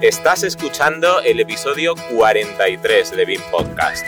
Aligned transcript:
Estás 0.00 0.44
escuchando 0.44 1.20
el 1.22 1.40
episodio 1.40 1.96
43 2.14 3.16
de 3.16 3.24
BIM 3.24 3.42
Podcast. 3.50 4.06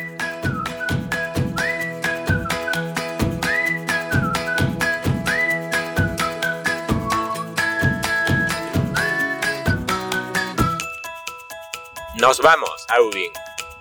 Nos 12.21 12.39
vamos 12.39 12.87
a 12.89 13.01
Ubin. 13.01 13.33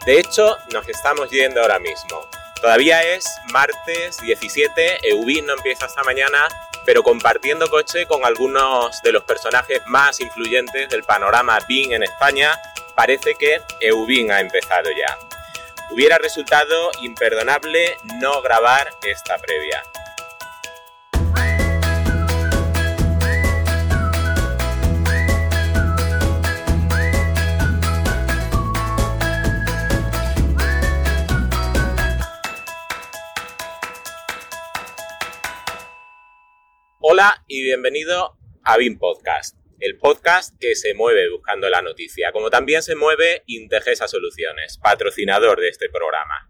De 0.07 0.20
hecho, 0.20 0.57
nos 0.73 0.89
estamos 0.89 1.30
yendo 1.30 1.62
ahora 1.62 1.78
mismo. 1.78 2.28
Todavía 2.60 3.04
es 3.04 3.23
martes 3.54 4.18
17, 4.21 5.10
Eubin 5.12 5.46
no 5.46 5.54
empieza 5.54 5.86
esta 5.86 6.04
mañana, 6.04 6.48
pero 6.86 7.04
compartiendo 7.04 7.70
coche 7.70 8.05
con 8.05 8.25
algunos 8.25 9.02
de 9.02 9.11
los 9.11 9.23
personajes 9.23 9.82
más 9.88 10.20
influyentes 10.20 10.89
del 10.89 11.04
panorama 11.04 11.60
BIM 11.68 11.93
en 11.93 12.04
España, 12.04 12.57
parece 12.96 13.36
que 13.36 13.61
Eubin 13.79 14.32
ha 14.32 14.39
empezado 14.39 14.89
ya. 14.92 15.18
Hubiera 15.92 16.18
resultado 16.18 16.92
imperdonable 17.02 17.97
no 18.21 18.42
grabar 18.42 18.89
esta 19.04 19.38
previa. 19.38 19.83
Y 37.50 37.64
bienvenido 37.64 38.38
a 38.64 38.78
BIM 38.78 38.97
Podcast, 38.97 39.58
el 39.81 39.97
podcast 39.97 40.58
que 40.58 40.73
se 40.73 40.94
mueve 40.94 41.30
buscando 41.30 41.69
la 41.69 41.81
noticia, 41.81 42.31
como 42.31 42.49
también 42.49 42.81
se 42.81 42.95
mueve 42.95 43.44
Integesa 43.45 44.07
Soluciones, 44.07 44.77
patrocinador 44.81 45.59
de 45.59 45.67
este 45.67 45.89
programa. 45.89 46.49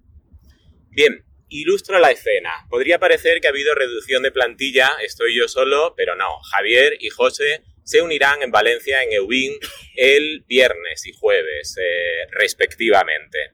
Bien, 0.91 1.25
ilustro 1.47 1.97
la 1.97 2.11
escena. 2.11 2.51
Podría 2.69 2.99
parecer 2.99 3.41
que 3.41 3.47
ha 3.47 3.49
habido 3.49 3.73
reducción 3.73 4.21
de 4.21 4.31
plantilla, 4.31 4.91
estoy 5.03 5.35
yo 5.35 5.47
solo, 5.47 5.95
pero 5.97 6.15
no. 6.15 6.39
Javier 6.51 6.97
y 6.99 7.09
José 7.09 7.63
se 7.83 8.03
unirán 8.03 8.43
en 8.43 8.51
Valencia 8.51 9.01
en 9.01 9.13
Eubin 9.13 9.53
el 9.95 10.45
viernes 10.47 11.03
y 11.07 11.13
jueves, 11.13 11.77
eh, 11.81 12.27
respectivamente. 12.29 13.53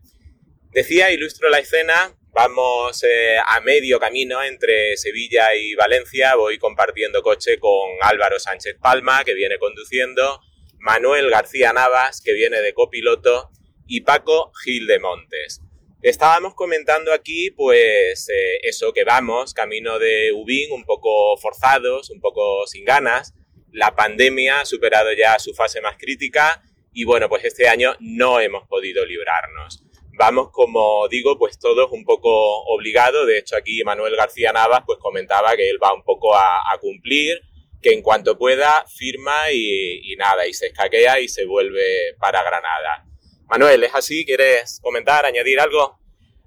Decía, 0.73 1.11
ilustro 1.11 1.47
la 1.47 1.59
escena, 1.59 2.13
Vamos 2.35 3.01
eh, 3.05 3.37
a 3.37 3.61
medio 3.61 3.97
camino 3.97 4.43
entre 4.43 4.97
Sevilla 4.97 5.55
y 5.55 5.73
Valencia. 5.73 6.35
Voy 6.35 6.57
compartiendo 6.57 7.21
coche 7.21 7.59
con 7.59 7.91
Álvaro 8.01 8.39
Sánchez 8.39 8.75
Palma, 8.77 9.23
que 9.23 9.33
viene 9.33 9.57
conduciendo, 9.57 10.41
Manuel 10.77 11.29
García 11.29 11.71
Navas, 11.71 12.19
que 12.21 12.33
viene 12.33 12.59
de 12.59 12.73
copiloto, 12.73 13.51
y 13.87 14.01
Paco 14.01 14.51
Gil 14.65 14.85
de 14.85 14.99
Montes. 14.99 15.61
Estábamos 16.01 16.55
comentando 16.55 17.13
aquí, 17.13 17.51
pues, 17.51 18.27
eh, 18.27 18.59
eso 18.63 18.91
que 18.91 19.05
vamos, 19.05 19.53
camino 19.53 19.97
de 19.97 20.33
Ubín, 20.33 20.73
un 20.73 20.83
poco 20.83 21.37
forzados, 21.37 22.09
un 22.09 22.19
poco 22.19 22.67
sin 22.67 22.83
ganas. 22.83 23.33
La 23.71 23.95
pandemia 23.95 24.59
ha 24.59 24.65
superado 24.65 25.13
ya 25.13 25.39
su 25.39 25.53
fase 25.53 25.79
más 25.79 25.95
crítica 25.97 26.61
y 26.91 27.05
bueno, 27.05 27.29
pues 27.29 27.45
este 27.45 27.69
año 27.69 27.95
no 28.01 28.41
hemos 28.41 28.67
podido 28.67 29.05
librarnos 29.05 29.84
vamos, 30.17 30.49
como 30.51 31.07
digo, 31.09 31.37
pues 31.37 31.59
todos 31.59 31.91
un 31.91 32.03
poco 32.03 32.29
obligados. 32.65 33.27
De 33.27 33.37
hecho, 33.37 33.55
aquí 33.55 33.83
Manuel 33.83 34.15
García 34.15 34.51
Navas 34.51 34.83
pues 34.85 34.99
comentaba 34.99 35.55
que 35.55 35.69
él 35.69 35.77
va 35.81 35.93
un 35.93 36.03
poco 36.03 36.35
a, 36.35 36.61
cumplir, 36.81 37.41
que 37.81 37.93
en 37.93 38.01
cuanto 38.01 38.37
pueda 38.37 38.85
firma 38.87 39.51
y, 39.51 40.15
nada, 40.17 40.47
y 40.47 40.53
se 40.53 40.67
escaquea 40.67 41.19
y 41.19 41.27
se 41.27 41.45
vuelve 41.45 42.15
para 42.19 42.43
Granada. 42.43 43.05
Manuel, 43.47 43.83
¿es 43.83 43.93
así? 43.93 44.25
¿Quieres 44.25 44.79
comentar, 44.81 45.25
añadir 45.25 45.59
algo? 45.59 45.99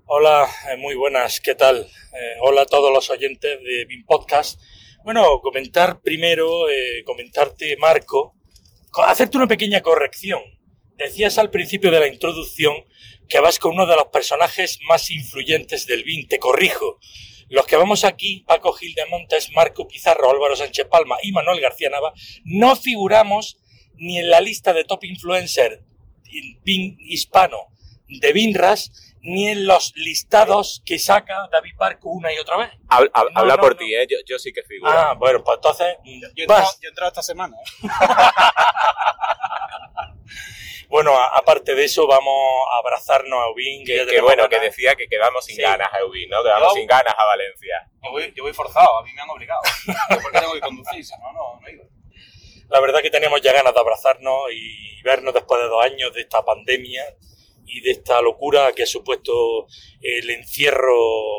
Hola, 0.06 0.48
eh, 0.70 0.76
muy 0.76 0.94
buenas, 0.94 1.40
¿qué 1.40 1.54
tal? 1.54 1.80
Eh, 1.80 2.36
hola 2.40 2.62
a 2.62 2.66
todos 2.66 2.92
los 2.92 3.10
oyentes 3.10 3.58
de 3.62 3.84
BIM 3.84 4.04
Podcast. 4.06 4.60
Bueno, 5.04 5.40
comentar 5.40 6.00
primero, 6.00 6.68
eh, 6.68 7.02
comentarte, 7.04 7.76
Marco, 7.76 8.34
hacerte 9.04 9.36
una 9.36 9.46
pequeña 9.46 9.80
corrección. 9.80 10.40
Decías 10.98 11.38
al 11.38 11.50
principio 11.50 11.92
de 11.92 12.00
la 12.00 12.08
introducción 12.08 12.74
que 13.28 13.38
vas 13.38 13.58
con 13.58 13.74
uno 13.74 13.86
de 13.86 13.94
los 13.94 14.06
personajes 14.06 14.80
más 14.88 15.10
influyentes 15.10 15.86
del 15.86 16.02
BIN. 16.02 16.26
Te 16.26 16.40
corrijo. 16.40 16.98
Los 17.48 17.66
que 17.66 17.76
vamos 17.76 18.04
aquí, 18.04 18.44
Paco 18.46 18.72
Gil 18.72 18.94
de 18.94 19.06
Montes, 19.06 19.50
Marco 19.54 19.86
Pizarro, 19.86 20.30
Álvaro 20.30 20.56
Sánchez 20.56 20.86
Palma 20.90 21.16
y 21.22 21.32
Manuel 21.32 21.60
García 21.60 21.88
Nava, 21.88 22.12
no 22.44 22.74
figuramos 22.76 23.58
ni 23.94 24.18
en 24.18 24.28
la 24.28 24.40
lista 24.40 24.72
de 24.72 24.84
top 24.84 25.04
influencer 25.04 25.84
BIN 26.62 26.98
hispano 27.00 27.68
de 28.08 28.32
BINRAS, 28.32 29.14
ni 29.20 29.48
en 29.48 29.66
los 29.66 29.92
listados 29.96 30.82
que 30.84 30.98
saca 30.98 31.48
David 31.52 31.74
Barco 31.76 32.10
una 32.10 32.32
y 32.32 32.38
otra 32.38 32.56
vez. 32.56 32.70
Habla, 32.88 33.58
por 33.58 33.76
ti, 33.76 33.94
¿eh? 33.94 34.06
yo, 34.26 34.38
sí 34.38 34.52
que 34.52 34.62
figuro. 34.62 34.90
Ah, 34.90 35.14
bueno, 35.14 35.44
pues 35.44 35.56
entonces... 35.56 35.96
Yo, 36.04 36.28
yo, 36.34 36.44
he 36.44 36.88
entrado 36.88 37.08
esta 37.08 37.22
semana. 37.22 37.54
¿eh? 37.56 37.88
Bueno, 40.88 41.14
aparte 41.18 41.74
de 41.74 41.84
eso, 41.84 42.06
vamos 42.06 42.64
a 42.72 42.78
abrazarnos 42.78 43.38
a 43.40 43.48
Eubin. 43.48 43.84
Que, 43.84 44.06
que, 44.06 44.20
bueno, 44.22 44.48
que 44.48 44.58
decía 44.58 44.96
que 44.96 45.06
quedamos 45.06 45.44
sin 45.44 45.58
ganas 45.58 45.92
a 45.92 45.98
Eubin, 45.98 46.30
¿no? 46.30 46.42
Que 46.42 46.48
vamos 46.48 46.72
sin 46.74 46.86
ganas 46.86 47.14
a 47.16 47.24
Valencia. 47.26 47.90
Yo 48.02 48.10
voy, 48.10 48.32
yo 48.34 48.42
voy 48.44 48.54
forzado, 48.54 48.98
a 48.98 49.02
mí 49.02 49.12
me 49.12 49.20
han 49.20 49.28
obligado. 49.28 49.60
¿Por 50.22 50.32
qué 50.32 50.40
tengo 50.40 50.54
que 50.54 50.60
conducir? 50.60 51.04
No, 51.20 51.32
no, 51.32 51.60
no. 51.60 51.98
La 52.70 52.80
verdad 52.80 53.00
que 53.00 53.10
teníamos 53.10 53.40
ya 53.42 53.52
ganas 53.52 53.72
de 53.72 53.80
abrazarnos 53.80 54.52
y 54.52 55.02
vernos 55.02 55.32
después 55.34 55.60
de 55.60 55.68
dos 55.68 55.84
años 55.84 56.12
de 56.12 56.20
esta 56.20 56.44
pandemia 56.44 57.02
y 57.66 57.80
de 57.80 57.90
esta 57.90 58.20
locura 58.22 58.72
que 58.72 58.82
ha 58.82 58.86
supuesto 58.86 59.66
el 60.00 60.30
encierro 60.30 60.94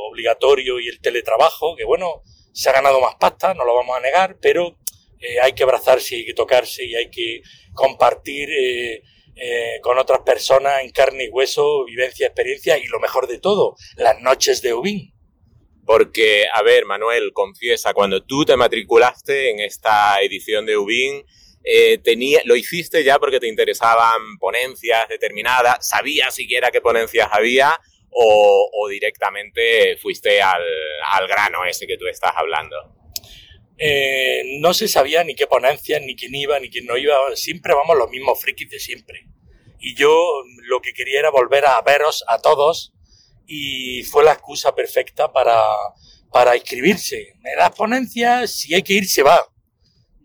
obligatorio 0.10 0.80
y 0.80 0.88
el 0.88 1.02
teletrabajo, 1.02 1.76
que 1.76 1.86
bueno, 1.86 2.24
se 2.52 2.70
ha 2.70 2.74
ganado 2.74 3.00
más 3.00 3.16
pasta, 3.16 3.54
no 3.54 3.66
lo 3.66 3.76
vamos 3.76 3.98
a 3.98 4.00
negar, 4.00 4.38
pero 4.42 4.78
eh, 5.20 5.40
hay 5.42 5.54
que 5.54 5.64
abrazarse, 5.64 6.16
hay 6.16 6.26
que 6.26 6.34
tocarse 6.34 6.86
y 6.86 6.96
hay 6.96 7.10
que 7.10 7.42
compartir 7.74 8.50
eh, 8.50 9.04
eh, 9.36 9.80
con 9.82 9.98
otras 9.98 10.20
personas 10.20 10.82
en 10.82 10.92
carne 10.92 11.26
y 11.26 11.30
hueso, 11.30 11.86
vivencia, 11.86 12.28
experiencia 12.28 12.78
y 12.78 12.86
lo 12.88 13.00
mejor 13.00 13.28
de 13.28 13.40
todo, 13.40 13.76
las 13.98 14.20
noches 14.22 14.62
de 14.62 14.74
Ubin. 14.74 15.14
Porque, 15.86 16.46
a 16.54 16.62
ver, 16.62 16.86
Manuel, 16.86 17.34
confiesa, 17.34 17.94
cuando 17.94 18.24
tú 18.24 18.46
te 18.46 18.56
matriculaste 18.56 19.50
en 19.50 19.60
esta 19.60 20.22
edición 20.22 20.66
de 20.66 20.78
Ubin, 20.78 21.26
tenía, 22.04 22.42
lo 22.46 22.56
hiciste 22.56 23.04
ya 23.04 23.20
porque 23.20 23.40
te 23.40 23.48
interesaban 23.48 24.38
ponencias 24.40 25.08
determinadas, 25.10 25.88
sabías 25.88 26.34
siquiera 26.34 26.72
qué 26.72 26.80
ponencias 26.82 27.28
había 27.32 27.80
o, 28.12 28.88
directamente 28.90 29.98
fuiste 29.98 30.42
al, 30.42 30.62
grano 31.28 31.66
ese 31.66 31.88
que 31.88 31.98
tú 31.98 32.08
estás 32.08 32.34
hablando. 32.36 32.76
Eh, 33.80 34.58
no 34.60 34.74
se 34.74 34.88
sabía 34.88 35.24
ni 35.24 35.36
qué 35.36 35.48
ponencias, 35.48 36.02
ni 36.02 36.16
quién 36.16 36.36
iba, 36.36 36.60
ni 36.60 36.70
quién 36.70 36.86
no 36.86 36.98
iba. 36.98 37.16
Siempre 37.36 37.74
vamos 37.74 37.98
los 37.98 38.10
mismos 38.10 38.40
frikis 38.40 38.70
de 38.70 38.80
siempre 38.80 39.26
y 39.80 39.96
yo 39.96 40.44
lo 40.68 40.82
que 40.82 40.94
quería 40.94 41.20
era 41.20 41.32
volver 41.32 41.66
a 41.66 41.82
veros 41.82 42.24
a 42.28 42.40
todos 42.40 42.94
y 43.48 44.04
fue 44.04 44.24
la 44.24 44.34
excusa 44.34 44.76
perfecta 44.76 45.32
para, 45.32 45.64
para 46.32 46.56
inscribirse. 46.56 47.34
En 47.44 47.58
las 47.58 47.72
ponencias, 47.72 48.52
si 48.52 48.76
hay 48.76 48.84
que 48.84 48.94
ir, 48.94 49.08
se 49.08 49.24
va. 49.24 49.40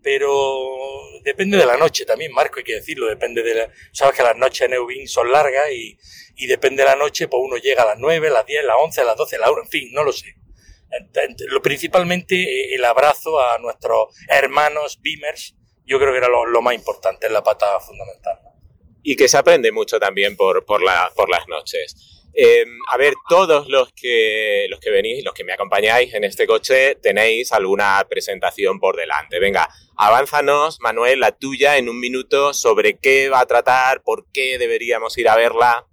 Pero 0.03 0.69
depende 1.23 1.57
de 1.57 1.65
la 1.65 1.77
noche 1.77 2.05
también, 2.05 2.31
Marco, 2.31 2.59
hay 2.59 2.63
que 2.63 2.75
decirlo. 2.75 3.07
Depende 3.07 3.41
de 3.41 3.55
la, 3.55 3.71
sabes 3.91 4.15
que 4.15 4.21
las 4.21 4.35
noches 4.35 4.61
en 4.61 4.73
Eubin 4.73 5.07
son 5.07 5.31
largas 5.31 5.71
y, 5.71 5.97
y 6.35 6.45
depende 6.45 6.83
de 6.83 6.89
la 6.89 6.95
noche, 6.95 7.27
pues 7.27 7.41
uno 7.43 7.57
llega 7.57 7.81
a 7.81 7.87
las 7.87 7.97
9, 7.97 8.27
a 8.27 8.31
las 8.31 8.45
10, 8.45 8.63
a 8.63 8.67
las 8.67 8.75
11, 8.79 9.01
a 9.01 9.03
las 9.05 9.17
12, 9.17 9.35
a 9.37 9.39
las 9.39 9.49
1, 9.49 9.61
en 9.63 9.69
fin, 9.69 9.89
no 9.93 10.03
lo 10.03 10.11
sé. 10.11 10.35
Lo, 11.49 11.61
principalmente 11.61 12.35
eh, 12.35 12.75
el 12.75 12.85
abrazo 12.85 13.39
a 13.39 13.57
nuestros 13.59 14.15
hermanos 14.29 14.99
Beamers, 15.01 15.55
yo 15.85 15.99
creo 15.99 16.11
que 16.11 16.17
era 16.17 16.29
lo, 16.29 16.61
más 16.61 16.75
importante, 16.75 17.29
la 17.29 17.43
pata 17.43 17.79
fundamental 17.79 18.39
y 19.03 19.15
que 19.15 19.27
se 19.27 19.37
aprende 19.37 19.71
mucho 19.71 19.99
también 19.99 20.35
por, 20.35 20.65
por, 20.65 20.81
la, 20.81 21.11
por 21.15 21.29
las 21.29 21.47
noches. 21.47 22.15
Em, 22.37 22.79
a 22.91 22.97
ver, 22.97 23.13
todos 23.29 23.69
los 23.69 23.93
que, 23.93 24.65
los 24.69 24.81
que 24.81 24.89
venís, 24.89 25.23
los 25.23 25.33
que 25.33 25.45
me 25.45 25.53
acompañáis 25.53 26.13
en 26.13 26.25
este 26.25 26.45
coche, 26.45 26.95
tenéis 26.95 27.53
alguna 27.53 28.05
presentación 28.09 28.79
por 28.79 28.97
delante. 28.97 29.39
Venga, 29.39 29.69
avánzanos, 29.95 30.81
Manuel, 30.81 31.21
la 31.21 31.31
tuya 31.31 31.77
en 31.77 31.87
un 31.87 31.97
minuto 31.97 32.53
sobre 32.53 32.97
qué 32.97 33.29
va 33.29 33.39
a 33.39 33.45
tratar, 33.45 34.01
por 34.01 34.25
qué 34.33 34.57
deberíamos 34.57 35.17
ir 35.17 35.29
a 35.29 35.37
verla. 35.37 35.85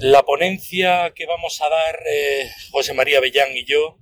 La 0.00 0.22
ponencia 0.22 1.12
que 1.14 1.26
vamos 1.26 1.60
a 1.60 1.68
dar 1.68 1.98
eh, 2.10 2.50
José 2.70 2.94
María 2.94 3.20
Bellán 3.20 3.54
y 3.54 3.66
yo 3.66 3.98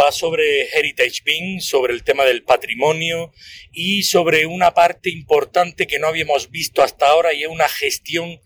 va 0.00 0.10
sobre 0.10 0.70
Heritage 0.74 1.20
Bean, 1.26 1.60
sobre 1.60 1.92
el 1.92 2.04
tema 2.04 2.24
del 2.24 2.42
patrimonio 2.42 3.34
y 3.70 4.04
sobre 4.04 4.46
una 4.46 4.72
parte 4.72 5.10
importante 5.10 5.86
que 5.86 5.98
no 5.98 6.06
habíamos 6.06 6.50
visto 6.50 6.82
hasta 6.82 7.06
ahora 7.06 7.34
y 7.34 7.42
es 7.42 7.50
una 7.50 7.68
gestión, 7.68 8.40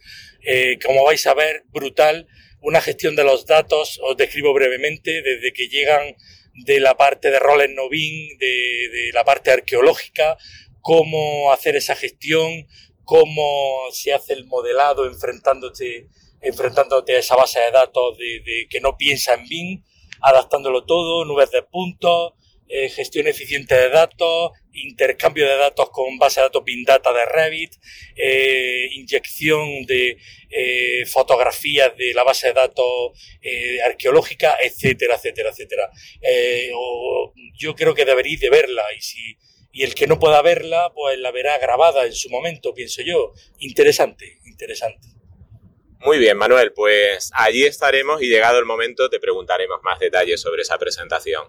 eh, 0.45 0.81
como 0.85 1.05
vais 1.05 1.25
a 1.29 1.35
ver, 1.35 1.63
brutal, 1.69 2.27
una 2.61 2.81
gestión 2.81 3.15
de 3.15 3.23
los 3.23 3.47
datos, 3.47 4.01
os 4.03 4.17
describo 4.17 4.53
brevemente, 4.53 5.23
desde 5.23 5.53
que 5.53 5.69
llegan 5.69 6.17
de 6.55 6.81
la 6.81 6.97
parte 6.97 7.31
de 7.31 7.39
Roland 7.39 7.75
Novin, 7.75 8.37
de, 8.37 9.11
la 9.15 9.23
parte 9.23 9.53
arqueológica, 9.53 10.37
cómo 10.81 11.53
hacer 11.53 11.77
esa 11.77 11.95
gestión, 11.95 12.67
cómo 13.05 13.93
se 13.93 14.13
hace 14.13 14.33
el 14.33 14.47
modelado 14.47 15.07
enfrentándote, 15.07 16.09
enfrentándote 16.41 17.17
a 17.17 17.19
esa 17.19 17.37
base 17.37 17.61
de 17.61 17.71
datos 17.71 18.19
de, 18.19 18.67
que 18.69 18.81
no 18.81 18.97
piensa 18.97 19.35
en 19.35 19.49
BIM, 19.49 19.83
adaptándolo 20.21 20.85
todo, 20.85 21.25
nubes 21.25 21.51
de 21.51 21.63
puntos, 21.63 22.33
eh, 22.69 22.89
gestión 22.89 23.29
eficiente 23.29 23.77
de 23.77 23.91
datos, 23.91 24.51
intercambio 24.73 25.47
de 25.47 25.57
datos 25.57 25.89
con 25.91 26.19
base 26.19 26.41
de 26.41 26.47
datos 26.47 26.65
BIM 26.65 26.85
Data 26.85 27.13
de 27.13 27.25
Revit, 27.25 27.75
eh, 28.17 28.89
inyección 28.93 29.87
de 29.87 30.19
eh, 30.51 31.07
fotografías 31.07 31.97
de 31.97 32.13
la 32.13 32.25
base 32.25 32.49
de 32.49 32.55
datos 32.55 33.13
arqueológica, 33.85 34.57
etcétera, 34.61 35.15
etcétera, 35.15 35.51
etcétera. 35.51 35.91
yo 37.57 37.75
creo 37.75 37.95
que 37.95 38.05
deberéis 38.05 38.41
de 38.41 38.51
verla 38.51 38.85
y 38.97 39.01
si 39.01 39.39
y 39.77 39.83
el 39.83 39.95
que 39.95 40.07
no 40.07 40.19
pueda 40.19 40.41
verla, 40.41 40.91
pues 40.95 41.19
la 41.19 41.31
verá 41.31 41.59
grabada 41.59 42.07
en 42.07 42.15
su 42.15 42.31
momento, 42.31 42.73
pienso 42.73 43.03
yo. 43.03 43.35
Interesante, 43.59 44.39
interesante. 44.47 45.16
Muy 46.01 46.19
bien, 46.19 46.37
Manuel, 46.37 46.73
pues 46.73 47.31
allí 47.35 47.65
estaremos 47.65 48.23
y 48.23 48.27
llegado 48.27 48.59
el 48.59 48.65
momento 48.65 49.09
te 49.09 49.19
preguntaremos 49.19 49.81
más 49.83 49.99
detalles 49.99 50.41
sobre 50.41 50.63
esa 50.63 50.79
presentación. 50.79 51.45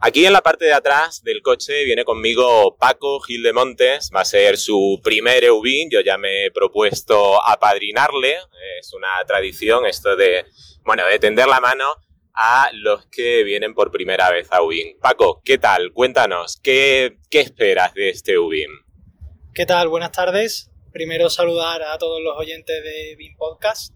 Aquí 0.00 0.26
en 0.26 0.32
la 0.32 0.42
parte 0.42 0.64
de 0.64 0.72
atrás 0.72 1.22
del 1.22 1.40
coche 1.40 1.84
viene 1.84 2.04
conmigo 2.04 2.76
Paco 2.76 3.20
Gil 3.20 3.42
de 3.42 3.52
Montes, 3.52 4.10
va 4.14 4.22
a 4.22 4.24
ser 4.24 4.58
su 4.58 5.00
primer 5.02 5.44
EUBIN, 5.44 5.88
yo 5.90 6.00
ya 6.00 6.18
me 6.18 6.46
he 6.46 6.50
propuesto 6.50 7.42
apadrinarle, 7.46 8.38
es 8.80 8.92
una 8.92 9.24
tradición 9.26 9.86
esto 9.86 10.16
de, 10.16 10.46
bueno, 10.84 11.06
de 11.06 11.18
tender 11.18 11.46
la 11.46 11.60
mano 11.60 11.94
a 12.34 12.70
los 12.72 13.06
que 13.06 13.44
vienen 13.44 13.74
por 13.74 13.90
primera 13.90 14.30
vez 14.30 14.48
a 14.50 14.62
UBIM. 14.62 14.98
Paco, 15.00 15.42
¿qué 15.44 15.58
tal? 15.58 15.92
Cuéntanos, 15.92 16.58
¿qué, 16.62 17.18
qué 17.30 17.40
esperas 17.40 17.94
de 17.94 18.10
este 18.10 18.38
UBIM? 18.38 18.70
¿Qué 19.54 19.66
tal? 19.66 19.88
Buenas 19.88 20.12
tardes. 20.12 20.71
Primero 20.92 21.30
saludar 21.30 21.82
a 21.82 21.98
todos 21.98 22.20
los 22.20 22.36
oyentes 22.36 22.82
de 22.82 23.16
BIM 23.16 23.36
Podcast. 23.36 23.94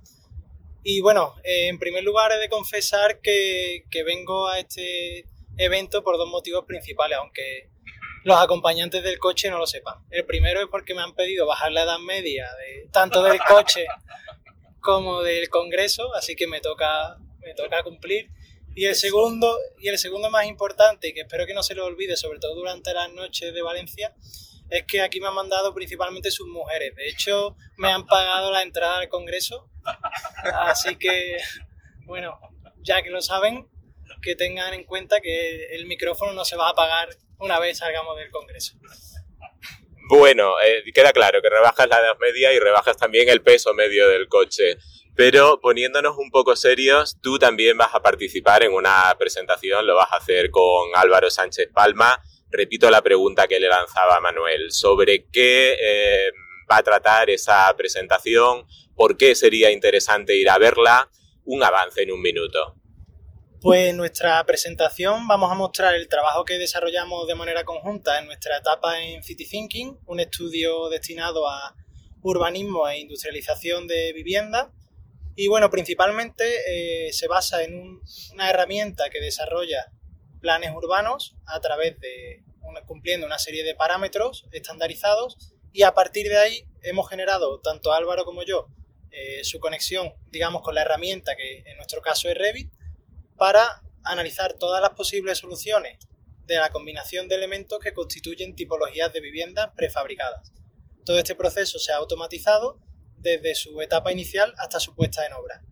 Y 0.83 1.01
bueno, 1.01 1.35
eh, 1.45 1.69
en 1.69 1.79
primer 1.79 2.05
lugar 2.05 2.33
he 2.33 2.39
de 2.39 2.49
confesar 2.49 3.21
que, 3.21 3.85
vengo 4.05 4.49
a 4.49 4.59
este 4.59 5.27
evento 5.59 6.03
por 6.03 6.17
dos 6.17 6.29
motivos 6.29 6.65
principales, 6.65 7.19
aunque 7.19 7.71
los 8.25 8.39
acompañantes 8.39 9.03
del 9.03 9.19
coche 9.19 9.51
no 9.51 9.59
lo 9.59 9.67
sepan. 9.67 9.97
El 10.11 10.25
primero 10.25 10.61
es 10.61 10.69
porque 10.71 10.95
me 10.95 11.03
han 11.03 11.15
pedido 11.15 11.47
bajar 11.47 11.73
la 11.73 11.83
edad 11.83 11.99
media 11.99 12.49
tanto 12.93 13.23
del 13.23 13.39
coche 13.41 13.87
como 14.81 15.23
del 15.23 15.49
congreso, 15.49 16.15
así 16.15 16.35
que 16.35 16.47
me 16.47 16.61
toca 16.61 17.19
me 17.47 17.55
toca 17.55 17.83
cumplir. 17.83 18.31
Y 18.75 18.85
el 18.85 18.95
segundo, 18.95 19.57
y 19.79 19.89
el 19.89 19.99
segundo 19.99 20.31
más 20.31 20.47
importante, 20.47 21.15
que 21.15 21.21
espero 21.21 21.47
que 21.47 21.55
no 21.55 21.63
se 21.63 21.75
lo 21.75 21.87
olvide, 21.87 22.17
sobre 22.17 22.39
todo 22.39 22.55
durante 22.55 22.93
las 22.93 23.11
noches 23.13 23.55
de 23.55 23.63
Valencia, 23.63 24.15
es 24.71 24.85
que 24.87 25.01
aquí 25.01 25.21
me 25.21 25.29
han 25.29 25.35
mandado 25.35 25.75
principalmente 25.75 26.31
sus 26.31 26.49
mujeres. 26.49 26.95
De 26.97 27.09
hecho, 27.09 27.57
me 27.77 27.91
han 27.91 28.07
pagado 28.07 28.51
la 28.51 28.63
entrada 28.63 28.99
al 28.99 29.09
Congreso. 29.09 29.71
Así 30.63 30.97
que, 30.97 31.39
bueno, 32.05 32.39
ya 32.83 33.03
que 33.03 33.11
lo 33.11 33.23
saben, 33.23 33.69
que 34.23 34.35
tengan 34.35 34.75
en 34.75 34.85
cuenta 34.85 35.21
que 35.21 35.75
el 35.75 35.87
micrófono 35.87 36.33
no 36.33 36.45
se 36.45 36.57
va 36.57 36.69
a 36.69 36.71
apagar 36.71 37.09
una 37.39 37.59
vez 37.59 37.79
salgamos 37.79 38.17
del 38.17 38.31
Congreso. 38.31 38.75
Bueno, 40.09 40.55
eh, 40.65 40.85
queda 40.95 41.13
claro 41.13 41.43
que 41.43 41.51
rebajas 41.51 41.89
la 41.89 41.99
edad 41.99 42.17
media 42.21 42.53
y 42.53 42.61
rebajas 42.61 42.97
también 42.97 43.29
el 43.29 43.43
peso 43.43 43.75
medio 43.75 44.09
del 44.09 44.29
coche. 44.29 44.79
Pero 45.17 45.61
poniéndonos 45.61 46.17
un 46.19 46.31
poco 46.31 46.55
serios, 46.57 47.19
tú 47.23 47.39
también 47.39 47.77
vas 47.77 47.95
a 47.95 48.03
participar 48.03 48.63
en 48.63 48.73
una 48.73 49.15
presentación, 49.19 49.87
lo 49.87 49.97
vas 49.97 50.13
a 50.13 50.17
hacer 50.17 50.51
con 50.51 50.91
Álvaro 50.95 51.31
Sánchez 51.31 51.71
Palma. 51.73 52.23
Repito 52.51 52.91
la 52.91 53.03
pregunta 53.03 53.49
que 53.49 53.61
le 53.61 53.69
lanzaba 53.69 54.21
Manuel, 54.21 54.71
sobre 54.71 55.27
qué 55.27 55.77
eh, 55.81 56.33
va 56.71 56.79
a 56.79 56.83
tratar 56.83 57.31
esa 57.31 57.73
presentación, 57.77 58.67
por 58.95 59.17
qué 59.17 59.35
sería 59.35 59.71
interesante 59.71 60.37
ir 60.37 60.49
a 60.49 60.59
verla, 60.59 61.11
un 61.45 61.63
avance 61.63 62.03
en 62.03 62.13
un 62.13 62.21
minuto. 62.21 62.77
Pues 63.61 63.89
en 63.89 63.97
nuestra 63.97 64.45
presentación 64.45 65.27
vamos 65.27 65.51
a 65.51 65.55
mostrar 65.55 65.95
el 65.95 66.09
trabajo 66.09 66.45
que 66.45 66.59
desarrollamos 66.59 67.27
de 67.27 67.35
manera 67.35 67.65
conjunta 67.65 68.19
en 68.19 68.27
nuestra 68.27 68.59
etapa 68.59 69.01
en 69.03 69.23
City 69.23 69.49
Thinking, 69.49 69.99
un 70.07 70.21
estudio 70.21 70.89
destinado 70.89 71.49
a 71.49 71.75
urbanismo 72.23 72.89
e 72.89 72.99
industrialización 72.99 73.87
de 73.87 74.13
vivienda. 74.13 74.73
Y 75.35 75.49
bueno, 75.49 75.71
principalmente 75.71 76.45
eh, 77.09 77.13
se 77.13 77.29
basa 77.29 77.63
en 77.63 78.01
una 78.33 78.51
herramienta 78.51 79.11
que 79.11 79.21
desarrolla 79.21 79.93
planes 80.41 80.73
urbanos 80.75 81.37
a 81.47 81.61
través 81.61 81.99
de 82.01 82.45
cumpliendo 82.87 83.27
una 83.27 83.39
serie 83.39 83.65
de 83.65 83.75
parámetros 83.75 84.47
estandarizados 84.53 85.55
y 85.73 85.83
a 85.83 85.95
partir 85.95 86.29
de 86.29 86.39
ahí 86.39 86.65
hemos 86.83 87.09
generado, 87.09 87.61
tanto 87.61 87.93
Álvaro 87.93 88.25
como 88.25 88.43
yo, 88.43 88.69
eh, 89.11 89.45
su 89.45 89.61
conexión, 89.61 90.13
digamos, 90.31 90.63
con 90.63 90.75
la 90.75 90.83
herramienta 90.83 91.37
que 91.37 91.63
en 91.67 91.77
nuestro 91.77 92.03
caso 92.03 92.29
es 92.29 92.37
Revit, 92.37 92.73
para 93.37 93.83
analizar 94.03 94.55
todas 94.55 94.81
las 94.81 94.91
posibles 94.91 95.39
soluciones 95.39 95.99
de 96.45 96.57
la 96.57 96.71
combinación 96.71 97.29
de 97.29 97.35
elementos 97.35 97.79
que 97.81 97.93
constituyen 97.93 98.55
tipologías 98.55 99.13
de 99.13 99.21
viviendas 99.21 99.71
prefabricadas. 99.77 100.53
Todo 101.05 101.19
este 101.19 101.35
proceso 101.35 101.79
se 101.79 101.93
ha 101.93 101.97
automatizado 101.97 102.79
desde 103.19 103.55
su 103.55 103.81
etapa 103.81 104.13
inicial 104.13 104.55
hasta 104.59 104.81
su 104.81 104.95
puesta 104.95 105.27
en 105.27 105.33
obra. 105.33 105.63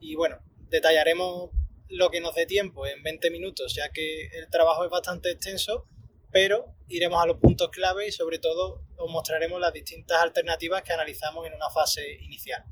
Y 0.00 0.16
bueno, 0.16 0.38
detallaremos 0.68 1.50
lo 1.88 2.10
que 2.10 2.20
nos 2.20 2.34
dé 2.34 2.46
tiempo 2.46 2.86
en 2.86 3.02
20 3.02 3.30
minutos, 3.30 3.74
ya 3.74 3.90
que 3.90 4.26
el 4.32 4.48
trabajo 4.50 4.84
es 4.84 4.90
bastante 4.90 5.30
extenso, 5.30 5.86
pero 6.30 6.66
iremos 6.88 7.22
a 7.22 7.26
los 7.26 7.38
puntos 7.38 7.70
clave 7.70 8.08
y 8.08 8.12
sobre 8.12 8.38
todo 8.38 8.82
os 8.96 9.10
mostraremos 9.10 9.60
las 9.60 9.72
distintas 9.72 10.20
alternativas 10.22 10.82
que 10.82 10.92
analizamos 10.92 11.46
en 11.46 11.54
una 11.54 11.70
fase 11.70 12.18
inicial. 12.20 12.64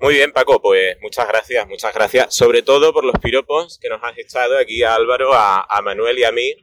Muy 0.00 0.14
bien, 0.14 0.32
Paco, 0.32 0.62
pues 0.62 0.96
muchas 1.02 1.28
gracias, 1.28 1.68
muchas 1.68 1.92
gracias, 1.92 2.34
sobre 2.34 2.62
todo 2.62 2.94
por 2.94 3.04
los 3.04 3.18
piropos 3.20 3.78
que 3.78 3.90
nos 3.90 4.02
has 4.02 4.16
echado 4.16 4.56
aquí 4.56 4.82
a 4.82 4.94
Álvaro, 4.94 5.30
a, 5.34 5.80
Manuel 5.82 6.18
y 6.18 6.24
a 6.24 6.32
mí 6.32 6.54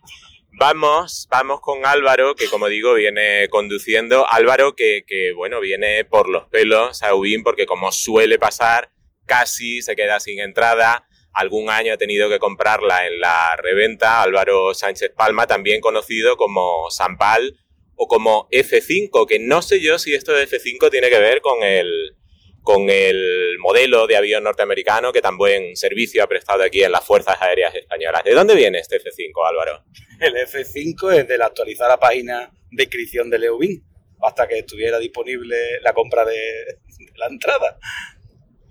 Vamos, 0.59 1.27
vamos 1.29 1.61
con 1.61 1.85
Álvaro, 1.85 2.33
que 2.33 2.47
como 2.49 2.67
digo, 2.67 2.95
viene 2.95 3.47
conduciendo. 3.49 4.25
Álvaro, 4.27 4.75
que, 4.75 5.03
bueno, 5.35 5.59
viene 5.59 6.03
por 6.03 6.27
los 6.29 6.47
pelos 6.47 7.03
a 7.03 7.13
Ubin, 7.13 7.43
porque 7.43 7.67
como 7.67 7.91
suele 7.91 8.39
pasar, 8.39 8.89
casi 9.27 9.83
se 9.83 9.95
queda 9.95 10.19
sin 10.19 10.39
entrada. 10.39 11.07
Algún 11.33 11.69
año 11.69 11.93
ha 11.93 11.97
tenido 11.97 12.29
que 12.29 12.39
comprarla 12.39 13.05
en 13.05 13.19
la 13.19 13.55
reventa. 13.57 14.23
Álvaro 14.23 14.73
Sánchez 14.73 15.11
Palma, 15.15 15.45
también 15.45 15.81
conocido 15.81 16.35
como 16.35 16.89
Sampal 16.89 17.59
o 17.95 18.07
como 18.07 18.47
F5, 18.49 19.27
que 19.27 19.39
no 19.39 19.61
sé 19.61 19.79
yo 19.81 19.99
si 19.99 20.15
esto 20.15 20.33
de 20.33 20.47
F5 20.47 20.89
tiene 20.89 21.09
que 21.09 21.19
ver 21.19 21.41
con 21.41 21.63
el, 21.63 22.15
con 22.61 22.89
el 22.89 23.57
modelo 23.59 24.07
de 24.07 24.17
avión 24.17 24.43
norteamericano 24.43 25.11
que 25.11 25.21
tan 25.21 25.37
buen 25.37 25.75
servicio 25.75 26.23
ha 26.23 26.27
prestado 26.27 26.63
aquí 26.63 26.83
en 26.83 26.91
las 26.91 27.05
Fuerzas 27.05 27.37
Aéreas 27.41 27.75
Españolas. 27.75 28.23
¿De 28.23 28.33
dónde 28.33 28.55
viene 28.55 28.79
este 28.79 29.01
F5, 29.01 29.47
Álvaro? 29.47 29.83
El 30.19 30.35
F5 30.35 31.13
es 31.13 31.27
de 31.27 31.37
la 31.37 31.45
actualizar 31.47 31.89
la 31.89 31.99
página 31.99 32.51
de 32.71 32.83
inscripción 32.83 33.29
de 33.29 33.39
Leubin 33.39 33.83
hasta 34.21 34.47
que 34.47 34.59
estuviera 34.59 34.99
disponible 34.99 35.79
la 35.81 35.93
compra 35.93 36.25
de, 36.25 36.79
la 37.15 37.27
entrada. 37.27 37.79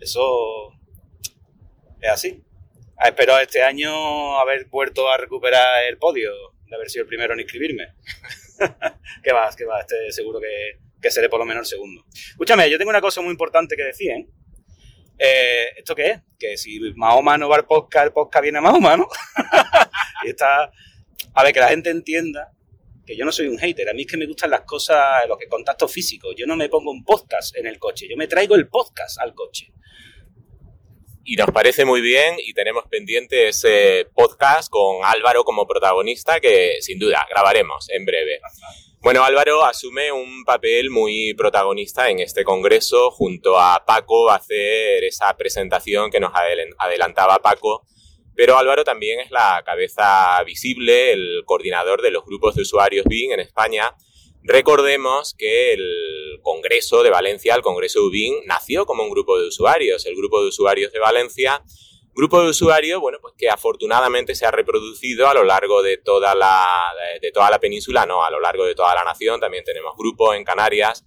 Eso 0.01 0.73
es 2.01 2.11
así. 2.11 2.43
Ah, 2.99 3.09
espero 3.09 3.39
este 3.39 3.63
año 3.63 4.39
haber 4.39 4.67
vuelto 4.67 5.11
a 5.11 5.17
recuperar 5.17 5.85
el 5.89 5.99
podio, 5.99 6.31
de 6.67 6.77
haber 6.77 6.89
sido 6.89 7.03
el 7.03 7.09
primero 7.09 7.35
en 7.35 7.41
inscribirme. 7.41 7.95
¿Qué 9.23 9.33
más? 9.33 9.55
¿Qué 9.55 9.65
va? 9.65 9.81
Este 9.81 10.11
seguro 10.13 10.41
que, 10.41 10.79
que 11.01 11.11
seré 11.11 11.29
por 11.29 11.39
lo 11.39 11.45
menos 11.45 11.67
el 11.67 11.77
segundo. 11.77 12.05
Escúchame, 12.31 12.71
yo 12.71 12.79
tengo 12.79 12.91
una 12.91 13.01
cosa 13.01 13.21
muy 13.21 13.31
importante 13.31 13.77
que 13.77 13.85
decir, 13.85 14.11
¿eh? 14.11 14.27
eh 15.19 15.67
esto 15.77 15.95
qué 15.95 16.11
es? 16.11 16.21
Que 16.39 16.57
si 16.57 16.81
Mahoma 16.95 17.37
no 17.37 17.49
va 17.49 17.57
al 17.57 17.67
podcast, 17.67 18.07
el 18.07 18.13
podcast 18.13 18.43
viene 18.43 18.59
a 18.59 18.63
Mahoma, 18.63 18.97
¿no? 18.97 19.09
y 20.25 20.31
está... 20.31 20.71
A 21.35 21.43
ver, 21.43 21.53
que 21.53 21.61
la 21.61 21.69
gente 21.69 21.91
entienda 21.91 22.56
que 23.07 23.17
yo 23.17 23.25
no 23.25 23.33
soy 23.33 23.47
un 23.47 23.59
hater. 23.59 23.89
A 23.89 23.95
mí 23.95 24.03
es 24.03 24.09
que 24.09 24.17
me 24.17 24.27
gustan 24.27 24.51
las 24.51 24.63
cosas, 24.63 25.27
los 25.29 25.39
que 25.39 25.47
contacto 25.47 25.87
físico. 25.87 26.33
Yo 26.37 26.47
no 26.47 26.57
me 26.57 26.69
pongo 26.69 26.91
un 26.91 27.05
podcast 27.05 27.57
en 27.57 27.67
el 27.67 27.79
coche. 27.79 28.07
Yo 28.09 28.17
me 28.17 28.27
traigo 28.27 28.57
el 28.57 28.69
podcast 28.69 29.21
al 29.21 29.33
coche. 29.35 29.73
Y 31.25 31.37
nos 31.37 31.51
parece 31.51 31.85
muy 31.85 32.01
bien 32.01 32.37
y 32.39 32.53
tenemos 32.55 32.85
pendiente 32.89 33.49
ese 33.49 34.07
podcast 34.15 34.69
con 34.71 35.05
Álvaro 35.05 35.45
como 35.45 35.67
protagonista 35.67 36.39
que 36.39 36.77
sin 36.81 36.99
duda 36.99 37.27
grabaremos 37.29 37.89
en 37.91 38.05
breve. 38.05 38.41
Bueno, 39.01 39.25
Álvaro 39.25 39.65
asume 39.65 40.11
un 40.11 40.45
papel 40.45 40.91
muy 40.91 41.35
protagonista 41.35 42.11
en 42.11 42.21
este 42.21 42.45
congreso 42.45 43.11
junto 43.11 43.59
a 43.59 43.85
Paco 43.85 44.31
a 44.31 44.37
hacer 44.37 45.05
esa 45.05 45.37
presentación 45.37 46.11
que 46.11 46.21
nos 46.21 46.33
adelantaba 46.79 47.39
Paco. 47.39 47.87
Pero 48.37 48.59
Álvaro 48.59 48.85
también 48.85 49.19
es 49.21 49.31
la 49.31 49.63
cabeza 49.65 50.43
visible, 50.45 51.13
el 51.13 51.43
coordinador 51.47 52.03
de 52.03 52.11
los 52.11 52.25
grupos 52.25 52.55
de 52.55 52.63
usuarios 52.63 53.07
BIM 53.09 53.33
en 53.33 53.41
España. 53.41 53.97
Recordemos 54.43 55.35
que 55.37 55.73
el 55.73 56.39
Congreso 56.43 57.03
de 57.03 57.11
Valencia, 57.11 57.55
el 57.55 57.63
Congreso 57.63 58.05
UBIN, 58.05 58.45
nació 58.47 58.87
como 58.87 59.03
un 59.03 59.11
grupo 59.11 59.41
de 59.41 59.49
usuarios. 59.49 60.07
El 60.07 60.15
grupo 60.15 60.41
de 60.43 60.49
usuarios 60.49 60.93
de 60.93 61.01
Valencia 61.01 61.63
Grupo 62.17 62.41
de 62.41 62.49
usuarios, 62.49 62.99
bueno, 62.99 63.19
pues 63.21 63.35
que 63.37 63.51
afortunadamente 63.51 64.35
se 64.35 64.47
ha 64.47 64.51
reproducido 64.51 65.29
a 65.29 65.35
lo 65.35 65.45
largo 65.45 65.83
de 65.83 65.99
toda 65.99 66.35
la, 66.35 66.67
de 67.21 67.31
toda 67.31 67.51
la 67.51 67.61
península, 67.61 68.07
no, 68.07 68.25
a 68.25 68.31
lo 68.31 68.41
largo 68.41 68.65
de 68.65 68.75
toda 68.75 68.95
la 68.95 69.05
nación. 69.05 69.39
También 69.39 69.65
tenemos 69.65 69.95
grupos 69.99 70.35
en 70.35 70.43
Canarias. 70.43 71.05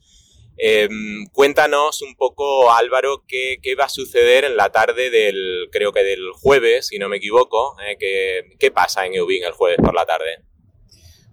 Em, 0.61 1.25
cuéntanos 1.31 2.01
un 2.01 2.15
poco, 2.15 2.69
Álvaro, 2.73 3.23
qué, 3.25 3.61
va 3.79 3.85
a 3.85 3.89
suceder 3.89 4.43
en 4.43 4.57
la 4.57 4.73
tarde 4.73 5.09
del, 5.09 5.69
creo 5.71 5.93
que 5.93 6.03
del 6.03 6.33
jueves, 6.33 6.87
si 6.87 6.99
no 6.99 7.07
me 7.07 7.15
equivoco. 7.15 7.77
Eh, 7.81 8.43
¿qué, 8.59 8.69
pasa 8.69 9.05
en 9.05 9.13
Eubin 9.13 9.45
el 9.45 9.53
jueves 9.53 9.77
por 9.81 9.95
la 9.95 10.05
tarde? 10.05 10.43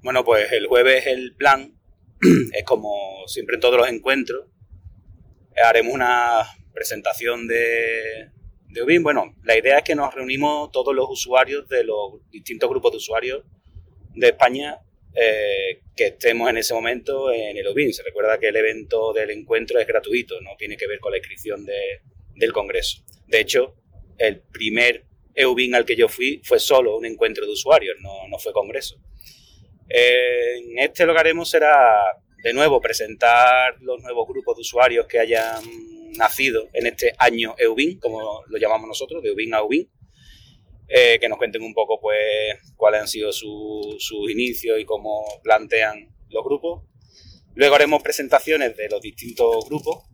Bueno, 0.01 0.25
pues 0.25 0.53
el 0.53 0.69
jueves 0.69 1.09
el 1.09 1.35
plan 1.35 1.77
es 2.53 2.63
como 2.63 3.27
siempre 3.27 3.57
en 3.57 3.61
todos 3.61 3.77
los 3.77 3.89
encuentros. 3.89 4.47
Haremos 5.57 5.93
una 5.93 6.45
presentación 6.73 7.49
de, 7.49 8.31
de 8.69 8.83
Ubin. 8.85 9.03
Bueno, 9.03 9.35
la 9.43 9.59
idea 9.59 9.79
es 9.79 9.85
que 9.85 9.97
nos 9.97 10.15
reunimos 10.15 10.71
todos 10.71 10.95
los 10.95 11.11
usuarios 11.11 11.69
de 11.69 11.83
los 11.83 12.21
distintos 12.31 12.71
grupos 12.71 12.93
de 12.93 12.99
usuarios 12.99 13.43
de 14.15 14.29
España 14.29 14.79
eh, 15.19 15.81
que 15.97 16.09
estemos 16.09 16.51
en 16.51 16.59
ese 16.59 16.75
momento 16.75 17.33
en 17.33 17.57
el 17.57 17.67
OBIN. 17.67 17.93
Se 17.93 18.03
recuerda 18.03 18.39
que 18.39 18.49
el 18.49 18.57
evento 18.57 19.15
del 19.15 19.31
encuentro 19.31 19.81
es 19.81 19.87
gratuito, 19.87 20.39
no 20.43 20.51
tiene 20.59 20.77
que 20.77 20.87
ver 20.87 21.01
con 21.01 21.13
la 21.13 21.19
inscripción 21.19 21.65
del 21.65 22.53
Congreso. 22.53 23.03
De 23.27 23.41
hecho, 23.41 23.75
el 24.19 24.43
primer 24.43 25.07
EUBIN 25.35 25.75
al 25.75 25.85
que 25.85 25.97
yo 25.97 26.09
fui 26.09 26.41
fue 26.45 26.59
solo 26.59 26.97
un 26.97 27.07
encuentro 27.07 27.47
de 27.47 27.53
usuarios, 27.53 27.97
no, 28.01 28.39
fue 28.39 28.53
congreso. 28.53 28.97
En 29.89 30.79
este 30.79 31.07
lo 31.07 31.15
que 31.15 31.21
haremos 31.21 31.51
será, 31.51 32.03
de 32.43 32.53
nuevo, 32.53 32.81
presentar 32.81 33.77
los 33.81 34.03
nuevos 34.03 34.27
grupos 34.29 34.57
de 34.57 34.63
usuarios 34.63 35.07
que 35.07 35.19
hayan 35.19 35.63
nacido 36.17 36.69
en 36.73 36.87
este 36.87 37.15
año 37.19 37.55
EUBIN, 37.59 38.01
como 38.01 38.43
lo 38.49 38.59
llamamos 38.59 38.89
nosotros, 38.89 39.23
de 39.23 39.29
EUBIN 39.29 39.55
a 39.55 39.59
EUBIN, 39.59 39.89
eh, 40.89 41.19
que 41.21 41.29
nos 41.29 41.39
cuenten 41.39 41.63
un 41.63 41.75
poco 41.75 42.01
pues 42.01 42.19
cuáles 42.77 43.01
han 43.01 43.09
sido 43.09 43.33
sus 43.33 44.31
inicios 44.31 44.79
y 44.79 44.85
cómo 44.85 45.25
plantean 45.43 46.15
los 46.31 46.45
grupos. 46.45 46.85
Luego 47.55 47.75
haremos 47.75 48.03
presentaciones 48.03 48.77
de 48.77 48.89
los 48.89 49.01
distintos 49.01 49.69
grupos, 49.69 50.05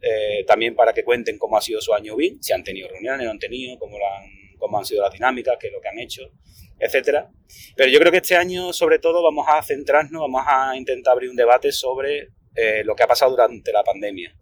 eh, 0.00 0.44
también 0.46 0.74
para 0.74 0.92
que 0.92 1.02
cuenten 1.02 1.38
cómo 1.38 1.56
ha 1.56 1.60
sido 1.60 1.80
su 1.80 1.92
año 1.94 2.14
BIN, 2.14 2.42
si 2.42 2.52
han 2.52 2.62
tenido 2.62 2.88
reuniones, 2.88 3.24
no 3.24 3.32
han 3.32 3.38
tenido, 3.38 3.78
cómo, 3.78 3.96
han, 3.96 4.56
cómo 4.58 4.78
han 4.78 4.84
sido 4.84 5.02
las 5.02 5.12
dinámicas, 5.12 5.56
qué 5.58 5.66
es 5.68 5.72
lo 5.72 5.80
que 5.80 5.88
han 5.88 5.98
hecho, 5.98 6.30
etcétera. 6.78 7.30
Pero 7.74 7.90
yo 7.90 7.98
creo 7.98 8.12
que 8.12 8.18
este 8.18 8.36
año, 8.36 8.72
sobre 8.72 8.98
todo, 8.98 9.22
vamos 9.22 9.46
a 9.48 9.62
centrarnos, 9.62 10.20
vamos 10.20 10.42
a 10.46 10.76
intentar 10.76 11.14
abrir 11.14 11.30
un 11.30 11.36
debate 11.36 11.72
sobre 11.72 12.28
eh, 12.54 12.82
lo 12.84 12.94
que 12.94 13.02
ha 13.02 13.08
pasado 13.08 13.32
durante 13.32 13.72
la 13.72 13.82
pandemia. 13.82 14.36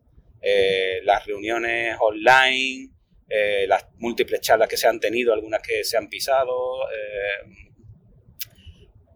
las 1.05 1.25
reuniones 1.25 1.97
online, 2.01 2.91
eh, 3.29 3.67
las 3.69 3.87
múltiples 3.99 4.41
charlas 4.41 4.69
que 4.69 4.77
se 4.77 4.87
han 4.87 4.99
tenido, 4.99 5.35
algunas 5.35 5.61
que 5.61 5.85
se 5.85 5.99
han 5.99 6.09
pisado, 6.09 6.89
eh, 6.91 7.51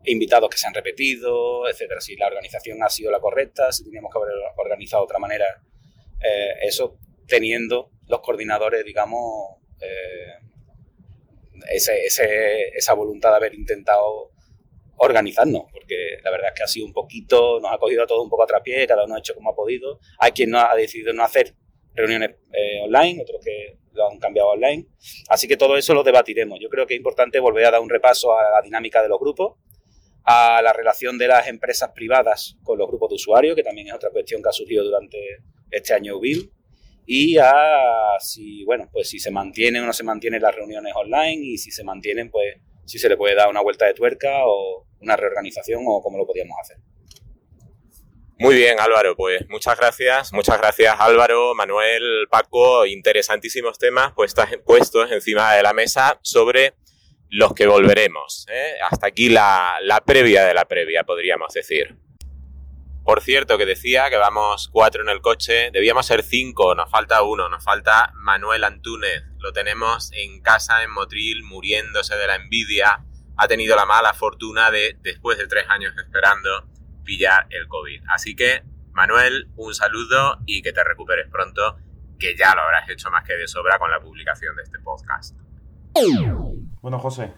invitados 0.05 0.51
que 0.51 0.59
se 0.59 0.67
han 0.67 0.75
repetido, 0.75 1.69
etcétera. 1.69 2.01
Si 2.01 2.17
la 2.17 2.27
organización 2.27 2.83
ha 2.83 2.89
sido 2.89 3.11
la 3.11 3.21
correcta, 3.21 3.73
si 3.73 3.85
teníamos 3.85 4.13
que 4.13 4.19
haber 4.19 4.35
organizado 4.57 5.03
de 5.03 5.05
otra 5.05 5.19
manera, 5.19 5.63
eh, 6.21 6.55
eso 6.63 6.99
teniendo 7.27 7.91
los 8.07 8.21
coordinadores, 8.21 8.85
digamos, 8.85 9.59
esa 11.71 12.95
voluntad 12.95 13.31
de 13.31 13.37
haber 13.37 13.55
intentado 13.55 14.33
organizarnos, 14.97 15.65
porque 15.73 16.19
la 16.23 16.31
verdad 16.31 16.49
es 16.49 16.55
que 16.55 16.63
ha 16.63 16.69
sido 16.69 16.87
un 16.87 16.93
poquito, 16.93 17.59
nos 17.61 17.73
ha 17.73 17.79
cogido 17.79 18.05
a 18.05 18.07
todos 18.07 18.23
un 18.23 18.31
poco 18.31 18.45
a 18.45 18.47
trapié, 18.47 18.87
cada 18.87 19.05
uno 19.05 19.17
ha 19.17 19.19
hecho 19.19 19.35
como 19.35 19.51
ha 19.51 19.55
podido. 19.55 19.99
Hay 20.19 20.33
quien 20.33 20.51
no 20.51 20.61
ha 20.61 20.75
decidido 20.77 21.13
no 21.13 21.25
hacer 21.25 21.55
reuniones 21.95 22.37
online, 22.85 23.23
otros 23.23 23.41
que 23.45 23.79
lo 23.93 24.09
han 24.09 24.19
cambiado 24.19 24.51
online. 24.51 24.87
Así 25.29 25.47
que 25.47 25.57
todo 25.57 25.77
eso 25.77 25.95
lo 25.95 26.03
debatiremos. 26.03 26.59
Yo 26.61 26.69
creo 26.69 26.87
que 26.87 26.95
es 26.95 26.99
importante 26.99 27.41
volver 27.41 27.67
a 27.67 27.71
dar 27.73 27.81
un 27.81 27.91
repaso 27.91 28.37
a 28.37 28.43
la 28.51 28.63
dinámica 28.63 29.03
de 29.03 29.09
los 29.09 29.19
grupos, 29.19 29.59
a 30.25 30.63
la 30.63 30.73
relación 30.73 31.19
de 31.19 31.29
las 31.29 31.49
empresas 31.49 31.91
privadas 31.95 32.57
con 32.63 32.79
los 32.79 32.89
grupos 32.89 33.11
de 33.11 33.15
usuarios, 33.17 33.57
que 33.57 33.63
también 33.63 33.89
es 33.89 33.95
otra 33.95 34.11
cuestión 34.11 34.43
que 34.43 34.49
ha 34.49 34.53
surgido 34.53 34.85
durante 34.85 35.19
este 35.71 35.95
año 35.95 36.17
UBIL, 36.17 36.53
y 37.05 37.37
a 37.39 37.53
si, 38.21 38.65
bueno, 38.65 38.89
pues 38.93 39.09
si 39.09 39.19
se 39.19 39.31
mantienen 39.31 39.83
o 39.83 39.87
no 39.87 39.93
se 39.93 40.05
mantienen 40.05 40.41
las 40.41 40.55
reuniones 40.55 40.93
online 40.95 41.45
y 41.45 41.59
si 41.59 41.73
se 41.73 41.83
mantienen, 41.83 42.31
pues 42.31 42.57
si 42.85 42.99
se 42.99 43.09
le 43.09 43.17
puede 43.17 43.35
dar 43.35 43.49
una 43.49 43.61
vuelta 43.61 43.87
de 43.87 43.95
tuerca 43.95 44.47
o 44.47 44.87
una 45.01 45.17
reorganización 45.17 45.83
o 45.87 46.01
cómo 46.01 46.19
lo 46.19 46.27
podríamos 46.27 46.57
hacer. 46.61 46.77
Muy 48.39 48.57
bien, 48.57 48.81
Álvaro, 48.81 49.15
pues 49.15 49.49
muchas 49.49 49.79
gracias, 49.79 50.33
muchas 50.33 50.59
gracias 50.59 50.97
Álvaro, 50.99 51.55
Manuel, 51.55 52.27
Paco, 52.29 52.87
interesantísimos 52.87 53.79
temas 53.79 54.13
puestos, 54.13 55.13
encima 55.13 55.55
de 55.55 55.63
la 55.63 55.73
mesa 55.73 56.19
sobre 56.23 56.75
los 57.33 57.55
que 57.55 57.67
volveremos. 57.67 58.47
¿eh? 58.51 58.75
Hasta 58.89 59.07
aquí 59.07 59.29
la, 59.29 59.79
previa 60.05 60.45
de 60.45 60.55
la 60.55 60.67
previa, 60.67 61.05
podríamos 61.05 61.53
decir. 61.53 61.97
Por 63.05 63.21
cierto, 63.21 63.59
que 63.59 63.67
decía 63.67 64.11
que 64.11 64.17
vamos 64.17 64.69
cuatro 64.73 65.03
en 65.03 65.09
el 65.09 65.21
coche, 65.21 65.71
debíamos 65.73 66.07
ser 66.07 66.23
cinco, 66.23 66.75
nos 66.75 66.91
falta 66.91 67.23
uno, 67.23 67.49
nos 67.49 67.65
falta 67.65 68.13
Manuel 68.15 68.63
Antúnez. 68.65 69.25
Lo 69.39 69.53
tenemos 69.53 70.13
en 70.13 70.41
casa 70.41 70.83
en 70.85 70.91
Motril, 70.91 71.43
muriéndose 71.43 72.17
de 72.17 72.27
la 72.27 72.37
envidia. 72.37 73.05
Ha 73.37 73.49
tenido 73.49 73.75
la 73.77 73.87
mala 73.87 74.15
fortuna 74.15 74.71
de, 74.71 74.97
después 75.01 75.39
de 75.39 75.49
tres 75.49 75.65
años 75.69 75.95
esperando, 75.97 76.69
pillar 77.05 77.47
el 77.51 77.69
COVID. 77.69 78.03
Así 78.15 78.35
que, 78.35 78.63
Manuel, 78.93 79.51
un 79.57 79.75
saludo 79.75 80.39
y 80.47 80.63
que 80.63 80.73
te 80.73 80.85
recuperes 80.85 81.29
pronto, 81.29 81.77
que 82.19 82.37
ya 82.37 82.55
lo 82.55 82.63
habrás 82.63 82.89
hecho 82.89 83.11
más 83.11 83.25
que 83.25 83.35
de 83.35 83.49
sobra 83.49 83.79
con 83.79 83.91
la 83.91 84.01
publicación 84.01 84.55
de 84.57 84.63
este 84.63 84.79
podcast. 84.79 85.37
Bueno, 86.81 86.99
José, 86.99 87.33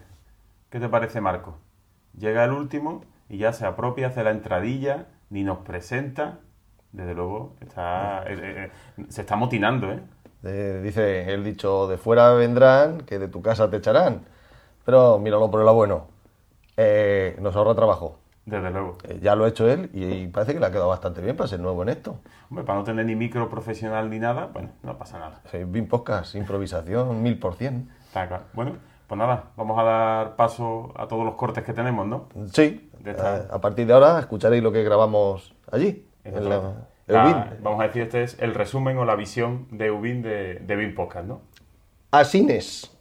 ¿qué 0.69 0.79
te 0.79 0.89
parece 0.89 1.21
Marco? 1.21 1.59
Llega 2.17 2.45
el 2.45 2.51
último 2.51 3.05
y 3.29 3.37
ya 3.37 3.53
se 3.53 3.65
apropia, 3.65 4.07
hace 4.07 4.23
la 4.23 4.31
entradilla, 4.31 5.07
ni 5.29 5.43
nos 5.43 5.59
presenta. 5.59 6.39
Desde 6.91 7.13
luego, 7.13 7.57
está, 7.59 8.23
eh, 8.23 8.39
eh, 8.41 8.71
eh, 8.97 9.05
se 9.09 9.21
está 9.21 9.35
motinando, 9.35 9.91
¿eh? 9.91 10.01
dice 10.81 11.33
el 11.33 11.43
dicho, 11.43 11.87
de 11.87 11.97
fuera 11.97 12.31
vendrán, 12.33 13.01
que 13.01 13.19
de 13.19 13.27
tu 13.27 13.41
casa 13.41 13.69
te 13.69 13.77
echarán. 13.77 14.25
Pero 14.85 15.17
míralo 15.17 15.49
por 15.49 15.59
el 15.59 15.65
lado 15.65 15.77
bueno. 15.77 16.07
nos 17.39 17.55
ahorra 17.55 17.75
trabajo. 17.75 18.19
Desde 18.45 18.69
luego. 18.69 18.97
Eh, 19.03 19.19
ya 19.21 19.35
lo 19.35 19.45
ha 19.45 19.47
hecho 19.47 19.67
él 19.67 19.89
y, 19.93 20.27
parece 20.27 20.53
que 20.53 20.59
le 20.59 20.67
ha 20.67 20.71
quedado 20.71 20.89
bastante 20.89 21.21
bien 21.21 21.35
para 21.35 21.47
ser 21.47 21.59
nuevo 21.59 21.81
en 21.81 21.89
esto. 21.89 22.19
Hombre, 22.49 22.63
para 22.63 22.77
no 22.77 22.85
tener 22.85 23.05
ni 23.05 23.15
micro 23.15 23.49
profesional 23.49 24.09
ni 24.09 24.19
nada, 24.19 24.47
bueno, 24.53 24.69
no 24.83 24.97
pasa 24.97 25.17
nada. 25.17 25.41
Sí, 25.51 25.63
bien 25.65 25.87
podcast, 25.87 26.35
improvisación, 26.35 27.21
mil 27.23 27.39
por 27.39 27.55
cien. 27.55 27.89
Está 28.05 28.27
claro. 28.27 28.43
Bueno, 28.53 28.77
pues 29.07 29.17
nada, 29.17 29.45
vamos 29.55 29.79
a 29.79 29.83
dar 29.83 30.35
paso 30.35 30.93
a 30.95 31.07
todos 31.07 31.25
los 31.25 31.35
cortes 31.35 31.63
que 31.63 31.73
tenemos, 31.73 32.05
¿no? 32.05 32.27
Sí. 32.51 32.91
Eh, 33.03 33.15
a 33.51 33.59
partir 33.61 33.87
de 33.87 33.93
ahora 33.93 34.19
escucharéis 34.19 34.63
lo 34.63 34.71
que 34.71 34.83
grabamos 34.83 35.53
allí. 35.71 36.07
En 36.23 36.49
la, 36.49 36.73
vamos 37.61 37.79
a 37.79 37.83
decir, 37.83 38.03
este 38.03 38.23
es 38.23 38.39
el 38.39 38.53
resumen 38.53 38.97
o 38.97 39.05
la 39.05 39.15
visión 39.15 39.67
de 39.71 39.91
Ubin 39.91 40.21
de, 40.21 40.55
de 40.55 40.87
Podcast, 40.89 41.27
¿no? 41.27 41.41
Asines. 42.11 42.91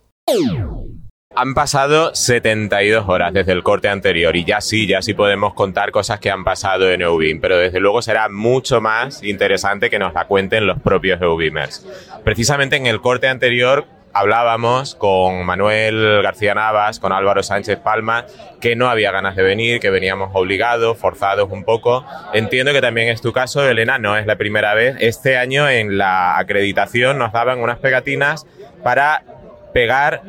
Han 1.36 1.54
pasado 1.54 2.14
72 2.14 3.08
horas 3.08 3.32
desde 3.32 3.50
el 3.50 3.64
corte 3.64 3.88
anterior 3.88 4.36
y 4.36 4.44
ya 4.44 4.60
sí, 4.60 4.86
ya 4.86 5.02
sí 5.02 5.14
podemos 5.14 5.52
contar 5.54 5.90
cosas 5.90 6.20
que 6.20 6.30
han 6.30 6.44
pasado 6.44 6.88
en 6.88 7.02
EUBIM, 7.02 7.40
pero 7.40 7.58
desde 7.58 7.80
luego 7.80 8.02
será 8.02 8.28
mucho 8.28 8.80
más 8.80 9.20
interesante 9.24 9.90
que 9.90 9.98
nos 9.98 10.14
la 10.14 10.26
cuenten 10.26 10.66
los 10.66 10.80
propios 10.80 11.20
EUBIMers. 11.20 11.84
Precisamente 12.22 12.76
en 12.76 12.86
el 12.86 13.00
corte 13.00 13.26
anterior 13.26 13.84
hablábamos 14.12 14.94
con 14.94 15.44
Manuel 15.44 16.22
García 16.22 16.54
Navas, 16.54 17.00
con 17.00 17.12
Álvaro 17.12 17.42
Sánchez 17.42 17.78
Palma, 17.80 18.26
que 18.60 18.76
no 18.76 18.88
había 18.88 19.10
ganas 19.10 19.34
de 19.34 19.42
venir, 19.42 19.80
que 19.80 19.90
veníamos 19.90 20.30
obligados, 20.34 20.96
forzados 20.96 21.50
un 21.50 21.64
poco. 21.64 22.06
Entiendo 22.32 22.72
que 22.72 22.80
también 22.80 23.08
es 23.08 23.20
tu 23.20 23.32
caso, 23.32 23.68
Elena, 23.68 23.98
no 23.98 24.16
es 24.16 24.26
la 24.26 24.36
primera 24.36 24.74
vez. 24.74 24.96
Este 25.00 25.36
año 25.36 25.68
en 25.68 25.98
la 25.98 26.38
acreditación 26.38 27.18
nos 27.18 27.32
daban 27.32 27.58
unas 27.58 27.78
pegatinas 27.78 28.46
para 28.84 29.24
pegar 29.74 30.22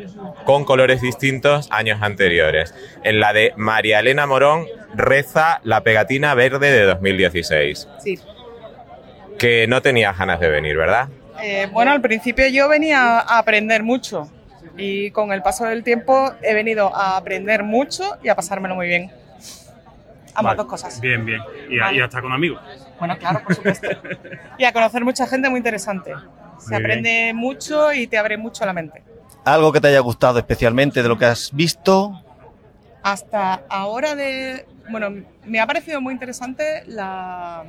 con 0.44 0.66
colores 0.66 1.02
distintos 1.02 1.70
años 1.72 2.00
anteriores. 2.02 2.74
En 3.04 3.22
la 3.22 3.32
de 3.32 3.54
María 3.56 4.00
Elena 4.00 4.26
Morón 4.26 4.66
reza 4.96 5.62
la 5.64 5.84
pegatina 5.84 6.34
verde 6.34 6.72
de 6.72 6.84
2016. 6.84 7.88
Sí. 8.00 8.20
Que 9.38 9.68
no 9.68 9.82
tenías 9.82 10.18
ganas 10.18 10.40
de 10.40 10.50
venir, 10.50 10.76
¿verdad? 10.76 11.08
Eh, 11.42 11.70
bueno, 11.72 11.92
al 11.92 12.02
principio 12.02 12.48
yo 12.48 12.68
venía 12.68 13.20
a 13.20 13.38
aprender 13.38 13.84
mucho 13.84 14.30
y 14.78 15.12
con 15.12 15.32
el 15.32 15.42
paso 15.42 15.66
del 15.66 15.84
tiempo 15.84 16.34
he 16.42 16.54
venido 16.54 16.94
a 16.96 17.16
aprender 17.16 17.64
mucho 17.64 18.18
y 18.24 18.30
a 18.30 18.36
pasármelo 18.36 18.76
muy 18.76 18.88
bien. 18.88 19.12
Ambas 20.34 20.58
dos 20.58 20.66
cosas. 20.66 21.00
Bien, 21.00 21.24
bien. 21.24 21.40
Y, 21.70 21.76
y, 21.76 22.02
hasta 22.02 22.22
con 22.22 22.34
amigos. 22.34 22.62
Bueno, 23.00 23.18
claro, 23.18 23.42
por 23.44 23.56
supuesto. 23.56 23.88
y 24.58 24.66
a 24.66 24.74
conocer 24.74 25.04
mucha 25.06 25.28
gente 25.28 25.50
muy 25.50 25.60
interesante. 25.60 26.14
Se 26.58 26.76
aprende 26.76 27.32
mucho 27.34 27.94
y 27.94 28.08
te 28.08 28.18
abre 28.18 28.38
mucho 28.38 28.66
la 28.66 28.74
mente. 28.74 29.04
¿Algo 29.46 29.72
que 29.72 29.80
te 29.80 29.90
haya 29.90 30.00
gustado 30.00 30.40
especialmente 30.40 31.04
de 31.04 31.08
lo 31.08 31.20
que 31.20 31.26
has 31.26 31.52
visto? 31.54 32.20
Hasta 33.04 33.62
ahora 33.70 34.16
de... 34.16 34.66
Bueno, 34.90 35.24
me 35.46 35.60
ha 35.60 35.68
parecido 35.68 36.02
muy 36.02 36.14
interesante 36.14 36.84
la, 36.88 37.64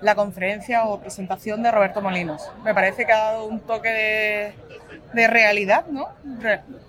la 0.00 0.14
conferencia 0.14 0.84
o 0.84 1.00
presentación 1.00 1.60
de 1.64 1.72
Roberto 1.72 2.00
Molinos. 2.00 2.48
Me 2.64 2.72
parece 2.72 3.04
que 3.04 3.12
ha 3.12 3.32
dado 3.32 3.46
un 3.46 3.58
toque 3.58 4.54
de 5.12 5.26
realidad, 5.26 5.86
¿no? 5.90 6.06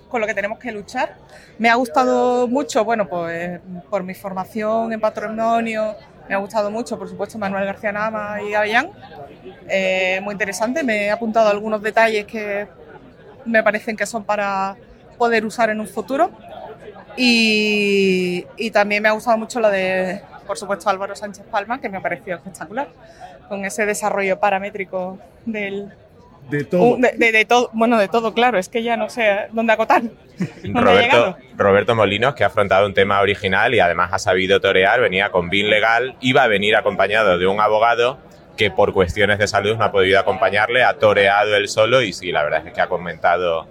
Con 0.09 0.21
lo 0.21 0.27
que 0.27 0.35
tenemos 0.35 0.59
que 0.59 0.71
luchar. 0.71 1.15
Me 1.57 1.69
ha 1.69 1.75
gustado 1.75 2.47
mucho, 2.47 2.85
bueno, 2.85 3.07
pues 3.07 3.59
por 3.89 4.03
mi 4.03 4.13
formación 4.13 4.93
en 4.93 4.99
patrimonio, 4.99 5.95
me 6.29 6.35
ha 6.35 6.37
gustado 6.37 6.69
mucho, 6.69 6.99
por 6.99 7.09
supuesto, 7.09 7.39
Manuel 7.39 7.65
García 7.65 7.91
Nama 7.91 8.41
y 8.43 8.53
Avellán. 8.53 8.91
Eh, 9.67 10.19
muy 10.23 10.33
interesante, 10.33 10.83
me 10.83 11.05
he 11.05 11.11
apuntado 11.11 11.49
algunos 11.49 11.81
detalles 11.81 12.25
que 12.25 12.67
me 13.47 13.63
parecen 13.63 13.95
que 13.97 14.05
son 14.05 14.23
para 14.23 14.75
poder 15.17 15.45
usar 15.45 15.69
en 15.69 15.79
un 15.79 15.87
futuro. 15.87 16.31
Y, 17.15 18.45
y 18.57 18.71
también 18.71 19.01
me 19.01 19.09
ha 19.09 19.13
gustado 19.13 19.37
mucho 19.37 19.59
lo 19.59 19.69
de, 19.69 20.21
por 20.45 20.57
supuesto, 20.57 20.89
Álvaro 20.89 21.15
Sánchez 21.15 21.45
Palma, 21.49 21.81
que 21.81 21.89
me 21.89 21.97
ha 21.97 22.01
parecido 22.01 22.37
espectacular, 22.37 22.89
con 23.49 23.65
ese 23.65 23.85
desarrollo 23.85 24.39
paramétrico 24.39 25.17
del, 25.45 25.89
De 26.49 26.67
Uh, 26.73 26.97
de, 27.01 27.13
de- 27.17 27.31
de 27.31 27.45
todo, 27.45 27.69
bueno, 27.73 27.97
de 27.97 28.07
todo, 28.07 28.33
claro, 28.33 28.57
es 28.59 28.69
que 28.69 28.83
ya 28.83 28.95
no 28.97 29.09
sé 29.09 29.47
dónde 29.51 29.73
acotar. 29.73 30.03
¿Dónde 30.63 30.79
ha 30.79 30.81
Roberto? 30.81 31.37
Roberto 31.57 31.95
Molinos, 31.95 32.35
que 32.35 32.43
ha 32.43 32.47
afrontado 32.47 32.85
un 32.85 32.93
tema 32.93 33.19
original 33.21 33.73
y 33.73 33.79
además 33.79 34.11
ha 34.13 34.19
sabido 34.19 34.61
torear, 34.61 35.01
venía 35.01 35.31
con 35.31 35.49
BIN 35.49 35.69
legal, 35.71 36.15
iba 36.21 36.43
a 36.43 36.47
venir 36.47 36.75
acompañado 36.75 37.37
de 37.39 37.47
un 37.47 37.59
abogado 37.59 38.19
que 38.57 38.71
por 38.71 38.91
cuestiones 38.93 39.37
de 39.39 39.47
salud 39.47 39.77
no 39.77 39.83
ha 39.85 39.91
podido 39.91 40.19
acompañarle, 40.19 40.83
ha 40.83 40.93
toreado 40.95 41.55
él 41.55 41.67
solo 41.69 42.01
y 42.01 42.11
sí, 42.11 42.31
la 42.31 42.43
verdad 42.43 42.65
es 42.67 42.73
que 42.73 42.81
ha 42.81 42.87
comentado 42.87 43.67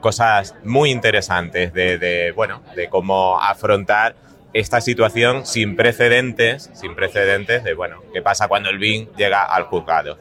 cosas 0.00 0.54
muy 0.64 0.90
interesantes 0.90 1.72
de, 1.72 1.98
de, 1.98 2.32
bueno, 2.32 2.62
de 2.76 2.88
cómo 2.88 3.40
afrontar 3.40 4.14
esta 4.52 4.80
situación 4.80 5.44
sin 5.44 5.74
precedentes, 5.76 6.70
sin 6.72 6.94
precedentes 6.94 7.64
de, 7.64 7.74
bueno, 7.74 8.02
qué 8.14 8.22
pasa 8.22 8.48
cuando 8.48 8.70
el 8.70 8.78
BIN 8.78 9.08
llega 9.16 9.42
al 9.42 9.64
juzgado. 9.64 10.16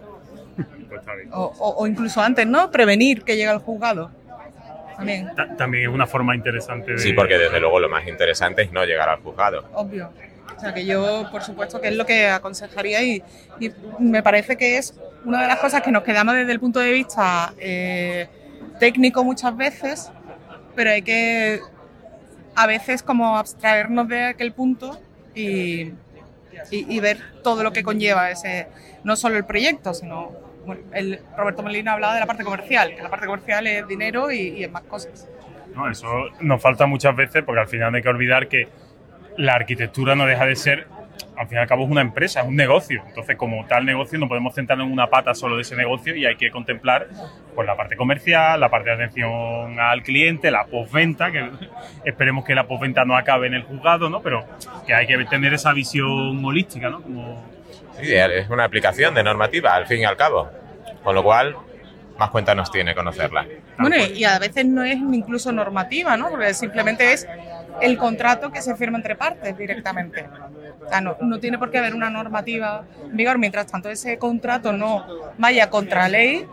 O, 1.31 1.53
o- 1.59 1.75
o 1.83 1.87
incluso 1.87 2.21
antes, 2.21 2.45
¿no? 2.47 2.71
Prevenir 2.71 3.23
que 3.23 3.35
llegue 3.35 3.49
al 3.49 3.59
juzgado. 3.59 4.09
También, 4.95 5.29
Ta- 5.35 5.55
También 5.55 5.83
es 5.89 5.93
una 5.93 6.07
forma 6.07 6.35
interesante 6.35 6.93
de... 6.93 6.97
Sí, 6.97 7.13
porque 7.13 7.37
desde 7.37 7.59
luego 7.59 7.79
lo 7.79 7.87
más 7.87 8.07
interesante 8.07 8.63
es 8.63 8.71
no 8.71 8.83
llegar 8.83 9.09
al 9.09 9.19
juzgado. 9.19 9.63
obvio. 9.73 10.09
O 10.57 10.59
sea, 10.59 10.73
que 10.73 10.85
yo, 10.85 11.27
por 11.31 11.43
supuesto, 11.43 11.79
que 11.79 11.89
es 11.89 11.95
lo 11.95 12.05
que 12.05 12.27
aconsejaría 12.27 13.01
y, 13.03 13.23
y 13.59 13.71
me 13.99 14.23
parece 14.23 14.57
que 14.57 14.77
es 14.77 14.93
una 15.23 15.41
de 15.43 15.47
las 15.47 15.59
cosas 15.59 15.81
que 15.83 15.91
nos 15.91 16.03
quedamos 16.03 16.33
desde 16.35 16.51
el 16.51 16.59
punto 16.59 16.79
de 16.79 16.91
vista 16.91 17.53
eh, 17.59 18.27
técnico 18.79 19.23
muchas 19.23 19.55
veces, 19.55 20.11
pero 20.75 20.89
hay 20.91 21.03
que 21.03 21.59
a 22.55 22.65
veces 22.65 23.03
como 23.03 23.37
abstraernos 23.37 24.07
de 24.07 24.23
aquel 24.25 24.51
punto 24.51 24.99
y, 25.35 25.81
y- 25.81 25.93
y 26.71 26.99
ver 26.99 27.19
todo 27.43 27.61
lo 27.61 27.71
que 27.71 27.83
conlleva 27.83 28.31
ese, 28.31 28.67
no 29.03 29.15
solo 29.15 29.37
el 29.37 29.45
proyecto, 29.45 29.93
sino, 29.93 30.31
el, 30.91 31.21
Roberto 31.37 31.61
Molina 31.61 31.93
hablaba 31.93 32.15
de 32.15 32.19
la 32.19 32.25
parte 32.25 32.43
comercial, 32.43 32.95
que 32.95 33.03
la 33.03 33.09
parte 33.11 33.27
comercial 33.27 33.67
es 33.67 33.87
dinero 33.87 34.31
y, 34.31 34.39
y 34.57 34.63
es 34.63 34.71
más 34.71 34.83
cosas. 34.83 35.27
¿no? 35.75 35.89
Eso 35.89 36.07
nos 36.41 36.59
falta 36.59 36.87
muchas 36.87 37.15
veces 37.15 37.43
porque 37.43 37.61
al 37.61 37.67
final 37.67 37.93
hay 37.93 38.01
que 38.01 38.09
olvidar 38.09 38.47
que 38.47 38.67
la 39.37 39.53
arquitectura 39.53 40.15
no 40.15 40.25
deja 40.25 40.45
de 40.45 40.55
ser, 40.55 40.87
al 41.35 41.47
fin 41.47 41.57
y 41.57 41.61
al 41.61 41.67
cabo 41.67 41.85
es 41.85 41.91
una 41.91 42.01
empresa, 42.01 42.41
es 42.41 42.47
un 42.47 42.55
negocio. 42.55 43.03
Entonces, 43.07 43.35
como 43.35 43.65
tal 43.67 43.85
negocio, 43.85 44.17
no 44.17 44.27
podemos 44.27 44.55
centrarnos 44.55 44.87
en 44.87 44.93
una 44.93 45.07
pata 45.07 45.33
solo 45.35 45.55
de 45.55 45.61
ese 45.61 45.75
negocio 45.75 46.15
y 46.15 46.25
hay 46.25 46.35
que 46.35 46.49
contemplar 46.49 47.07
pues, 47.53 47.67
la 47.67 47.75
parte 47.75 47.95
comercial, 47.95 48.59
la 48.59 48.69
parte 48.69 48.89
de 48.89 48.95
atención 48.95 49.79
al 49.79 50.01
cliente, 50.03 50.49
la 50.49 50.65
postventa, 50.65 51.31
que 51.31 51.49
esperemos 52.05 52.43
que 52.43 52.55
la 52.55 52.67
postventa 52.67 53.05
no 53.05 53.15
acabe 53.15 53.47
en 53.47 53.53
el 53.53 53.63
juzgado, 53.63 54.09
¿no? 54.09 54.21
pero 54.21 54.45
que 54.85 54.93
hay 54.93 55.05
que 55.05 55.23
tener 55.25 55.53
esa 55.53 55.73
visión 55.73 56.43
holística, 56.43 56.89
¿no? 56.89 57.01
Como, 57.01 57.57
Sí, 58.01 58.13
es 58.13 58.49
una 58.49 58.63
aplicación 58.63 59.15
de 59.15 59.23
normativa, 59.23 59.73
al 59.73 59.87
fin 59.87 60.01
y 60.01 60.05
al 60.05 60.15
cabo. 60.15 60.49
Con 61.03 61.15
lo 61.15 61.23
cual, 61.23 61.55
más 62.17 62.29
cuenta 62.29 62.53
nos 62.53 62.71
tiene 62.71 62.93
conocerla. 62.93 63.45
Bueno, 63.79 63.95
y 63.97 64.23
a 64.23 64.37
veces 64.39 64.65
no 64.65 64.83
es 64.83 64.97
incluso 64.97 65.51
normativa, 65.51 66.17
¿no? 66.17 66.29
Porque 66.29 66.53
simplemente 66.53 67.13
es 67.13 67.27
el 67.81 67.97
contrato 67.97 68.51
que 68.51 68.61
se 68.61 68.75
firma 68.75 68.97
entre 68.97 69.15
partes 69.15 69.57
directamente. 69.57 70.25
O 70.85 70.89
sea, 70.89 71.01
no, 71.01 71.17
no 71.21 71.39
tiene 71.39 71.57
por 71.57 71.69
qué 71.71 71.77
haber 71.79 71.93
una 71.95 72.09
normativa 72.09 72.83
en 73.03 73.15
vigor. 73.17 73.37
Mientras 73.37 73.67
tanto, 73.67 73.89
ese 73.89 74.17
contrato 74.17 74.71
no 74.73 75.05
vaya 75.37 75.69
contra 75.69 76.07
ley, 76.07 76.45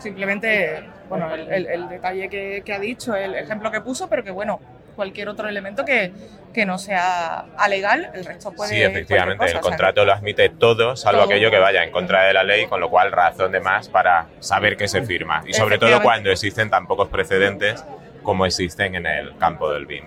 simplemente, 0.00 0.82
bueno, 1.08 1.32
el, 1.34 1.50
el- 1.52 1.66
el 1.66 1.88
detalle 1.88 2.28
que, 2.28 2.62
que 2.64 2.72
ha 2.74 2.78
dicho, 2.78 3.14
el 3.14 3.34
ejemplo 3.34 3.70
que 3.70 3.80
puso, 3.80 4.08
pero 4.08 4.22
que, 4.24 4.30
bueno, 4.30 4.60
cualquier 4.96 5.28
otro 5.28 5.48
elemento 5.48 5.84
que, 5.84 6.12
que 6.52 6.66
no 6.66 6.76
sea 6.76 7.44
alegal, 7.56 8.10
el 8.14 8.24
resto 8.24 8.50
puede. 8.52 8.70
Sí, 8.70 8.82
efectivamente, 8.82 9.38
cosa, 9.38 9.50
el 9.52 9.58
o 9.58 9.62
sea, 9.62 9.70
contrato 9.70 10.04
lo 10.04 10.12
admite 10.12 10.48
todo, 10.48 10.96
salvo 10.96 11.20
Todo. 11.22 11.30
aquello 11.30 11.50
que 11.52 11.58
vaya 11.58 11.84
en 11.84 11.92
contra 11.92 12.24
de 12.24 12.32
la 12.32 12.42
ley, 12.42 12.66
con 12.66 12.80
lo 12.80 12.90
cual 12.90 13.12
razón 13.12 13.52
de 13.52 13.60
más 13.60 13.88
para 13.88 14.26
saber 14.40 14.76
qué 14.76 14.88
se 14.88 15.02
firma. 15.02 15.44
Y 15.46 15.54
sobre 15.54 15.78
todo 15.78 16.02
cuando 16.02 16.30
existen 16.32 16.68
tan 16.68 16.86
pocos 16.88 17.08
precedentes 17.08 17.84
como 18.24 18.44
existen 18.44 18.96
en 18.96 19.06
el 19.06 19.36
campo 19.38 19.70
del 19.72 19.86
BIM. 19.86 20.04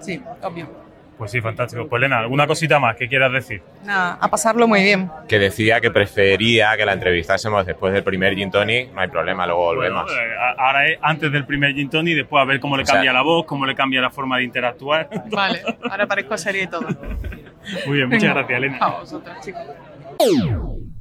Sí, 0.00 0.20
obvio. 0.42 0.68
pues 1.18 1.30
sí, 1.30 1.40
fantástico. 1.42 1.86
Pues 1.88 2.00
Elena, 2.00 2.18
¿alguna 2.20 2.46
cosita 2.46 2.78
más 2.78 2.96
que 2.96 3.06
quieras 3.06 3.30
decir? 3.32 3.62
Nada, 3.84 4.16
a 4.20 4.28
pasarlo 4.30 4.66
muy 4.66 4.82
bien. 4.82 5.10
Que 5.28 5.38
decía 5.38 5.80
que 5.80 5.90
prefería 5.90 6.74
que 6.78 6.86
la 6.86 6.94
entrevistásemos 6.94 7.66
después 7.66 7.92
del 7.92 8.02
primer 8.02 8.34
gin 8.34 8.50
tonic, 8.50 8.90
no 8.94 9.00
hay 9.02 9.08
problema, 9.08 9.46
luego 9.46 9.64
volvemos. 9.66 10.04
Bueno, 10.04 10.18
eh, 10.18 10.54
ahora 10.58 10.86
es 10.86 10.98
antes 11.02 11.30
del 11.30 11.44
primer 11.44 11.74
gin 11.74 11.90
tonic 11.90 12.12
y 12.12 12.16
después 12.16 12.40
a 12.40 12.46
ver 12.46 12.58
cómo 12.58 12.76
le 12.76 12.84
O 12.84 12.86
sea- 12.86 12.94
cambia 12.94 13.12
la 13.12 13.20
voz, 13.22 13.44
cómo 13.44 13.66
le 13.66 13.74
cambia 13.74 14.00
la 14.00 14.10
forma 14.10 14.38
de 14.38 14.44
interactuar. 14.44 15.10
Vale, 15.30 15.60
ahora 15.90 16.06
parezco 16.06 16.38
serie 16.38 16.62
y 16.62 16.66
todo. 16.68 16.88
Muy 17.86 17.96
bien, 17.98 18.08
muchas 18.08 18.34
gracias, 18.34 18.56
Elena. 18.58 18.78
A 18.80 19.00
vosotros, 19.00 19.36
chicos. 19.44 19.60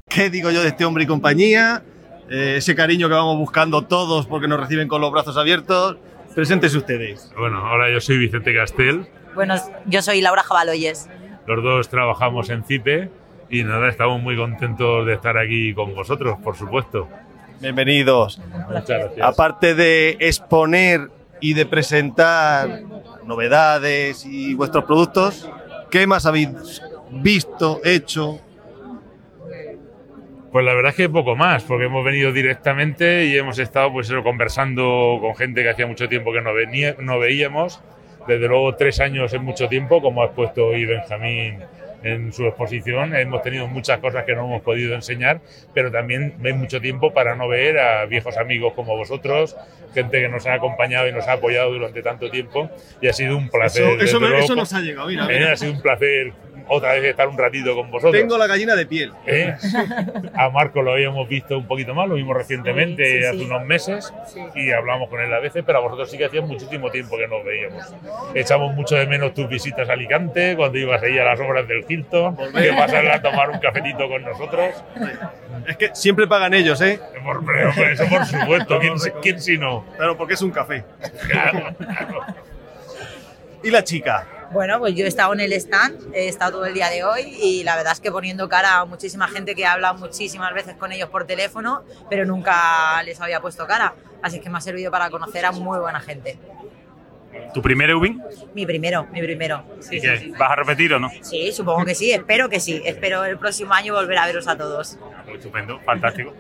¿Qué 0.08 0.30
digo 0.30 0.50
yo 0.52 0.62
de 0.62 0.70
este 0.70 0.86
hombre 0.86 1.04
y 1.04 1.08
compañía? 1.08 1.84
Eh, 2.30 2.56
ese 2.58 2.76
cariño 2.76 3.08
que 3.08 3.14
vamos 3.16 3.38
buscando 3.38 3.84
todos 3.86 4.28
porque 4.28 4.48
nos 4.48 4.60
reciben 4.60 4.88
con 4.88 5.02
los 5.02 5.12
brazos 5.12 5.38
abiertos. 5.38 5.98
Preséntese 6.36 6.78
ustedes. 6.78 7.32
Bueno, 7.38 7.58
ahora 7.66 7.92
yo 7.92 8.00
soy 8.00 8.18
Vicente 8.18 8.54
Castel, 8.54 9.08
Bueno, 9.36 9.56
yo 9.86 10.02
soy 10.02 10.22
Laura 10.22 10.44
Jabaloyes. 10.44 11.10
los 11.46 11.64
dos 11.64 11.90
trabajamos 11.90 12.50
en 12.50 12.64
CIPE 12.64 13.10
y 13.50 13.64
nada, 13.64 13.90
estamos 13.90 14.22
muy 14.22 14.36
contentos 14.38 15.06
de 15.06 15.14
estar 15.14 15.38
aquí 15.38 15.74
con 15.74 15.94
vosotros, 15.96 16.38
por 16.44 16.56
supuesto. 16.56 17.08
Bienvenidos. 17.60 18.40
Muchas 18.68 18.88
gracias. 18.88 19.20
Aparte 19.22 19.76
de 19.76 20.18
exponer 20.20 21.10
y 21.42 21.54
de 21.54 21.66
presentar 21.66 22.82
novedades 23.26 24.26
y 24.26 24.54
vuestros 24.54 24.84
productos, 24.86 25.50
¿qué 25.90 26.06
más 26.08 26.26
habéis 26.26 26.82
visto, 27.12 27.82
hecho? 27.84 28.40
Pues 30.52 30.66
la 30.66 30.74
verdad 30.74 30.90
es 30.92 30.96
que 30.96 31.10
poco 31.10 31.36
más, 31.36 31.64
porque 31.64 31.86
hemos 31.86 32.04
venido 32.04 32.32
directamente 32.32 33.26
y 33.26 33.38
hemos 33.38 33.60
estado 33.60 33.92
pues 33.94 34.10
eso, 34.10 34.24
conversando 34.24 35.20
con 35.22 35.36
gente 35.36 35.62
que 35.62 35.70
hacía 35.70 35.86
mucho 35.86 36.10
tiempo 36.10 36.34
que 36.34 36.42
no, 36.42 36.54
venía, 36.54 36.96
no 37.00 37.20
veíamos. 37.20 37.82
Desde 38.28 38.48
luego 38.48 38.76
tres 38.76 39.00
años 39.00 39.32
es 39.34 39.42
mucho 39.42 39.68
tiempo, 39.68 40.02
como 40.02 40.22
ha 40.24 40.26
expuesto 40.26 40.68
hoy 40.68 40.86
Benjamín 40.86 41.60
en 42.04 42.32
su 42.34 42.46
exposición. 42.46 43.16
Hemos 43.16 43.42
tenido 43.42 43.68
muchas 43.68 44.00
cosas 44.00 44.24
que 44.24 44.34
no 44.34 44.46
hemos 44.46 44.62
podido 44.62 44.96
enseñar, 44.96 45.42
pero 45.74 45.92
también 45.92 46.34
hay 46.44 46.54
mucho 46.54 46.80
tiempo 46.82 47.14
para 47.14 47.36
no 47.36 47.48
ver 47.48 47.78
a 47.80 48.06
viejos 48.06 48.38
amigos 48.38 48.74
como 48.74 48.96
vosotros, 48.96 49.56
gente 49.94 50.20
que 50.22 50.30
nos 50.30 50.48
ha 50.48 50.54
acompañado 50.56 51.08
y 51.08 51.12
nos 51.12 51.28
ha 51.28 51.34
apoyado 51.34 51.72
durante 51.74 52.02
tanto 52.02 52.30
tiempo. 52.32 52.70
Y 53.02 53.08
ha 53.08 53.14
sido 53.14 53.36
un 53.38 53.50
placer. 53.50 53.84
Eso, 53.84 53.92
eso 53.94 54.00
desde 54.04 54.20
me- 54.20 54.28
luego, 54.30 54.44
eso 54.46 54.56
nos 54.56 54.74
ha 54.74 54.82
llegado. 54.82 55.08
Mira, 55.10 55.26
eh, 55.26 55.40
mira. 55.40 55.52
ha 55.54 55.58
sido 55.58 55.74
un 55.74 55.82
placer 55.82 56.34
otra 56.70 56.94
vez 56.94 57.04
estar 57.04 57.28
un 57.28 57.38
ratito 57.38 57.76
con 57.76 57.90
vosotros. 57.92 58.14
Tengo 58.20 58.38
la 58.38 58.48
gallina 58.48 58.76
de 58.76 58.86
piel. 58.86 59.12
¿Eh? 59.26 59.56
A 60.36 60.50
Marco 60.50 60.82
lo 60.82 60.94
habíamos 60.94 61.28
visto 61.28 61.58
un 61.58 61.68
poquito 61.68 61.94
más, 61.94 62.08
lo 62.08 62.16
vimos 62.16 62.36
recientemente, 62.36 63.06
Sí, 63.06 63.18
sí, 63.20 63.26
hace 63.26 63.38
sí. 63.40 63.46
unos 63.46 63.66
meses, 63.66 64.14
y 64.56 64.72
hablamos 64.72 65.10
con 65.10 65.20
él 65.22 65.34
a 65.34 65.40
veces, 65.40 65.64
pero 65.66 65.80
a 65.80 65.82
vosotros 65.82 66.10
sí 66.10 66.18
que 66.18 66.26
hacía 66.26 66.42
muchísimo 66.42 66.90
tiempo 66.92 67.18
que 67.18 67.28
nos 67.28 67.44
veíamos. 67.44 67.84
Echamos 68.34 68.74
mucho 68.76 68.96
de 68.96 69.08
menos 69.08 69.34
tus 69.34 69.50
visitas 69.50 69.90
a 69.90 69.94
Alicante, 69.94 70.56
cuando 70.56 70.78
ibas 70.78 71.02
ahí 71.04 71.18
a 71.18 71.24
las 71.24 71.40
obras 71.40 71.68
del 71.68 71.84
Hilton, 71.88 72.38
que 72.54 72.74
pasarla 72.74 73.16
a 73.16 73.22
tomar 73.22 73.50
un 73.50 73.60
cafetito 73.60 74.08
con 74.08 74.24
nosotros. 74.24 74.76
Es 75.68 75.78
que 75.78 75.90
siempre 75.94 76.28
pagan 76.28 76.54
ellos, 76.54 76.80
¿eh? 76.82 77.00
Por, 77.24 77.38
hombre, 77.38 77.94
eso 77.94 78.06
por 78.08 78.26
supuesto, 78.26 78.80
¿quién, 78.80 78.94
quién 79.22 79.42
si 79.42 79.58
no? 79.58 79.86
Claro, 79.98 80.18
porque 80.18 80.36
es 80.36 80.42
un 80.42 80.52
café. 80.52 80.84
Claro, 81.30 81.76
claro. 81.78 82.22
¿Y 83.64 83.72
la 83.72 83.84
chica? 83.84 84.26
Bueno, 84.52 84.80
pues 84.80 84.96
yo 84.96 85.06
he 85.06 85.08
estado 85.08 85.34
en 85.34 85.42
el 85.42 85.54
stand, 85.54 86.14
he 86.14 86.28
estado 86.28 86.54
todo 86.54 86.66
el 86.66 86.74
día 86.74 86.90
de 86.90 87.04
hoy 87.04 87.22
y 87.40 87.64
la 87.64 87.76
verdad 87.76 87.94
es 87.94 88.00
que 88.00 88.12
poniendo 88.12 88.50
cara 88.50 88.80
a 88.80 88.86
muchísima 88.86 89.28
gente 89.28 89.54
que 89.54 89.66
habla 89.66 89.94
muchísimas 89.94 90.54
veces 90.54 90.76
con 90.76 90.92
ellos 90.92 91.10
por 91.10 91.26
teléfono, 91.26 91.84
pero 92.10 92.26
nunca 92.26 93.02
les 93.04 93.22
había 93.22 93.42
puesto 93.42 93.68
cara. 93.68 93.94
Así 94.24 94.40
que 94.40 94.50
me 94.50 94.58
ha 94.58 94.62
servido 94.62 94.90
para 94.90 95.10
conocer 95.12 95.46
a 95.46 95.52
muy 95.52 95.78
buena 95.80 96.00
gente. 96.00 96.40
¿Tu 97.54 97.62
primer 97.62 97.92
Eubin? 97.92 98.24
Mi 98.56 98.66
primero, 98.66 99.06
mi 99.12 99.22
primero. 99.22 99.64
Sí, 99.82 99.98
¿Y 99.98 100.00
sí, 100.02 100.08
qué? 100.08 100.18
sí. 100.18 100.32
¿Vas 100.32 100.52
a 100.52 100.56
repetir 100.56 100.94
o 100.94 101.00
no? 101.00 101.10
Sí, 101.22 101.52
supongo 101.52 101.86
que 101.86 101.94
sí, 101.94 102.12
espero 102.12 102.50
que 102.50 102.60
sí. 102.60 102.82
Espero 102.86 103.24
el 103.26 103.38
próximo 103.38 103.74
año 103.74 103.94
volver 103.94 104.18
a 104.18 104.26
veros 104.26 104.48
a 104.48 104.58
todos. 104.58 104.98
Muy 105.26 105.36
estupendo, 105.36 105.80
fantástico. 105.82 106.34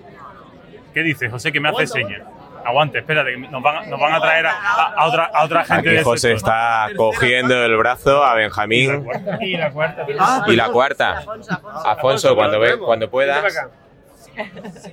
¿Qué 0.95 1.04
dices, 1.04 1.30
José? 1.32 1.52
Que 1.52 1.60
me 1.60 1.69
hace 1.69 1.86
señas. 1.86 2.24
Aguante, 2.65 3.00
espérate, 3.00 3.32
que 3.32 3.38
nos 3.38 3.62
van, 3.63 3.78
a- 3.78 3.86
nos 3.88 4.00
van 4.00 4.13
a 4.13 4.19
traer 4.22 4.45
a, 4.48 4.52
a- 4.52 4.93
a 4.98 5.06
otra, 5.08 5.26
a 5.34 5.43
otra 5.45 5.63
gente 5.65 5.89
Aquí 5.95 6.04
José 6.04 6.30
sector. 6.36 6.38
está 6.38 6.88
cogiendo 6.95 7.63
el 7.63 7.76
brazo 7.78 8.24
a 8.24 8.36
Benjamín 8.36 9.06
Y 9.41 9.58
la 9.58 9.72
cuarta. 9.72 10.06
y 10.48 10.56
la 10.56 10.69
cuarta. 10.69 11.17
Alfonso, 11.19 11.52
Alfonso. 11.54 11.88
Afonso, 11.88 12.36
cuando, 12.36 12.60
ve, 12.60 12.78
cuando 12.78 13.10
puedas. 13.10 13.43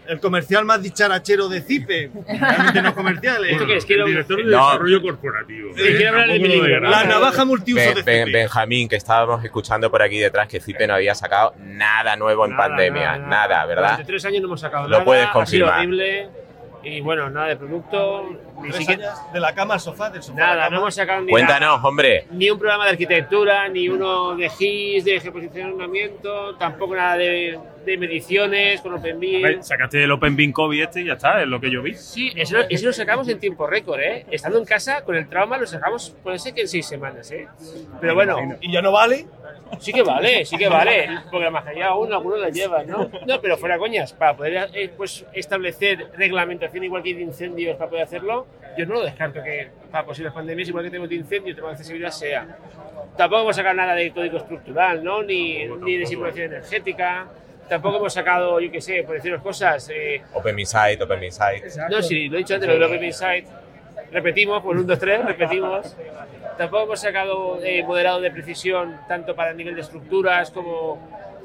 el 0.08 0.18
comercial 0.20 0.64
más 0.64 0.82
dicharachero 0.82 1.48
de 1.48 1.60
CIPE. 1.62 2.10
Realmente 2.26 2.82
no 2.82 2.94
comercial. 2.94 3.44
¿eh? 3.44 3.52
¿Esto 3.52 3.66
qué 3.66 3.76
es? 3.76 3.84
Quiero- 3.86 4.04
el 4.04 4.10
director 4.10 4.38
de 4.38 4.44
No. 4.44 4.66
desarrollo 4.66 5.02
corporativo. 5.02 5.70
Sí, 5.76 5.82
quiero 5.96 6.08
hablar 6.20 6.28
de 6.28 6.38
lo. 6.38 6.80
¿no? 6.80 6.90
La 6.90 7.04
navaja 7.04 7.44
multiuso 7.44 7.80
Ben- 7.84 7.94
de 7.94 8.02
Ben- 8.02 8.26
CIPE. 8.26 8.38
Benjamín, 8.38 8.88
que 8.88 8.96
estábamos 8.96 9.44
escuchando 9.44 9.90
por 9.90 10.02
aquí 10.02 10.18
detrás 10.18 10.48
que 10.48 10.60
Cipe 10.60 10.86
no 10.86 10.94
había 10.94 11.14
sacado 11.14 11.54
nada 11.58 12.16
nuevo 12.16 12.44
en 12.44 12.52
Nada, 12.56 12.68
pandemia, 12.68 13.04
nada, 13.12 13.18
nada, 13.18 13.28
nada. 13.48 13.66
¿verdad? 13.66 13.82
Durante 13.90 14.04
tres 14.04 14.24
años 14.24 14.40
no 14.42 14.48
hemos 14.48 14.60
sacado 14.60 14.84
Lo 14.84 14.90
nada. 14.90 15.04
puedes 15.04 15.24
Ha 15.26 15.28
sido 15.28 15.34
confirmar. 15.66 15.74
horrible. 15.78 16.28
Y 16.88 17.00
bueno, 17.00 17.28
nada 17.28 17.48
de 17.48 17.56
producto. 17.56 18.30
Ni 18.62 18.72
siquiera. 18.72 19.12
de 19.32 19.40
la 19.40 19.52
cama 19.52 19.74
al 19.74 19.80
sofá, 19.80 20.08
del 20.08 20.22
sofá 20.22 20.36
a 20.36 20.40
la 20.40 20.46
Nada, 20.46 20.64
cama. 20.66 20.76
no 20.76 20.82
hemos 20.82 20.94
sacado 20.94 21.20
ni 21.22 21.30
Cuéntanos, 21.32 21.80
hombre. 21.82 22.26
ni 22.30 22.48
un 22.48 22.58
programa 22.58 22.84
de 22.84 22.90
arquitectura, 22.90 23.68
ni 23.68 23.88
uno 23.88 24.36
de 24.36 24.48
GIS, 24.48 25.04
de 25.04 25.18
geoposicionamiento, 25.20 26.54
tampoco 26.56 26.94
nada 26.94 27.16
de, 27.16 27.58
de 27.86 27.96
mediciones 27.96 28.80
con 28.80 28.92
A 28.92 28.96
ver, 28.96 29.14
OpenBeam. 29.14 29.62
Sacaste 29.62 30.02
el 30.02 30.10
Open 30.10 30.36
Bean 30.36 30.52
COVID 30.52 30.82
este 30.82 31.00
y 31.02 31.04
ya 31.06 31.14
está, 31.14 31.40
es 31.40 31.48
lo 31.48 31.60
que 31.60 31.70
yo 31.70 31.82
vi. 31.82 31.94
Sí, 31.94 32.32
eso, 32.36 32.58
eso 32.68 32.86
lo 32.86 32.92
sacamos 32.92 33.28
en 33.28 33.38
tiempo 33.38 33.66
récord, 33.66 34.00
¿eh? 34.00 34.26
Estando 34.30 34.58
en 34.58 34.64
casa, 34.64 35.02
con 35.04 35.14
el 35.16 35.28
trauma, 35.28 35.56
lo 35.56 35.66
sacamos, 35.66 36.14
puede 36.22 36.38
ser 36.38 36.52
que 36.52 36.62
en 36.62 36.68
seis 36.68 36.86
semanas, 36.86 37.30
¿eh? 37.30 37.46
Pero 38.00 38.14
bueno, 38.14 38.36
¿Y 38.60 38.72
ya 38.72 38.82
no 38.82 38.92
vale? 38.92 39.26
sí 39.78 39.92
que 39.92 40.02
vale, 40.02 40.44
sí 40.44 40.56
que 40.56 40.68
vale, 40.68 41.08
porque 41.30 41.44
la 41.44 41.50
mascarilla 41.50 41.86
aún 41.88 42.12
algunos 42.12 42.40
la 42.40 42.50
llevan, 42.50 42.86
¿no? 42.86 43.10
No, 43.26 43.40
pero 43.40 43.56
fuera 43.56 43.78
coñas, 43.78 44.12
para 44.12 44.36
poder 44.36 44.68
eh, 44.74 44.90
pues, 44.96 45.24
establecer 45.32 46.10
reglamentación 46.16 46.84
igual 46.84 47.02
que 47.02 47.14
de 47.14 47.22
incendios 47.22 47.76
para 47.76 47.90
poder 47.90 48.04
hacerlo, 48.04 48.46
yo 48.76 48.86
no 48.86 48.94
lo 48.94 49.04
descarto 49.04 49.42
que 49.42 49.70
para 49.90 50.04
posibles 50.04 50.32
pandemias, 50.32 50.68
igual 50.68 50.84
que 50.84 50.90
tenemos 50.90 51.08
de 51.08 51.16
incendio, 51.16 51.54
tenemos 51.54 51.70
de 51.70 51.74
accesibilidad, 51.74 52.10
sea. 52.10 52.58
Tampoco 53.16 53.42
hemos 53.42 53.56
sacado 53.56 53.74
nada 53.74 53.94
de 53.94 54.10
código 54.12 54.36
estructural, 54.36 55.02
¿no? 55.02 55.22
Ni, 55.22 55.64
ni 55.66 55.96
de 55.96 56.06
simulación 56.06 56.46
energética. 56.46 57.28
Tampoco 57.68 57.96
hemos 57.96 58.12
sacado, 58.12 58.60
yo 58.60 58.70
qué 58.70 58.80
sé, 58.80 59.02
por 59.02 59.14
deciros 59.16 59.42
cosas, 59.42 59.90
eh, 59.92 60.22
Open 60.34 60.58
Insight, 60.58 61.00
Open 61.02 61.22
Insight. 61.24 61.64
no, 61.90 62.00
sí, 62.02 62.28
lo 62.28 62.36
he 62.36 62.38
dicho 62.38 62.54
antes, 62.54 62.68
lo 62.68 62.74
del 62.74 62.82
Open 62.84 63.04
Insight. 63.04 63.46
Repetimos, 64.12 64.62
pues 64.62 64.78
un, 64.78 64.86
dos, 64.86 64.98
tres, 65.00 65.24
repetimos. 65.24 65.96
Tampoco 66.56 66.84
hemos 66.84 67.00
sacado 67.00 67.58
eh, 67.62 67.82
modelado 67.82 68.20
de 68.20 68.30
precisión, 68.30 68.96
tanto 69.08 69.34
para 69.34 69.50
el 69.50 69.56
nivel 69.56 69.74
de 69.74 69.80
estructuras 69.80 70.50
como, 70.52 70.98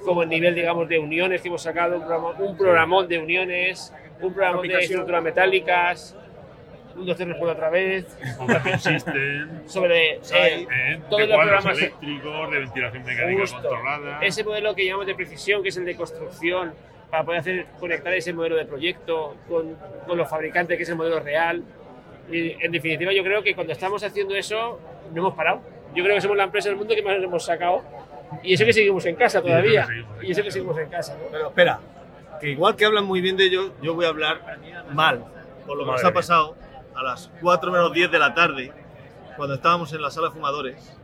como 0.06 0.22
el 0.24 0.30
nivel, 0.30 0.54
digamos, 0.54 0.88
de 0.88 1.00
uniones 1.00 1.42
que 1.42 1.48
hemos 1.48 1.64
sacado. 1.64 1.96
Un, 1.96 2.02
programa- 2.02 2.36
un 2.40 2.56
programón 2.58 3.08
de 3.08 3.18
uniones, 3.18 3.92
un 4.22 4.32
programón 4.34 4.62
de 4.68 4.68
estructuras 4.86 5.24
metálicas. 5.24 6.16
Un, 6.96 7.06
dos, 7.06 7.16
tres, 7.16 7.28
respondo 7.30 7.54
otra 7.54 7.70
vez. 7.70 8.18
Open 8.40 8.80
System, 8.80 9.68
Sobre 9.68 10.16
eh, 10.16 10.20
eh, 10.32 11.00
todos 11.10 11.22
de 11.22 11.28
los 11.28 11.38
programas. 11.38 11.78
eléctricos, 11.78 12.52
de 12.52 12.60
ventilación 12.60 13.04
mecánica 13.04 13.42
Justo. 13.42 13.58
controlada. 13.62 14.20
Ese 14.22 14.44
modelo 14.44 14.76
que 14.76 14.86
llamamos 14.86 15.08
de 15.08 15.16
precisión, 15.16 15.64
que 15.64 15.70
es 15.70 15.78
el 15.78 15.86
de 15.86 15.96
construcción, 15.96 16.74
para 17.10 17.24
poder 17.24 17.40
hacer, 17.42 17.66
conectar 17.80 18.14
ese 18.14 18.34
modelo 18.34 18.56
de 18.56 18.66
proyecto 18.66 19.36
con, 19.48 19.76
con 20.08 20.18
los 20.18 20.30
fabricantes, 20.30 20.78
que 20.78 20.84
es 20.84 20.90
el 20.90 20.96
modelo 20.96 21.20
real. 21.20 21.64
Y 22.32 22.52
en 22.64 22.72
definitiva, 22.72 23.12
yo 23.12 23.24
creo 23.24 23.44
que 23.44 23.54
cuando 23.54 23.74
estamos 23.74 24.04
haciendo 24.04 24.36
eso, 24.36 24.80
no 25.14 25.18
hemos 25.20 25.34
parado. 25.34 25.62
Yo 25.94 26.04
creo 26.04 26.16
que 26.16 26.22
somos 26.22 26.38
la 26.38 26.46
empresa 26.46 26.70
del 26.70 26.78
mundo 26.78 26.96
que 26.96 27.02
más 27.02 27.16
hemos 27.22 27.44
sacado. 27.44 27.84
Y 28.44 28.54
eso 28.54 28.64
que 28.64 28.72
seguimos 28.72 29.06
en 29.06 29.16
casa 29.16 29.42
todavía. 29.42 29.86
Y 30.22 30.32
eso 30.32 30.42
que 30.42 30.52
seguimos 30.52 30.78
en 30.78 30.90
casa. 30.90 31.16
¿no? 31.16 31.26
Pero 31.32 31.48
espera, 31.50 31.80
que 32.40 32.50
igual 32.50 32.78
que 32.78 32.86
hablan 32.86 33.04
muy 33.04 33.20
bien 33.20 33.36
de 33.36 33.44
ellos, 33.46 33.72
yo 33.82 33.94
voy 33.94 34.06
a 34.06 34.10
hablar 34.10 34.40
mal. 34.94 35.26
Por 35.68 35.78
lo 35.78 35.84
que 35.86 35.92
nos 35.92 36.02
ha 36.02 36.08
mía. 36.08 36.14
pasado 36.14 36.56
a 37.02 37.04
las 37.04 37.30
4 37.42 37.72
menos 37.72 37.92
10 37.92 38.12
de 38.12 38.20
la 38.20 38.34
tarde, 38.34 38.72
cuando 39.36 39.56
estábamos 39.56 39.92
en 39.94 40.02
la 40.02 40.12
sala 40.12 40.28
de 40.28 40.34
fumadores. 40.34 40.98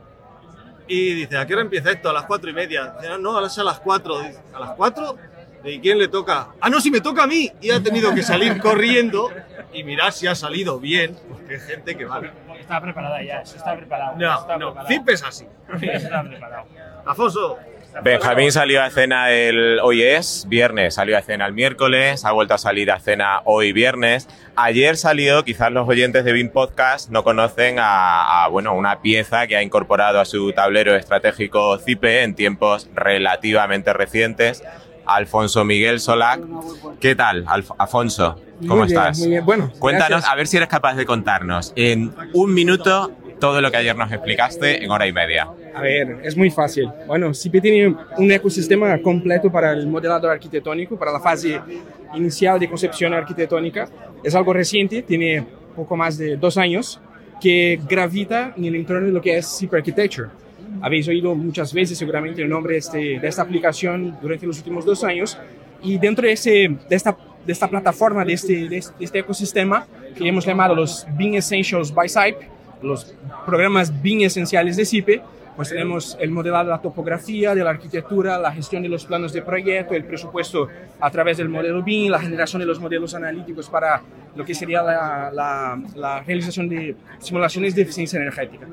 Y 0.86 1.14
dice, 1.14 1.36
¿a 1.36 1.46
qué 1.46 1.52
hora 1.52 1.62
empieza 1.62 1.90
esto? 1.90 2.08
A 2.08 2.12
las 2.12 2.24
4 2.24 2.48
y 2.48 2.52
media. 2.54 2.94
Dice, 2.98 3.12
"Ah, 3.12 3.18
no, 3.18 3.36
a 3.36 3.40
las 3.42 3.80
4. 3.80 4.20
Dice, 4.20 4.40
¿A 4.54 4.60
las 4.60 4.70
4? 4.70 5.16
¿Y 5.64 5.80
quién 5.80 5.98
le 5.98 6.08
toca? 6.08 6.48
Ah, 6.60 6.70
no, 6.70 6.80
si 6.80 6.90
me 6.90 7.00
toca 7.00 7.24
a 7.24 7.26
mí. 7.26 7.50
Y 7.60 7.70
ha 7.70 7.82
tenido 7.82 8.14
que 8.14 8.22
salir 8.22 8.58
corriendo 8.62 9.30
y 9.72 9.84
mirar 9.84 10.12
si 10.12 10.26
ha 10.26 10.34
salido 10.34 10.78
bien, 10.80 11.18
porque 11.28 11.54
hay 11.54 11.60
gente 11.60 11.96
que 11.96 12.04
vale. 12.06 12.30
Está 12.58 12.80
preparada 12.80 13.22
ya, 13.22 13.40
eso 13.40 13.56
está 13.56 13.76
preparado. 13.76 14.16
No, 14.16 14.38
está 14.40 14.56
no, 14.56 14.66
preparado. 14.72 14.88
Zip 14.88 15.08
es 15.08 15.22
así. 15.24 15.46
Sí, 15.80 15.88
eso 15.88 16.06
está 16.06 16.22
preparado. 16.22 16.64
Afonso, 17.04 17.58
Benjamín 18.02 18.52
salió 18.52 18.82
a 18.82 18.90
cena 18.90 19.30
el 19.32 19.80
hoy 19.82 20.02
es 20.02 20.46
viernes, 20.48 20.94
salió 20.94 21.18
a 21.18 21.22
cena 21.22 21.46
el 21.46 21.52
miércoles, 21.52 22.24
ha 22.24 22.32
vuelto 22.32 22.54
a 22.54 22.58
salir 22.58 22.90
a 22.92 23.00
cena 23.00 23.40
hoy 23.44 23.72
viernes. 23.72 24.28
Ayer 24.54 24.96
salió, 24.96 25.44
quizás 25.44 25.72
los 25.72 25.88
oyentes 25.88 26.24
de 26.24 26.32
Bean 26.32 26.50
Podcast 26.50 27.10
no 27.10 27.24
conocen 27.24 27.78
a, 27.80 28.44
a, 28.44 28.48
bueno, 28.48 28.74
una 28.74 29.00
pieza 29.00 29.46
que 29.46 29.56
ha 29.56 29.62
incorporado 29.62 30.20
a 30.20 30.24
su 30.24 30.52
tablero 30.52 30.94
estratégico 30.94 31.78
CIPE 31.78 32.22
en 32.22 32.34
tiempos 32.34 32.88
relativamente 32.94 33.92
recientes, 33.92 34.62
Alfonso 35.06 35.64
Miguel 35.64 35.98
Solac. 36.00 36.40
¿Qué 37.00 37.14
tal, 37.16 37.46
Alf- 37.46 37.74
Afonso? 37.78 38.40
¿Cómo 38.60 38.76
Muy 38.78 38.86
bien, 38.88 38.98
estás? 38.98 39.18
muy 39.18 39.28
bien. 39.28 39.44
Bueno, 39.44 39.72
Cuéntanos, 39.78 40.10
gracias. 40.10 40.32
a 40.32 40.36
ver 40.36 40.46
si 40.46 40.56
eres 40.56 40.68
capaz 40.68 40.94
de 40.94 41.06
contarnos 41.06 41.72
en 41.76 42.12
un 42.32 42.52
minuto 42.54 43.12
todo 43.38 43.60
lo 43.60 43.70
que 43.70 43.76
ayer 43.76 43.96
nos 43.96 44.10
explicaste 44.10 44.84
en 44.84 44.90
hora 44.90 45.06
y 45.06 45.12
media. 45.12 45.48
A 45.74 45.82
ver, 45.82 46.18
es 46.22 46.36
muy 46.36 46.50
fácil. 46.50 46.88
Bueno, 47.06 47.32
CIP 47.32 47.60
tiene 47.60 47.96
un 48.16 48.30
ecosistema 48.32 48.98
completo 48.98 49.50
para 49.50 49.72
el 49.72 49.86
modelado 49.86 50.28
arquitectónico, 50.28 50.98
para 50.98 51.12
la 51.12 51.20
fase 51.20 51.60
inicial 52.14 52.58
de 52.58 52.68
concepción 52.68 53.12
arquitectónica. 53.14 53.88
Es 54.22 54.34
algo 54.34 54.52
reciente, 54.52 55.02
tiene 55.02 55.44
poco 55.76 55.96
más 55.96 56.18
de 56.18 56.36
dos 56.36 56.56
años, 56.56 57.00
que 57.40 57.80
gravita 57.88 58.54
en 58.56 58.64
el 58.64 58.74
entorno 58.74 59.06
de 59.06 59.12
lo 59.12 59.20
que 59.20 59.38
es 59.38 59.58
CIP 59.58 59.74
Architecture. 59.74 60.28
Habéis 60.80 61.08
oído 61.08 61.34
muchas 61.34 61.72
veces 61.72 61.98
seguramente 61.98 62.42
el 62.42 62.48
nombre 62.48 62.76
este, 62.76 63.18
de 63.18 63.28
esta 63.28 63.42
aplicación 63.42 64.16
durante 64.20 64.46
los 64.46 64.58
últimos 64.58 64.84
dos 64.84 65.02
años 65.04 65.38
y 65.82 65.98
dentro 65.98 66.26
de, 66.26 66.32
ese, 66.32 66.76
de, 66.88 66.96
esta, 66.96 67.16
de 67.44 67.52
esta 67.52 67.68
plataforma, 67.68 68.24
de 68.24 68.32
este, 68.32 68.68
de 68.68 68.82
este, 69.00 69.18
ecosistema 69.18 69.86
que 70.16 70.26
hemos 70.26 70.44
llamado 70.44 70.74
los 70.74 71.06
Being 71.16 71.34
Essentials 71.34 71.92
by 71.92 72.08
SIPE, 72.08 72.57
los 72.82 73.14
programas 73.46 74.02
bien 74.02 74.22
esenciales 74.22 74.76
de 74.76 74.84
CIPE, 74.84 75.22
pues 75.56 75.70
tenemos 75.70 76.16
el 76.20 76.30
modelado 76.30 76.66
de 76.66 76.70
la 76.70 76.80
topografía, 76.80 77.52
de 77.54 77.64
la 77.64 77.70
arquitectura, 77.70 78.38
la 78.38 78.52
gestión 78.52 78.82
de 78.82 78.88
los 78.88 79.04
planos 79.04 79.32
de 79.32 79.42
proyecto, 79.42 79.94
el 79.94 80.04
presupuesto 80.04 80.68
a 81.00 81.10
través 81.10 81.36
del 81.38 81.48
modelo 81.48 81.82
BIM, 81.82 82.12
la 82.12 82.20
generación 82.20 82.60
de 82.60 82.66
los 82.66 82.78
modelos 82.78 83.12
analíticos 83.14 83.68
para 83.68 84.00
lo 84.36 84.44
que 84.44 84.54
sería 84.54 84.82
la, 84.82 85.30
la, 85.32 85.82
la 85.96 86.20
realización 86.22 86.68
de 86.68 86.94
simulaciones 87.18 87.74
de 87.74 87.82
eficiencia 87.82 88.20
energética. 88.20 88.68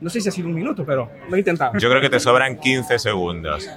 No 0.00 0.08
sé 0.08 0.20
si 0.20 0.28
ha 0.28 0.32
sido 0.32 0.46
un 0.46 0.54
minuto, 0.54 0.84
pero 0.86 1.10
lo 1.28 1.34
he 1.34 1.40
intentado. 1.40 1.76
Yo 1.76 1.88
creo 1.90 2.00
que 2.00 2.08
te 2.08 2.20
sobran 2.20 2.56
15 2.60 3.00
segundos. 3.00 3.68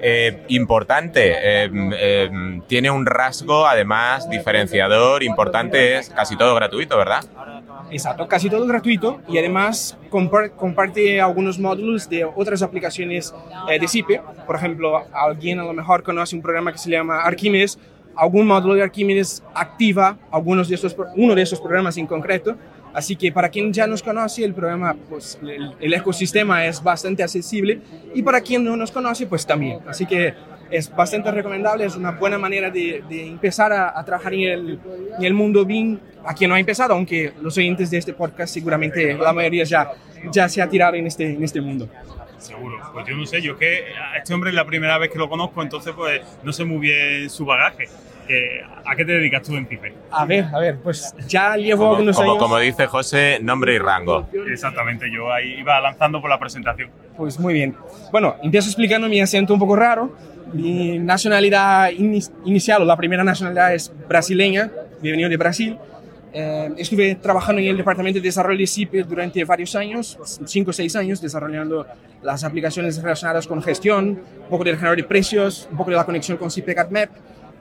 Eh, 0.00 0.44
importante, 0.48 1.32
eh, 1.32 1.70
eh, 1.98 2.60
tiene 2.66 2.90
un 2.90 3.06
rasgo 3.06 3.66
además 3.66 4.28
diferenciador, 4.28 5.22
importante, 5.22 5.96
es 5.98 6.10
casi 6.10 6.36
todo 6.36 6.54
gratuito, 6.54 6.96
¿verdad? 6.96 7.24
Exacto, 7.90 8.26
casi 8.26 8.50
todo 8.50 8.66
gratuito 8.66 9.20
y 9.28 9.38
además 9.38 9.96
compar- 10.10 10.50
comparte 10.56 11.20
algunos 11.20 11.58
módulos 11.58 12.08
de 12.08 12.24
otras 12.24 12.62
aplicaciones 12.62 13.32
eh, 13.70 13.78
de 13.78 13.86
CIPE. 13.86 14.20
Por 14.46 14.56
ejemplo, 14.56 15.04
alguien 15.12 15.60
a 15.60 15.64
lo 15.64 15.72
mejor 15.72 16.02
conoce 16.02 16.34
un 16.34 16.42
programa 16.42 16.72
que 16.72 16.78
se 16.78 16.90
llama 16.90 17.20
Archimedes. 17.22 17.78
Algún 18.16 18.46
módulo 18.46 18.74
de 18.74 18.82
Archimedes 18.82 19.42
activa 19.54 20.16
algunos 20.32 20.68
de 20.68 20.74
estos, 20.74 20.96
uno 21.16 21.34
de 21.34 21.42
estos 21.42 21.60
programas 21.60 21.96
en 21.98 22.06
concreto. 22.06 22.56
Así 22.96 23.14
que 23.14 23.30
para 23.30 23.50
quien 23.50 23.74
ya 23.74 23.86
nos 23.86 24.02
conoce, 24.02 24.42
el 24.42 24.54
programa, 24.54 24.96
pues 25.10 25.38
el, 25.42 25.74
el 25.78 25.92
ecosistema 25.92 26.64
es 26.64 26.82
bastante 26.82 27.22
accesible 27.22 27.78
y 28.14 28.22
para 28.22 28.40
quien 28.40 28.64
no 28.64 28.74
nos 28.74 28.90
conoce, 28.90 29.26
pues 29.26 29.44
también. 29.44 29.80
Así 29.86 30.06
que 30.06 30.32
es 30.70 30.88
bastante 30.96 31.30
recomendable, 31.30 31.84
es 31.84 31.94
una 31.94 32.12
buena 32.12 32.38
manera 32.38 32.70
de, 32.70 33.04
de 33.06 33.26
empezar 33.26 33.70
a, 33.70 33.98
a 33.98 34.02
trabajar 34.02 34.32
en 34.32 34.40
el, 34.40 34.80
en 35.18 35.24
el 35.26 35.34
mundo 35.34 35.66
BIM 35.66 35.98
a 36.24 36.32
quien 36.32 36.48
no 36.48 36.56
ha 36.56 36.58
empezado, 36.58 36.94
aunque 36.94 37.34
los 37.42 37.58
oyentes 37.58 37.90
de 37.90 37.98
este 37.98 38.14
podcast 38.14 38.54
seguramente 38.54 39.12
la 39.12 39.34
mayoría 39.34 39.64
ya, 39.64 39.92
ya 40.32 40.48
se 40.48 40.62
ha 40.62 40.68
tirado 40.68 40.94
en 40.94 41.06
este, 41.06 41.34
en 41.34 41.44
este 41.44 41.60
mundo. 41.60 41.90
Seguro. 42.38 42.78
Pues 42.94 43.06
yo 43.06 43.14
no 43.14 43.26
sé, 43.26 43.42
yo 43.42 43.58
que 43.58 43.84
a 43.94 44.16
este 44.16 44.32
hombre 44.32 44.48
es 44.48 44.56
la 44.56 44.64
primera 44.64 44.96
vez 44.96 45.10
que 45.10 45.18
lo 45.18 45.28
conozco, 45.28 45.62
entonces 45.62 45.92
pues 45.94 46.22
no 46.42 46.50
sé 46.50 46.64
muy 46.64 46.78
bien 46.78 47.28
su 47.28 47.44
bagaje. 47.44 47.88
Eh, 48.28 48.60
¿A 48.84 48.94
qué 48.96 49.04
te 49.04 49.12
dedicas 49.12 49.42
tú 49.42 49.54
en 49.56 49.66
CIPE? 49.66 49.92
A 50.10 50.24
ver, 50.24 50.44
a 50.52 50.58
ver, 50.58 50.76
pues 50.82 51.14
ya 51.28 51.56
llevo 51.56 51.82
Como, 51.84 51.92
algunos 51.94 52.16
como, 52.16 52.30
años. 52.30 52.42
como 52.42 52.58
dice 52.58 52.86
José, 52.86 53.38
nombre 53.42 53.74
y 53.74 53.78
rango. 53.78 54.26
Exactamente, 54.50 55.06
yo 55.12 55.32
ahí 55.32 55.54
iba 55.60 55.80
lanzando 55.80 56.20
por 56.20 56.30
la 56.30 56.38
presentación. 56.38 56.90
Pues 57.16 57.38
muy 57.38 57.54
bien. 57.54 57.74
Bueno, 58.12 58.36
empiezo 58.42 58.68
explicando 58.68 59.08
mi 59.08 59.20
acento 59.20 59.52
un 59.54 59.60
poco 59.60 59.76
raro. 59.76 60.14
Mi 60.52 60.98
nacionalidad 60.98 61.90
ini- 61.90 62.30
inicial, 62.44 62.82
o 62.82 62.84
la 62.84 62.96
primera 62.96 63.24
nacionalidad 63.24 63.74
es 63.74 63.92
brasileña, 64.08 64.70
he 65.02 65.10
venido 65.10 65.28
de 65.28 65.36
Brasil. 65.36 65.76
Eh, 66.32 66.70
estuve 66.76 67.14
trabajando 67.16 67.60
en 67.62 67.68
el 67.68 67.76
departamento 67.76 68.18
de 68.20 68.24
desarrollo 68.24 68.58
de 68.58 68.66
CIPE 68.66 69.02
durante 69.04 69.42
varios 69.44 69.74
años, 69.74 70.18
5 70.44 70.70
o 70.70 70.72
6 70.72 70.94
años, 70.96 71.20
desarrollando 71.20 71.86
las 72.22 72.44
aplicaciones 72.44 73.00
relacionadas 73.02 73.46
con 73.46 73.62
gestión, 73.62 74.08
un 74.42 74.48
poco 74.50 74.62
del 74.64 74.74
generador 74.76 74.98
de 74.98 75.04
precios, 75.04 75.66
un 75.70 75.76
poco 75.78 75.90
de 75.90 75.96
la 75.96 76.04
conexión 76.04 76.36
con 76.36 76.50
CIPE 76.50 76.74
CatMap, 76.74 77.08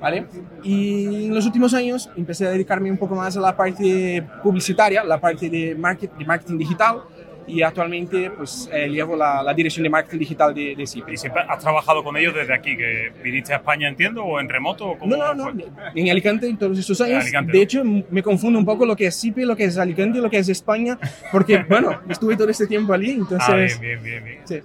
¿vale? 0.05 0.25
Y 0.61 1.25
en 1.25 1.33
los 1.33 1.47
últimos 1.47 1.73
años 1.73 2.11
empecé 2.15 2.45
a 2.45 2.51
dedicarme 2.51 2.91
un 2.91 2.97
poco 2.97 3.15
más 3.15 3.35
a 3.37 3.39
la 3.39 3.57
parte 3.57 4.23
publicitaria, 4.43 5.03
la 5.03 5.19
parte 5.19 5.49
de, 5.49 5.73
market, 5.73 6.15
de 6.15 6.25
marketing 6.25 6.59
digital, 6.59 7.01
y 7.47 7.63
actualmente 7.63 8.29
pues 8.29 8.69
eh, 8.71 8.87
llevo 8.87 9.15
la, 9.15 9.41
la 9.41 9.53
dirección 9.53 9.83
de 9.83 9.89
marketing 9.89 10.19
digital 10.19 10.53
de, 10.53 10.75
de. 10.75 10.83
¿Y 10.83 11.17
siempre 11.17 11.41
has 11.47 11.59
trabajado 11.59 12.03
con 12.03 12.15
ellos 12.17 12.35
desde 12.35 12.53
aquí? 12.53 12.77
¿Que 12.77 13.11
viniste 13.23 13.53
a 13.53 13.57
España, 13.57 13.87
entiendo, 13.87 14.23
o 14.23 14.39
en 14.39 14.47
remoto? 14.47 14.89
O 14.89 14.97
cómo 14.97 15.15
No, 15.15 15.33
no, 15.33 15.51
no, 15.51 15.63
en 15.95 16.09
Alicante 16.11 16.47
en 16.47 16.57
todos 16.57 16.77
estos 16.77 17.01
años. 17.01 17.23
Alicante, 17.23 17.51
de 17.51 17.57
¿no? 17.57 17.63
hecho, 17.63 17.83
me 17.83 18.21
confundo 18.21 18.59
un 18.59 18.65
poco 18.65 18.85
lo 18.85 18.95
que 18.95 19.07
es 19.07 19.15
Sipe, 19.15 19.43
lo 19.43 19.55
que 19.55 19.65
es 19.65 19.77
Alicante, 19.79 20.19
lo 20.19 20.29
que 20.29 20.37
es 20.37 20.49
España, 20.49 20.99
porque, 21.31 21.63
bueno, 21.69 21.99
estuve 22.07 22.37
todo 22.37 22.49
este 22.49 22.67
tiempo 22.67 22.93
allí, 22.93 23.11
entonces... 23.11 23.49
Ah, 23.49 23.55
bien, 23.55 23.79
bien, 23.81 24.03
bien, 24.03 24.23
bien. 24.23 24.39
Sí. 24.43 24.61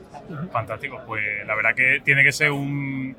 Fantástico. 0.53 1.01
Pues 1.07 1.23
la 1.47 1.55
verdad 1.55 1.75
que 1.75 2.01
tiene 2.05 2.23
que 2.23 2.33
ser 2.33 2.51
un... 2.51 3.17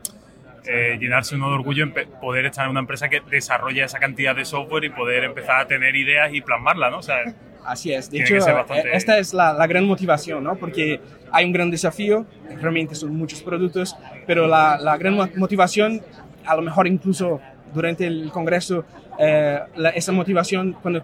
eh, 0.66 0.98
llenarse 1.00 1.36
uno 1.36 1.50
de 1.50 1.56
orgullo 1.56 1.84
en 1.84 1.94
poder 2.22 2.46
estar 2.46 2.66
en 2.66 2.72
una 2.72 2.80
empresa 2.82 3.10
que 3.10 3.22
desarrolla 3.30 3.86
esa 3.86 4.00
cantidad 4.00 4.36
de 4.36 4.46
software 4.46 4.84
y 4.86 4.90
poder 4.90 5.24
empezar 5.24 5.62
a 5.62 5.68
tener 5.68 5.96
ideas 5.96 6.32
y 6.34 6.42
plasmarlas, 6.42 6.92
¿no? 6.92 6.98
O 7.00 7.04
sea, 7.04 7.18
Así 7.64 7.94
es, 7.94 8.10
de 8.10 8.22
hecho, 8.22 8.42
ser 8.42 8.56
bastante- 8.56 8.88
eh, 8.90 8.92
esta 8.96 9.20
es 9.20 9.34
la, 9.36 9.54
la 9.54 9.68
gran 9.68 9.86
motivación, 9.86 10.44
¿no? 10.44 10.56
Porque 10.56 11.00
hay 11.32 11.46
un 11.46 11.52
gran 11.52 11.70
desafío, 11.70 12.26
realmente 12.60 12.96
son 12.96 13.16
muchos 13.16 13.42
productos, 13.44 13.96
pero 14.26 14.48
la, 14.48 14.78
la 14.80 14.98
gran 14.98 15.14
mo- 15.14 15.30
motivación, 15.36 16.02
a 16.46 16.56
lo 16.56 16.64
mejor 16.64 16.88
incluso 16.88 17.40
durante 17.74 18.06
el 18.08 18.30
congreso, 18.32 18.86
eh, 19.20 19.60
la- 19.76 19.90
esa 19.90 20.12
motivación, 20.12 20.74
cuando 20.82 21.04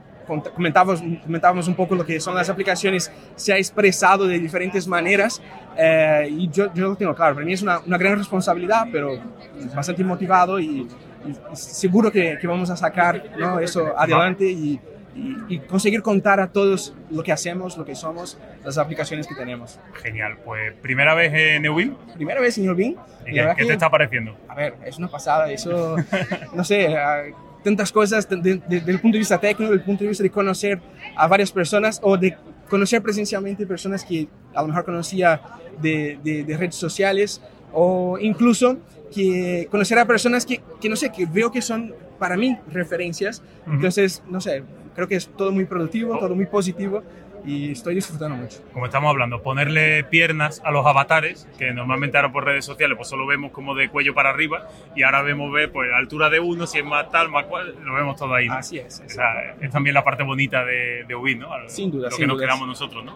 comentábamos, 0.54 1.02
comentábamos 1.24 1.68
un 1.70 1.76
poco 1.76 1.96
lo 1.96 2.06
que 2.06 2.20
son 2.20 2.36
las 2.36 2.50
aplicaciones, 2.50 3.12
se 3.36 3.54
ha 3.54 3.58
expresado 3.58 4.28
de 4.28 4.38
diferentes 4.40 4.86
maneras 4.88 5.42
eh, 5.78 6.28
y 6.30 6.50
yo, 6.50 6.74
yo 6.74 6.90
lo 6.90 6.96
tengo 6.96 7.16
claro, 7.16 7.34
para 7.36 7.46
mí 7.46 7.54
es 7.54 7.62
una, 7.62 7.80
una 7.80 7.98
gran 7.98 8.18
responsabilidad, 8.18 8.88
pero 8.92 9.18
bastante 9.74 10.04
motivado 10.04 10.60
y, 10.60 10.82
y 11.26 11.36
seguro 11.56 12.12
que, 12.12 12.38
que 12.42 12.46
vamos 12.48 12.70
a 12.70 12.76
sacar 12.76 13.24
¿no? 13.40 13.60
eso 13.60 13.94
adelante 13.98 14.46
y, 14.52 14.80
y, 15.50 15.60
conseguir 15.60 16.02
contar 16.02 16.40
a 16.40 16.52
todos 16.52 16.94
lo 17.10 17.24
que 17.24 17.32
hacemos, 17.32 17.78
lo 17.78 17.86
que 17.86 17.96
somos, 17.96 18.38
las 18.64 18.78
aplicaciones 18.78 19.28
que 19.28 19.36
tenemos. 19.36 19.80
genial. 20.02 20.38
Pues 20.46 20.74
primera 20.82 21.14
vez 21.16 21.34
en 21.34 21.62
Neubin. 21.64 21.96
Primera 22.16 22.40
vez 22.42 22.58
en. 22.58 22.66
¿Y 22.66 22.96
qué, 23.34 23.54
qué 23.58 23.66
te 23.66 23.74
está 23.74 23.90
pareciendo? 23.90 24.38
A 24.48 24.56
ver, 24.56 24.76
es 24.86 24.98
una 24.98 25.08
pasada, 25.08 25.52
eso, 25.52 25.96
no 26.54 26.64
sé, 26.64 26.96
ah, 26.96 27.24
tantas 27.64 27.92
cosas 27.92 28.30
de- 28.30 28.38
de- 28.38 28.56
de- 28.56 28.62
desde 28.70 28.92
el 28.92 29.00
punto 29.00 29.16
de 29.16 29.20
vista 29.20 29.40
técnico, 29.40 29.64
desde 29.64 29.76
el 29.76 29.82
punto 29.82 30.04
de 30.04 30.10
vista 30.10 30.24
de 30.24 30.30
conocer 30.30 30.80
a 31.16 31.28
varias 31.28 31.52
personas 31.52 32.00
o 32.04 32.16
de 32.18 32.38
conocer 32.70 33.02
presencialmente 33.02 33.66
personas 33.66 34.04
que 34.06 34.28
a 34.54 34.62
lo 34.62 34.68
mejor 34.70 34.86
conocía 34.86 35.42
de, 35.82 36.20
de- 36.24 36.44
de 36.44 36.58
redes 36.58 36.76
sociales 36.76 37.42
o 37.74 38.18
incluso 38.20 38.78
que 39.14 39.68
conocer 39.72 39.98
a 40.00 40.06
personas 40.06 40.46
que, 40.46 40.62
que 40.82 40.90
no 40.90 40.96
sé, 40.96 41.12
que 41.12 41.26
veo 41.26 41.52
que 41.52 41.62
son 41.62 41.94
para 42.20 42.36
mí 42.38 42.58
referencias. 42.72 43.42
Ujú. 43.66 43.76
Entonces, 43.76 44.24
no 44.30 44.40
sé, 44.42 44.64
creo 44.98 45.08
que 45.08 45.16
es 45.16 45.28
todo 45.38 45.52
muy 45.52 45.66
productivo, 45.66 46.18
todo 46.18 46.34
muy 46.36 46.48
positivo 46.48 47.04
y 47.46 47.72
estoy 47.74 47.94
disfrutando 47.94 48.36
mucho. 48.36 48.58
Como 48.74 48.88
estamos 48.88 49.12
hablando, 49.12 49.44
ponerle 49.44 50.04
piernas 50.04 50.60
a 50.66 50.72
los 50.72 50.84
avatares, 50.88 51.48
que 51.60 51.72
normalmente 51.72 52.18
ahora 52.18 52.32
por 52.32 52.44
redes 52.46 52.66
sociales 52.66 52.98
pues 52.98 53.08
solo 53.08 53.28
vemos 53.28 53.52
como 53.52 53.76
de 53.76 53.90
cuello 53.90 54.16
para 54.16 54.32
arriba 54.32 54.68
y 54.96 55.04
ahora 55.04 55.22
vemos 55.22 55.54
ver 55.54 55.72
pues 55.72 55.88
altura 55.94 56.32
de 56.32 56.40
uno, 56.40 56.66
si 56.66 56.80
es 56.80 56.84
más 56.86 57.12
tal, 57.12 57.30
más 57.30 57.46
cual, 57.46 57.76
lo 57.84 57.94
vemos 57.94 58.18
todo 58.18 58.34
ahí. 58.34 58.48
¿no? 58.48 58.56
Así 58.56 58.80
es. 58.80 59.04
O 59.06 59.10
sea, 59.10 59.56
es 59.62 59.70
también 59.70 59.94
la 59.94 60.04
parte 60.04 60.24
bonita 60.24 60.66
de, 60.66 61.06
de 61.08 61.16
Ubin, 61.16 61.40
¿no? 61.42 61.50
Sin 61.68 61.92
duda, 61.92 62.06
Lo 62.10 62.12
sin 62.16 62.24
que 62.24 62.28
nos 62.28 62.38
duda. 62.38 62.48
quedamos 62.48 62.68
nosotros, 62.68 63.06
¿no? 63.06 63.16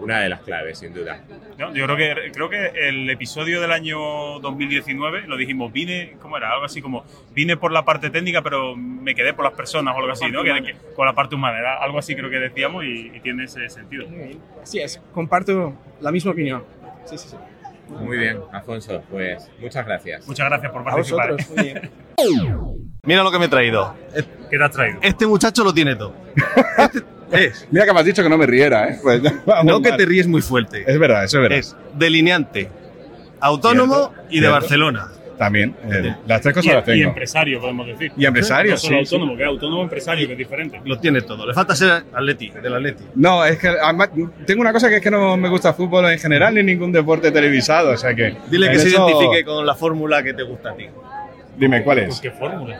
Una 0.00 0.20
de 0.20 0.28
las 0.28 0.40
claves, 0.40 0.78
sin 0.78 0.92
duda. 0.94 1.22
¿no? 1.58 1.74
Yo 1.74 1.84
creo 1.84 1.96
que, 1.96 2.32
creo 2.32 2.48
que 2.48 2.88
el 2.88 3.08
episodio 3.10 3.60
del 3.60 3.70
año 3.72 3.98
2019 4.40 5.26
lo 5.26 5.36
dijimos, 5.36 5.72
vine, 5.72 6.16
¿cómo 6.20 6.36
era? 6.36 6.50
Algo 6.52 6.64
así 6.64 6.80
como, 6.80 7.04
vine 7.32 7.56
por 7.56 7.70
la 7.72 7.84
parte 7.84 8.10
técnica, 8.10 8.42
pero 8.42 8.76
me 8.76 9.14
quedé 9.14 9.34
por 9.34 9.44
las 9.44 9.54
personas 9.54 9.94
o 9.94 9.98
algo 9.98 10.12
así, 10.12 10.30
¿no? 10.30 10.42
Que, 10.42 10.52
que- 10.62 10.74
con 10.96 11.06
la 11.06 11.12
parte 11.14 11.34
humana, 11.34 11.58
era 11.58 11.76
algo 11.82 11.98
así 11.98 12.14
creo 12.16 12.30
que 12.30 12.38
decíamos 12.38 12.84
y, 12.84 13.10
y 13.14 13.20
tiene 13.20 13.44
ese 13.44 13.68
sentido. 13.68 14.06
Así 14.62 14.80
es, 14.80 15.00
comparto 15.12 15.74
la 16.00 16.10
misma 16.10 16.32
opinión. 16.32 16.64
Sí, 17.04 17.18
sí, 17.18 17.28
sí. 17.28 17.36
Muy 17.88 18.18
bien, 18.18 18.38
Alfonso, 18.52 19.02
pues 19.10 19.50
muchas 19.60 19.84
gracias. 19.84 20.26
Muchas 20.28 20.48
gracias 20.48 20.70
por 20.72 20.82
A 20.82 20.84
participar. 20.84 21.32
vosotros, 21.32 21.56
muy 21.56 21.64
bien. 21.64 21.90
Mira 23.04 23.22
lo 23.24 23.30
que 23.32 23.38
me 23.38 23.46
he 23.46 23.48
traído. 23.48 23.94
¿Qué 24.50 24.58
te 24.58 24.62
has 24.64 24.70
traído? 24.70 24.98
Este 25.02 25.26
muchacho 25.26 25.64
lo 25.64 25.72
tiene 25.74 25.96
todo. 25.96 26.14
Este 26.78 27.00
es. 27.32 27.66
Mira 27.70 27.84
que 27.86 27.92
me 27.92 28.00
has 28.00 28.06
dicho 28.06 28.22
que 28.22 28.28
no 28.28 28.38
me 28.38 28.46
riera, 28.46 28.88
¿eh? 28.90 28.98
Pues 29.02 29.22
No 29.64 29.80
que 29.82 29.92
te 29.92 30.06
ríes 30.06 30.26
muy 30.26 30.42
fuerte. 30.42 30.84
Es 30.86 30.98
verdad, 30.98 31.24
eso 31.24 31.38
es 31.38 31.42
verdad. 31.42 31.58
Es 31.58 31.76
delineante, 31.94 32.68
autónomo 33.40 33.94
Cierto, 34.12 34.22
y 34.30 34.34
de 34.34 34.38
cierto. 34.40 34.52
Barcelona. 34.52 35.08
También, 35.38 35.74
eh, 35.90 36.14
las 36.26 36.42
tres 36.42 36.52
Y, 36.52 36.54
cosas 36.58 36.74
las 36.74 36.82
y 36.82 36.86
tengo. 36.90 37.08
empresario, 37.08 37.60
podemos 37.62 37.86
decir. 37.86 38.12
Y 38.14 38.26
empresario, 38.26 38.72
No 38.72 38.76
solo 38.76 38.98
sí, 38.98 39.06
sí. 39.06 39.14
autónomo, 39.14 39.36
que 39.38 39.42
es 39.42 39.48
autónomo 39.48 39.82
empresario, 39.82 40.26
que 40.26 40.32
es 40.34 40.38
diferente. 40.38 40.78
Lo 40.84 40.98
tiene 40.98 41.22
todo. 41.22 41.46
Le 41.46 41.54
falta 41.54 41.74
ser 41.74 42.04
atleti, 42.12 42.50
del 42.50 42.74
atleti. 42.74 43.04
No, 43.14 43.42
es 43.46 43.58
que 43.58 43.68
además 43.68 44.10
tengo 44.44 44.60
una 44.60 44.72
cosa 44.74 44.90
que 44.90 44.96
es 44.96 45.00
que 45.02 45.10
no 45.10 45.38
me 45.38 45.48
gusta 45.48 45.72
fútbol 45.72 46.04
en 46.12 46.18
general 46.18 46.54
ni 46.54 46.62
ningún 46.62 46.92
deporte 46.92 47.32
televisado, 47.32 47.92
o 47.92 47.96
sea 47.96 48.14
que... 48.14 48.36
Dile 48.50 48.70
que 48.70 48.78
se 48.80 48.90
identifique 48.90 49.42
con 49.46 49.64
la 49.64 49.74
fórmula 49.74 50.22
que 50.22 50.34
te 50.34 50.42
gusta 50.42 50.72
a 50.72 50.74
ti. 50.76 50.84
Dime, 51.56 51.82
¿cuál 51.84 52.00
Pues 52.04 52.16
es? 52.16 52.20
qué 52.20 52.30
fórmula. 52.32 52.78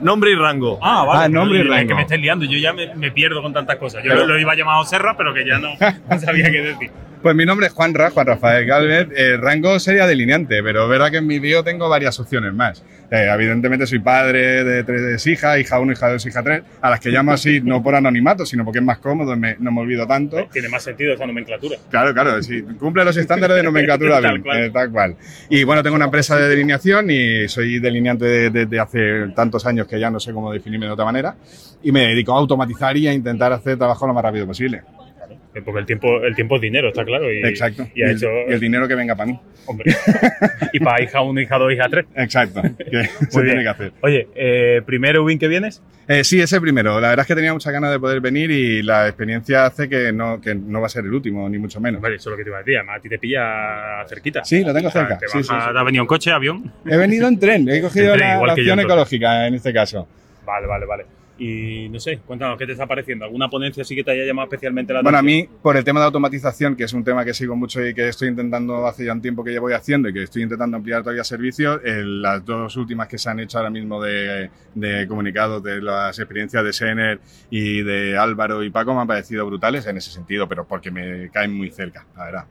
Nombre 0.00 0.30
y 0.30 0.34
rango. 0.34 0.78
Ah, 0.82 1.04
vale. 1.04 1.24
Ah, 1.24 1.28
nombre 1.28 1.58
y 1.58 1.62
Es 1.62 1.68
rango. 1.68 1.88
que 1.88 1.94
me 1.94 2.02
estáis 2.02 2.20
liando, 2.20 2.44
yo 2.44 2.58
ya 2.58 2.72
me, 2.72 2.94
me 2.94 3.10
pierdo 3.10 3.42
con 3.42 3.52
tantas 3.52 3.76
cosas. 3.76 4.02
Yo 4.04 4.10
Pero- 4.10 4.26
lo, 4.26 4.38
iba 4.38 4.52
a 4.52 4.56
llamar 4.56 4.84
Serra, 4.86 5.16
pero 5.16 5.32
que 5.32 5.46
ya 5.46 5.58
no, 5.58 5.70
no 6.10 6.18
sabía 6.20 6.50
qué 6.50 6.60
decir. 6.62 6.90
Pues 7.22 7.34
mi 7.34 7.44
nombre 7.46 7.66
es 7.66 7.72
Juan 7.72 7.92
Ra, 7.94 8.10
Juan 8.10 8.26
Rafael 8.26 8.66
Galvez. 8.66 9.08
El 9.16 9.40
rango 9.40 9.80
sería 9.80 10.06
delineante, 10.06 10.62
pero 10.62 10.84
es 10.84 10.88
verdad 10.90 11.10
que 11.10 11.16
en 11.16 11.26
mi 11.26 11.38
bio 11.40 11.64
tengo 11.64 11.88
varias 11.88 12.20
opciones 12.20 12.52
más. 12.52 12.84
Eh, 13.10 13.28
evidentemente 13.32 13.86
soy 13.86 14.00
padre 14.00 14.64
de 14.64 14.82
tres 14.82 15.24
hijas, 15.28 15.58
hija 15.60 15.78
1, 15.78 15.92
hija 15.92 16.10
2, 16.10 16.26
hija 16.26 16.42
3, 16.42 16.62
a 16.80 16.90
las 16.90 16.98
que 17.00 17.10
llamo 17.10 17.32
así 17.32 17.60
no 17.60 17.80
por 17.82 17.94
anonimato, 17.94 18.44
sino 18.44 18.64
porque 18.64 18.80
es 18.80 18.84
más 18.84 18.98
cómodo, 18.98 19.36
me- 19.36 19.56
no 19.60 19.70
me 19.70 19.80
olvido 19.80 20.06
tanto. 20.06 20.48
Tiene 20.52 20.68
más 20.68 20.82
sentido 20.82 21.14
esa 21.14 21.24
nomenclatura. 21.26 21.76
Claro, 21.88 22.12
claro, 22.12 22.42
sí, 22.42 22.62
cumple 22.78 23.04
los 23.04 23.16
estándares 23.16 23.56
de 23.56 23.62
nomenclatura 23.62 24.20
Tal 24.20 24.32
BIM, 24.34 24.42
cual. 24.42 24.58
eh, 24.64 24.70
tal 24.70 24.90
cual. 24.90 25.16
Y 25.48 25.62
bueno, 25.64 25.82
tengo 25.84 25.94
una 25.96 26.06
empresa 26.06 26.36
de 26.36 26.48
delineación 26.48 27.08
y 27.10 27.46
soy 27.48 27.78
delineante 27.78 28.24
de- 28.24 28.50
desde 28.50 28.80
hace 28.80 29.28
tantos 29.36 29.64
años 29.66 29.86
que 29.86 30.00
ya 30.00 30.10
no 30.10 30.18
sé 30.18 30.32
cómo 30.32 30.52
definirme 30.52 30.86
de 30.86 30.92
otra 30.92 31.04
manera. 31.04 31.36
Y 31.82 31.92
me 31.92 32.00
dedico 32.08 32.34
a 32.34 32.38
automatizar 32.38 32.96
y 32.96 33.06
a 33.06 33.12
intentar 33.12 33.52
hacer 33.52 33.76
trabajo 33.78 34.06
lo 34.06 34.14
más 34.14 34.24
rápido 34.24 34.46
posible. 34.46 34.82
Eh, 35.56 35.62
Porque 35.64 35.80
el 35.80 35.86
tiempo, 35.86 36.22
el 36.22 36.34
tiempo 36.34 36.56
es 36.56 36.60
dinero, 36.62 36.88
está 36.88 37.02
claro. 37.04 37.32
Y, 37.32 37.38
Exacto. 37.44 37.88
Y 37.94 38.02
ha 38.02 38.10
el, 38.10 38.16
hecho. 38.16 38.26
y 38.48 38.52
el 38.52 38.60
dinero 38.60 38.86
que 38.86 38.94
venga 38.94 39.14
para 39.16 39.30
mí. 39.32 39.40
Hombre. 39.64 39.94
y 40.72 40.80
para 40.80 41.02
hija 41.02 41.22
1, 41.22 41.40
hija 41.40 41.56
2, 41.58 41.72
hija 41.72 41.88
3. 41.88 42.06
Exacto. 42.14 42.62
Que 42.90 43.04
se 43.30 43.42
tiene 43.42 43.62
que 43.62 43.68
hacer. 43.68 43.92
Oye, 44.02 44.28
eh, 44.34 44.82
primero 44.84 45.24
Ubin 45.24 45.38
que 45.38 45.48
vienes. 45.48 45.82
Eh, 46.08 46.22
sí, 46.24 46.40
ese 46.40 46.60
primero. 46.60 47.00
La 47.00 47.08
verdad 47.08 47.24
es 47.24 47.26
que 47.26 47.34
tenía 47.34 47.52
muchas 47.54 47.72
ganas 47.72 47.90
de 47.90 47.98
poder 47.98 48.20
venir 48.20 48.50
y 48.50 48.82
la 48.82 49.08
experiencia 49.08 49.64
hace 49.66 49.88
que 49.88 50.12
no, 50.12 50.40
que 50.40 50.54
no 50.54 50.80
va 50.80 50.86
a 50.86 50.90
ser 50.90 51.04
el 51.04 51.12
último, 51.14 51.48
ni 51.48 51.58
mucho 51.58 51.80
menos. 51.80 52.00
Vale, 52.02 52.16
eso 52.16 52.28
es 52.28 52.32
lo 52.32 52.36
que 52.36 52.44
te 52.44 52.50
iba 52.50 52.58
a 52.58 52.60
decir. 52.60 52.76
Además, 52.76 52.98
a 52.98 53.00
ti 53.00 53.08
te 53.08 53.18
pilla 53.18 54.04
cerquita. 54.08 54.44
Sí, 54.44 54.62
lo 54.62 54.72
tengo 54.74 54.88
O 54.88 54.90
sea, 54.92 55.02
cerca. 55.02 55.18
te 55.18 55.28
Sí, 55.28 55.42
sí, 55.42 55.48
a- 55.52 55.60
sí. 55.66 55.72
¿Te 55.72 55.78
has 55.78 55.84
venido 55.84 56.02
en 56.02 56.06
coche, 56.06 56.30
avión? 56.32 56.70
He 56.84 56.96
venido 56.96 57.26
en 57.28 57.38
tren, 57.40 57.68
he 57.68 57.80
cogido 57.82 58.12
tren, 58.14 58.40
la, 58.46 58.52
opción 58.52 58.78
ecológica 58.78 59.46
en 59.48 59.54
este 59.54 59.72
caso. 59.72 60.06
Vale, 60.44 60.66
vale, 60.66 60.86
vale. 60.86 61.06
Y 61.38 61.88
no 61.90 62.00
sé, 62.00 62.18
cuéntanos, 62.20 62.56
¿qué 62.58 62.66
te 62.66 62.72
está 62.72 62.86
pareciendo? 62.86 63.24
¿Alguna 63.26 63.48
ponencia 63.50 63.84
sí 63.84 63.94
que 63.94 64.02
te 64.04 64.10
haya 64.12 64.24
llamado 64.24 64.46
especialmente 64.46 64.92
la 64.94 65.02
Bueno, 65.02 65.18
a 65.18 65.20
atención? 65.20 65.24
mí, 65.24 65.48
por 65.62 65.76
el 65.76 65.84
tema 65.84 66.00
de 66.00 66.06
automatización, 66.06 66.74
que 66.76 66.84
es 66.84 66.92
un 66.94 67.04
tema 67.04 67.24
que 67.24 67.34
sigo 67.34 67.54
mucho 67.56 67.86
y 67.86 67.92
que 67.94 68.08
estoy 68.08 68.28
intentando 68.28 68.86
hace 68.86 69.04
ya 69.04 69.12
un 69.12 69.20
tiempo 69.20 69.44
que 69.44 69.52
ya 69.52 69.60
voy 69.60 69.74
haciendo 69.74 70.08
y 70.08 70.14
que 70.14 70.22
estoy 70.22 70.42
intentando 70.42 70.76
ampliar 70.78 71.02
todavía 71.02 71.24
servicios, 71.24 71.80
eh, 71.84 72.02
las 72.04 72.44
dos 72.44 72.76
últimas 72.76 73.06
que 73.08 73.18
se 73.18 73.28
han 73.28 73.38
hecho 73.40 73.58
ahora 73.58 73.70
mismo 73.70 74.02
de, 74.02 74.50
de 74.74 75.06
comunicados 75.06 75.62
de 75.62 75.82
las 75.82 76.18
experiencias 76.18 76.64
de 76.64 76.72
Sener 76.72 77.20
y 77.50 77.82
de 77.82 78.16
Álvaro 78.16 78.64
y 78.64 78.70
Paco 78.70 78.94
me 78.94 79.02
han 79.02 79.06
parecido 79.06 79.44
brutales 79.46 79.86
en 79.86 79.98
ese 79.98 80.10
sentido, 80.10 80.48
pero 80.48 80.66
porque 80.66 80.90
me 80.90 81.30
caen 81.30 81.52
muy 81.52 81.70
cerca, 81.70 82.06
la 82.16 82.24
verdad. 82.24 82.44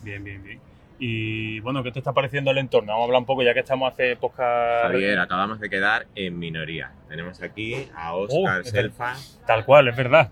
Bien, 0.00 0.22
bien, 0.24 0.42
bien. 0.42 0.71
Y 1.04 1.58
bueno, 1.58 1.82
¿qué 1.82 1.90
te 1.90 1.98
está 1.98 2.12
pareciendo 2.12 2.52
el 2.52 2.58
entorno? 2.58 2.92
Vamos 2.92 3.02
a 3.02 3.06
hablar 3.06 3.18
un 3.22 3.26
poco, 3.26 3.42
ya 3.42 3.52
que 3.52 3.58
estamos 3.58 3.92
hace 3.92 4.14
podcast. 4.14 4.84
Javier, 4.84 5.18
acabamos 5.18 5.58
de 5.58 5.68
quedar 5.68 6.06
en 6.14 6.38
minoría. 6.38 6.92
Tenemos 7.08 7.42
aquí 7.42 7.88
a 7.96 8.14
Oscar 8.14 8.58
Oh, 8.58 8.60
es 8.60 8.70
Selfa. 8.70 9.14
Tal 9.44 9.64
cual, 9.64 9.88
es 9.88 9.96
verdad. 9.96 10.30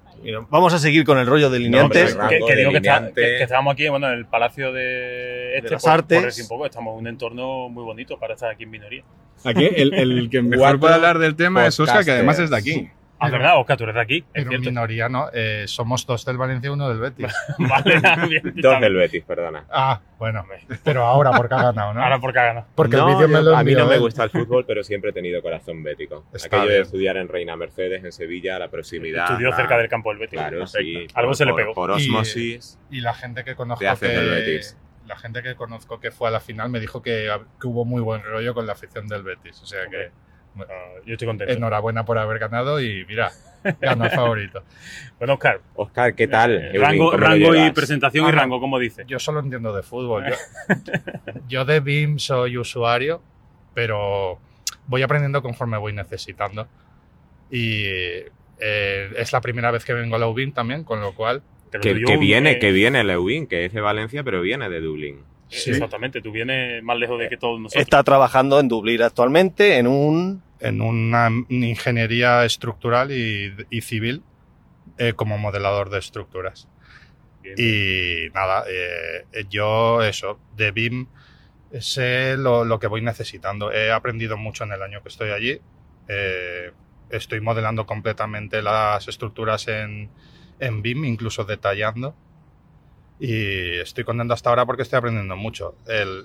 Vamos 0.49 0.73
a 0.73 0.79
seguir 0.79 1.05
con 1.05 1.19
el 1.19 1.27
rollo 1.27 1.51
delineantes. 1.51 2.17
No, 2.17 2.29
Que, 2.29 2.39
que 2.47 2.55
digo 2.55 2.71
que, 2.71 2.77
está- 2.77 3.09
que- 3.09 3.15
que 3.15 3.43
estábamos 3.43 3.73
aquí, 3.73 3.89
bueno, 3.89 4.07
en 4.13 4.19
el 4.19 4.27
Palacio 4.27 4.73
de 4.73 5.57
este, 5.59 5.71
las 5.73 5.83
por- 5.83 5.91
Artes. 5.93 6.19
por 6.19 6.27
decir 6.27 6.45
un 6.45 6.49
poco, 6.49 6.67
estamos 6.67 6.93
en 6.95 6.99
un 7.01 7.07
entorno 7.09 7.69
muy 7.69 7.83
bonito 7.83 8.17
para 8.21 8.35
estar 8.35 8.53
aquí 8.53 8.63
en 8.63 8.71
minoría. 8.71 9.03
Aquí 9.45 9.69
el, 9.75 9.93
el 9.93 10.31
que 10.31 10.41
mejor 10.43 10.79
puede 10.79 10.95
hablar 10.95 11.19
del 11.19 11.35
tema 11.35 11.67
es 11.67 11.81
Oscar, 11.81 12.05
que 12.05 12.13
además 12.13 12.39
es 12.39 12.49
de 12.49 12.57
aquí. 12.57 12.91
Ah, 13.23 13.27
es 13.27 13.33
verdad, 13.33 13.59
Oscar, 13.59 13.77
tú 13.77 13.85
eres 13.85 13.95
de 13.97 14.01
aquí, 14.01 14.25
Pero 14.33 14.49
cierto. 14.49 14.71
minoría 14.71 15.09
no, 15.11 15.29
eh, 15.33 15.65
somos 15.67 16.07
dos 16.07 16.25
del 16.25 16.39
Valencia 16.39 16.69
y 16.69 16.71
uno 16.73 16.89
del 16.89 16.99
Betis. 16.99 17.27
Vale, 17.59 18.01
bien, 18.29 18.49
está 18.57 18.69
Dos 18.71 18.81
del 18.81 18.95
Betis, 18.95 19.23
perdona. 19.25 19.65
ah, 19.71 20.01
bueno, 20.19 20.45
pero 20.83 21.05
ahora 21.05 21.31
porque 21.33 21.55
ha 21.55 21.63
ganado, 21.65 21.95
¿no? 21.95 22.03
Ahora 22.03 22.19
porque 22.19 22.39
ha 22.39 22.45
ganado. 22.45 22.67
porque 22.75 22.97
No, 22.97 23.09
el 23.09 23.15
vídeo 23.17 23.29
me 23.29 23.43
lo 23.43 23.57
a 23.57 23.63
mí 23.63 23.75
no 23.75 23.87
me 23.87 23.99
gusta 23.99 24.25
el 24.25 24.31
fútbol, 24.31 24.65
pero 24.67 24.83
siempre 24.83 25.11
he 25.11 25.13
tenido 25.13 25.43
corazón 25.43 25.83
bético. 25.83 26.25
Está 26.33 26.47
Aquello 26.49 26.63
de 26.65 26.69
bien. 26.71 26.83
estudiar 26.83 27.17
en 27.19 27.29
Reina 27.29 27.57
Mercedes, 27.57 28.05
en 28.05 28.13
Sevilla, 28.13 28.59
la 28.59 28.69
proximidad. 28.69 29.25
Estudió 29.31 29.51
la- 29.51 29.57
cerca 29.57 29.77
del 29.79 29.89
campo 29.89 30.11
del 30.11 30.19
Betis. 30.19 30.39
Claro, 30.39 30.67
sí. 30.67 31.07
Algo 31.15 31.29
por- 31.31 31.37
se 31.37 31.45
le 31.45 31.51
por- 31.53 31.61
pegó. 31.61 31.75
Por 31.75 31.91
Y- 31.91 31.93
osmosis. 32.09 32.79
Y 32.91 33.01
la 33.03 33.13
gente 33.15 33.45
que 33.45 33.55
conozco 33.55 33.87
haces 33.89 34.11
del 34.11 34.25
que, 34.29 34.31
Betis. 34.35 34.77
la 35.07 35.17
gente 35.17 35.43
que 35.43 35.55
conozco 35.57 36.01
que 36.01 36.11
fue 36.11 36.29
a 36.29 36.31
la 36.31 36.41
final 36.41 36.71
me 36.71 36.81
dijo 36.81 37.03
que, 37.03 37.31
que 37.61 37.67
hubo 37.67 37.85
muy 37.85 38.01
buen 38.01 38.23
rollo 38.23 38.55
con 38.55 38.67
la 38.67 38.73
afición 38.73 39.07
del 39.09 39.23
Betis. 39.23 39.61
O 39.63 39.67
sea 39.67 39.87
que 39.91 40.11
yo 41.05 41.13
estoy 41.13 41.27
contento. 41.27 41.53
Enhorabuena 41.53 42.05
por 42.05 42.19
haber 42.19 42.39
ganado 42.39 42.81
y 42.81 43.05
mira, 43.07 43.31
ganó 43.81 44.05
el 44.05 44.11
favorito. 44.11 44.63
Bueno, 45.19 45.35
Oscar. 45.35 45.61
Oscar, 45.75 46.15
¿qué 46.15 46.27
tal? 46.29 46.53
Eh, 46.53 46.79
rango 46.79 47.11
¿cómo 47.11 47.19
lo 47.19 47.27
rango 47.27 47.55
y 47.55 47.71
presentación 47.73 48.25
y 48.25 48.29
Ah, 48.29 48.33
rango, 48.33 48.59
como 48.59 48.79
dice. 48.79 49.05
Yo 49.07 49.19
solo 49.19 49.41
entiendo 49.41 49.77
de 49.77 49.83
fútbol. 49.83 50.25
Yo, 50.27 50.35
yo 51.49 51.65
de 51.67 51.81
BIM 51.81 52.19
soy 52.19 52.57
usuario, 52.57 53.21
pero 53.75 54.39
voy 54.87 55.03
aprendiendo 55.03 55.43
conforme 55.43 55.77
voy 55.77 55.93
necesitando. 55.93 56.69
Y 57.51 57.85
eh, 58.61 59.11
es 59.17 59.33
la 59.33 59.43
primera 59.43 59.71
vez 59.71 59.85
que 59.85 59.93
vengo 59.93 60.17
a 60.17 60.19
la 60.19 60.27
UBIM 60.29 60.53
también, 60.53 60.85
con 60.85 61.01
lo 61.01 61.15
cual... 61.15 61.43
Que, 61.71 62.03
que 62.03 62.17
viene, 62.17 62.59
que 62.59 62.73
viene 62.73 63.05
Lewin, 63.05 63.47
que 63.47 63.67
es 63.67 63.73
de 63.73 63.81
Valencia, 63.81 64.25
pero 64.25 64.41
viene 64.41 64.69
de 64.71 64.81
Dublín. 64.81 65.21
Exactamente, 65.51 66.23
tú 66.23 66.33
vienes 66.33 66.83
más 66.83 66.97
lejos 66.97 67.19
de 67.19 67.29
que 67.29 67.37
todos 67.37 67.61
nosotros. 67.61 67.83
Está 67.83 68.03
trabajando 68.05 68.61
en 68.61 68.69
Dublín 68.69 69.03
actualmente 69.03 69.79
en 69.79 69.87
un... 69.87 70.43
En 70.63 70.83
una 70.83 71.31
ingeniería 71.49 72.45
estructural 72.45 73.13
y, 73.13 73.51
y 73.71 73.81
civil 73.81 74.23
eh, 74.99 75.15
como 75.15 75.39
modelador 75.39 75.89
de 75.89 75.99
estructuras. 75.99 76.69
Y 77.57 78.29
nada, 78.35 78.65
eh, 78.69 79.25
yo 79.49 80.03
eso, 80.03 80.39
de 80.57 80.71
BIM 80.71 81.07
sé 81.79 82.37
lo, 82.37 82.67
lo 82.67 82.79
que 82.79 82.89
voy 82.89 83.01
necesitando. 83.01 83.73
He 83.73 83.91
aprendido 83.91 84.37
mucho 84.37 84.65
en 84.65 84.73
el 84.73 84.83
año 84.83 85.03
que 85.03 85.09
estoy 85.09 85.31
allí. 85.31 85.63
Eh, 86.09 86.73
estoy 87.09 87.41
modelando 87.41 87.87
completamente 87.87 88.61
las 88.61 89.09
estructuras 89.09 89.67
en, 89.67 90.11
en 90.59 90.83
BIM, 90.83 91.07
incluso 91.07 91.45
detallando. 91.45 92.15
Y 93.21 93.79
estoy 93.79 94.03
contento 94.05 94.33
hasta 94.35 94.49
ahora 94.51 94.65
porque 94.67 94.83
estoy 94.83 94.97
aprendiendo 94.99 95.37
mucho. 95.37 95.75
El, 95.87 96.25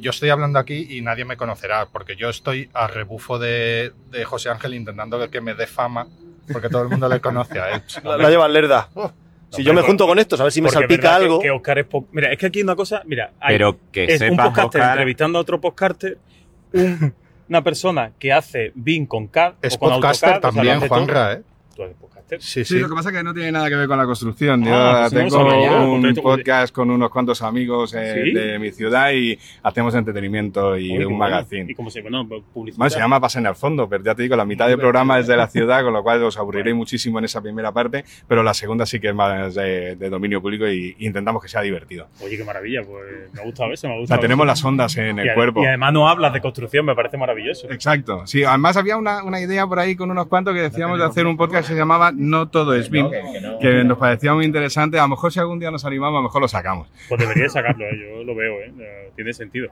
yo 0.00 0.10
estoy 0.10 0.28
hablando 0.30 0.58
aquí 0.58 0.86
y 0.90 1.00
nadie 1.02 1.24
me 1.24 1.36
conocerá, 1.36 1.86
porque 1.86 2.16
yo 2.16 2.28
estoy 2.28 2.68
a 2.72 2.86
rebufo 2.86 3.38
de, 3.38 3.92
de 4.10 4.24
José 4.24 4.50
Ángel 4.50 4.74
intentando 4.74 5.18
que, 5.18 5.28
que 5.28 5.40
me 5.40 5.54
dé 5.54 5.66
fama, 5.66 6.06
porque 6.52 6.68
todo 6.68 6.82
el 6.82 6.88
mundo 6.88 7.08
le 7.08 7.20
conoce 7.20 7.58
a 7.60 7.70
él. 7.74 7.82
La, 8.04 8.16
la 8.16 8.30
lleva 8.30 8.48
lerda. 8.48 8.88
si 9.50 9.62
yo 9.64 9.72
me 9.74 9.82
junto 9.82 10.06
con 10.06 10.18
estos, 10.18 10.40
a 10.40 10.44
ver 10.44 10.52
si 10.52 10.60
me 10.62 10.70
salpica 10.70 11.02
que- 11.02 11.08
algo. 11.24 11.40
Que, 11.40 11.50
Oscar 11.50 11.78
es 11.80 11.86
Mira, 12.12 12.32
es 12.32 12.38
que 12.38 12.46
aquí 12.46 12.58
hay 12.60 12.62
una 12.64 12.76
cosa. 12.76 13.02
Mira, 13.06 13.32
hay- 13.40 13.54
Pero 13.54 13.76
que 13.92 14.04
es 14.04 14.20
un 14.20 14.28
sepas, 14.30 14.46
podcaster 14.48 14.80
Oscar- 14.80 14.90
entrevistando 14.92 15.38
a 15.38 15.42
otro 15.42 15.60
podcaster, 15.60 16.18
un- 16.72 17.14
una 17.48 17.62
persona 17.64 18.12
que 18.18 18.32
hace 18.32 18.70
BIM 18.76 19.06
con 19.06 19.26
CAD. 19.26 19.54
Es 19.62 19.74
o 19.74 19.78
con 19.78 19.90
podcaster 19.94 20.34
AutoCAD, 20.34 20.50
o 20.50 20.52
sea, 20.52 20.62
también. 20.62 20.88
Juanra, 20.88 21.32
¿eh? 21.34 21.42
Tú 21.74 21.82
eres 21.82 21.96
podcaster. 22.30 22.42
Sí, 22.42 22.64
Sí, 22.64 22.78
lo 22.78 22.88
que 22.88 22.94
pasa 22.94 23.10
es 23.10 23.16
que 23.16 23.22
no 23.24 23.34
tiene 23.34 23.52
nada 23.52 23.68
que 23.68 23.76
ver 23.76 23.88
con 23.88 23.98
la 23.98 24.04
construcción. 24.06 24.64
Yo 24.64 24.74
Ah, 24.74 25.08
pues 25.10 25.12
no 25.32 25.38
lo 25.44 25.50
tengo 25.50 25.50
sabía. 25.50 25.80
un 25.80 26.14
podcast 26.22 26.74
con 26.74 26.90
unos 26.90 27.10
cuantos 27.10 27.42
amigos 27.42 27.94
eh, 27.94 28.22
¿Sí? 28.24 28.32
de 28.32 28.58
mi 28.58 28.70
ciudad 28.70 29.12
y 29.12 29.38
hacemos 29.62 29.94
entretenimiento 29.94 30.76
y 30.78 30.96
Oye, 30.96 31.06
un 31.06 31.18
magazine. 31.18 31.66
¿Y 31.70 31.74
cómo 31.74 31.90
se 31.90 32.02
bueno, 32.02 32.26
publicidad? 32.52 32.78
Bueno, 32.78 32.90
se 32.90 32.98
llama 32.98 33.20
Pasen 33.20 33.46
al 33.46 33.56
fondo, 33.56 33.88
pero 33.88 34.04
ya 34.04 34.14
te 34.14 34.22
digo, 34.22 34.36
la 34.36 34.44
mitad 34.44 34.68
del 34.68 34.78
programa 34.78 35.18
es 35.18 35.26
de 35.26 35.36
la 35.36 35.48
ciudad, 35.48 35.82
con 35.82 35.92
lo 35.92 36.02
cual 36.02 36.22
os 36.22 36.36
aburriréis 36.38 36.76
muchísimo 36.76 37.18
en 37.18 37.24
esa 37.24 37.40
primera 37.42 37.72
parte, 37.72 38.04
pero 38.28 38.42
la 38.42 38.54
segunda 38.54 38.86
sí 38.86 39.00
que 39.00 39.08
es 39.08 39.14
más 39.14 39.54
de, 39.54 39.96
de 39.96 40.10
dominio 40.10 40.40
público 40.40 40.66
y, 40.68 40.94
y 40.98 41.06
intentamos 41.06 41.42
que 41.42 41.48
sea 41.48 41.62
divertido. 41.62 42.08
Oye, 42.22 42.36
qué 42.36 42.44
maravilla, 42.44 42.82
pues 42.82 43.32
me 43.32 43.40
ha 43.40 43.44
gustado 43.44 43.72
eso, 43.72 43.88
me 43.88 43.94
ha 43.94 43.98
gustado. 43.98 44.18
sea, 44.20 44.22
tenemos 44.22 44.46
las 44.46 44.64
ondas 44.64 44.96
en 44.96 45.18
Y 45.18 45.22
el 45.22 45.34
cuerpo. 45.34 45.62
Y 45.62 45.66
además 45.66 45.92
no 45.92 46.08
hablas 46.08 46.32
de 46.32 46.40
construcción, 46.40 46.84
me 46.86 46.94
parece 46.94 47.16
maravilloso. 47.16 47.70
Exacto. 47.70 48.26
Sí, 48.26 48.44
además 48.44 48.76
había 48.76 48.96
una, 48.96 49.22
una 49.24 49.40
idea 49.40 49.66
por 49.66 49.78
ahí 49.78 49.96
con 49.96 50.10
unos 50.10 50.26
cuantos 50.26 50.54
que 50.54 50.60
decíamos 50.60 50.98
de 50.98 51.04
hacer 51.04 51.26
un 51.26 51.36
podcast 51.36 51.66
que 51.68 51.74
se 51.74 51.78
llamaba 51.78 52.12
No 52.20 52.48
todo 52.48 52.74
es 52.74 52.90
BIM, 52.90 53.10
que 53.60 53.82
nos 53.82 53.96
parecía 53.96 54.34
muy 54.34 54.44
interesante. 54.44 54.98
A 54.98 55.02
lo 55.02 55.08
mejor 55.08 55.32
si 55.32 55.40
algún 55.40 55.58
día 55.58 55.70
nos 55.70 55.86
animamos, 55.86 56.18
a 56.18 56.20
lo 56.20 56.24
mejor 56.24 56.42
lo 56.42 56.48
sacamos. 56.48 56.88
Pues 57.08 57.18
debería 57.18 57.48
sacarlo, 57.48 57.86
¿eh? 57.86 57.98
yo 57.98 58.22
lo 58.24 58.34
veo, 58.34 58.60
¿eh? 58.60 58.72
Eh, 58.78 59.10
tiene 59.16 59.32
sentido. 59.32 59.68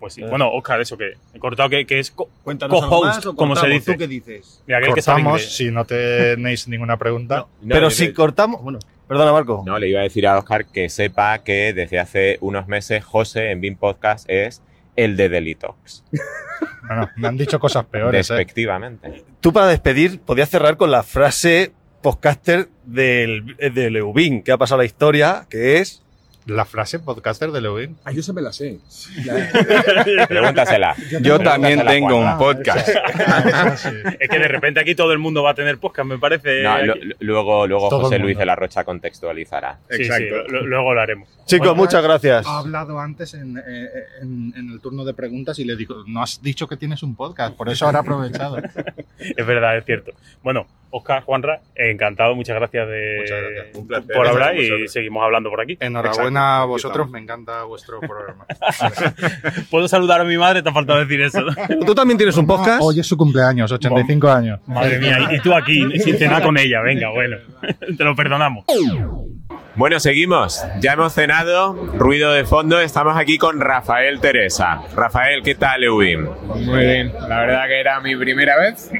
Pues 0.00 0.14
sí. 0.14 0.22
Bueno, 0.22 0.50
Oscar, 0.50 0.80
eso 0.80 0.98
que 0.98 1.12
he 1.32 1.38
cortado 1.38 1.68
que, 1.68 1.86
que 1.86 2.00
es 2.00 2.10
co-host, 2.10 3.26
como 3.36 3.54
se 3.54 3.68
dice. 3.68 3.92
¿Tú 3.92 3.98
qué 3.98 4.08
dices? 4.08 4.64
Mira, 4.66 4.80
que 4.80 4.88
Cortamos, 4.88 5.42
inglés. 5.42 5.56
si 5.56 5.70
no 5.70 5.84
tenéis 5.84 6.66
ninguna 6.66 6.96
pregunta. 6.96 7.46
Pero 7.68 7.88
si 7.90 8.12
cortamos... 8.12 8.62
Bueno, 8.62 8.80
perdona, 9.06 9.32
Marco. 9.32 9.62
No, 9.64 9.78
le 9.78 9.90
iba 9.90 10.00
a 10.00 10.04
decir 10.04 10.26
a 10.26 10.38
Oscar 10.38 10.66
que 10.66 10.88
sepa 10.88 11.38
que 11.44 11.72
desde 11.72 12.00
hace 12.00 12.38
unos 12.40 12.66
meses 12.66 13.04
José 13.04 13.52
en 13.52 13.60
BIM 13.60 13.76
Podcast 13.76 14.28
es 14.28 14.62
el 14.96 15.16
de 15.16 15.28
Delitox. 15.28 16.02
Bueno, 16.88 17.08
me 17.16 17.28
han 17.28 17.36
dicho 17.36 17.60
cosas 17.60 17.84
peores. 17.84 18.28
¿eh? 18.30 18.46
Tú 19.40 19.52
para 19.52 19.68
despedir 19.68 20.20
podías 20.20 20.50
cerrar 20.50 20.76
con 20.76 20.90
la 20.90 21.02
frase 21.02 21.72
podcaster 22.02 22.68
del, 22.84 23.56
del 23.56 23.96
Eubin, 23.96 24.42
que 24.42 24.52
ha 24.52 24.58
pasado 24.58 24.78
la 24.78 24.84
historia, 24.84 25.46
que 25.48 25.78
es... 25.78 26.02
La 26.50 26.64
frase 26.64 26.98
podcaster 26.98 27.50
de 27.52 27.60
Lewin. 27.60 27.96
Ah, 28.04 28.12
yo 28.12 28.22
se 28.22 28.32
me 28.32 28.42
la 28.42 28.52
sé. 28.52 28.78
Pregúntasela. 30.28 30.94
Yo 31.22 31.38
también 31.38 31.84
tengo 31.86 32.16
un 32.16 32.38
podcast. 32.38 32.88
Es 34.20 34.28
que 34.28 34.38
de 34.38 34.48
repente 34.48 34.80
aquí 34.80 34.94
todo 34.94 35.12
el 35.12 35.18
mundo 35.18 35.42
va 35.42 35.50
a 35.50 35.54
tener 35.54 35.78
podcast, 35.78 36.08
me 36.08 36.18
parece. 36.18 36.62
No, 36.62 36.76
luego 37.20 37.66
luego 37.66 37.88
Todo 37.88 38.02
José. 38.02 38.18
Luis 38.18 38.36
de 38.36 38.46
la 38.46 38.56
Rocha 38.56 38.84
contextualizará. 38.84 39.78
Sí, 39.90 40.04
sí, 40.04 40.10
lo- 40.48 40.66
luego 40.66 40.94
lo 40.94 41.00
haremos. 41.00 41.28
Chicos, 41.46 41.76
muchas 41.76 42.02
gracias. 42.02 42.46
Ha 42.46 42.58
hablado 42.58 42.98
antes 42.98 43.34
en, 43.34 43.56
eh, 43.58 43.88
en- 44.22 44.52
en 44.56 44.70
el 44.70 44.80
turno 44.80 45.04
de 45.04 45.14
preguntas 45.14 45.58
y 45.58 45.64
le 45.64 45.76
digo, 45.76 46.04
no 46.06 46.22
has 46.22 46.42
dicho 46.42 46.66
que 46.68 46.76
tienes 46.76 47.02
un 47.02 47.14
podcast, 47.16 47.54
por 47.56 47.68
eso 47.68 47.86
ahora 47.86 48.00
aprovechado. 48.00 48.58
Es 49.18 49.46
verdad, 49.46 49.76
es 49.76 49.84
cierto. 49.84 50.12
Bueno, 50.42 50.66
Oscar, 50.90 51.22
Juanra, 51.22 51.60
encantado, 51.74 52.34
muchas 52.34 52.56
gracias, 52.56 52.88
de, 52.88 53.16
Muchas 53.20 53.40
gracias. 53.42 53.76
Un 53.76 53.86
placer. 53.86 54.16
por 54.16 54.26
hablar 54.26 54.56
y 54.56 54.70
vosotros. 54.70 54.92
seguimos 54.92 55.22
hablando 55.24 55.50
por 55.50 55.60
aquí. 55.60 55.76
Enhorabuena 55.80 56.40
Exacto, 56.40 56.62
a 56.62 56.64
vosotros, 56.66 57.10
me 57.10 57.18
encanta 57.20 57.64
vuestro 57.64 58.00
programa. 58.00 58.46
¿Puedo 59.70 59.88
saludar 59.88 60.20
a 60.20 60.24
mi 60.24 60.36
madre? 60.36 60.62
Te 60.62 60.68
ha 60.68 60.72
faltado 60.72 61.00
decir 61.00 61.20
eso. 61.22 61.40
¿Tú 61.86 61.94
también 61.94 62.18
tienes 62.18 62.36
un 62.36 62.46
podcast? 62.46 62.80
Hoy 62.82 63.00
es 63.00 63.06
su 63.06 63.16
cumpleaños, 63.16 63.70
85 63.72 64.28
años. 64.28 64.60
Madre 64.66 64.98
mía, 64.98 65.28
y 65.32 65.36
y 65.36 65.42
tú 65.42 65.54
aquí, 65.54 65.98
sin 66.00 66.18
cenar 66.18 66.42
con 66.42 66.58
ella, 66.58 66.82
venga, 66.82 67.10
bueno, 67.10 67.38
te 67.96 68.04
lo 68.04 68.14
perdonamos. 68.14 68.64
Bueno, 69.76 70.00
seguimos. 70.00 70.64
Ya 70.80 70.94
hemos 70.94 71.14
cenado, 71.14 71.74
ruido 71.94 72.32
de 72.32 72.44
fondo. 72.44 72.80
Estamos 72.80 73.16
aquí 73.16 73.38
con 73.38 73.60
Rafael 73.60 74.20
Teresa. 74.20 74.82
Rafael, 74.94 75.42
¿qué 75.42 75.54
tal, 75.54 75.84
Eubim? 75.84 76.28
Muy 76.46 76.84
bien, 76.84 77.12
la 77.28 77.40
verdad 77.40 77.66
que 77.66 77.80
era 77.80 78.00
mi 78.00 78.16
primera 78.16 78.58
vez 78.58 78.90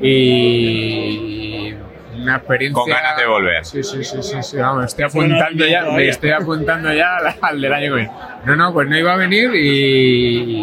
y 0.00 1.74
una 2.20 2.36
experiencia. 2.36 2.80
Con 2.80 2.90
ganas 2.90 3.16
de 3.16 3.26
volver. 3.26 3.64
Sí, 3.64 3.82
sí, 3.82 4.04
sí, 4.04 4.22
sí, 4.22 4.42
sí, 4.42 4.56
vamos, 4.58 4.84
estoy 4.86 5.04
apuntando 5.06 5.66
ya, 5.66 5.84
me 5.84 6.08
estoy 6.08 6.30
apuntando 6.30 6.92
ya 6.92 7.16
al, 7.16 7.34
al 7.40 7.60
del 7.60 7.72
año 7.72 7.90
que 7.90 7.96
viene. 7.96 8.12
No, 8.44 8.56
no, 8.56 8.72
pues 8.72 8.88
no 8.88 8.96
iba 8.98 9.14
a 9.14 9.16
venir 9.16 9.50
y, 9.54 10.62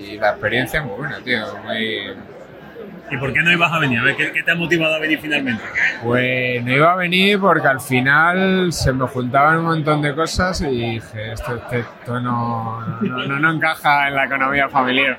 y 0.00 0.18
la 0.20 0.30
experiencia 0.30 0.80
es 0.80 0.86
muy 0.86 0.96
buena, 0.98 1.18
tío, 1.24 1.40
muy, 1.64 2.14
¿Y 3.12 3.16
por 3.18 3.32
qué 3.32 3.40
no 3.42 3.52
ibas 3.52 3.72
a 3.72 3.78
venir? 3.78 3.98
A 4.00 4.04
ver, 4.04 4.16
¿qué, 4.16 4.32
qué 4.32 4.42
te 4.42 4.50
ha 4.50 4.54
motivado 4.54 4.94
a 4.94 4.98
venir 4.98 5.18
finalmente? 5.20 5.62
Pues 6.02 6.64
no 6.64 6.72
iba 6.72 6.92
a 6.92 6.96
venir 6.96 7.38
porque 7.38 7.68
al 7.68 7.80
final 7.80 8.72
se 8.72 8.92
me 8.92 9.06
juntaban 9.06 9.58
un 9.58 9.64
montón 9.66 10.00
de 10.02 10.14
cosas 10.14 10.60
y 10.62 10.66
dije, 10.94 11.32
esto, 11.32 11.54
esto- 11.56 11.76
esto 11.76 12.20
no, 12.20 12.80
no, 13.02 13.26
no- 13.26 13.38
no 13.38 13.50
encaja 13.52 14.08
en 14.08 14.14
la 14.16 14.24
economía 14.24 14.68
familiar. 14.68 15.18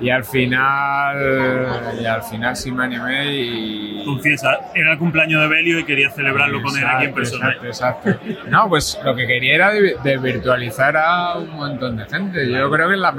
Y 0.00 0.10
al 0.10 0.24
final, 0.24 1.96
y 2.00 2.06
al 2.06 2.22
final 2.22 2.56
sí 2.56 2.72
me 2.72 2.84
animé 2.84 3.24
y... 3.34 4.02
Confiesa, 4.04 4.58
era 4.74 4.92
el 4.92 4.98
cumpleaños 4.98 5.40
de 5.42 5.48
Belio 5.48 5.78
y 5.78 5.84
quería 5.84 6.10
celebrarlo 6.10 6.60
con 6.62 6.76
él 6.76 6.84
aquí 6.84 7.04
en 7.04 7.14
persona. 7.14 7.52
Exacto, 7.62 8.08
exacto. 8.12 8.34
No, 8.48 8.68
pues 8.68 8.98
lo 9.04 9.14
que 9.14 9.26
quería 9.26 9.54
era 9.54 9.70
de, 9.70 9.96
de 10.02 10.18
virtualizar 10.18 10.96
a 10.96 11.38
un 11.38 11.50
montón 11.50 11.96
de 11.96 12.04
gente. 12.06 12.50
Yo 12.50 12.68
creo 12.70 12.88
que 12.88 12.96
la, 12.96 13.14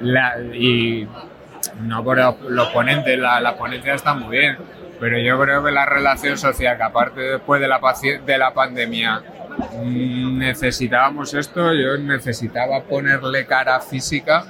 la- 0.00 0.38
y 0.54 1.06
no 1.80 2.04
por 2.04 2.18
los 2.50 2.68
ponentes, 2.68 3.18
la, 3.18 3.40
las 3.40 3.54
ponencias 3.54 3.96
están 3.96 4.20
muy 4.20 4.38
bien, 4.38 4.56
pero 5.00 5.18
yo 5.18 5.40
creo 5.40 5.64
que 5.64 5.70
la 5.72 5.84
relación 5.86 6.36
social, 6.38 6.76
que 6.76 6.82
aparte 6.82 7.20
después 7.20 7.60
de 7.60 7.68
la, 7.68 7.80
de 8.24 8.38
la 8.38 8.52
pandemia 8.54 9.20
mm, 9.82 10.38
necesitábamos 10.38 11.34
esto, 11.34 11.72
yo 11.74 11.96
necesitaba 11.98 12.82
ponerle 12.82 13.46
cara 13.46 13.80
física 13.80 14.44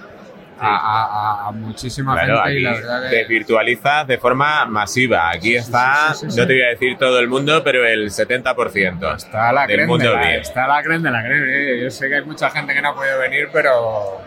a, 0.64 0.76
a- 0.76 1.44
a- 1.46 1.48
a 1.48 1.52
muchísima 1.52 2.12
Claro, 2.14 2.42
gente 2.44 2.52
y 2.52 2.56
aquí 2.56 2.62
la 2.62 2.72
verdad 2.72 3.10
que... 3.10 3.16
desvirtualizas 3.16 4.06
de 4.06 4.18
forma 4.18 4.64
masiva. 4.66 5.30
Aquí 5.30 5.56
está, 5.56 6.14
sí, 6.14 6.30
sí, 6.30 6.38
no 6.38 6.46
te 6.46 6.52
voy 6.52 6.62
a 6.62 6.68
decir 6.68 6.96
todo 6.98 7.18
el 7.18 7.26
mundo, 7.28 7.62
pero 7.64 7.84
el 7.84 8.10
70% 8.10 9.16
Está 9.16 9.52
la 9.52 9.66
del 9.66 9.86
mundo 9.88 10.04
de 10.10 10.14
la, 10.14 10.20
bien. 10.20 10.40
está 10.40 10.66
la 10.68 10.82
crema 10.82 11.08
de 11.08 11.10
la 11.10 11.24
crema. 11.24 11.46
eh. 11.48 11.80
Yo 11.82 11.90
sé 11.90 12.08
que 12.08 12.16
hay 12.16 12.24
mucha 12.24 12.48
gente 12.50 12.74
que 12.74 12.80
no 12.82 12.90
ha 12.90 12.94
podido 12.94 13.18
venir, 13.18 13.48
pero, 13.52 14.20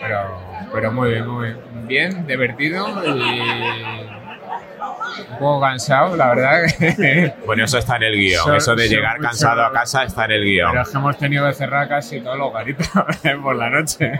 pero, 0.00 0.40
pero 0.72 0.92
muy 0.92 1.10
bien, 1.10 1.26
muy 1.26 1.46
bien. 1.46 1.58
Bien, 1.86 2.26
divertido 2.26 2.86
y 3.04 4.08
un 5.30 5.38
poco 5.38 5.60
cansado, 5.60 6.16
la 6.16 6.34
verdad. 6.34 6.62
Bueno, 7.46 7.64
eso 7.64 7.78
está 7.78 7.96
en 7.96 8.02
el 8.04 8.14
guion. 8.14 8.54
Eso 8.54 8.74
de 8.74 8.88
llegar 8.88 9.18
cansado 9.18 9.64
a 9.64 9.72
casa 9.72 10.04
está 10.04 10.26
en 10.26 10.32
el 10.32 10.44
guion. 10.44 10.70
Pero 10.70 10.82
es 10.82 10.88
que 10.90 10.98
hemos 10.98 11.18
tenido 11.18 11.46
que 11.46 11.54
cerrar 11.54 11.88
casi 11.88 12.20
todos 12.20 12.38
los 12.38 12.52
garitos 12.52 12.88
por 13.42 13.56
la 13.56 13.70
noche. 13.70 14.12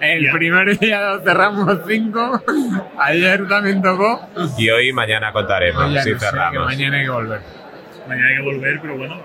El 0.00 0.30
primer 0.30 0.78
día 0.78 1.00
lo 1.00 1.20
cerramos 1.22 1.80
cinco, 1.86 2.42
ayer 2.98 3.48
también 3.48 3.82
tocó. 3.82 4.28
Y 4.56 4.70
hoy 4.70 4.88
y 4.88 4.92
mañana 4.92 5.32
contaremos 5.32 5.92
ya 5.92 6.02
si 6.02 6.12
no 6.12 6.18
sé, 6.18 6.24
que 6.24 6.30
cerramos. 6.30 6.66
mañana 6.66 6.96
hay 6.98 7.04
que 7.04 7.10
volver. 7.10 7.40
Mañana 8.08 8.28
hay 8.28 8.36
que 8.36 8.42
volver, 8.42 8.80
pero 8.80 8.96
bueno. 8.96 9.20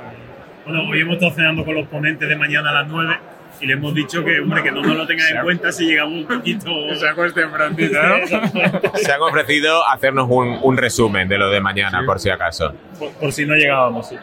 Bueno, 0.66 0.90
hoy 0.90 1.02
hemos 1.02 1.14
estado 1.16 1.34
cenando 1.36 1.64
con 1.64 1.76
los 1.76 1.88
ponentes 1.88 2.28
de 2.28 2.36
mañana 2.36 2.72
a 2.72 2.74
las 2.74 2.88
9 2.88 3.18
y 3.62 3.68
le 3.68 3.74
hemos 3.74 3.94
dicho 3.94 4.24
que, 4.24 4.40
hombre, 4.40 4.64
que 4.64 4.72
no 4.72 4.82
nos 4.82 4.96
lo 4.96 5.08
tengan 5.08 5.38
en 5.38 5.44
cuenta 5.44 5.72
si 5.72 5.86
llegamos 5.86 6.14
un 6.20 6.28
poquito... 6.28 6.70
Se 6.96 7.48
prontito, 7.48 8.00
¿no? 8.02 8.28
Se 8.96 9.12
han 9.12 9.22
ofrecido 9.22 9.86
hacernos 9.88 10.28
un, 10.30 10.60
un 10.62 10.78
resumen 10.78 11.28
de 11.28 11.38
lo 11.38 11.50
de 11.50 11.62
mañana, 11.62 12.04
por 12.06 12.20
si 12.20 12.30
acaso. 12.30 12.74
por, 13.00 13.12
por 13.14 13.32
si 13.32 13.46
no 13.46 13.56
llegábamos, 13.56 14.10
sí. 14.10 14.16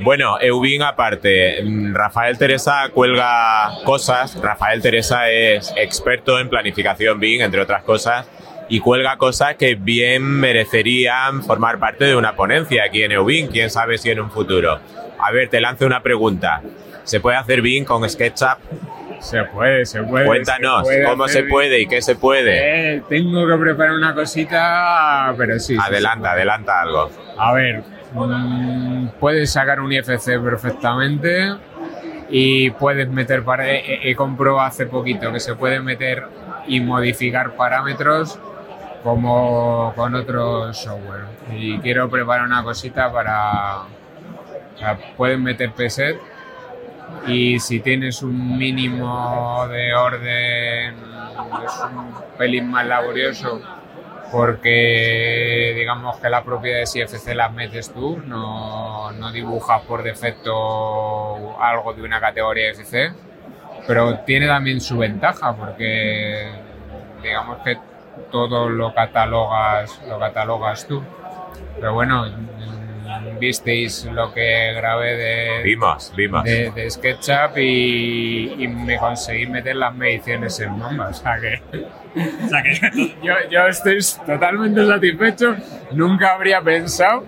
Bueno, 0.00 0.40
Eubin 0.40 0.82
aparte, 0.82 1.62
mm, 1.62 1.94
Rafael 1.94 2.36
Teresa 2.36 2.88
cuelga 2.92 3.70
cosas. 3.84 4.40
Rafael 4.42 4.82
Teresa 4.82 5.30
es 5.30 5.72
experto 5.76 6.38
en 6.40 6.48
planificación 6.48 7.20
BIM, 7.20 7.42
entre 7.42 7.60
otras 7.60 7.84
cosas, 7.84 8.28
y 8.68 8.80
cuelga 8.80 9.16
cosas 9.18 9.54
que 9.54 9.76
bien 9.76 10.24
merecerían 10.24 11.42
formar 11.44 11.78
parte 11.78 12.06
de 12.06 12.16
una 12.16 12.34
ponencia 12.34 12.84
aquí 12.84 13.02
en 13.04 13.12
Eubin, 13.12 13.46
quién 13.46 13.70
sabe 13.70 13.98
si 13.98 14.10
en 14.10 14.20
un 14.20 14.30
futuro. 14.30 14.80
A 15.20 15.30
ver, 15.30 15.48
te 15.48 15.60
lanzo 15.60 15.86
una 15.86 16.02
pregunta. 16.02 16.60
¿Se 17.04 17.20
puede 17.20 17.36
hacer 17.36 17.62
BIM 17.62 17.84
con 17.84 18.08
SketchUp? 18.08 18.58
Se 19.20 19.42
puede, 19.44 19.86
se 19.86 20.02
puede. 20.02 20.26
Cuéntanos, 20.26 20.86
se 20.86 20.94
puede 20.94 21.04
¿cómo 21.04 21.28
se 21.28 21.42
puede 21.44 21.80
y 21.80 21.86
qué 21.86 22.02
se 22.02 22.14
puede? 22.14 22.96
Eh, 22.96 23.02
tengo 23.08 23.46
que 23.46 23.56
preparar 23.56 23.94
una 23.94 24.14
cosita, 24.14 25.34
pero 25.38 25.58
sí. 25.58 25.74
sí, 25.74 25.80
Adelanta, 25.82 26.32
adelanta 26.32 26.82
algo. 26.82 27.10
A 27.38 27.52
ver, 27.54 27.82
mm, 28.12 29.08
puedes 29.20 29.50
sacar 29.50 29.80
un 29.80 29.92
IFC 29.92 30.38
perfectamente 30.42 31.54
y 32.28 32.70
puedes 32.70 33.08
meter 33.08 33.44
para. 33.44 33.70
He, 33.70 34.10
he 34.10 34.14
comprobado 34.14 34.66
hace 34.66 34.86
poquito 34.86 35.32
que 35.32 35.40
se 35.40 35.54
puede 35.54 35.80
meter 35.80 36.24
y 36.66 36.80
modificar 36.80 37.54
parámetros 37.54 38.38
como 39.02 39.92
con 39.96 40.14
otro 40.14 40.72
software. 40.74 41.24
Y 41.50 41.78
quiero 41.78 42.10
preparar 42.10 42.46
una 42.46 42.62
cosita 42.62 43.10
para. 43.10 43.82
O 44.74 44.78
sea, 44.78 44.98
puedes 45.16 45.38
meter 45.38 45.72
preset 45.72 46.18
y 47.26 47.58
si 47.58 47.80
tienes 47.80 48.22
un 48.22 48.58
mínimo 48.58 49.66
de 49.68 49.94
orden 49.94 50.94
es 51.64 51.80
un 51.80 52.14
pelín 52.36 52.70
más 52.70 52.86
laborioso 52.86 53.60
porque 54.30 55.74
digamos 55.76 56.16
que 56.16 56.28
las 56.28 56.42
propiedades 56.42 56.94
IFC 56.96 57.34
las 57.34 57.52
metes 57.52 57.92
tú, 57.92 58.20
no, 58.26 59.12
no 59.12 59.30
dibujas 59.30 59.82
por 59.82 60.02
defecto 60.02 61.60
algo 61.60 61.94
de 61.94 62.02
una 62.02 62.20
categoría 62.20 62.70
IFC, 62.70 63.12
pero 63.86 64.18
tiene 64.20 64.46
también 64.46 64.80
su 64.80 64.98
ventaja 64.98 65.54
porque 65.54 66.50
digamos 67.22 67.58
que 67.58 67.78
todo 68.30 68.68
lo 68.68 68.92
catalogas, 68.92 70.00
lo 70.08 70.18
catalogas 70.18 70.86
tú. 70.86 71.02
Pero 71.76 71.94
bueno, 71.94 72.26
visteis 73.38 74.04
lo 74.04 74.32
que 74.32 74.72
grabé 74.74 75.16
de, 75.16 75.62
de, 76.44 76.70
de 76.74 76.90
SketchUp 76.90 77.56
y, 77.58 78.54
y 78.58 78.68
me 78.68 78.98
conseguí 78.98 79.46
meter 79.46 79.76
las 79.76 79.94
mediciones 79.94 80.58
en 80.60 80.78
Mamba. 80.78 81.08
O 81.08 81.12
sea 81.14 81.38
que, 81.40 81.62
O 81.74 82.48
sea 82.48 82.62
que 82.62 83.16
yo, 83.22 83.34
yo 83.50 83.66
estoy 83.66 83.98
totalmente 84.26 84.86
satisfecho. 84.86 85.56
Nunca 85.92 86.34
habría 86.34 86.60
pensado 86.60 87.24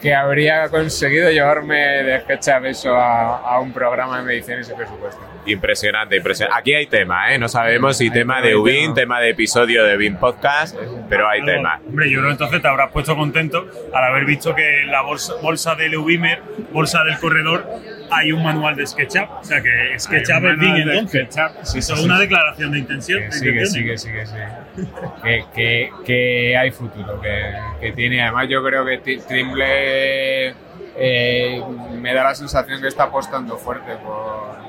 que 0.00 0.14
habría 0.14 0.68
conseguido 0.68 1.30
llevarme 1.30 1.76
de 1.76 2.20
SketchUp 2.20 2.64
eso 2.66 2.94
a, 2.94 3.38
a 3.38 3.60
un 3.60 3.72
programa 3.72 4.18
de 4.18 4.24
mediciones 4.24 4.68
y 4.68 4.74
presupuesto. 4.74 5.20
Impresionante, 5.46 6.16
impresionante. 6.16 6.58
Aquí 6.60 6.74
hay 6.74 6.86
tema, 6.86 7.32
¿eh? 7.34 7.38
No 7.38 7.48
sabemos 7.48 7.96
si 7.98 8.10
tema 8.10 8.40
de 8.40 8.54
Ubin, 8.54 8.94
tema. 8.94 8.94
tema 8.94 9.20
de 9.20 9.30
episodio 9.30 9.84
de 9.84 9.96
BIM 9.96 10.16
Podcast, 10.16 10.76
pero 11.08 11.28
hay 11.28 11.40
Claro, 11.40 11.56
tema. 11.58 11.80
Hombre, 11.86 12.10
yo 12.10 12.18
creo 12.18 12.28
que 12.28 12.32
entonces 12.32 12.62
te 12.62 12.68
habrás 12.68 12.90
puesto 12.92 13.16
contento 13.16 13.66
al 13.92 14.04
haber 14.04 14.24
visto 14.24 14.54
que 14.54 14.82
en 14.82 14.92
la 14.92 15.02
bolsa, 15.02 15.34
bolsa 15.42 15.74
del 15.74 15.94
Eubimer, 15.94 16.40
bolsa 16.72 17.02
del 17.04 17.18
corredor, 17.18 17.66
hay 18.10 18.30
un 18.30 18.42
manual 18.42 18.76
de 18.76 18.86
SketchUp. 18.86 19.28
O 19.40 19.44
sea 19.44 19.60
que 19.60 19.98
SketchUp 19.98 20.44
es 20.44 20.58
de 20.60 20.66
entonces. 20.82 21.26
SketchUp, 21.28 21.64
sí, 21.64 21.78
es 21.78 21.90
una 21.90 22.18
declaración 22.18 22.72
de 22.72 22.78
intención. 22.78 23.22
Que 23.24 23.32
sí, 23.32 23.52
que 23.52 23.66
sí, 23.66 23.78
intenciones. 23.80 24.04
que 24.04 24.26
sí, 24.26 24.36
que 24.76 24.84
sí. 24.86 24.88
Que, 25.22 25.44
que, 25.54 25.90
que 26.06 26.56
hay 26.56 26.70
futuro, 26.70 27.20
que, 27.20 27.52
que 27.80 27.92
tiene. 27.92 28.22
Además, 28.22 28.46
yo 28.48 28.62
creo 28.62 28.84
que 28.84 28.98
Trimble 29.26 30.54
eh, 30.96 31.62
me 32.00 32.14
da 32.14 32.24
la 32.24 32.34
sensación 32.34 32.80
que 32.80 32.88
está 32.88 33.04
apostando 33.04 33.56
fuerte 33.56 33.92
por, 33.96 34.61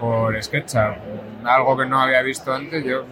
por 0.00 0.42
SketchUp. 0.42 0.96
Algo 1.44 1.76
que 1.76 1.86
no 1.86 2.00
había 2.00 2.22
visto 2.22 2.52
antes, 2.52 2.84
yo 2.84 3.04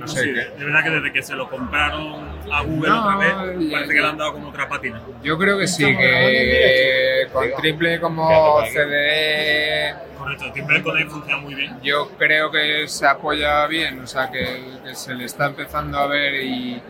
no 0.00 0.06
sé 0.08 0.22
sí, 0.22 0.32
qué. 0.34 0.58
de 0.58 0.64
verdad 0.64 0.82
que 0.84 0.90
desde 0.90 1.12
que 1.12 1.22
se 1.22 1.34
lo 1.34 1.48
compraron 1.48 2.24
a 2.52 2.62
Google 2.62 2.88
No, 2.90 3.00
otra 3.04 3.16
vez, 3.16 3.58
ya- 3.68 3.72
parece 3.76 3.94
que 3.94 4.00
le 4.00 4.06
han 4.08 4.18
dado 4.18 4.32
como 4.32 4.48
otra 4.48 4.68
patina. 4.68 5.00
Yo 5.22 5.38
creo 5.38 5.58
que 5.58 5.66
sí, 5.66 5.84
que 5.96 7.28
con 7.32 7.44
Triple 7.60 8.00
como 8.00 8.60
CDE 8.66 9.94
Correcto, 10.18 10.52
Timber 10.52 10.82
Connect 10.82 11.10
funciona 11.10 11.38
muy 11.38 11.54
bien. 11.54 11.78
yo 11.82 12.08
creo 12.18 12.50
que 12.50 12.88
se 12.88 13.06
apoya 13.06 13.66
bien, 13.66 14.00
o 14.00 14.06
sea, 14.06 14.30
que, 14.30 14.78
que 14.84 14.94
se 14.94 15.14
le 15.14 15.24
está 15.26 15.46
empezando 15.46 15.98
a 15.98 16.06
ver 16.06 16.34
y 16.42 16.80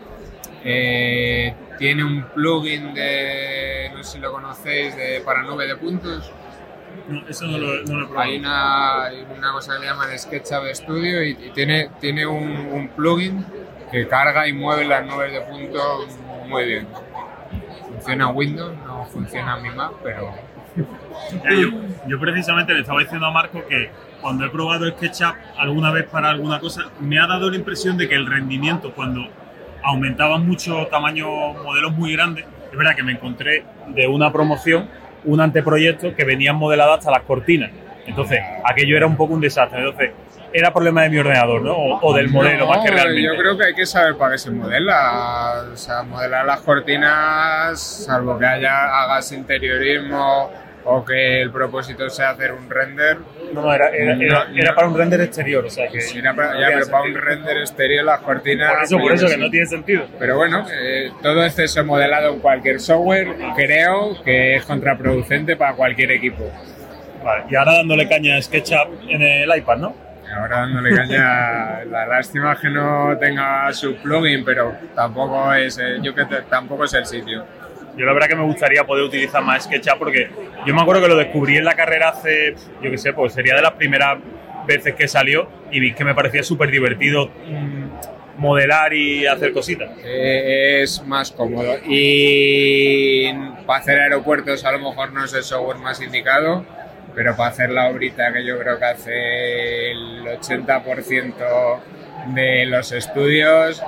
eh, 0.63 1.53
tiene 1.77 2.03
un 2.03 2.23
plugin 2.33 2.93
de, 2.93 3.91
no 3.93 4.03
sé 4.03 4.13
si 4.13 4.19
lo 4.19 4.31
conocéis, 4.31 4.95
de, 4.95 5.21
para 5.21 5.43
nube 5.43 5.67
de 5.67 5.75
puntos. 5.75 6.31
No, 7.07 7.27
eso 7.27 7.45
no 7.45 7.57
lo, 7.57 7.83
no 7.83 7.99
lo 7.99 8.05
he 8.05 8.07
probado. 8.07 8.29
Hay 8.29 8.37
una, 8.37 9.51
cosa 9.51 9.73
que 9.73 9.79
le 9.79 9.85
llaman 9.85 10.17
SketchUp 10.17 10.73
Studio 10.73 11.23
y, 11.23 11.31
y 11.31 11.51
tiene, 11.53 11.89
tiene 11.99 12.25
un, 12.25 12.49
un 12.49 12.87
plugin 12.89 13.45
que 13.91 14.07
carga 14.07 14.47
y 14.47 14.53
mueve 14.53 14.85
las 14.85 15.05
nubes 15.05 15.31
de 15.31 15.41
puntos 15.41 16.17
muy 16.47 16.65
bien. 16.65 16.87
Funciona 17.91 18.29
Windows, 18.29 18.75
no 18.85 19.05
funciona 19.05 19.57
mi 19.57 19.69
Mac, 19.69 19.91
pero 20.03 20.33
Ya, 21.43 21.53
yo, 21.53 21.69
yo 22.07 22.19
precisamente 22.19 22.73
le 22.73 22.81
estaba 22.81 22.99
diciendo 22.99 23.25
a 23.25 23.31
Marco 23.31 23.65
que 23.67 23.89
cuando 24.21 24.45
he 24.45 24.49
probado 24.49 24.89
SketchUp 24.89 25.35
alguna 25.57 25.91
vez 25.91 26.05
para 26.05 26.29
alguna 26.29 26.59
cosa, 26.59 26.83
me 26.99 27.19
ha 27.19 27.27
dado 27.27 27.49
la 27.49 27.55
impresión 27.55 27.97
de 27.97 28.09
que 28.09 28.15
el 28.15 28.25
rendimiento 28.25 28.91
cuando 28.93 29.27
aumentaban 29.83 30.45
mucho 30.45 30.87
tamaño 30.87 31.27
modelos 31.63 31.93
muy 31.93 32.13
grandes, 32.13 32.45
es 32.71 32.77
verdad 32.77 32.95
que 32.95 33.03
me 33.03 33.13
encontré 33.13 33.63
de 33.87 34.07
una 34.07 34.31
promoción 34.31 34.89
un 35.25 35.41
anteproyecto 35.41 36.15
que 36.15 36.23
venían 36.23 36.55
modeladas 36.55 36.99
hasta 36.99 37.11
las 37.11 37.21
cortinas. 37.21 37.71
Entonces, 38.05 38.39
aquello 38.63 38.95
era 38.97 39.07
un 39.07 39.17
poco 39.17 39.33
un 39.33 39.41
desastre. 39.41 39.79
Entonces, 39.79 40.11
era 40.53 40.71
problema 40.71 41.03
de 41.03 41.09
mi 41.09 41.17
ordenador, 41.17 41.61
¿no? 41.61 41.73
O, 41.73 41.99
o 42.01 42.15
del 42.15 42.29
modelo, 42.29 42.59
No, 42.59 42.67
más 42.67 42.85
que 42.85 42.91
realmente. 42.91 43.23
Yo 43.23 43.35
creo 43.35 43.57
que 43.57 43.65
hay 43.65 43.75
que 43.75 43.85
saber 43.85 44.15
para 44.15 44.33
qué 44.33 44.37
se 44.37 44.51
modela. 44.51 45.65
O 45.73 45.75
sea, 45.75 46.03
modelar 46.03 46.45
las 46.45 46.61
cortinas, 46.61 47.79
salvo 47.79 48.37
que 48.39 48.45
haya, 48.45 49.01
hagas 49.01 49.31
interiorismo 49.33 50.49
o 50.85 51.03
que 51.03 51.41
el 51.41 51.51
propósito 51.51 52.09
sea 52.09 52.29
hacer 52.29 52.53
un 52.53 52.69
render. 52.69 53.17
No, 53.61 53.73
era, 53.73 53.89
era, 53.89 54.13
era- 54.13 54.45
No, 54.45 54.57
era 54.57 54.75
para 54.75 54.87
un 54.87 54.97
render 54.97 55.21
exterior, 55.21 55.65
o 55.65 55.69
sea 55.69 55.87
que. 55.87 55.99
Era 56.17 56.33
para, 56.33 56.53
no 56.53 56.59
ya, 56.59 56.67
tiene 56.67 56.81
pero 56.81 56.91
para 56.91 57.03
un 57.03 57.15
render 57.15 57.57
exterior 57.57 58.05
las 58.05 58.19
cortinas. 58.21 58.71
Por 58.73 58.83
eso, 58.83 58.97
por 58.97 59.07
pues, 59.07 59.21
eso, 59.21 59.27
que 59.27 59.33
sí. 59.35 59.39
no 59.41 59.49
tiene 59.49 59.65
sentido. 59.65 60.07
Pero 60.19 60.37
bueno, 60.37 60.65
eh, 60.71 61.11
todo 61.21 61.43
exceso 61.45 61.83
modelado 61.83 62.33
en 62.33 62.39
cualquier 62.39 62.79
software 62.79 63.27
creo 63.55 64.21
que 64.23 64.55
es 64.55 64.65
contraproducente 64.65 65.55
para 65.55 65.73
cualquier 65.73 66.11
equipo. 66.11 66.51
Vale, 67.23 67.45
y 67.49 67.55
ahora 67.55 67.73
dándole 67.77 68.07
caña 68.07 68.35
a 68.37 68.41
SketchUp 68.41 69.09
en 69.09 69.21
el 69.21 69.57
iPad, 69.57 69.77
¿no? 69.77 69.95
Ahora 70.35 70.57
dándole 70.61 70.95
caña, 70.95 71.83
la 71.89 72.05
lástima 72.07 72.53
es 72.53 72.59
que 72.59 72.69
no 72.69 73.17
tenga 73.19 73.71
su 73.73 73.95
plugin, 73.95 74.43
pero 74.43 74.75
tampoco 74.95 75.53
es, 75.53 75.77
eh, 75.77 75.97
yo 76.01 76.13
que 76.13 76.25
tampoco 76.49 76.83
es 76.83 76.93
el 76.93 77.05
sitio. 77.05 77.45
Yo 77.97 78.05
la 78.05 78.13
verdad 78.13 78.27
que 78.27 78.35
me 78.35 78.43
gustaría 78.43 78.85
poder 78.85 79.05
utilizar 79.05 79.43
más 79.43 79.63
SketchUp 79.63 79.97
porque 79.97 80.29
yo 80.65 80.73
me 80.73 80.81
acuerdo 80.81 81.01
que 81.01 81.07
lo 81.07 81.15
descubrí 81.15 81.57
en 81.57 81.65
la 81.65 81.75
carrera 81.75 82.09
hace, 82.09 82.55
yo 82.81 82.91
qué 82.91 82.97
sé, 82.97 83.13
pues 83.13 83.33
sería 83.33 83.55
de 83.55 83.61
las 83.61 83.73
primeras 83.73 84.17
veces 84.67 84.95
que 84.95 85.07
salió 85.07 85.47
y 85.71 85.79
vi 85.79 85.93
que 85.93 86.03
me 86.03 86.13
parecía 86.13 86.43
súper 86.43 86.71
divertido 86.71 87.27
mm, 87.27 87.85
modelar 88.37 88.93
y 88.93 89.25
hacer 89.25 89.53
cositas. 89.53 89.89
Eh, 90.03 90.81
es 90.81 91.03
más 91.05 91.31
cómodo. 91.31 91.75
Y 91.85 93.31
para 93.65 93.79
hacer 93.79 93.99
aeropuertos 93.99 94.65
a 94.65 94.71
lo 94.71 94.79
mejor 94.79 95.13
no 95.13 95.23
es 95.23 95.33
el 95.33 95.43
software 95.43 95.77
más 95.77 96.01
indicado, 96.01 96.65
pero 97.13 97.35
para 97.35 97.49
hacer 97.49 97.69
la 97.69 97.87
obrita 97.89 98.33
que 98.33 98.45
yo 98.45 98.59
creo 98.59 98.77
que 98.77 98.85
hace 98.85 99.91
el 99.91 100.25
80% 100.25 101.79
de 102.33 102.65
los 102.65 102.91
estudios, 102.91 103.81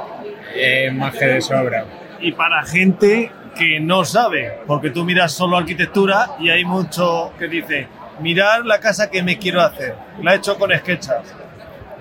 eh, 0.55 0.91
más 0.93 1.15
que 1.15 1.25
de 1.25 1.41
sobra. 1.41 1.85
y 2.19 2.31
para 2.31 2.63
gente 2.63 3.31
que 3.57 3.79
no 3.79 4.05
sabe, 4.05 4.59
porque 4.67 4.89
tú 4.91 5.03
miras 5.03 5.31
solo 5.31 5.57
arquitectura 5.57 6.31
y 6.39 6.49
hay 6.49 6.63
mucho 6.65 7.33
que 7.37 7.47
dice, 7.47 7.87
mirar 8.19 8.65
la 8.65 8.79
casa 8.79 9.09
que 9.09 9.21
me 9.23 9.37
quiero 9.37 9.61
hacer, 9.61 9.95
la 10.21 10.33
he 10.33 10.37
hecho 10.37 10.57
con 10.57 10.71
SketchUp. 10.71 11.23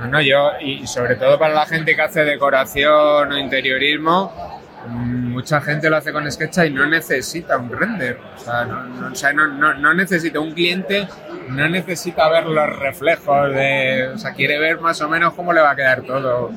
No, 0.01 0.07
no, 0.09 0.21
yo, 0.21 0.51
y 0.61 0.87
sobre 0.87 1.17
todo 1.17 1.39
para 1.39 1.55
la 1.55 1.65
gente 1.67 1.97
que 1.97 2.03
hace 2.03 2.23
decoración 2.25 3.33
o 3.33 3.39
interiorismo, 3.39 4.61
mucha 4.89 5.61
gente 5.61 5.89
lo 5.91 5.97
hace 5.97 6.13
con 6.13 6.31
SketchUp 6.31 6.65
y 6.67 6.71
no 6.71 6.87
necesita 6.87 7.57
un 7.57 7.71
render. 7.71 8.19
O 8.37 8.39
sea, 8.39 8.65
no, 8.65 8.85
no- 8.85 9.07
o 9.13 9.15
sea, 9.15 9.33
no- 9.33 9.47
no- 9.49 9.75
no 9.75 9.95
necesita 9.95 10.39
un 10.39 10.53
cliente, 10.53 11.09
no 11.49 11.69
necesita 11.69 12.29
ver 12.29 12.47
los 12.47 12.79
reflejos 12.79 13.51
de. 13.53 14.11
O 14.15 14.19
sea, 14.19 14.33
quiere 14.35 14.59
ver 14.59 14.81
más 14.81 15.01
o 15.01 15.09
menos 15.09 15.35
cómo 15.35 15.53
le 15.53 15.61
va 15.61 15.71
a 15.71 15.77
quedar 15.77 16.03
todo. 16.03 16.51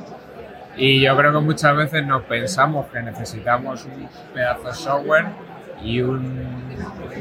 Y 0.79 1.01
yo 1.01 1.17
creo 1.17 1.33
que 1.33 1.39
muchas 1.39 1.75
veces 1.75 2.05
nos 2.05 2.23
pensamos 2.23 2.85
que 2.87 3.01
necesitamos 3.01 3.83
un 3.83 4.07
pedazo 4.33 4.67
de 4.69 4.73
software 4.73 5.25
y 5.83 5.99
un 5.99 6.47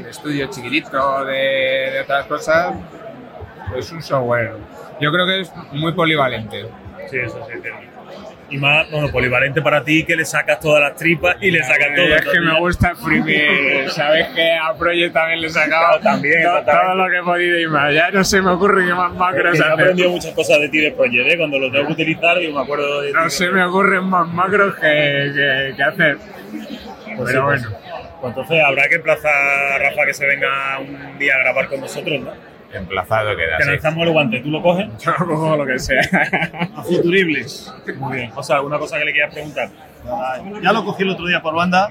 estudio 0.09 0.47
chiquitito 0.47 1.25
de, 1.25 1.99
otras 2.01 2.25
cosas 2.27 2.73
es 3.75 3.91
un 3.91 4.01
software. 4.01 4.53
Yo 5.01 5.11
creo 5.11 5.25
que 5.25 5.41
es 5.41 5.51
muy 5.73 5.91
polivalente. 5.91 6.67
Sí, 7.09 7.17
eso 7.17 7.45
sí, 7.45 7.53
entiendo. 7.53 7.98
Y 8.51 8.57
más, 8.57 8.89
bueno, 8.89 9.11
polivalente 9.11 9.61
para 9.61 9.83
ti 9.83 10.03
que 10.03 10.15
le 10.15 10.25
sacas 10.25 10.59
todas 10.59 10.81
las 10.81 10.95
tripas 10.95 11.37
y 11.39 11.51
le 11.51 11.63
sacas 11.63 11.89
todo. 11.95 12.15
Es 12.15 12.21
que 12.25 12.39
me 12.39 12.59
gusta 12.59 12.89
exprimir. 12.91 13.89
Sabes 13.91 14.27
que 14.29 14.53
a 14.55 14.73
Project 14.73 15.13
también 15.13 15.41
le 15.41 15.47
he 15.47 15.49
sacado 15.51 15.99
también, 15.99 16.43
todo 16.43 16.95
lo 16.95 17.09
que 17.09 17.17
he 17.17 17.23
podido 17.23 17.59
y 17.59 17.67
más. 17.67 17.93
Ya 17.93 18.09
no 18.11 18.23
se 18.23 18.41
me 18.41 18.49
ocurre 18.51 18.85
qué 18.87 18.93
más 18.93 19.13
macros 19.13 19.57
Yo 19.57 19.63
he 19.63 19.67
hacer. 19.67 19.71
aprendido 19.81 20.09
muchas 20.09 20.33
cosas 20.33 20.59
de 20.61 20.69
ti 20.69 20.79
de 20.79 20.91
Project, 20.91 21.27
¿eh? 21.31 21.37
Cuando 21.37 21.59
lo 21.59 21.71
tengo 21.71 21.87
que 21.87 21.93
utilizar, 21.93 22.39
digo, 22.39 22.55
me 22.57 22.63
acuerdo 22.63 23.01
de. 23.01 23.11
No 23.13 23.29
se 23.29 23.49
me 23.49 23.63
ocurren 23.63 24.03
más 24.05 24.27
macros 24.27 24.75
que, 24.75 25.31
que- 25.35 25.73
que 25.75 25.83
hacer. 25.83 26.17
Pues 27.17 27.31
Pero 27.31 27.45
pues. 27.45 27.61
bueno. 27.63 27.77
Pues 28.21 28.31
entonces 28.31 28.63
habrá 28.65 28.87
que 28.89 28.95
emplazar 28.95 29.31
a 29.31 29.77
Rafa 29.77 30.05
que 30.05 30.13
se 30.13 30.25
venga 30.25 30.79
un 30.79 31.17
día 31.19 31.35
a 31.35 31.39
grabar 31.39 31.67
con 31.67 31.79
nosotros, 31.81 32.19
¿no? 32.19 32.48
Emplazado 32.73 33.35
queda. 33.35 33.57
Te 33.57 33.63
sí. 33.63 33.69
lanzamos 33.71 34.05
el 34.05 34.13
guante, 34.13 34.39
¿tú 34.41 34.51
lo 34.51 34.61
coges? 34.61 34.87
Yo 34.99 35.13
cojo 35.15 35.57
lo 35.57 35.65
que 35.65 35.79
sea. 35.79 36.01
A 36.75 36.83
futuribles. 36.83 37.73
Muy 37.97 38.17
bien. 38.17 38.31
O 38.35 38.43
sea, 38.43 38.57
¿alguna 38.57 38.77
cosa 38.77 38.99
que 38.99 39.05
le 39.05 39.11
quieras 39.11 39.33
preguntar? 39.33 39.69
Ya 40.61 40.71
lo 40.71 40.85
cogí 40.85 41.03
el 41.03 41.09
otro 41.09 41.25
día 41.25 41.41
por 41.41 41.55
banda 41.55 41.89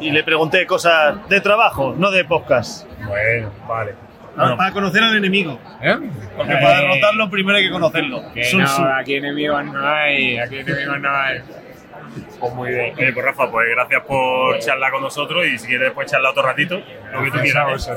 y 0.00 0.10
le 0.10 0.22
pregunté 0.22 0.66
cosas 0.66 1.28
de 1.28 1.40
trabajo, 1.40 1.94
no 1.96 2.10
de 2.10 2.24
podcast. 2.24 2.86
Bueno, 3.06 3.50
vale. 3.68 3.94
Ah, 4.36 4.54
Para 4.56 4.70
conocer 4.72 5.02
al 5.02 5.16
enemigo. 5.16 5.58
¿Eh? 5.82 5.96
Porque 6.36 6.52
para 6.54 6.80
derrotarlo 6.80 7.28
primero 7.28 7.58
hay 7.58 7.64
que 7.64 7.70
conocerlo. 7.70 8.32
Que 8.32 8.44
Sun 8.44 8.62
no, 8.62 8.94
aquí 8.94 9.16
enemigos 9.16 9.64
no 9.64 9.86
hay, 9.88 10.38
aquí 10.38 10.58
enemigos 10.58 11.00
no 11.00 11.10
hay. 11.10 11.40
Pues 12.38 12.54
muy 12.54 12.70
bien. 12.70 12.94
Oye, 12.96 13.12
pues 13.12 13.26
Rafa, 13.26 13.50
pues 13.50 13.68
gracias 13.70 14.02
por 14.04 14.58
charlar 14.60 14.92
con 14.92 15.02
nosotros 15.02 15.46
y 15.46 15.58
si 15.58 15.66
quieres 15.66 15.88
después 15.88 16.10
charlar 16.10 16.32
otro 16.32 16.42
ratito, 16.42 16.80
lo 17.12 17.22
que 17.24 17.30
tú 17.30 17.38
quieras. 17.38 17.90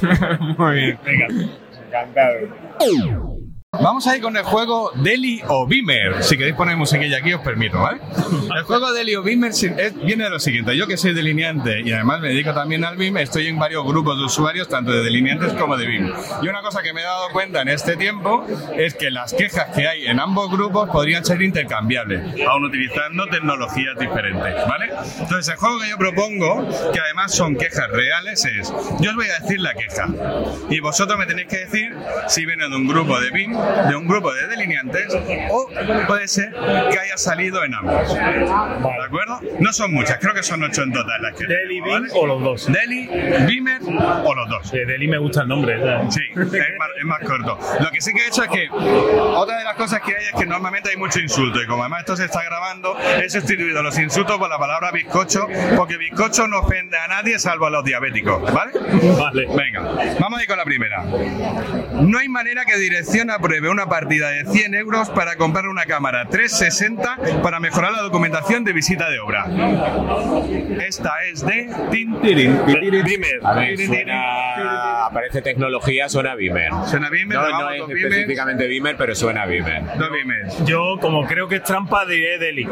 Muy 0.58 0.74
bien. 0.74 0.98
Venga. 1.04 1.26
Encantado. 1.88 3.37
Vamos 3.72 4.06
a 4.06 4.16
ir 4.16 4.22
con 4.22 4.34
el 4.34 4.44
juego 4.44 4.92
Deli 4.94 5.42
o 5.46 5.66
Beamer. 5.66 6.22
Si 6.24 6.38
queréis 6.38 6.56
poner 6.56 6.74
musiquilla 6.78 7.18
aquí, 7.18 7.34
os 7.34 7.42
permito, 7.42 7.78
¿vale? 7.78 8.00
El 8.56 8.62
juego 8.64 8.92
Deli 8.92 9.14
o 9.14 9.22
Beamer 9.22 9.52
viene 10.04 10.24
de 10.24 10.30
lo 10.30 10.40
siguiente. 10.40 10.74
Yo 10.74 10.86
que 10.86 10.96
soy 10.96 11.12
delineante 11.12 11.82
y 11.82 11.92
además 11.92 12.22
me 12.22 12.28
dedico 12.28 12.54
también 12.54 12.82
al 12.86 12.96
BIM, 12.96 13.18
estoy 13.18 13.46
en 13.46 13.58
varios 13.58 13.84
grupos 13.84 14.16
de 14.16 14.24
usuarios, 14.24 14.68
tanto 14.68 14.90
de 14.90 15.02
delineantes 15.02 15.52
como 15.52 15.76
de 15.76 15.86
BIM. 15.86 16.10
Y 16.42 16.48
una 16.48 16.62
cosa 16.62 16.82
que 16.82 16.94
me 16.94 17.02
he 17.02 17.04
dado 17.04 17.28
cuenta 17.30 17.60
en 17.60 17.68
este 17.68 17.98
tiempo 17.98 18.46
es 18.74 18.94
que 18.94 19.10
las 19.10 19.34
quejas 19.34 19.66
que 19.76 19.86
hay 19.86 20.06
en 20.06 20.18
ambos 20.18 20.50
grupos 20.50 20.88
podrían 20.88 21.26
ser 21.26 21.42
intercambiables, 21.42 22.22
aun 22.48 22.64
utilizando 22.64 23.26
tecnologías 23.26 23.98
diferentes, 23.98 24.66
¿vale? 24.66 24.88
Entonces, 25.20 25.48
el 25.52 25.56
juego 25.56 25.78
que 25.78 25.90
yo 25.90 25.98
propongo, 25.98 26.66
que 26.90 27.00
además 27.00 27.34
son 27.34 27.54
quejas 27.54 27.90
reales, 27.90 28.46
es: 28.46 28.72
yo 29.00 29.10
os 29.10 29.16
voy 29.16 29.26
a 29.26 29.42
decir 29.42 29.60
la 29.60 29.74
queja 29.74 30.08
y 30.70 30.80
vosotros 30.80 31.18
me 31.18 31.26
tenéis 31.26 31.48
que 31.48 31.58
decir 31.58 31.94
si 32.28 32.46
viene 32.46 32.66
de 32.66 32.74
un 32.74 32.88
grupo 32.88 33.20
de 33.20 33.30
BIM, 33.30 33.57
de 33.88 33.96
un 33.96 34.06
grupo 34.06 34.32
de 34.32 34.46
delineantes 34.48 35.14
o 35.50 35.68
puede 36.06 36.28
ser 36.28 36.52
que 36.52 36.98
haya 36.98 37.16
salido 37.16 37.64
en 37.64 37.74
ambos. 37.74 38.14
¿De 38.14 39.04
acuerdo? 39.04 39.40
No 39.60 39.72
son 39.72 39.92
muchas, 39.92 40.18
creo 40.18 40.34
que 40.34 40.42
son 40.42 40.62
ocho 40.62 40.82
en 40.82 40.92
total 40.92 41.22
las 41.22 41.34
que 41.34 41.46
Deli, 41.46 41.80
BIM 41.80 42.08
o 42.14 42.26
los 42.26 42.42
dos. 42.42 42.72
Deli, 42.72 43.06
Beamer 43.06 43.80
o 44.24 44.34
los 44.34 44.48
dos. 44.48 44.70
De 44.72 44.84
Deli 44.86 45.08
me 45.08 45.18
gusta 45.18 45.42
el 45.42 45.48
nombre. 45.48 45.78
¿sabes? 45.78 46.14
Sí, 46.14 46.20
es 46.34 46.78
más, 46.78 46.88
es 46.98 47.04
más 47.04 47.20
corto. 47.20 47.58
Lo 47.80 47.90
que 47.90 48.00
sí 48.00 48.12
que 48.12 48.22
he 48.22 48.28
hecho 48.28 48.42
es 48.42 48.48
que 48.48 48.68
otra 48.70 49.58
de 49.58 49.64
las 49.64 49.76
cosas 49.76 50.00
que 50.00 50.16
hay 50.16 50.24
es 50.32 50.34
que 50.38 50.46
normalmente 50.46 50.90
hay 50.90 50.96
mucho 50.96 51.20
insulto 51.20 51.62
y 51.62 51.66
como 51.66 51.82
además 51.82 52.00
esto 52.00 52.16
se 52.16 52.24
está 52.24 52.42
grabando, 52.44 52.96
he 53.22 53.28
sustituido 53.28 53.82
los 53.82 53.98
insultos 53.98 54.38
por 54.38 54.48
la 54.48 54.58
palabra 54.58 54.90
bizcocho 54.90 55.46
porque 55.76 55.96
bizcocho 55.96 56.46
no 56.48 56.60
ofende 56.60 56.98
a 56.98 57.08
nadie 57.08 57.38
salvo 57.38 57.66
a 57.66 57.70
los 57.70 57.84
diabéticos, 57.84 58.42
¿vale? 58.52 58.72
Vale. 59.18 59.46
Venga, 59.54 60.16
vamos 60.20 60.38
a 60.38 60.42
ir 60.42 60.48
con 60.48 60.56
la 60.58 60.64
primera. 60.64 61.04
No 61.92 62.18
hay 62.18 62.28
manera 62.28 62.64
que 62.64 62.76
dirección 62.76 63.30
apruebe 63.48 63.70
una 63.70 63.86
partida 63.88 64.28
de 64.28 64.44
100 64.44 64.74
euros 64.74 65.08
para 65.08 65.36
comprar 65.36 65.68
una 65.68 65.86
cámara 65.86 66.26
360 66.28 67.40
para 67.42 67.58
mejorar 67.60 67.92
la 67.92 68.02
documentación 68.02 68.62
de 68.62 68.74
visita 68.74 69.08
de 69.08 69.20
obra. 69.20 69.46
Esta 70.86 71.14
es 71.32 71.46
de 71.46 71.66
Tintirin. 71.90 72.60
Beamer. 72.66 73.40
A 73.42 73.54
ver, 73.54 73.78
suena. 73.78 75.06
Aparece 75.06 75.40
tecnología, 75.40 76.10
suena 76.10 76.34
Beamer. 76.34 76.70
Suena 76.88 77.08
Beamer, 77.08 77.38
No, 77.38 77.48
no 77.48 77.70
es 77.70 77.86
Beamer. 77.86 78.04
específicamente 78.04 78.66
Beamer, 78.68 78.96
pero 78.98 79.14
suena 79.14 79.46
Beamer. 79.46 79.82
Dos 79.96 80.10
Beamer. 80.10 80.46
Yo, 80.66 80.98
como 81.00 81.24
creo 81.26 81.48
que 81.48 81.56
es 81.56 81.62
trampa, 81.62 82.04
diré 82.04 82.36
Deli. 82.38 82.66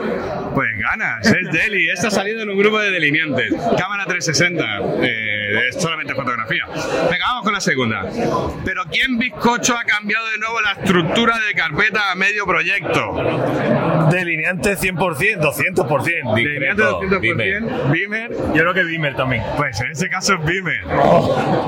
Pues 0.55 0.68
ganas, 0.79 1.27
es 1.27 1.51
Deli. 1.53 1.89
Esta 1.89 2.09
ha 2.09 2.11
salido 2.11 2.43
en 2.43 2.51
un 2.51 2.59
grupo 2.59 2.79
de 2.81 2.91
delineantes. 2.91 3.51
Cámara 3.79 4.05
360. 4.05 4.64
eh, 5.03 5.68
es 5.70 5.81
solamente 5.81 6.14
fotografía. 6.14 6.66
Venga, 6.66 7.24
vamos 7.29 7.45
con 7.45 7.53
la 7.55 7.61
segunda. 7.61 8.05
Pero 8.64 8.83
¿quién 8.91 9.16
bizcocho 9.16 9.79
ha 9.79 9.85
cambiado 9.85 10.27
de 10.29 10.39
nuevo 10.39 10.61
la 10.61 10.66
estructura 10.73 11.35
de 11.47 11.55
carpeta 11.55 12.11
a 12.12 12.14
medio 12.14 12.45
proyecto? 12.47 13.14
Delineante 14.11 14.77
100%, 14.77 15.41
200%. 15.41 16.35
Delineante 16.35 16.83
Discreto, 16.83 17.01
200%. 17.01 17.91
Beamer. 17.91 18.31
Yo 18.33 18.53
creo 18.62 18.75
que 18.75 18.85
Beamer 18.85 19.14
también. 19.17 19.43
Pues 19.57 19.81
en 19.81 19.91
este 19.93 20.09
caso 20.09 20.35
es 20.35 20.45
Beamer. 20.45 20.81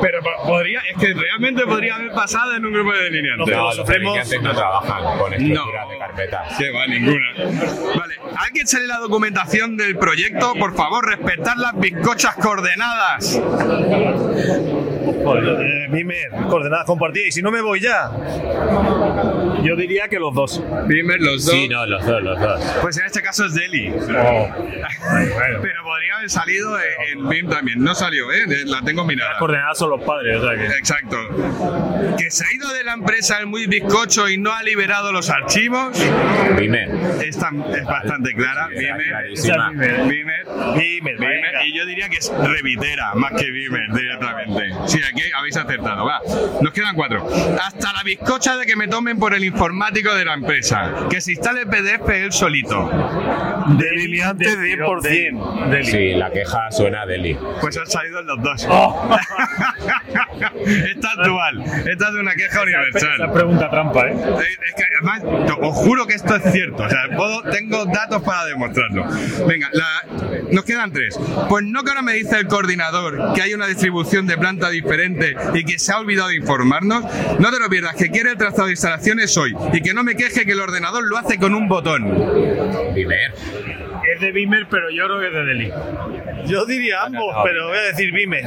Pero 0.01 0.21
po- 0.23 0.47
podría, 0.47 0.81
es 0.91 0.97
que 0.99 1.15
realmente 1.15 1.65
podría 1.65 1.97
haber 1.97 2.13
pasado 2.13 2.55
en 2.55 2.65
un 2.65 2.73
grupo 2.73 2.93
de 2.93 3.05
delineantes. 3.05 3.57
No, 3.57 3.75
los 3.75 3.87
delineantes 3.87 4.43
no 4.43 4.55
trabajan 4.55 5.19
con 5.19 5.33
estructuras 5.35 5.89
de 5.89 5.99
carpetas. 5.99 6.57
Que 6.59 6.71
va, 6.71 6.87
ninguna. 6.87 7.27
Vale, 7.97 8.15
¿alguien 8.37 8.67
sale 8.67 8.87
la 8.87 8.99
documentación 8.99 9.77
del 9.77 9.97
proyecto? 9.99 10.55
Por 10.59 10.75
favor, 10.75 11.07
respetar 11.07 11.57
las 11.57 11.79
bizcochas 11.79 12.35
coordenadas. 12.37 13.41
Eh, 15.19 15.87
Beamer, 15.91 16.31
coordenadas 16.49 16.87
compartidas. 16.87 17.29
Y 17.29 17.33
si 17.33 17.43
no 17.43 17.51
me 17.51 17.61
voy 17.61 17.81
ya. 17.81 18.11
Yo 19.63 19.77
diría 19.77 20.09
que 20.09 20.19
los 20.19 20.35
dos. 20.35 20.63
Beamer, 20.87 21.21
los 21.21 21.45
dos. 21.45 21.55
Sí, 21.55 21.69
no, 21.69 21.85
los 21.87 22.05
dos, 22.07 22.23
los 22.23 22.41
dos. 22.41 22.61
Pues 22.83 22.99
en 22.99 23.07
este 23.07 23.23
caso 23.23 23.47
es 23.47 23.55
Delhi. 23.55 23.89
Oh. 23.91 24.49
Pero 25.63 25.83
podría 25.83 26.17
haber 26.17 26.31
salido 26.31 26.77
en 27.13 27.29
BIM 27.29 27.49
también. 27.49 27.83
No 27.83 27.95
salió, 27.95 28.31
¿eh? 28.33 28.47
La 28.67 28.83
tengo 28.83 29.05
mirada. 29.05 29.31
Las 29.31 29.39
coordenadas 29.39 29.79
son 29.79 29.91
los 29.91 30.03
padres, 30.03 30.37
o 30.37 30.49
sea 30.49 30.57
que. 30.57 30.67
Exacto. 30.77 31.17
Que 32.17 32.31
se 32.31 32.45
ha 32.45 32.53
ido 32.53 32.73
de 32.73 32.85
la 32.85 32.93
empresa 32.95 33.39
el 33.39 33.47
muy 33.47 33.67
bizcocho 33.67 34.29
y 34.29 34.39
no 34.39 34.53
ha 34.53 34.63
liberado 34.63 35.13
los 35.13 35.31
archivos. 35.31 35.99
Beamer. 36.57 36.91
Esta 37.25 37.51
es 37.77 37.85
bastante 37.85 38.33
clara. 38.35 38.69
Beamer, 38.69 39.27
Beamer. 40.77 41.19
venga. 41.19 41.65
Y 41.67 41.77
yo 41.77 41.85
diría 41.87 42.09
que 42.09 42.17
es 42.17 42.33
Revitera, 42.33 43.15
más 43.15 43.33
que 43.33 43.51
Beamer 43.51 43.93
directamente. 43.93 44.71
Sí, 44.87 45.01
aquí 45.09 45.23
habéis 45.37 45.57
acertado. 45.57 46.05
Va, 46.05 46.21
nos 46.61 46.73
quedan 46.73 46.95
cuatro. 46.95 47.27
Hasta 47.63 47.93
la 47.93 48.03
bizcocha 48.03 48.57
de 48.57 48.67
que 48.67 48.77
me 48.77 48.89
tomen 48.89 49.19
por 49.19 49.35
el 49.35 49.45
informático 49.45 50.15
de 50.15 50.25
la 50.25 50.35
empresa. 50.35 51.07
Que 51.11 51.21
se 51.21 51.33
instale 51.33 51.63
el 51.63 51.69
PDF 51.69 52.09
él 52.09 52.33
solito. 52.33 52.91
Delineante 53.79 54.47
100%. 54.49 55.69
Deli. 55.71 55.85
Sí, 55.91 56.13
la 56.15 56.31
queja 56.31 56.71
suena 56.71 57.03
a 57.03 57.07
Deli. 57.07 57.37
Pues 57.61 57.77
han 57.77 57.87
salido 57.87 58.23
los 58.23 58.43
dos. 58.43 58.67
Oh. 58.71 59.17
Esta 60.67 61.09
es 61.13 61.27
dual. 61.29 61.63
Esta 61.87 62.09
es 62.09 62.15
una 62.15 62.35
queja 62.35 62.49
Esa 62.49 62.63
universal. 62.63 63.33
pregunta 63.33 63.71
trampa, 63.71 64.07
¿eh? 64.09 64.15
Es 64.69 64.75
que 64.75 64.85
además, 64.97 65.23
os 65.61 65.75
juro 65.77 66.07
que 66.07 66.15
esto 66.15 66.37
es 66.37 66.53
cierto. 66.53 66.83
O 66.85 66.89
sea, 66.89 67.01
puedo- 67.17 67.43
tengo 67.51 67.85
datos 67.87 68.23
para 68.23 68.45
demostrarlo. 68.47 69.05
Venga, 69.47 69.69
la- 69.73 70.05
nos 70.53 70.65
quedan 70.65 70.93
tres. 70.93 71.19
Pues 71.49 71.65
no 71.65 71.83
que 71.83 71.91
ahora 71.91 72.03
me 72.03 72.13
dice 72.15 72.39
el 72.39 72.47
coordinador 72.47 73.33
que 73.35 73.43
hay 73.43 73.55
una 73.55 73.67
distribución 73.67 74.27
de 74.27 74.37
planta 74.39 74.71
diferente 74.71 74.98
y 75.55 75.65
que 75.65 75.79
se 75.79 75.93
ha 75.93 75.99
olvidado 75.99 76.29
de 76.29 76.37
informarnos. 76.37 77.05
No 77.39 77.51
te 77.51 77.59
lo 77.59 77.69
pierdas, 77.69 77.95
que 77.95 78.11
quiere 78.11 78.31
el 78.31 78.37
trazado 78.37 78.67
de 78.67 78.73
instalaciones 78.73 79.37
hoy 79.37 79.55
y 79.73 79.81
que 79.81 79.95
no 79.95 80.03
me 80.03 80.17
queje 80.17 80.45
que 80.45 80.53
el 80.53 80.61
ordenador 80.61 81.05
lo 81.05 81.17
hace 81.17 81.39
con 81.39 81.55
un 81.55 81.69
botón. 81.69 82.05
Es 84.15 84.21
de 84.21 84.33
Beamer, 84.33 84.67
pero 84.71 84.91
yo 84.91 85.05
creo 85.05 85.21
que 85.21 85.27
es 85.27 85.33
de 85.33 85.45
Deli. 85.45 85.73
Yo 86.47 86.65
diría 86.65 87.03
ambos, 87.05 87.35
pero 87.45 87.69
voy 87.69 87.77
a 87.77 87.83
decir 87.83 88.11
Beamer. 88.13 88.45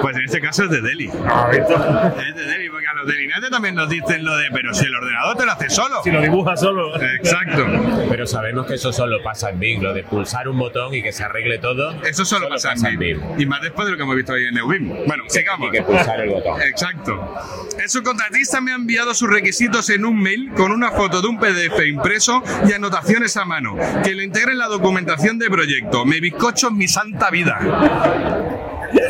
Pues 0.00 0.16
en 0.16 0.24
este 0.24 0.40
caso 0.40 0.64
es 0.64 0.70
de 0.70 0.80
Delhi. 0.80 1.10
Ah. 1.26 1.50
Es 1.52 2.34
de 2.36 2.44
Delhi, 2.44 2.68
porque 2.68 2.86
a 2.86 2.94
los 2.94 3.06
delineantes 3.06 3.50
también 3.50 3.74
nos 3.74 3.88
dicen 3.88 4.24
lo 4.24 4.36
de, 4.36 4.48
pero 4.52 4.72
si 4.72 4.86
el 4.86 4.94
ordenador 4.94 5.36
te 5.36 5.44
lo 5.44 5.52
hace 5.52 5.70
solo. 5.70 6.02
Si 6.04 6.10
lo 6.10 6.20
dibuja 6.20 6.56
solo. 6.56 7.00
Exacto. 7.02 7.66
Pero 8.08 8.26
sabemos 8.26 8.66
que 8.66 8.74
eso 8.74 8.92
solo 8.92 9.22
pasa 9.24 9.50
en 9.50 9.58
Bing, 9.58 9.82
lo 9.82 9.92
de 9.92 10.04
pulsar 10.04 10.46
un 10.48 10.58
botón 10.58 10.94
y 10.94 11.02
que 11.02 11.10
se 11.10 11.24
arregle 11.24 11.58
todo. 11.58 12.00
Eso 12.04 12.24
solo, 12.24 12.48
pasa, 12.48 12.72
en 12.72 12.98
BIM. 12.98 13.20
Y 13.38 13.46
más 13.46 13.60
después 13.60 13.86
de 13.86 13.92
lo 13.92 13.96
que 13.96 14.04
hemos 14.04 14.14
visto 14.14 14.34
hoy 14.34 14.46
en 14.46 14.54
Neubim. 14.54 14.88
Bueno, 15.06 15.24
sigamos. 15.28 15.66
Hay 15.72 15.78
que 15.78 15.82
pulsar 15.82 16.20
el 16.20 16.30
botón. 16.30 16.62
Exacto. 16.62 17.34
El 17.82 17.88
subcontratista 17.88 18.60
me 18.60 18.70
ha 18.72 18.76
enviado 18.76 19.14
sus 19.14 19.28
requisitos 19.28 19.90
en 19.90 20.04
un 20.04 20.20
mail 20.20 20.52
con 20.54 20.70
una 20.70 20.92
foto 20.92 21.20
de 21.20 21.28
un 21.28 21.38
PDF 21.38 21.84
impreso 21.86 22.42
y 22.68 22.72
anotaciones 22.72 23.36
a 23.36 23.44
mano, 23.44 23.76
que 24.04 24.14
lo 24.14 24.22
integre 24.22 24.52
en 24.52 24.58
la 24.58 24.66
documentación 24.66 24.91
de 25.38 25.50
proyecto. 25.50 26.04
Me 26.04 26.20
bizcocho 26.20 26.68
en 26.68 26.76
mi 26.76 26.88
santa 26.88 27.30
vida. 27.30 27.58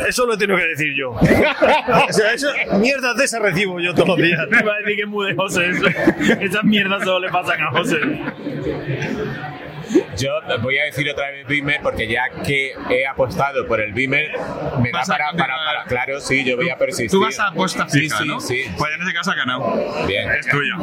Eso 0.07 0.25
lo 0.25 0.35
he 0.35 0.37
tenido 0.37 0.57
que 0.57 0.67
decir 0.67 0.93
yo. 0.95 1.11
o 1.11 2.13
sea, 2.13 2.33
eso, 2.33 2.47
mierdas 2.79 3.17
de 3.17 3.25
esa 3.25 3.39
recibo 3.39 3.79
yo 3.79 3.93
todos 3.93 4.09
los 4.09 4.17
días. 4.17 4.39
Iba 4.47 4.73
a 4.73 4.77
decir 4.77 4.95
que 4.95 5.01
es 5.01 5.07
muy 5.07 5.27
de 5.27 5.35
José 5.35 5.69
eso. 5.69 5.87
Esas 6.39 6.63
mierdas 6.63 7.03
solo 7.03 7.19
le 7.19 7.29
pasan 7.29 7.61
a 7.61 7.71
José. 7.71 7.99
Yo 10.17 10.31
voy 10.61 10.77
a 10.77 10.85
decir 10.85 11.09
otra 11.09 11.29
vez 11.31 11.47
Beamer 11.47 11.79
porque 11.81 12.07
ya 12.07 12.23
que 12.45 12.73
he 12.89 13.05
apostado 13.07 13.67
por 13.67 13.79
el 13.81 13.93
Beamer, 13.93 14.31
me 14.81 14.91
da 14.91 15.03
para, 15.05 15.31
para, 15.31 15.55
para- 15.55 15.83
Claro, 15.87 16.19
sí, 16.19 16.43
yo 16.43 16.55
voy 16.55 16.69
a 16.69 16.77
persistir. 16.77 17.09
Tú 17.11 17.21
vas 17.21 17.39
a 17.39 17.47
apuesta 17.47 17.87
Sí, 17.89 18.01
fija, 18.01 18.17
sí, 18.19 18.27
¿no? 18.27 18.39
sí. 18.39 18.63
Pues 18.77 18.91
en 18.95 19.01
ese 19.03 19.13
caso 19.13 19.31
ha 19.31 19.35
ganado. 19.35 20.05
Bien. 20.07 20.29
Es 20.31 20.47
tuyo. 20.47 20.75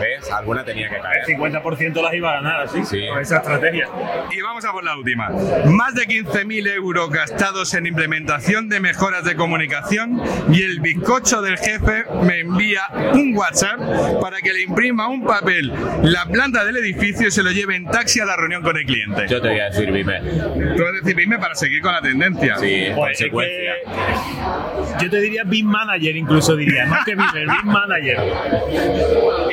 ¿Ves? 0.00 0.30
Alguna 0.32 0.64
tenía 0.64 0.88
que 0.88 0.98
caer. 0.98 1.18
El 1.28 1.36
50% 1.36 2.02
las 2.02 2.14
iba 2.14 2.30
a 2.30 2.34
ganar, 2.34 2.60
así, 2.62 2.84
Sí. 2.84 3.06
con 3.08 3.18
esa 3.20 3.38
estrategia. 3.38 3.86
Y 4.30 4.40
vamos 4.40 4.64
a 4.64 4.72
por 4.72 4.82
la 4.84 4.96
última. 4.96 5.28
Más 5.66 5.94
de 5.94 6.06
15.000 6.06 6.66
euros 6.68 7.10
gastados 7.10 7.74
en 7.74 7.86
implementación 7.86 8.68
de 8.68 8.80
mejoras 8.80 9.24
de 9.24 9.36
comunicación 9.36 10.20
y 10.52 10.62
el 10.62 10.80
bizcocho 10.80 11.42
del 11.42 11.58
jefe 11.58 12.04
me 12.22 12.40
envía 12.40 12.82
un 13.12 13.36
WhatsApp 13.36 13.78
para 14.20 14.38
que 14.38 14.52
le 14.52 14.62
imprima 14.62 15.08
un 15.08 15.24
papel 15.24 15.72
la 16.02 16.24
planta 16.26 16.64
del 16.64 16.76
edificio 16.78 17.28
y 17.28 17.30
se 17.30 17.42
lo 17.42 17.50
lleve 17.50 17.76
en 17.76 17.84
taxi 17.86 18.20
a 18.20 18.24
la 18.24 18.36
reunión 18.36 18.59
con 18.62 18.76
el 18.76 18.84
cliente. 18.84 19.26
Yo 19.28 19.40
te 19.40 19.48
voy 19.48 19.60
a 19.60 19.64
decir 19.70 19.90
Beamer. 19.90 20.22
Tú 20.22 20.82
vas 20.82 20.92
a 20.92 20.96
decir 21.02 21.16
dime 21.16 21.38
para 21.38 21.54
seguir 21.54 21.80
con 21.82 21.92
la 21.92 22.00
tendencia. 22.02 22.56
Sí, 22.56 22.86
Pues 22.94 23.20
es 23.20 23.28
consecuencia. 23.30 23.72
que 24.98 25.04
yo 25.04 25.10
te 25.10 25.20
diría 25.20 25.42
Big 25.44 25.64
Manager, 25.64 26.16
incluso 26.16 26.56
diría, 26.56 26.86
más 26.86 27.04
que 27.04 27.14
Beamer, 27.14 27.46
Big 27.46 27.64
Manager. 27.64 28.18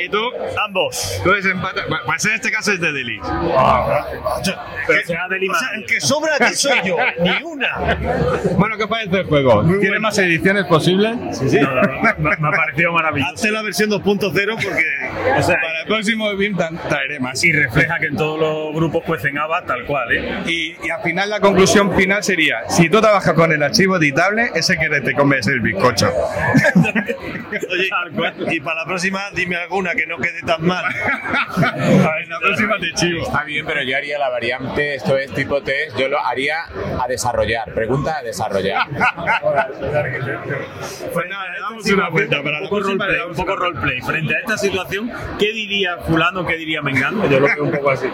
¿Y 0.04 0.08
tú? 0.08 0.18
Ambos. 0.66 1.20
Tú 1.24 1.30
desempata- 1.32 1.82
Pues 2.06 2.24
en 2.26 2.32
este 2.32 2.50
caso 2.50 2.72
es 2.72 2.80
de 2.80 2.92
Deli. 2.92 3.18
Pero 4.86 5.00
será 5.04 5.28
del 5.28 5.50
O 5.50 5.54
sea, 5.54 5.68
el 5.76 5.84
que 5.86 6.00
sobra 6.00 6.32
aquí 6.40 6.54
soy 6.54 6.78
yo, 6.84 6.96
ni 7.20 7.42
una. 7.44 7.96
Bueno, 8.56 8.76
¿qué 8.76 8.86
parece 8.86 9.18
el 9.20 9.24
juego? 9.26 9.64
¿Tiene 9.80 9.98
más 9.98 10.16
ediciones 10.18 10.64
posibles? 10.64 11.16
Sí, 11.38 11.48
sí. 11.50 11.58
me, 11.58 12.36
me 12.36 12.48
ha 12.48 12.50
parecido 12.50 12.92
maravilloso. 12.92 13.34
Hazte 13.34 13.50
la 13.50 13.62
versión 13.62 13.90
2.0 13.90 14.02
porque 14.54 14.84
O 15.38 15.42
sea, 15.42 15.56
Para 15.56 15.80
el 15.82 15.86
próximo 15.86 16.34
BIM 16.36 16.56
tan- 16.56 16.78
traeré 16.88 17.20
más. 17.20 17.42
y 17.44 17.52
refleja 17.52 17.98
que 17.98 18.06
en 18.06 18.16
todos 18.16 18.38
los 18.40 18.74
grupos 18.74 18.97
cuecen 19.04 19.38
habas 19.38 19.64
tal 19.66 19.84
cual, 19.84 20.10
¿eh? 20.12 20.42
Y, 20.46 20.76
y 20.86 20.90
al 20.90 21.02
final 21.02 21.30
la 21.30 21.40
conclusión 21.40 21.94
final 21.96 22.22
sería, 22.22 22.68
si 22.68 22.88
tú 22.88 23.00
trabajas 23.00 23.34
con 23.34 23.52
el 23.52 23.62
archivo 23.62 23.96
editable, 23.96 24.50
ese 24.54 24.76
que 24.78 24.88
te 25.00 25.14
convence 25.14 25.50
el 25.52 25.60
bizcocho. 25.60 26.12
Oye, 27.70 27.90
y 28.50 28.60
para 28.60 28.80
la 28.80 28.84
próxima 28.86 29.20
dime 29.34 29.56
alguna 29.56 29.94
que 29.94 30.06
no 30.06 30.18
quede 30.18 30.42
tan 30.42 30.64
mal. 30.64 30.84
en 31.56 32.28
la 32.28 32.38
próxima 32.40 32.78
te 32.78 32.92
chivo. 32.94 33.22
Está 33.22 33.44
bien, 33.44 33.64
pero 33.66 33.82
yo 33.82 33.96
haría 33.96 34.18
la 34.18 34.28
variante, 34.28 34.94
esto 34.94 35.16
es 35.16 35.32
tipo 35.32 35.62
test, 35.62 35.96
yo 35.98 36.08
lo 36.08 36.24
haría 36.24 36.56
a 37.02 37.06
desarrollar. 37.08 37.72
Pregunta 37.74 38.18
a 38.18 38.22
desarrollar. 38.22 38.86
Pues 41.12 41.26
nada, 41.28 41.44
le 41.52 41.60
damos 41.60 41.86
una 41.90 42.08
vuelta 42.10 42.42
para 42.42 42.58
un 42.58 42.62
la 42.64 42.68
poco 42.68 42.80
próxima. 42.82 43.06
roleplay, 43.06 43.28
un 43.30 43.34
poco 43.36 43.56
roleplay. 43.56 44.00
Frente 44.00 44.34
a 44.34 44.38
esta 44.40 44.58
situación, 44.58 45.10
¿qué 45.38 45.52
diría 45.52 45.96
fulano, 45.98 46.46
qué 46.46 46.56
diría 46.56 46.82
Mengano? 46.82 47.28
Yo 47.28 47.40
lo 47.40 47.46
veo 47.46 47.64
un 47.64 47.70
poco 47.72 47.90
así. 47.90 48.06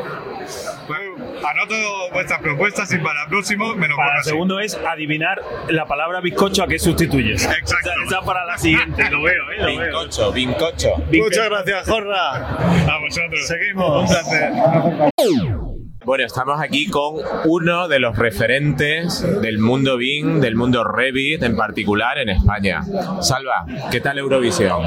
Pues, 0.87 1.01
anoto 1.45 1.74
vuestras 2.12 2.41
propuestas 2.41 2.93
y 2.93 2.99
para 2.99 3.22
el 3.22 3.28
próximo 3.28 3.74
me 3.74 3.89
lo 3.89 3.97
Para 3.97 4.14
el 4.14 4.18
así. 4.20 4.30
segundo 4.30 4.61
es 4.61 4.74
adivinar 4.74 5.41
la 5.68 5.87
palabra 5.87 6.20
bizcocho 6.20 6.62
a 6.62 6.66
qué 6.68 6.78
sustituyes. 6.78 7.45
Exacto. 7.45 7.74
Esa, 7.80 7.93
esa 8.07 8.20
para 8.22 8.45
la 8.45 8.59
siguiente, 8.59 9.11
lo 9.11 9.22
veo, 9.22 9.51
¿eh? 9.53 9.57
Lo 9.59 9.66
veo. 9.66 9.78
Bincocho, 10.01 10.32
bincocho. 10.32 10.91
Muchas 11.12 11.49
gracias, 11.49 11.89
Jorra. 11.89 12.30
A 12.37 12.99
vosotros. 13.01 13.47
Seguimos. 13.47 14.03
Un 14.03 14.09
placer. 14.09 15.74
Bueno, 16.05 16.25
estamos 16.27 16.61
aquí 16.61 16.87
con 16.89 17.17
uno 17.47 17.89
de 17.89 17.99
los 17.99 18.19
referentes 18.19 19.25
del 19.41 19.59
mundo 19.59 19.97
BIM, 19.97 20.41
del 20.41 20.55
mundo 20.55 20.85
Revit 20.85 21.43
en 21.43 21.57
particular 21.57 22.19
en 22.19 22.29
España. 22.29 22.83
Salva, 23.21 23.65
¿qué 23.91 24.01
tal 24.01 24.19
Eurovisión? 24.19 24.83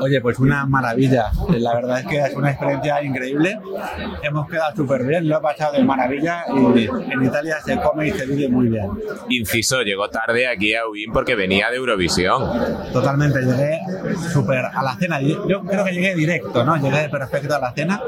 Oye, 0.00 0.20
pues 0.22 0.38
una 0.38 0.64
maravilla. 0.64 1.30
La 1.50 1.74
verdad 1.74 2.00
es 2.00 2.06
que 2.06 2.18
es 2.18 2.34
una 2.34 2.52
experiencia 2.52 3.02
increíble. 3.02 3.58
Hemos 4.22 4.48
quedado 4.48 4.74
súper 4.74 5.04
bien, 5.04 5.28
lo 5.28 5.38
he 5.38 5.40
pasado 5.42 5.74
de 5.74 5.84
maravilla 5.84 6.44
y 6.48 6.88
en 7.12 7.22
Italia 7.22 7.56
se 7.62 7.76
come 7.78 8.08
y 8.08 8.10
se 8.12 8.24
vive 8.24 8.48
muy 8.48 8.68
bien. 8.68 8.88
Inciso, 9.28 9.82
llegó 9.82 10.08
tarde 10.08 10.48
aquí 10.48 10.74
a 10.74 10.86
UBIM 10.86 11.12
porque 11.12 11.34
venía 11.34 11.70
de 11.70 11.76
Eurovisión. 11.76 12.42
Totalmente, 12.92 13.40
llegué 13.42 13.78
súper 14.32 14.64
a 14.72 14.82
la 14.82 14.96
cena. 14.96 15.20
Yo 15.20 15.62
creo 15.64 15.84
que 15.84 15.92
llegué 15.92 16.14
directo, 16.14 16.64
¿no? 16.64 16.76
Llegué 16.76 17.10
perfecto 17.10 17.56
a 17.56 17.58
la 17.58 17.72
cena, 17.72 18.00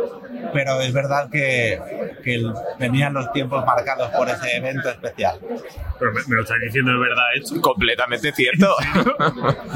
pero 0.52 0.80
es 0.80 0.92
verdad 0.92 1.28
que, 1.30 1.80
que 2.22 2.42
venían 2.78 3.14
los 3.14 3.32
tiempos 3.32 3.64
marcados 3.64 4.10
por 4.10 4.28
ese 4.28 4.56
evento 4.56 4.88
especial. 4.90 5.38
Pero 5.98 6.12
me, 6.12 6.20
me 6.28 6.36
lo 6.36 6.42
estás 6.42 6.58
diciendo 6.60 6.92
de 6.92 6.98
verdad 6.98 7.24
esto. 7.34 7.60
Completamente 7.60 8.32
cierto. 8.32 8.74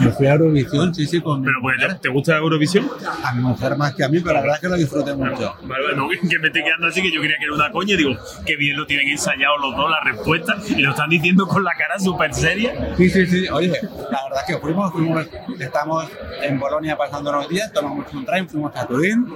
Me 0.00 0.10
fui 0.10 0.26
a 0.26 0.32
Eurovisión, 0.32 0.94
sí, 0.94 1.06
sí, 1.06 1.20
con 1.20 1.42
Pero 1.42 1.56
pues. 1.60 2.00
¿te 2.00 2.08
gusta 2.08 2.36
Eurovisión? 2.36 2.88
a 3.24 3.32
mi 3.34 3.42
mujer 3.42 3.76
más 3.76 3.94
que 3.94 4.04
a 4.04 4.08
mí, 4.08 4.20
pero 4.20 4.34
la 4.34 4.40
verdad 4.40 4.56
es 4.56 4.60
que 4.60 4.68
lo 4.68 4.76
disfruté 4.76 5.14
mucho. 5.14 5.54
Vale, 5.62 5.96
no, 5.96 6.08
que 6.08 6.38
me 6.38 6.46
estoy 6.48 6.62
quedando 6.64 6.86
así 6.86 7.02
que 7.02 7.12
yo 7.12 7.20
creía 7.20 7.36
que 7.38 7.44
era 7.44 7.54
una 7.54 7.70
coña 7.70 7.96
digo, 7.96 8.10
qué 8.46 8.56
bien 8.56 8.76
lo 8.76 8.86
tienen 8.86 9.08
ensayado 9.08 9.56
los 9.58 9.76
dos, 9.76 9.90
la 9.90 10.00
respuesta, 10.00 10.56
y 10.68 10.80
lo 10.82 10.90
están 10.90 11.10
diciendo 11.10 11.46
con 11.46 11.64
la 11.64 11.72
cara 11.72 11.98
súper 11.98 12.34
seria. 12.34 12.94
Sí, 12.96 13.08
sí, 13.10 13.26
sí. 13.26 13.48
Oye, 13.48 13.68
la 13.68 14.24
verdad 14.24 14.44
es 14.46 14.54
que 14.54 14.58
fuimos, 14.58 14.92
fuimos, 14.92 15.26
estamos 15.58 16.06
en 16.42 16.58
Bolonia 16.58 16.96
pasando 16.96 17.30
unos 17.30 17.48
días, 17.48 17.72
tomamos 17.72 18.12
un 18.12 18.24
tren, 18.24 18.48
fuimos 18.48 18.74
a 18.76 18.86
Turín 18.86 19.26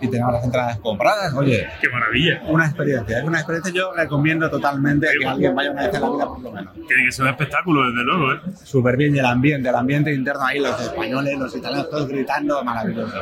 y 0.00 0.08
tenemos 0.08 0.34
las 0.44 0.46
entradas 0.46 0.78
compradas. 0.78 1.32
Oye, 1.34 1.66
Qué 1.80 1.88
maravilla. 1.88 2.42
una 2.46 2.66
experiencia, 2.66 3.18
es 3.18 3.24
una 3.24 3.38
experiencia 3.38 3.72
yo 3.72 3.92
recomiendo 3.94 4.50
totalmente 4.50 5.08
que 5.18 5.26
alguien 5.26 5.54
vaya 5.54 5.70
una 5.70 5.86
vez 5.86 5.94
en 5.94 6.00
la 6.02 6.10
vida 6.10 6.26
por 6.26 6.40
lo 6.40 6.52
menos. 6.52 6.74
Tiene 6.86 7.06
que 7.06 7.12
ser 7.12 7.24
un 7.24 7.30
espectáculo, 7.30 7.90
desde 7.90 8.04
luego, 8.04 8.32
¿eh? 8.32 8.40
Súper 8.62 8.96
bien 8.96 9.14
y 9.16 9.18
el 9.18 9.26
ambiente, 9.26 9.68
el 9.68 9.74
ambiente 9.74 10.12
interno 10.12 10.44
ahí, 10.44 10.58
los 10.60 10.80
españoles, 10.80 11.38
los 11.38 11.54
italianos, 11.56 11.90
todos 11.90 12.08
gritando, 12.08 12.62
maravilloso. 12.64 13.14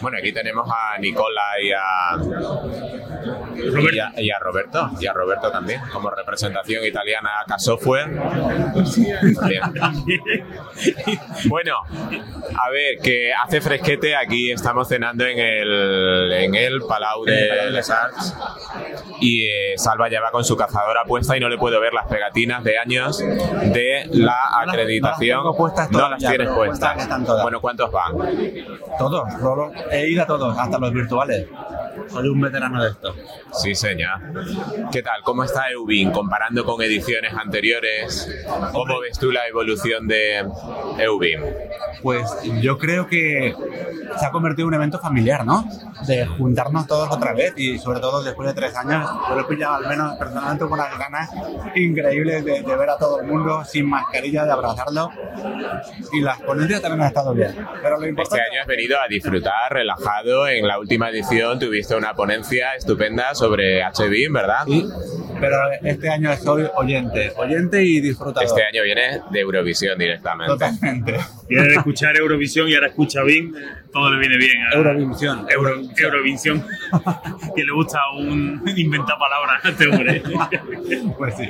Bueno, 0.00 0.18
aquí 0.18 0.32
tenemos 0.32 0.68
a 0.68 0.98
Nicola 0.98 1.42
y 1.62 1.72
a, 1.72 2.16
y 3.92 3.98
a, 3.98 4.20
y 4.20 4.30
a 4.30 4.38
Roberto, 4.38 4.90
y 5.00 5.06
a 5.06 5.12
Roberto 5.12 5.50
también, 5.50 5.80
como 5.92 6.10
representación 6.10 6.84
italiana 6.84 7.30
a 7.48 7.58
Software. 7.58 8.10
Bueno, 11.48 11.74
a 12.58 12.70
ver, 12.70 12.98
que 13.02 13.32
hace 13.32 13.60
fresquete, 13.60 14.14
aquí 14.16 14.50
estamos 14.50 14.88
cenando 14.88 15.24
en 15.26 15.38
el, 15.38 16.32
en 16.32 16.51
el 16.54 16.82
Palau 16.82 17.24
de 17.24 17.70
Les 17.70 17.90
Arts 17.90 18.34
y 19.20 19.46
eh, 19.46 19.74
Salva 19.76 20.08
ya 20.08 20.20
va 20.20 20.30
con 20.30 20.44
su 20.44 20.56
cazadora 20.56 21.04
puesta 21.04 21.36
y 21.36 21.40
no 21.40 21.48
le 21.48 21.58
puedo 21.58 21.80
ver 21.80 21.92
las 21.92 22.06
pegatinas 22.06 22.64
de 22.64 22.78
años 22.78 23.18
de 23.18 24.08
la 24.12 24.36
acreditación. 24.60 25.44
No 25.90 26.08
las 26.10 26.18
tienes 26.18 26.48
puestas. 26.48 27.08
Bueno, 27.42 27.60
¿cuántos 27.60 27.90
van? 27.90 28.16
Todos, 28.98 29.28
solo 29.40 29.72
he 29.90 30.08
ido 30.08 30.22
a 30.22 30.26
todos, 30.26 30.56
hasta 30.58 30.78
los 30.78 30.92
virtuales. 30.92 31.46
Soy 32.08 32.28
un 32.28 32.40
veterano 32.40 32.82
de 32.82 32.90
esto. 32.90 33.14
Sí, 33.52 33.74
señor. 33.74 34.18
¿Qué 34.90 35.02
tal? 35.02 35.22
¿Cómo 35.22 35.44
está 35.44 35.70
Eubin 35.70 36.10
comparando 36.10 36.64
con 36.64 36.82
ediciones 36.82 37.32
anteriores? 37.34 38.28
¿Cómo 38.72 39.00
ves 39.00 39.18
tú 39.18 39.30
la 39.30 39.46
evolución 39.46 40.06
de 40.08 40.46
Eubin? 40.98 41.40
Pues 42.02 42.30
yo 42.60 42.78
creo 42.78 43.06
que 43.06 43.54
se 44.18 44.26
ha 44.26 44.30
convertido 44.30 44.64
en 44.64 44.68
un 44.68 44.74
evento 44.74 44.98
familiar, 44.98 45.44
¿no? 45.44 45.64
De 46.06 46.26
juntarnos 46.42 46.86
todos 46.86 47.08
otra 47.10 47.32
vez 47.32 47.54
y 47.56 47.78
sobre 47.78 48.00
todo 48.00 48.22
después 48.22 48.48
de 48.48 48.54
tres 48.54 48.76
años, 48.76 49.08
yo 49.28 49.34
lo 49.34 49.40
he 49.40 49.44
pillado 49.44 49.74
al 49.76 49.86
menos 49.88 50.16
personalmente 50.18 50.64
con 50.64 50.72
unas 50.74 50.98
ganas 50.98 51.30
increíbles 51.74 52.44
de, 52.44 52.62
de 52.62 52.76
ver 52.76 52.90
a 52.90 52.96
todo 52.98 53.20
el 53.20 53.26
mundo 53.26 53.64
sin 53.64 53.88
mascarilla, 53.88 54.44
de 54.44 54.52
abrazarlo. 54.52 55.10
Y 56.12 56.20
las 56.20 56.40
ponencias 56.42 56.80
también 56.82 57.02
han 57.02 57.08
estado 57.08 57.34
bien. 57.34 57.54
Pero 57.82 57.90
lo 57.96 57.96
Este 58.02 58.08
importante 58.10 58.40
año 58.50 58.60
has 58.60 58.66
venido 58.66 59.00
a 59.00 59.08
disfrutar, 59.08 59.72
relajado. 59.72 60.48
En 60.48 60.66
la 60.66 60.78
última 60.78 61.08
edición 61.10 61.58
tuviste 61.58 61.94
una 61.94 62.14
ponencia 62.14 62.74
estupenda 62.74 63.34
sobre 63.34 63.82
HBIM, 63.82 64.32
¿verdad? 64.32 64.64
Sí, 64.66 64.86
pero 65.40 65.56
este 65.82 66.08
año 66.10 66.36
soy 66.36 66.66
oyente, 66.76 67.32
oyente 67.36 67.82
y 67.82 68.00
disfrutador. 68.00 68.44
Este 68.44 68.64
año 68.64 68.82
vienes 68.82 69.20
de 69.30 69.40
Eurovisión 69.40 69.98
directamente. 69.98 70.52
Totalmente. 70.52 71.16
Quiere 71.48 71.74
escuchar 71.74 72.16
Eurovisión 72.16 72.68
y 72.68 72.74
ahora 72.74 72.88
escucha 72.88 73.22
BIM, 73.22 73.52
todo 73.92 74.10
le 74.10 74.18
viene 74.20 74.36
bien. 74.36 74.52
a- 74.72 74.76
Eurovisión. 74.76 75.46
Euro, 75.50 75.74
Que 77.54 77.64
le 77.64 77.72
gusta 77.72 77.98
un 78.16 78.62
inventar 78.76 79.16
palabras 79.18 79.64
a 79.64 79.68
este 79.68 79.88
hombre. 79.88 80.22
Pues 81.16 81.36
sí. 81.36 81.48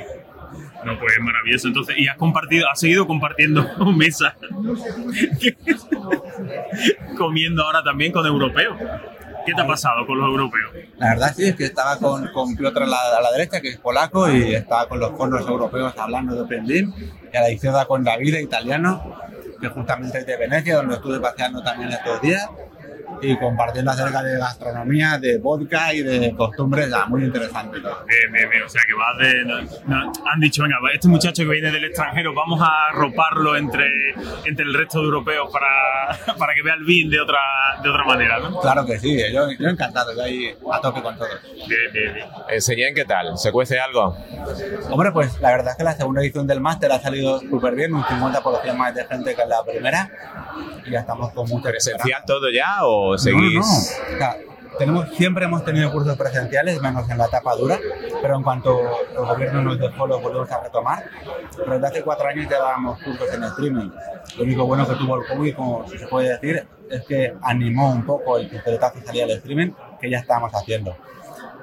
No, 0.85 0.99
pues 0.99 1.13
maravilloso. 1.21 1.67
Entonces, 1.67 1.97
y 1.97 2.07
has 2.07 2.17
compartido, 2.17 2.69
has 2.69 2.79
seguido 2.79 3.07
compartiendo 3.07 3.65
mesa. 3.95 4.35
Comiendo 7.17 7.63
ahora 7.63 7.83
también 7.83 8.11
con 8.11 8.25
europeos. 8.25 8.77
¿Qué 9.45 9.53
te 9.53 9.61
ha 9.61 9.67
pasado 9.67 10.05
con 10.05 10.17
los 10.17 10.27
europeos? 10.27 10.71
La 10.97 11.09
verdad 11.09 11.33
sí 11.35 11.45
es 11.45 11.55
que 11.55 11.65
estaba 11.65 11.97
con, 11.97 12.27
con 12.29 12.55
Piotr 12.55 12.83
a 12.83 12.85
la, 12.85 12.97
a 13.17 13.21
la 13.21 13.31
derecha, 13.31 13.59
que 13.59 13.69
es 13.69 13.77
polaco, 13.77 14.31
y 14.31 14.55
estaba 14.55 14.87
con 14.87 15.01
los 15.01 15.11
fondos 15.17 15.45
europeos 15.45 15.93
hablando 15.97 16.33
de 16.33 16.41
OpenBIM, 16.43 16.93
y 17.33 17.37
a 17.37 17.41
la 17.41 17.51
izquierda 17.51 17.85
con 17.85 18.05
Davide, 18.05 18.41
italiano, 18.41 19.17
que 19.59 19.67
justamente 19.67 20.19
es 20.19 20.25
de 20.25 20.37
Venecia, 20.37 20.77
donde 20.77 20.95
estuve 20.95 21.19
paseando 21.19 21.61
también 21.61 21.91
estos 21.91 22.21
días. 22.21 22.47
Y 23.21 23.37
compartiendo 23.37 23.91
acerca 23.91 24.23
de 24.23 24.37
gastronomía, 24.37 25.17
de 25.17 25.37
vodka 25.37 25.93
y 25.93 26.01
de 26.01 26.35
costumbres, 26.35 26.89
ya, 26.89 27.05
muy 27.05 27.23
interesante 27.23 27.79
todo. 27.79 28.05
Bien, 28.05 28.31
bien, 28.31 28.49
bien. 28.49 28.63
O 28.63 28.69
sea, 28.69 28.81
que 28.87 28.93
vas 28.93 29.17
de. 29.19 29.45
no- 29.45 29.61
no, 29.85 30.13
han 30.31 30.39
dicho, 30.39 30.63
venga, 30.63 30.77
este 30.93 31.07
muchacho 31.07 31.43
que 31.43 31.49
viene 31.49 31.71
del 31.71 31.85
extranjero, 31.85 32.33
vamos 32.33 32.61
a 32.61 32.91
roparlo 32.93 33.55
entre, 33.55 33.85
entre 34.45 34.65
el 34.65 34.73
resto 34.73 34.99
de 34.99 35.05
europeos 35.05 35.49
para, 35.51 36.35
para 36.37 36.53
que 36.53 36.61
vea 36.63 36.73
el 36.75 36.83
vin 36.85 37.09
de 37.09 37.19
otra, 37.19 37.39
de 37.81 37.89
otra 37.89 38.03
manera, 38.05 38.39
¿no? 38.39 38.59
Claro 38.59 38.85
que 38.85 38.99
sí, 38.99 39.17
yo, 39.33 39.49
yo 39.59 39.67
encantado, 39.69 40.13
yo 40.15 40.23
ahí 40.23 40.55
a 40.71 40.79
tope 40.81 41.01
con 41.01 41.17
todo. 41.17 41.27
Bien, 41.67 41.91
bien, 41.93 42.13
bien. 42.13 42.27
Enseñen 42.49 42.93
qué 42.95 43.05
tal, 43.05 43.37
¿se 43.37 43.51
cuece 43.51 43.79
algo? 43.79 44.17
Hombre, 44.89 45.11
pues 45.11 45.39
la 45.41 45.51
verdad 45.51 45.71
es 45.71 45.77
que 45.77 45.83
la 45.83 45.93
segunda 45.95 46.21
edición 46.21 46.47
del 46.47 46.59
máster 46.61 46.91
ha 46.91 46.99
salido 46.99 47.39
súper 47.39 47.75
bien, 47.75 47.93
un 47.93 48.03
50% 48.03 48.73
más 48.75 48.93
de 48.95 49.05
gente 49.05 49.35
que 49.35 49.41
en 49.41 49.49
la 49.49 49.63
primera 49.63 50.09
y 50.85 50.91
ya 50.91 50.99
estamos 50.99 51.31
con 51.33 51.47
mucha 51.49 51.69
¿Presencial 51.69 52.23
todo 52.27 52.49
ya 52.51 52.83
o 52.85 53.02
Seguís? 53.17 53.53
no, 53.55 53.61
no. 53.61 54.15
O 54.15 54.17
sea, 54.17 54.37
tenemos, 54.77 55.09
siempre 55.15 55.45
hemos 55.45 55.63
tenido 55.63 55.91
cursos 55.91 56.17
presenciales, 56.17 56.81
menos 56.81 57.07
en 57.09 57.17
la 57.17 57.25
etapa 57.25 57.55
dura, 57.55 57.79
pero 58.21 58.35
en 58.37 58.43
cuanto 58.43 58.79
el 59.11 59.17
gobierno 59.25 59.61
nos 59.61 59.79
dejó, 59.79 60.07
los 60.07 60.21
volvemos 60.21 60.51
a 60.51 60.63
retomar. 60.63 61.03
Pero 61.55 61.73
desde 61.73 61.87
hace 61.87 62.03
cuatro 62.03 62.27
años 62.27 62.47
ya 62.49 62.57
dábamos 62.57 63.01
cursos 63.03 63.33
en 63.33 63.43
streaming. 63.43 63.91
Lo 64.37 64.43
único 64.43 64.65
bueno 64.65 64.87
que 64.87 64.95
tuvo 64.95 65.17
el 65.21 65.27
COVID, 65.27 65.55
como 65.55 65.87
se 65.87 66.07
puede 66.07 66.29
decir, 66.29 66.67
es 66.89 67.05
que 67.05 67.33
animó 67.41 67.91
un 67.91 68.05
poco 68.05 68.37
el 68.37 68.49
pistoletazo 68.49 68.99
y 68.99 69.01
salida 69.03 69.27
del 69.27 69.37
streaming, 69.37 69.71
que 70.01 70.09
ya 70.09 70.19
estábamos 70.19 70.51
haciendo. 70.53 70.95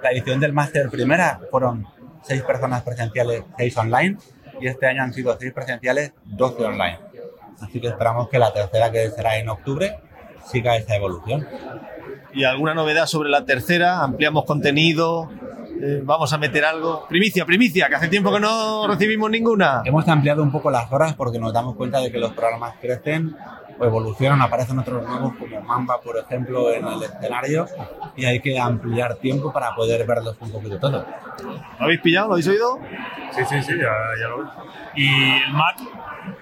La 0.02 0.12
edición 0.12 0.40
del 0.40 0.52
máster 0.52 0.88
primera 0.88 1.40
fueron 1.50 1.86
seis 2.22 2.42
personas 2.42 2.82
presenciales, 2.82 3.42
seis 3.58 3.76
online, 3.76 4.18
y 4.60 4.68
este 4.68 4.86
año 4.86 5.02
han 5.02 5.12
sido 5.12 5.36
seis 5.38 5.52
presenciales, 5.52 6.12
12 6.24 6.64
online. 6.64 6.98
Así 7.60 7.80
que 7.80 7.88
esperamos 7.88 8.28
que 8.28 8.38
la 8.38 8.52
tercera, 8.52 8.90
que 8.90 9.10
será 9.10 9.36
en 9.36 9.48
octubre, 9.48 9.98
siga 10.44 10.76
esa 10.76 10.96
evolución. 10.96 11.46
¿Y 12.32 12.44
alguna 12.44 12.74
novedad 12.74 13.06
sobre 13.06 13.28
la 13.28 13.44
tercera? 13.44 14.02
¿Ampliamos 14.02 14.44
contenido? 14.44 15.30
Eh, 15.82 16.00
¿Vamos 16.04 16.32
a 16.32 16.38
meter 16.38 16.64
algo? 16.64 17.06
Primicia, 17.08 17.44
primicia, 17.46 17.88
que 17.88 17.94
hace 17.94 18.08
tiempo 18.08 18.30
que 18.32 18.40
no 18.40 18.86
recibimos 18.86 19.30
ninguna. 19.30 19.82
Hemos 19.84 20.06
ampliado 20.08 20.42
un 20.42 20.52
poco 20.52 20.70
las 20.70 20.92
horas 20.92 21.14
porque 21.14 21.38
nos 21.38 21.52
damos 21.52 21.74
cuenta 21.74 22.00
de 22.00 22.12
que 22.12 22.18
los 22.18 22.32
programas 22.32 22.74
crecen 22.80 23.34
o 23.78 23.84
evolucionan, 23.84 24.42
aparecen 24.42 24.78
otros 24.78 25.02
nuevos 25.06 25.32
como 25.38 25.60
Mamba, 25.62 26.00
por 26.00 26.18
ejemplo, 26.18 26.70
en 26.72 26.86
el 26.86 27.02
escenario 27.02 27.66
y 28.14 28.26
hay 28.26 28.40
que 28.40 28.58
ampliar 28.58 29.16
tiempo 29.16 29.52
para 29.52 29.74
poder 29.74 30.06
verlos 30.06 30.36
un 30.40 30.52
poquito 30.52 30.78
todo. 30.78 31.06
¿Lo 31.78 31.84
habéis 31.84 32.00
pillado? 32.00 32.28
¿Lo 32.28 32.32
habéis 32.34 32.48
oído? 32.48 32.78
Sí, 33.32 33.42
sí, 33.48 33.62
sí, 33.62 33.72
ya, 33.80 33.92
ya 34.20 34.28
lo 34.28 34.38
veo. 34.38 34.50
Y 34.96 35.08
el 35.46 35.52
Mac 35.52 35.78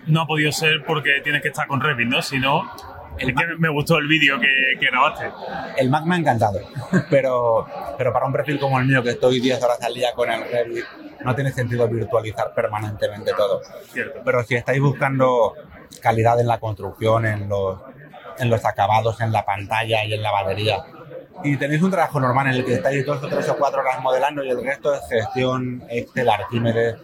no 0.07 0.22
ha 0.22 0.26
podido 0.26 0.51
ser 0.51 0.84
porque 0.84 1.20
tienes 1.22 1.42
que 1.42 1.49
estar 1.49 1.68
con 1.68 1.80
Revit, 1.80 2.09
¿no? 2.09 2.22
Si 2.22 2.40
no, 2.40 2.68
es 3.18 3.26
que 3.26 3.34
me 3.58 3.68
gustó 3.68 3.98
el 3.98 4.06
vídeo 4.06 4.38
que, 4.38 4.78
que 4.78 4.86
grabaste. 4.86 5.30
El 5.76 5.90
Mac 5.90 6.04
me 6.04 6.16
ha 6.16 6.18
encantado, 6.18 6.60
pero, 7.10 7.66
pero 7.96 8.12
para 8.12 8.26
un 8.26 8.32
perfil 8.32 8.58
como 8.58 8.78
el 8.78 8.86
mío, 8.86 9.02
que 9.02 9.10
estoy 9.10 9.40
10 9.40 9.62
horas 9.62 9.82
al 9.82 9.94
día 9.94 10.12
con 10.14 10.30
el 10.30 10.42
Revit, 10.50 10.84
no 11.24 11.34
tiene 11.34 11.50
sentido 11.52 11.88
virtualizar 11.88 12.52
permanentemente 12.54 13.32
todo. 13.36 13.60
Cierto. 13.92 14.20
Pero 14.24 14.42
si 14.44 14.54
estáis 14.54 14.80
buscando 14.80 15.54
calidad 16.00 16.40
en 16.40 16.46
la 16.46 16.58
construcción, 16.58 17.26
en 17.26 17.48
los, 17.48 17.80
en 18.38 18.50
los 18.50 18.64
acabados, 18.64 19.20
en 19.20 19.32
la 19.32 19.44
pantalla 19.44 20.04
y 20.04 20.14
en 20.14 20.22
la 20.22 20.30
batería, 20.30 20.84
y 21.44 21.56
tenéis 21.56 21.82
un 21.82 21.90
trabajo 21.90 22.18
normal 22.18 22.48
en 22.48 22.54
el 22.54 22.64
que 22.64 22.74
estáis 22.74 23.06
dos 23.06 23.22
o 23.22 23.28
tres 23.28 23.48
o 23.48 23.56
cuatro 23.56 23.80
horas 23.80 24.02
modelando 24.02 24.42
y 24.42 24.50
el 24.50 24.64
resto 24.64 24.92
es 24.94 25.00
gestión, 25.08 25.84
Excel, 25.88 26.28
Arquímedes, 26.28 26.96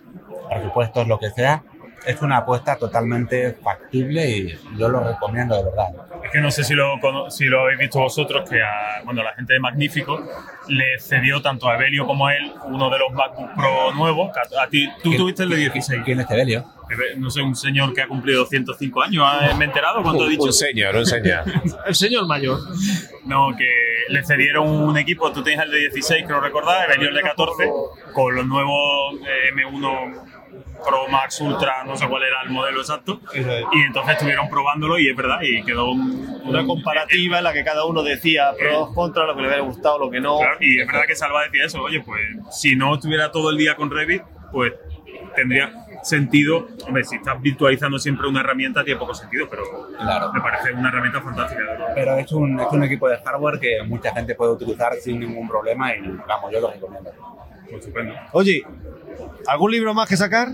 presupuestos, 0.49 1.07
lo 1.07 1.19
que 1.19 1.31
sea, 1.31 1.63
es 2.07 2.21
una 2.23 2.39
apuesta 2.39 2.77
totalmente 2.77 3.55
factible 3.55 4.29
y 4.29 4.59
yo 4.79 4.89
lo 4.89 5.01
recomiendo 5.01 5.57
de 5.57 5.65
verdad. 5.65 5.87
Es 6.25 6.31
que 6.31 6.41
no 6.41 6.51
sé 6.51 6.65
si 6.65 6.75
lo, 6.75 6.99
si 7.31 7.47
lo 7.47 7.63
habéis 7.63 7.79
visto 7.79 8.01
vosotros, 8.01 8.49
que 8.49 8.63
a 8.63 9.03
bueno, 9.05 9.23
la 9.23 9.35
gente 9.35 9.55
de 9.55 9.61
Magnífico 9.61 10.23
le 10.69 10.99
cedió 10.99 11.41
tanto 11.43 11.69
a 11.69 11.75
Evelio 11.75 12.07
como 12.07 12.27
a 12.27 12.35
él 12.35 12.53
uno 12.67 12.91
de 12.91 12.99
los 12.99 13.13
MacBook 13.13 13.55
Pro 13.55 13.95
nuevos. 13.95 14.31
a 14.59 14.67
ti, 14.69 14.89
tú 15.03 15.15
tuviste 15.17 15.43
el 15.45 15.51
de 15.51 15.57
16. 15.57 16.03
¿Quién 16.05 16.21
es 16.21 16.31
Evelio? 16.31 16.65
No 17.17 17.31
sé, 17.31 17.41
un 17.41 17.57
señor 17.57 17.95
que 17.95 18.03
ha 18.03 18.07
cumplido 18.07 18.45
105 18.45 19.03
años, 19.03 19.27
¿eh? 19.41 19.55
¿me 19.57 19.65
he 19.65 19.69
enterado? 19.69 20.03
¿Cuánto 20.03 20.27
he 20.27 20.31
dicho? 20.31 20.45
Un 20.45 20.53
señor, 20.53 20.95
un 20.95 21.07
señor. 21.07 21.45
El 21.87 21.95
señor 21.95 22.27
mayor. 22.27 22.61
No, 23.25 23.55
que 23.57 23.67
le 24.09 24.25
cedieron 24.25 24.69
un 24.69 24.97
equipo, 24.99 25.33
tú 25.33 25.43
tienes 25.43 25.65
el 25.65 25.73
de 25.73 25.79
16, 25.79 26.25
creo 26.27 26.41
recordar, 26.41 26.91
Evelio 26.91 27.09
el 27.09 27.15
de 27.15 27.23
14, 27.23 27.71
con 28.13 28.35
los 28.35 28.47
nuevos 28.47 29.15
eh, 29.27 29.51
M1 29.55 30.34
Pro 30.87 31.09
Max 31.09 31.41
Ultra, 31.41 31.85
no 31.85 31.97
sé 31.97 32.07
cuál 32.09 32.23
era 32.25 32.43
el 32.43 32.51
modelo 32.51 32.81
exacto, 32.81 33.21
y 33.35 33.81
entonces 33.83 34.15
estuvieron 34.15 34.49
probándolo 34.49 34.99
y 34.99 35.09
es 35.09 35.17
verdad, 35.17 35.41
y 35.43 35.63
quedó 35.63 35.91
un- 35.93 36.25
Una 36.45 36.67
comparativa 36.67 37.39
en 37.39 37.45
la 37.45 37.53
que 37.55 37.65
cada 37.65 37.87
uno 37.87 38.03
decía 38.03 38.53
pros, 38.59 38.93
contras, 38.95 39.27
lo 39.27 39.35
que 39.35 39.41
le 39.41 39.49
hubiera 39.49 39.63
gustado, 39.63 39.99
lo 39.99 40.11
que 40.11 40.21
no. 40.21 40.39
Claro, 40.39 40.59
y 40.61 40.79
es 40.79 40.87
verdad 40.87 41.05
que 41.07 41.17
Salva 41.17 41.43
decía 41.45 41.65
eso, 41.65 41.81
oye, 41.83 42.01
pues 42.05 42.21
si 42.51 42.77
no 42.77 42.95
estuviera 42.95 43.31
todo 43.33 43.49
el 43.51 43.57
día 43.57 43.75
con 43.77 43.91
Revit, 43.91 44.23
pues 44.53 44.75
tendría 45.35 45.73
sentido, 46.03 46.69
hombre, 46.87 47.03
si 47.05 47.17
estás 47.17 47.41
virtualizando 47.41 47.99
siempre 47.99 48.29
una 48.29 48.41
herramienta 48.41 48.85
tiene 48.85 49.01
poco 49.01 49.15
sentido, 49.15 49.47
pero 49.49 49.63
Claro. 49.97 50.33
me 50.35 50.41
parece 50.43 50.73
una 50.73 50.91
herramienta 50.91 51.23
fantástica. 51.23 51.63
verdad. 51.63 51.93
Pero 51.95 52.19
es 52.19 52.31
un, 52.33 52.61
es 52.61 52.67
un 52.71 52.85
equipo 52.85 53.09
de 53.09 53.17
hardware 53.19 53.59
que 53.59 53.83
mucha 53.85 54.13
gente 54.13 54.35
puede 54.35 54.53
utilizar 54.53 54.93
sin 54.97 55.21
ningún 55.21 55.49
problema 55.49 55.95
y 55.97 56.01
vamos, 56.29 56.53
yo 56.53 56.61
lo 56.61 56.71
recomiendo. 56.71 57.11
Estupendo. 57.71 58.15
Oye, 58.33 58.63
¿algún 59.47 59.71
libro 59.73 59.95
más 59.95 60.09
que 60.09 60.17
sacar? 60.17 60.49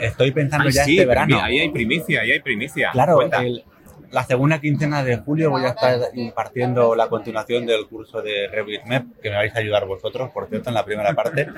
Estoy 0.00 0.30
pensando 0.30 0.66
Ay, 0.68 0.72
ya 0.72 0.84
sí, 0.84 0.96
este 0.96 1.06
verano. 1.06 1.40
ahí 1.42 1.58
hay 1.58 1.70
primicia, 1.70 2.20
ahí 2.20 2.32
hay 2.32 2.40
primicia. 2.40 2.90
Claro, 2.92 3.20
el- 3.22 3.64
la 4.10 4.24
segunda 4.24 4.58
quincena 4.58 5.04
de 5.04 5.18
julio 5.18 5.50
voy 5.50 5.64
a 5.64 5.68
estar 5.68 5.98
impartiendo 6.14 6.94
la 6.94 7.08
continuación 7.08 7.66
del 7.66 7.86
curso 7.88 8.22
de 8.22 8.48
Revit 8.48 8.84
Map, 8.86 9.04
que 9.22 9.28
me 9.28 9.36
vais 9.36 9.54
a 9.54 9.58
ayudar 9.58 9.86
vosotros, 9.86 10.30
por 10.30 10.48
cierto, 10.48 10.70
en 10.70 10.74
la 10.74 10.84
primera 10.84 11.12
parte. 11.14 11.48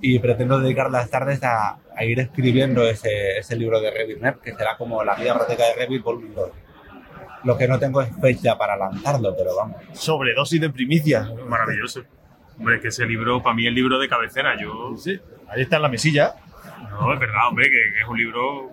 Y 0.00 0.18
pretendo 0.20 0.60
dedicar 0.60 0.90
las 0.90 1.10
tardes 1.10 1.42
a, 1.42 1.78
a 1.94 2.04
ir 2.04 2.20
escribiendo 2.20 2.88
ese, 2.88 3.36
ese 3.38 3.56
libro 3.56 3.80
de 3.80 3.90
Revit 3.90 4.18
Map, 4.20 4.40
que 4.40 4.54
será 4.54 4.76
como 4.78 5.02
la 5.04 5.14
guía 5.16 5.34
práctica 5.34 5.64
de 5.66 5.74
Revit 5.74 6.02
volumen 6.02 6.34
2. 6.34 6.50
Lo 7.44 7.58
que 7.58 7.68
no 7.68 7.78
tengo 7.78 8.00
es 8.00 8.08
fecha 8.20 8.56
para 8.56 8.76
lanzarlo, 8.76 9.34
pero 9.36 9.54
vamos. 9.56 9.76
Sobredosis 9.92 10.60
de 10.60 10.70
primicia. 10.70 11.28
Maravilloso. 11.48 12.02
Hombre, 12.58 12.80
que 12.80 12.88
ese 12.88 13.04
libro, 13.04 13.42
para 13.42 13.54
mí, 13.54 13.64
es 13.64 13.68
el 13.68 13.74
libro 13.74 13.98
de 13.98 14.08
cabecera. 14.08 14.56
Yo. 14.60 14.96
Sí, 14.96 15.20
ahí 15.48 15.62
está 15.62 15.76
en 15.76 15.82
la 15.82 15.88
mesilla. 15.88 16.34
No, 16.90 17.12
es 17.12 17.20
verdad, 17.20 17.48
hombre, 17.48 17.66
que, 17.66 17.92
que 17.94 18.00
es 18.02 18.08
un 18.08 18.18
libro. 18.18 18.70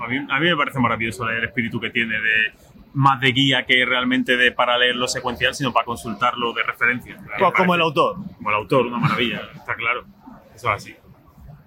A 0.00 0.06
mí, 0.08 0.16
a 0.16 0.40
mí 0.40 0.48
me 0.50 0.56
parece 0.56 0.78
maravilloso 0.78 1.28
el 1.28 1.44
espíritu 1.44 1.80
que 1.80 1.90
tiene 1.90 2.14
de 2.14 2.52
más 2.94 3.20
de 3.20 3.32
guía 3.32 3.64
que 3.66 3.84
realmente 3.84 4.36
de 4.36 4.50
para 4.52 4.78
leerlo 4.78 5.06
secuencial, 5.08 5.54
sino 5.54 5.72
para 5.72 5.84
consultarlo 5.84 6.52
de 6.52 6.62
referencia. 6.62 7.16
Pues 7.38 7.52
como 7.54 7.74
el 7.74 7.82
autor. 7.82 8.16
Como 8.36 8.48
el 8.50 8.56
autor, 8.56 8.86
una 8.86 8.98
maravilla, 8.98 9.42
está 9.54 9.74
claro. 9.74 10.04
Eso 10.54 10.68
es 10.68 10.74
así. 10.74 10.96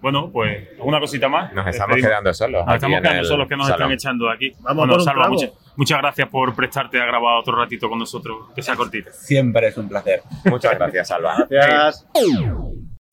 Bueno, 0.01 0.31
pues, 0.31 0.67
¿alguna 0.79 0.99
cosita 0.99 1.29
más? 1.29 1.53
Nos 1.53 1.67
estamos 1.67 1.95
Despedimos. 1.95 2.09
quedando 2.09 2.33
solos. 2.33 2.65
Nos 2.65 2.75
estamos 2.75 3.01
quedando 3.01 3.23
solos 3.23 3.47
que 3.47 3.55
nos 3.55 3.67
salón. 3.67 3.81
están 3.81 3.91
echando 3.93 4.29
aquí. 4.31 4.51
Vamos 4.61 4.87
bueno, 4.87 4.99
Salva, 4.99 5.29
muchas, 5.29 5.51
muchas 5.75 5.99
gracias 5.99 6.27
por 6.27 6.55
prestarte 6.55 6.99
a 6.99 7.05
grabar 7.05 7.37
otro 7.37 7.55
ratito 7.55 7.87
con 7.87 7.99
nosotros, 7.99 8.49
que 8.55 8.63
sea 8.63 8.75
cortito. 8.75 9.11
Siempre 9.13 9.67
es 9.67 9.77
un 9.77 9.87
placer. 9.87 10.23
Muchas 10.45 10.73
gracias, 10.75 11.07
Salva. 11.07 11.45
Gracias. 11.47 12.07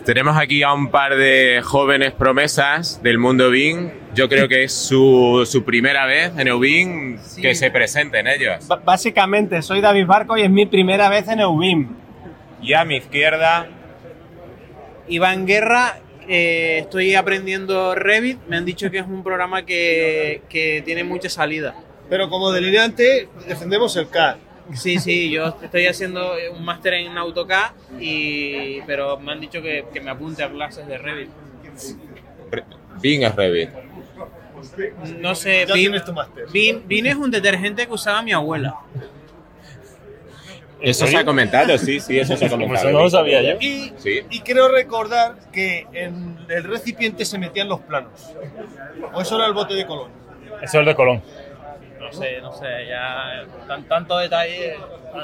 Tenemos 0.05 0.38
aquí 0.38 0.62
a 0.62 0.72
un 0.72 0.90
par 0.92 1.16
de 1.16 1.61
jóvenes 1.62 2.12
promesas 2.12 3.03
del 3.03 3.18
mundo 3.18 3.51
BIM. 3.51 3.90
Yo 4.14 4.28
creo 4.28 4.46
que 4.49 4.62
es 4.64 4.72
su, 4.72 5.42
su 5.44 5.64
primera 5.64 6.07
vez 6.07 6.30
en 6.38 6.46
Eubin 6.46 7.18
que 7.42 7.55
se 7.57 7.70
presenten 7.72 8.28
ellos. 8.28 8.68
B- 8.68 8.76
básicamente, 8.84 9.61
soy 9.61 9.80
David 9.80 10.07
Barco 10.07 10.38
y 10.38 10.42
es 10.42 10.51
mi 10.51 10.66
primera 10.66 11.09
vez 11.09 11.26
en 11.28 11.40
EUBIM. 11.40 11.88
Y 12.62 12.74
a 12.74 12.84
mi 12.84 12.96
izquierda, 12.99 13.66
Iván 15.09 15.46
Guerra, 15.46 15.99
eh, 16.28 16.78
estoy 16.82 17.16
aprendiendo 17.16 17.96
Revit. 17.96 18.38
Me 18.49 18.57
han 18.57 18.64
dicho 18.64 18.90
que 18.92 18.99
es 18.99 19.07
un 19.07 19.24
programa 19.24 19.66
que, 19.66 20.42
que 20.49 20.80
tiene 20.86 21.03
mucha 21.03 21.28
salida. 21.28 21.74
Pero 22.09 22.30
como 22.30 22.53
delineante, 22.53 23.28
defendemos 23.49 23.96
el 23.96 24.09
CAD. 24.09 24.36
Sí, 24.75 24.99
sí, 24.99 25.31
yo 25.31 25.57
estoy 25.62 25.87
haciendo 25.87 26.33
un 26.53 26.64
máster 26.64 26.95
en 26.95 27.16
AutoCAD, 27.16 27.71
y, 28.01 28.81
pero 28.83 29.19
me 29.19 29.33
han 29.33 29.41
dicho 29.41 29.62
que, 29.62 29.87
que 29.93 30.01
me 30.01 30.11
apunte 30.11 30.43
a 30.43 30.51
clases 30.51 30.87
de 30.87 30.99
Revit. 30.99 31.31
BIM 33.01 33.23
es 33.23 33.35
Revit. 33.35 33.71
No 35.19 35.35
sé, 35.35 35.64
Ya 35.66 35.75
tienes 35.75 36.05
tu 36.05 36.12
máster. 36.12 36.45
Es 36.53 37.16
un 37.16 37.31
detergente 37.31 37.87
que 37.87 37.93
usaba 37.93 38.23
mi 38.23 38.33
abuela. 38.33 38.77
Eso 40.81 41.07
se 41.09 41.16
ha 41.16 41.25
comentado, 41.25 41.77
sí, 41.77 41.99
sí, 41.99 42.19
eso 42.19 42.37
se 42.37 42.45
ha 42.47 42.51
comentado. 42.51 43.07
Y, 43.61 43.93
Sí. 43.97 44.21
y 44.31 44.41
creo 44.41 44.69
recordar 44.69 45.37
que 45.53 45.87
en 45.93 46.39
el 46.49 46.64
recipiente 46.64 47.25
se 47.25 47.37
metían 47.39 47.69
los 47.69 47.81
planos. 47.81 48.12
O 49.12 49.21
eso 49.21 49.37
era 49.37 49.47
el 49.47 49.55
bote 49.55 49.75
de 49.75 49.87
Colón. 49.87 50.11
Eso 50.57 50.64
es 50.64 50.75
el 50.75 50.85
de 50.85 50.95
Colón. 50.95 51.23
No 52.12 52.18
sé, 52.18 52.40
no 52.40 52.52
sé, 52.52 52.86
ya 52.88 53.44
tan, 53.66 53.84
tanto 53.84 54.18
detalle. 54.18 54.76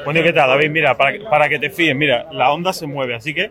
Bueno, 0.05 0.21
¿y 0.21 0.23
qué 0.23 0.33
tal, 0.33 0.51
David? 0.51 0.71
Mira, 0.71 0.97
para, 0.97 1.19
para 1.31 1.49
que 1.49 1.59
te 1.59 1.71
fíes, 1.71 1.97
mira, 1.97 2.27
la 2.31 2.53
onda 2.53 2.73
se 2.73 2.87
mueve, 2.87 3.15
así 3.15 3.33
que 3.35 3.51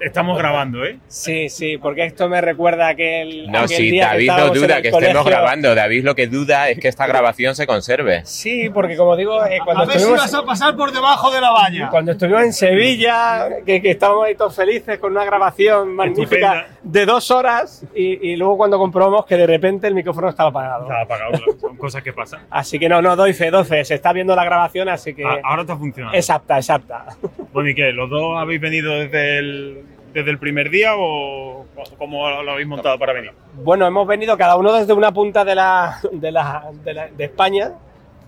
estamos 0.00 0.38
grabando, 0.38 0.84
¿eh? 0.84 0.98
Sí, 1.08 1.48
sí, 1.48 1.78
porque 1.78 2.04
esto 2.04 2.28
me 2.28 2.40
recuerda 2.40 2.86
a 2.86 2.90
aquel. 2.90 3.50
No, 3.50 3.58
aquel 3.60 3.76
sí, 3.76 3.90
día 3.90 4.08
David 4.08 4.26
no 4.26 4.32
estábamos 4.32 4.56
en 4.56 4.62
duda 4.62 4.82
que 4.82 4.88
estemos 4.88 5.26
grabando. 5.26 5.74
David 5.74 6.04
lo 6.04 6.14
que 6.14 6.26
duda 6.26 6.68
es 6.70 6.78
que 6.78 6.88
esta 6.88 7.06
grabación 7.06 7.54
se 7.54 7.66
conserve. 7.66 8.24
Sí, 8.24 8.70
porque 8.70 8.96
como 8.96 9.16
digo, 9.16 9.44
eh, 9.46 9.58
cuando 9.64 9.82
A 9.82 9.86
ver 9.86 9.94
si 9.94 10.02
estuvimos. 10.02 10.22
vas 10.22 10.34
a 10.34 10.44
pasar 10.44 10.76
por 10.76 10.92
debajo 10.92 11.30
de 11.30 11.40
la 11.40 11.50
valla. 11.50 11.88
Cuando 11.90 12.12
estuvimos 12.12 12.42
en 12.42 12.52
Sevilla, 12.52 13.48
que, 13.64 13.80
que 13.82 13.90
estábamos 13.90 14.26
ahí 14.26 14.34
todos 14.34 14.54
felices 14.54 14.98
con 14.98 15.12
una 15.12 15.24
grabación 15.24 15.94
magnífica 15.94 16.52
Estupenda. 16.60 16.78
de 16.82 17.06
dos 17.06 17.30
horas 17.30 17.84
y, 17.94 18.30
y 18.32 18.36
luego 18.36 18.56
cuando 18.56 18.78
comprobamos 18.78 19.26
que 19.26 19.36
de 19.36 19.46
repente 19.46 19.86
el 19.86 19.94
micrófono 19.94 20.28
estaba 20.28 20.50
apagado. 20.50 20.82
Estaba 20.84 21.02
apagado, 21.02 21.32
claro, 21.32 21.58
son 21.60 21.76
cosas 21.76 22.02
que 22.02 22.12
pasan. 22.12 22.40
Así 22.50 22.78
que 22.78 22.88
no, 22.88 23.02
no, 23.02 23.16
doy 23.16 23.32
fe, 23.32 23.50
doy 23.50 23.64
fe. 23.64 23.84
Se 23.84 23.94
está 23.94 24.12
viendo 24.12 24.34
la 24.36 24.44
grabación, 24.44 24.88
así 24.88 25.14
que. 25.14 25.24
Ah, 25.24 25.38
ahora 25.44 25.62
está 25.62 25.76
funcionando. 25.76 26.16
Exacta, 26.16 26.56
exacta. 26.56 27.06
Bueno, 27.52 27.70
¿y 27.70 27.74
qué? 27.74 27.92
¿Los 27.92 28.10
dos 28.10 28.38
habéis 28.38 28.60
venido 28.60 28.92
desde 28.92 29.38
el, 29.38 29.82
desde 30.12 30.30
el 30.30 30.38
primer 30.38 30.70
día 30.70 30.92
o 30.96 31.66
cómo 31.98 32.28
lo 32.42 32.52
habéis 32.52 32.66
montado 32.68 32.98
para 32.98 33.12
venir? 33.12 33.32
Bueno, 33.54 33.86
hemos 33.86 34.06
venido 34.06 34.36
cada 34.36 34.56
uno 34.56 34.72
desde 34.72 34.92
una 34.92 35.12
punta 35.12 35.44
de 35.44 35.54
la, 35.54 35.98
de, 36.12 36.32
la, 36.32 36.70
de, 36.84 36.94
la- 36.94 37.08
de 37.08 37.24
España. 37.24 37.72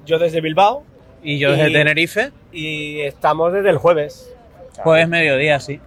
Yo 0.07 0.18
desde 0.18 0.41
Bilbao. 0.41 0.83
Y 1.22 1.39
yo 1.39 1.53
desde 1.53 1.70
Tenerife. 1.72 2.31
Y 2.53 3.01
estamos 3.01 3.53
desde 3.53 3.70
el 3.70 3.78
jueves. 3.78 4.35
Jueves 4.83 5.09
mediodía, 5.09 5.61
sí. 5.61 5.81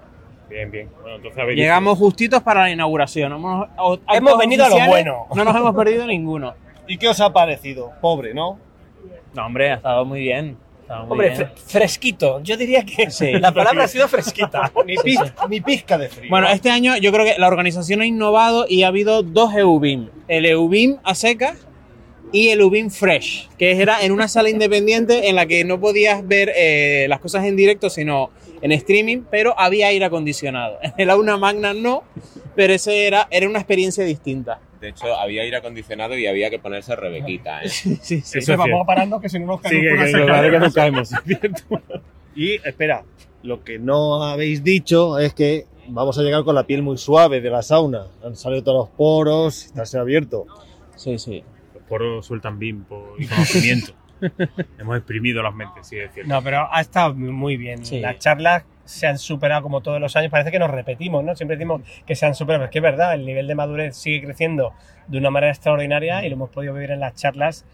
Bien, 0.49 0.69
bien. 0.69 0.89
Bueno, 1.01 1.15
entonces 1.15 1.39
habéis 1.41 1.57
Llegamos 1.57 1.97
justitos 1.97 2.43
para 2.43 2.61
la 2.61 2.69
inauguración. 2.71 3.31
Hemos, 3.33 3.67
Hemos 4.13 4.37
venido 4.37 4.65
a 4.65 4.69
lo 4.69 4.85
bueno. 4.87 5.25
No 5.35 5.43
nos 5.43 5.55
hemos 5.55 5.75
perdido 5.75 6.05
ninguno. 6.05 6.53
¿Y 6.85 6.97
qué 6.97 7.07
os 7.09 7.19
ha 7.21 7.33
parecido? 7.33 7.91
Pobre, 8.01 8.33
¿no? 8.33 8.59
No, 9.33 9.45
hombre, 9.45 9.71
ha 9.71 9.75
estado 9.75 10.05
muy 10.05 10.19
bien. 10.19 10.57
Hombre, 10.89 11.35
fre- 11.35 11.51
fresquito. 11.55 12.41
Yo 12.43 12.57
diría 12.57 12.83
que 12.85 13.09
Sí. 13.11 13.31
la 13.33 13.51
palabra 13.53 13.85
ha 13.85 13.87
sido 13.87 14.07
fresquita. 14.07 14.71
Ni, 14.85 14.95
pizca, 14.97 15.33
ni 15.49 15.61
pizca 15.61 15.97
de 15.97 16.09
frío. 16.09 16.29
Bueno, 16.29 16.47
este 16.49 16.69
año 16.69 16.97
yo 16.97 17.11
creo 17.11 17.25
que 17.25 17.35
la 17.39 17.47
organización 17.47 18.01
ha 18.01 18.05
innovado 18.05 18.65
y 18.67 18.83
ha 18.83 18.87
habido 18.87 19.23
dos 19.23 19.53
EUBIM. 19.55 20.09
El 20.27 20.45
EUBIM 20.45 20.97
a 21.03 21.15
secas 21.15 21.57
y 22.31 22.49
el 22.49 22.61
EUBIM 22.61 22.89
Fresh, 22.89 23.49
que 23.59 23.71
era 23.79 24.03
en 24.03 24.11
una 24.11 24.27
sala 24.27 24.49
independiente 24.49 25.29
en 25.29 25.35
la 25.35 25.45
que 25.45 25.63
no 25.63 25.79
podías 25.79 26.27
ver 26.27 26.51
eh, 26.55 27.05
las 27.07 27.19
cosas 27.19 27.45
en 27.45 27.55
directo, 27.55 27.89
sino 27.89 28.31
en 28.61 28.71
streaming, 28.71 29.23
pero 29.29 29.57
había 29.59 29.87
aire 29.87 30.05
acondicionado. 30.05 30.79
En 30.81 30.93
el 30.97 31.09
Aula 31.09 31.37
Magna 31.37 31.73
no, 31.73 32.03
pero 32.55 32.73
ese 32.73 33.05
era, 33.07 33.27
era 33.29 33.47
una 33.47 33.59
experiencia 33.59 34.03
distinta. 34.03 34.59
De 34.83 34.89
hecho, 34.89 35.15
había 35.15 35.43
aire 35.43 35.55
acondicionado 35.55 36.17
y 36.17 36.27
había 36.27 36.49
que 36.49 36.59
ponerse 36.59 36.93
rebequita. 36.95 37.63
¿eh? 37.63 37.69
Sí, 37.69 37.95
sí. 38.01 38.15
Eso 38.15 38.37
es 38.39 38.45
cierto. 38.45 38.85
parando 38.85 39.19
que 39.21 39.29
si 39.29 39.39
no 39.39 39.45
nos 39.45 39.61
Sí, 39.61 39.79
que, 39.79 39.95
que- 39.97 40.11
que- 40.11 40.23
vale 40.29 40.51
que 40.51 40.59
nos 40.59 40.73
caemos. 40.73 41.11
es 41.13 41.19
cierto. 41.25 41.81
Y 42.35 42.55
espera, 42.67 43.03
lo 43.43 43.63
que 43.63 43.79
no 43.79 44.23
habéis 44.23 44.61
dicho 44.63 45.17
es 45.19 45.33
que 45.33 45.65
vamos 45.87 46.17
a 46.17 46.21
llegar 46.21 46.43
con 46.43 46.53
la 46.55 46.65
piel 46.67 46.81
muy 46.83 46.97
suave 46.97 47.39
de 47.39 47.49
la 47.49 47.61
sauna. 47.61 48.07
Han 48.25 48.35
salido 48.35 48.61
todos 48.63 48.87
los 48.87 48.89
poros, 48.97 49.71
está 49.75 49.99
abierto. 50.01 50.45
Sí, 50.97 51.17
sí. 51.17 51.43
Los 51.73 51.83
poros 51.83 52.25
sueltan 52.25 52.59
bimpo 52.59 53.15
y 53.17 53.25
conocimiento. 53.25 53.93
Hemos 54.79 54.97
exprimido 54.97 55.41
las 55.41 55.53
mentes, 55.53 55.87
sí, 55.87 55.97
es 55.97 56.13
cierto. 56.13 56.33
No, 56.33 56.41
pero 56.41 56.67
ha 56.71 56.81
estado 56.81 57.13
muy 57.13 57.57
bien. 57.57 57.85
Sí. 57.85 57.99
Las 57.99 58.19
charlas 58.19 58.63
se 58.85 59.07
han 59.07 59.17
superado 59.17 59.63
como 59.63 59.81
todos 59.81 59.99
los 59.99 60.15
años. 60.15 60.31
Parece 60.31 60.51
que 60.51 60.59
nos 60.59 60.69
repetimos, 60.69 61.23
¿no? 61.23 61.35
Siempre 61.35 61.57
decimos 61.57 61.81
que 62.05 62.15
se 62.15 62.25
han 62.25 62.35
superado, 62.35 62.61
pero 62.61 62.65
es 62.65 62.71
que 62.71 62.79
es 62.79 62.83
verdad, 62.83 63.13
el 63.13 63.25
nivel 63.25 63.47
de 63.47 63.55
madurez 63.55 63.95
sigue 63.95 64.25
creciendo 64.25 64.73
de 65.07 65.17
una 65.17 65.29
manera 65.29 65.51
extraordinaria 65.51 66.25
y 66.25 66.29
lo 66.29 66.35
hemos 66.35 66.49
podido 66.49 66.73
vivir 66.73 66.91
en 66.91 66.99
las 66.99 67.15
charlas 67.15 67.65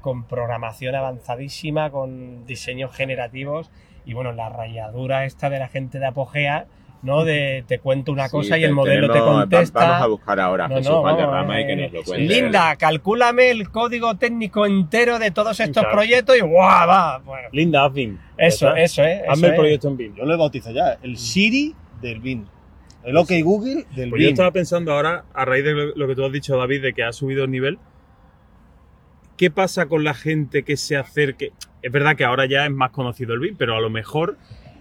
con 0.00 0.24
programación 0.24 0.94
avanzadísima, 0.94 1.90
con 1.90 2.46
diseños 2.46 2.94
generativos 2.94 3.70
y 4.04 4.14
bueno, 4.14 4.32
la 4.32 4.48
rayadura 4.48 5.24
esta 5.24 5.50
de 5.50 5.58
la 5.58 5.68
gente 5.68 5.98
de 5.98 6.06
Apogea, 6.06 6.66
¿no? 7.06 7.24
De 7.24 7.64
te 7.66 7.78
cuento 7.78 8.12
una 8.12 8.26
Sí, 8.26 8.32
cosa 8.32 8.58
y 8.58 8.64
el 8.64 8.72
modelo 8.72 9.10
te 9.10 9.20
contesta. 9.20 9.80
Vamos 9.80 10.02
a 10.02 10.06
buscar 10.08 10.40
ahora 10.40 10.64
a 10.66 10.68
No, 10.68 10.76
Jesús 10.76 10.90
no, 10.92 11.02
Valderrama 11.02 11.36
vamos, 11.42 11.60
y 11.60 11.66
que 11.66 11.76
nos 11.76 11.92
lo 11.92 12.02
cuente. 12.02 12.34
Linda, 12.34 12.76
calcúlame 12.76 13.50
el 13.50 13.70
código 13.70 14.16
técnico 14.16 14.66
entero 14.66 15.18
de 15.18 15.30
todos 15.30 15.58
estos 15.60 15.82
Claro. 15.84 15.96
proyectos 15.96 16.36
y 16.36 16.40
¡guau! 16.40 16.88
Va, 16.88 17.18
bueno. 17.24 17.48
Linda, 17.52 17.84
haz 17.86 17.92
BIM. 17.94 18.18
Eso, 18.36 18.74
eso, 18.76 19.02
¿eh? 19.02 19.22
Hazme 19.28 19.32
eso 19.32 19.46
el 19.46 19.52
es. 19.52 19.58
proyecto 19.58 19.88
en 19.88 19.96
BIM. 19.96 20.14
Yo 20.16 20.24
lo 20.26 20.34
he 20.34 20.36
bautizado 20.36 20.74
ya, 20.74 20.98
el 21.02 21.16
Siri 21.16 21.74
del 22.02 22.20
BIM. 22.20 22.44
El 23.04 23.16
OK 23.16 23.30
Google 23.42 23.86
del 23.94 24.10
Pues 24.10 24.20
yo 24.22 24.28
estaba 24.28 24.50
pensando 24.50 24.92
ahora, 24.92 25.24
a 25.32 25.44
raíz 25.44 25.64
de 25.64 25.72
lo, 25.72 25.94
lo 25.94 26.08
que 26.08 26.16
tú 26.16 26.24
has 26.24 26.32
dicho, 26.32 26.56
David, 26.58 26.82
de 26.82 26.92
que 26.92 27.04
ha 27.04 27.12
subido 27.12 27.44
el 27.44 27.50
nivel, 27.52 27.78
¿qué 29.36 29.50
pasa 29.50 29.86
con 29.86 30.02
la 30.04 30.14
gente 30.14 30.64
que 30.64 30.76
se 30.76 30.96
acerque? 30.96 31.52
Es 31.82 31.92
verdad 31.92 32.16
que 32.16 32.24
ahora 32.24 32.46
ya 32.46 32.64
es 32.64 32.70
más 32.72 32.90
conocido 32.90 33.34
el 33.34 33.40
BIM, 33.40 33.56
pero 33.56 33.76
a 33.76 33.80
lo 33.80 33.90
mejor 33.90 34.36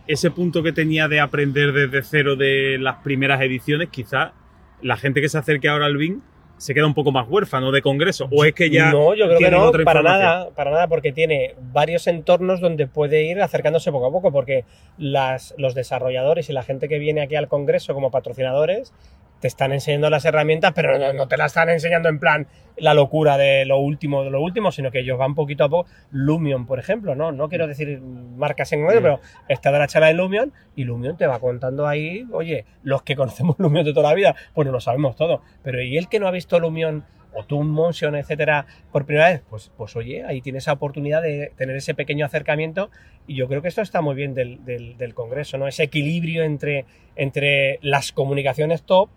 ese 0.07 0.31
punto 0.31 0.63
que 0.63 0.71
tenía 0.71 1.07
de 1.07 1.19
aprender 1.19 1.71
desde 1.71 2.03
cero 2.03 2.35
de 2.35 2.77
las 2.79 2.97
primeras 2.97 3.41
ediciones, 3.41 3.89
quizá 3.89 4.33
la 4.81 4.97
gente 4.97 5.21
que 5.21 5.29
se 5.29 5.37
acerque 5.37 5.67
ahora 5.67 5.85
al 5.85 5.97
BIM 5.97 6.21
se 6.57 6.73
queda 6.73 6.85
un 6.85 6.93
poco 6.93 7.11
más 7.11 7.27
huérfano 7.27 7.71
de 7.71 7.81
congreso. 7.81 8.27
O 8.31 8.45
es 8.45 8.53
que 8.53 8.69
ya. 8.69 8.91
No, 8.91 9.13
yo 9.13 9.25
creo 9.27 9.39
que 9.39 9.51
no, 9.51 9.71
para 9.83 10.01
nada, 10.01 10.49
para 10.51 10.71
nada, 10.71 10.87
porque 10.87 11.11
tiene 11.11 11.55
varios 11.73 12.07
entornos 12.07 12.61
donde 12.61 12.87
puede 12.87 13.23
ir 13.23 13.41
acercándose 13.41 13.91
poco 13.91 14.07
a 14.07 14.11
poco, 14.11 14.31
porque 14.31 14.63
las, 14.97 15.53
los 15.57 15.75
desarrolladores 15.75 16.49
y 16.49 16.53
la 16.53 16.63
gente 16.63 16.87
que 16.87 16.99
viene 16.99 17.21
aquí 17.21 17.35
al 17.35 17.47
Congreso 17.47 17.93
como 17.93 18.11
patrocinadores 18.11 18.93
te 19.45 19.49
están 19.49 19.73
enseñando 19.73 20.09
las 20.09 20.25
herramientas, 20.25 20.71
pero 20.73 20.97
no, 20.97 21.13
no 21.13 21.27
te 21.27 21.37
las 21.37 21.51
están 21.51 21.69
enseñando 21.69 22.09
en 22.09 22.17
plan 22.17 22.47
la 22.77 22.95
locura 22.95 23.37
de 23.37 23.63
lo 23.65 23.77
último 23.77 24.23
de 24.23 24.31
lo 24.31 24.41
último, 24.41 24.71
sino 24.71 24.89
que 24.89 25.01
ellos 25.01 25.19
van 25.19 25.35
poquito 25.35 25.65
a 25.65 25.69
poco. 25.69 25.87
Lumion, 26.09 26.65
por 26.65 26.79
ejemplo, 26.79 27.13
no, 27.13 27.31
no 27.31 27.47
quiero 27.47 27.67
decir 27.67 28.01
marcas 28.01 28.73
en 28.73 28.83
medio, 28.83 29.03
pero 29.03 29.19
está 29.47 29.71
de 29.71 29.77
la 29.77 29.85
charla 29.87 30.07
de 30.07 30.15
Lumion 30.15 30.51
y 30.75 30.83
Lumion 30.83 31.15
te 31.15 31.27
va 31.27 31.37
contando 31.37 31.85
ahí, 31.87 32.25
oye, 32.31 32.65
los 32.81 33.03
que 33.03 33.15
conocemos 33.15 33.55
Lumion 33.59 33.85
de 33.85 33.93
toda 33.93 34.09
la 34.09 34.15
vida, 34.15 34.35
pues 34.55 34.65
no 34.65 34.71
lo 34.71 34.79
sabemos 34.81 35.15
todo, 35.15 35.43
pero 35.61 35.79
¿y 35.79 35.95
el 35.95 36.09
que 36.09 36.19
no 36.19 36.27
ha 36.27 36.31
visto 36.31 36.59
Lumion 36.59 37.05
o 37.37 37.43
Toon 37.43 37.69
Motion, 37.69 38.15
etcétera, 38.15 38.65
por 38.91 39.05
primera 39.05 39.29
vez? 39.29 39.43
Pues, 39.47 39.71
pues 39.77 39.95
oye, 39.95 40.23
ahí 40.25 40.41
tienes 40.41 40.63
esa 40.63 40.73
oportunidad 40.73 41.21
de 41.21 41.51
tener 41.55 41.75
ese 41.75 41.93
pequeño 41.93 42.25
acercamiento 42.25 42.89
y 43.27 43.35
yo 43.35 43.47
creo 43.47 43.61
que 43.61 43.67
esto 43.67 43.83
está 43.83 44.01
muy 44.01 44.15
bien 44.15 44.33
del, 44.33 44.65
del- 44.65 44.97
del 44.97 45.13
Congreso, 45.13 45.59
¿no? 45.59 45.67
Ese 45.67 45.83
equilibrio 45.83 46.43
entre, 46.43 46.85
entre 47.15 47.77
las 47.83 48.11
comunicaciones 48.11 48.83
top 48.83 49.09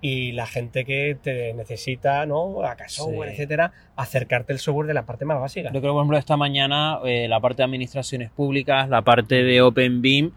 y 0.00 0.32
la 0.32 0.46
gente 0.46 0.84
que 0.84 1.16
te 1.20 1.54
necesita, 1.54 2.26
¿no? 2.26 2.56
Sí. 2.86 3.02
etcétera, 3.26 3.72
acercarte 3.96 4.52
el 4.52 4.58
software 4.58 4.86
de 4.86 4.94
la 4.94 5.06
parte 5.06 5.24
más 5.24 5.40
básica. 5.40 5.70
Yo 5.72 5.80
creo 5.80 5.92
por 5.92 6.02
ejemplo, 6.02 6.18
esta 6.18 6.36
mañana 6.36 6.98
eh, 7.04 7.28
la 7.28 7.40
parte 7.40 7.58
de 7.58 7.64
administraciones 7.64 8.30
públicas, 8.30 8.88
la 8.88 9.02
parte 9.02 9.42
de 9.42 9.62
OpenBIM, 9.62 10.30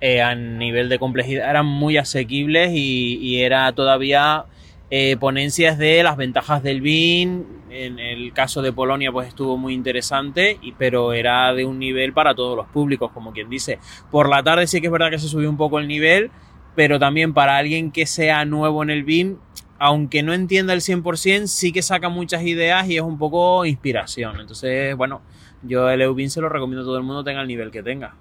eh, 0.00 0.20
a 0.20 0.34
nivel 0.34 0.88
de 0.88 0.98
complejidad 0.98 1.48
eran 1.48 1.66
muy 1.66 1.96
asequibles 1.96 2.72
y, 2.72 3.18
y 3.18 3.42
era 3.42 3.72
todavía 3.72 4.44
eh, 4.90 5.16
ponencias 5.16 5.78
de 5.78 6.02
las 6.02 6.16
ventajas 6.16 6.62
del 6.62 6.80
BIM. 6.80 7.44
En 7.70 7.98
el 7.98 8.32
caso 8.32 8.62
de 8.62 8.72
Polonia, 8.72 9.10
pues 9.10 9.26
estuvo 9.26 9.56
muy 9.56 9.74
interesante, 9.74 10.58
y, 10.62 10.70
pero 10.72 11.12
era 11.12 11.52
de 11.52 11.64
un 11.64 11.80
nivel 11.80 12.12
para 12.12 12.34
todos 12.34 12.56
los 12.56 12.68
públicos, 12.68 13.10
como 13.12 13.32
quien 13.32 13.50
dice. 13.50 13.80
Por 14.12 14.28
la 14.28 14.44
tarde 14.44 14.68
sí 14.68 14.80
que 14.80 14.86
es 14.86 14.92
verdad 14.92 15.10
que 15.10 15.18
se 15.18 15.26
subió 15.26 15.50
un 15.50 15.56
poco 15.56 15.80
el 15.80 15.88
nivel, 15.88 16.30
pero 16.74 16.98
también 16.98 17.34
para 17.34 17.56
alguien 17.56 17.90
que 17.90 18.06
sea 18.06 18.44
nuevo 18.44 18.82
en 18.82 18.90
el 18.90 19.04
BIM, 19.04 19.36
aunque 19.78 20.22
no 20.22 20.32
entienda 20.32 20.72
el 20.72 20.80
100%, 20.80 21.46
sí 21.46 21.72
que 21.72 21.82
saca 21.82 22.08
muchas 22.08 22.42
ideas 22.42 22.88
y 22.88 22.96
es 22.96 23.02
un 23.02 23.18
poco 23.18 23.64
inspiración. 23.64 24.40
Entonces, 24.40 24.96
bueno, 24.96 25.22
yo 25.62 25.88
el 25.90 26.02
EUBIM 26.02 26.28
se 26.28 26.40
lo 26.40 26.48
recomiendo 26.48 26.82
a 26.82 26.84
todo 26.84 26.96
el 26.96 27.02
mundo, 27.02 27.24
tenga 27.24 27.40
el 27.40 27.48
nivel 27.48 27.70
que 27.70 27.82
tenga. 27.82 28.14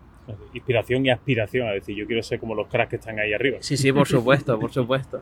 Inspiración 0.53 1.05
y 1.05 1.09
aspiración, 1.09 1.67
es 1.69 1.75
decir, 1.75 1.95
yo 1.95 2.07
quiero 2.07 2.23
ser 2.23 2.39
como 2.39 2.55
los 2.55 2.67
cracks 2.67 2.89
que 2.91 2.95
están 2.95 3.19
ahí 3.19 3.33
arriba. 3.33 3.57
Sí, 3.61 3.75
sí, 3.75 3.91
por 3.91 4.07
supuesto, 4.07 4.59
por 4.59 4.71
supuesto. 4.71 5.21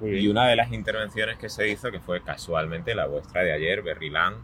Y 0.00 0.28
una 0.28 0.46
de 0.46 0.56
las 0.56 0.72
intervenciones 0.72 1.38
que 1.38 1.48
se 1.48 1.68
hizo, 1.68 1.90
que 1.90 2.00
fue 2.00 2.22
casualmente 2.22 2.94
la 2.94 3.06
vuestra 3.06 3.42
de 3.42 3.52
ayer, 3.52 3.82
Berrilán, 3.82 4.34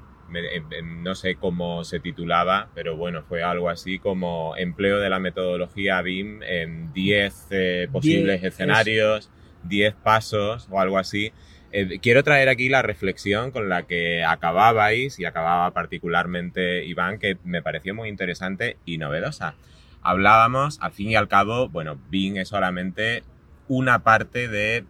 no 0.84 1.14
sé 1.14 1.36
cómo 1.36 1.84
se 1.84 2.00
titulaba, 2.00 2.68
pero 2.74 2.96
bueno, 2.96 3.22
fue 3.22 3.42
algo 3.42 3.68
así 3.68 3.98
como 3.98 4.56
empleo 4.56 4.98
de 4.98 5.10
la 5.10 5.18
metodología 5.18 6.02
BIM 6.02 6.42
en 6.42 6.92
10 6.92 7.46
eh, 7.50 7.88
posibles 7.92 8.40
Diez, 8.40 8.54
escenarios, 8.54 9.30
10 9.64 9.94
pasos 9.94 10.68
o 10.70 10.80
algo 10.80 10.98
así. 10.98 11.32
Eh, 11.72 11.98
quiero 12.00 12.22
traer 12.22 12.48
aquí 12.48 12.68
la 12.68 12.82
reflexión 12.82 13.50
con 13.50 13.68
la 13.68 13.82
que 13.82 14.24
acababais 14.24 15.18
y 15.18 15.24
acababa 15.24 15.72
particularmente 15.72 16.84
Iván, 16.84 17.18
que 17.18 17.36
me 17.44 17.62
pareció 17.62 17.94
muy 17.94 18.08
interesante 18.08 18.76
y 18.84 18.98
novedosa. 18.98 19.56
Hablábamos, 20.02 20.78
al 20.80 20.92
fin 20.92 21.10
y 21.10 21.16
al 21.16 21.28
cabo, 21.28 21.68
bueno, 21.68 21.98
BIM 22.10 22.36
es 22.36 22.48
solamente 22.48 23.24
una 23.68 24.04
parte 24.04 24.48
de 24.48 24.84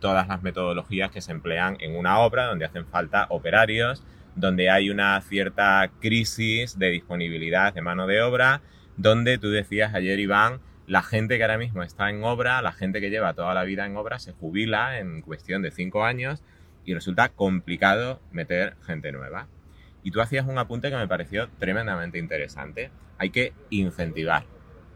todas 0.00 0.28
las 0.28 0.42
metodologías 0.42 1.10
que 1.10 1.20
se 1.20 1.32
emplean 1.32 1.76
en 1.80 1.96
una 1.96 2.18
obra 2.18 2.46
donde 2.46 2.64
hacen 2.64 2.86
falta 2.86 3.26
operarios, 3.30 4.02
donde 4.34 4.70
hay 4.70 4.90
una 4.90 5.20
cierta 5.20 5.90
crisis 6.00 6.78
de 6.78 6.90
disponibilidad 6.90 7.74
de 7.74 7.82
mano 7.82 8.06
de 8.06 8.22
obra, 8.22 8.62
donde 8.96 9.38
tú 9.38 9.50
decías 9.50 9.94
ayer, 9.94 10.18
Iván, 10.18 10.60
la 10.86 11.02
gente 11.02 11.36
que 11.36 11.44
ahora 11.44 11.58
mismo 11.58 11.82
está 11.82 12.10
en 12.10 12.24
obra, 12.24 12.62
la 12.62 12.72
gente 12.72 13.00
que 13.00 13.10
lleva 13.10 13.34
toda 13.34 13.54
la 13.54 13.64
vida 13.64 13.86
en 13.86 13.96
obra, 13.96 14.18
se 14.18 14.32
jubila 14.32 14.98
en 14.98 15.22
cuestión 15.22 15.62
de 15.62 15.70
cinco 15.70 16.04
años 16.04 16.42
y 16.84 16.94
resulta 16.94 17.28
complicado 17.28 18.20
meter 18.32 18.76
gente 18.84 19.12
nueva. 19.12 19.46
Y 20.02 20.10
tú 20.10 20.20
hacías 20.20 20.46
un 20.46 20.58
apunte 20.58 20.90
que 20.90 20.96
me 20.96 21.06
pareció 21.06 21.48
tremendamente 21.58 22.18
interesante. 22.18 22.90
Hay 23.18 23.30
que 23.30 23.52
incentivar 23.68 24.44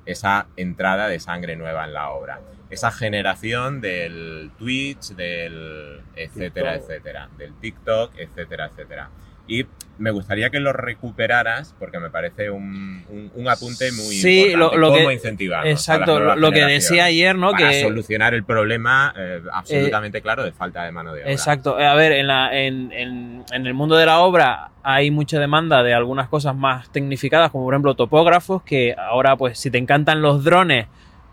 esa 0.07 0.47
entrada 0.57 1.09
de 1.09 1.21
sangre 1.21 1.57
nueva 1.57 1.85
en 1.85 1.93
la 1.93 2.11
obra. 2.11 2.41
esa 2.71 2.91
generación 2.91 3.81
del 3.81 4.51
Twitch, 4.59 5.11
del 5.11 6.01
etcétera, 6.17 6.73
TikTok. 6.73 6.91
etcétera, 6.91 7.29
del 7.39 7.55
TikTok, 7.61 8.19
etcétera, 8.19 8.67
etcétera. 8.67 9.11
Y 9.47 9.67
me 9.99 10.11
gustaría 10.11 10.51
que 10.51 10.59
lo 10.59 10.73
recuperaras 10.73 11.75
porque 11.79 11.99
me 12.01 12.11
parece 12.11 12.51
un, 12.51 13.05
un- 13.09 13.31
un 13.35 13.49
apunte 13.49 13.93
muy 13.93 14.15
Sí, 14.17 14.47
importante. 14.47 14.57
lo- 14.77 14.77
lo 14.81 14.89
¿Cómo 14.95 15.09
que- 15.09 15.15
incentivarnos 15.15 15.69
a 15.69 15.71
exacto, 15.71 16.19
lo 16.37 16.51
que 16.51 16.65
decía 16.65 17.05
ayer, 17.05 17.37
¿no? 17.37 17.53
Para 17.53 17.71
Que- 17.71 17.83
solucionar 17.83 18.35
el 18.35 18.43
problema 18.45 19.15
eh, 19.17 19.41
absolutamente 19.53 20.21
claro 20.23 20.43
de 20.45 20.53
falta 20.53 20.83
de 20.85 20.91
mano 20.93 21.13
de 21.15 21.23
obra. 21.23 21.31
Exacto. 21.33 21.79
Eh, 21.79 21.87
A 21.87 21.95
ver, 21.95 22.13
en, 22.13 22.27
la, 22.27 22.57
en, 22.59 22.91
en- 22.93 23.45
en 23.53 23.67
el 23.67 23.75
mundo 23.75 23.95
de 23.97 24.07
la 24.07 24.19
obra 24.21 24.71
hay 24.83 25.11
mucha 25.11 25.39
demanda 25.39 25.83
de 25.83 25.95
algunas 25.95 26.29
cosas 26.29 26.57
más 26.57 26.91
tecnificadas, 26.91 27.51
como 27.53 27.65
por 27.65 27.75
ejemplo 27.75 27.95
topógrafos, 27.95 28.63
que 28.65 28.95
ahora 28.99 29.37
pues 29.37 29.59
si 29.59 29.71
te 29.71 29.79
encantan 29.79 30.23
los 30.23 30.43
drones, 30.43 30.87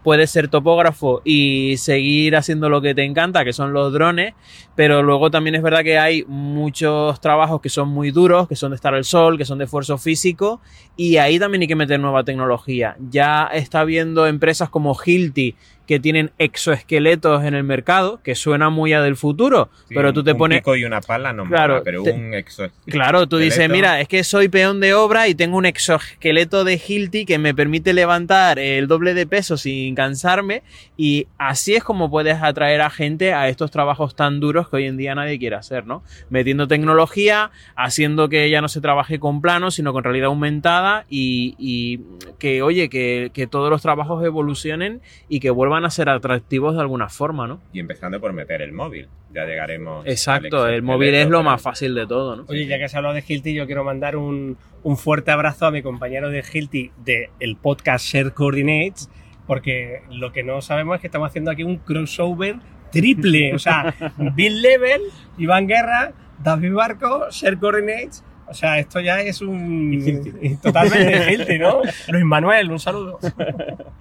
puedes 0.03 0.31
ser 0.31 0.47
topógrafo 0.47 1.21
y 1.23 1.75
seguir 1.77 2.35
haciendo 2.35 2.69
lo 2.69 2.81
que 2.81 2.95
te 2.95 3.03
encanta, 3.03 3.43
que 3.43 3.53
son 3.53 3.73
los 3.73 3.93
drones, 3.93 4.33
pero 4.75 5.03
luego 5.03 5.29
también 5.29 5.55
es 5.55 5.61
verdad 5.61 5.83
que 5.83 5.99
hay 5.99 6.23
muchos 6.27 7.19
trabajos 7.21 7.61
que 7.61 7.69
son 7.69 7.89
muy 7.89 8.11
duros, 8.11 8.47
que 8.47 8.55
son 8.55 8.71
de 8.71 8.75
estar 8.75 8.93
al 8.93 9.03
sol, 9.03 9.37
que 9.37 9.45
son 9.45 9.57
de 9.57 9.65
esfuerzo 9.65 9.97
físico, 9.97 10.61
y 10.97 11.17
ahí 11.17 11.39
también 11.39 11.61
hay 11.61 11.67
que 11.67 11.75
meter 11.75 11.99
nueva 11.99 12.23
tecnología. 12.23 12.95
Ya 13.09 13.49
está 13.53 13.81
habiendo 13.81 14.27
empresas 14.27 14.69
como 14.69 14.97
Hilti 15.05 15.55
que 15.87 15.99
tienen 15.99 16.31
exoesqueletos 16.37 17.43
en 17.43 17.53
el 17.53 17.63
mercado, 17.63 18.21
que 18.23 18.35
suena 18.35 18.69
muy 18.69 18.93
a 18.93 19.01
del 19.01 19.15
futuro, 19.17 19.69
Sí, 19.87 19.95
pero 19.95 20.13
tú 20.13 20.23
te 20.23 20.31
un 20.33 20.37
pones... 20.37 20.59
pico 20.59 20.75
y 20.75 20.85
una 20.85 21.01
pala 21.01 21.33
no 21.33 21.45
Claro, 21.45 21.81
pero 21.83 22.03
te- 22.03 22.11
un 22.11 22.33
exo 22.33 22.67
Claro, 22.85 23.27
tú 23.27 23.37
dices, 23.37 23.69
mira, 23.69 23.99
es 23.99 24.07
que 24.07 24.23
soy 24.23 24.47
peón 24.47 24.79
de 24.79 24.93
obra 24.93 25.27
y 25.27 25.35
tengo 25.35 25.57
un 25.57 25.65
exoesqueleto 25.65 26.63
de 26.63 26.79
Hilti 26.85 27.25
que 27.25 27.37
me 27.39 27.53
permite 27.53 27.93
levantar 27.93 28.59
el 28.59 28.87
doble 28.87 29.13
de 29.13 29.25
peso 29.27 29.57
sin 29.57 29.95
cansarme 29.95 30.63
y 30.97 31.27
así 31.37 31.73
es 31.75 31.83
como 31.83 32.09
puedes 32.09 32.41
atraer 32.41 32.81
a 32.81 32.89
gente 32.89 33.33
a 33.33 33.49
estos 33.49 33.71
trabajos 33.71 34.15
tan 34.15 34.39
duros 34.39 34.69
que 34.69 34.77
hoy 34.77 34.85
en 34.85 34.97
día 34.97 35.15
nadie 35.15 35.39
quiere 35.39 35.55
hacer, 35.55 35.85
¿no? 35.85 36.03
Metiendo 36.29 36.67
tecnología, 36.67 37.51
haciendo 37.75 38.29
que 38.29 38.49
ya 38.49 38.61
no 38.61 38.67
se 38.69 38.81
trabaje 38.81 39.19
con 39.19 39.41
planos, 39.41 39.75
sino 39.75 39.93
con 39.93 40.03
realidad 40.03 40.27
aumentada 40.27 41.05
y, 41.09 41.55
y 41.57 41.99
que, 42.39 42.61
oye, 42.61 42.89
que, 42.89 43.31
que 43.33 43.47
todos 43.47 43.69
los 43.69 43.81
trabajos 43.81 44.23
evolucionen 44.23 45.01
y 45.27 45.39
que 45.39 45.49
vuelvan 45.49 45.70
a 45.73 45.89
ser 45.89 46.09
atractivos 46.09 46.75
de 46.75 46.81
alguna 46.81 47.09
forma, 47.09 47.47
¿no? 47.47 47.61
Y 47.73 47.79
empezando 47.79 48.19
por 48.19 48.33
meter 48.33 48.61
el 48.61 48.73
móvil. 48.73 49.07
Ya 49.33 49.45
llegaremos. 49.45 50.05
Exacto, 50.05 50.63
al 50.63 50.73
el 50.73 50.81
móvil 50.81 51.13
es 51.13 51.29
lo 51.29 51.43
más 51.43 51.61
fácil 51.61 51.95
de 51.95 52.05
todo, 52.05 52.35
¿no? 52.35 52.45
Oye, 52.47 52.65
ya 52.65 52.77
que 52.77 52.89
se 52.89 52.95
ha 52.95 52.99
hablado 52.99 53.15
de 53.15 53.23
Hilti, 53.25 53.53
yo 53.53 53.65
quiero 53.65 53.83
mandar 53.83 54.15
un, 54.15 54.57
un 54.83 54.97
fuerte 54.97 55.31
abrazo 55.31 55.65
a 55.67 55.71
mi 55.71 55.81
compañero 55.81 56.29
de 56.29 56.43
Hilti 56.43 56.91
del 56.97 57.55
podcast 57.55 58.05
Share 58.05 58.33
Coordinates, 58.33 59.09
porque 59.47 60.01
lo 60.09 60.31
que 60.31 60.43
no 60.43 60.61
sabemos 60.61 60.95
es 60.95 61.01
que 61.01 61.07
estamos 61.07 61.29
haciendo 61.29 61.51
aquí 61.51 61.63
un 61.63 61.77
crossover 61.77 62.57
triple. 62.91 63.55
O 63.55 63.59
sea, 63.59 63.93
Bill 64.35 64.61
Level, 64.61 65.01
Iván 65.37 65.67
Guerra, 65.67 66.13
David 66.43 66.73
Barco, 66.73 67.27
Share 67.31 67.57
Coordinates. 67.57 68.23
O 68.51 68.53
sea, 68.53 68.79
esto 68.79 68.99
ya 68.99 69.21
es 69.21 69.41
un. 69.41 70.59
Totalmente 70.61 71.33
Hilti, 71.33 71.57
¿no? 71.57 71.81
Luis 72.09 72.25
Manuel, 72.25 72.69
un 72.69 72.79
saludo. 72.79 73.17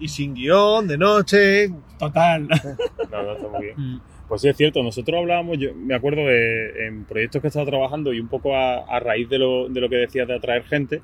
Y 0.00 0.08
sin 0.08 0.34
guion, 0.34 0.88
de 0.88 0.98
noche. 0.98 1.70
Total. 1.96 2.48
No, 2.48 3.22
no, 3.22 3.32
está 3.32 3.48
muy 3.48 3.66
bien. 3.66 4.00
Pues 4.26 4.42
sí, 4.42 4.48
es 4.48 4.56
cierto. 4.56 4.82
Nosotros 4.82 5.20
hablábamos, 5.20 5.56
yo 5.58 5.72
me 5.72 5.94
acuerdo 5.94 6.22
de 6.22 6.88
en 6.88 7.04
proyectos 7.04 7.40
que 7.40 7.46
he 7.46 7.50
estado 7.50 7.66
trabajando 7.66 8.12
y 8.12 8.18
un 8.18 8.26
poco 8.26 8.56
a, 8.56 8.78
a 8.78 8.98
raíz 8.98 9.28
de 9.28 9.38
lo, 9.38 9.68
de 9.68 9.80
lo 9.80 9.88
que 9.88 9.96
decías 9.96 10.26
de 10.26 10.34
atraer 10.34 10.64
gente, 10.64 11.00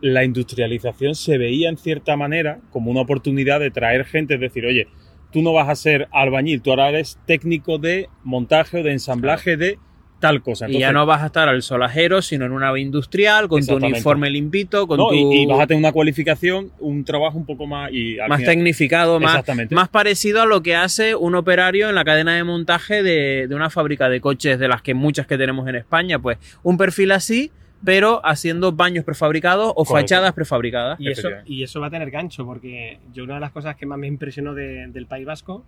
la 0.00 0.24
industrialización 0.24 1.14
se 1.14 1.38
veía 1.38 1.68
en 1.68 1.76
cierta 1.76 2.16
manera 2.16 2.58
como 2.70 2.90
una 2.90 3.02
oportunidad 3.02 3.60
de 3.60 3.70
traer 3.70 4.04
gente, 4.04 4.34
es 4.34 4.40
decir, 4.40 4.66
oye, 4.66 4.88
tú 5.30 5.42
no 5.42 5.52
vas 5.52 5.68
a 5.68 5.76
ser 5.76 6.08
albañil, 6.10 6.60
tú 6.60 6.70
ahora 6.70 6.88
eres 6.88 7.20
técnico 7.24 7.78
de 7.78 8.08
montaje 8.24 8.80
o 8.80 8.82
de 8.82 8.90
ensamblaje 8.90 9.56
de 9.56 9.78
tal 10.26 10.42
cosa. 10.42 10.66
y 10.68 10.72
ya 10.72 10.76
Entonces, 10.88 10.94
no 10.94 11.06
vas 11.06 11.22
a 11.22 11.26
estar 11.26 11.48
al 11.48 11.62
solajero, 11.62 12.22
sino 12.22 12.44
en 12.46 12.52
una 12.52 12.66
nave 12.66 12.80
industrial, 12.80 13.46
con 13.48 13.64
tu 13.66 13.76
uniforme 13.76 14.30
limpito, 14.30 14.86
con 14.86 14.98
no, 14.98 15.08
tu... 15.08 15.14
y, 15.14 15.42
y 15.42 15.46
vas 15.46 15.60
a 15.60 15.66
tener 15.66 15.78
una 15.80 15.92
cualificación, 15.92 16.70
un 16.80 17.04
trabajo 17.04 17.36
un 17.36 17.44
poco 17.46 17.66
más... 17.66 17.92
Y 17.92 18.18
al 18.18 18.28
más 18.28 18.38
final- 18.40 18.54
tecnificado, 18.54 19.20
más, 19.20 19.88
parecido 19.90 20.42
a 20.42 20.46
lo 20.46 20.62
que 20.62 20.74
hace 20.76 21.14
un 21.14 21.34
operario 21.34 21.88
en 21.88 21.94
la 21.94 22.04
cadena 22.04 22.34
de 22.36 22.44
montaje 22.44 23.02
de, 23.02 23.46
de 23.48 23.54
una 23.54 23.70
fábrica 23.70 24.08
de 24.08 24.20
coches 24.20 24.58
de 24.58 24.68
las 24.68 24.82
que 24.82 24.94
muchas 24.94 25.26
que 25.26 25.36
tenemos 25.36 25.68
en 25.68 25.76
España. 25.76 26.18
Pues 26.18 26.38
un 26.62 26.76
perfil 26.76 27.12
así, 27.12 27.50
pero 27.84 28.20
haciendo 28.24 28.72
baños 28.72 29.04
prefabricados 29.04 29.68
o 29.70 29.84
Correcto. 29.84 29.94
fachadas 29.94 30.32
prefabricadas. 30.32 30.98
Y 31.00 31.10
eso, 31.10 31.28
y 31.44 31.62
eso 31.62 31.80
va 31.80 31.88
a 31.88 31.90
tener 31.90 32.10
gancho, 32.10 32.46
porque 32.46 32.98
yo 33.12 33.24
una 33.24 33.34
de 33.34 33.40
las 33.40 33.50
cosas 33.52 33.76
que 33.76 33.84
más 33.84 33.98
me 33.98 34.06
impresionó 34.06 34.54
de- 34.54 34.86
del 34.88 35.06
País 35.06 35.26
Vasco 35.26 35.64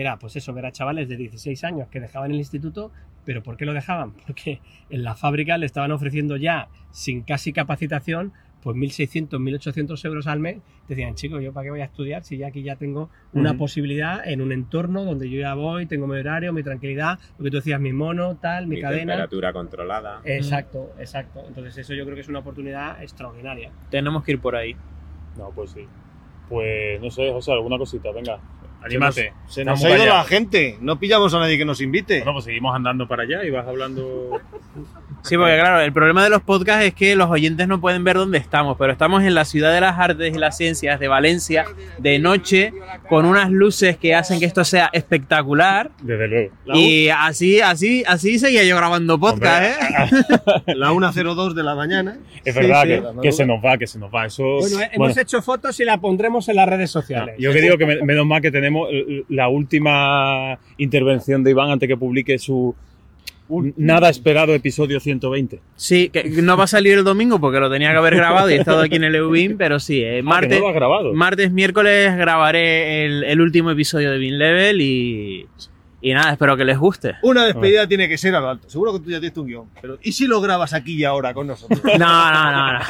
era, 0.00 0.18
pues 0.18 0.36
eso, 0.36 0.52
ver 0.52 0.66
a 0.66 0.72
chavales 0.72 1.08
de 1.08 1.16
16 1.16 1.64
años 1.64 1.88
que 1.88 2.00
dejaban 2.00 2.30
el 2.30 2.38
instituto, 2.38 2.92
pero 3.24 3.42
¿por 3.42 3.56
qué 3.56 3.64
lo 3.66 3.72
dejaban? 3.72 4.12
Porque 4.26 4.60
en 4.90 5.02
la 5.02 5.14
fábrica 5.14 5.58
le 5.58 5.66
estaban 5.66 5.92
ofreciendo 5.92 6.36
ya, 6.36 6.68
sin 6.90 7.22
casi 7.22 7.52
capacitación, 7.52 8.32
pues 8.62 8.76
1.600, 8.76 9.28
1.800 9.38 10.04
euros 10.04 10.26
al 10.26 10.40
mes. 10.40 10.58
Decían, 10.88 11.14
chicos, 11.14 11.42
¿yo 11.42 11.52
para 11.52 11.64
qué 11.64 11.70
voy 11.70 11.80
a 11.80 11.84
estudiar 11.84 12.24
si 12.24 12.38
ya 12.38 12.48
aquí 12.48 12.62
ya 12.62 12.76
tengo 12.76 13.08
una 13.32 13.56
posibilidad 13.56 14.26
en 14.26 14.40
un 14.40 14.52
entorno 14.52 15.04
donde 15.04 15.30
yo 15.30 15.38
ya 15.38 15.54
voy, 15.54 15.86
tengo 15.86 16.06
mi 16.06 16.18
horario, 16.18 16.52
mi 16.52 16.62
tranquilidad, 16.62 17.18
lo 17.38 17.44
que 17.44 17.50
tú 17.50 17.56
decías, 17.58 17.80
mi 17.80 17.92
mono, 17.92 18.36
tal, 18.36 18.66
mi, 18.66 18.76
Mi 18.76 18.82
cadena? 18.82 19.12
temperatura 19.12 19.52
controlada. 19.52 20.20
Exacto, 20.24 20.92
exacto. 20.98 21.44
Entonces 21.46 21.78
eso 21.78 21.94
yo 21.94 22.04
creo 22.04 22.14
que 22.14 22.22
es 22.22 22.28
una 22.28 22.40
oportunidad 22.40 23.02
extraordinaria. 23.02 23.70
Tenemos 23.90 24.24
que 24.24 24.32
ir 24.32 24.40
por 24.40 24.56
ahí. 24.56 24.74
No, 25.36 25.50
pues 25.50 25.70
sí. 25.70 25.86
Pues 26.48 27.00
no 27.00 27.10
sé, 27.10 27.30
José, 27.30 27.52
alguna 27.52 27.78
cosita, 27.78 28.10
venga. 28.12 28.40
Anímate. 28.82 29.32
Se 29.48 29.64
nos 29.64 29.80
Vamos 29.80 29.84
ha 29.84 29.94
ido 29.96 30.02
allá. 30.04 30.14
la 30.14 30.24
gente. 30.24 30.78
No 30.80 30.98
pillamos 30.98 31.34
a 31.34 31.40
nadie 31.40 31.58
que 31.58 31.64
nos 31.64 31.80
invite. 31.80 32.18
Bueno, 32.18 32.34
pues 32.34 32.44
seguimos 32.44 32.74
andando 32.74 33.06
para 33.08 33.24
allá 33.24 33.44
y 33.44 33.50
vas 33.50 33.66
hablando. 33.66 34.40
Sí, 35.28 35.36
porque 35.36 35.58
claro, 35.58 35.80
el 35.80 35.92
problema 35.92 36.24
de 36.24 36.30
los 36.30 36.42
podcasts 36.42 36.84
es 36.84 36.94
que 36.94 37.14
los 37.16 37.30
oyentes 37.30 37.68
no 37.68 37.80
pueden 37.80 38.04
ver 38.04 38.16
dónde 38.16 38.38
estamos, 38.38 38.76
pero 38.78 38.92
estamos 38.92 39.22
en 39.24 39.34
la 39.34 39.44
ciudad 39.44 39.72
de 39.72 39.80
las 39.80 39.98
artes 39.98 40.34
y 40.34 40.38
las 40.38 40.56
ciencias 40.56 40.98
de 41.00 41.08
Valencia 41.08 41.64
de 41.98 42.18
noche 42.18 42.72
con 43.08 43.24
unas 43.26 43.50
luces 43.50 43.96
que 43.96 44.14
hacen 44.14 44.40
que 44.40 44.46
esto 44.46 44.64
sea 44.64 44.90
espectacular. 44.92 45.90
Desde 46.02 46.28
luego. 46.28 46.52
Y 46.74 47.08
así, 47.08 47.60
así, 47.60 48.02
así 48.06 48.38
seguía 48.38 48.64
yo 48.64 48.76
grabando 48.76 49.18
podcast, 49.18 49.62
¿eh? 49.64 50.74
La 50.74 50.90
1.02 50.92 51.54
de 51.54 51.62
la 51.62 51.74
mañana. 51.74 52.18
Es 52.44 52.54
verdad 52.54 52.82
Sí, 52.84 52.94
sí. 52.94 53.00
que, 53.16 53.20
que 53.22 53.32
se 53.32 53.46
nos 53.46 53.64
va, 53.64 53.76
que 53.78 53.86
se 53.86 53.98
nos 53.98 54.12
va. 54.14 54.26
Eso, 54.26 54.42
Bueno, 54.44 54.76
hemos 54.80 54.96
bueno, 54.96 55.20
hecho 55.20 55.42
fotos 55.42 55.78
y 55.80 55.84
la 55.84 55.98
pondremos 55.98 56.48
en 56.48 56.56
las 56.56 56.68
redes 56.68 56.90
sociales. 56.90 57.34
yo 57.38 57.52
que 57.52 57.60
digo 57.60 57.76
que 57.76 57.86
me- 57.86 58.02
menos 58.02 58.26
mal 58.26 58.40
que 58.40 58.50
tenemos 58.50 58.88
la 59.28 59.48
última 59.48 60.58
intervención 60.76 61.42
de 61.44 61.50
Iván 61.50 61.70
antes 61.70 61.88
que 61.88 61.96
publique 61.96 62.38
su 62.38 62.74
nada 63.76 64.08
esperado 64.08 64.54
episodio 64.54 65.00
120. 65.00 65.60
Sí, 65.76 66.10
que 66.10 66.24
no 66.42 66.56
va 66.56 66.64
a 66.64 66.66
salir 66.66 66.98
el 66.98 67.04
domingo 67.04 67.40
porque 67.40 67.60
lo 67.60 67.70
tenía 67.70 67.90
que 67.92 67.96
haber 67.96 68.16
grabado 68.16 68.50
y 68.50 68.54
he 68.54 68.56
estado 68.58 68.80
aquí 68.82 68.96
en 68.96 69.04
el 69.04 69.14
EUBIM, 69.14 69.56
pero 69.56 69.80
sí, 69.80 70.00
eh, 70.02 70.08
Ah, 70.10 70.16
que 70.16 70.22
martes, 70.22 70.58
no 70.58 70.64
lo 70.64 70.68
has 70.68 70.74
grabado. 70.74 71.14
martes, 71.14 71.50
miércoles 71.52 72.16
grabaré 72.16 73.06
el, 73.06 73.24
el 73.24 73.40
último 73.40 73.70
episodio 73.70 74.10
de 74.10 74.18
Bin 74.18 74.38
Level 74.38 74.80
y, 74.80 75.46
y 76.00 76.12
nada, 76.12 76.32
espero 76.32 76.56
que 76.56 76.64
les 76.64 76.78
guste. 76.78 77.14
Una 77.22 77.44
despedida 77.46 77.86
tiene 77.88 78.08
que 78.08 78.18
ser 78.18 78.34
a 78.34 78.40
lo 78.40 78.50
alto. 78.50 78.68
Seguro 78.68 78.92
que 78.92 79.00
tú 79.00 79.10
ya 79.10 79.20
tienes 79.20 79.36
un 79.38 79.46
guion. 79.46 79.64
Pero 79.80 79.98
¿y 80.02 80.12
si 80.12 80.26
lo 80.26 80.40
grabas 80.40 80.72
aquí 80.74 80.94
y 80.94 81.04
ahora 81.04 81.32
con 81.34 81.46
nosotros? 81.46 81.80
No, 81.84 82.32
no, 82.32 82.52
no, 82.52 82.72
no. 82.74 82.80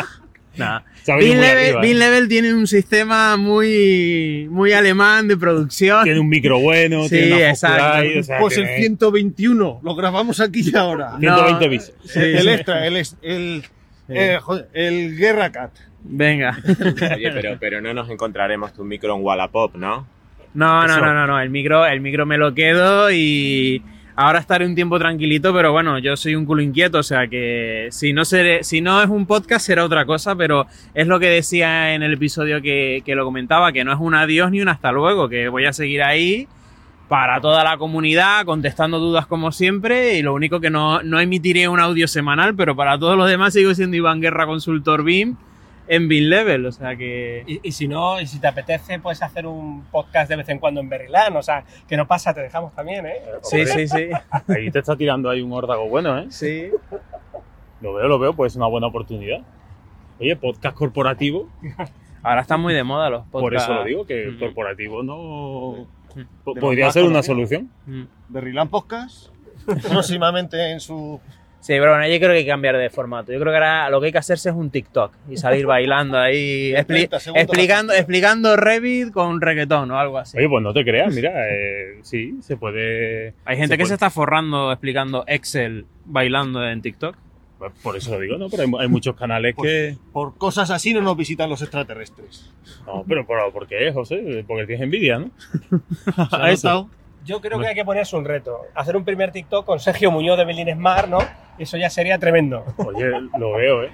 No. 0.58 0.82
Bin 1.18 1.40
Level, 1.40 1.64
arriba, 1.66 1.80
Bin 1.80 1.90
¿eh? 1.92 1.94
Level 2.00 2.28
tiene 2.28 2.52
un 2.54 2.66
sistema 2.66 3.36
muy, 3.38 4.46
muy 4.50 4.72
alemán 4.72 5.26
de 5.28 5.36
producción. 5.38 6.04
Tiene 6.04 6.20
un 6.20 6.28
micro 6.28 6.58
bueno, 6.58 7.04
Sí, 7.04 7.10
tiene 7.10 7.36
una 7.36 7.50
exacto. 7.50 7.84
Focusrite, 7.84 8.20
o 8.20 8.22
sea, 8.24 8.38
pues 8.40 8.56
el 8.58 8.64
tiene- 8.64 8.78
121 8.80 9.80
lo 9.82 9.94
grabamos 9.94 10.40
aquí 10.40 10.62
y 10.70 10.76
ahora. 10.76 11.16
120 11.20 11.68
bits. 11.68 11.92
Sí, 12.04 12.18
el 12.20 12.42
sí. 12.42 12.48
extra, 12.50 12.86
el, 12.86 12.96
ex- 12.98 13.16
el, 13.22 13.62
eh, 14.08 14.38
joder, 14.42 14.68
el 14.74 15.16
Guerra 15.16 15.50
Cat. 15.50 15.70
Venga. 16.02 16.58
Oye, 17.16 17.30
pero, 17.32 17.56
pero 17.58 17.80
no 17.80 17.94
nos 17.94 18.10
encontraremos 18.10 18.72
tu 18.74 18.84
micro 18.84 19.16
en 19.16 19.22
Wallapop, 19.24 19.76
¿no? 19.76 20.06
No, 20.54 20.86
no, 20.86 20.92
Eso. 20.92 21.00
no, 21.04 21.14
no, 21.14 21.26
no, 21.26 21.40
el 21.40 21.50
micro, 21.50 21.86
el 21.86 22.00
micro 22.00 22.26
me 22.26 22.36
lo 22.38 22.54
quedo 22.54 23.10
y 23.10 23.82
ahora 24.18 24.40
estaré 24.40 24.66
un 24.66 24.74
tiempo 24.74 24.98
tranquilito, 24.98 25.54
pero 25.54 25.70
bueno, 25.70 26.00
yo 26.00 26.16
soy 26.16 26.34
un 26.34 26.44
culo 26.44 26.60
inquieto, 26.60 26.98
o 26.98 27.02
sea 27.04 27.28
que 27.28 27.86
si 27.92 28.12
no 28.12 28.24
seré, 28.24 28.64
si 28.64 28.80
no 28.80 29.00
es 29.00 29.08
un 29.08 29.26
podcast 29.26 29.64
será 29.64 29.84
otra 29.84 30.06
cosa, 30.06 30.34
pero 30.34 30.66
es 30.92 31.06
lo 31.06 31.20
que 31.20 31.28
decía 31.28 31.94
en 31.94 32.02
el 32.02 32.14
episodio 32.14 32.60
que, 32.60 33.02
que 33.06 33.14
lo 33.14 33.24
comentaba, 33.24 33.70
que 33.70 33.84
no 33.84 33.92
es 33.92 33.98
un 34.00 34.16
adiós 34.16 34.50
ni 34.50 34.60
un 34.60 34.68
hasta 34.68 34.90
luego, 34.90 35.28
que 35.28 35.48
voy 35.48 35.66
a 35.66 35.72
seguir 35.72 36.02
ahí 36.02 36.48
para 37.06 37.40
toda 37.40 37.62
la 37.62 37.76
comunidad, 37.76 38.44
contestando 38.44 38.98
dudas 38.98 39.24
como 39.28 39.52
siempre, 39.52 40.18
y 40.18 40.22
lo 40.22 40.34
único 40.34 40.58
que 40.58 40.68
no, 40.68 41.00
no 41.04 41.20
emitiré 41.20 41.68
un 41.68 41.78
audio 41.78 42.08
semanal, 42.08 42.56
pero 42.56 42.74
para 42.74 42.98
todos 42.98 43.16
los 43.16 43.30
demás 43.30 43.54
sigo 43.54 43.72
siendo 43.72 43.96
Iván 43.96 44.20
Guerra 44.20 44.46
Consultor 44.46 45.04
BIM 45.04 45.36
en 45.88 46.08
BIM 46.08 46.28
Level, 46.28 46.66
o 46.66 46.72
sea 46.72 46.96
que... 46.96 47.44
Y, 47.46 47.60
y 47.68 47.72
si 47.72 47.88
no, 47.88 48.20
y 48.20 48.26
si 48.26 48.38
te 48.38 48.46
apetece, 48.46 48.98
puedes 48.98 49.22
hacer 49.22 49.46
un 49.46 49.84
podcast 49.84 50.28
de 50.28 50.36
vez 50.36 50.48
en 50.48 50.58
cuando 50.58 50.80
en 50.80 50.88
Berrilán. 50.88 51.36
O 51.36 51.42
sea, 51.42 51.64
que 51.86 51.96
no 51.96 52.06
pasa, 52.06 52.34
te 52.34 52.40
dejamos 52.40 52.74
también, 52.74 53.06
¿eh? 53.06 53.22
Sí, 53.42 53.66
sí, 53.66 53.88
sí. 53.88 54.08
Ahí 54.48 54.70
te 54.70 54.78
está 54.78 54.96
tirando 54.96 55.30
ahí 55.30 55.40
un 55.40 55.52
órdago 55.52 55.88
bueno, 55.88 56.18
¿eh? 56.18 56.26
Sí. 56.30 56.70
Lo 57.80 57.94
veo, 57.94 58.08
lo 58.08 58.18
veo, 58.18 58.34
pues 58.34 58.52
es 58.52 58.56
una 58.56 58.66
buena 58.66 58.88
oportunidad. 58.88 59.40
Oye, 60.20 60.36
podcast 60.36 60.76
corporativo. 60.76 61.48
Ahora 62.22 62.40
están 62.40 62.60
muy 62.60 62.74
de 62.74 62.82
moda 62.82 63.08
los 63.10 63.26
podcasts. 63.26 63.40
Por 63.40 63.54
eso 63.54 63.74
lo 63.74 63.84
digo, 63.84 64.06
que 64.06 64.24
el 64.24 64.38
corporativo 64.38 65.02
no. 65.02 65.86
De 66.14 66.60
Podría 66.60 66.90
ser 66.90 67.04
una 67.04 67.22
solución. 67.22 67.70
Berrilán 68.28 68.68
Podcast, 68.68 69.28
próximamente 69.88 70.72
en 70.72 70.80
su... 70.80 71.20
Sí, 71.60 71.72
pero 71.78 71.90
bueno, 71.90 72.06
yo 72.06 72.18
creo 72.18 72.30
que 72.30 72.36
hay 72.38 72.44
que 72.44 72.50
cambiar 72.50 72.76
de 72.78 72.88
formato. 72.88 73.32
Yo 73.32 73.40
creo 73.40 73.52
que 73.52 73.56
ahora 73.56 73.90
lo 73.90 74.00
que 74.00 74.06
hay 74.06 74.12
que 74.12 74.18
hacerse 74.18 74.48
es 74.48 74.54
un 74.54 74.70
TikTok 74.70 75.12
y 75.28 75.36
salir 75.36 75.66
bailando 75.66 76.16
ahí, 76.18 76.72
expli- 76.72 76.86
30 77.08 77.20
segundos 77.20 77.42
explicando, 77.44 77.92
explicando 77.92 78.56
Revit 78.56 79.10
con 79.12 79.40
reggaetón 79.40 79.90
o 79.90 79.98
algo 79.98 80.18
así. 80.18 80.38
Oye, 80.38 80.48
pues 80.48 80.62
no 80.62 80.72
te 80.72 80.84
creas, 80.84 81.12
mira, 81.14 81.32
eh, 81.50 81.98
sí, 82.02 82.38
se 82.42 82.56
puede. 82.56 83.34
Hay 83.44 83.56
gente 83.56 83.74
se 83.74 83.76
que 83.76 83.82
puede- 83.82 83.88
se 83.88 83.94
está 83.94 84.08
forrando 84.10 84.70
explicando 84.72 85.24
Excel 85.26 85.84
bailando 86.04 86.66
en 86.66 86.80
TikTok. 86.80 87.16
Pues 87.58 87.72
Por 87.82 87.96
eso 87.96 88.12
lo 88.12 88.20
digo, 88.20 88.38
¿no? 88.38 88.48
Pero 88.48 88.62
hay, 88.62 88.70
hay 88.78 88.88
muchos 88.88 89.16
canales 89.16 89.56
que. 89.60 89.96
Por 90.12 90.38
cosas 90.38 90.70
así 90.70 90.94
no 90.94 91.00
nos 91.00 91.16
visitan 91.16 91.50
los 91.50 91.60
extraterrestres. 91.60 92.48
No, 92.86 93.04
pero 93.06 93.26
¿por, 93.26 93.52
¿por 93.52 93.66
qué, 93.66 93.90
José? 93.92 94.44
Porque 94.46 94.64
tienes 94.64 94.84
envidia, 94.84 95.18
¿no? 95.18 95.30
ha 96.16 96.48
notado. 96.52 96.88
Yo 97.28 97.42
creo 97.42 97.60
que 97.60 97.66
hay 97.66 97.74
que 97.74 97.84
ponerse 97.84 98.16
un 98.16 98.24
reto. 98.24 98.62
Hacer 98.74 98.96
un 98.96 99.04
primer 99.04 99.30
TikTok 99.30 99.66
con 99.66 99.78
Sergio 99.78 100.10
Muñoz 100.10 100.38
de 100.38 100.46
Belín 100.46 100.72
Smart, 100.74 101.08
¿no? 101.08 101.18
Eso 101.58 101.76
ya 101.76 101.90
sería 101.90 102.18
tremendo. 102.18 102.64
Oye, 102.78 103.10
lo 103.38 103.52
veo, 103.52 103.82
¿eh? 103.82 103.90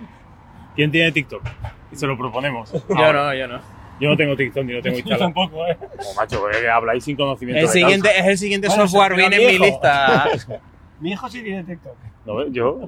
¿Quién 0.76 0.92
tiene 0.92 1.10
TikTok? 1.10 1.42
Y 1.90 1.96
se 1.96 2.06
lo 2.06 2.16
proponemos. 2.16 2.72
Yo 2.72 3.12
no, 3.12 3.34
yo 3.34 3.48
no. 3.48 3.60
Yo 3.98 4.08
no 4.10 4.16
tengo 4.16 4.36
TikTok 4.36 4.64
ni 4.64 4.74
lo 4.74 4.82
tengo 4.82 4.94
Yo 4.98 5.00
instalado. 5.00 5.24
tampoco, 5.24 5.66
¿eh? 5.66 5.76
Como 5.76 6.14
macho, 6.14 6.40
porque 6.40 6.68
habláis 6.68 7.02
sin 7.02 7.16
conocimiento 7.16 7.58
El 7.60 7.66
de 7.66 7.72
siguiente, 7.72 8.08
causa. 8.08 8.20
es 8.22 8.26
el 8.28 8.38
siguiente 8.38 8.68
Bueno, 8.68 8.86
software, 8.86 9.16
viene 9.16 9.36
en 9.36 9.46
mi 9.48 9.58
lista. 9.58 10.28
Mi 11.00 11.10
hijo 11.10 11.28
sí 11.28 11.42
tiene 11.42 11.64
TikTok. 11.64 11.96
No, 12.26 12.46
yo, 12.48 12.86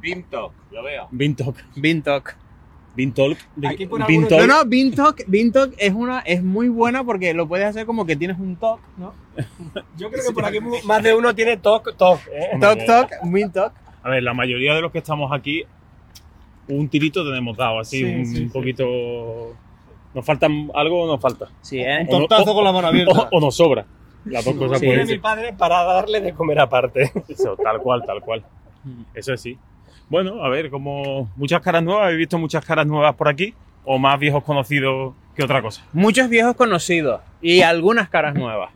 Bintok, 0.00 0.52
lo 0.72 0.82
veo. 0.82 1.06
Bintalk. 1.12 1.56
Bintalk. 1.76 2.36
Bintalk. 2.96 3.38
Bintalk. 3.56 4.40
No, 4.40 4.46
no, 4.46 4.64
Bintalk, 4.66 5.24
Bintalk 5.26 5.74
es 5.78 5.92
una 5.92 6.20
es 6.20 6.42
muy 6.42 6.68
buena 6.68 7.02
porque 7.04 7.34
lo 7.34 7.48
puedes 7.48 7.66
hacer 7.66 7.86
como 7.86 8.06
que 8.06 8.14
tienes 8.16 8.38
un 8.38 8.56
talk, 8.56 8.80
¿no? 8.96 9.12
Yo 9.96 10.10
creo 10.10 10.24
que 10.26 10.32
por 10.32 10.44
aquí 10.44 10.58
más 10.84 11.02
de 11.02 11.14
uno 11.14 11.34
tiene 11.34 11.56
Tok 11.56 11.96
Tok. 11.96 12.20
¿eh? 12.32 12.56
Talk, 12.60 12.84
talk, 12.86 13.10
Bintalk. 13.24 13.72
A 14.02 14.10
ver, 14.10 14.22
la 14.22 14.34
mayoría 14.34 14.74
de 14.74 14.80
los 14.82 14.92
que 14.92 14.98
estamos 14.98 15.32
aquí, 15.32 15.64
un 16.68 16.88
tirito 16.88 17.24
tenemos 17.24 17.56
dado, 17.56 17.80
así, 17.80 17.98
Sí, 17.98 18.04
un, 18.04 18.26
sí, 18.26 18.36
sí. 18.36 18.44
poquito. 18.46 19.54
¿Nos 20.14 20.24
falta 20.24 20.46
algo 20.74 21.02
o 21.02 21.06
nos 21.08 21.20
falta? 21.20 21.48
Sí, 21.60 21.80
¿eh? 21.80 22.00
Un 22.02 22.06
tortazo 22.08 22.54
con 22.54 22.62
la 22.64 22.70
mano 22.72 22.86
abierta. 22.88 23.28
O, 23.32 23.38
o 23.38 23.40
nos 23.40 23.56
sobra. 23.56 23.84
Las 24.26 24.44
dos 24.44 24.54
cosas 24.54 24.78
Sí. 24.78 24.86
pueden 24.86 25.00
Tiene 25.00 25.04
mi 25.04 25.08
ser. 25.14 25.20
padre 25.20 25.52
para 25.52 25.82
darle 25.82 26.20
de 26.20 26.32
comer 26.32 26.60
aparte. 26.60 27.10
Eso, 27.28 27.56
tal 27.56 27.80
cual, 27.80 28.04
tal 28.06 28.20
cual. 28.20 28.44
Eso 29.14 29.36
sí. 29.36 29.58
Bueno, 30.08 30.42
a 30.44 30.48
ver, 30.48 30.70
como 30.70 31.30
muchas 31.36 31.60
caras 31.60 31.82
nuevas, 31.82 32.04
¿habéis 32.04 32.18
visto 32.18 32.38
muchas 32.38 32.64
caras 32.64 32.86
nuevas 32.86 33.14
por 33.14 33.28
aquí? 33.28 33.54
¿O 33.84 33.98
más 33.98 34.18
viejos 34.18 34.44
conocidos 34.44 35.14
que 35.34 35.42
otra 35.44 35.60
cosa? 35.62 35.84
Muchos 35.92 36.28
viejos 36.28 36.54
conocidos 36.56 37.20
y 37.42 37.62
algunas 37.62 38.08
caras 38.08 38.34
nuevas. 38.34 38.70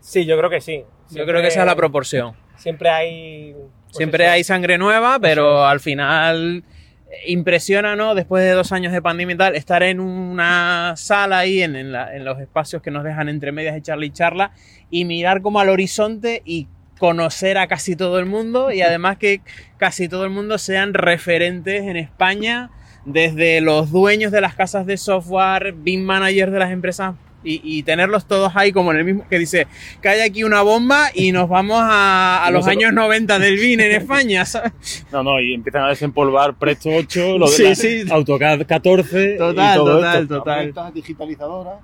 Sí, 0.00 0.26
yo 0.26 0.36
creo 0.36 0.50
que 0.50 0.60
sí. 0.60 0.82
Yo 1.10 1.24
creo 1.26 1.40
que 1.40 1.48
esa 1.48 1.60
es 1.60 1.66
la 1.66 1.76
proporción. 1.76 2.34
Siempre 2.56 2.88
hay. 2.90 3.52
pues 3.86 3.96
Siempre 3.96 4.24
eso. 4.24 4.32
hay 4.32 4.44
sangre 4.44 4.78
nueva, 4.78 5.18
pero 5.20 5.64
al 5.64 5.80
final 5.80 6.62
eh, 7.10 7.14
impresiona, 7.32 7.96
¿no? 7.96 8.14
Después 8.14 8.42
de 8.44 8.50
dos 8.50 8.72
años 8.72 8.92
de 8.92 9.00
pandemia 9.02 9.34
y 9.34 9.38
tal, 9.38 9.56
estar 9.56 9.82
en 9.82 10.00
una 10.00 10.94
sala 10.96 11.38
ahí, 11.38 11.62
en, 11.62 11.76
en 11.76 11.92
la- 11.92 12.14
en 12.14 12.24
los 12.24 12.38
espacios 12.40 12.82
que 12.82 12.90
nos 12.90 13.04
dejan 13.04 13.28
entre 13.28 13.52
medias 13.52 13.74
de 13.74 13.82
charla 13.82 14.04
y 14.06 14.10
charla, 14.10 14.50
y 14.90 15.04
mirar 15.04 15.40
como 15.42 15.58
al 15.60 15.68
horizonte 15.68 16.42
y 16.44 16.68
conocer 16.98 17.58
a 17.58 17.66
casi 17.66 17.96
todo 17.96 18.18
el 18.18 18.26
mundo, 18.26 18.70
y 18.72 18.80
además 18.82 19.18
que 19.18 19.40
casi 19.78 20.08
todo 20.08 20.24
el 20.24 20.30
mundo 20.30 20.58
sean 20.58 20.94
referentes 20.94 21.82
en 21.82 21.96
España, 21.96 22.70
desde 23.04 23.60
los 23.60 23.90
dueños 23.90 24.32
de 24.32 24.40
las 24.40 24.54
casas 24.54 24.86
de 24.86 24.96
software, 24.96 25.72
BIM 25.72 26.02
managers 26.04 26.52
de 26.52 26.58
las 26.58 26.70
empresas. 26.70 27.14
Y, 27.46 27.60
y 27.62 27.82
tenerlos 27.82 28.26
todos 28.26 28.52
ahí 28.56 28.72
como 28.72 28.90
en 28.92 28.96
el 28.96 29.04
mismo 29.04 29.26
que 29.28 29.38
dice 29.38 29.66
que 30.00 30.08
hay 30.08 30.20
aquí 30.22 30.44
una 30.44 30.62
bomba 30.62 31.08
y 31.12 31.30
nos 31.30 31.46
vamos 31.46 31.76
a, 31.78 32.42
a 32.42 32.50
los 32.50 32.66
años 32.66 32.94
90 32.94 33.38
del 33.38 33.58
BIM 33.58 33.80
en 33.80 33.92
España, 33.92 34.44
¿sabes? 34.46 34.72
No, 35.12 35.22
no, 35.22 35.38
y 35.38 35.52
empiezan 35.52 35.82
a 35.82 35.88
desempolvar 35.90 36.54
Presto 36.54 36.88
8, 36.88 37.36
lo 37.36 37.44
de 37.50 37.52
Sí, 37.52 37.62
la- 37.64 37.74
sí. 37.74 38.04
AutoCAD 38.10 38.64
14 38.66 39.36
Total, 39.36 39.72
y 39.72 39.76
todo 39.76 39.94
total, 39.96 40.22
esto. 40.22 40.34
total. 40.38 40.52
Herramientas 40.54 40.94
digitalizadoras. 40.94 41.74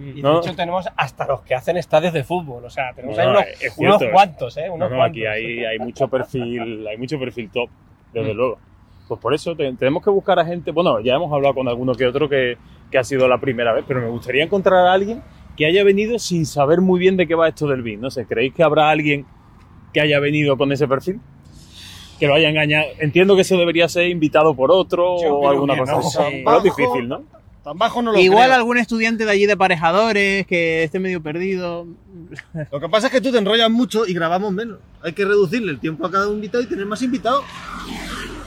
Y 0.00 0.12
de 0.12 0.22
No. 0.22 0.40
hecho 0.40 0.54
tenemos 0.54 0.86
hasta 0.96 1.26
los 1.26 1.42
que 1.42 1.54
hacen 1.54 1.76
estadios 1.76 2.12
de 2.12 2.24
fútbol. 2.24 2.64
O 2.64 2.70
sea, 2.70 2.92
tenemos 2.94 3.16
No, 3.16 3.22
ahí 3.22 3.28
no, 3.28 3.38
unos, 3.84 4.00
unos 4.00 4.12
cuantos, 4.12 4.56
¿eh? 4.56 4.64
No, 4.68 4.74
Unos 4.74 4.90
no, 4.90 4.96
cuantos. 4.96 5.10
aquí 5.18 5.26
hay, 5.26 5.64
hay 5.64 5.78
mucho 5.78 6.08
perfil, 6.08 6.86
hay 6.90 6.96
mucho 6.98 7.18
perfil 7.18 7.50
top, 7.50 7.68
desde 8.12 8.34
luego. 8.34 8.58
Pues 9.08 9.20
por 9.20 9.34
eso 9.34 9.56
te- 9.56 9.72
tenemos 9.74 10.02
que 10.04 10.10
buscar 10.10 10.38
a 10.38 10.44
gente, 10.44 10.70
bueno, 10.70 11.00
ya 11.00 11.14
hemos 11.14 11.32
hablado 11.32 11.54
con 11.54 11.68
alguno 11.68 11.94
que 11.94 12.06
otro 12.06 12.28
que, 12.28 12.56
que 12.90 12.98
ha 12.98 13.04
sido 13.04 13.26
la 13.28 13.38
primera 13.38 13.72
vez, 13.72 13.84
pero 13.86 14.00
me 14.00 14.08
gustaría 14.08 14.44
encontrar 14.44 14.86
a 14.86 14.92
alguien 14.92 15.22
que 15.56 15.66
haya 15.66 15.82
venido 15.84 16.18
sin 16.18 16.46
saber 16.46 16.80
muy 16.80 16.98
bien 17.00 17.16
de 17.16 17.26
qué 17.26 17.34
va 17.34 17.48
esto 17.48 17.66
del 17.66 17.82
BIM. 17.82 18.00
No 18.00 18.10
sé, 18.10 18.24
¿creéis 18.26 18.54
que 18.54 18.62
habrá 18.62 18.88
alguien 18.88 19.26
que 19.92 20.00
haya 20.00 20.20
venido 20.20 20.56
con 20.56 20.70
ese 20.72 20.86
perfil? 20.86 21.20
Que 22.20 22.26
lo 22.28 22.34
haya 22.34 22.50
engañado. 22.50 22.86
Entiendo 23.00 23.34
que 23.34 23.42
eso 23.42 23.56
debería 23.56 23.88
ser 23.88 24.06
invitado 24.08 24.54
por 24.54 24.70
otro 24.70 25.20
Yo 25.20 25.34
o 25.36 25.48
alguna 25.50 25.76
cosa 25.76 25.92
no. 25.92 25.98
así. 25.98 26.10
Sí. 26.18 26.42
Pero 26.44 26.56
es 26.58 26.62
difícil, 26.62 27.08
¿no? 27.08 27.22
Tan 27.62 27.76
bajo 27.76 28.00
no 28.00 28.12
lo 28.12 28.18
Igual 28.18 28.46
creo. 28.46 28.56
algún 28.56 28.78
estudiante 28.78 29.24
de 29.26 29.30
allí 29.30 29.44
de 29.46 29.52
aparejadores 29.52 30.46
que 30.46 30.82
esté 30.84 30.98
medio 30.98 31.22
perdido. 31.22 31.86
Lo 32.72 32.80
que 32.80 32.88
pasa 32.88 33.08
es 33.08 33.12
que 33.12 33.20
tú 33.20 33.30
te 33.30 33.38
enrollas 33.38 33.70
mucho 33.70 34.06
y 34.06 34.14
grabamos 34.14 34.52
menos. 34.52 34.78
Hay 35.02 35.12
que 35.12 35.24
reducirle 35.24 35.72
el 35.72 35.78
tiempo 35.78 36.06
a 36.06 36.10
cada 36.10 36.30
invitado 36.32 36.64
y 36.64 36.66
tener 36.66 36.86
más 36.86 37.02
invitados. 37.02 37.44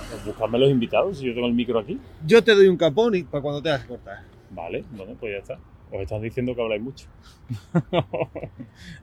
Pues 0.09 0.26
buscarme 0.26 0.57
los 0.57 0.70
invitados, 0.72 1.20
si 1.20 1.26
yo 1.28 1.34
tengo 1.36 1.47
el 1.47 1.53
micro 1.53 1.78
aquí. 1.80 1.99
Yo 2.26 2.43
te 2.43 2.55
doy 2.55 2.68
un 2.68 2.78
capón 2.78 3.14
y 3.16 3.24
para 3.24 3.41
cuando 3.41 3.61
tengas 3.61 3.82
que 3.82 3.89
cortar. 3.89 4.24
Vale, 4.49 4.84
bueno, 4.91 5.14
pues 5.20 5.34
ya 5.34 5.38
está. 5.39 5.59
Os 5.95 6.01
están 6.01 6.21
diciendo 6.23 6.55
que 6.55 6.61
habláis 6.63 6.81
mucho. 6.81 7.05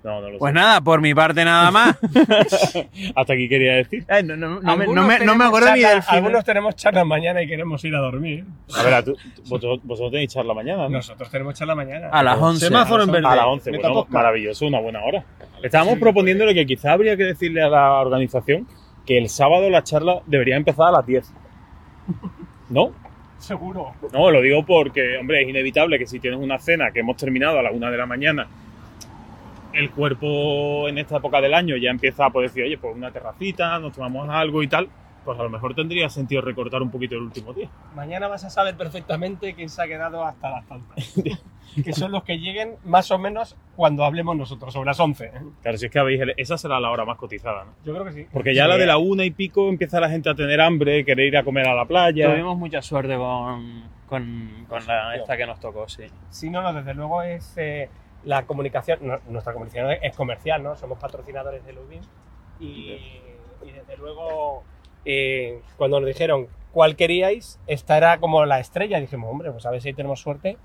no, 0.03 0.21
no 0.21 0.31
lo 0.31 0.39
Pues 0.39 0.51
sé. 0.51 0.55
nada, 0.55 0.81
por 0.81 1.01
mi 1.01 1.15
parte 1.15 1.45
nada 1.45 1.71
más. 1.71 1.97
Hasta 3.15 3.33
aquí 3.33 3.49
quería 3.49 3.75
decir. 3.77 4.05
Ay, 4.09 4.25
no, 4.25 4.37
no- 4.37 4.61
no 4.61 4.77
me, 4.77 4.85
Algunos 4.85 4.95
no 4.95 5.03
me- 5.03 5.07
no 5.07 5.09
me 5.09 5.19
tenemos 5.19 5.47
acuerdo 5.47 5.67
ni 5.75 5.81
charla- 5.83 5.91
del 5.95 6.03
final. 6.03 6.17
Algunos 6.17 6.45
tenemos 6.45 6.75
charla 6.77 7.05
mañana 7.05 7.43
y 7.43 7.47
queremos 7.47 7.85
ir 7.85 7.95
a 7.95 8.01
dormir. 8.01 8.45
A 8.77 8.83
ver, 8.83 8.95
a 8.95 9.05
tú- 9.05 9.17
vosotros, 9.43 9.81
vosotros 9.85 10.11
tenéis 10.13 10.33
charla 10.33 10.53
mañana, 10.53 10.83
¿no? 10.85 10.89
Nosotros 10.91 11.31
tenemos 11.31 11.55
charla 11.55 11.75
mañana. 11.77 12.09
A 12.11 12.23
las 12.25 12.39
11. 12.39 12.67
Semáforo 12.67 13.05
en 13.05 13.13
verde. 13.13 13.29
A 13.29 13.37
las 13.37 13.47
11, 13.47 13.71
Meta 13.71 13.83
bueno, 13.83 13.95
podcast. 14.01 14.15
maravilloso, 14.15 14.67
una 14.67 14.81
buena 14.81 15.05
hora. 15.05 15.25
Estábamos 15.63 15.99
proponiéndole 15.99 16.55
que 16.55 16.67
quizá 16.67 16.93
habría 16.93 17.17
que 17.17 17.25
decirle 17.25 17.63
a 17.63 17.69
la 17.69 17.93
organización 18.01 18.67
que 19.07 19.17
el 19.17 19.29
sábado 19.29 19.71
la 19.71 19.85
charla 19.85 20.23
debería 20.27 20.57
empezar 20.57 20.89
a 20.89 20.93
las 20.93 21.07
10. 21.07 21.33
¿No? 22.69 22.93
Seguro. 23.51 23.93
No, 24.13 24.31
lo 24.31 24.41
digo 24.41 24.65
porque, 24.65 25.17
hombre, 25.19 25.43
es 25.43 25.49
inevitable 25.49 25.99
que 25.99 26.07
si 26.07 26.21
tienes 26.21 26.39
una 26.39 26.59
cena 26.59 26.91
que 26.91 27.01
hemos 27.01 27.17
terminado 27.17 27.59
a 27.59 27.63
la 27.63 27.71
una 27.71 27.91
de 27.91 27.97
la 27.97 28.07
mañana, 28.07 28.47
el 29.73 29.91
cuerpo 29.91 30.89
en 30.89 30.99
esta 30.99 31.17
época 31.17 31.41
del 31.41 31.55
año 31.55 31.77
ya 31.77 31.91
empieza 31.91 32.27
a 32.27 32.31
poder 32.31 32.51
decir, 32.51 32.65
oye, 32.65 32.77
pues 32.77 32.95
una 32.95 33.11
terracita, 33.11 33.79
nos 33.79 33.93
tomamos 33.95 34.29
algo 34.29 34.63
y 34.63 34.69
tal, 34.69 34.89
pues 35.25 35.39
a 35.39 35.43
lo 35.43 35.51
mejor 35.51 35.75
tendría 35.75 36.09
sentido 36.09 36.43
recortar 36.43 36.83
un 36.83 36.91
poquito 36.91 37.15
el 37.15 37.23
último 37.23 37.53
día. 37.53 37.69
Mañana 37.95 38.29
vas 38.29 38.45
a 38.45 38.51
saber 38.51 38.77
perfectamente 38.77 39.55
quién 39.55 39.69
se 39.69 39.83
ha 39.83 39.87
quedado 39.87 40.25
hasta 40.25 40.51
las 40.51 40.67
tantas. 40.67 41.15
que 41.85 41.93
son 41.93 42.11
los 42.13 42.25
que 42.25 42.39
lleguen 42.39 42.77
más 42.85 43.11
o 43.11 43.19
menos 43.19 43.57
cuando 43.77 44.05
hablemos 44.05 44.37
nosotros, 44.37 44.73
sobre 44.73 44.87
las 44.87 44.99
11. 44.99 45.31
Claro, 45.63 45.79
si 45.79 45.87
es 45.87 45.93
que 45.93 45.99
habéis, 45.99 46.21
esa 46.37 46.59
será 46.59 46.81
la 46.81 46.91
hora 46.91 47.05
más 47.05 47.17
cotizada, 47.17 47.65
¿no? 47.65 47.73
Yo 47.85 47.93
creo 47.93 48.05
que 48.05 48.13
sí. 48.13 48.27
Porque 48.33 48.55
ya 48.55 48.67
la 48.67 48.77
de 48.77 48.87
la 48.87 48.99
una 48.99 49.25
y 49.25 49.31
pico 49.31 49.69
empieza 49.69 50.01
la 50.01 50.11
gente 50.11 50.29
a 50.29 50.35
tener 50.35 50.61
hambre, 50.61 51.05
querer 51.05 51.27
ir 51.27 51.37
a 51.37 51.45
comer 51.45 51.69
a 51.69 51.75
la 51.75 51.85
playa. 51.85 52.31
Tuvimos 52.31 52.59
mucha 52.59 52.83
suerte 52.83 53.17
con, 53.17 53.85
con, 54.07 54.67
con 54.69 54.87
la 54.87 55.17
esta 55.17 55.37
que 55.37 55.47
nos 55.47 55.61
tocó, 55.61 55.89
sí. 55.89 56.05
Sí, 56.31 56.51
no, 56.51 56.63
no, 56.63 56.73
desde 56.73 56.95
luego 56.95 57.23
es 57.23 57.57
eh, 57.57 57.89
la 58.25 58.45
comunicación, 58.45 58.99
no, 59.03 59.19
nuestra 59.29 59.53
comunicación 59.53 59.91
es 60.03 60.17
comercial, 60.17 60.63
¿no? 60.63 60.77
Somos 60.77 60.99
patrocinadores 60.99 61.65
de 61.65 61.73
Lubin 61.73 62.01
y, 62.59 62.97
y 63.65 63.73
desde 63.73 63.97
luego 63.97 64.65
eh, 65.05 65.61
cuando 65.77 66.01
nos 66.01 66.07
dijeron 66.09 66.47
cuál 66.73 66.97
queríais, 66.97 67.59
esta 67.67 67.97
era 67.97 68.19
como 68.19 68.45
la 68.47 68.61
estrella, 68.61 68.99
y 68.99 69.03
dijimos, 69.03 69.31
hombre, 69.31 69.51
pues 69.51 69.67
a 69.67 69.71
ver 69.71 69.81
si 69.83 69.93
tenemos 69.93 70.21
suerte 70.21 70.57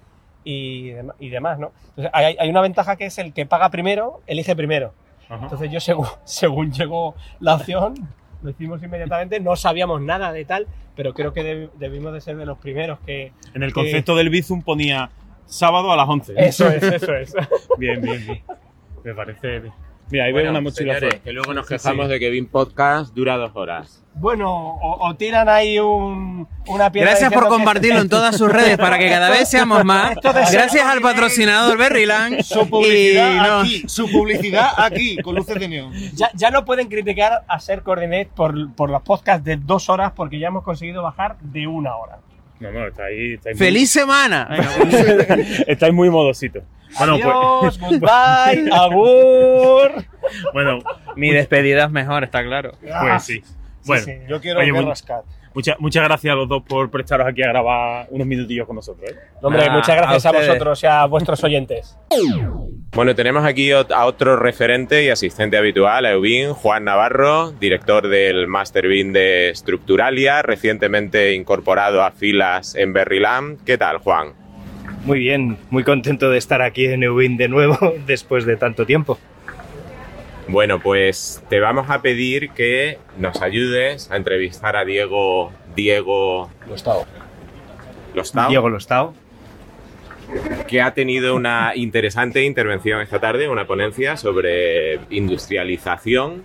y, 0.44 0.92
y 1.20 1.30
demás, 1.30 1.58
¿no? 1.60 1.72
Entonces, 1.90 2.12
hay, 2.14 2.36
hay 2.40 2.50
una 2.50 2.62
ventaja 2.62 2.96
que 2.96 3.06
es 3.06 3.18
el 3.18 3.34
que 3.34 3.46
paga 3.46 3.70
primero, 3.70 4.22
elige 4.28 4.56
primero. 4.56 4.94
Ajá. 5.28 5.44
Entonces 5.44 5.72
yo 5.72 5.80
según, 5.80 6.06
según 6.24 6.72
llegó 6.72 7.16
la 7.40 7.56
opción, 7.56 7.96
lo 8.44 8.50
hicimos 8.52 8.84
inmediatamente, 8.84 9.40
no 9.40 9.56
sabíamos 9.56 10.02
nada 10.02 10.32
de 10.32 10.46
tal, 10.46 10.68
pero 10.96 11.14
creo 11.16 11.34
que 11.34 11.42
deb- 11.44 11.72
debimos 11.80 12.14
de 12.14 12.22
ser 12.22 12.38
de 12.38 12.46
los 12.46 12.58
primeros 12.60 13.00
que... 13.00 13.32
En 13.56 13.64
el 13.64 13.70
que- 13.70 13.82
concepto 13.82 14.16
del 14.16 14.30
Bizum 14.30 14.62
ponía 14.62 15.10
sábado 15.48 15.92
a 15.92 15.96
las 15.96 16.08
11. 16.08 16.34
Eso 16.38 16.68
es, 16.70 16.84
eso 16.84 17.16
es. 17.16 17.34
Bien, 17.80 18.00
bien, 18.02 18.24
bien. 18.26 18.44
Me 19.04 19.14
parece 19.16 19.60
bien. 19.60 19.74
Mira, 20.12 20.26
ahí 20.26 20.32
Bueno, 20.32 20.44
veo 20.46 20.52
una 20.52 20.62
mochila 20.62 20.94
señores, 20.94 21.10
fuera. 21.10 21.24
que 21.24 21.34
luego 21.34 21.54
nos 21.54 21.68
quejamos 21.68 22.06
sí. 22.06 22.12
de 22.12 22.20
que 22.20 22.30
Bean 22.30 22.46
Podcast 22.46 23.14
dura 23.16 23.38
dos 23.38 23.52
horas. 23.56 24.02
Bueno, 24.14 24.50
o, 24.54 25.08
o 25.10 25.16
tiran 25.16 25.50
ahí 25.50 25.78
un, 25.80 26.48
una 26.68 26.90
piedra. 26.92 27.10
Gracias 27.10 27.34
por 27.34 27.44
que- 27.44 27.50
compartirlo 27.50 28.00
en 28.00 28.08
todas 28.08 28.38
sus 28.38 28.50
redes 28.50 28.78
para 28.78 28.98
que 28.98 29.10
cada 29.10 29.30
vez 29.30 29.50
seamos 29.50 29.84
más. 29.84 30.16
Gracias 30.24 30.86
al 30.86 31.02
patrocinador 31.02 31.78
Berryland. 31.78 32.42
Su 32.44 32.70
publicidad 32.70 33.32
Y 33.34 33.36
no- 33.38 33.60
aquí, 33.60 33.84
su 33.88 34.10
publicidad 34.10 34.70
aquí, 34.78 35.18
con 35.18 35.36
luces 35.36 35.60
de 35.60 35.68
neón. 35.68 35.92
Ya, 36.14 36.30
ya 36.34 36.50
no 36.52 36.64
pueden 36.64 36.88
criticar 36.88 37.44
a 37.48 37.60
Ser 37.60 37.82
Coordinate 37.82 38.30
por, 38.36 38.74
por 38.74 38.90
los 38.90 39.02
podcasts 39.02 39.44
de 39.44 39.58
dos 39.58 39.90
horas 39.90 40.14
porque 40.16 40.40
ya 40.40 40.48
hemos 40.48 40.64
conseguido 40.64 41.02
bajar 41.04 41.36
de 41.42 41.68
una 41.68 41.96
hora. 41.98 42.20
No, 42.60 42.72
no, 42.72 42.88
está 42.88 43.06
ahí. 43.06 43.34
Está 43.34 43.50
ahí 43.50 43.56
¡Feliz 43.56 43.92
semana! 43.92 44.48
Estáis 45.68 45.94
muy 45.94 46.10
modositos. 46.10 46.64
Bueno, 46.98 47.16
Adiós, 47.16 47.78
pues. 47.78 47.80
goodbye, 48.00 48.70
agur. 48.72 50.06
Bueno, 50.54 50.80
Mi 51.16 51.32
despedida 51.32 51.86
es 51.86 51.92
mejor, 51.92 52.24
está 52.24 52.44
claro. 52.44 52.72
pues 52.82 53.24
sí. 53.24 53.44
Bueno, 53.86 54.04
sí, 54.06 54.14
yo 54.28 54.42
quiero 54.42 54.60
oye, 54.62 54.72
ver 54.72 54.82
mu- 54.84 54.90
rascat. 54.90 55.24
Mucha- 55.56 55.76
muchas 55.80 56.04
gracias 56.04 56.32
a 56.32 56.36
los 56.36 56.48
dos 56.48 56.62
por 56.68 56.92
prestaros 56.92 57.26
aquí 57.28 57.42
a 57.42 57.48
grabar 57.48 58.08
unos 58.12 58.28
minutillos 58.28 58.68
con 58.68 58.76
nosotros. 58.76 59.10
¿eh? 59.10 59.16
Hombre, 59.42 59.70
muchas 59.72 59.96
gracias 59.96 60.26
a 60.28 60.32
vosotros 60.32 60.84
y 60.84 60.86
a 60.88 61.06
vuestros 61.06 61.44
oyentes. 61.44 61.98
Bueno, 62.92 63.14
tenemos 63.16 63.44
aquí 63.44 63.72
a 63.72 64.06
otro 64.06 64.38
referente 64.38 65.04
y 65.04 65.10
asistente 65.10 65.58
habitual, 65.58 66.06
a 66.06 66.12
Eubin, 66.12 66.54
Juan 66.54 66.86
Navarro, 66.86 67.52
director 67.52 68.08
del 68.08 68.48
Master 68.48 68.88
Bean 68.88 69.12
de 69.12 69.52
Structuralia, 69.54 70.42
recientemente 70.42 71.34
incorporado 71.34 72.04
a 72.04 72.12
filas 72.12 72.76
en 72.76 72.94
Berryland. 72.94 73.64
¿Qué 73.66 73.78
tal, 73.78 73.98
Juan? 73.98 74.34
Muy 75.04 75.20
bien, 75.20 75.58
muy 75.70 75.84
contento 75.84 76.30
de 76.30 76.38
estar 76.38 76.62
aquí 76.62 76.86
en 76.86 77.04
Ewin 77.04 77.38
de 77.38 77.48
nuevo 77.50 77.78
después 78.08 78.46
de 78.46 78.56
tanto 78.56 78.86
tiempo. 78.86 79.20
Bueno, 80.48 80.80
pues 80.80 81.44
te 81.50 81.60
vamos 81.60 81.90
a 81.90 82.02
pedir 82.02 82.52
que 82.52 83.00
nos 83.18 83.42
ayudes 83.42 84.12
a 84.12 84.16
entrevistar 84.16 84.76
a 84.76 84.86
Diego 84.86 85.52
Diego 85.76 86.52
Lostao. 86.70 87.06
Lostao, 88.14 88.50
Diego 88.50 88.70
Lostao. 88.70 89.14
que 90.68 90.82
ha 90.82 90.94
tenido 90.94 91.36
una 91.36 91.76
interesante 91.76 92.44
intervención 92.44 93.02
esta 93.02 93.20
tarde, 93.20 93.50
una 93.50 93.66
ponencia 93.66 94.18
sobre 94.18 95.00
industrialización. 95.10 96.44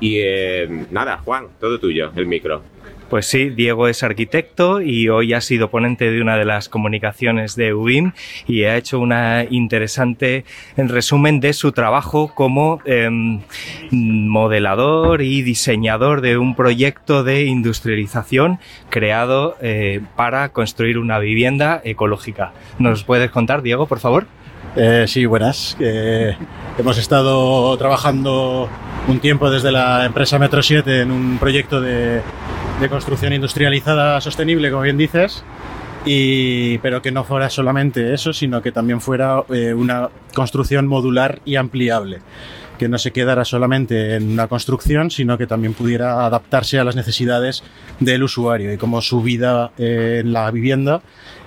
Y 0.00 0.18
eh, 0.20 0.86
nada, 0.90 1.18
Juan, 1.24 1.48
todo 1.58 1.80
tuyo, 1.80 2.12
el 2.16 2.26
micro. 2.26 2.62
Pues 3.10 3.26
sí, 3.26 3.50
Diego 3.50 3.86
es 3.86 4.02
arquitecto 4.02 4.80
y 4.80 5.08
hoy 5.08 5.34
ha 5.34 5.40
sido 5.40 5.70
ponente 5.70 6.10
de 6.10 6.22
una 6.22 6.36
de 6.36 6.44
las 6.44 6.68
comunicaciones 6.68 7.54
de 7.54 7.74
UBIM 7.74 8.12
y 8.48 8.64
ha 8.64 8.76
hecho 8.76 8.98
una 8.98 9.44
interesante 9.48 10.44
en 10.76 10.88
resumen 10.88 11.38
de 11.40 11.52
su 11.52 11.72
trabajo 11.72 12.32
como 12.34 12.80
em, 12.86 13.42
modelador 13.90 15.22
y 15.22 15.42
diseñador 15.42 16.22
de 16.22 16.38
un 16.38 16.54
proyecto 16.54 17.24
de 17.24 17.44
industrialización 17.44 18.58
creado 18.88 19.56
eh, 19.60 20.00
para 20.16 20.48
construir 20.48 20.98
una 20.98 21.18
vivienda 21.18 21.80
ecológica. 21.84 22.52
¿Nos 22.78 23.04
puedes 23.04 23.30
contar, 23.30 23.62
Diego, 23.62 23.86
por 23.86 24.00
favor? 24.00 24.26
Eh, 24.76 25.04
sí, 25.06 25.26
buenas. 25.26 25.76
Hemos 26.78 26.98
estado 26.98 27.76
trabajando 27.76 28.68
un 29.06 29.20
tiempo 29.20 29.50
desde 29.50 29.70
la 29.70 30.06
empresa 30.06 30.38
Metro 30.38 30.62
7 30.62 31.02
en 31.02 31.12
un 31.12 31.38
proyecto 31.38 31.80
de, 31.80 32.22
de 32.80 32.88
construcción 32.88 33.32
industrializada 33.32 34.20
sostenible, 34.20 34.70
como 34.70 34.82
bien 34.82 34.98
dices, 34.98 35.44
y, 36.04 36.78
pero 36.78 37.00
que 37.00 37.12
no 37.12 37.24
fuera 37.24 37.48
solamente 37.48 38.12
eso, 38.12 38.32
sino 38.32 38.62
que 38.62 38.72
también 38.72 39.00
fuera 39.00 39.42
eh, 39.48 39.72
una 39.72 40.10
construcción 40.34 40.86
modular 40.86 41.40
y 41.44 41.56
ampliable 41.56 42.20
que 42.78 42.88
no 42.88 42.98
se 42.98 43.12
quedara 43.12 43.44
solamente 43.44 44.16
en 44.16 44.32
una 44.32 44.48
construcción, 44.48 45.10
sino 45.10 45.38
que 45.38 45.46
también 45.46 45.74
pudiera 45.74 46.26
adaptarse 46.26 46.80
a 46.80 46.84
las 46.84 46.96
necesidades 46.96 47.62
del 48.00 48.24
usuario 48.24 48.72
y 48.72 48.76
como 48.76 49.00
su 49.00 49.22
vida 49.22 49.70
eh, 49.78 50.22
en 50.24 50.32
la 50.32 50.50
vivienda 50.50 51.00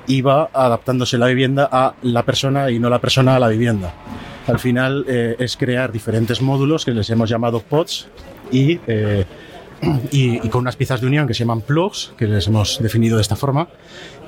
iba 0.08 0.50
adaptándose 0.54 1.18
la 1.18 1.28
vivienda 1.28 1.68
a 1.70 1.96
la 2.02 2.24
persona 2.24 2.72
y 2.72 2.80
no 2.80 2.90
la 2.90 3.00
persona 3.00 3.36
a 3.36 3.40
la 3.40 3.50
vivienda. 3.50 3.94
Al 4.48 4.60
final 4.60 5.04
eh, 5.10 5.36
es 5.38 5.58
crear 5.58 5.92
diferentes 5.92 6.42
módulos 6.42 6.86
que 6.86 6.92
les 6.92 7.10
hemos 7.10 7.30
llamado 7.30 7.60
pods 7.60 8.08
y, 8.50 8.80
y, 10.12 10.46
y 10.46 10.50
con 10.50 10.62
unas 10.62 10.76
piezas 10.76 11.02
de 11.02 11.08
unión 11.08 11.28
que 11.28 11.34
se 11.34 11.40
llaman 11.40 11.62
plugs, 11.62 12.14
que 12.18 12.28
les 12.28 12.48
hemos 12.48 12.80
definido 12.82 13.18
de 13.18 13.22
esta 13.22 13.36
forma. 13.36 13.68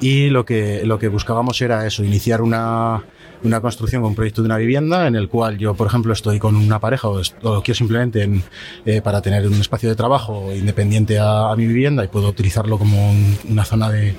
Y 0.01 0.29
lo 0.29 0.45
que, 0.45 0.83
lo 0.85 0.99
que 0.99 1.07
buscábamos 1.07 1.61
era 1.61 1.85
eso, 1.85 2.03
iniciar 2.03 2.41
una, 2.41 3.03
una 3.43 3.61
construcción 3.61 4.01
con 4.01 4.09
un 4.09 4.15
proyecto 4.15 4.41
de 4.41 4.47
una 4.47 4.57
vivienda 4.57 5.07
en 5.07 5.15
el 5.15 5.29
cual 5.29 5.57
yo, 5.57 5.73
por 5.73 5.87
ejemplo, 5.87 6.11
estoy 6.13 6.39
con 6.39 6.55
una 6.55 6.79
pareja 6.79 7.07
o, 7.07 7.21
quiero 7.63 7.75
simplemente 7.77 8.23
en, 8.23 8.43
eh, 8.85 9.01
para 9.01 9.21
tener 9.21 9.47
un 9.47 9.53
espacio 9.53 9.87
de 9.89 9.95
trabajo 9.95 10.53
independiente 10.53 11.19
a, 11.19 11.53
mi 11.55 11.65
vivienda 11.67 12.03
y 12.03 12.07
puedo 12.07 12.27
utilizarlo 12.29 12.77
como 12.77 13.11
un- 13.11 13.37
una 13.49 13.63
zona 13.65 13.89
de, 13.89 14.15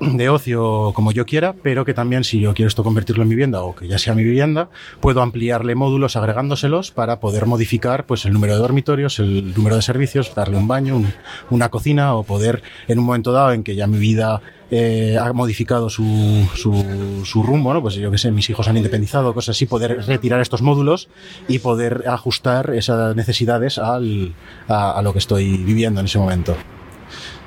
de 0.00 0.28
ocio 0.28 0.92
como 0.94 1.12
yo 1.12 1.24
quiera, 1.26 1.54
pero 1.62 1.84
que 1.84 1.94
también 1.94 2.24
si 2.24 2.40
yo 2.40 2.54
quiero 2.54 2.68
esto 2.68 2.84
convertirlo 2.84 3.22
en 3.22 3.28
vivienda 3.30 3.62
o 3.62 3.74
que 3.74 3.88
ya 3.88 3.98
sea 3.98 4.14
mi 4.14 4.22
vivienda, 4.24 4.68
puedo 5.00 5.22
ampliarle 5.22 5.74
módulos 5.74 6.16
agregándoselos 6.16 6.90
para 6.90 7.20
poder 7.20 7.46
modificar 7.46 8.04
pues 8.06 8.24
el 8.26 8.32
número 8.32 8.54
de 8.54 8.58
dormitorios, 8.60 9.18
el 9.18 9.54
número 9.54 9.76
de 9.76 9.82
servicios, 9.82 10.34
darle 10.34 10.56
un 10.58 10.68
baño, 10.68 10.96
un- 10.96 11.12
una 11.50 11.68
cocina 11.70 12.14
o 12.14 12.22
poder 12.22 12.62
en 12.86 12.98
un 12.98 13.04
momento 13.06 13.32
dado 13.32 13.52
en 13.52 13.64
que 13.64 13.74
ya 13.74 13.86
mi 13.86 13.98
vida 13.98 14.40
eh, 14.70 15.16
ha 15.20 15.32
modificado 15.32 15.88
su, 15.88 16.46
su, 16.54 17.22
su 17.24 17.42
rumbo, 17.42 17.72
¿no? 17.72 17.80
Pues 17.82 17.94
yo 17.94 18.10
que 18.10 18.18
sé, 18.18 18.30
mis 18.30 18.48
hijos 18.50 18.68
han 18.68 18.76
independizado, 18.76 19.32
cosas 19.34 19.56
así, 19.56 19.66
poder 19.66 20.04
retirar 20.06 20.40
estos 20.40 20.60
módulos 20.62 21.08
y 21.48 21.58
poder 21.60 22.04
ajustar 22.06 22.74
esas 22.74 23.16
necesidades 23.16 23.78
al, 23.78 24.34
a, 24.68 24.92
a 24.92 25.02
lo 25.02 25.12
que 25.12 25.18
estoy 25.20 25.56
viviendo 25.58 26.00
en 26.00 26.06
ese 26.06 26.18
momento. 26.18 26.56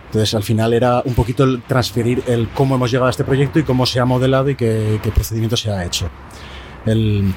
Entonces, 0.07 0.33
al 0.33 0.43
final 0.43 0.73
era 0.73 1.01
un 1.05 1.13
poquito 1.13 1.43
el 1.45 1.61
transferir 1.61 2.21
el 2.27 2.49
cómo 2.49 2.75
hemos 2.75 2.91
llegado 2.91 3.07
a 3.07 3.11
este 3.11 3.23
proyecto 3.23 3.59
y 3.59 3.63
cómo 3.63 3.85
se 3.85 3.99
ha 3.99 4.05
modelado 4.05 4.49
y 4.49 4.55
qué, 4.55 4.99
qué 5.01 5.09
procedimiento 5.11 5.55
se 5.55 5.71
ha 5.71 5.85
hecho. 5.85 6.09
El, 6.85 7.33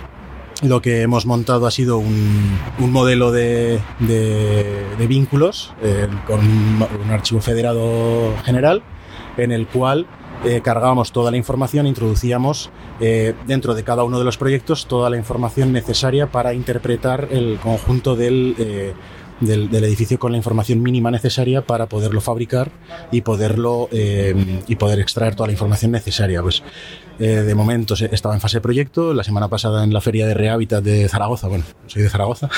lo 0.63 0.81
que 0.83 1.03
hemos 1.03 1.27
montado 1.27 1.67
ha 1.67 1.71
sido 1.71 1.99
un, 1.99 2.59
un 2.79 2.91
modelo 2.91 3.31
de, 3.31 3.79
de- 4.01 4.87
de 4.99 5.07
vínculos 5.07 5.73
eh, 5.83 6.09
con 6.27 6.41
un, 6.41 6.87
un 7.05 7.11
archivo 7.11 7.41
federado 7.41 8.35
general 8.45 8.83
en 9.37 9.53
el 9.53 9.67
cual 9.67 10.07
eh, 10.45 10.61
cargábamos 10.63 11.11
toda 11.11 11.31
la 11.31 11.39
información, 11.39 11.87
introducíamos 11.87 12.71
eh, 13.01 13.35
dentro 13.47 13.75
de 13.75 13.83
cada 13.83 14.05
uno 14.05 14.19
de 14.19 14.25
los 14.25 14.37
proyectos 14.37 14.87
toda 14.87 15.09
la 15.09 15.17
información 15.17 15.73
necesaria 15.73 16.27
para 16.27 16.53
interpretar 16.53 17.29
el 17.31 17.59
conjunto 17.63 18.15
del, 18.15 18.55
eh, 18.59 18.93
del, 19.41 19.71
del 19.71 19.85
edificio 19.85 20.19
con 20.19 20.33
la 20.33 20.37
información 20.37 20.83
mínima 20.83 21.11
necesaria 21.11 21.63
para 21.63 21.87
poderlo 21.87 22.21
fabricar 22.21 22.71
y 23.11 23.23
poderlo 23.23 23.89
y 23.91 24.77
poder 24.77 24.99
extraer 25.01 25.35
toda 25.35 25.47
la 25.47 25.53
información 25.53 25.93
necesaria. 25.93 26.43
Pues 26.43 26.63
eh, 27.19 27.43
de 27.43 27.55
momento 27.55 27.95
estaba 27.95 28.35
en 28.35 28.41
fase 28.41 28.59
de 28.59 28.61
proyecto. 28.61 29.15
La 29.15 29.25
semana 29.25 29.49
pasada 29.49 29.85
en 29.85 29.93
la 29.93 30.01
feria 30.01 30.27
de 30.27 30.35
Rehabitat 30.35 30.83
de 30.83 31.09
Zaragoza, 31.09 31.49
bueno, 31.49 31.65
soy 31.87 32.03
de 32.03 32.09
Zaragoza, 32.09 32.49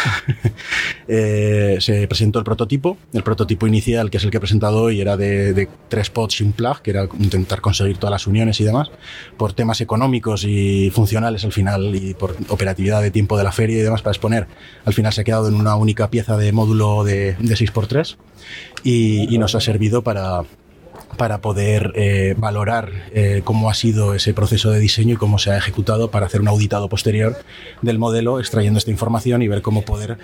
eh, 1.08 1.76
se 1.80 2.06
presentó 2.08 2.38
el 2.38 2.44
prototipo. 2.44 2.96
El 3.12 3.22
prototipo 3.22 3.66
inicial, 3.66 4.10
que 4.10 4.16
es 4.16 4.24
el 4.24 4.30
que 4.30 4.38
he 4.38 4.40
presentado 4.40 4.82
hoy, 4.82 5.00
era 5.00 5.16
de, 5.16 5.68
tres 5.88 6.10
pods 6.10 6.40
y 6.40 6.44
un 6.44 6.52
plug, 6.52 6.80
que 6.80 6.90
era 6.90 7.08
intentar 7.18 7.60
conseguir 7.60 7.98
todas 7.98 8.12
las 8.12 8.26
uniones 8.26 8.60
y 8.60 8.64
demás. 8.64 8.90
Por 9.36 9.52
temas 9.52 9.80
económicos 9.80 10.44
y 10.44 10.90
funcionales 10.90 11.44
al 11.44 11.52
final 11.52 11.94
y 11.94 12.14
por 12.14 12.36
operatividad 12.48 13.02
de 13.02 13.10
tiempo 13.10 13.36
de 13.36 13.44
la 13.44 13.52
feria 13.52 13.78
y 13.78 13.82
demás 13.82 14.02
para 14.02 14.12
exponer, 14.12 14.46
al 14.84 14.94
final 14.94 15.12
se 15.12 15.20
ha 15.20 15.24
quedado 15.24 15.48
en 15.48 15.54
una 15.54 15.76
única 15.76 16.10
pieza 16.10 16.36
de 16.36 16.52
módulo 16.52 17.04
de, 17.04 17.34
de 17.38 17.54
6x3 17.54 18.16
y, 18.82 19.34
y 19.34 19.38
nos 19.38 19.54
ha 19.54 19.60
servido 19.60 20.02
para, 20.02 20.44
para 21.16 21.40
poder 21.40 21.92
eh, 21.94 22.34
valorar 22.36 22.90
eh, 23.12 23.42
cómo 23.44 23.70
ha 23.70 23.74
sido 23.74 24.14
ese 24.14 24.34
proceso 24.34 24.70
de 24.70 24.80
diseño 24.80 25.14
y 25.14 25.16
cómo 25.16 25.38
se 25.38 25.50
ha 25.50 25.56
ejecutado 25.56 26.10
para 26.10 26.26
hacer 26.26 26.40
un 26.40 26.48
auditado 26.48 26.88
posterior 26.88 27.36
del 27.82 27.98
modelo, 27.98 28.40
extrayendo 28.40 28.78
esta 28.78 28.90
información 28.90 29.42
y 29.42 29.48
ver 29.48 29.62
cómo 29.62 29.82
poder 29.82 30.18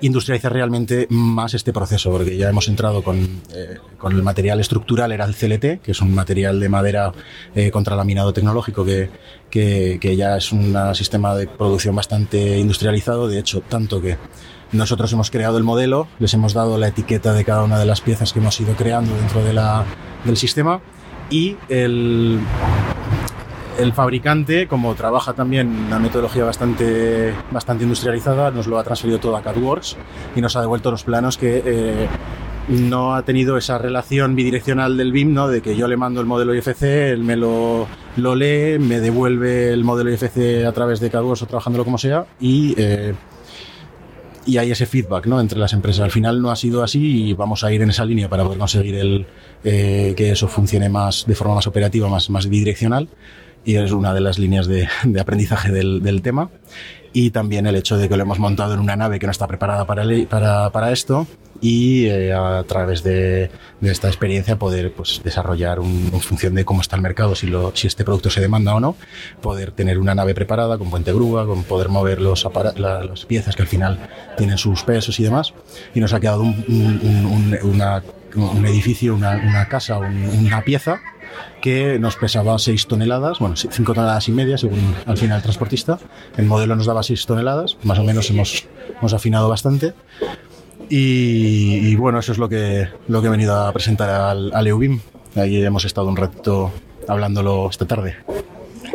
industrializar 0.00 0.52
realmente 0.52 1.06
más 1.10 1.54
este 1.54 1.72
proceso, 1.72 2.10
porque 2.10 2.36
ya 2.36 2.48
hemos 2.48 2.68
entrado 2.68 3.02
con, 3.02 3.18
eh, 3.54 3.78
con 3.98 4.12
el 4.12 4.22
material 4.22 4.60
estructural, 4.60 5.12
era 5.12 5.24
el 5.24 5.34
CLT, 5.34 5.82
que 5.82 5.92
es 5.92 6.00
un 6.00 6.14
material 6.14 6.60
de 6.60 6.68
madera 6.68 7.12
eh, 7.54 7.70
contralaminado 7.70 8.32
tecnológico 8.32 8.84
que, 8.84 9.10
que, 9.50 9.98
que 10.00 10.16
ya 10.16 10.36
es 10.36 10.52
un 10.52 10.76
sistema 10.94 11.34
de 11.34 11.46
producción 11.46 11.96
bastante 11.96 12.58
industrializado, 12.58 13.28
de 13.28 13.38
hecho, 13.38 13.62
tanto 13.62 14.00
que 14.00 14.16
nosotros 14.72 15.12
hemos 15.12 15.30
creado 15.30 15.58
el 15.58 15.64
modelo, 15.64 16.08
les 16.18 16.34
hemos 16.34 16.52
dado 16.52 16.76
la 16.76 16.88
etiqueta 16.88 17.32
de 17.32 17.44
cada 17.44 17.62
una 17.62 17.78
de 17.78 17.86
las 17.86 18.00
piezas 18.00 18.32
que 18.32 18.40
hemos 18.40 18.60
ido 18.60 18.74
creando 18.74 19.14
dentro 19.16 19.44
de 19.44 19.52
la, 19.52 19.84
del 20.26 20.36
sistema 20.36 20.80
y 21.30 21.56
el, 21.68 22.38
el 23.78 23.92
fabricante, 23.92 24.66
como 24.68 24.94
trabaja 24.94 25.32
también 25.32 25.68
una 25.86 25.98
metodología 25.98 26.44
bastante, 26.44 27.34
bastante 27.50 27.84
industrializada, 27.84 28.50
nos 28.50 28.66
lo 28.66 28.78
ha 28.78 28.84
transferido 28.84 29.18
todo 29.18 29.36
a 29.36 29.42
CADWorks 29.42 29.96
y 30.34 30.40
nos 30.40 30.56
ha 30.56 30.60
devuelto 30.60 30.90
los 30.90 31.04
planos 31.04 31.36
que 31.36 31.62
eh, 31.64 32.08
no 32.68 33.14
ha 33.14 33.22
tenido 33.22 33.56
esa 33.56 33.78
relación 33.78 34.34
bidireccional 34.34 34.96
del 34.96 35.12
BIM, 35.12 35.34
¿no? 35.34 35.48
de 35.48 35.62
que 35.62 35.76
yo 35.76 35.88
le 35.88 35.96
mando 35.96 36.20
el 36.20 36.26
modelo 36.26 36.54
IFC, 36.54 36.82
él 36.82 37.22
me 37.22 37.36
lo, 37.36 37.86
lo 38.16 38.34
lee, 38.34 38.78
me 38.78 39.00
devuelve 39.00 39.72
el 39.72 39.84
modelo 39.84 40.10
IFC 40.10 40.64
a 40.66 40.72
través 40.72 41.00
de 41.00 41.10
CADWorks 41.10 41.42
o 41.42 41.46
trabajándolo 41.46 41.84
como 41.84 41.98
sea 41.98 42.26
y... 42.40 42.74
eh, 42.78 43.14
y 44.46 44.58
hay 44.58 44.70
ese 44.70 44.86
feedback 44.86 45.26
¿no? 45.26 45.40
entre 45.40 45.58
las 45.58 45.72
empresas. 45.72 46.04
Al 46.04 46.10
final 46.10 46.40
no 46.40 46.50
ha 46.50 46.56
sido 46.56 46.82
así 46.82 47.28
y 47.28 47.32
vamos 47.34 47.64
a 47.64 47.72
ir 47.72 47.82
en 47.82 47.90
esa 47.90 48.04
línea 48.04 48.28
para 48.28 48.44
poder 48.44 48.58
conseguir 48.58 48.94
el, 48.94 49.26
eh, 49.64 50.14
que 50.16 50.30
eso 50.30 50.48
funcione 50.48 50.88
más 50.88 51.24
de 51.26 51.34
forma 51.34 51.54
más 51.54 51.66
operativa, 51.66 52.08
más, 52.08 52.30
más 52.30 52.48
bidireccional. 52.48 53.08
y 53.64 53.76
es 53.76 53.92
una 53.92 54.14
de 54.14 54.20
las 54.20 54.38
líneas 54.38 54.66
de, 54.66 54.88
de 55.04 55.20
aprendizaje 55.20 55.72
del, 55.72 56.02
del 56.02 56.22
tema 56.22 56.50
y 57.18 57.30
también 57.30 57.66
el 57.66 57.76
hecho 57.76 57.96
de 57.96 58.10
que 58.10 58.16
lo 58.18 58.22
hemos 58.24 58.38
montado 58.38 58.74
en 58.74 58.80
una 58.80 58.94
nave 58.94 59.18
que 59.18 59.24
no 59.26 59.32
está 59.32 59.46
preparada 59.46 59.86
para, 59.86 60.04
para, 60.28 60.68
para 60.70 60.92
esto 60.92 61.26
y 61.62 62.04
eh, 62.08 62.34
a 62.34 62.62
través 62.64 63.02
de, 63.02 63.50
de 63.80 63.90
esta 63.90 64.08
experiencia 64.08 64.58
poder 64.58 64.92
pues, 64.92 65.22
desarrollar 65.24 65.80
un, 65.80 66.10
en 66.12 66.20
función 66.20 66.54
de 66.54 66.66
cómo 66.66 66.82
está 66.82 66.94
el 66.96 67.00
mercado, 67.00 67.34
si, 67.34 67.46
lo, 67.46 67.74
si 67.74 67.86
este 67.86 68.04
producto 68.04 68.28
se 68.28 68.42
demanda 68.42 68.74
o 68.74 68.80
no, 68.80 68.96
poder 69.40 69.70
tener 69.72 69.98
una 69.98 70.14
nave 70.14 70.34
preparada 70.34 70.76
con 70.76 70.90
puente 70.90 71.10
grúa, 71.14 71.46
con 71.46 71.62
poder 71.64 71.88
mover 71.88 72.20
los 72.20 72.46
la- 72.76 73.02
las 73.02 73.24
piezas 73.24 73.56
que 73.56 73.62
al 73.62 73.68
final 73.68 73.98
tienen 74.36 74.58
sus 74.58 74.82
pesos 74.82 75.18
y 75.18 75.22
demás. 75.22 75.54
Y 75.94 76.00
nos 76.00 76.12
ha 76.12 76.20
quedado 76.20 76.42
un, 76.42 76.62
un- 76.68 77.00
un- 77.02 77.26
un- 77.64 77.70
una- 77.70 78.02
un 78.34 78.66
edificio, 78.66 79.14
una, 79.14 79.30
una 79.42 79.66
casa, 79.68 79.96
un- 79.96 80.28
una 80.46 80.60
pieza 80.60 81.00
que 81.60 81.98
nos 81.98 82.16
pesaba 82.16 82.58
6 82.58 82.86
toneladas, 82.86 83.38
bueno, 83.38 83.56
5 83.56 83.94
toneladas 83.94 84.28
y 84.28 84.32
media 84.32 84.58
según 84.58 84.94
al 85.06 85.16
final 85.16 85.38
el 85.38 85.42
transportista. 85.42 85.98
El 86.36 86.46
modelo 86.46 86.76
nos 86.76 86.86
daba 86.86 87.02
6 87.02 87.26
toneladas, 87.26 87.76
más 87.82 87.98
o 87.98 88.04
menos 88.04 88.30
hemos, 88.30 88.66
hemos 88.98 89.12
afinado 89.14 89.48
bastante. 89.48 89.94
Y, 90.88 91.88
y 91.88 91.96
bueno, 91.96 92.20
eso 92.20 92.32
es 92.32 92.38
lo 92.38 92.48
que, 92.48 92.88
lo 93.08 93.20
que 93.20 93.28
he 93.28 93.30
venido 93.30 93.56
a 93.56 93.72
presentar 93.72 94.08
al, 94.08 94.52
al 94.54 94.66
EUBIM. 94.66 95.00
Ahí 95.34 95.62
hemos 95.62 95.84
estado 95.84 96.08
un 96.08 96.16
ratito 96.16 96.72
hablándolo 97.08 97.68
esta 97.68 97.86
tarde. 97.86 98.16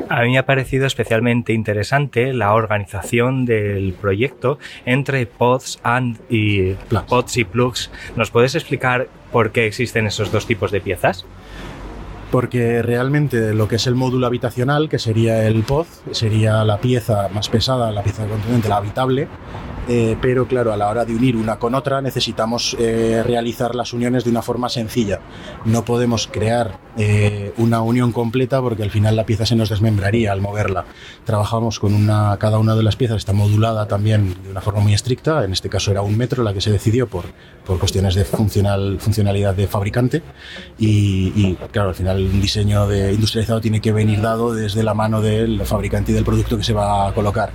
A 0.10 0.24
mí 0.24 0.32
me 0.32 0.38
ha 0.38 0.46
parecido 0.46 0.86
especialmente 0.86 1.54
interesante 1.54 2.34
la 2.34 2.54
organización 2.54 3.46
del 3.46 3.94
proyecto 3.94 4.60
entre 4.86 5.26
pods 5.26 5.80
and 5.84 6.20
y 6.30 6.74
pods 7.08 7.38
y 7.38 7.46
plugs. 7.46 7.90
¿Nos 8.18 8.30
puedes 8.30 8.56
explicar 8.56 9.08
por 9.32 9.52
qué 9.52 9.68
existen 9.68 10.08
esos 10.08 10.30
dos 10.30 10.46
tipos 10.46 10.72
de 10.72 10.82
piezas? 10.82 11.26
Porque 12.32 12.82
realmente 12.82 13.54
lo 13.54 13.68
que 13.68 13.76
es 13.76 13.88
el 13.88 13.96
módulo 13.96 14.26
habitacional, 14.26 14.90
que 14.90 15.00
sería 15.00 15.46
el 15.46 15.64
pod, 15.64 15.86
sería 16.12 16.64
la 16.64 16.80
pieza 16.80 17.30
más 17.34 17.50
pesada, 17.50 17.92
la 17.92 18.04
pieza 18.04 18.26
contenente, 18.26 18.70
la 18.70 18.78
habitable, 18.78 19.28
eh, 19.88 20.16
pero 20.22 20.48
claro, 20.48 20.72
a 20.72 20.78
la 20.78 20.90
hora 20.90 21.06
de 21.06 21.16
unir 21.16 21.36
una 21.36 21.58
con 21.58 21.76
otra 21.76 22.02
necesitamos 22.02 22.76
eh, 22.80 23.24
realizar 23.26 23.76
las 23.76 23.94
uniones 23.94 24.24
de 24.24 24.30
una 24.30 24.42
forma 24.42 24.70
sencilla. 24.70 25.20
No 25.66 25.84
podemos 25.86 26.28
crear 26.28 26.80
eh, 26.98 27.54
una 27.58 27.82
unión 27.82 28.12
completa 28.12 28.62
porque 28.62 28.84
al 28.84 28.92
final 28.92 29.16
la 29.16 29.26
pieza 29.26 29.46
se 29.46 29.56
nos 29.56 29.70
desmembraría 29.70 30.32
al 30.32 30.42
moverla. 30.42 30.86
Trabajamos 31.26 31.80
con 31.80 31.94
una, 31.94 32.38
cada 32.40 32.60
una 32.60 32.76
de 32.76 32.84
las 32.84 32.96
piezas 32.96 33.18
está 33.18 33.34
modulada 33.34 33.88
también 33.88 34.36
de 34.44 34.52
una 34.52 34.62
forma 34.62 34.82
muy 34.82 34.94
estricta, 34.94 35.44
en 35.44 35.54
este 35.54 35.70
caso 35.70 35.92
era 35.92 36.02
un 36.02 36.18
metro 36.18 36.44
la 36.44 36.54
que 36.54 36.62
se 36.62 36.72
decidió 36.72 37.08
por, 37.08 37.26
por 37.66 37.80
cuestiones 37.80 38.16
de 38.16 38.26
funcional, 38.26 38.98
funcionalidad 39.00 39.56
de 39.56 39.68
fabricante 39.68 40.22
y, 40.78 41.32
y, 41.36 41.58
claro, 41.72 41.90
al 41.90 41.96
final 41.96 42.22
un 42.22 42.42
diseño 42.42 42.88
de 42.88 43.14
industrializado 43.14 43.62
tiene 43.62 43.82
que 43.82 43.92
venir 43.92 44.22
dado 44.22 44.54
desde 44.54 44.84
la 44.84 44.94
mano 44.94 45.22
del 45.22 45.66
fabricante 45.66 46.12
y 46.12 46.16
del 46.16 46.24
producto 46.24 46.58
que 46.58 46.64
se 46.64 46.74
va 46.74 47.08
a 47.08 47.14
colocar. 47.14 47.52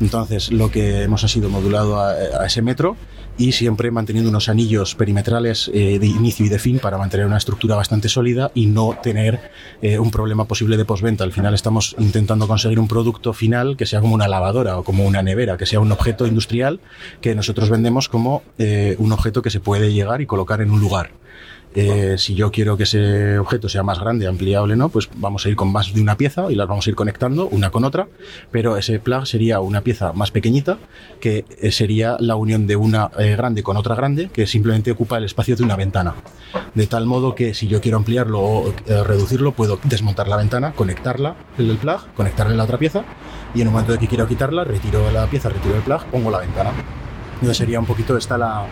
Entonces, 0.00 0.50
lo 0.52 0.70
que 0.70 1.02
hemos 1.02 1.24
ha 1.24 1.28
sido 1.28 1.48
modulado 1.48 2.00
a, 2.00 2.46
ese 2.46 2.62
metro 2.62 2.96
y 3.36 3.52
siempre 3.52 3.90
manteniendo 3.90 4.30
unos 4.30 4.48
anillos 4.48 4.94
perimetrales 4.94 5.70
eh, 5.72 5.98
de 5.98 6.06
inicio 6.06 6.46
y 6.46 6.48
de 6.48 6.58
fin 6.58 6.78
para 6.78 6.98
mantener 6.98 7.26
una 7.26 7.36
estructura 7.36 7.76
bastante 7.76 8.08
sólida 8.08 8.50
y 8.54 8.66
no 8.66 8.98
tener 9.00 9.52
eh, 9.80 9.98
un 9.98 10.10
problema 10.10 10.46
posible 10.46 10.76
de 10.76 10.84
postventa. 10.84 11.24
Al 11.24 11.32
final 11.32 11.54
estamos 11.54 11.94
intentando 11.98 12.48
conseguir 12.48 12.80
un 12.80 12.88
producto 12.88 13.32
final 13.32 13.76
que 13.76 13.86
sea 13.86 14.00
como 14.00 14.14
una 14.14 14.28
lavadora 14.28 14.78
o 14.78 14.84
como 14.84 15.06
una 15.06 15.22
nevera, 15.22 15.56
que 15.56 15.66
sea 15.66 15.80
un 15.80 15.92
objeto 15.92 16.26
industrial 16.26 16.80
que 17.20 17.34
nosotros 17.34 17.70
vendemos 17.70 18.08
como 18.08 18.42
eh, 18.58 18.96
un 18.98 19.12
objeto 19.12 19.42
que 19.42 19.50
se 19.50 19.60
puede 19.60 19.92
llegar 19.92 20.20
y 20.20 20.26
colocar 20.26 20.60
en 20.60 20.70
un 20.70 20.80
lugar. 20.80 21.10
Eh, 21.74 22.16
si 22.18 22.34
yo 22.34 22.50
quiero 22.50 22.76
que 22.76 22.84
ese 22.84 23.38
objeto 23.38 23.68
sea 23.68 23.82
más 23.82 24.00
grande, 24.00 24.26
ampliable, 24.26 24.76
¿no? 24.76 24.88
Pues 24.88 25.08
vamos 25.16 25.44
a 25.44 25.48
ir 25.48 25.56
con 25.56 25.70
más 25.70 25.92
de 25.92 26.00
una 26.00 26.16
pieza 26.16 26.50
y 26.50 26.54
las 26.54 26.66
vamos 26.66 26.86
a 26.86 26.90
ir 26.90 26.96
conectando 26.96 27.46
una 27.48 27.70
con 27.70 27.84
otra, 27.84 28.08
pero 28.50 28.76
ese 28.76 28.98
plug 28.98 29.26
sería 29.26 29.60
una 29.60 29.82
pieza 29.82 30.12
más 30.12 30.30
pequeñita 30.30 30.78
que 31.20 31.44
eh, 31.60 31.70
sería 31.70 32.16
la 32.20 32.36
unión 32.36 32.66
de 32.66 32.76
una 32.76 33.10
eh, 33.18 33.36
grande 33.36 33.62
con 33.62 33.76
otra 33.76 33.94
grande 33.94 34.30
que 34.32 34.46
simplemente 34.46 34.90
ocupa 34.90 35.18
el 35.18 35.24
espacio 35.24 35.56
de 35.56 35.62
una 35.62 35.76
ventana. 35.76 36.14
De 36.74 36.86
tal 36.86 37.06
modo 37.06 37.34
que 37.34 37.54
si 37.54 37.68
yo 37.68 37.80
quiero 37.80 37.98
ampliarlo 37.98 38.40
o 38.40 38.74
reducirlo, 38.86 39.52
puedo 39.52 39.78
desmontar 39.84 40.28
la 40.28 40.36
ventana, 40.36 40.72
conectarla, 40.72 41.36
el 41.58 41.76
plug, 41.76 42.00
conectarle 42.14 42.56
la 42.56 42.64
otra 42.64 42.78
pieza 42.78 43.04
y 43.54 43.60
en 43.60 43.66
el 43.66 43.72
momento 43.72 43.92
de 43.92 43.98
que 43.98 44.08
quiero 44.08 44.26
quitarla, 44.26 44.64
retiro 44.64 45.10
la 45.10 45.26
pieza, 45.26 45.48
retiro 45.48 45.76
el 45.76 45.82
plug, 45.82 46.04
pongo 46.06 46.30
la 46.30 46.38
ventana. 46.38 46.72
Entonces 47.40 47.56
sería 47.56 47.78
un 47.78 47.86
poquito 47.86 48.16
esta 48.16 48.36
la, 48.36 48.66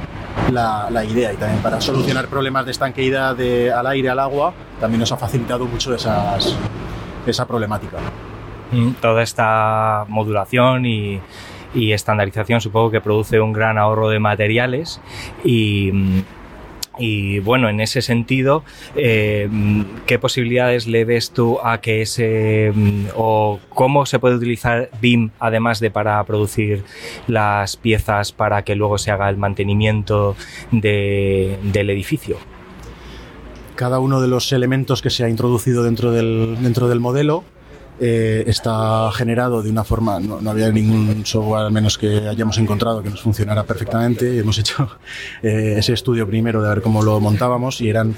la, 0.90 1.04
idea 1.04 1.32
y 1.32 1.36
también 1.36 1.62
para 1.62 1.80
solucionar 1.80 2.26
problemas 2.26 2.64
de 2.64 2.72
estanqueidad 2.72 3.36
de, 3.36 3.72
al 3.72 3.86
aire, 3.86 4.10
al 4.10 4.18
agua, 4.18 4.52
también 4.80 5.00
nos 5.00 5.12
ha 5.12 5.16
facilitado 5.16 5.66
mucho 5.66 5.94
esas, 5.94 6.56
esa 7.24 7.46
problemática. 7.46 7.98
Mm, 8.72 8.92
Toda 8.94 9.22
esta 9.22 10.04
modulación 10.08 10.84
y, 10.84 11.20
y 11.74 11.92
estandarización 11.92 12.60
supongo 12.60 12.90
que 12.90 13.00
produce 13.00 13.40
un 13.40 13.52
gran 13.52 13.78
ahorro 13.78 14.08
de 14.08 14.18
materiales 14.18 15.00
y, 15.44 15.92
mm, 15.92 16.22
y 16.98 17.38
bueno, 17.40 17.68
en 17.68 17.80
ese 17.80 18.00
sentido, 18.02 18.64
eh, 18.96 19.48
¿qué 20.06 20.18
posibilidades 20.18 20.86
le 20.86 21.04
ves 21.04 21.30
tú 21.30 21.58
a 21.62 21.80
que 21.80 22.02
ese 22.02 22.72
mm, 22.74 23.06
o 23.16 23.60
cómo 23.68 24.06
se 24.06 24.18
puede 24.18 24.36
utilizar 24.36 24.90
BIM 25.00 25.30
además 25.38 25.80
de 25.80 25.90
para 25.90 26.22
producir 26.24 26.82
las 27.26 27.76
piezas 27.76 28.32
para 28.32 28.62
que 28.62 28.74
luego 28.74 28.98
se 28.98 29.10
haga 29.10 29.28
el 29.28 29.36
mantenimiento 29.36 30.36
de- 30.70 31.58
del 31.62 31.90
edificio? 31.90 32.36
cada 33.74 33.98
uno 33.98 34.22
de 34.22 34.28
los 34.28 34.50
elementos 34.54 35.02
que 35.02 35.10
se 35.10 35.22
ha 35.22 35.28
introducido 35.28 35.82
dentro 35.84 36.10
del, 36.10 36.56
dentro 36.62 36.88
del 36.88 36.98
modelo 36.98 37.44
eh, 38.00 38.44
está 38.46 39.10
generado 39.12 39.62
de 39.62 39.70
una 39.70 39.84
forma, 39.84 40.20
no, 40.20 40.40
no 40.40 40.50
había 40.50 40.70
ningún 40.70 41.24
software 41.24 41.64
al 41.66 41.72
menos 41.72 41.96
que 41.98 42.28
hayamos 42.28 42.58
encontrado 42.58 43.02
que 43.02 43.10
nos 43.10 43.22
funcionara 43.22 43.64
perfectamente. 43.64 44.38
Hemos 44.38 44.58
hecho 44.58 44.88
eh, 45.42 45.74
ese 45.78 45.92
estudio 45.92 46.26
primero 46.26 46.62
de 46.62 46.68
ver 46.68 46.82
cómo 46.82 47.02
lo 47.02 47.18
montábamos 47.20 47.80
y 47.80 47.88
eran 47.88 48.14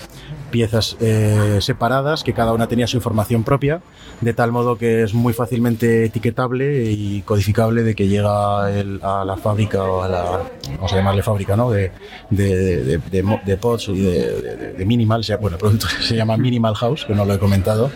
piezas 0.50 0.96
eh, 1.00 1.58
separadas 1.60 2.24
que 2.24 2.32
cada 2.32 2.52
una 2.52 2.66
tenía 2.68 2.86
su 2.86 2.96
información 2.96 3.44
propia, 3.44 3.80
de 4.20 4.32
tal 4.32 4.50
modo 4.50 4.76
que 4.78 5.02
es 5.02 5.12
muy 5.14 5.32
fácilmente 5.32 6.04
etiquetable 6.06 6.90
y 6.90 7.22
codificable 7.22 7.82
de 7.82 7.94
que 7.94 8.08
llega 8.08 8.70
el- 8.72 9.00
a 9.02 9.24
la 9.24 9.36
fábrica 9.36 9.82
o 9.84 10.02
a 10.02 10.08
la, 10.08 10.40
vamos 10.76 10.92
a 10.92 10.96
llamarle 10.96 11.22
fábrica, 11.22 11.54
¿no? 11.56 11.70
De, 11.70 11.92
de, 12.30 12.56
de, 12.84 12.98
de 12.98 13.38
de 13.44 13.56
pods 13.58 13.88
y 13.88 14.00
de, 14.00 14.72
de- 14.78 14.86
minimal, 14.86 15.22
bueno, 15.40 15.56
el 15.56 15.60
producto 15.60 15.86
se 16.00 16.16
llama 16.16 16.36
Minimal 16.36 16.74
House, 16.74 17.04
que 17.04 17.14
no 17.14 17.24
lo 17.24 17.34
he 17.34 17.38
comentado. 17.38 17.90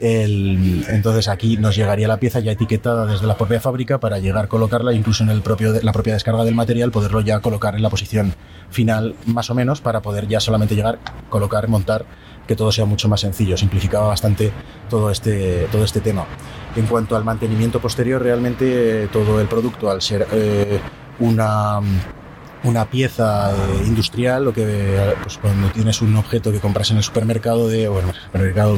Entonces 0.00 1.28
aquí 1.28 1.56
nos 1.56 1.76
llegaría 1.76 2.08
la 2.08 2.18
pieza 2.18 2.40
ya 2.40 2.52
etiquetada 2.52 3.06
desde 3.06 3.26
la 3.26 3.36
propia 3.36 3.60
fábrica 3.60 3.98
para 3.98 4.18
llegar 4.18 4.44
a 4.44 4.48
colocarla 4.48 4.92
incluso 4.92 5.24
en 5.24 5.30
el 5.30 5.42
propio, 5.42 5.72
la 5.82 5.92
propia 5.92 6.14
descarga 6.14 6.44
del 6.44 6.54
material, 6.54 6.90
poderlo 6.90 7.20
ya 7.20 7.40
colocar 7.40 7.74
en 7.74 7.82
la 7.82 7.90
posición 7.90 8.34
final 8.70 9.14
más 9.26 9.50
o 9.50 9.54
menos 9.54 9.80
para 9.80 10.00
poder 10.02 10.28
ya 10.28 10.40
solamente 10.40 10.74
llegar, 10.74 10.98
colocar, 11.30 11.68
montar, 11.68 12.04
que 12.46 12.56
todo 12.56 12.72
sea 12.72 12.84
mucho 12.84 13.08
más 13.08 13.20
sencillo. 13.20 13.56
Simplificaba 13.56 14.08
bastante 14.08 14.52
todo 14.88 15.10
este, 15.10 15.68
todo 15.72 15.84
este 15.84 16.00
tema. 16.00 16.26
En 16.76 16.86
cuanto 16.86 17.16
al 17.16 17.24
mantenimiento 17.24 17.80
posterior, 17.80 18.22
realmente 18.22 19.04
eh, 19.04 19.08
todo 19.08 19.40
el 19.40 19.48
producto, 19.48 19.90
al 19.90 20.02
ser 20.02 20.26
eh, 20.32 20.80
una 21.18 21.80
una 22.64 22.84
pieza 22.86 23.52
eh, 23.52 23.84
industrial, 23.86 24.44
lo 24.44 24.52
que 24.52 25.14
pues 25.22 25.38
cuando 25.38 25.68
tienes 25.68 26.02
un 26.02 26.16
objeto 26.16 26.50
que 26.50 26.58
compras 26.58 26.90
en 26.90 26.96
el 26.96 27.02
supermercado 27.02 27.68
de, 27.68 27.88
bueno, 27.88 28.12
supermercado, 28.26 28.76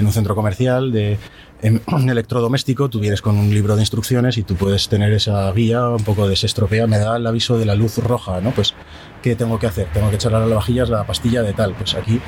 en 0.00 0.06
un 0.06 0.12
centro 0.12 0.34
comercial 0.34 0.92
de 0.92 1.18
en 1.62 1.80
electrodoméstico, 2.08 2.88
tú 2.88 3.00
vienes 3.00 3.22
con 3.22 3.36
un 3.36 3.50
libro 3.50 3.76
de 3.76 3.82
instrucciones 3.82 4.38
y 4.38 4.42
tú 4.42 4.56
puedes 4.56 4.88
tener 4.88 5.12
esa 5.12 5.50
guía 5.52 5.88
un 5.88 6.04
poco 6.04 6.28
desestropea, 6.28 6.86
me 6.86 6.98
da 6.98 7.16
el 7.16 7.26
aviso 7.26 7.58
de 7.58 7.66
la 7.66 7.74
luz 7.74 7.98
roja, 7.98 8.40
¿no? 8.40 8.50
Pues, 8.52 8.74
¿qué 9.22 9.36
tengo 9.36 9.58
que 9.58 9.66
hacer? 9.66 9.88
Tengo 9.92 10.08
que 10.08 10.16
echarle 10.16 10.38
a 10.38 10.40
las 10.40 10.50
vajillas 10.50 10.88
la 10.88 11.06
pastilla 11.06 11.42
de 11.42 11.52
tal. 11.52 11.74
Pues 11.74 11.94
aquí 11.94 12.20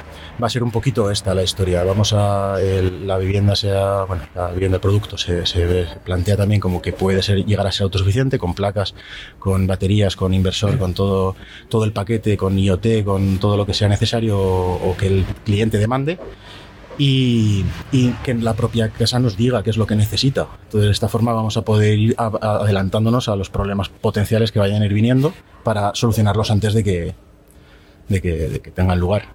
va 0.43 0.47
a 0.47 0.51
ser 0.51 0.63
un 0.63 0.71
poquito 0.71 1.11
esta 1.11 1.35
la 1.35 1.43
historia. 1.43 1.83
Vamos 1.85 2.13
a, 2.13 2.59
la 2.59 3.19
vivienda 3.19 3.57
sea, 3.57 4.05
bueno, 4.05 4.25
la 4.35 4.51
vivienda, 4.51 4.77
el 4.77 4.81
producto 4.81 5.17
se, 5.17 5.47
se 5.47 5.63
se 5.63 5.87
plantea 6.05 6.37
también 6.37 6.61
como 6.61 6.83
que 6.83 6.93
puede 6.93 7.23
ser, 7.23 7.45
llegar 7.45 7.67
a 7.67 7.73
ser 7.73 7.85
autosuficiente 7.85 8.39
con 8.39 8.55
placas, 8.55 8.95
con 9.39 9.67
baterías, 9.67 10.17
con 10.17 10.35
inversor, 10.35 10.77
con 10.79 10.93
todo, 10.93 11.37
todo 11.69 11.85
el 11.85 11.93
paquete, 11.93 12.37
con 12.37 12.59
IoT, 12.59 13.05
con 13.05 13.39
todo 13.39 13.57
lo 13.57 13.65
que 13.65 13.75
sea 13.75 13.89
necesario 13.89 14.39
o, 14.39 14.91
o 14.91 14.97
que 14.97 15.07
el 15.07 15.25
cliente 15.45 15.79
demande 15.79 16.19
y, 17.05 17.65
que 18.23 18.35
la 18.35 18.55
propia 18.55 18.91
casa 18.91 19.19
nos 19.19 19.37
diga 19.37 19.63
qué 19.63 19.71
es 19.71 19.77
lo 19.77 19.87
que 19.87 19.97
necesita. 19.97 20.47
Entonces, 20.65 20.87
de 20.87 20.93
esta 20.93 21.09
forma 21.09 21.33
vamos 21.33 21.57
a 21.57 21.63
poder 21.63 21.99
ir 21.99 22.15
adelantándonos 22.17 23.29
a 23.29 23.35
los 23.35 23.51
problemas 23.51 23.89
potenciales 23.89 24.53
que 24.53 24.61
vayan 24.61 24.83
a 24.83 24.87
ir 24.87 24.93
viniendo 24.93 25.33
para 25.65 25.95
solucionarlos 25.95 26.51
antes 26.53 26.75
de 26.75 26.85
que, 26.85 27.15
de 28.09 28.21
que, 28.21 28.71
tengan 28.73 29.01
lugar. 29.01 29.35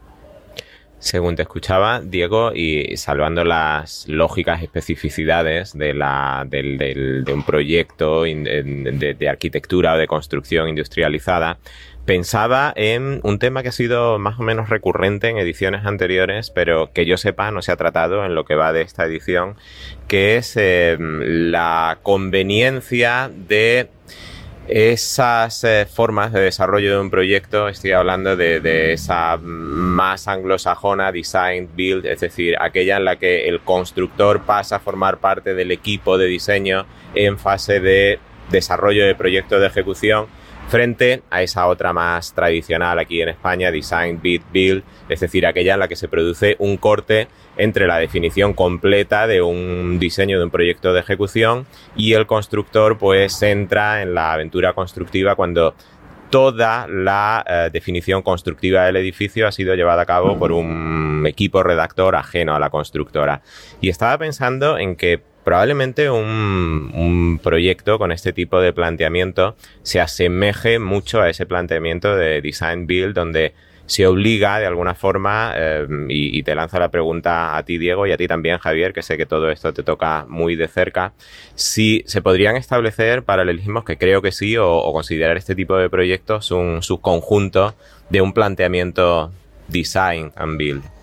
según 0.99 1.35
te 1.35 1.41
escuchaba, 1.41 1.99
Diego, 1.99 2.53
y 2.53 2.95
salvando 2.95 3.43
las 3.43 4.07
lógicas 4.07 4.63
especificidades 4.63 5.73
de, 5.73 5.93
la, 5.93 6.45
del, 6.49 6.77
de 7.25 7.33
un 7.33 7.43
proyecto 7.43 8.23
de, 8.23 9.27
arquitectura 9.29 9.95
o 9.95 9.97
de 9.97 10.07
construcción 10.07 10.69
industrializada, 10.69 11.59
pensaba 12.07 12.71
en 12.77 13.19
un 13.23 13.37
tema 13.37 13.61
que 13.61 13.69
ha 13.69 13.73
sido 13.73 14.17
más 14.17 14.39
o 14.39 14.43
menos 14.43 14.69
recurrente 14.69 15.27
en 15.27 15.37
ediciones 15.37 15.85
anteriores, 15.85 16.49
pero 16.49 16.89
que 16.93 17.05
yo 17.05 17.17
sepa 17.17 17.51
no 17.51 17.61
se 17.61 17.73
ha 17.73 17.75
tratado 17.75 18.25
en 18.25 18.33
lo 18.33 18.45
que 18.45 18.55
va 18.55 18.71
de 18.71 18.81
esta 18.81 19.05
edición, 19.05 19.57
que 20.07 20.37
es 20.37 20.55
eh, 20.55 20.95
la 20.99 21.99
conveniencia 22.01 23.29
de 23.35 23.89
esas 24.69 25.65
eh, 25.65 25.85
formas 25.85 26.31
de 26.31 26.39
desarrollo 26.39 26.91
de 26.91 26.99
un 27.01 27.09
proyecto, 27.09 27.67
estoy 27.67 27.91
hablando 27.91 28.37
de, 28.37 28.93
esa 28.93 29.37
más 29.37 30.29
anglosajona 30.29 31.11
design 31.11 31.69
build, 31.75 32.05
es 32.05 32.21
decir, 32.21 32.55
aquella 32.59 32.97
en 32.97 33.05
la 33.05 33.17
que 33.17 33.49
el 33.49 33.59
constructor 33.59 34.43
pasa 34.43 34.77
a 34.77 34.79
formar 34.79 35.17
parte 35.17 35.53
del 35.53 35.71
equipo 35.71 36.17
de 36.17 36.27
diseño 36.27 36.85
en 37.15 37.37
fase 37.37 37.81
de 37.81 38.19
desarrollo 38.49 39.05
de 39.05 39.13
proyecto 39.13 39.59
de 39.59 39.67
ejecución 39.67 40.27
frente 40.67 41.23
a 41.29 41.41
esa 41.41 41.67
otra 41.67 41.93
más 41.93 42.33
tradicional 42.33 42.99
aquí 42.99 43.21
en 43.21 43.29
España, 43.29 43.71
Design 43.71 44.21
Bit 44.21 44.43
Build, 44.51 44.83
es 45.07 45.19
decir, 45.21 45.45
aquella 45.45 45.75
en 45.75 45.79
la 45.79 45.87
que 45.87 45.95
se 45.95 46.07
produce 46.07 46.55
un 46.59 46.77
corte 46.77 47.27
entre 47.57 47.87
la 47.87 47.97
definición 47.97 48.53
completa 48.53 49.27
de 49.27 49.41
un 49.41 49.97
diseño 49.99 50.37
de 50.37 50.45
un 50.45 50.51
proyecto 50.51 50.93
de 50.93 50.99
ejecución 50.99 51.65
y 51.95 52.13
el 52.13 52.27
constructor 52.27 52.97
pues 52.97 53.41
entra 53.41 54.01
en 54.01 54.13
la 54.13 54.33
aventura 54.33 54.73
constructiva 54.73 55.35
cuando 55.35 55.73
toda 56.29 56.87
la 56.87 57.43
eh, 57.47 57.69
definición 57.71 58.21
constructiva 58.21 58.85
del 58.85 58.97
edificio 58.97 59.47
ha 59.47 59.51
sido 59.51 59.75
llevada 59.75 60.01
a 60.01 60.05
cabo 60.05 60.37
por 60.37 60.51
un 60.51 61.25
equipo 61.25 61.63
redactor 61.63 62.15
ajeno 62.15 62.53
a 62.53 62.59
la 62.59 62.69
constructora. 62.69 63.41
Y 63.79 63.89
estaba 63.89 64.17
pensando 64.17 64.77
en 64.77 64.97
que 64.97 65.21
probablemente 65.47 66.09
un, 66.09 67.39
proyecto 67.41 67.97
con 67.97 68.11
este 68.11 68.33
tipo 68.33 68.59
de 68.59 68.73
planteamiento 68.73 69.55
se 69.81 70.01
asemeje 70.01 70.77
mucho 70.77 71.21
a 71.21 71.29
ese 71.29 71.45
planteamiento 71.45 72.17
de 72.17 72.41
design 72.41 72.85
build 72.85 73.15
donde 73.15 73.53
se 73.85 74.05
obliga 74.05 74.59
de 74.59 74.65
alguna 74.65 74.93
forma, 74.93 75.53
eh, 75.55 75.87
y, 76.09 76.43
te 76.43 76.53
lanzo 76.53 76.79
la 76.79 76.91
pregunta 76.91 77.55
a 77.55 77.63
ti, 77.63 77.77
Diego, 77.77 78.05
y 78.05 78.11
a 78.11 78.17
ti 78.17 78.27
también, 78.27 78.57
Javier, 78.57 78.91
que 78.91 79.01
sé 79.01 79.15
que 79.15 79.25
todo 79.25 79.49
esto 79.49 79.71
te 79.71 79.83
toca 79.83 80.25
muy 80.27 80.57
de 80.57 80.67
cerca, 80.67 81.13
si 81.55 82.03
se 82.07 82.21
podrían 82.21 82.57
establecer 82.57 83.23
paralelismos, 83.23 83.85
que 83.85 83.97
creo 83.97 84.21
que 84.21 84.33
sí, 84.33 84.57
o, 84.57 84.91
considerar 84.91 85.37
este 85.37 85.55
tipo 85.55 85.77
de 85.77 85.89
proyectos 85.89 86.51
un 86.51 86.83
subconjunto 86.83 87.73
de 88.09 88.19
un 88.19 88.33
planteamiento 88.33 89.31
design 89.69 90.33
and 90.35 90.57
build. 90.57 90.96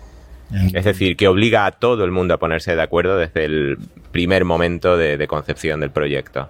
Es 0.73 0.85
decir, 0.85 1.17
que 1.17 1.27
obliga 1.27 1.65
a 1.65 1.71
todo 1.71 2.03
el 2.05 2.11
mundo 2.11 2.33
a 2.33 2.37
ponerse 2.37 2.75
de 2.75 2.81
acuerdo 2.81 3.17
desde 3.17 3.45
el 3.45 3.77
primer 4.11 4.45
momento 4.45 4.97
de, 4.97 5.27
concepción 5.27 5.79
del 5.79 5.91
proyecto. 5.91 6.49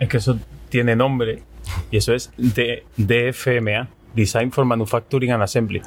Es 0.00 0.08
que 0.08 0.16
eso 0.16 0.38
tiene 0.68 0.96
nombre 0.96 1.42
y 1.90 1.98
eso 1.98 2.14
es 2.14 2.32
DFMA, 2.36 3.88
Design 4.14 4.50
for 4.52 4.64
Manufacturing 4.64 5.32
and 5.32 5.42
Assembly. 5.42 5.82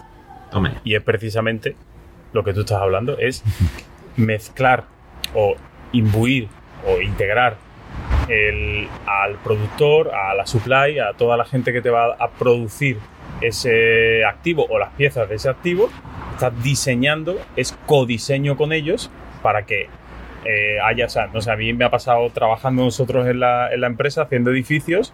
Y 0.84 0.96
es 0.96 1.02
precisamente 1.02 1.76
lo 2.34 2.44
que 2.44 2.54
tú 2.54 2.62
estás 2.62 2.82
hablando, 2.82 3.18
es 3.18 3.44
mezclar 4.16 4.86
o 5.34 5.56
imbuir 5.92 6.48
o 6.88 7.02
integrar 7.02 7.58
al 9.06 9.36
productor, 9.44 10.12
a 10.14 10.34
la 10.34 10.46
supply, 10.46 11.00
a 11.00 11.14
toda 11.14 11.36
la 11.36 11.44
gente 11.44 11.74
que 11.74 11.82
te 11.82 11.90
va 11.90 12.14
a 12.14 12.30
producir 12.30 12.98
ese 13.42 14.24
activo 14.26 14.66
o 14.70 14.80
las 14.80 14.94
piezas 14.94 15.28
de 15.28 15.36
ese 15.36 15.50
activo, 15.50 15.90
estás 16.34 16.64
diseñando, 16.64 17.38
es 17.56 17.78
codiseño 17.86 18.56
con 18.58 18.74
ellos 18.74 19.12
para 19.42 19.66
que 19.66 19.88
eh, 20.46 20.78
haya, 20.84 21.06
o 21.06 21.10
sea, 21.10 21.28
no 21.28 21.42
sé, 21.42 21.52
a 21.52 21.56
mí 21.56 21.74
me 21.74 21.86
ha 21.86 21.92
pasado 21.92 22.30
trabajando 22.30 22.84
nosotros 22.84 23.28
en 23.28 23.40
la, 23.40 23.72
en 23.74 23.82
la 23.82 23.88
empresa 23.88 24.24
haciendo 24.24 24.52
edificios, 24.52 25.14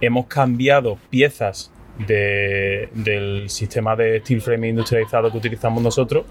hemos 0.00 0.26
cambiado 0.26 0.98
piezas 1.10 1.72
del 2.06 3.50
sistema 3.50 3.94
de 3.94 4.20
steel 4.20 4.40
frame 4.40 4.68
industrializado 4.68 5.30
que 5.30 5.36
utilizamos 5.36 5.82
nosotros 5.82 6.24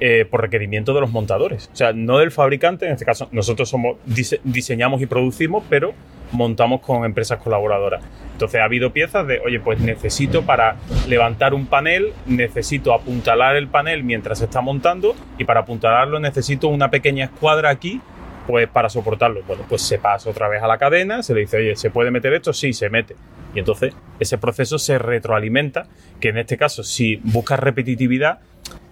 eh, 0.00 0.24
por 0.28 0.40
requerimiento 0.40 0.94
de 0.94 1.00
los 1.00 1.10
montadores. 1.10 1.68
O 1.72 1.76
sea, 1.76 1.92
no 1.92 2.18
del 2.18 2.30
fabricante, 2.30 2.86
en 2.86 2.92
este 2.92 3.04
caso 3.04 3.28
nosotros 3.30 3.68
somos 3.68 3.98
diseñamos 4.42 5.02
y 5.02 5.06
producimos, 5.06 5.64
pero 5.68 5.92
montamos 6.32 6.80
con 6.80 7.04
empresas 7.04 7.38
colaboradoras. 7.38 8.02
Entonces 8.32 8.60
ha 8.60 8.64
habido 8.64 8.92
piezas 8.92 9.26
de, 9.26 9.40
oye, 9.40 9.60
pues 9.60 9.80
necesito 9.80 10.42
para 10.42 10.76
levantar 11.08 11.54
un 11.54 11.66
panel, 11.66 12.12
necesito 12.26 12.92
apuntalar 12.92 13.56
el 13.56 13.68
panel 13.68 14.02
mientras 14.02 14.38
se 14.38 14.46
está 14.46 14.60
montando 14.60 15.14
y 15.38 15.44
para 15.44 15.60
apuntalarlo 15.60 16.18
necesito 16.18 16.68
una 16.68 16.90
pequeña 16.90 17.26
escuadra 17.26 17.70
aquí 17.70 18.00
pues 18.46 18.68
para 18.68 18.88
soportarlo. 18.88 19.42
Bueno, 19.46 19.64
pues 19.68 19.82
se 19.82 19.98
pasa 19.98 20.28
otra 20.30 20.48
vez 20.48 20.62
a 20.62 20.66
la 20.66 20.78
cadena, 20.78 21.22
se 21.22 21.34
le 21.34 21.40
dice, 21.40 21.58
oye, 21.58 21.76
¿se 21.76 21.90
puede 21.90 22.10
meter 22.10 22.32
esto? 22.32 22.52
Sí, 22.52 22.72
se 22.72 22.90
mete. 22.90 23.14
Y 23.54 23.58
entonces 23.58 23.94
ese 24.18 24.38
proceso 24.38 24.78
se 24.78 24.98
retroalimenta, 24.98 25.86
que 26.20 26.30
en 26.30 26.38
este 26.38 26.56
caso, 26.56 26.82
si 26.82 27.16
buscas 27.22 27.60
repetitividad, 27.60 28.40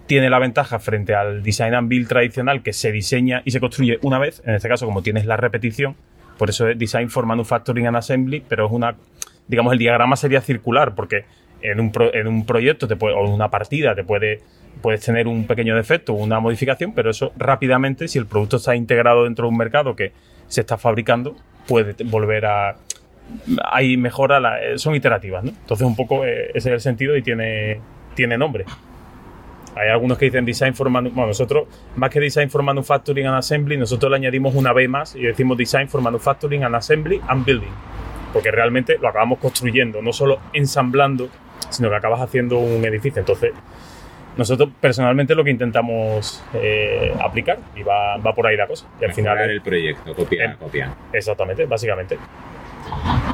tiene 0.05 0.29
la 0.29 0.39
ventaja 0.39 0.79
frente 0.79 1.15
al 1.15 1.41
design 1.41 1.73
and 1.73 1.89
build 1.89 2.07
tradicional 2.07 2.63
que 2.63 2.73
se 2.73 2.91
diseña 2.91 3.41
y 3.45 3.51
se 3.51 3.59
construye 3.59 3.97
una 4.01 4.19
vez, 4.19 4.41
en 4.45 4.55
este 4.55 4.67
caso 4.67 4.85
como 4.85 5.01
tienes 5.01 5.25
la 5.25 5.37
repetición, 5.37 5.95
por 6.37 6.49
eso 6.49 6.67
es 6.67 6.77
design 6.77 7.09
for 7.09 7.25
manufacturing 7.25 7.87
and 7.87 7.97
assembly, 7.97 8.43
pero 8.47 8.65
es 8.65 8.71
una, 8.71 8.95
digamos, 9.47 9.73
el 9.73 9.79
diagrama 9.79 10.15
sería 10.15 10.41
circular, 10.41 10.95
porque 10.95 11.25
en 11.61 11.79
un, 11.79 11.91
en 12.13 12.27
un 12.27 12.45
proyecto 12.45 12.87
te 12.87 12.95
puede, 12.95 13.15
o 13.15 13.25
en 13.25 13.31
una 13.31 13.49
partida 13.49 13.95
te 13.95 14.03
puede, 14.03 14.41
puedes 14.81 15.01
tener 15.01 15.27
un 15.27 15.45
pequeño 15.45 15.75
defecto 15.75 16.13
una 16.13 16.39
modificación, 16.39 16.93
pero 16.93 17.11
eso 17.11 17.31
rápidamente, 17.37 18.07
si 18.07 18.17
el 18.17 18.25
producto 18.25 18.57
está 18.57 18.75
integrado 18.75 19.25
dentro 19.25 19.45
de 19.45 19.49
un 19.49 19.57
mercado 19.57 19.95
que 19.95 20.13
se 20.47 20.61
está 20.61 20.77
fabricando, 20.77 21.35
puede 21.67 21.95
volver 22.05 22.45
a... 22.45 22.75
Hay 23.71 23.95
mejora, 23.95 24.41
son 24.75 24.95
iterativas, 24.95 25.43
¿no? 25.43 25.51
Entonces 25.51 25.87
un 25.87 25.95
poco 25.95 26.25
eh, 26.25 26.49
ese 26.49 26.69
es 26.69 26.73
el 26.73 26.81
sentido 26.81 27.15
y 27.15 27.21
tiene, 27.21 27.79
tiene 28.13 28.37
nombre. 28.37 28.65
Hay 29.75 29.89
algunos 29.89 30.17
que 30.17 30.25
dicen 30.25 30.45
Design 30.45 30.73
for 30.73 30.89
Manufacturing. 30.89 31.15
Bueno, 31.15 31.27
nosotros, 31.29 31.67
más 31.95 32.09
que 32.09 32.19
Design 32.19 32.49
for 32.49 32.63
Manufacturing 32.63 33.25
and 33.25 33.37
Assembly, 33.37 33.77
nosotros 33.77 34.09
le 34.09 34.17
añadimos 34.17 34.53
una 34.55 34.73
B 34.73 34.87
más 34.87 35.15
y 35.15 35.21
decimos 35.21 35.57
Design 35.57 35.87
for 35.87 36.01
Manufacturing 36.01 36.63
and 36.63 36.75
Assembly 36.75 37.21
and 37.27 37.45
Building. 37.45 37.71
Porque 38.33 38.51
realmente 38.51 38.97
lo 39.01 39.09
acabamos 39.09 39.39
construyendo, 39.39 40.01
no 40.01 40.13
solo 40.13 40.39
ensamblando, 40.53 41.29
sino 41.69 41.89
que 41.89 41.95
acabas 41.95 42.21
haciendo 42.21 42.57
un 42.59 42.83
edificio. 42.85 43.19
Entonces, 43.19 43.53
nosotros 44.37 44.69
personalmente 44.79 45.35
lo 45.35 45.43
que 45.43 45.51
intentamos 45.51 46.43
eh, 46.53 47.13
aplicar 47.21 47.59
y 47.75 47.83
va, 47.83 48.17
va, 48.17 48.33
por 48.33 48.47
ahí 48.47 48.55
la 48.55 48.67
cosa. 48.67 48.87
Y 48.99 49.05
al 49.05 49.13
final. 49.13 49.49
el 49.49 49.61
proyecto, 49.61 50.15
copiar, 50.15 50.57
copiar. 50.57 50.89
Exactamente, 51.11 51.65
básicamente. 51.65 52.17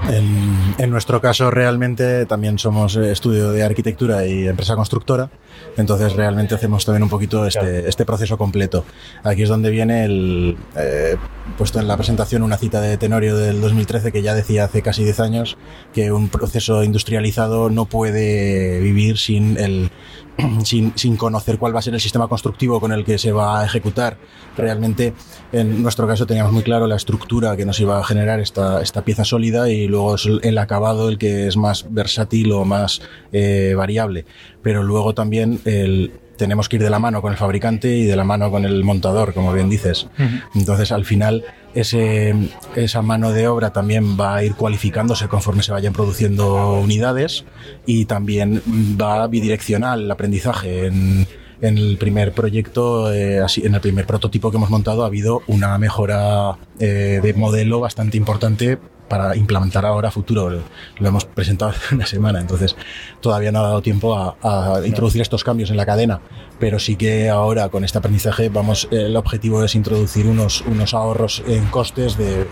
En, 0.09 0.89
nuestro 0.89 1.19
caso 1.19 1.51
realmente 1.51 2.25
también 2.25 2.57
somos 2.57 2.95
eh, 2.95 3.11
estudio 3.11 3.51
de 3.51 3.63
arquitectura 3.63 4.25
y 4.25 4.47
empresa 4.47 4.75
constructora, 4.75 5.29
entonces 5.75 6.13
realmente 6.13 6.55
hacemos 6.55 6.85
también 6.85 7.03
un 7.03 7.09
poquito 7.09 7.45
este, 7.45 7.89
este 7.89 8.05
proceso 8.05 8.38
completo. 8.38 8.85
Aquí 9.23 9.43
es 9.43 9.49
donde 9.49 9.69
viene 9.69 10.05
el 10.05 10.57
eh, 10.77 11.17
puesto 11.57 11.79
en 11.79 11.88
la 11.88 11.97
presentación 11.97 12.41
una 12.43 12.57
cita 12.57 12.79
de 12.79 12.97
Tenorio 12.97 13.35
del 13.35 13.59
2013 13.59 14.11
que 14.11 14.21
ya 14.21 14.34
decía 14.34 14.63
hace 14.63 14.81
casi 14.81 15.03
10 15.03 15.19
años 15.19 15.57
que 15.93 16.11
un 16.11 16.29
proceso 16.29 16.84
industrializado 16.84 17.69
no 17.69 17.85
puede 17.85 18.79
vivir 18.79 19.17
sin 19.17 19.57
el 19.57 19.91
sin, 20.64 20.93
sin, 20.95 21.18
conocer 21.18 21.57
cuál 21.57 21.76
va 21.76 21.80
a 21.80 21.81
ser 21.81 21.93
el 21.93 21.99
sistema 21.99 22.27
constructivo 22.27 22.80
con 22.80 22.91
el 22.91 23.03
que 23.03 23.18
se 23.18 23.31
va 23.31 23.61
a 23.61 23.65
ejecutar. 23.65 24.18
Realmente, 24.55 25.14
en 25.51 25.81
nuestro 25.81 26.07
caso, 26.07 26.26
teníamos 26.26 26.53
muy 26.53 26.64
claro 26.64 26.88
la 26.88 26.95
estructura 26.95 27.55
que 27.57 27.65
nos 27.65 27.80
iba 27.80 27.99
a 27.99 28.03
generar 28.03 28.39
esta, 28.39 28.81
esta 28.81 29.03
pieza 29.03 29.26
sólida 29.26 29.69
y 29.69 29.88
luego 29.88 30.15
es 30.15 30.27
el 30.41 30.57
acabado 30.57 31.09
el 31.09 31.18
que 31.18 31.47
es 31.47 31.57
más 31.57 31.85
versátil 31.89 32.51
o 32.51 32.65
más 32.65 33.01
eh, 33.31 33.73
variable. 33.76 34.26
Pero 34.61 34.84
luego 34.84 35.14
también 35.14 35.59
el, 35.65 36.11
tenemos 36.38 36.69
que 36.69 36.77
ir 36.77 36.84
de 36.84 36.89
la 36.89 36.99
mano 36.99 37.22
con 37.22 37.31
el 37.31 37.38
fabricante 37.38 37.95
y 37.95 38.05
de 38.05 38.15
la 38.15 38.23
mano 38.23 38.49
con 38.49 38.65
el 38.65 38.84
montador, 38.84 39.34
como 39.34 39.53
bien 39.53 39.69
dices. 39.69 40.07
Entonces, 40.55 40.91
al 40.91 41.05
final, 41.05 41.43
ese, 41.73 42.34
esa 42.76 43.01
mano 43.01 43.31
de 43.31 43.47
obra 43.47 43.73
también 43.73 44.19
va 44.19 44.35
a 44.35 44.43
ir 44.43 44.55
cualificándose 44.55 45.27
conforme 45.27 45.64
se 45.64 45.72
vayan 45.72 45.93
produciendo 45.93 46.76
unidades 46.76 47.45
y 47.85 48.05
también 48.05 48.61
va 48.99 49.27
bidireccional 49.27 50.03
el 50.03 50.11
aprendizaje. 50.11 50.88
En, 50.88 51.27
el 51.59 51.97
primer 51.97 52.34
proyecto, 52.34 53.11
eh, 53.11 53.39
así, 53.39 53.65
en 53.65 53.73
el 53.73 53.81
primer 53.81 54.05
prototipo 54.05 54.51
que 54.51 54.57
hemos 54.57 54.69
montado, 54.69 55.03
ha 55.03 55.07
habido 55.07 55.41
una 55.47 55.76
mejora 55.80 56.55
eh, 56.80 57.19
de 57.23 57.34
modelo 57.34 57.80
bastante 57.80 58.15
importante 58.15 58.77
para 59.07 59.35
implementar 59.35 59.85
ahora 59.85 60.09
a 60.09 60.11
futuro. 60.11 60.61
Lo 60.99 61.07
hemos 61.07 61.25
presentado 61.25 61.71
hace 61.71 61.95
una 61.95 62.05
semana, 62.05 62.39
entonces 62.39 62.75
todavía 63.21 63.51
no 63.51 63.59
ha 63.59 63.63
dado 63.63 63.81
tiempo 63.81 64.15
a, 64.15 64.81
introducir 64.85 65.21
estos 65.21 65.43
cambios 65.43 65.69
en 65.69 65.77
la 65.77 65.85
cadena, 65.85 66.21
pero 66.59 66.79
sí 66.79 66.95
que 66.95 67.29
ahora 67.29 67.69
con 67.69 67.84
este 67.84 67.97
aprendizaje 67.97 68.49
vamos, 68.49 68.88
el 68.91 69.15
objetivo 69.15 69.63
es 69.63 69.75
introducir 69.75 70.27
unos, 70.27 70.61
unos 70.61 70.93
ahorros 70.93 71.43
en 71.47 71.65
costes 71.67 72.17
de 72.17 72.47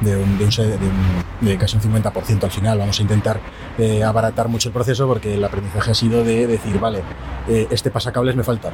de, 0.00 0.16
un, 0.16 0.38
de, 0.38 0.44
un 0.44 0.50
de 0.50 0.64
un- 0.76 1.46
de 1.48 1.58
casi 1.58 1.76
un 1.76 1.82
50% 1.82 2.44
al 2.44 2.50
final. 2.50 2.78
Vamos 2.78 2.98
a 2.98 3.02
intentar 3.02 3.40
eh, 3.78 4.02
abaratar 4.02 4.48
mucho 4.48 4.68
el 4.68 4.72
proceso 4.72 5.06
porque 5.06 5.34
el 5.34 5.44
aprendizaje 5.44 5.90
ha 5.90 5.94
sido 5.94 6.24
de 6.24 6.46
decir, 6.46 6.78
vale, 6.80 7.00
eh, 7.48 7.66
este 7.70 7.90
pasacables 7.90 8.34
me 8.36 8.42
falta. 8.42 8.72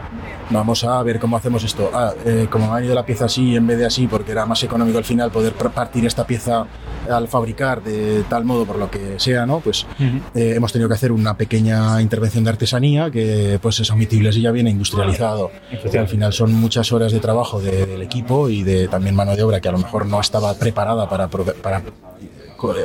Vamos 0.51 0.85
a 0.85 1.03
ver 1.03 1.19
cómo 1.19 1.37
hacemos 1.37 1.65
esto. 1.65 1.91
Ah, 1.93 2.13
eh, 2.25 2.47
como 2.51 2.71
me 2.73 2.79
ha 2.79 2.85
ido 2.85 2.95
la 2.95 3.05
pieza 3.05 3.25
así 3.25 3.57
en 3.57 3.67
vez 3.67 3.79
de 3.79 3.87
así, 3.87 4.07
porque 4.07 4.33
era 4.33 4.47
más 4.47 4.63
económico 4.63 4.99
al 4.99 5.05
final 5.05 5.31
poder 5.31 5.53
partir 5.55 6.07
esta 6.07 6.25
pieza 6.27 6.67
al 7.11 7.27
fabricar 7.27 7.83
de 7.83 8.23
tal 8.29 8.45
modo 8.45 8.65
por 8.65 8.77
lo 8.77 8.89
que 8.91 9.19
sea, 9.19 9.45
¿no? 9.45 9.59
Pues 9.59 9.87
eh, 10.35 10.53
hemos 10.57 10.73
tenido 10.73 10.89
que 10.89 10.95
hacer 10.95 11.11
una 11.11 11.37
pequeña 11.37 12.01
intervención 12.01 12.45
de 12.45 12.51
artesanía 12.51 13.11
que 13.11 13.59
pues 13.61 13.81
es 13.81 13.91
omitible 13.91 14.33
si 14.33 14.41
ya 14.41 14.53
viene 14.53 14.71
industrializado. 14.71 15.51
Al 15.99 16.09
final 16.09 16.33
son 16.33 16.55
muchas 16.55 16.93
horas 16.93 17.11
de 17.11 17.19
trabajo 17.19 17.61
de- 17.61 17.87
del 17.87 18.03
equipo 18.03 18.49
y 18.49 18.63
de 18.63 18.87
también 18.87 19.17
mano 19.17 19.35
de 19.35 19.43
obra 19.43 19.61
que 19.61 19.69
a 19.69 19.73
lo 19.73 19.79
mejor 19.79 20.07
no 20.07 20.21
estaba 20.21 20.55
preparada 20.55 21.09
para, 21.13 21.29
para 21.29 21.83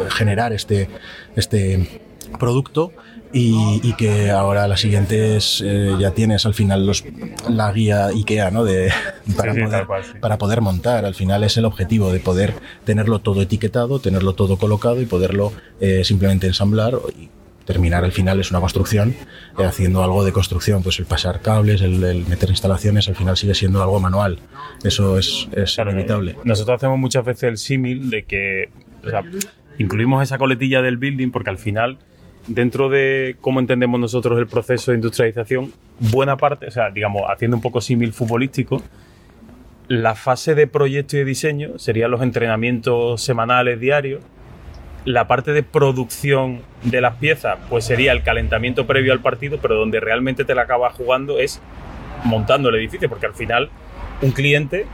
generar 0.09 0.51
este, 0.51 0.89
este 1.35 2.01
producto 2.37 2.91
y, 3.31 3.79
y 3.83 3.93
que 3.93 4.31
ahora 4.31 4.67
la 4.67 4.75
siguiente 4.75 5.37
es 5.37 5.63
eh, 5.65 5.95
ya 5.97 6.11
tienes 6.11 6.45
al 6.45 6.53
final 6.53 6.85
los, 6.85 7.05
la 7.49 7.71
guía 7.71 8.07
IKEA 8.07 8.51
¿no? 8.51 8.65
de, 8.65 8.91
para, 9.37 9.53
sí, 9.53 9.61
poder, 9.61 9.71
tal 9.71 9.87
cual, 9.87 10.03
sí. 10.03 10.19
para 10.19 10.37
poder 10.37 10.61
montar. 10.61 11.05
Al 11.05 11.15
final 11.15 11.43
es 11.43 11.55
el 11.55 11.65
objetivo 11.65 12.11
de 12.11 12.19
poder 12.19 12.55
tenerlo 12.83 13.19
todo 13.19 13.41
etiquetado, 13.41 13.99
tenerlo 13.99 14.33
todo 14.33 14.57
colocado 14.57 15.01
y 15.01 15.05
poderlo 15.05 15.53
eh, 15.79 16.03
simplemente 16.03 16.47
ensamblar 16.47 16.99
y 17.17 17.29
terminar 17.67 18.03
al 18.03 18.11
final 18.11 18.39
es 18.39 18.49
una 18.49 18.59
construcción 18.59 19.13
eh, 19.59 19.65
haciendo 19.65 20.03
algo 20.03 20.25
de 20.25 20.31
construcción 20.31 20.81
pues 20.81 20.97
el 20.97 21.05
pasar 21.05 21.41
cables 21.41 21.81
el, 21.81 22.03
el 22.03 22.25
meter 22.25 22.49
instalaciones 22.49 23.07
al 23.09 23.15
final 23.15 23.37
sigue 23.37 23.53
siendo 23.53 23.83
algo 23.83 23.99
manual 23.99 24.39
eso 24.83 25.19
es, 25.19 25.47
es 25.51 25.77
inevitable 25.77 26.35
Nosotros 26.43 26.77
hacemos 26.77 26.97
muchas 26.97 27.23
veces 27.23 27.43
el 27.43 27.57
símil 27.57 28.09
de 28.09 28.23
que 28.23 28.69
o 29.05 29.09
sea, 29.09 29.23
incluimos 29.77 30.23
esa 30.23 30.37
coletilla 30.37 30.81
del 30.81 30.97
building 30.97 31.31
porque 31.31 31.49
al 31.49 31.57
final, 31.57 31.97
dentro 32.47 32.89
de 32.89 33.35
cómo 33.41 33.59
entendemos 33.59 33.99
nosotros 33.99 34.39
el 34.39 34.47
proceso 34.47 34.91
de 34.91 34.97
industrialización, 34.97 35.71
buena 35.99 36.37
parte, 36.37 36.67
o 36.67 36.71
sea, 36.71 36.91
digamos, 36.91 37.23
haciendo 37.29 37.57
un 37.57 37.61
poco 37.61 37.81
símil 37.81 38.13
futbolístico, 38.13 38.81
la 39.87 40.15
fase 40.15 40.55
de 40.55 40.67
proyecto 40.67 41.15
y 41.15 41.19
de 41.19 41.25
diseño 41.25 41.79
serían 41.79 42.11
los 42.11 42.21
entrenamientos 42.21 43.21
semanales, 43.21 43.79
diarios. 43.79 44.21
La 45.07 45.25
parte 45.25 45.53
de 45.53 45.63
producción 45.63 46.63
de 46.83 46.99
las 46.99 47.15
piezas, 47.15 47.57
pues 47.69 47.85
sería 47.85 48.11
el 48.11 48.23
calentamiento 48.23 48.85
previo 48.85 49.13
al 49.13 49.21
partido, 49.21 49.57
pero 49.61 49.75
donde 49.75 50.01
realmente 50.01 50.43
te 50.43 50.53
la 50.53 50.63
acabas 50.63 50.95
jugando 50.95 51.39
es 51.39 51.61
montando 52.25 52.67
el 52.67 52.75
edificio, 52.75 53.07
porque 53.07 53.25
al 53.25 53.33
final 53.33 53.69
un 54.21 54.31
cliente, 54.31 54.85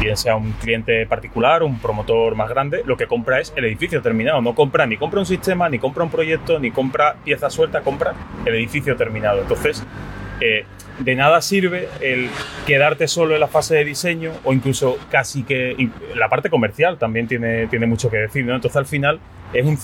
bien 0.00 0.16
sea 0.16 0.34
un 0.34 0.50
cliente 0.54 1.06
particular, 1.06 1.62
un 1.62 1.78
promotor 1.78 2.34
más 2.34 2.48
grande, 2.48 2.82
lo 2.84 2.96
que 2.96 3.06
compra 3.06 3.38
es 3.38 3.52
el 3.54 3.64
edificio 3.66 4.02
terminado. 4.02 4.40
No 4.40 4.56
compra 4.56 4.86
ni 4.86 4.96
compra 4.96 5.20
un 5.20 5.26
sistema, 5.26 5.68
ni 5.68 5.78
compra 5.78 6.02
un 6.02 6.10
proyecto, 6.10 6.58
ni 6.58 6.72
compra 6.72 7.14
piezas 7.24 7.52
sueltas, 7.54 7.84
compra 7.84 8.14
el 8.44 8.56
edificio 8.56 8.96
terminado. 8.96 9.42
Entonces, 9.42 9.84
eh, 10.40 10.64
de 10.98 11.14
nada 11.14 11.40
sirve 11.42 11.88
el 12.00 12.28
quedarte 12.66 13.06
solo 13.08 13.34
en 13.34 13.40
la 13.40 13.48
fase 13.48 13.76
de 13.76 13.84
diseño 13.84 14.32
o 14.44 14.52
incluso 14.52 14.98
casi 15.10 15.42
que 15.44 15.88
la 16.16 16.28
parte 16.28 16.50
comercial 16.50 16.98
también 16.98 17.28
tiene, 17.28 17.66
tiene 17.68 17.86
mucho 17.86 18.10
que 18.10 18.16
decir. 18.18 18.44
¿no? 18.44 18.54
Entonces, 18.54 18.76
al 18.76 18.86
final, 18.86 19.20
es 19.52 19.64
un. 19.64 19.78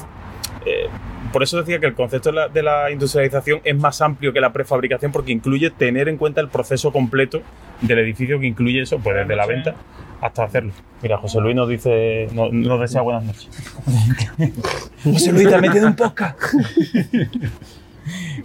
eh, 0.66 0.88
por 1.32 1.42
eso 1.42 1.58
decía 1.58 1.80
que 1.80 1.86
el 1.86 1.94
concepto 1.94 2.30
de 2.30 2.34
la, 2.36 2.48
de 2.48 2.62
la 2.62 2.90
industrialización 2.92 3.60
es 3.64 3.76
más 3.76 4.00
amplio 4.00 4.32
que 4.32 4.40
la 4.40 4.52
prefabricación 4.52 5.10
porque 5.10 5.32
incluye 5.32 5.70
tener 5.70 6.08
en 6.08 6.16
cuenta 6.16 6.40
el 6.40 6.48
proceso 6.48 6.92
completo 6.92 7.42
del 7.80 7.98
edificio 7.98 8.38
que 8.38 8.46
incluye 8.46 8.82
eso, 8.82 8.98
pues 9.00 9.16
desde 9.16 9.34
la 9.34 9.46
venta 9.46 9.74
hasta 10.20 10.44
hacerlo. 10.44 10.72
Mira, 11.02 11.18
José 11.18 11.40
Luis 11.40 11.56
nos 11.56 11.68
dice, 11.68 12.28
no- 12.32 12.50
nos 12.50 12.80
desea 12.80 13.02
buenas 13.02 13.24
noches. 13.24 13.48
José 15.04 15.32
Luis, 15.32 15.48
te 15.48 15.54
has 15.56 15.60
metido 15.60 15.86
un 15.88 15.96
podcast. 15.96 16.38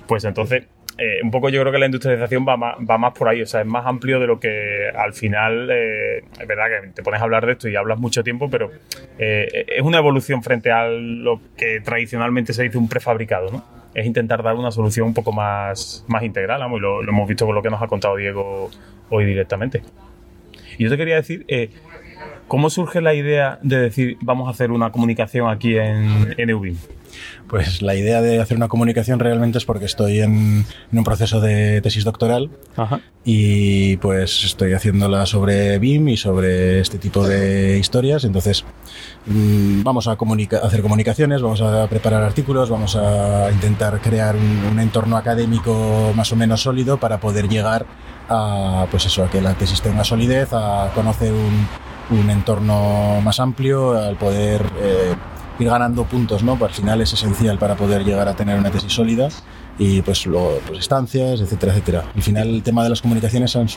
Pues 0.08 0.24
entonces, 0.24 0.64
eh, 1.00 1.20
un 1.24 1.32
poco 1.32 1.50
yo 1.50 1.62
creo 1.62 1.72
que 1.72 1.80
la 1.80 1.86
industrialización 1.86 2.46
va 2.46 2.58
más, 2.98 3.14
por 3.14 3.30
ahí, 3.30 3.42
o 3.42 3.46
sea, 3.46 3.62
es 3.62 3.68
más 3.68 3.86
amplio 3.86 4.20
de 4.20 4.28
lo 4.28 4.40
que 4.40 4.90
al 4.94 5.14
final, 5.14 5.70
eh, 5.72 6.24
es 6.40 6.48
verdad 6.48 6.66
que 6.68 6.88
te 6.90 7.04
pones 7.04 7.22
a 7.22 7.24
hablar 7.24 7.46
de 7.46 7.54
esto 7.54 7.70
y 7.70 7.76
hablas 7.78 8.00
mucho 8.00 8.22
tiempo, 8.22 8.50
pero 8.50 8.70
eh, 9.18 9.66
es 9.68 9.82
una 9.82 10.00
evolución 10.00 10.44
frente 10.44 10.72
a 10.72 10.90
lo 10.90 11.40
que 11.56 11.80
tradicionalmente 11.80 12.52
se 12.52 12.64
dice 12.64 12.78
un 12.78 12.90
prefabricado, 12.90 13.50
¿no? 13.50 13.64
Es 13.94 14.06
intentar 14.06 14.44
dar 14.44 14.56
una 14.56 14.72
solución 14.72 15.08
un 15.08 15.14
poco 15.14 15.32
más, 15.32 16.04
más 16.08 16.24
integral, 16.24 16.60
vamos, 16.60 16.80
y 16.80 16.82
lo, 16.82 17.02
hemos 17.02 17.28
visto 17.28 17.46
con 17.46 17.56
lo 17.56 17.62
que 17.62 17.70
nos 17.70 17.82
ha 17.82 17.88
contado 17.88 18.18
Diego 18.18 18.70
hoy 19.10 19.26
directamente. 19.26 19.82
Y 20.78 20.84
yo 20.84 20.90
te 20.90 20.98
quería 20.98 21.16
decir, 21.16 21.46
¿cómo 22.48 22.70
surge 22.70 23.00
la 23.00 23.14
idea 23.14 23.58
de 23.62 23.80
decir 23.80 24.18
vamos 24.22 24.48
a 24.48 24.52
hacer 24.52 24.72
una 24.72 24.92
comunicación 24.92 25.50
aquí 25.50 25.78
en, 25.78 26.36
en 26.38 26.50
Eubim? 26.50 26.78
Pues 27.48 27.82
la 27.82 27.96
idea 27.96 28.22
de 28.22 28.40
hacer 28.42 28.58
una 28.58 28.68
comunicación 28.68 29.20
realmente 29.20 29.58
es 29.58 29.66
porque 29.66 29.86
estoy 29.86 30.20
en, 30.22 30.66
en 30.92 30.98
un 30.98 31.04
proceso 31.04 31.42
de 31.42 31.82
tesis 31.82 32.04
doctoral 32.04 32.50
y 33.26 33.98
pues 33.98 34.44
estoy 34.44 34.74
haciéndola 34.74 35.26
sobre 35.26 35.78
BIM 35.80 36.10
y 36.10 36.18
sobre 36.18 36.80
este 36.80 36.98
tipo 37.00 37.28
de 37.28 37.78
historias. 37.80 38.24
Entonces 38.24 38.64
mm, 39.26 39.84
vamos 39.84 40.08
a 40.08 40.16
comunica- 40.16 40.60
hacer 40.64 40.82
comunicaciones, 40.82 41.42
vamos 41.42 41.62
a 41.62 41.88
preparar 41.88 42.24
artículos, 42.24 42.70
vamos 42.70 42.96
a 42.96 43.50
intentar 43.52 44.00
crear 44.02 44.36
un, 44.36 44.66
un 44.72 44.80
entorno 44.80 45.18
académico 45.18 46.12
más 46.16 46.32
o 46.32 46.36
menos 46.36 46.62
sólido 46.62 47.00
para 47.00 47.20
poder 47.20 47.50
llegar 47.50 47.86
a 48.30 48.86
pues 48.92 49.06
eso, 49.08 49.24
a 49.24 49.30
que 49.30 49.42
la 49.42 49.56
tesis 49.56 49.82
tenga 49.82 50.04
solidez, 50.04 50.50
a 50.54 50.92
conocer 50.94 51.34
un, 51.34 51.68
un 52.20 52.30
entorno 52.30 53.20
más 53.22 53.40
amplio, 53.40 53.98
al 53.98 54.16
poder 54.18 54.62
eh, 54.82 55.14
ir 55.60 55.68
ganando 55.70 56.06
puntos, 56.06 56.44
¿no? 56.44 56.58
Al 56.62 56.70
final 56.72 57.02
es 57.02 57.14
esencial 57.14 57.58
para 57.58 57.76
poder 57.76 58.04
llegar 58.06 58.28
a 58.28 58.36
tener 58.36 58.58
una 58.58 58.72
tesis 58.72 58.94
sólida 58.94 59.30
y 59.78 60.02
pues 60.02 60.26
luego 60.26 60.60
pues 60.68 60.80
estancias, 60.80 61.42
etcétera, 61.42 61.74
etcétera. 61.74 62.06
Al 62.16 62.22
final 62.24 62.48
el 62.50 62.64
tema 62.64 62.84
de 62.84 62.90
las 62.90 63.02
comunicaciones 63.02 63.52
son- 63.52 63.68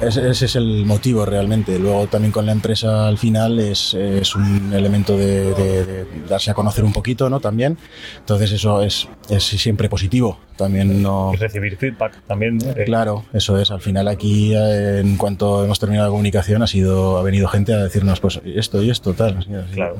ese, 0.00 0.28
ese 0.30 0.44
es 0.46 0.56
el 0.56 0.84
motivo 0.86 1.24
realmente. 1.26 1.78
Luego 1.78 2.06
también 2.06 2.32
con 2.32 2.46
la 2.46 2.52
empresa 2.52 3.06
al 3.08 3.18
final 3.18 3.58
es, 3.58 3.94
es 3.94 4.34
un 4.34 4.72
elemento 4.72 5.16
de, 5.16 5.54
de- 5.54 5.84
de 5.84 6.06
darse 6.28 6.50
a 6.50 6.54
conocer 6.54 6.84
un 6.84 6.92
poquito, 6.92 7.28
¿no? 7.28 7.40
También. 7.40 7.76
Entonces 8.18 8.52
eso 8.52 8.82
es, 8.82 9.08
es 9.28 9.42
siempre 9.44 9.88
positivo. 9.88 10.38
También 10.56 11.02
no... 11.02 11.30
Y 11.32 11.36
recibir 11.38 11.76
feedback 11.78 12.22
también, 12.26 12.58
¿no? 12.58 12.70
Eh, 12.72 12.84
Claro, 12.84 13.24
eso 13.32 13.58
es. 13.58 13.70
Al 13.70 13.80
final 13.80 14.08
aquí, 14.08 14.52
eh, 14.54 15.00
en 15.00 15.16
cuanto 15.16 15.64
hemos 15.64 15.78
terminado 15.78 16.08
la 16.08 16.10
comunicación, 16.10 16.62
ha 16.62 16.66
sido 16.66 17.16
ha 17.18 17.22
venido 17.22 17.48
gente 17.48 17.72
a 17.72 17.78
decirnos, 17.78 18.20
pues 18.20 18.40
esto 18.44 18.82
y 18.82 18.90
esto, 18.90 19.14
tal. 19.14 19.38
Así. 19.38 19.50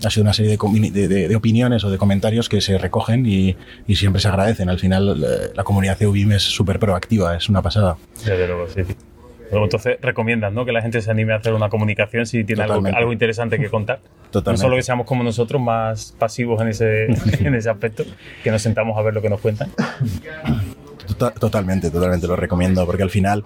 Ha 0.07 0.11
sido 0.11 0.23
una 0.25 0.33
serie 0.35 0.57
de, 0.59 0.91
de- 1.09 1.29
de- 1.29 1.37
opiniones 1.37 1.83
o 1.85 1.91
de 1.91 1.97
comentarios 1.97 2.49
que 2.51 2.61
se 2.61 2.77
recogen 2.77 3.25
y, 3.25 3.57
y 3.87 3.97
siempre 3.97 4.21
se 4.21 4.29
agradecen. 4.29 4.69
Al 4.69 4.79
final, 4.79 5.23
eh, 5.25 5.51
la 5.55 5.65
comunidad 5.65 5.99
de 5.99 6.07
UBIM 6.07 6.33
es 6.33 6.43
súper 6.43 6.79
proactiva, 6.79 7.35
es 7.37 7.49
una 7.49 7.63
pasada. 7.63 7.97
Desde 8.19 8.47
luego, 8.47 8.67
sí. 8.69 8.83
Luego, 9.51 9.65
entonces 9.67 9.99
recomiendas 10.01 10.53
¿no? 10.53 10.65
que 10.65 10.73
la 10.73 10.81
gente 10.83 11.01
se 11.03 11.11
anime 11.11 11.33
a 11.33 11.37
hacer 11.37 11.53
una 11.55 11.69
comunicación 11.69 12.27
si 12.27 12.45
tiene 12.45 12.63
algo, 12.63 12.83
algo 12.95 13.13
interesante 13.13 13.59
que 13.59 13.69
contar. 13.69 14.01
Totalmente. 14.31 14.63
No 14.63 14.69
solo 14.69 14.77
que 14.77 14.83
seamos 14.83 15.07
como 15.07 15.25
nosotros, 15.25 15.61
más 15.61 16.15
pasivos 16.19 16.61
en 16.63 16.69
ese, 16.69 17.07
en 17.45 17.55
ese 17.55 17.69
aspecto, 17.71 18.05
que 18.45 18.51
nos 18.51 18.63
sentamos 18.63 18.97
a 18.97 19.03
ver 19.03 19.13
lo 19.15 19.21
que 19.23 19.29
nos 19.29 19.41
cuentan. 19.41 19.71
Tota- 21.07 21.33
Totalmente, 21.33 21.91
totalmente 21.91 22.27
lo 22.29 22.37
recomiendo, 22.37 22.87
porque 22.87 23.03
al 23.03 23.11
final 23.11 23.45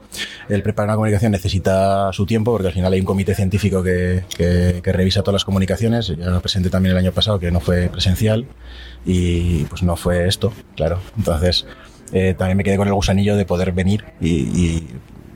el 0.50 0.62
preparar 0.62 0.88
una 0.90 0.96
comunicación 0.96 1.32
necesita 1.32 2.12
su 2.12 2.26
tiempo, 2.26 2.52
porque 2.52 2.66
al 2.68 2.74
final 2.74 2.92
hay 2.92 3.00
un 3.00 3.06
comité 3.06 3.34
científico 3.34 3.82
que, 3.82 4.24
que- 4.36 4.80
que 4.82 4.92
revisa 4.92 5.22
todas 5.22 5.34
las 5.34 5.44
comunicaciones. 5.46 6.08
Ya 6.08 6.26
lo 6.28 6.40
presenté 6.42 6.68
también 6.68 6.92
el 6.92 6.98
año 6.98 7.12
pasado, 7.12 7.38
que 7.38 7.50
no 7.50 7.60
fue 7.60 7.88
presencial, 7.88 8.46
y 9.06 9.64
pues 9.64 9.82
no 9.82 9.96
fue 9.96 10.28
esto, 10.28 10.52
claro. 10.76 11.00
Entonces 11.16 11.66
eh, 12.12 12.34
también 12.36 12.58
me 12.58 12.64
quedé 12.64 12.76
con 12.76 12.86
el 12.88 12.94
gusanillo 12.94 13.34
de 13.36 13.46
poder 13.46 13.72
venir 13.72 14.04
y, 14.20 14.28
y- 14.30 14.88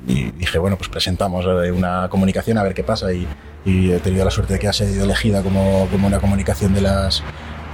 y 0.08 0.30
dije, 0.32 0.58
bueno, 0.58 0.76
pues 0.76 0.88
presentamos 0.88 1.44
eh, 1.46 1.70
una 1.70 2.08
comunicación 2.08 2.58
a 2.58 2.62
ver 2.64 2.74
qué 2.74 2.82
pasa, 2.82 3.12
y, 3.12 3.26
y 3.64 3.92
he 3.92 4.00
tenido 4.00 4.24
la 4.24 4.30
suerte 4.30 4.54
de 4.54 4.58
que 4.58 4.66
ha 4.68 4.72
sido 4.72 5.04
elegida 5.04 5.42
como, 5.42 5.86
como 5.92 6.06
una 6.06 6.18
comunicación 6.18 6.74
de 6.74 6.80
las, 6.80 7.22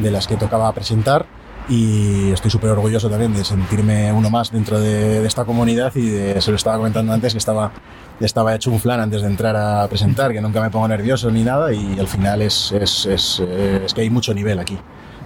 de 0.01 0.11
las 0.11 0.27
que 0.27 0.37
tocaba 0.37 0.73
presentar 0.73 1.25
y 1.69 2.31
estoy 2.33 2.51
súper 2.51 2.71
orgulloso 2.71 3.09
también 3.09 3.33
de 3.33 3.43
sentirme 3.45 4.13
uno 4.13 4.29
más 4.29 4.53
dentro 4.53 4.79
de, 4.81 5.21
de 5.21 5.27
esta 5.27 5.45
comunidad 5.47 5.93
y 5.97 6.11
de, 6.11 6.41
se 6.43 6.51
lo 6.51 6.57
estaba 6.57 6.77
comentando 6.77 7.13
antes 7.13 7.33
que 7.33 7.39
estaba, 7.39 7.73
estaba 8.21 8.55
hecho 8.55 8.71
un 8.71 8.81
flan 8.81 9.01
antes 9.01 9.23
de 9.23 9.29
entrar 9.29 9.57
a 9.57 9.89
presentar, 9.89 10.33
que 10.33 10.41
nunca 10.43 10.61
me 10.61 10.69
pongo 10.71 10.87
nervioso 10.89 11.31
ni 11.31 11.43
nada 11.43 11.73
y 11.73 11.99
al 11.99 12.07
final 12.09 12.43
es, 12.43 12.71
es, 12.73 13.07
es, 13.07 13.43
eh, 13.47 13.81
es 13.87 13.95
que 13.95 14.03
hay 14.03 14.11
mucho 14.11 14.35
nivel 14.35 14.59
aquí. 14.59 14.77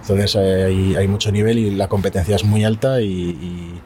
Entonces 0.01 0.35
eh, 0.35 0.63
hay, 0.67 0.95
hay 0.95 1.07
mucho 1.09 1.29
nivel 1.31 1.59
y 1.59 1.71
la 1.71 1.87
competencia 1.89 2.37
es 2.37 2.45
muy 2.45 2.63
alta 2.63 3.01
y, 3.01 3.05
y- 3.07 3.81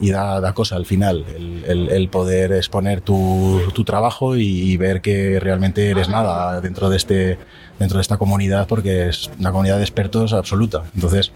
y 0.00 0.10
da, 0.10 0.40
da 0.40 0.52
cosa 0.54 0.76
al 0.76 0.86
final 0.86 1.24
el, 1.36 1.64
el- 1.66 1.88
el 1.90 2.08
poder 2.08 2.52
exponer 2.52 3.00
tu, 3.00 3.60
tu 3.74 3.84
trabajo 3.84 4.36
y, 4.36 4.42
y 4.46 4.76
ver 4.76 5.00
que 5.00 5.40
realmente 5.40 5.90
eres 5.90 6.08
nada 6.08 6.60
dentro 6.60 6.88
de 6.90 6.96
este 6.96 7.38
dentro 7.78 7.98
de 7.98 8.02
esta 8.02 8.16
comunidad 8.16 8.66
porque 8.68 9.08
es 9.08 9.30
una 9.38 9.50
comunidad 9.50 9.76
de 9.78 9.82
expertos 9.82 10.32
absoluta. 10.32 10.84
Entonces 10.94 11.32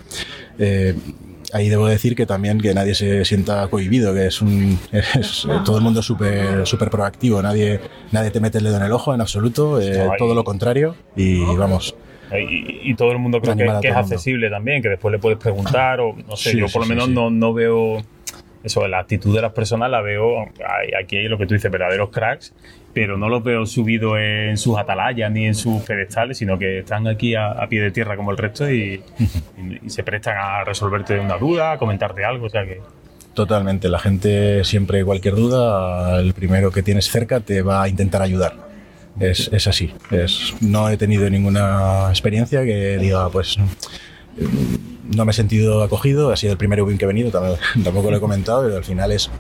eh, 0.59 0.95
ahí 1.53 1.69
debo 1.69 1.87
decir 1.87 2.15
que 2.17 2.25
también 2.27 2.61
que 2.61 2.73
nadie 2.75 2.95
se 2.95 3.25
sienta 3.25 3.67
cohibido 3.69 4.15
que 4.15 4.27
es 4.27 4.41
un 4.43 4.79
es- 4.93 5.47
todo 5.65 5.77
el 5.79 5.83
mundo 5.83 6.01
súper 6.03 6.67
súper 6.67 6.91
proactivo. 6.91 7.43
Nadie 7.43 7.81
nadie 8.13 8.31
te 8.31 8.41
mete 8.41 8.59
el 8.59 8.65
dedo 8.65 8.77
en 8.77 8.83
el 8.85 8.93
ojo 8.93 9.13
en 9.15 9.21
absoluto 9.21 9.81
eh, 9.81 10.09
todo 10.19 10.35
lo 10.35 10.45
contrario 10.45 10.95
y 11.17 11.45
vamos. 11.57 11.95
Y, 12.33 12.91
y 12.91 12.95
todo 12.95 13.13
el 13.13 13.19
mundo 13.19 13.41
creo 13.43 13.55
que, 13.57 13.67
que 13.83 13.89
es 13.89 13.95
accesible 13.95 14.49
también, 14.49 14.81
que 14.81 14.89
después 14.89 15.13
le 15.13 15.19
puedes 15.19 15.39
preguntar 15.39 16.01
o 16.01 16.15
no 16.27 16.35
sé, 16.37 16.53
Sí, 16.53 16.59
yo 16.59 16.67
sí, 16.67 16.73
por 16.73 16.81
lo 16.83 16.87
sí, 16.87 16.93
menos 16.95 17.05
sí. 17.09 17.13
No, 17.13 17.29
no 17.29 17.53
veo 17.53 18.03
eso, 18.65 18.87
la 18.87 19.01
actitud 19.01 19.35
de 19.35 19.43
las 19.43 19.53
personas 19.53 19.91
la 19.91 20.01
veo, 20.01 20.43
aquí 20.99 21.17
hay 21.17 21.29
lo 21.29 21.39
que 21.39 21.47
tú 21.47 21.55
dices, 21.55 21.71
verdaderos 21.71 22.11
cracks, 22.11 22.55
pero 22.93 23.17
no 23.17 23.29
los 23.29 23.43
veo 23.43 23.67
subidos 23.67 24.19
en 24.19 24.57
sus 24.57 24.79
atalayas 24.79 25.31
ni 25.31 25.47
en 25.47 25.55
sus 25.55 25.83
pedestales, 25.83 26.39
sino 26.39 26.59
que 26.59 26.81
están 26.81 27.07
aquí 27.09 27.35
a, 27.35 27.67
pie 27.69 27.81
de 27.83 27.91
tierra 27.91 28.17
como 28.17 28.31
el 28.31 28.37
resto 28.37 28.71
y, 28.71 29.03
se 29.87 30.03
prestan 30.03 30.37
a 30.39 30.65
resolverte 30.65 31.19
una 31.19 31.39
duda, 31.39 31.73
a 31.73 31.79
comentarte 31.79 32.25
algo, 32.25 32.47
o 32.47 32.51
sea 32.51 32.65
que... 32.65 32.81
Totalmente, 33.35 33.89
la 33.89 33.99
gente 33.99 34.63
siempre 34.63 35.05
cualquier 35.05 35.35
duda, 35.35 36.21
el 36.21 36.35
primero 36.35 36.71
que 36.71 36.83
tienes 36.83 37.11
cerca 37.11 37.41
te 37.41 37.63
va 37.63 37.83
a 37.83 37.89
intentar 37.89 38.21
ayudar. 38.21 38.55
Es, 39.19 39.51
es 39.53 39.67
así. 39.67 39.93
Es, 40.11 40.55
no 40.61 40.89
he 40.91 40.99
tenido 40.99 41.29
ninguna 41.31 42.09
experiencia 42.11 42.63
que 42.65 42.99
diga, 42.99 43.31
pues 43.31 43.57
no 45.15 45.25
me 45.27 45.33
he 45.33 45.35
sentido 45.35 45.83
acogido, 45.83 46.33
ha 46.33 46.37
sido 46.37 46.53
el 46.53 46.59
primer 46.59 46.81
Ubin 46.81 46.97
que 46.97 47.05
he 47.05 47.09
venido, 47.09 47.31
tam- 47.31 47.57
tampoco 47.85 48.11
lo 48.11 48.17
he 48.17 48.21
comentado, 48.21 48.63
pero 48.63 48.77
al 48.77 48.85
final 48.85 49.13
es, 49.13 49.31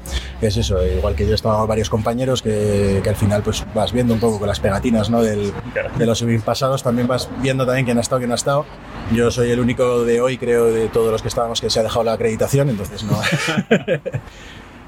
es 0.42 0.56
eso, 0.58 0.86
igual 0.86 1.14
que 1.14 1.26
yo 1.26 1.34
con 1.42 1.66
varios 1.66 1.88
compañeros 1.88 2.42
que, 2.42 3.00
que 3.02 3.08
al 3.08 3.16
final 3.16 3.42
pues 3.42 3.64
vas 3.74 3.92
viendo 3.92 4.12
un 4.12 4.20
poco 4.20 4.38
con 4.38 4.48
las 4.48 4.60
pegatinas 4.60 5.08
¿no? 5.08 5.22
Del, 5.22 5.52
de 5.98 6.06
los 6.06 6.20
Ubin 6.20 6.42
pasados, 6.42 6.82
también 6.82 7.08
vas 7.08 7.28
viendo 7.40 7.64
también 7.64 7.86
quién 7.86 7.96
ha 7.96 8.02
estado, 8.02 8.18
quién 8.18 8.28
no 8.28 8.34
ha 8.34 8.36
estado. 8.36 8.66
Yo 9.14 9.30
soy 9.30 9.50
el 9.50 9.60
único 9.60 10.04
de 10.04 10.20
hoy, 10.20 10.36
creo, 10.36 10.66
de 10.66 10.88
todos 10.88 11.10
los 11.10 11.22
que 11.22 11.28
estábamos 11.28 11.60
que 11.60 11.70
se 11.70 11.80
ha 11.80 11.82
dejado 11.82 12.04
la 12.04 12.12
acreditación, 12.14 12.68
entonces 12.68 13.02
no... 13.04 13.18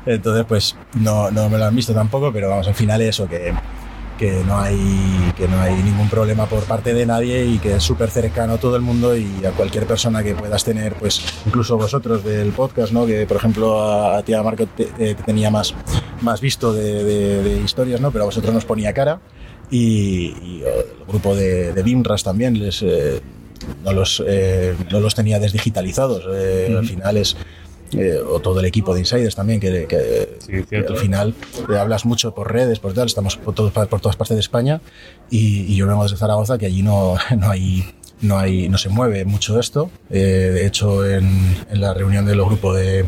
Entonces, 0.06 0.44
pues 0.46 0.76
no, 0.94 1.30
no 1.30 1.48
me 1.48 1.56
lo 1.56 1.64
han 1.64 1.74
visto 1.74 1.94
tampoco, 1.94 2.30
pero 2.30 2.50
vamos, 2.50 2.68
al 2.68 2.74
final 2.74 3.00
eso, 3.00 3.26
que, 3.26 3.54
que, 4.18 4.42
no 4.46 4.58
hay, 4.58 5.32
que 5.36 5.48
no 5.48 5.60
hay 5.60 5.74
ningún 5.82 6.08
problema 6.08 6.46
por 6.46 6.62
parte 6.64 6.94
de 6.94 7.04
nadie 7.06 7.44
y 7.46 7.58
que 7.58 7.74
es 7.76 7.82
súper 7.82 8.10
cercano 8.10 8.54
a 8.54 8.58
todo 8.58 8.76
el 8.76 8.82
mundo 8.82 9.16
y 9.16 9.26
a 9.44 9.50
cualquier 9.50 9.86
persona 9.86 10.22
que 10.22 10.34
puedas 10.34 10.62
tener, 10.64 10.94
pues 10.94 11.20
incluso 11.46 11.76
vosotros 11.76 12.22
del 12.24 12.52
podcast, 12.52 12.92
¿no? 12.92 13.06
Que 13.06 13.26
por 13.26 13.36
ejemplo 13.38 13.82
a, 13.82 14.18
a 14.18 14.22
ti, 14.22 14.34
a 14.34 14.42
Marco, 14.42 14.66
te, 14.66 14.84
te 14.86 15.14
tenía 15.14 15.50
más, 15.50 15.74
más 16.20 16.40
visto 16.40 16.72
de, 16.72 17.02
de- 17.04 17.42
de 17.42 17.60
historias, 17.60 18.00
¿no? 18.00 18.10
Pero 18.10 18.24
a 18.24 18.26
vosotros 18.26 18.54
nos 18.54 18.64
ponía 18.64 18.92
cara 18.92 19.20
y, 19.70 20.26
y 20.42 20.62
el 20.64 21.06
grupo 21.08 21.34
de, 21.34 21.72
de 21.72 21.82
BIMRAS 21.82 22.22
también 22.22 22.58
les... 22.58 22.82
eh, 22.82 23.20
no 23.82 23.92
los, 23.92 24.22
eh, 24.26 24.74
no 24.90 25.00
los 25.00 25.14
tenía 25.14 25.38
desdigitalizados. 25.38 26.24
eh, 26.34 26.74
Al 26.78 26.86
final 26.86 27.16
es, 27.16 27.34
eh, 27.96 28.18
o 28.18 28.40
todo 28.40 28.60
el 28.60 28.66
equipo 28.66 28.92
de 28.94 29.00
Insiders 29.00 29.34
también, 29.34 29.60
que, 29.60 29.86
que- 29.86 30.64
que 30.68 30.76
al 30.76 30.96
final 30.96 31.34
eh, 31.72 31.76
hablas 31.78 32.04
mucho 32.04 32.34
por 32.34 32.52
redes, 32.52 32.78
por 32.80 32.92
tal, 32.94 33.06
estamos 33.06 33.36
por, 33.36 33.54
todos- 33.54 33.72
por 33.72 34.00
todas 34.00 34.16
partes 34.16 34.36
de 34.36 34.40
España 34.40 34.80
y, 35.30 35.62
y 35.72 35.76
yo 35.76 35.86
vengo 35.86 36.02
desde 36.02 36.16
Zaragoza, 36.16 36.58
que 36.58 36.66
allí 36.66 36.82
no, 36.82 37.16
no 37.38 37.50
hay... 37.50 37.84
No, 38.20 38.38
hay, 38.38 38.68
no 38.70 38.78
se 38.78 38.88
mueve 38.88 39.24
mucho 39.26 39.58
esto. 39.60 39.90
Eh, 40.08 40.18
de 40.54 40.66
hecho, 40.66 41.04
en, 41.06 41.26
en 41.68 41.80
la 41.80 41.92
reunión 41.92 42.24
de 42.24 42.34
los 42.34 42.46
grupos 42.46 42.76
de, 42.76 43.04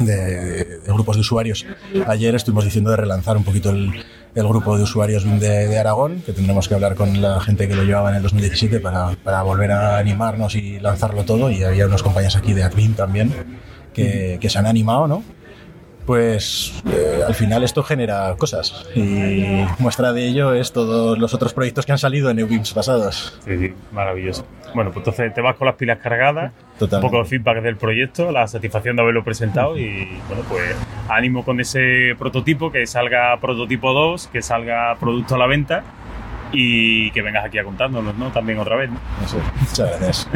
de, 0.00 0.64
de 0.80 0.92
grupos 0.92 1.16
de 1.16 1.20
usuarios, 1.20 1.66
ayer 2.06 2.34
estuvimos 2.34 2.64
diciendo 2.64 2.90
de 2.90 2.96
relanzar 2.96 3.36
un 3.36 3.44
poquito 3.44 3.70
el, 3.70 3.92
el 4.34 4.48
grupo 4.48 4.76
de 4.76 4.82
usuarios 4.82 5.24
de, 5.24 5.38
de 5.68 5.78
Aragón, 5.78 6.22
que 6.24 6.32
tendremos 6.32 6.68
que 6.68 6.74
hablar 6.74 6.94
con 6.96 7.20
la 7.20 7.38
gente 7.40 7.68
que 7.68 7.76
lo 7.76 7.84
llevaba 7.84 8.10
en 8.10 8.16
el 8.16 8.22
2017 8.22 8.80
para, 8.80 9.10
para 9.22 9.42
volver 9.42 9.70
a 9.72 9.98
animarnos 9.98 10.54
y 10.56 10.80
lanzarlo 10.80 11.24
todo. 11.24 11.50
Y 11.50 11.62
había 11.62 11.86
unos 11.86 12.02
compañeros 12.02 12.34
aquí 12.34 12.52
de 12.52 12.64
Admin 12.64 12.94
también 12.94 13.32
que, 14.04 14.38
que 14.40 14.50
se 14.50 14.58
han 14.58 14.66
animado, 14.66 15.06
¿no? 15.06 15.22
Pues 16.06 16.82
eh, 16.90 17.20
al 17.24 17.34
final 17.34 17.62
esto 17.62 17.84
genera 17.84 18.34
cosas 18.36 18.84
y 18.96 19.64
muestra 19.78 20.12
de 20.12 20.26
ello 20.26 20.54
es 20.54 20.72
todos 20.72 21.18
los 21.18 21.34
otros 21.34 21.52
proyectos 21.52 21.86
que 21.86 21.92
han 21.92 21.98
salido 21.98 22.30
en 22.30 22.38
EUBIMS 22.38 22.72
pasados. 22.72 23.38
Sí, 23.44 23.56
sí, 23.58 23.72
maravilloso. 23.92 24.44
Bueno, 24.74 24.90
pues 24.90 25.06
entonces 25.06 25.32
te 25.34 25.40
vas 25.40 25.56
con 25.56 25.66
las 25.66 25.76
pilas 25.76 25.98
cargadas, 25.98 26.52
Totalmente. 26.78 26.96
un 27.06 27.10
poco 27.12 27.22
de 27.22 27.28
feedback 27.28 27.62
del 27.62 27.76
proyecto, 27.76 28.32
la 28.32 28.48
satisfacción 28.48 28.96
de 28.96 29.02
haberlo 29.02 29.22
presentado 29.22 29.78
y 29.78 30.08
bueno, 30.26 30.42
pues 30.48 30.74
ánimo 31.08 31.44
con 31.44 31.60
ese 31.60 32.16
prototipo, 32.18 32.72
que 32.72 32.86
salga 32.86 33.38
prototipo 33.40 33.92
2, 33.92 34.28
que 34.28 34.42
salga 34.42 34.96
producto 34.98 35.36
a 35.36 35.38
la 35.38 35.46
venta 35.46 35.84
y 36.50 37.12
que 37.12 37.22
vengas 37.22 37.44
aquí 37.44 37.58
a 37.58 37.64
contárnoslo, 37.64 38.12
¿no? 38.14 38.30
También 38.32 38.58
otra 38.58 38.74
vez, 38.74 38.90
¿no? 38.90 38.98
Muchas 39.60 40.00
gracias. 40.00 40.28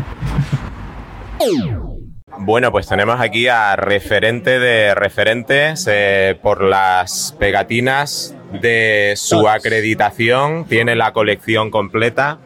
Bueno, 2.38 2.72
pues 2.72 2.88
tenemos 2.88 3.20
aquí 3.20 3.46
a 3.48 3.76
referente 3.76 4.58
de 4.58 4.94
referentes 4.94 5.88
eh, 5.90 6.36
por 6.42 6.62
las 6.62 7.34
pegatinas 7.38 8.34
de 8.60 9.14
su 9.16 9.48
acreditación. 9.48 10.64
Tiene 10.64 10.96
la 10.96 11.12
colección 11.12 11.70
completa. 11.70 12.38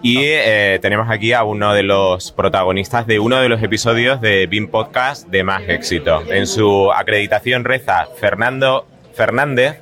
Y 0.00 0.18
eh, 0.22 0.78
tenemos 0.80 1.10
aquí 1.10 1.32
a 1.32 1.42
uno 1.42 1.74
de 1.74 1.82
los 1.82 2.30
protagonistas 2.30 3.08
de 3.08 3.18
uno 3.18 3.40
de 3.40 3.48
los 3.48 3.60
episodios 3.62 4.20
de 4.20 4.46
BIM 4.46 4.68
Podcast 4.68 5.26
de 5.26 5.42
más 5.42 5.62
éxito. 5.66 6.22
En 6.28 6.46
su 6.46 6.92
acreditación 6.92 7.64
reza 7.64 8.06
Fernando 8.20 8.86
Fernández 9.14 9.80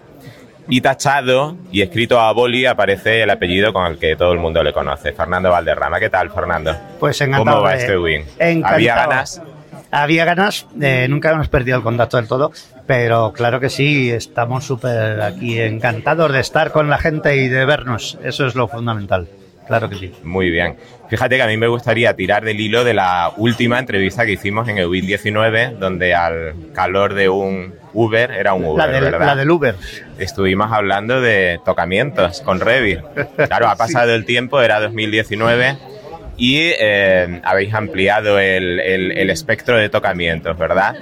y 0.68 0.80
tachado 0.80 1.56
y 1.70 1.82
escrito 1.82 2.20
a 2.20 2.32
boli 2.32 2.66
aparece 2.66 3.22
el 3.22 3.30
apellido 3.30 3.72
con 3.72 3.86
el 3.86 3.98
que 3.98 4.16
todo 4.16 4.32
el 4.32 4.38
mundo 4.38 4.62
le 4.62 4.72
conoce, 4.72 5.12
Fernando 5.12 5.50
Valderrama. 5.50 5.98
¿Qué 6.00 6.10
tal, 6.10 6.30
Fernando? 6.30 6.74
Pues 6.98 7.20
encantado. 7.20 7.56
¿Cómo 7.56 7.62
va 7.62 7.72
de- 7.72 7.78
este 7.78 7.98
win? 7.98 8.24
encantado. 8.38 8.74
¿Había 8.74 8.94
ganas? 8.96 9.42
Había 9.92 10.24
ganas, 10.24 10.66
eh, 10.82 11.06
nunca 11.08 11.30
hemos 11.30 11.48
perdido 11.48 11.76
el 11.78 11.82
contacto 11.84 12.16
del 12.16 12.26
todo, 12.26 12.50
pero 12.86 13.32
claro 13.32 13.60
que 13.60 13.70
sí, 13.70 14.10
estamos 14.10 14.64
súper 14.64 15.20
aquí 15.22 15.60
encantados 15.60 16.32
de 16.32 16.40
estar 16.40 16.72
con 16.72 16.90
la 16.90 16.98
gente 16.98 17.36
y 17.36 17.48
de 17.48 17.64
vernos. 17.64 18.18
Eso 18.22 18.46
es 18.46 18.54
lo 18.56 18.66
fundamental. 18.68 19.28
Claro 19.68 19.88
que 19.88 19.96
sí. 19.96 20.12
Muy 20.22 20.50
bien. 20.50 20.76
Fíjate 21.08 21.36
que 21.36 21.42
a 21.42 21.46
mí 21.46 21.56
me 21.56 21.66
gustaría 21.68 22.14
tirar 22.14 22.44
del 22.44 22.60
hilo 22.60 22.84
de 22.84 22.94
la 22.94 23.32
última 23.36 23.78
entrevista 23.78 24.24
que 24.26 24.32
hicimos 24.32 24.68
en 24.68 24.78
el 24.78 24.90
19 24.90 25.76
donde 25.78 26.14
al 26.14 26.54
calor 26.74 27.14
de 27.14 27.28
un 27.28 27.74
Uber, 27.96 28.30
era 28.30 28.54
un 28.54 28.64
Uber, 28.64 28.86
La 28.86 28.92
del, 28.92 29.04
¿verdad? 29.04 29.26
la 29.26 29.34
del 29.36 29.50
Uber. 29.50 29.74
Estuvimos 30.18 30.70
hablando 30.72 31.20
de 31.20 31.58
tocamientos 31.64 32.40
con 32.42 32.60
Revit. 32.60 33.00
Claro, 33.48 33.68
ha 33.68 33.76
pasado 33.76 34.14
el 34.14 34.24
tiempo, 34.24 34.60
era 34.60 34.80
2019 34.80 35.76
y 36.38 36.58
eh, 36.78 37.40
habéis 37.44 37.72
ampliado 37.72 38.38
el, 38.38 38.78
el- 38.80 39.12
el 39.16 39.30
espectro 39.30 39.78
de 39.78 39.88
tocamientos, 39.88 40.58
¿verdad? 40.58 40.94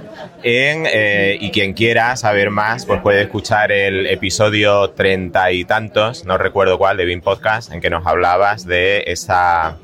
En, 0.45 0.85
eh, 0.87 1.37
y 1.41 1.51
quien 1.51 1.73
quiera 1.73 2.15
saber 2.17 2.51
más, 2.51 2.87
pues 2.87 3.01
puede 3.01 3.23
escuchar 3.23 3.73
el 3.73 4.07
episodio 4.07 4.91
treinta 4.91 5.51
y 5.51 5.65
tantos, 5.65 6.25
no 6.25 6.39
recuerdo 6.39 6.79
cuál, 6.79 6.97
de 6.99 7.05
BIM 7.05 7.21
Podcast, 7.21 7.73
en 7.73 7.81
que 7.81 7.91
nos 7.91 8.07
hablabas 8.07 8.65
de 8.65 9.03
esa 9.09 9.77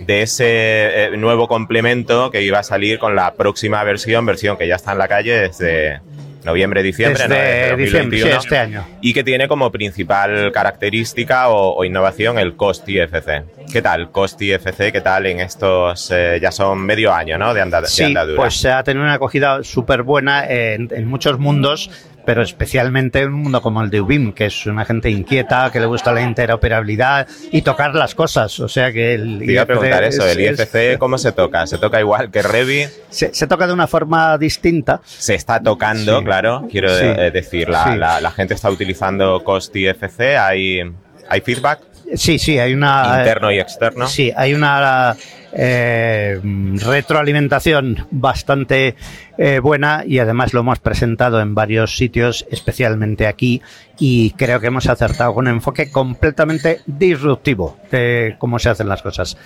de 0.00 0.22
ese 0.22 0.44
eh, 0.46 1.10
nuevo 1.16 1.46
complemento 1.46 2.32
que 2.32 2.42
iba 2.42 2.58
a 2.58 2.62
salir 2.64 2.98
con 2.98 3.14
la 3.14 3.34
próxima 3.34 3.84
versión, 3.84 4.26
versión 4.26 4.56
que 4.56 4.66
ya 4.66 4.74
está 4.74 4.90
en 4.92 4.98
la 4.98 5.06
calle 5.06 5.38
desde 5.42 6.00
noviembre, 6.44 6.82
diciembre, 6.82 7.28
¿no? 7.28 7.34
Desde 7.34 7.76
diciembre, 7.76 8.18
sí, 8.18 8.24
2021, 8.24 8.36
este 8.38 8.58
año. 8.58 8.84
Y 9.00 9.12
que 9.14 9.22
tiene 9.24 9.48
como 9.48 9.70
principal 9.70 10.50
característica 10.52 11.48
o, 11.48 11.74
o 11.76 11.84
innovación 11.84 12.38
el 12.38 12.56
Cost 12.56 12.88
IFC. 12.88 13.44
¿Qué 13.72 13.80
tal, 13.82 14.10
Cost 14.10 14.40
IFC? 14.42 14.90
¿Qué 14.92 15.00
tal 15.00 15.26
en 15.26 15.40
estos, 15.40 16.10
eh, 16.10 16.38
ya 16.40 16.50
son 16.50 16.78
medio 16.80 17.12
año, 17.12 17.38
¿no? 17.38 17.54
De, 17.54 17.60
anda- 17.60 17.80
de 17.80 17.86
Sí, 17.86 18.04
andadura. 18.04 18.36
pues 18.42 18.54
se 18.56 18.70
ha 18.70 18.82
tenido 18.82 19.04
una 19.04 19.14
acogida 19.14 19.62
súper 19.62 20.02
buena 20.02 20.44
en, 20.48 20.88
en 20.92 21.06
muchos 21.06 21.38
mundos, 21.38 21.90
pero 22.24 22.42
especialmente 22.42 23.20
en 23.20 23.28
un 23.34 23.42
mundo 23.42 23.60
como 23.62 23.82
el 23.82 23.90
de 23.90 24.00
Ubim, 24.00 24.32
que 24.32 24.46
es 24.46 24.66
una 24.66 24.84
gente 24.84 25.10
inquieta, 25.10 25.70
que 25.72 25.80
le 25.80 25.86
gusta 25.86 26.12
la 26.12 26.22
interoperabilidad 26.22 27.26
y 27.50 27.62
tocar 27.62 27.94
las 27.94 28.14
cosas. 28.14 28.58
O 28.60 28.68
sea 28.68 28.92
que 28.92 29.14
el 29.14 29.38
Te 29.40 29.52
iba 29.52 29.62
a 29.62 29.66
preguntar 29.66 30.04
eso, 30.04 30.26
es- 30.26 30.36
el 30.36 30.40
IFC, 30.42 30.98
¿cómo 30.98 31.18
se 31.18 31.32
toca? 31.32 31.66
¿Se 31.66 31.78
toca 31.78 32.00
igual 32.00 32.30
que 32.30 32.42
Revit? 32.42 32.88
Se, 33.10 33.34
se 33.34 33.46
toca 33.46 33.66
de 33.66 33.72
una 33.72 33.86
forma 33.86 34.38
distinta. 34.38 35.00
Se 35.04 35.34
está 35.34 35.60
tocando, 35.60 36.18
Sí. 36.18 36.24
claro, 36.24 36.66
quiero 36.70 36.88
Sí. 36.88 37.04
eh, 37.04 37.30
decir, 37.32 37.68
la, 37.68 37.84
Sí. 37.92 37.98
la- 37.98 38.20
la 38.20 38.30
gente 38.30 38.54
está 38.54 38.70
utilizando 38.70 39.42
Cost 39.44 39.74
IFC, 39.74 40.36
¿hay, 40.36 40.80
hay 41.28 41.40
feedback? 41.40 41.80
Sí, 42.14 42.38
sí, 42.38 42.58
hay 42.58 42.74
una... 42.74 43.18
Interno 43.18 43.50
y 43.50 43.58
externo. 43.58 44.06
Sí, 44.06 44.32
hay 44.34 44.54
una 44.54 45.16
eh, 45.52 46.40
retroalimentación 46.42 48.06
bastante 48.10 48.96
eh, 49.38 49.58
buena 49.60 50.04
y 50.06 50.18
además 50.18 50.52
lo 50.52 50.60
hemos 50.60 50.78
presentado 50.78 51.40
en 51.40 51.54
varios 51.54 51.96
sitios, 51.96 52.46
especialmente 52.50 53.26
aquí, 53.26 53.62
y 53.98 54.30
creo 54.32 54.60
que 54.60 54.68
hemos 54.68 54.88
acertado 54.88 55.34
con 55.34 55.46
un 55.46 55.54
enfoque 55.54 55.90
completamente 55.90 56.80
disruptivo 56.86 57.78
de 57.90 58.36
cómo 58.38 58.58
se 58.58 58.70
hacen 58.70 58.88
las 58.88 59.02
cosas. 59.02 59.36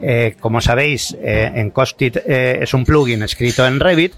Eh, 0.00 0.34
como 0.40 0.60
sabéis, 0.60 1.16
eh, 1.22 1.50
en 1.54 1.70
Costit 1.70 2.16
eh, 2.16 2.58
es 2.62 2.74
un 2.74 2.84
plugin 2.84 3.22
escrito 3.22 3.66
en 3.66 3.78
Revit 3.78 4.12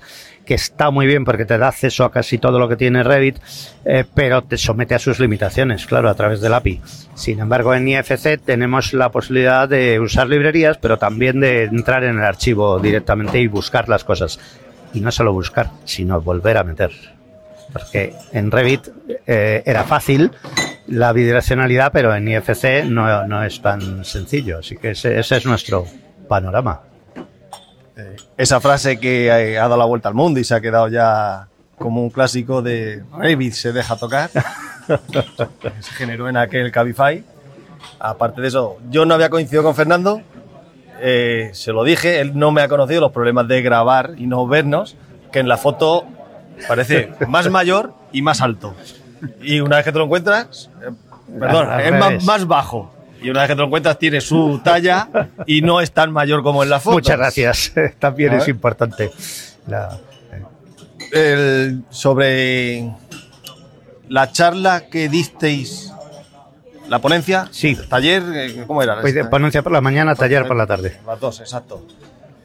que 0.47 0.55
está 0.55 0.91
muy 0.91 1.07
bien 1.07 1.25
porque 1.25 1.45
te 1.45 1.59
da 1.59 1.69
acceso 1.69 2.05
a 2.05 2.13
casi 2.13 2.39
todo 2.39 2.59
lo 2.59 2.69
que 2.69 2.77
tiene 2.77 3.03
Revit, 3.03 3.39
eh, 3.85 4.05
pero 4.15 4.43
te 4.43 4.57
somete 4.57 4.95
a 4.95 4.99
sus 4.99 5.21
limitaciones, 5.21 5.85
claro, 5.87 6.09
a 6.09 6.15
través 6.15 6.41
del 6.41 6.55
API. 6.55 6.81
Sin 7.15 7.41
embargo, 7.41 7.75
en 7.75 7.89
IFC 7.89 8.41
tenemos 8.43 8.95
la 8.95 9.11
posibilidad 9.11 9.69
de 9.69 10.01
usar 10.01 10.29
librerías, 10.29 10.79
pero 10.79 10.99
también 10.99 11.41
de 11.41 11.65
entrar 11.65 12.05
en 12.05 12.19
el 12.19 12.25
archivo 12.25 12.79
directamente 12.79 13.41
y 13.41 13.49
buscar 13.49 13.89
las 13.89 14.05
cosas. 14.05 14.39
Y 14.95 15.01
no 15.01 15.11
solo 15.11 15.33
buscar, 15.33 15.71
sino 15.85 16.21
volver 16.21 16.57
a 16.57 16.65
meter. 16.65 16.93
Porque 17.73 18.15
en 18.33 18.51
Revit 18.51 18.89
eh, 19.27 19.63
era 19.67 19.85
fácil, 19.85 20.31
la 20.87 21.13
bidireccionalidad, 21.13 21.91
pero 21.93 22.15
en 22.15 22.29
IFC 22.29 22.85
no, 22.87 23.27
no 23.27 23.43
es 23.43 23.61
tan 23.61 24.05
sencillo. 24.05 24.59
Así 24.61 24.77
que 24.77 24.93
ese, 24.93 25.19
ese 25.19 25.37
es 25.37 25.45
nuestro 25.45 25.85
panorama. 26.29 26.83
Esa 28.37 28.61
frase 28.61 28.99
que 28.99 29.27
eh, 29.27 29.59
ha 29.59 29.63
dado 29.63 29.77
la 29.77 29.85
vuelta 29.85 30.09
al 30.09 30.15
mundo 30.15 30.39
y 30.39 30.45
se 30.45 30.55
ha 30.55 30.61
quedado 30.61 30.89
ya 30.89 31.49
como 31.79 32.03
un 32.03 32.11
clásico 32.11 32.63
de 32.63 33.03
Revit 33.19 33.53
se 33.53 33.73
deja 33.73 33.97
tocar. 33.97 34.31
se 35.81 35.93
generó 35.93 36.29
en 36.29 36.37
aquel 36.37 36.71
Cabify. 36.71 37.25
Aparte 37.99 38.41
de 38.41 38.49
eso, 38.49 38.79
yo 38.91 39.05
no 39.07 39.15
había 39.15 39.31
coincidido 39.31 39.63
con 39.63 39.75
Fernando, 39.75 40.21
eh, 41.01 41.51
se 41.53 41.73
lo 41.73 41.85
dije, 41.85 42.21
él 42.21 42.39
no 42.39 42.51
me 42.51 42.63
ha 42.63 42.69
conocido 42.69 43.01
los 43.01 43.13
problemas 43.13 43.49
de 43.49 43.63
grabar 43.63 44.15
y 44.17 44.27
no 44.27 44.47
vernos, 44.47 44.97
que 45.33 45.39
en 45.39 45.49
la 45.49 45.57
foto 45.57 46.07
parece 46.69 47.13
más 47.29 47.51
mayor 47.51 47.95
y 48.13 48.23
más 48.23 48.41
alto. 48.41 48.75
Y 49.41 49.61
una 49.61 49.77
vez 49.77 49.85
que 49.85 49.93
te 49.93 49.99
lo 49.99 50.05
encuentras, 50.05 50.71
eh, 50.83 50.91
perdón, 51.39 51.69
es 51.81 52.25
más 52.25 52.47
bajo. 52.47 52.96
Y 53.23 53.31
una 53.31 53.41
vez 53.41 53.49
que 53.49 53.55
te 53.55 53.61
lo 53.61 53.67
encuentras 53.67 53.99
tiene 53.99 54.21
su 54.21 54.61
talla 54.63 55.09
y 55.47 55.63
no 55.63 55.81
es 55.81 55.93
tan 55.93 56.13
mayor 56.13 56.43
como 56.43 56.63
en 56.63 56.71
la 56.71 56.81
foto. 56.81 56.95
Muchas 56.97 57.17
gracias. 57.19 57.73
También 57.99 58.35
es 58.35 58.49
importante. 58.49 59.11
La- 59.67 59.99
El- 61.13 61.83
sobre 61.91 62.91
la 64.09 64.31
charla 64.33 64.87
que 64.89 65.09
disteis, 65.09 65.93
la 66.89 67.01
ponencia, 67.01 67.49
sí. 67.51 67.77
taller, 67.89 68.23
eh, 68.35 68.65
¿cómo 68.67 68.83
era? 68.83 69.01
Pues 69.01 69.15
ponencia 69.29 69.63
por 69.63 69.73
la 69.73 69.81
mañana, 69.81 70.15
taller 70.15 70.47
por 70.47 70.57
la 70.57 70.67
tarde. 70.67 70.99
Las 71.07 71.19
dos, 71.21 71.41
exacto. 71.41 71.85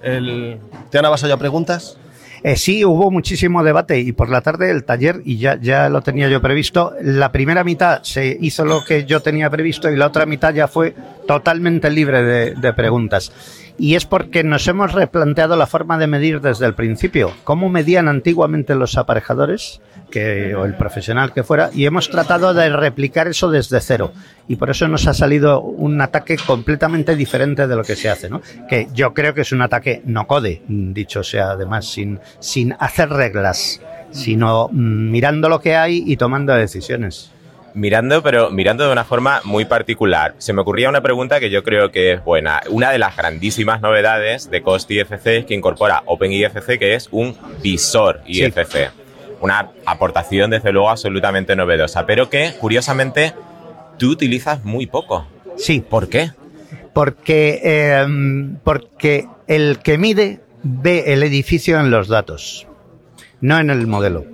El, 0.02 0.60
¿Te 0.90 0.98
han 0.98 1.06
avanzado 1.06 1.30
ya 1.34 1.38
preguntas? 1.38 1.98
Eh, 2.44 2.56
sí, 2.56 2.84
hubo 2.84 3.12
muchísimo 3.12 3.64
debate 3.64 4.00
y 4.00 4.14
por 4.14 4.30
la 4.30 4.42
tarde 4.42 4.72
el 4.72 4.84
taller, 4.84 5.22
y 5.26 5.38
ya, 5.38 5.60
ya 5.62 5.90
lo 5.90 6.02
tenía 6.02 6.28
yo 6.28 6.42
previsto, 6.42 6.94
la 7.02 7.32
primera 7.32 7.64
mitad 7.64 8.02
se 8.02 8.36
hizo 8.42 8.66
lo 8.66 8.84
que 8.84 9.06
yo 9.06 9.22
tenía 9.22 9.50
previsto 9.50 9.92
y 9.92 9.96
la 9.96 10.08
otra 10.08 10.26
mitad 10.26 10.52
ya 10.52 10.68
fue 10.68 10.96
totalmente 11.28 11.92
libre 11.92 12.24
de, 12.24 12.56
de 12.56 12.74
preguntas. 12.74 13.32
Y 13.78 13.96
es 13.96 14.06
porque 14.06 14.44
nos 14.44 14.68
hemos 14.68 14.92
replanteado 14.94 15.56
la 15.56 15.68
forma 15.68 15.98
de 15.98 16.08
medir 16.08 16.42
desde 16.42 16.66
el 16.66 16.74
principio. 16.74 17.32
¿Cómo 17.44 17.70
medían 17.70 18.08
antiguamente 18.08 18.76
los 18.76 18.98
aparejadores? 18.98 19.80
Que, 20.12 20.54
o 20.56 20.66
el 20.66 20.76
profesional 20.76 21.34
que 21.34 21.44
fuera, 21.44 21.70
y 21.74 21.86
hemos 21.86 22.10
tratado 22.10 22.54
de 22.54 22.70
replicar 22.70 23.28
eso 23.28 23.50
desde 23.50 23.80
cero. 23.80 24.12
Y 24.48 24.58
por 24.58 24.70
eso 24.70 24.88
nos 24.88 25.08
ha 25.08 25.14
salido 25.14 25.62
un 25.62 26.02
ataque 26.02 26.38
completamente 26.38 27.16
diferente 27.16 27.68
de 27.68 27.76
lo 27.76 27.84
que 27.84 27.96
se 27.96 28.10
hace, 28.10 28.30
¿no? 28.30 28.42
Que 28.70 28.88
yo 28.94 29.14
creo 29.14 29.34
que 29.34 29.42
es 29.42 29.52
un 29.52 29.62
ataque 29.62 30.02
no 30.06 30.28
code, 30.28 30.62
dicho 30.68 31.24
sea 31.24 31.52
además, 31.52 31.86
sin, 31.86 32.20
sin 32.40 32.76
hacer 32.80 33.10
reglas, 33.10 33.82
sino 34.12 34.68
mm, 34.72 35.12
mirando 35.12 35.50
lo 35.50 35.60
que 35.60 35.76
hay 35.76 36.04
y 36.06 36.18
tomando 36.18 36.54
decisiones. 36.54 37.32
Mirando, 37.74 38.22
pero 38.22 38.52
mirando 38.52 38.86
de 38.86 38.92
una 38.92 39.06
forma 39.06 39.40
muy 39.46 39.66
particular. 39.66 40.36
Se 40.40 40.52
me 40.52 40.62
ocurría 40.62 40.90
una 40.90 41.02
pregunta 41.02 41.40
que 41.40 41.50
yo 41.50 41.64
creo 41.64 41.90
que 41.90 42.14
es 42.14 42.24
buena. 42.24 42.62
Una 42.70 42.92
de 42.92 43.00
las 43.00 43.16
grandísimas 43.16 43.82
novedades 43.82 44.52
de 44.52 44.62
Cost 44.62 44.92
IFC 44.92 45.28
es 45.28 45.46
que 45.46 45.54
incorpora 45.54 46.04
OpenIFC, 46.06 46.78
que 46.78 46.96
es 46.96 47.08
un 47.12 47.36
visor 47.62 48.22
Sí. 48.28 48.44
Una 49.42 49.72
aportación, 49.86 50.52
desde 50.52 50.72
luego, 50.72 50.90
absolutamente 50.90 51.56
novedosa, 51.56 52.06
pero 52.06 52.30
que, 52.30 52.54
curiosamente, 52.60 53.34
tú 53.98 54.12
utilizas 54.12 54.64
muy 54.64 54.86
poco. 54.86 55.28
Sí. 55.58 55.84
¿Por 55.88 56.08
qué? 56.08 56.32
Porque, 56.94 57.60
eh, 57.64 58.06
porque 58.64 59.28
el 59.48 59.80
que 59.80 59.98
mide 59.98 60.40
ve 60.64 61.14
el 61.14 61.24
edificio 61.24 61.80
en 61.80 61.92
los 61.92 62.08
datos, 62.08 62.68
no 63.42 63.60
en 63.60 63.70
el 63.70 63.88
modelo. 63.88 64.26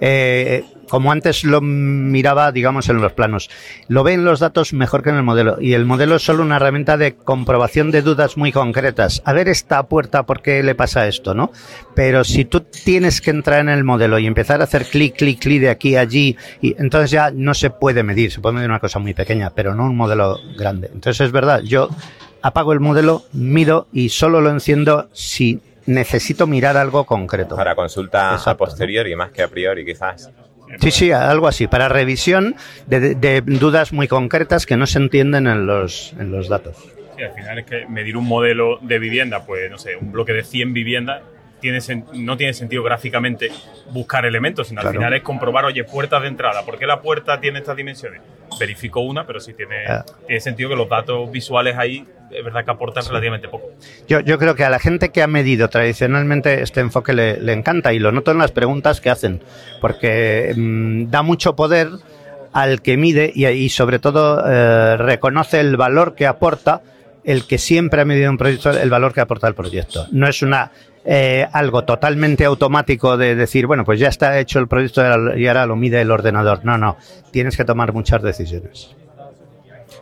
Eh, 0.00 0.64
como 0.88 1.12
antes 1.12 1.44
lo 1.44 1.60
miraba, 1.60 2.52
digamos, 2.52 2.88
en 2.88 3.00
los 3.00 3.12
planos, 3.12 3.50
lo 3.88 4.04
ve 4.04 4.12
en 4.12 4.24
los 4.24 4.40
datos 4.40 4.72
mejor 4.72 5.02
que 5.02 5.10
en 5.10 5.16
el 5.16 5.22
modelo. 5.22 5.56
Y 5.60 5.74
el 5.74 5.84
modelo 5.84 6.16
es 6.16 6.22
solo 6.22 6.42
una 6.42 6.56
herramienta 6.56 6.96
de 6.96 7.14
comprobación 7.14 7.90
de 7.90 8.02
dudas 8.02 8.36
muy 8.36 8.52
concretas. 8.52 9.22
A 9.24 9.32
ver 9.32 9.48
esta 9.48 9.84
puerta, 9.84 10.24
¿por 10.24 10.42
qué 10.42 10.62
le 10.62 10.74
pasa 10.74 11.06
esto? 11.06 11.34
¿no? 11.34 11.52
Pero 11.94 12.24
si 12.24 12.44
tú 12.44 12.60
tienes 12.60 13.20
que 13.20 13.30
entrar 13.30 13.60
en 13.60 13.68
el 13.68 13.84
modelo 13.84 14.18
y 14.18 14.26
empezar 14.26 14.60
a 14.60 14.64
hacer 14.64 14.86
clic, 14.86 15.16
clic, 15.16 15.40
clic 15.40 15.60
de 15.60 15.70
aquí 15.70 15.96
a 15.96 16.00
allí, 16.00 16.36
y 16.60 16.74
entonces 16.80 17.10
ya 17.10 17.30
no 17.30 17.54
se 17.54 17.70
puede 17.70 18.02
medir. 18.02 18.30
Se 18.32 18.40
puede 18.40 18.56
medir 18.56 18.70
una 18.70 18.80
cosa 18.80 18.98
muy 18.98 19.14
pequeña, 19.14 19.50
pero 19.50 19.74
no 19.74 19.84
un 19.84 19.96
modelo 19.96 20.38
grande. 20.56 20.90
Entonces 20.92 21.26
es 21.26 21.32
verdad, 21.32 21.60
yo 21.62 21.88
apago 22.42 22.72
el 22.72 22.80
modelo, 22.80 23.24
mido 23.32 23.86
y 23.92 24.10
solo 24.10 24.40
lo 24.40 24.50
enciendo 24.50 25.08
si 25.12 25.60
necesito 25.86 26.46
mirar 26.46 26.76
algo 26.76 27.04
concreto. 27.04 27.56
Para 27.56 27.74
consulta 27.74 28.34
a 28.34 28.56
posteriori 28.56 29.14
más 29.16 29.30
que 29.30 29.42
a 29.42 29.48
priori, 29.48 29.84
quizás. 29.84 30.30
Sí, 30.80 30.90
sí, 30.90 31.12
algo 31.12 31.46
así, 31.48 31.66
para 31.66 31.88
revisión 31.88 32.54
de, 32.86 33.14
de- 33.14 33.40
dudas 33.42 33.92
muy 33.92 34.08
concretas 34.08 34.66
que 34.66 34.76
no 34.76 34.86
se 34.86 34.98
entienden 34.98 35.46
en 35.46 35.66
los, 35.66 36.14
en 36.18 36.30
los 36.30 36.48
datos. 36.48 36.76
Sí, 37.16 37.22
al 37.22 37.32
final 37.34 37.58
es 37.60 37.66
que 37.66 37.86
medir 37.86 38.16
un 38.16 38.26
modelo 38.26 38.78
de 38.82 38.98
vivienda, 38.98 39.44
pues 39.46 39.70
no 39.70 39.78
sé, 39.78 39.96
un 39.96 40.10
bloque 40.12 40.32
de 40.32 40.42
100 40.42 40.72
viviendas, 40.72 41.22
tiene 41.72 42.04
no 42.14 42.36
tiene 42.36 42.52
sentido 42.52 42.82
gráficamente 42.82 43.50
buscar 43.90 44.24
elementos, 44.26 44.68
sino 44.68 44.80
Claro. 44.80 44.90
al 44.90 44.96
final 44.96 45.14
es 45.14 45.22
comprobar, 45.22 45.64
oye, 45.64 45.84
puertas 45.84 46.22
de 46.22 46.28
entrada, 46.28 46.64
¿por 46.64 46.78
qué 46.78 46.86
la 46.86 47.00
puerta 47.00 47.40
tiene 47.40 47.58
estas 47.60 47.76
dimensiones? 47.76 48.20
Verifico 48.60 49.00
una, 49.00 49.26
pero 49.26 49.40
sí 49.40 49.54
tiene, 49.54 49.84
Ah. 49.88 50.04
tiene 50.26 50.40
sentido 50.40 50.68
que 50.70 50.76
los 50.76 50.88
datos 50.88 51.30
visuales 51.32 51.76
ahí, 51.76 52.06
es 52.30 52.44
verdad 52.44 52.64
que 52.64 52.70
aportan 52.70 53.04
relativamente 53.06 53.48
poco. 53.48 53.70
Yo, 54.08 54.20
yo 54.20 54.38
creo 54.38 54.54
que 54.54 54.64
a 54.64 54.70
la 54.70 54.78
gente 54.78 55.10
que 55.10 55.22
ha 55.22 55.26
medido 55.26 55.68
tradicionalmente 55.68 56.62
este 56.62 56.80
enfoque 56.80 57.12
le, 57.12 57.40
le 57.40 57.52
encanta 57.52 57.92
y 57.92 57.98
lo 57.98 58.12
noto 58.12 58.30
en 58.32 58.38
las 58.38 58.52
preguntas 58.52 59.00
que 59.00 59.10
hacen, 59.10 59.42
porque 59.80 60.52
mm, 60.56 61.10
da 61.10 61.22
mucho 61.22 61.56
poder 61.56 61.88
al 62.52 62.82
que 62.82 62.96
mide 62.96 63.32
y, 63.34 63.46
y 63.46 63.68
sobre 63.68 63.98
todo 63.98 64.42
eh, 64.46 64.96
reconoce 64.96 65.60
el 65.60 65.76
valor 65.76 66.14
que 66.14 66.26
aporta 66.26 66.82
el 67.24 67.46
que 67.46 67.56
siempre 67.58 68.02
ha 68.02 68.04
medido 68.04 68.30
un 68.30 68.36
proyecto, 68.38 68.70
el 68.70 68.90
valor 68.90 69.12
que 69.14 69.20
aporta 69.22 69.48
el 69.48 69.54
proyecto. 69.54 70.06
No 70.12 70.28
es 70.28 70.42
una 70.42 70.70
eh, 71.04 71.46
algo 71.52 71.84
totalmente 71.84 72.44
automático 72.44 73.16
de 73.16 73.34
decir, 73.34 73.66
bueno, 73.66 73.84
pues 73.84 74.00
ya 74.00 74.08
está 74.08 74.38
hecho 74.38 74.58
el 74.58 74.68
proyecto 74.68 75.02
y 75.36 75.46
ahora 75.46 75.66
lo 75.66 75.76
mide 75.76 76.00
el 76.00 76.10
ordenador. 76.10 76.64
No, 76.64 76.78
no, 76.78 76.96
tienes 77.30 77.56
que 77.56 77.64
tomar 77.64 77.92
muchas 77.92 78.22
decisiones. 78.22 78.94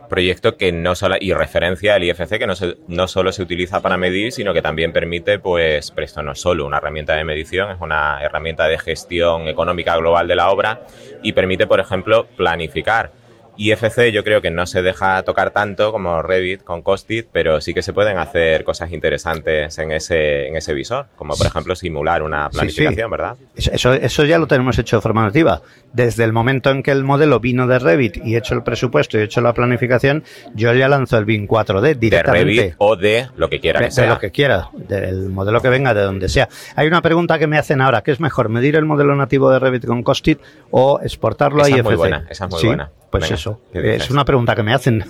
proyecto 0.09 0.57
que 0.57 0.71
no 0.71 0.93
solo 0.95 1.15
y 1.19 1.33
referencia 1.33 1.95
al 1.95 2.03
IFC 2.03 2.37
que 2.37 2.45
no, 2.47 2.55
se- 2.55 2.77
no 2.87 3.07
solo 3.07 3.31
se 3.31 3.41
utiliza 3.41 3.81
para 3.81 3.97
medir 3.97 4.31
sino 4.31 4.53
que 4.53 4.61
también 4.61 4.91
permite 4.93 5.39
pues 5.39 5.89
pero 5.91 6.05
esto 6.05 6.21
no 6.21 6.33
es 6.33 6.39
solo 6.41 6.67
una 6.67 6.77
herramienta 6.77 7.15
de 7.15 7.23
medición 7.23 7.71
es 7.71 7.77
una 7.81 8.19
herramienta 8.21 8.67
de 8.67 8.77
gestión 8.77 9.47
económica 9.47 9.95
global 9.97 10.27
de 10.27 10.35
la 10.35 10.51
obra 10.51 10.81
y 11.23 11.31
permite 11.33 11.65
por 11.65 11.79
ejemplo 11.79 12.27
planificar 12.37 13.11
IFC 13.57 14.11
yo 14.11 14.23
creo 14.23 14.41
que 14.41 14.51
no 14.51 14.65
se 14.65 14.81
deja 14.81 15.21
tocar 15.23 15.51
tanto 15.51 15.91
como 15.91 16.21
Revit 16.21 16.63
con 16.63 16.81
Costit, 16.81 17.27
pero 17.31 17.61
sí 17.61 17.73
que 17.73 17.81
se 17.81 17.93
pueden 17.93 18.17
hacer 18.17 18.63
cosas 18.63 18.91
interesantes 18.91 19.77
en 19.77 19.91
ese, 19.91 20.47
en 20.47 20.55
ese 20.55 20.73
visor, 20.73 21.07
como 21.15 21.35
por 21.35 21.47
ejemplo 21.47 21.75
simular 21.75 22.23
una 22.23 22.49
planificación, 22.49 23.05
sí. 23.07 23.11
¿verdad? 23.11 23.35
Eso, 23.55 23.93
eso, 23.93 24.25
ya 24.25 24.37
lo 24.39 24.47
tenemos 24.47 24.77
hecho 24.79 24.95
de 24.97 25.01
forma 25.01 25.23
nativa. 25.23 25.61
Desde 25.91 26.23
el 26.23 26.33
momento 26.33 26.71
en 26.71 26.81
que 26.83 26.91
el 26.91 27.03
modelo 27.03 27.39
vino 27.39 27.67
de 27.67 27.79
Revit 27.79 28.17
y 28.25 28.35
he 28.35 28.37
hecho 28.39 28.55
el 28.55 28.63
presupuesto 28.63 29.17
y 29.17 29.21
he 29.21 29.23
hecho 29.25 29.41
la 29.41 29.53
planificación, 29.53 30.23
yo 30.55 30.73
ya 30.73 30.87
lanzo 30.87 31.17
el 31.17 31.25
BIM 31.25 31.47
4D 31.47 31.81
De 31.81 31.95
directamente. 31.95 32.45
Revit 32.45 32.75
o 32.79 32.95
de 32.95 33.27
lo 33.35 33.49
que 33.49 33.59
quiera 33.59 33.79
de, 33.79 33.85
que 33.85 33.89
de 33.89 33.95
sea. 33.95 34.09
lo 34.09 34.19
que 34.19 34.31
quiera, 34.31 34.69
del 34.73 35.29
modelo 35.29 35.61
que 35.61 35.69
venga, 35.69 35.93
de 35.93 36.01
donde 36.01 36.29
sea. 36.29 36.49
Hay 36.75 36.87
una 36.87 37.01
pregunta 37.01 37.37
que 37.37 37.47
me 37.47 37.57
hacen 37.57 37.81
ahora, 37.81 38.01
¿qué 38.01 38.11
es 38.11 38.19
mejor, 38.19 38.49
medir 38.49 38.75
el 38.75 38.85
modelo 38.85 39.15
nativo 39.15 39.51
de 39.51 39.59
Revit 39.59 39.85
con 39.85 40.01
Costit 40.03 40.39
o 40.71 40.99
exportarlo 41.03 41.59
Esa 41.61 41.67
a 41.67 41.69
es 41.69 41.75
IFC? 41.77 41.85
muy 41.85 41.95
buena, 41.95 42.25
esa 42.29 42.45
es 42.45 42.51
muy 42.51 42.59
Sí, 42.59 42.67
buena. 42.67 42.89
Pues 43.13 43.23
Venga, 43.25 43.35
eso, 43.35 43.61
es 44.03 44.09
una 44.09 44.25
pregunta 44.25 44.55
que 44.55 44.63
me 44.63 44.73
hacen. 44.73 45.05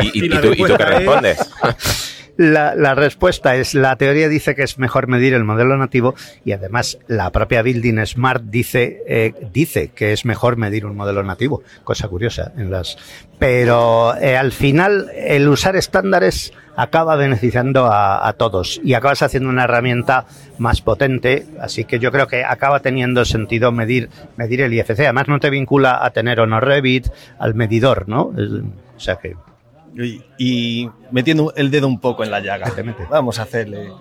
¿Y, 0.00 0.20
y- 0.20 0.26
y 0.26 0.28
tú, 0.28 0.54
tú 0.54 0.64
qué 0.76 0.84
respondes? 0.84 1.38
La, 2.36 2.74
la 2.74 2.94
respuesta 2.94 3.54
es, 3.56 3.74
la 3.74 3.96
teoría 3.96 4.26
dice 4.28 4.54
que 4.54 4.62
es 4.62 4.78
mejor 4.78 5.08
medir 5.08 5.34
el 5.34 5.44
modelo 5.44 5.76
nativo 5.76 6.14
y 6.42 6.52
además 6.52 6.96
la 7.06 7.30
propia 7.32 7.60
Building 7.60 8.06
Smart 8.06 8.42
dice, 8.44 9.02
eh, 9.06 9.34
dice 9.52 9.88
que 9.94 10.14
es 10.14 10.24
mejor 10.24 10.56
medir 10.56 10.86
un 10.86 10.96
modelo 10.96 11.22
nativo, 11.22 11.62
cosa 11.84 12.08
curiosa 12.08 12.52
en 12.56 12.70
las... 12.70 12.96
Pero 13.38 14.16
eh, 14.16 14.38
al 14.38 14.52
final 14.52 15.10
el 15.14 15.48
usar 15.48 15.76
estándares 15.76 16.54
acaba 16.80 17.16
beneficiando 17.16 17.86
a, 17.86 18.26
a 18.26 18.32
todos 18.32 18.80
y 18.82 18.94
acabas 18.94 19.22
haciendo 19.22 19.50
una 19.50 19.64
herramienta 19.64 20.24
más 20.58 20.80
potente, 20.80 21.46
así 21.60 21.84
que 21.84 21.98
yo 21.98 22.10
creo 22.10 22.26
que 22.26 22.44
acaba 22.44 22.80
teniendo 22.80 23.24
sentido 23.24 23.70
medir, 23.70 24.08
medir 24.36 24.62
el 24.62 24.72
IFC. 24.72 25.00
Además 25.00 25.28
no 25.28 25.40
te 25.40 25.50
vincula 25.50 26.04
a 26.04 26.10
tener 26.10 26.40
o 26.40 26.46
no 26.46 26.58
Revit, 26.58 27.08
al 27.38 27.54
medidor, 27.54 28.08
¿no? 28.08 28.32
O 28.96 29.00
sea 29.00 29.16
que... 29.16 29.36
Y, 29.94 30.22
y 30.38 30.90
metiendo 31.10 31.52
el 31.56 31.70
dedo 31.70 31.86
un 31.86 32.00
poco 32.00 32.24
en 32.24 32.30
la 32.30 32.40
llaga, 32.40 32.72
vamos 33.10 33.38
a 33.38 33.42
hacerle. 33.42 33.92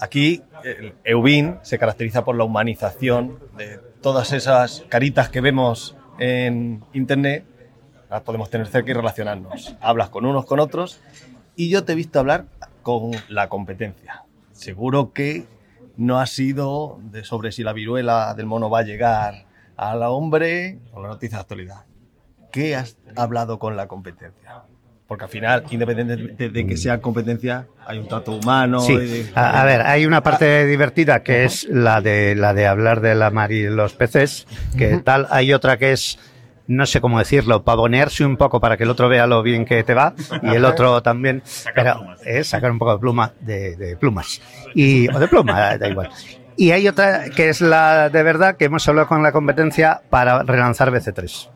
Aquí 0.00 0.42
el 0.64 0.94
Eubin 1.04 1.58
se 1.62 1.78
caracteriza 1.78 2.24
por 2.24 2.36
la 2.36 2.44
humanización 2.44 3.38
de 3.56 3.78
todas 4.00 4.32
esas 4.32 4.84
caritas 4.88 5.28
que 5.28 5.40
vemos 5.40 5.96
en 6.18 6.82
internet, 6.92 7.44
las 8.10 8.22
podemos 8.22 8.50
tener 8.50 8.66
cerca 8.66 8.90
y 8.90 8.94
relacionarnos. 8.94 9.76
Hablas 9.80 10.08
con 10.10 10.24
unos, 10.26 10.46
con 10.46 10.60
otros, 10.60 11.00
y 11.56 11.68
yo 11.70 11.84
te 11.84 11.92
he 11.92 11.96
visto 11.96 12.18
hablar 12.20 12.44
con 12.82 13.10
la 13.28 13.48
competencia. 13.48 14.22
Seguro 14.52 15.12
que 15.12 15.44
no 15.96 16.20
ha 16.20 16.26
sido 16.26 16.98
de 17.10 17.24
sobre 17.24 17.52
si 17.52 17.62
la 17.62 17.72
viruela 17.72 18.34
del 18.34 18.46
mono 18.46 18.68
va 18.70 18.80
a 18.80 18.82
llegar 18.82 19.46
al 19.76 20.02
hombre 20.02 20.78
o 20.92 21.02
la 21.02 21.08
noticia 21.08 21.38
de 21.38 21.42
actualidad. 21.42 21.84
¿qué 22.52 22.74
has 22.74 22.96
hablado 23.16 23.58
con 23.58 23.76
la 23.76 23.86
competencia? 23.86 24.62
Porque 25.06 25.24
al 25.24 25.30
final, 25.30 25.64
independientemente 25.70 26.48
de 26.48 26.66
que 26.66 26.76
sea 26.78 27.00
competencia, 27.02 27.66
hay 27.86 27.98
un 27.98 28.08
trato 28.08 28.32
humano. 28.32 28.80
Sí. 28.80 28.96
de- 28.96 29.30
A, 29.34 29.60
a 29.60 29.64
ver, 29.66 29.82
hay 29.82 30.06
una 30.06 30.22
parte 30.22 30.64
divertida 30.66 31.22
que 31.22 31.44
es 31.44 31.64
la 31.70 32.00
de 32.00 32.34
la 32.34 32.54
de 32.54 32.66
hablar 32.66 33.00
de 33.02 33.14
la 33.14 33.30
mar 33.30 33.52
y 33.52 33.64
los 33.68 33.92
peces, 33.92 34.46
que 34.76 34.96
tal. 34.98 35.26
Hay 35.30 35.52
otra 35.52 35.76
que 35.76 35.92
es 35.92 36.18
no 36.68 36.86
sé 36.86 37.00
cómo 37.00 37.18
decirlo, 37.18 37.62
pavonearse 37.62 38.24
un 38.24 38.36
poco 38.36 38.60
para 38.60 38.76
que 38.76 38.84
el 38.84 38.90
otro 38.90 39.08
vea 39.08 39.26
lo 39.26 39.42
bien 39.42 39.64
que 39.64 39.82
te 39.84 39.94
va 39.94 40.14
y 40.42 40.48
el 40.54 40.64
otro 40.64 41.02
también, 41.02 41.42
pero 41.74 42.14
es 42.24 42.48
sacar 42.48 42.70
un 42.70 42.78
poco 42.78 42.92
de 42.94 42.98
pluma 42.98 43.32
de, 43.40 43.76
de 43.76 43.96
plumas 43.96 44.40
y 44.74 45.08
o 45.14 45.18
de 45.18 45.28
pluma, 45.28 45.76
da 45.78 45.88
igual. 45.88 46.10
Y 46.56 46.70
hay 46.70 46.88
otra 46.88 47.24
que 47.30 47.50
es 47.50 47.60
la 47.60 48.08
de 48.08 48.22
verdad 48.22 48.56
que 48.56 48.64
hemos 48.64 48.88
hablado 48.88 49.06
con 49.08 49.22
la 49.22 49.30
competencia 49.32 50.00
para 50.10 50.42
relanzar 50.42 50.90
BC3. 50.90 51.50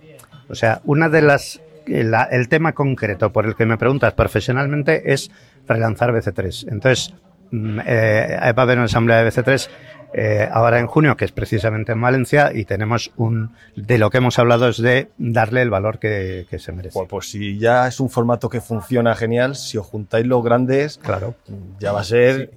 O 0.49 0.55
sea, 0.55 0.81
una 0.85 1.09
de 1.09 1.23
las 1.23 1.61
la- 1.87 2.25
el 2.25 2.49
tema 2.49 2.73
concreto 2.73 3.33
por 3.33 3.47
el 3.47 3.57
que 3.57 3.67
me 3.67 3.79
preguntas 3.79 4.13
profesionalmente 4.13 5.13
es 5.13 5.31
relanzar 5.67 6.13
BC3. 6.13 6.67
Entonces, 6.71 7.15
mm, 7.51 7.81
eh, 7.87 8.53
va 8.57 8.63
a 8.63 8.63
haber 8.63 8.77
una 8.79 8.85
asamblea 8.85 9.19
de 9.19 9.25
BC3 9.31 9.69
eh, 10.13 10.49
ahora 10.51 10.81
en 10.81 10.87
junio, 10.87 11.17
que 11.17 11.25
es 11.25 11.33
precisamente 11.33 11.93
en 11.93 12.01
Valencia, 12.01 12.51
y 12.55 12.65
tenemos 12.65 13.13
un. 13.17 13.55
De 13.77 13.99
lo 13.99 14.11
que 14.11 14.19
hemos 14.19 14.39
hablado 14.39 14.69
es 14.69 14.79
de 14.79 15.09
darle 15.19 15.63
el 15.63 15.71
valor 15.71 15.99
que, 15.99 16.47
que 16.51 16.59
se 16.59 16.73
merece. 16.73 16.95
Pues, 16.95 17.09
pues 17.09 17.31
si 17.31 17.59
ya 17.59 17.87
es 17.87 18.01
un 18.01 18.11
formato 18.11 18.49
que 18.49 18.61
funciona 18.61 19.15
genial, 19.15 19.57
si 19.57 19.79
os 19.79 19.87
juntáis 19.87 20.27
los 20.27 20.43
grandes, 20.43 20.99
claro. 20.99 21.35
ya 21.79 21.93
va 21.93 22.01
a 22.01 22.05
ser. 22.05 22.51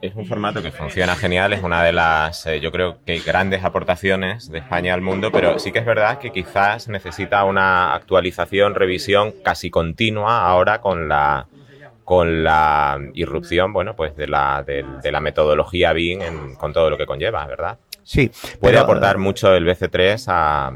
Es 0.00 0.14
un 0.14 0.26
formato 0.26 0.60
que 0.60 0.70
funciona 0.70 1.16
genial, 1.16 1.54
es 1.54 1.62
una 1.62 1.82
de 1.82 1.92
las, 1.92 2.44
eh, 2.44 2.60
yo 2.60 2.70
creo 2.70 2.98
que 3.06 3.20
grandes 3.20 3.64
aportaciones 3.64 4.50
de 4.50 4.58
España 4.58 4.92
al 4.92 5.00
mundo, 5.00 5.32
pero 5.32 5.58
sí 5.58 5.72
que 5.72 5.78
es 5.78 5.86
verdad 5.86 6.18
que 6.18 6.30
quizás 6.30 6.88
necesita 6.88 7.42
una 7.44 7.94
actualización, 7.94 8.74
revisión 8.74 9.32
casi 9.42 9.70
continua 9.70 10.46
ahora 10.46 10.82
con 10.82 11.08
la 11.08 11.46
con 12.04 12.44
la 12.44 12.98
irrupción, 13.14 13.72
bueno, 13.72 13.96
pues 13.96 14.14
de 14.16 14.26
la, 14.26 14.62
de, 14.62 14.84
de 15.02 15.12
la 15.12 15.20
metodología 15.20 15.92
BIM 15.92 16.20
en- 16.22 16.54
con 16.56 16.72
todo 16.72 16.90
lo 16.90 16.98
que 16.98 17.06
conlleva, 17.06 17.46
¿verdad? 17.46 17.78
Sí. 18.02 18.30
Puede 18.60 18.74
pero, 18.74 18.80
aportar 18.84 19.18
mucho 19.18 19.54
el 19.54 19.64
BC3 19.66 20.24
a... 20.28 20.72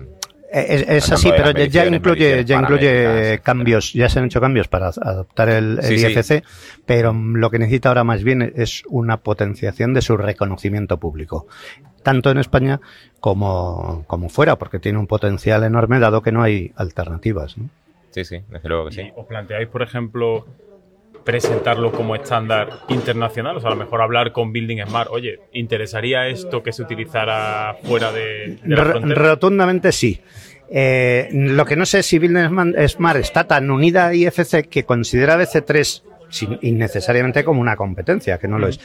Es, 0.51 0.89
es 0.89 1.13
así, 1.13 1.31
pero 1.37 1.51
ya, 1.51 1.85
incluye, 1.85 2.43
ya 2.47 2.59
incluye 2.59 3.39
cambios, 3.43 3.93
ya 3.93 4.09
se 4.09 4.19
han 4.19 4.25
hecho 4.25 4.41
cambios 4.41 4.67
para 4.67 4.87
adoptar 4.89 5.51
el, 5.51 5.79
el 5.79 5.85
Sí, 5.85 5.99
sí. 5.99 6.07
IFC, 6.07 6.43
pero 6.87 7.13
lo 7.13 7.51
que 7.51 7.59
necesita 7.59 7.91
ahora 7.91 8.03
más 8.03 8.25
bien 8.25 8.55
es 8.57 8.83
una 8.89 9.19
potenciación 9.19 9.93
de 9.93 10.01
su 10.01 10.17
reconocimiento 10.17 10.97
público, 10.97 11.47
tanto 12.03 12.31
en 12.31 12.39
España 12.39 12.81
como, 13.21 14.05
como 14.07 14.31
fuera, 14.31 14.57
porque 14.57 14.79
tiene 14.79 14.99
un 14.99 15.07
potencial 15.07 15.65
enorme 15.65 15.99
dado 15.99 16.23
que 16.23 16.33
no 16.33 16.43
hay 16.43 16.73
alternativas. 16.77 17.59
¿no? 17.59 17.69
Sí, 18.13 18.25
sí, 18.25 18.41
desde 18.49 18.69
luego 18.71 18.87
que 18.87 18.93
sí. 18.95 19.13
¿Os 19.17 19.27
planteáis, 19.27 19.69
por 19.69 19.83
ejemplo, 19.83 20.47
presentarlo 21.29 21.93
como 21.93 22.15
estándar 22.15 22.71
internacional? 22.89 23.59
O 23.59 23.61
sea, 23.61 23.69
a 23.69 23.75
lo 23.75 23.79
mejor 23.79 24.01
hablar 24.01 24.33
con 24.33 24.51
Building 24.51 24.79
Smart. 24.87 25.11
Oye, 25.13 25.41
¿interesaría 25.53 26.27
esto 26.27 26.63
que 26.63 26.73
se 26.73 26.81
utilizara 26.83 27.77
fuera 27.85 28.11
de, 28.13 28.57
de 28.65 28.75
la 28.77 28.83
frontera? 28.87 29.15
Rotundamente 29.23 29.93
sí. 29.93 30.19
Eh, 30.71 31.29
lo 31.33 31.67
que 31.67 31.77
no 31.77 31.85
sé 31.85 31.99
es 31.99 32.07
si 32.07 32.19
Man- 32.19 32.75
Smart 32.89 33.19
está 33.21 33.45
tan 33.47 33.71
unida 33.71 34.07
a 34.07 34.15
IFC 34.15 34.69
que 34.71 34.85
considera 34.85 35.37
BC3 35.37 36.03
sin- 36.31 36.59
innecesariamente 36.63 37.45
como 37.45 37.61
una 37.61 37.77
competencia, 37.77 38.39
que 38.39 38.49
no 38.49 38.59
lo 38.59 38.69
es. 38.69 38.81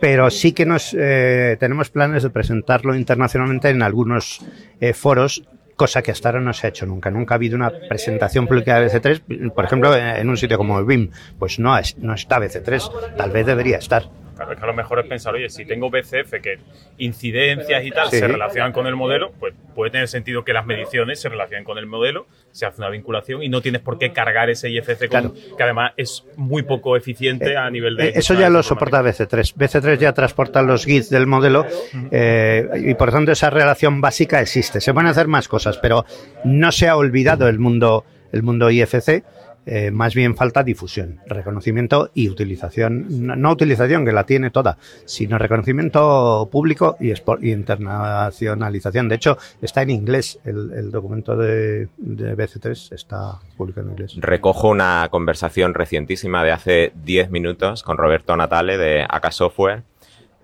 Pero 0.00 0.28
sí 0.30 0.50
que 0.52 0.66
nos 0.66 0.92
eh, 0.98 1.56
tenemos 1.60 1.90
planes 1.90 2.24
de 2.24 2.30
presentarlo 2.30 2.96
internacionalmente 2.96 3.68
en 3.70 3.82
algunos 3.82 4.40
eh, 4.80 4.92
foros, 4.92 5.44
cosa 5.76 6.02
que 6.02 6.10
hasta 6.10 6.30
ahora 6.30 6.40
no 6.40 6.52
se 6.52 6.66
ha 6.66 6.70
hecho 6.70 6.86
nunca. 6.86 7.10
Nunca 7.10 7.34
ha 7.34 7.36
habido 7.36 7.56
una 7.56 7.70
presentación 7.70 8.46
pública 8.46 8.80
de 8.80 8.90
BC3, 8.90 9.52
por 9.52 9.64
ejemplo, 9.64 9.94
en 9.94 10.28
un 10.28 10.36
sitio 10.36 10.58
como 10.58 10.78
el 10.78 10.86
BIM. 10.86 11.10
Pues 11.38 11.58
no, 11.58 11.76
no 11.98 12.14
está 12.14 12.40
BC3, 12.40 13.16
tal 13.16 13.30
vez 13.30 13.46
debería 13.46 13.76
estar. 13.76 14.08
Claro, 14.36 14.52
es 14.52 14.58
que 14.58 14.64
a 14.64 14.66
lo 14.66 14.74
mejor 14.74 14.98
es 15.00 15.06
pensar, 15.06 15.34
oye, 15.34 15.48
si 15.48 15.64
tengo 15.64 15.88
BCF 15.90 16.40
que 16.42 16.58
incidencias 16.98 17.84
y 17.84 17.90
tal 17.90 18.10
Sí. 18.10 18.18
se 18.18 18.28
relacionan 18.28 18.72
con 18.72 18.86
el 18.86 18.94
modelo, 18.94 19.32
pues 19.40 19.54
puede 19.74 19.90
tener 19.90 20.08
sentido 20.08 20.44
que 20.44 20.52
las 20.52 20.66
mediciones 20.66 21.20
se 21.20 21.28
relacionen 21.28 21.64
con 21.64 21.78
el 21.78 21.86
modelo, 21.86 22.26
se 22.52 22.66
hace 22.66 22.80
una 22.82 22.90
vinculación 22.90 23.42
y 23.42 23.48
no 23.48 23.60
tienes 23.62 23.80
por 23.80 23.98
qué 23.98 24.12
cargar 24.12 24.50
ese 24.50 24.68
IFC 24.68 25.08
con- 25.08 25.32
que 25.56 25.62
además 25.62 25.92
es 25.96 26.24
muy 26.36 26.62
poco 26.62 26.96
eficiente 26.96 27.56
a 27.56 27.70
nivel 27.70 27.96
de... 27.96 28.08
Eh, 28.08 28.12
Eso 28.16 28.34
ya 28.34 28.50
lo 28.50 28.62
soporta 28.62 29.02
BC3. 29.02 29.54
BC3 29.56 29.98
ya 29.98 30.12
transporta 30.12 30.62
los 30.62 30.84
GIFs 30.84 31.08
del 31.10 31.26
modelo 31.26 31.64
eh, 32.10 32.68
y 32.84 32.94
por 32.94 33.10
tanto 33.10 33.32
esa 33.32 33.50
relación 33.50 34.00
básica 34.00 34.40
existe. 34.40 34.80
Se 34.80 34.92
pueden 34.92 35.08
hacer 35.08 35.28
más 35.28 35.48
cosas, 35.48 35.78
pero 35.78 36.04
no 36.44 36.72
se 36.72 36.88
ha 36.88 36.96
olvidado 36.96 37.48
el 37.48 37.58
mundo, 37.58 38.04
el 38.32 38.42
mundo 38.42 38.70
IFC. 38.70 39.22
Eh, 39.68 39.90
más 39.90 40.14
bien 40.14 40.36
falta 40.36 40.62
difusión, 40.62 41.18
reconocimiento 41.26 42.10
y 42.14 42.28
utilización. 42.28 43.06
No, 43.26 43.50
utilización, 43.50 44.04
que 44.04 44.12
la 44.12 44.24
tiene 44.24 44.50
toda, 44.50 44.78
sino 45.04 45.38
reconocimiento 45.38 46.48
público 46.52 46.96
y, 47.00 47.12
internacionalización. 47.50 49.08
De 49.08 49.16
hecho, 49.16 49.38
está 49.60 49.82
en 49.82 49.90
inglés. 49.90 50.38
El, 50.44 50.90
documento 50.92 51.36
de, 51.36 51.88
de 51.96 52.36
BC3 52.36 52.94
está 52.94 53.40
publicado 53.56 53.88
en 53.88 53.92
inglés. 53.94 54.14
Recojo 54.18 54.68
una 54.68 55.08
conversación 55.10 55.74
recientísima 55.74 56.44
de 56.44 56.52
hace 56.52 56.92
10 57.04 57.30
minutos 57.30 57.82
con 57.82 57.98
Roberto 57.98 58.36
Natale 58.36 58.78
de 58.78 59.04
AK 59.08 59.32
Software. 59.32 59.82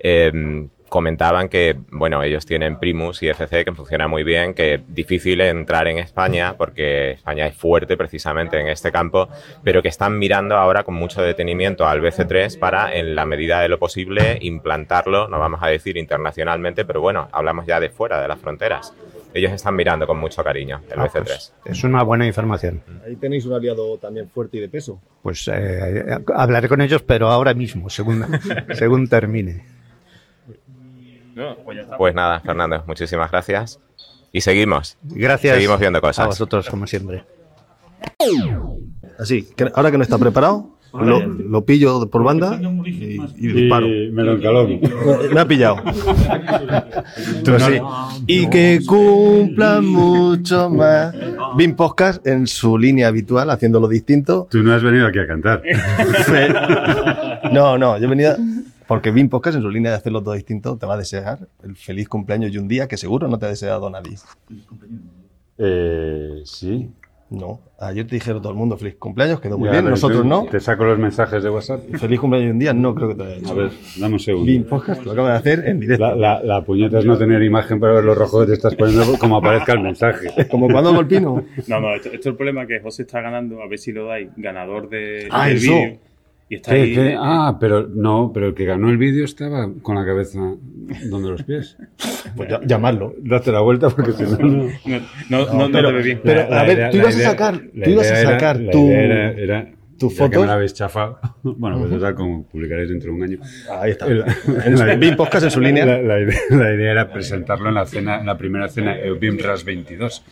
Eh, 0.00 0.68
comentaban 0.92 1.48
que, 1.48 1.74
bueno, 1.90 2.22
ellos 2.22 2.44
tienen 2.44 2.78
Primus 2.78 3.22
y 3.22 3.28
FC 3.30 3.64
que 3.64 3.72
funciona 3.72 4.08
muy 4.08 4.24
bien, 4.24 4.52
que 4.52 4.74
es 4.74 4.80
difícil 4.94 5.40
entrar 5.40 5.88
en 5.88 5.96
España 5.96 6.54
porque 6.58 7.12
España 7.12 7.46
es 7.46 7.56
fuerte 7.56 7.96
precisamente 7.96 8.60
en 8.60 8.68
este 8.68 8.92
campo, 8.92 9.26
pero 9.64 9.80
que 9.80 9.88
están 9.88 10.18
mirando 10.18 10.54
ahora 10.54 10.82
con 10.82 10.94
mucho 10.94 11.22
detenimiento 11.22 11.86
al 11.86 12.02
BC3 12.02 12.58
para, 12.58 12.94
en 12.94 13.14
la 13.14 13.24
medida 13.24 13.62
de 13.62 13.70
lo 13.70 13.78
posible, 13.78 14.36
implantarlo, 14.42 15.28
no 15.28 15.38
vamos 15.38 15.60
a 15.62 15.68
decir 15.68 15.96
internacionalmente, 15.96 16.84
pero 16.84 17.00
bueno, 17.00 17.26
hablamos 17.32 17.64
ya 17.64 17.80
de 17.80 17.88
fuera 17.88 18.20
de 18.20 18.28
las 18.28 18.38
fronteras. 18.38 18.92
Ellos 19.32 19.50
están 19.50 19.74
mirando 19.74 20.06
con 20.06 20.18
mucho 20.18 20.44
cariño 20.44 20.82
el 20.92 21.00
Ah, 21.00 21.06
BC3. 21.08 21.22
pues, 21.22 21.54
es 21.64 21.84
una 21.84 22.02
buena 22.02 22.26
información. 22.26 22.82
Ahí 23.06 23.16
tenéis 23.16 23.46
un 23.46 23.54
aliado 23.54 23.96
también 23.96 24.28
fuerte 24.28 24.58
y 24.58 24.60
de 24.60 24.68
peso. 24.68 25.00
Pues 25.22 25.48
eh, 25.50 26.18
hablaré 26.34 26.68
con 26.68 26.82
ellos, 26.82 27.00
pero 27.02 27.28
ahora 27.28 27.54
mismo, 27.54 27.88
según, 27.88 28.26
según 28.74 29.08
termine. 29.08 29.80
Pues 31.98 32.14
nada, 32.14 32.40
Fernando, 32.40 32.82
muchísimas 32.86 33.30
gracias. 33.30 33.80
Y 34.32 34.40
seguimos. 34.40 34.96
Gracias 35.02 35.54
Seguimos 35.54 35.78
viendo 35.78 35.98
a 35.98 36.02
cosas. 36.02 36.26
vosotros, 36.26 36.68
como 36.68 36.86
siempre. 36.86 37.24
Así, 39.18 39.46
que 39.56 39.70
ahora 39.74 39.90
que 39.90 39.98
no 39.98 40.02
está 40.02 40.18
preparado, 40.18 40.70
lo, 40.94 41.20
lo 41.26 41.64
pillo 41.64 42.08
por 42.10 42.22
banda 42.22 42.58
y, 42.84 43.18
y 43.36 43.46
disparo. 43.52 43.86
me 43.86 44.22
lo 44.22 44.32
encaló. 44.34 44.68
Me 45.32 45.40
ha 45.40 45.46
pillado. 45.46 45.76
Pues 47.44 47.62
sí. 47.64 47.80
Y 48.26 48.48
que 48.48 48.80
cumplan 48.86 49.84
mucho 49.84 50.70
más. 50.70 51.14
Bim 51.56 51.74
Podcast 51.76 52.26
en 52.26 52.46
su 52.46 52.78
línea 52.78 53.08
habitual, 53.08 53.50
haciéndolo 53.50 53.88
distinto. 53.88 54.46
Tú 54.50 54.62
no 54.62 54.72
has 54.74 54.82
venido 54.82 55.06
aquí 55.06 55.18
a 55.18 55.26
cantar. 55.26 55.62
No, 57.52 57.76
no, 57.76 57.98
yo 57.98 58.04
he 58.06 58.08
venido. 58.08 58.36
Porque 58.92 59.10
Bim 59.10 59.30
Podcast 59.30 59.56
en 59.56 59.62
su 59.62 59.70
línea 59.70 59.90
de 59.90 59.96
hacerlo 59.96 60.22
todo 60.22 60.34
distinto 60.34 60.76
te 60.76 60.84
va 60.84 60.94
a 60.94 60.98
desear 60.98 61.48
el 61.64 61.76
feliz 61.76 62.08
cumpleaños 62.10 62.52
y 62.52 62.58
un 62.58 62.68
día 62.68 62.86
que 62.88 62.98
seguro 62.98 63.26
no 63.26 63.38
te 63.38 63.46
ha 63.46 63.48
deseado 63.48 63.88
nadie. 63.88 64.16
Eh, 65.58 66.42
sí. 66.44 66.90
No, 67.30 67.60
ayer 67.80 68.06
te 68.06 68.16
dijeron 68.16 68.42
todo 68.42 68.52
el 68.52 68.58
mundo 68.58 68.76
feliz 68.76 68.96
cumpleaños, 68.96 69.40
quedó 69.40 69.56
muy 69.56 69.64
Ya, 69.68 69.72
bien, 69.80 69.86
nosotros 69.88 70.26
no. 70.26 70.44
Te 70.50 70.60
saco 70.60 70.84
los 70.84 70.98
mensajes 70.98 71.42
de 71.42 71.48
WhatsApp. 71.48 71.80
Feliz 71.94 72.20
cumpleaños 72.20 72.48
y 72.48 72.50
un 72.50 72.58
día 72.58 72.74
no 72.74 72.94
creo 72.94 73.08
que 73.08 73.14
te 73.14 73.22
haya 73.22 73.36
hecho. 73.36 73.52
A 73.52 73.54
ver, 73.54 73.70
dame 73.98 74.12
un 74.14 74.20
segundo. 74.20 74.46
Bim 74.46 74.64
Podcast 74.64 75.02
lo 75.02 75.12
acaba 75.12 75.30
de 75.30 75.36
hacer 75.38 75.66
en 75.66 75.80
directo. 75.80 76.04
La, 76.04 76.14
la, 76.14 76.42
la 76.42 76.62
puñeta 76.62 76.98
es 76.98 77.06
no 77.06 77.16
tener 77.16 77.42
imagen 77.42 77.80
para 77.80 77.94
ver 77.94 78.04
los 78.04 78.18
rojos 78.18 78.42
que 78.42 78.48
te 78.48 78.52
estás 78.52 78.74
poniendo 78.74 79.16
como 79.18 79.38
aparezca 79.38 79.72
el 79.72 79.80
mensaje. 79.80 80.28
Como 80.50 80.68
cuando 80.68 80.92
golpino. 80.92 81.42
No, 81.68 81.80
no, 81.80 81.94
esto, 81.94 82.08
esto 82.10 82.18
es 82.20 82.26
el 82.26 82.36
problema 82.36 82.66
que 82.66 82.80
José 82.80 83.02
está 83.02 83.22
ganando, 83.22 83.62
a 83.62 83.66
ver 83.66 83.78
si 83.78 83.92
lo 83.92 84.04
dais, 84.08 84.28
ganador 84.36 84.90
de, 84.90 85.28
Ah, 85.30 85.48
del 85.48 85.56
eso. 85.56 85.72
vídeo. 85.72 85.98
Y 86.52 86.56
está 86.56 86.72
¿Qué, 86.72 86.80
ahí. 86.82 86.94
qué? 86.94 87.16
Ah, 87.18 87.56
pero 87.58 87.88
no, 87.88 88.30
pero 88.34 88.48
el 88.48 88.54
que 88.54 88.66
ganó 88.66 88.90
el 88.90 88.98
vídeo 88.98 89.24
estaba 89.24 89.70
con 89.80 89.94
la 89.94 90.04
cabeza 90.04 90.38
donde 91.08 91.30
los 91.30 91.42
pies. 91.44 91.78
Pues 92.36 92.50
ya- 92.50 92.60
llamarlo. 92.66 93.14
Date 93.20 93.50
la 93.50 93.60
vuelta 93.60 93.88
porque 93.88 94.12
si 94.12 94.24
no, 94.24 94.36
no. 94.36 94.64
No, 94.66 94.66
no, 95.30 95.46
no, 95.46 95.68
no 95.68 95.72
pero- 95.72 95.88
te 95.88 95.94
ve 95.94 96.02
bien. 96.02 96.20
pero, 96.22 96.52
a 96.54 96.62
ver, 96.64 96.90
tú 96.90 96.98
ibas 96.98 97.16
a 97.16 97.20
sacar- 97.20 97.58
tú 97.58 97.90
ibas 97.90 98.10
a 98.10 98.16
sacar 98.16 98.58
tu- 98.58 98.70
tu 98.70 99.72
tu 99.98 100.10
foto. 100.10 100.30
que 100.30 100.38
me 100.40 100.46
la 100.46 100.52
habéis 100.54 100.74
chafado. 100.74 101.18
Bueno, 101.42 101.78
pues 101.78 101.90
total, 101.90 102.14
como 102.16 102.44
publicaréis 102.44 102.90
dentro 102.90 103.12
de 103.12 103.16
un 103.16 103.22
año. 103.22 103.38
Ahí 103.70 103.92
está. 103.92 104.06
Bim 104.96 105.16
Podcast 105.16 105.44
en 105.44 105.50
su 105.52 105.60
línea. 105.60 105.86
La, 105.86 106.02
la 106.02 106.20
idea, 106.20 106.38
la 106.50 106.74
idea 106.74 106.92
era 106.92 107.10
presentarlo 107.10 107.70
en 107.70 107.76
la 107.76 107.86
cena, 107.86 108.20
en 108.20 108.26
la 108.26 108.36
primera 108.36 108.68
cena 108.68 108.94
eh, 108.98 109.10
BIM 109.18 109.38
RAS 109.38 109.64
22. 109.64 110.22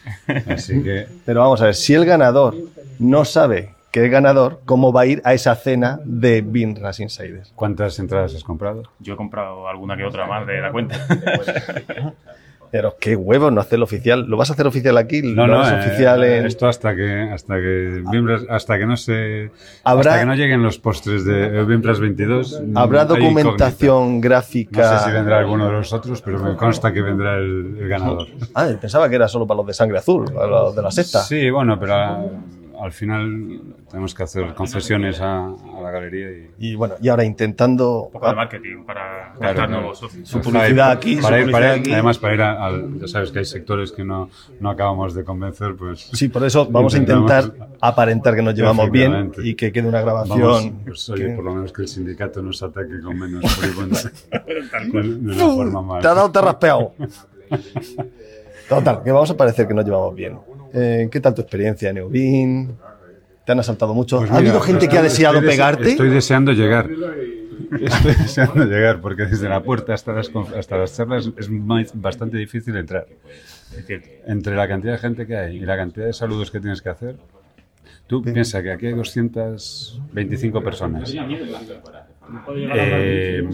Así 0.49 0.83
que 0.83 1.07
Pero 1.25 1.41
vamos 1.41 1.63
a 1.63 1.67
ver, 1.67 1.75
si 1.75 1.95
el 1.95 2.05
ganador 2.05 2.55
no 2.99 3.25
sabe 3.25 3.71
que 3.91 4.05
es 4.05 4.11
ganador, 4.11 4.61
¿cómo 4.67 4.93
va 4.93 5.03
a 5.03 5.07
ir 5.07 5.21
a 5.25 5.35
esa 5.35 5.55
cena 5.57 6.01
de 6.05 6.43
Bin 6.43 6.77
Ras 6.77 7.01
Insiders? 7.01 7.53
¿Cuántas 7.57 7.99
entradas 7.99 8.35
has 8.35 8.45
comprado? 8.45 8.85
Yo 9.01 9.15
he 9.15 9.17
comprado 9.17 9.67
alguna 9.69 9.97
que 9.97 10.05
otra 10.05 10.27
más 10.27 10.47
de 10.47 10.61
la 10.61 10.71
cuenta. 10.73 10.97
Pero 12.73 12.95
qué 13.01 13.17
huevos 13.17 13.53
no 13.53 13.61
hacerlo 13.61 13.85
oficial. 13.85 14.27
¿Lo 14.29 14.37
vas 14.37 14.49
a 14.51 14.53
hacer 14.53 14.65
oficial 14.65 14.97
aquí? 14.97 15.23
No, 15.23 15.45
¿Lo 15.49 15.55
no, 15.55 15.61
harás 15.65 15.85
eh, 15.85 15.89
oficial 15.89 16.23
en... 16.23 16.47
esto 16.47 16.69
hasta 16.69 16.95
que 16.95 17.23
hasta 17.33 17.57
que 17.57 18.05
hasta 18.49 18.79
que 18.79 18.87
no 18.87 18.97
se 18.97 19.51
Habrá- 19.83 20.11
hasta 20.13 20.21
que 20.21 20.27
no 20.27 20.35
lleguen 20.37 20.63
los 20.63 20.79
postres 20.79 21.25
de 21.25 21.65
Bimbras 21.65 21.99
22. 21.99 22.63
¿Habrá 22.77 23.01
hay 23.01 23.07
incógnita. 23.07 23.25
documentación 23.43 24.21
gráfica? 24.21 24.83
No 24.93 24.99
sé 25.01 25.05
si 25.05 25.11
vendrá 25.11 25.39
alguno 25.41 25.67
de 25.67 25.73
los 25.73 25.93
otros, 25.93 26.23
pero 26.23 26.39
me 26.39 26.55
consta 26.55 26.93
que 26.93 27.03
vendrá 27.03 27.39
el, 27.39 27.77
el 27.81 27.89
ganador. 27.89 28.29
Ah, 28.55 28.69
pensaba 28.81 29.09
que 29.09 29.17
era 29.17 29.27
solo 29.27 29.49
para 29.49 29.57
los 29.59 29.67
de 29.67 29.75
sangre 29.75 29.99
azul, 29.99 30.27
para 30.33 30.47
los 30.47 30.77
de 30.77 30.83
la 30.83 30.93
sexta. 30.93 31.23
Sí, 31.23 31.51
bueno, 31.51 31.77
pero 31.81 31.95
a- 31.95 32.25
al 32.83 32.93
final 32.93 33.61
tenemos 33.91 34.15
que 34.15 34.23
hacer 34.23 34.55
concesiones 34.55 35.21
a, 35.21 35.47
a 35.49 35.81
la 35.83 35.91
galería 35.91 36.31
y 36.31 36.51
Y 36.71 36.75
bueno, 36.75 36.95
y 37.01 37.09
ahora 37.09 37.25
intentando... 37.25 38.05
Un 38.07 38.13
poco 38.13 38.29
de 38.29 38.35
marketing 38.35 38.85
para 38.85 39.33
captar 39.33 39.55
claro. 39.55 39.71
nuevos 39.73 39.99
socios. 39.99 40.29
Su 40.29 40.41
publicidad 40.41 40.91
aquí, 40.93 41.17
su 41.17 41.23
para 41.23 41.39
ir- 41.39 41.43
publicidad 41.43 41.61
para 41.61 41.77
ir- 41.77 41.81
aquí. 41.81 41.93
Además, 41.93 42.19
para 42.19 42.35
ir 42.35 42.43
a- 42.43 42.65
al. 42.67 42.99
Ya 43.01 43.07
sabes 43.09 43.31
que 43.33 43.39
hay 43.41 43.45
sectores 43.45 43.93
que 43.93 44.05
no, 44.05 44.31
no 44.61 44.71
acabamos 44.71 45.15
de 45.15 45.25
convencer, 45.25 45.75
pues. 45.77 46.09
Sí, 46.13 46.29
por 46.29 46.45
eso 46.45 46.67
vamos 46.71 46.95
a 46.95 46.99
intentar 46.99 47.53
aparentar 47.81 48.35
que 48.35 48.43
nos 48.43 48.55
llevamos 48.55 48.91
bien 48.91 49.33
y 49.43 49.55
que 49.55 49.73
quede 49.73 49.89
una 49.89 50.01
grabación. 50.01 50.41
Vamos, 50.41 50.73
pues, 50.85 51.09
oye, 51.11 51.27
que- 51.27 51.35
por 51.35 51.45
lo 51.45 51.55
menos 51.55 51.73
que 51.73 51.83
el 51.83 51.89
sindicato 51.89 52.43
nos 52.43 52.63
ataque 52.63 53.01
con 53.03 53.19
menos 53.19 53.51
frecuencia. 53.57 54.11
de, 54.31 55.03
de 55.03 55.33
una 55.35 55.47
forma 55.55 55.83
más. 55.83 56.03
Te 56.03 56.09
ha 56.09 56.15
dado, 56.15 56.31
te 56.31 56.39
ha 56.39 56.43
raspeado. 56.43 56.93
Total, 58.69 59.03
que 59.03 59.11
vamos 59.11 59.31
a 59.31 59.37
parecer 59.37 59.67
que 59.67 59.75
nos 59.75 59.85
llevamos 59.85 60.15
bien. 60.15 60.39
Eh, 60.73 61.09
¿Qué 61.11 61.21
tal 61.21 61.35
tu 61.35 61.43
experiencia 61.43 61.91
en 61.91 61.99
Eubin? 61.99 62.77
¿Te 63.45 63.53
han 63.53 63.61
asaltado 63.61 63.95
mucho? 63.95 64.19
Pues 64.19 64.31
¿Ha 64.31 64.37
habido 64.37 64.61
gente 64.61 64.89
que 64.89 64.99
ha 64.99 65.03
deseado 65.03 65.37
estoy 65.37 65.49
dese- 65.49 65.53
pegarte? 65.53 65.91
Estoy 65.91 66.11
deseando 66.11 66.53
llegar. 66.53 66.89
Estoy 67.81 68.15
deseando 68.15 68.65
llegar 68.65 69.01
porque 69.01 69.27
desde 69.27 69.49
la 69.49 69.63
puerta 69.63 69.95
hasta 69.95 70.13
las, 70.13 70.31
hasta 70.57 70.77
las 70.77 70.97
charlas 70.97 71.31
es 71.37 71.49
bastante 71.95 72.37
difícil 72.37 72.77
entrar. 72.77 73.07
Es 73.71 73.77
decir, 73.87 74.21
entre 74.27 74.57
la 74.57 74.67
cantidad 74.67 74.93
de 74.95 74.99
gente 74.99 75.27
que 75.27 75.37
hay 75.37 75.57
y 75.57 75.61
la 75.61 75.77
cantidad 75.77 76.07
de 76.07 76.13
saludos 76.13 76.51
que 76.51 76.59
tienes 76.61 76.83
que 76.83 76.89
hacer, 76.89 77.17
tú 78.09 78.23
piensas 78.23 78.63
que 78.63 78.73
aquí 78.73 78.87
hay 78.87 78.95
225 78.95 80.63
personas. 80.65 81.15
Eh, 82.75 83.45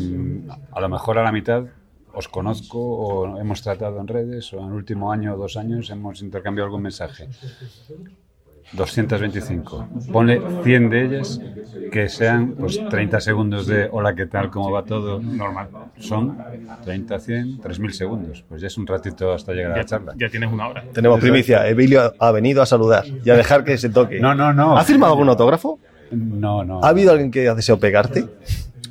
a 0.72 0.80
lo 0.80 0.88
mejor 0.88 1.18
a 1.18 1.22
la 1.22 1.32
mitad 1.32 1.64
os 2.16 2.28
conozco 2.28 2.80
o 2.80 3.38
hemos 3.38 3.60
tratado 3.60 4.01
en 4.01 4.09
redes 4.09 4.52
o 4.55 4.60
en 4.60 4.68
el 4.68 4.72
último 4.72 5.12
año 5.12 5.34
o 5.34 5.36
dos 5.36 5.56
años 5.56 5.90
hemos 5.90 6.22
intercambiado 6.22 6.66
algún 6.66 6.82
mensaje. 6.82 7.28
225. 8.72 10.10
Ponle 10.10 10.40
100 10.64 10.90
de 10.90 11.05
ellas 11.05 11.40
que 11.93 12.09
sean 12.09 12.56
pues 12.59 12.80
30 12.88 13.20
segundos 13.20 13.66
de 13.66 13.88
hola, 13.93 14.14
¿qué 14.14 14.26
tal? 14.26 14.51
¿Cómo 14.51 14.72
va 14.72 14.82
todo? 14.82 15.20
Normal. 15.20 15.68
Son 15.98 16.36
30, 16.82 17.20
100, 17.20 17.59
3.000 17.60 17.90
segundos. 17.90 18.44
Pues 18.48 18.60
ya 18.62 18.66
es 18.66 18.76
un 18.78 18.86
ratito 18.86 19.32
hasta 19.32 19.52
llegar 19.52 19.72
a 19.72 19.76
la 19.76 19.84
charla. 19.84 20.14
Ya 20.16 20.28
tienes 20.28 20.51
una 20.51 20.68
hora. 20.68 20.84
Tenemos 20.93 21.20
primicia. 21.20 21.68
Emilio 21.68 22.12
ha 22.18 22.32
venido 22.32 22.62
a 22.62 22.66
saludar 22.66 23.05
y 23.06 23.30
a 23.30 23.36
dejar 23.36 23.62
que 23.62 23.76
se 23.76 23.90
toque. 23.90 24.18
No, 24.20 24.34
no, 24.34 24.52
no. 24.52 24.76
¿Ha 24.76 24.84
firmado 24.84 25.12
algún 25.12 25.28
autógrafo? 25.28 25.78
No, 26.10 26.64
no. 26.64 26.82
¿Ha 26.82 26.88
habido 26.88 27.12
alguien 27.12 27.30
que 27.30 27.48
ha 27.48 27.55
deseado 27.55 27.78
pegarte? 27.78 28.24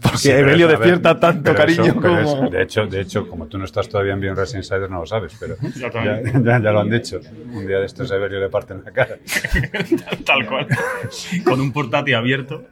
Porque 0.05 0.17
Sí, 0.17 0.31
ver, 0.31 0.57
despierta 0.67 1.19
tanto 1.19 1.43
pero 1.43 1.55
cariño 1.55 1.83
eso- 1.85 1.99
pero 2.01 2.23
como... 2.23 2.45
es- 2.45 2.51
de, 2.51 2.61
hecho, 2.61 2.85
de 2.87 3.01
hecho, 3.01 3.27
como 3.27 3.47
tú 3.47 3.57
no 3.57 3.65
estás 3.65 3.89
todavía 3.89 4.13
en 4.13 4.19
Bien 4.19 4.35
Racing 4.35 4.57
Insider, 4.57 4.89
no 4.89 4.99
lo 5.01 5.05
sabes, 5.05 5.35
pero 5.39 5.55
ya, 5.75 5.89
también. 5.89 6.43
ya- 6.43 6.59
ya 6.61 6.71
lo 6.71 6.79
han 6.81 6.89
dicho. 6.89 7.19
Un 7.53 7.65
día 7.67 7.79
de 7.79 7.85
estos 7.85 8.11
a 8.11 8.15
Evelio 8.15 8.39
le 8.39 8.49
parten 8.49 8.81
la 8.83 8.91
cara. 8.91 9.17
Tal 10.25 10.45
cual. 10.47 10.67
Con 11.43 11.59
un 11.61 11.71
portátil 11.71 12.15
abierto. 12.15 12.63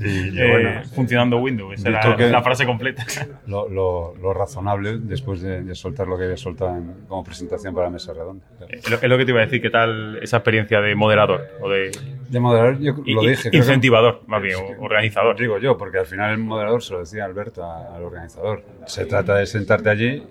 Y, 0.00 0.38
eh, 0.38 0.50
bueno, 0.50 0.82
funcionando 0.94 1.38
Windows. 1.38 1.74
Esa 1.80 1.88
era 1.88 2.16
que- 2.16 2.28
la 2.30 2.42
frase 2.42 2.64
completa. 2.64 3.04
Lo, 3.46 3.68
lo- 3.68 4.14
lo 4.20 4.32
razonable 4.32 4.98
después 4.98 5.40
de, 5.42 5.62
de 5.62 5.74
soltar 5.74 6.06
lo 6.06 6.16
que 6.16 6.24
había 6.24 6.36
soltado 6.36 6.76
en- 6.76 6.94
como 7.08 7.24
presentación 7.24 7.74
para 7.74 7.86
la 7.86 7.92
mesa 7.92 8.12
redonda. 8.12 8.44
Es 8.68 8.88
lo, 8.88 8.96
es 8.96 9.02
lo 9.08 9.18
que 9.18 9.24
te 9.24 9.30
iba 9.32 9.40
a 9.40 9.44
decir. 9.44 9.60
¿Qué 9.60 9.70
tal 9.70 10.18
esa 10.22 10.36
experiencia 10.38 10.80
de 10.80 10.94
moderador? 10.94 11.48
O 11.60 11.68
de, 11.68 11.90
De 12.28 12.40
moderador, 12.40 12.78
yo 12.78 12.92
lo 12.92 13.22
dije. 13.22 13.36
creo 13.42 13.50
que- 13.52 13.56
Incentivador, 13.58 14.22
más 14.26 14.42
bien, 14.42 14.56
o 14.56 14.82
organizador. 14.84 15.38
Digo 15.38 15.58
yo, 15.58 15.76
porque 15.78 15.98
al 15.98 16.06
final 16.06 16.32
el 16.32 16.38
moderador 16.38 16.82
se 16.82 16.92
lo 16.92 17.00
decía 17.00 17.24
Alberto 17.24 17.64
a- 17.64 17.94
al 17.96 18.02
organizador. 18.02 18.62
Se 18.86 19.06
trata 19.06 19.36
de 19.36 19.46
sentarte 19.46 19.88
allí 19.90 20.22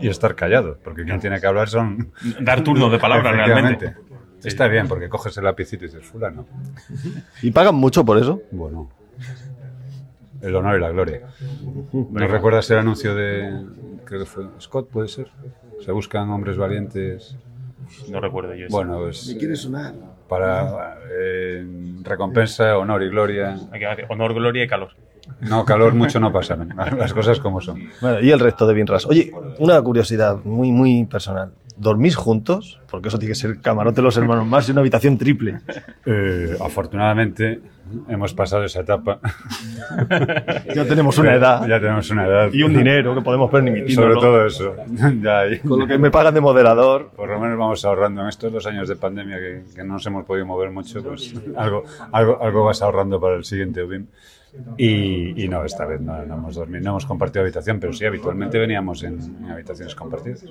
y 0.00 0.08
estar 0.08 0.34
callado, 0.34 0.78
porque 0.84 1.04
quien 1.04 1.18
tiene 1.20 1.40
que 1.40 1.46
hablar 1.46 1.68
son... 1.68 2.12
Dar 2.40 2.62
turnos 2.62 2.92
de 2.92 2.98
palabra, 2.98 3.32
realmente. 3.32 3.94
Está 4.44 4.68
bien, 4.68 4.86
porque 4.86 5.08
coges 5.08 5.36
el 5.38 5.44
lapicito 5.44 5.84
y 5.84 5.88
dices, 5.88 6.04
fulano. 6.06 6.46
¿Y 7.42 7.50
pagan 7.50 7.74
mucho 7.74 8.04
por 8.04 8.18
eso? 8.18 8.40
Bueno. 8.52 8.90
El 10.40 10.54
honor 10.54 10.76
y 10.78 10.80
la 10.80 10.90
gloria. 10.90 11.22
¿No 11.92 12.28
recuerdas 12.28 12.70
el 12.70 12.78
anuncio 12.78 13.14
de... 13.14 13.64
Creo 14.04 14.20
que 14.20 14.26
fue 14.26 14.44
Scott, 14.60 14.88
puede 14.88 15.08
ser? 15.08 15.28
Se 15.84 15.90
buscan 15.90 16.30
hombres 16.30 16.56
valientes. 16.56 17.36
No 18.08 18.20
recuerdo 18.20 18.54
yo 18.54 18.66
eso. 18.66 18.76
Bueno, 18.76 18.98
pues... 19.00 19.34
quiere 19.38 19.56
sonar? 19.56 19.94
Para 20.28 20.98
eh, 21.10 21.64
recompensa, 22.02 22.76
honor 22.76 23.02
y 23.02 23.08
gloria. 23.08 23.56
Hay 23.72 23.80
que 23.80 23.86
hacer 23.86 24.06
honor, 24.08 24.34
gloria 24.34 24.64
y 24.64 24.68
calor. 24.68 24.90
No, 25.40 25.64
calor 25.64 25.94
mucho 25.94 26.20
no 26.20 26.32
pasaron. 26.32 26.74
Las 26.98 27.14
cosas 27.14 27.40
como 27.40 27.60
son. 27.60 27.88
Bueno, 28.00 28.20
y 28.20 28.30
el 28.30 28.40
resto 28.40 28.66
de 28.66 28.74
Binras. 28.74 29.06
Oye, 29.06 29.32
una 29.58 29.80
curiosidad 29.80 30.38
muy, 30.44 30.72
muy 30.72 31.04
personal. 31.06 31.52
¿Dormís 31.76 32.16
juntos? 32.16 32.80
Porque 32.90 33.08
eso 33.08 33.18
tiene 33.18 33.32
que 33.32 33.38
ser 33.38 33.60
camarote 33.60 34.02
los 34.02 34.16
hermanos 34.16 34.46
más 34.46 34.68
y 34.68 34.72
una 34.72 34.80
habitación 34.80 35.16
triple. 35.16 35.60
Eh, 36.04 36.56
afortunadamente 36.60 37.60
hemos 38.08 38.34
pasado 38.34 38.64
esa 38.64 38.80
etapa. 38.80 39.20
Ya 40.74 40.84
tenemos 40.84 41.18
una 41.18 41.34
edad. 41.34 41.66
Ya 41.66 41.80
tenemos 41.80 42.10
una 42.10 42.26
edad. 42.26 42.50
Y 42.52 42.62
un 42.62 42.74
dinero 42.74 43.14
que 43.14 43.22
podemos 43.22 43.50
permitirnos. 43.50 43.94
Sobre 43.94 44.14
¿no? 44.14 44.20
todo 44.20 44.46
eso. 44.46 44.74
Ya 45.22 45.42
Con 45.66 45.80
lo 45.80 45.86
que 45.86 45.98
me 45.98 46.10
pagan 46.10 46.34
de 46.34 46.40
moderador. 46.40 47.10
Por 47.16 47.28
lo 47.28 47.40
menos 47.40 47.58
vamos 47.58 47.84
ahorrando 47.84 48.22
en 48.22 48.28
estos 48.28 48.52
dos 48.52 48.66
años 48.66 48.88
de 48.88 48.96
pandemia 48.96 49.38
que, 49.38 49.62
que 49.74 49.84
no 49.84 49.94
nos 49.94 50.06
hemos 50.06 50.24
podido 50.24 50.46
mover 50.46 50.70
mucho, 50.70 51.02
pues 51.02 51.34
algo, 51.56 51.84
algo, 52.12 52.42
algo 52.42 52.64
vas 52.64 52.82
ahorrando 52.82 53.20
para 53.20 53.36
el 53.36 53.44
siguiente 53.44 53.82
UBIM. 53.82 54.06
Y, 54.76 55.44
y 55.44 55.48
no, 55.48 55.64
esta 55.64 55.86
vez 55.86 56.00
no, 56.00 56.24
no 56.24 56.34
hemos 56.34 56.54
dormido, 56.54 56.84
no 56.84 56.90
hemos 56.90 57.06
compartido 57.06 57.42
habitación, 57.42 57.80
pero 57.80 57.92
sí, 57.92 58.04
habitualmente 58.04 58.58
veníamos 58.58 59.02
en, 59.02 59.18
en 59.44 59.50
habitaciones 59.50 59.94
compartidas. 59.94 60.44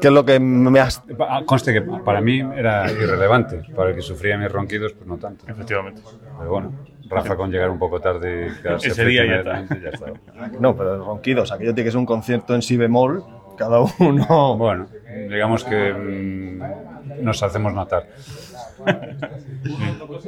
¿Qué 0.00 0.08
es 0.08 0.12
lo 0.14 0.24
que 0.24 0.38
me 0.38 0.78
has... 0.80 1.00
Pa- 1.16 1.42
Conste 1.44 1.72
que 1.72 1.80
para 1.82 2.20
mí 2.20 2.38
era 2.54 2.90
irrelevante, 2.92 3.62
para 3.74 3.90
el 3.90 3.96
que 3.96 4.02
sufría 4.02 4.36
mis 4.38 4.50
ronquidos, 4.52 4.92
pues 4.92 5.08
no 5.08 5.16
tanto. 5.16 5.44
Efectivamente. 5.48 6.00
Pero 6.38 6.50
bueno, 6.50 6.72
Rafa 7.08 7.36
con 7.36 7.50
llegar 7.50 7.70
un 7.70 7.78
poco 7.78 8.00
tarde 8.00 8.48
y 8.48 8.62
quedarse 8.62 8.88
Ese 8.88 9.04
día 9.04 9.24
ya 9.26 9.36
está. 9.36 9.76
ya 9.82 9.88
estaba. 9.88 10.12
No, 10.60 10.76
pero 10.76 11.04
ronquidos. 11.04 11.50
Aquello 11.50 11.74
tiene 11.74 11.86
que 11.86 11.90
ser 11.92 11.98
un 11.98 12.06
concierto 12.06 12.54
en 12.54 12.62
si 12.62 12.76
bemol. 12.76 13.24
Cada 13.56 13.80
uno... 13.98 14.56
Bueno, 14.56 14.86
digamos 15.28 15.64
que 15.64 15.92
mm, 15.92 17.24
nos 17.24 17.42
hacemos 17.42 17.72
notar. 17.72 18.06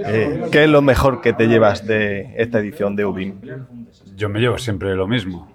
Eh, 0.04 0.42
¿Qué 0.50 0.64
es 0.64 0.70
lo 0.70 0.82
mejor 0.82 1.20
que 1.20 1.32
te 1.32 1.46
llevas 1.46 1.86
de 1.86 2.34
esta 2.36 2.58
edición 2.58 2.96
de 2.96 3.04
UBIM? 3.04 3.40
Yo 4.16 4.28
me 4.28 4.40
llevo 4.40 4.58
siempre 4.58 4.94
lo 4.94 5.06
mismo. 5.06 5.50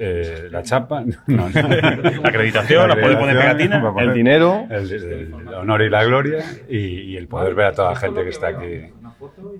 Eh, 0.00 0.46
la 0.50 0.62
chapa, 0.62 1.00
no, 1.26 1.48
no. 1.48 1.68
La 1.68 2.28
acreditación, 2.28 2.88
la 2.88 2.94
puedes 2.94 3.16
poner 3.16 3.36
pegatina, 3.36 3.82
el 3.98 4.14
dinero. 4.14 4.64
el, 4.70 4.92
el 4.92 5.54
honor 5.54 5.82
y 5.82 5.90
la 5.90 6.04
gloria 6.04 6.44
y, 6.68 6.76
y 6.78 7.16
el 7.16 7.26
poder 7.26 7.54
ver 7.56 7.66
a 7.66 7.72
toda 7.72 7.90
la 7.90 7.96
gente 7.96 8.22
que 8.22 8.30
está 8.30 8.48
aquí 8.48 8.92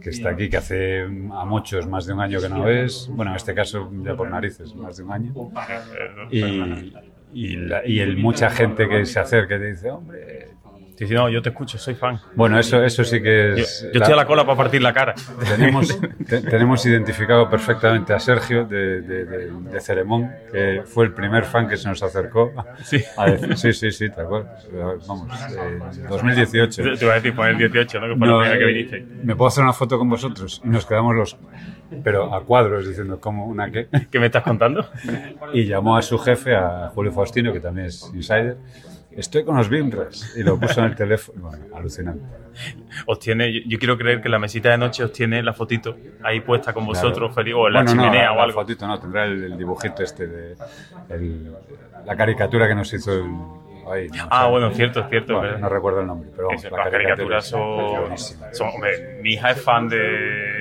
que 0.00 0.10
está 0.10 0.28
aquí, 0.30 0.48
que 0.48 0.56
hace 0.58 1.02
a 1.02 1.44
muchos 1.44 1.88
más 1.88 2.06
de 2.06 2.12
un 2.12 2.20
año 2.20 2.40
que 2.40 2.48
no 2.48 2.62
ves, 2.62 3.10
bueno, 3.12 3.32
en 3.32 3.36
este 3.36 3.54
caso 3.54 3.90
ya 4.04 4.14
por 4.14 4.30
narices, 4.30 4.72
más 4.76 4.96
de 4.96 5.02
un 5.02 5.12
año, 5.12 5.32
y, 6.30 6.92
y, 7.34 7.56
la- 7.56 7.84
y 7.84 7.98
el 7.98 8.16
mucha 8.18 8.50
gente 8.50 8.88
que 8.88 9.04
se 9.04 9.18
acerca 9.18 9.56
y 9.56 9.58
te 9.58 9.70
dice, 9.72 9.90
hombre, 9.90 10.47
Sí, 11.06 11.14
no, 11.14 11.28
yo 11.28 11.40
te 11.40 11.50
escucho, 11.50 11.78
soy 11.78 11.94
fan. 11.94 12.18
bueno, 12.34 12.58
eso, 12.58 12.82
eso 12.82 13.04
sí 13.04 13.22
que 13.22 13.54
Yo, 13.56 13.62
es... 13.62 13.82
yo 13.92 14.00
estoy 14.00 14.12
a 14.14 14.16
la 14.16 14.26
cola 14.26 14.44
para 14.44 14.56
partir 14.56 14.82
la 14.82 14.92
cara. 14.92 15.14
Tenemos, 15.48 15.96
te- 16.28 16.40
tenemos 16.42 16.84
identificado 16.86 17.48
perfectamente 17.48 18.12
a 18.12 18.18
Sergio 18.18 18.64
de, 18.64 19.00
de, 19.02 19.24
de- 19.24 19.50
de 19.50 19.80
Ceremón, 19.80 20.30
que 20.52 20.82
fue 20.84 21.04
el 21.04 21.12
primer 21.12 21.44
fan 21.44 21.68
que 21.68 21.76
se 21.76 21.88
nos 21.88 22.02
acercó. 22.02 22.52
Sí. 22.82 23.02
A 23.16 23.30
decir, 23.30 23.56
sí, 23.56 23.72
sí, 23.72 23.90
sí, 23.92 24.10
tal 24.10 24.26
cual. 24.26 24.48
Vamos, 25.06 25.28
eh, 25.56 25.78
2018. 26.08 26.82
Te 26.98 27.04
iba 27.04 27.12
a 27.12 27.16
decir 27.16 27.34
poner 27.34 27.56
18, 27.56 28.00
¿no? 28.00 28.08
Que 28.12 28.16
fue 28.18 28.26
No, 28.26 28.40
la 28.42 28.50
primera 28.50 28.58
que 28.58 28.64
eh, 28.64 28.74
viniste. 28.74 29.06
¿Me 29.24 29.36
puedo 29.36 29.48
hacer 29.48 29.62
una 29.64 29.72
foto 29.72 29.98
con 29.98 30.08
vosotros? 30.08 30.60
Y 30.64 30.68
nos 30.68 30.84
quedamos 30.86 31.14
los... 31.14 31.36
Pero 32.04 32.34
a 32.34 32.44
cuadros, 32.44 32.86
diciendo, 32.86 33.18
¿cómo 33.18 33.46
una 33.46 33.70
qué? 33.70 33.88
¿Qué 34.10 34.18
me 34.18 34.26
estás 34.26 34.42
contando? 34.42 34.86
Y 35.54 35.64
llamó 35.64 35.96
a 35.96 36.02
su 36.02 36.18
jefe, 36.18 36.54
a 36.54 36.90
Julio 36.94 37.12
Faustino, 37.12 37.50
que 37.52 37.60
también 37.60 37.86
es 37.86 38.10
insider. 38.14 38.58
Estoy 39.18 39.44
con 39.44 39.56
los 39.56 39.68
Bimras. 39.68 40.34
Y 40.36 40.42
lo 40.44 40.58
puso 40.60 40.80
en 40.80 40.86
el 40.86 40.94
teléfono. 40.94 41.48
Bueno, 41.48 41.64
alucinante. 41.76 42.22
Os 43.06 43.18
tiene, 43.18 43.52
yo, 43.52 43.60
yo 43.66 43.78
quiero 43.78 43.98
creer 43.98 44.20
que 44.20 44.28
la 44.28 44.38
mesita 44.38 44.70
de 44.70 44.78
noche 44.78 45.02
os 45.02 45.12
tiene 45.12 45.42
la 45.42 45.52
fotito 45.52 45.96
ahí 46.22 46.40
puesta 46.40 46.72
con 46.72 46.86
vosotros, 46.86 47.16
Claro. 47.32 47.34
feliz, 47.34 47.54
o 47.56 47.66
en 47.66 47.72
la 47.74 47.80
Bueno, 47.82 47.94
no, 47.96 48.02
chimenea 48.02 48.24
la- 48.26 48.32
o 48.32 48.36
la 48.36 48.42
algo. 48.44 48.60
fotito 48.60 48.86
no, 48.86 48.98
tendrá 49.00 49.24
el, 49.24 49.42
el 49.44 49.58
dibujito 49.58 50.02
este 50.02 50.26
de 50.28 50.56
el- 51.10 51.52
la 52.06 52.16
caricatura 52.16 52.68
que 52.68 52.74
nos 52.76 52.92
hizo 52.92 53.12
el. 53.12 53.24
Ay, 53.92 54.08
no 54.08 54.26
Ah, 54.30 54.44
sé. 54.44 54.50
bueno, 54.50 54.70
cierto, 54.72 55.00
es 55.00 55.08
cierto. 55.10 55.34
Bueno, 55.34 55.48
pero- 55.48 55.58
no 55.60 55.68
recuerdo 55.68 56.00
el 56.00 56.06
nombre, 56.06 56.30
pero 56.34 56.48
vamos, 56.48 56.64
las 56.64 56.88
caricaturas 56.90 57.46
son, 57.46 58.16
son- 58.52 58.68
hombre, 58.74 59.20
mi 59.22 59.34
hija 59.34 59.50
es 59.50 59.62
fan 59.62 59.88
de, 59.88 59.98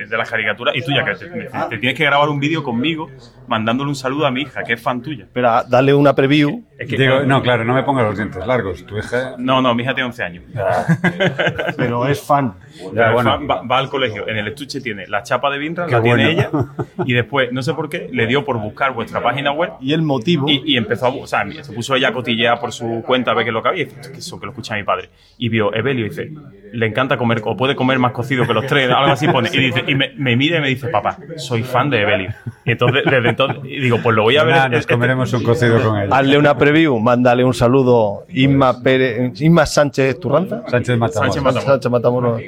de 0.08 0.16
las 0.16 0.30
caricaturas 0.30 0.74
y 0.76 0.82
tuya, 0.82 1.04
que 1.04 1.14
te, 1.14 1.26
te 1.70 1.78
tienes 1.78 1.96
que 1.98 2.04
grabar 2.04 2.28
un 2.28 2.40
vídeo 2.40 2.62
conmigo 2.62 3.08
mandándole 3.46 3.88
un 3.88 3.96
saludo 3.96 4.26
a 4.26 4.30
mi 4.30 4.42
hija, 4.42 4.62
que 4.62 4.74
es 4.74 4.82
fan 4.82 5.00
tuya. 5.02 5.24
Espera, 5.24 5.64
dale 5.68 5.94
una 5.94 6.14
preview. 6.14 6.64
Es 6.78 6.88
que- 6.88 6.96
Digo, 6.98 7.20
no, 7.20 7.42
claro, 7.42 7.64
no 7.64 7.74
me 7.74 7.82
pongas 7.82 8.04
los 8.04 8.16
dientes 8.16 8.46
largos. 8.46 8.84
Tu 8.86 8.98
hija. 8.98 9.34
No, 9.38 9.60
no, 9.62 9.74
mi 9.74 9.82
hija 9.84 9.94
tiene 9.94 10.06
11 10.06 10.22
años. 10.22 10.44
Pero 11.76 12.06
es 12.06 12.20
fan. 12.20 12.54
Pero 12.94 13.12
bueno. 13.14 13.30
fan 13.30 13.48
va, 13.50 13.62
va 13.62 13.78
al 13.78 13.88
colegio. 13.88 14.28
En 14.28 14.36
el 14.36 14.48
estuche 14.48 14.80
tiene 14.80 15.06
la 15.06 15.22
chapa 15.22 15.50
de 15.50 15.58
Vinra, 15.58 15.86
la 15.88 16.02
tiene 16.02 16.34
bueno. 16.34 16.40
ella. 16.40 17.04
Y 17.04 17.14
después, 17.14 17.52
no 17.52 17.62
sé 17.62 17.74
por 17.74 17.88
qué, 17.88 18.08
le 18.12 18.26
dio 18.26 18.44
por 18.44 18.58
buscar 18.58 18.92
vuestra 18.92 19.22
página 19.22 19.52
web. 19.52 19.72
Y 19.80 19.92
el 19.92 20.02
motivo. 20.02 20.48
Y, 20.48 20.62
y 20.64 20.76
empezó 20.76 21.06
a. 21.06 21.08
O 21.10 21.26
sea, 21.26 21.44
se 21.62 21.72
puso 21.72 21.94
ella 21.94 22.08
a 22.08 22.12
cotillear 22.12 22.60
por 22.60 22.72
su 22.72 23.02
cuenta 23.06 23.17
a 23.26 23.34
ver 23.34 23.44
qué 23.44 23.50
es 23.50 23.54
lo 23.54 23.62
que 23.62 23.68
había. 23.68 23.82
Y 23.82 23.86
dice, 23.86 24.12
que 24.12 24.18
eso 24.18 24.38
que 24.38 24.46
lo 24.46 24.52
escucha 24.52 24.74
mi 24.76 24.84
padre. 24.84 25.10
Y 25.38 25.48
vio 25.48 25.74
Evelio 25.74 26.06
y 26.06 26.08
dice, 26.10 26.30
le 26.72 26.86
encanta 26.86 27.16
comer, 27.16 27.40
o 27.44 27.56
puede 27.56 27.74
comer 27.74 27.98
más 27.98 28.12
cocido 28.12 28.46
que 28.46 28.54
los 28.54 28.66
tres, 28.66 28.90
algo 28.90 29.12
así 29.12 29.26
pone. 29.28 29.48
Y, 29.52 29.58
dice, 29.58 29.84
y 29.86 29.94
me, 29.94 30.12
me 30.16 30.36
mira 30.36 30.58
y 30.58 30.60
me 30.60 30.68
dice, 30.68 30.88
papá, 30.88 31.18
soy 31.36 31.62
fan 31.62 31.90
de 31.90 32.02
Evelio. 32.02 32.34
Y 32.64 32.72
entonces, 32.72 33.02
desde 33.04 33.28
entonces, 33.28 33.58
y 33.64 33.80
digo, 33.80 33.98
pues 34.02 34.14
lo 34.14 34.22
voy 34.22 34.36
a 34.36 34.44
ver. 34.44 34.56
En- 34.56 34.72
nos 34.72 34.84
en- 34.84 34.88
comeremos 34.94 35.32
un 35.32 35.42
cocido 35.42 35.82
con 35.82 35.98
ella. 36.00 36.16
Hazle 36.16 36.38
una 36.38 36.56
preview, 36.56 36.98
mándale 36.98 37.44
un 37.44 37.54
saludo. 37.54 38.24
Isma, 38.28 38.82
Pérez, 38.82 39.40
Isma 39.40 39.66
Sánchez 39.66 40.18
Turranza. 40.20 40.62
Sánchez 40.68 40.98
Matamoros. 40.98 41.64
Sánchez 41.64 41.90
Matamoros. 41.90 42.42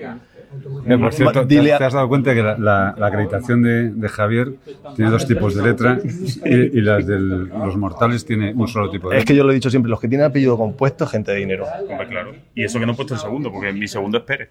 Matamoros. 0.53 0.87
Eh, 0.87 0.99
por 0.99 1.13
cierto, 1.13 1.41
¿te, 1.47 1.55
Dile 1.55 1.73
a- 1.75 1.79
te 1.79 1.85
has 1.85 1.93
dado 1.93 2.09
cuenta 2.09 2.35
que 2.35 2.43
la, 2.43 2.59
la- 2.59 2.95
la 2.99 3.07
acreditación 3.07 3.63
de, 3.63 3.91
de 3.91 4.09
Javier 4.09 4.53
tiene 4.97 5.11
dos 5.11 5.27
tipos 5.27 5.55
de 5.55 5.63
letra 5.63 5.99
y, 6.45 6.79
y 6.79 6.81
las 6.81 7.07
de 7.07 7.19
los 7.19 7.77
mortales 7.77 8.25
tiene 8.25 8.53
un 8.55 8.67
solo 8.69 8.91
tipo 8.91 9.11
de 9.11 9.19
Es 9.19 9.25
que 9.25 9.35
yo 9.35 9.45
lo 9.45 9.51
he 9.53 9.55
dicho 9.55 9.71
siempre, 9.71 9.89
los 9.91 10.01
que 10.01 10.09
tienen 10.09 10.27
apellido 10.27 10.57
compuesto, 10.57 11.07
gente 11.07 11.33
de 11.33 11.39
dinero. 11.39 11.67
Hombre, 11.89 12.07
claro. 12.09 12.33
Y 12.55 12.65
eso 12.65 12.79
que 12.79 12.87
no 12.87 12.93
he 12.93 12.97
puesto 12.97 13.15
el 13.15 13.21
segundo, 13.21 13.51
porque 13.53 13.73
mi 13.73 13.87
segundo 13.89 14.19
es 14.19 14.25
Pérez. 14.25 14.51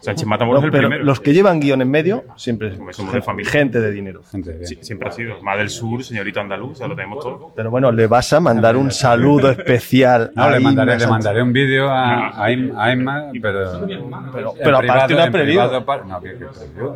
Sánchez 0.00 0.26
Matamoros 0.26 0.62
No, 0.62 0.68
es 0.68 0.74
el 0.74 0.80
primero. 0.80 1.04
los 1.04 1.20
que 1.20 1.32
llevan 1.32 1.60
guion 1.60 1.82
en 1.82 1.90
medio, 1.90 2.24
siempre 2.36 2.76
somos 2.76 2.94
gente, 2.96 3.12
de 3.16 3.22
familia. 3.22 3.50
gente 3.50 3.80
de 3.80 3.90
dinero. 3.90 4.22
Sí, 4.64 4.78
siempre 4.80 5.08
ha 5.08 5.12
sido. 5.12 5.42
Más 5.42 5.58
del 5.58 5.70
sur, 5.70 6.04
señorito 6.04 6.40
andaluz, 6.40 6.72
o 6.72 6.74
sea, 6.74 6.88
lo 6.88 6.94
tenemos 6.94 7.22
todo. 7.24 7.52
Pero 7.56 7.70
bueno, 7.70 7.90
le 7.90 8.06
vas 8.06 8.32
a 8.32 8.40
mandar 8.40 8.76
un 8.76 8.90
saludo 8.90 9.50
especial 9.50 10.30
No, 10.36 10.44
a 10.44 10.50
le 10.50 10.60
mandaré, 10.60 10.98
le 10.98 11.06
mandaré 11.06 11.42
un 11.42 11.52
vídeo 11.52 11.88
a, 11.88 12.28
a, 12.28 12.44
a 12.46 12.92
Emma, 12.92 13.30
pero. 13.42 13.86
Pero- 14.32 14.54
pero 14.62 14.76
aparte 14.78 15.14
una 15.14 15.30
no, 15.44 16.20
que, 16.20 16.34
que. 16.34 16.44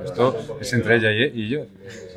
Esto 0.05 0.59
es 0.61 0.73
entre 0.73 0.97
ella 0.97 1.11
y, 1.13 1.43
y 1.43 1.49
yo. 1.49 1.61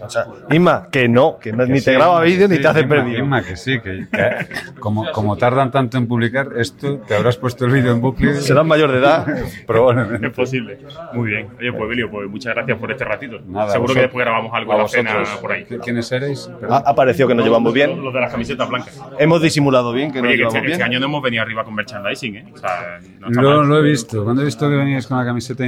O 0.01 0.09
sea, 0.09 0.25
Isma, 0.51 0.87
que 0.91 1.07
no, 1.07 1.37
que, 1.39 1.51
no- 1.51 1.65
Que 1.65 1.71
ni 1.71 1.79
sí, 1.79 1.85
te 1.85 1.93
graba 1.93 2.21
vídeo 2.21 2.47
ni 2.47 2.57
sí, 2.57 2.61
te 2.61 2.67
hace 2.67 2.81
Inma, 2.81 2.89
preview. 2.89 3.23
Inma, 3.25 3.41
que 3.43 3.55
sí, 3.55 3.79
que, 3.79 4.05
que 4.11 4.45
como, 4.79 5.11
como 5.11 5.37
tardan 5.37 5.71
tanto 5.71 5.97
en 5.97 6.07
publicar 6.07 6.49
esto, 6.57 6.97
te 6.99 7.15
habrás 7.15 7.37
puesto 7.37 7.65
el 7.65 7.71
vídeo 7.71 7.91
en 7.93 8.01
bucle. 8.01 8.35
Serás 8.35 8.65
mayor 8.65 8.91
de 8.91 8.99
edad. 8.99 9.25
Probablemente. 9.67 10.27
Es 10.27 10.33
posible. 10.33 10.79
Muy 11.13 11.29
bien. 11.31 11.47
Oye, 11.59 11.71
pues 11.73 11.89
Belio, 11.89 12.09
pues 12.11 12.29
muchas 12.29 12.53
gracias 12.55 12.77
por 12.77 12.91
este 12.91 13.03
ratito. 13.05 13.39
Nada, 13.47 13.67
Seguro 13.71 13.81
vosotros- 13.93 13.95
que 13.95 14.01
después 14.01 14.25
grabamos 14.25 14.51
algo 14.53 14.73
a 14.73 14.77
la 14.77 14.87
cena 14.87 15.13
vosotros. 15.19 15.39
por 15.41 15.51
ahí. 15.53 15.65
¿Quiénes 15.83 16.11
erais? 16.11 16.49
Ha, 16.69 16.93
parecido 16.95 17.27
que 17.27 17.35
nos 17.35 17.45
llevamos 17.45 17.73
bien. 17.73 18.03
Los 18.03 18.13
de 18.13 18.19
las 18.21 18.31
camisetas 18.31 18.69
blancas. 18.69 19.01
Hemos 19.17 19.41
disimulado 19.41 19.91
bien, 19.93 20.11
que 20.11 20.19
nos 20.19 20.27
Oye, 20.27 20.33
que 20.33 20.37
llevamos 20.37 20.55
este, 20.55 20.67
bien. 20.67 20.73
este 20.73 20.83
año 20.83 20.99
no 20.99 21.05
hemos 21.07 21.21
venido 21.23 21.41
arriba 21.43 21.63
con 21.63 21.73
merchandising, 21.75 22.35
¿eh? 22.35 22.45
O 22.53 22.57
sea, 22.57 22.99
no 23.19 23.41
Lo, 23.41 23.57
mal. 23.59 23.67
lo 23.69 23.79
he 23.79 23.81
visto. 23.81 24.23
Cuando 24.23 24.41
he 24.41 24.45
visto 24.45 24.69
que 24.69 24.75
veníais 24.75 25.07
con 25.07 25.17
la 25.17 25.25
camiseta 25.25 25.63
de 25.63 25.67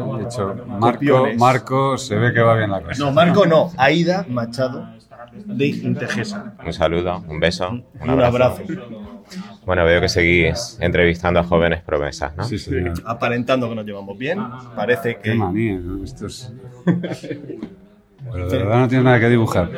Intejesa, 0.00 0.42
he 0.52 0.54
dicho, 0.54 0.66
Marco. 0.66 1.28
Marco, 1.38 1.98
se 1.98 2.16
ve 2.16 2.32
que 2.32 2.40
va 2.40 2.56
bien 2.56 2.70
la 2.70 2.80
cosa. 2.80 3.04
No, 3.04 3.12
Marco 3.12 3.46
no, 3.46 3.72
Aida 3.76 4.24
Machado 4.28 4.88
de 5.32 5.66
Intejesa. 5.66 6.54
Un 6.64 6.72
saludo, 6.72 7.24
un 7.28 7.40
beso, 7.40 7.68
un 7.70 7.84
Un 8.00 8.10
abrazo. 8.10 8.62
Bueno, 9.64 9.84
veo 9.84 10.00
que 10.00 10.08
seguís 10.08 10.78
entrevistando 10.80 11.40
a 11.40 11.42
jóvenes 11.42 11.82
promesas, 11.82 12.36
¿no? 12.36 12.44
Sí, 12.44 12.58
señor. 12.58 12.94
Aparentando 13.04 13.68
que 13.68 13.74
nos 13.74 13.84
llevamos 13.84 14.16
bien, 14.16 14.38
parece 14.76 15.16
Qué 15.16 15.32
que. 15.32 15.34
manía, 15.34 15.74
¿no? 15.78 16.04
Esto 16.04 16.26
es... 16.26 16.52
Pero 18.32 18.48
de 18.48 18.58
verdad 18.58 18.80
no 18.80 18.88
tiene 18.88 19.04
nada 19.04 19.20
que 19.20 19.28
dibujar. 19.28 19.70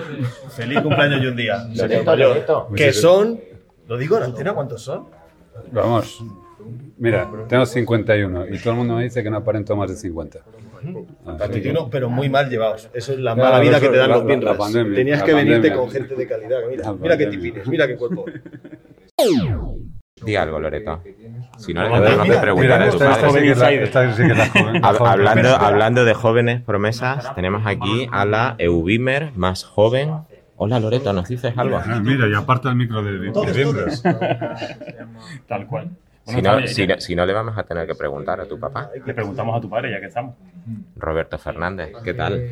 Feliz 0.50 0.80
cumpleaños 0.80 1.22
y 1.22 1.26
un 1.26 1.36
día. 1.36 1.66
Que 2.74 2.92
son. 2.92 3.40
¿Lo 3.86 3.96
digo 3.96 4.18
en 4.18 4.24
antena 4.24 4.52
cuántos 4.52 4.82
son? 4.82 5.06
Vamos. 5.72 6.22
Mira, 6.98 7.30
tengo 7.48 7.64
51 7.66 8.46
y 8.48 8.58
todo 8.58 8.70
el 8.72 8.76
mundo 8.78 8.94
me 8.96 9.04
dice 9.04 9.22
que 9.22 9.30
no 9.30 9.36
aparento 9.38 9.76
más 9.76 9.90
de 9.90 9.96
50. 9.96 10.38
Así 11.40 11.60
que- 11.60 11.70
Uno, 11.70 11.88
pero 11.90 12.08
muy 12.08 12.28
mal 12.28 12.48
llevados. 12.48 12.88
Eso 12.94 13.12
es 13.12 13.18
la 13.18 13.34
Claro, 13.34 13.50
mala 13.50 13.62
vida 13.62 13.76
eso 13.78 13.86
que 13.86 13.92
te 13.92 13.96
dan 13.98 14.08
la- 14.10 14.14
los 14.16 14.24
la- 14.24 14.28
miembros. 14.28 14.52
la 14.52 14.58
pandemia, 14.58 14.94
Tenías 14.94 15.22
que 15.22 15.34
venirte 15.34 15.72
con 15.72 15.90
gente 15.90 16.14
de 16.14 16.26
calidad. 16.26 16.58
Mira, 16.70 16.92
mira 16.92 17.16
qué 17.16 17.26
tipines, 17.26 17.66
mira 17.68 17.86
qué 17.86 17.96
cuerpo. 17.96 18.24
Di 20.24 20.34
algo, 20.34 20.58
Loreto. 20.58 21.00
Si 21.58 21.72
no, 21.72 21.82
le 21.82 21.88
Mira, 21.88 22.00
tenemos 22.02 22.22
que 22.24 22.28
mira, 22.30 22.40
preguntar 22.40 22.82
a 22.82 22.88
tu 22.90 22.96
esta- 22.96 23.10
esta 23.12 23.26
padre. 23.28 23.40
sí 23.40 23.46
que 23.46 23.52
es 23.52 23.58
la- 23.58 23.70
esta 23.72 24.12
sí 24.16 24.22
que 24.24 24.32
es 24.32 24.38
la 24.38 24.46
joven- 24.50 24.74
la 24.74 24.80
Hab- 24.80 24.96
joven 24.98 25.12
hablando, 25.12 25.48
hablando 25.56 26.04
de 26.04 26.14
jóvenes 26.14 26.62
promesas, 26.62 27.34
tenemos 27.36 27.62
aquí 27.66 28.08
a 28.10 28.24
la 28.24 28.54
Eubimer 28.58 29.30
más 29.36 29.64
joven. 29.64 30.10
Hola, 30.56 30.80
Loreto, 30.80 31.12
¿nos 31.12 31.28
dices 31.28 31.52
algo? 31.56 31.76
Ah, 31.76 32.00
mira, 32.02 32.26
y 32.28 32.34
aparte 32.34 32.68
el 32.68 32.74
micro 32.74 33.00
de, 33.02 33.12
de 33.12 33.18
miembros. 33.54 34.02
Tal 35.46 35.66
cual. 35.68 35.90
Si 36.28 36.42
no, 36.42 36.66
si, 36.66 36.86
no- 36.86 37.00
si 37.00 37.14
no, 37.16 37.24
le 37.26 37.32
vamos 37.32 37.56
a 37.56 37.62
tener 37.64 37.86
que 37.86 37.94
preguntar 37.94 38.40
a 38.40 38.46
tu 38.46 38.58
papá. 38.58 38.90
Le 39.06 39.14
preguntamos 39.14 39.56
a 39.56 39.60
tu 39.60 39.68
padre, 39.68 39.90
ya 39.90 40.00
que 40.00 40.06
estamos. 40.06 40.34
Roberto 40.96 41.38
Fernández, 41.38 41.92
¿qué 42.04 42.12
tal? 42.14 42.42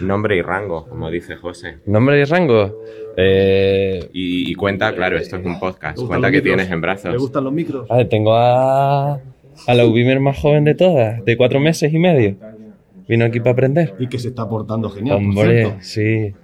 Nombre 0.00 0.36
y 0.36 0.42
rango, 0.42 0.86
como 0.88 1.10
dice 1.10 1.36
José. 1.36 1.78
Nombre 1.86 2.20
y 2.20 2.24
rango. 2.24 2.82
Eh, 3.16 4.08
Y, 4.12 4.50
y 4.50 4.54
cuenta, 4.54 4.94
claro, 4.94 5.16
esto 5.18 5.36
es 5.36 5.44
un 5.44 5.58
podcast. 5.58 5.98
Cuenta 5.98 6.30
que 6.30 6.40
tienes 6.42 6.70
en 6.70 6.80
brazos. 6.80 7.12
¿Le 7.12 7.18
gustan 7.18 7.44
los 7.44 7.52
micros? 7.52 7.90
a 7.90 7.96
ver, 7.98 8.08
tengo 8.08 8.34
a, 8.34 9.14
a 9.14 9.74
la 9.74 9.84
Ubimer 9.86 10.20
más 10.20 10.38
joven 10.38 10.64
de 10.64 10.74
todas, 10.74 11.24
de 11.24 11.36
cuatro 11.36 11.60
meses 11.60 11.92
y 11.92 11.98
medio. 11.98 12.36
Vino 13.08 13.24
aquí 13.24 13.38
para 13.40 13.52
aprender. 13.52 13.94
Y 13.98 14.08
que 14.08 14.18
se 14.18 14.28
está 14.28 14.48
portando 14.48 14.90
genial. 14.90 15.16
Hombre, 15.16 15.76
sí. 15.80 16.34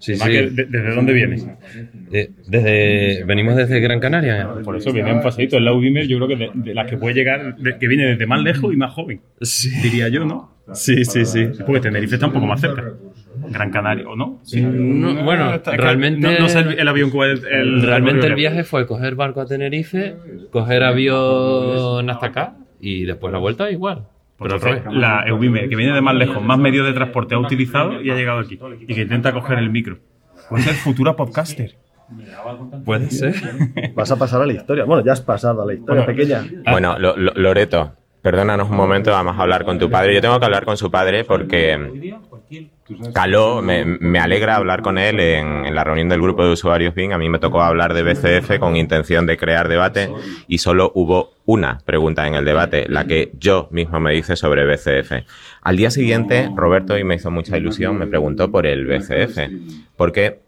Sí, 0.00 0.16
sí. 0.16 0.28
que, 0.28 0.50
de- 0.50 0.64
¿Desde 0.64 0.94
dónde 0.94 1.12
vienes? 1.12 1.46
Eh, 2.12 2.30
desde, 2.48 3.22
venimos 3.24 3.54
desde 3.54 3.78
Gran 3.80 4.00
Canaria. 4.00 4.48
Por 4.64 4.76
eso 4.76 4.92
viene 4.92 5.12
un 5.12 5.22
paseíto. 5.22 5.56
El 5.58 5.64
Laubimer, 5.66 6.06
yo 6.08 6.16
creo 6.16 6.28
que 6.28 6.36
de, 6.36 6.50
de 6.54 6.74
las 6.74 6.90
que 6.90 6.96
puede 6.96 7.14
llegar, 7.14 7.56
de- 7.56 7.78
que 7.78 7.86
viene 7.86 8.06
desde 8.06 8.26
más 8.26 8.42
lejos 8.42 8.72
y 8.74 8.76
más 8.76 8.92
joven. 8.92 9.20
Diría 9.82 10.08
yo, 10.08 10.24
¿no? 10.24 10.58
Sí, 10.72 11.04
sí, 11.04 11.24
sí. 11.24 11.48
Porque 11.66 11.80
Tenerife 11.82 12.14
está 12.14 12.26
un 12.26 12.32
poco 12.32 12.46
más 12.46 12.60
cerca. 12.60 12.84
Gran 13.48 13.70
Canaria, 13.70 14.08
¿o 14.08 14.16
no? 14.16 14.40
Sí. 14.42 14.60
No, 14.60 15.22
bueno, 15.24 15.54
Está- 15.54 15.70
que 15.72 15.76
realmente. 15.76 16.20
No, 16.20 16.38
no 16.40 16.48
sé 16.48 16.58
el, 16.60 16.78
el 16.78 16.88
avión 16.88 17.10
el. 17.50 17.82
realmente 17.82 18.26
el 18.26 18.34
viaje 18.34 18.64
fue 18.64 18.86
coger 18.86 19.14
barco 19.14 19.40
a 19.40 19.46
Tenerife, 19.46 20.14
coger 20.50 20.82
avión 20.82 22.08
hasta 22.10 22.26
acá 22.26 22.56
y 22.80 23.04
después 23.04 23.32
la 23.32 23.38
vuelta 23.38 23.70
igual. 23.70 24.04
Pero 24.40 24.54
al 24.54 24.60
Entonces, 24.60 24.84
revés. 24.84 24.98
la 25.00 25.24
Eubimer, 25.26 25.68
que 25.68 25.76
viene 25.76 25.92
de 25.92 26.00
más 26.00 26.14
lejos, 26.14 26.42
más 26.42 26.58
medios 26.58 26.86
de 26.86 26.92
transporte 26.94 27.34
ha 27.34 27.38
utilizado 27.38 28.00
y 28.00 28.10
ha 28.10 28.14
llegado 28.14 28.38
aquí. 28.40 28.58
Y 28.88 28.94
que 28.94 29.02
intenta 29.02 29.32
coger 29.32 29.58
el 29.58 29.70
micro. 29.70 29.98
Puede 30.48 30.62
ser 30.64 30.74
futura 30.74 31.14
podcaster. 31.14 31.76
Puede 32.84 33.10
ser. 33.10 33.34
Vas 33.94 34.10
a 34.10 34.16
pasar 34.18 34.42
a 34.42 34.46
la 34.46 34.52
historia. 34.52 34.84
Bueno, 34.84 35.04
ya 35.04 35.12
has 35.12 35.20
pasado 35.20 35.62
a 35.62 35.66
la 35.66 35.74
historia 35.74 36.04
Bueno, 36.04 36.16
pequeña. 36.18 36.44
Bueno, 36.70 36.98
Lo- 36.98 37.16
Lo- 37.16 37.32
Loreto, 37.34 37.94
perdónanos 38.22 38.70
un 38.70 38.76
momento, 38.76 39.10
vamos 39.10 39.38
a 39.38 39.42
hablar 39.42 39.64
con 39.64 39.78
tu 39.78 39.90
padre. 39.90 40.14
Yo 40.14 40.20
tengo 40.20 40.38
que 40.38 40.44
hablar 40.44 40.64
con 40.64 40.76
su 40.76 40.90
padre 40.90 41.24
porque 41.24 41.78
caló, 43.14 43.62
me, 43.62 43.84
me 43.84 44.18
alegra 44.18 44.56
hablar 44.56 44.82
con 44.82 44.98
él 44.98 45.20
en, 45.20 45.66
en 45.66 45.74
la 45.74 45.84
reunión 45.84 46.08
del 46.08 46.20
grupo 46.20 46.44
de 46.44 46.52
usuarios 46.52 46.94
BIM. 46.94 47.12
A 47.12 47.18
mí 47.18 47.28
me 47.28 47.38
tocó 47.38 47.62
hablar 47.62 47.94
de 47.94 48.02
BCF 48.02 48.58
con 48.58 48.76
intención 48.76 49.26
de 49.26 49.36
crear 49.36 49.68
debate 49.68 50.10
y 50.48 50.58
solo 50.58 50.92
hubo 50.94 51.30
una 51.46 51.78
pregunta 51.84 52.26
en 52.26 52.34
el 52.34 52.44
debate, 52.44 52.86
la 52.88 53.06
que 53.06 53.32
yo 53.38 53.68
mismo 53.70 53.98
me 54.00 54.14
hice 54.14 54.36
sobre 54.36 54.64
BCF. 54.66 55.26
Al 55.62 55.76
día 55.76 55.90
siguiente, 55.90 56.50
Roberto, 56.54 56.96
y 56.98 57.04
me 57.04 57.16
hizo 57.16 57.30
mucha 57.30 57.56
ilusión, 57.56 57.98
me 57.98 58.06
preguntó 58.06 58.50
por 58.50 58.66
el 58.66 58.86
BCF, 58.86 59.38
porque 59.96 60.40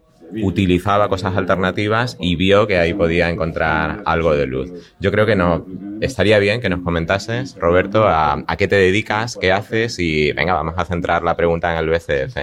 utilizaba 0.42 1.08
cosas 1.08 1.36
alternativas 1.36 2.16
y 2.20 2.36
vio 2.36 2.66
que 2.66 2.78
ahí 2.78 2.94
podía 2.94 3.28
encontrar 3.28 4.02
algo 4.06 4.34
de 4.34 4.46
luz. 4.46 4.72
Yo 5.00 5.10
creo 5.10 5.26
que 5.26 5.36
no 5.36 5.66
estaría 6.00 6.38
bien 6.38 6.60
que 6.60 6.68
nos 6.68 6.80
comentases, 6.80 7.56
Roberto, 7.58 8.08
a, 8.08 8.42
a 8.46 8.56
qué 8.56 8.68
te 8.68 8.76
dedicas, 8.76 9.38
qué 9.40 9.52
haces 9.52 9.98
y 9.98 10.32
venga, 10.32 10.54
vamos 10.54 10.74
a 10.76 10.84
centrar 10.84 11.22
la 11.22 11.36
pregunta 11.36 11.72
en 11.72 11.78
el 11.78 11.90
BCF. 11.90 12.36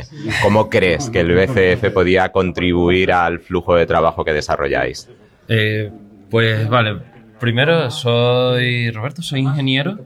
¿Cómo 0.43 0.69
crees 0.69 1.09
que 1.09 1.21
el 1.21 1.33
BCF 1.33 1.91
podía 1.91 2.31
contribuir 2.31 3.11
al 3.11 3.39
flujo 3.39 3.75
de 3.75 3.85
trabajo 3.85 4.23
que 4.23 4.33
desarrolláis? 4.33 5.09
Eh, 5.47 5.91
pues 6.29 6.69
vale, 6.69 6.97
primero 7.39 7.89
soy 7.89 8.91
Roberto, 8.91 9.21
soy 9.21 9.41
ingeniero. 9.41 9.97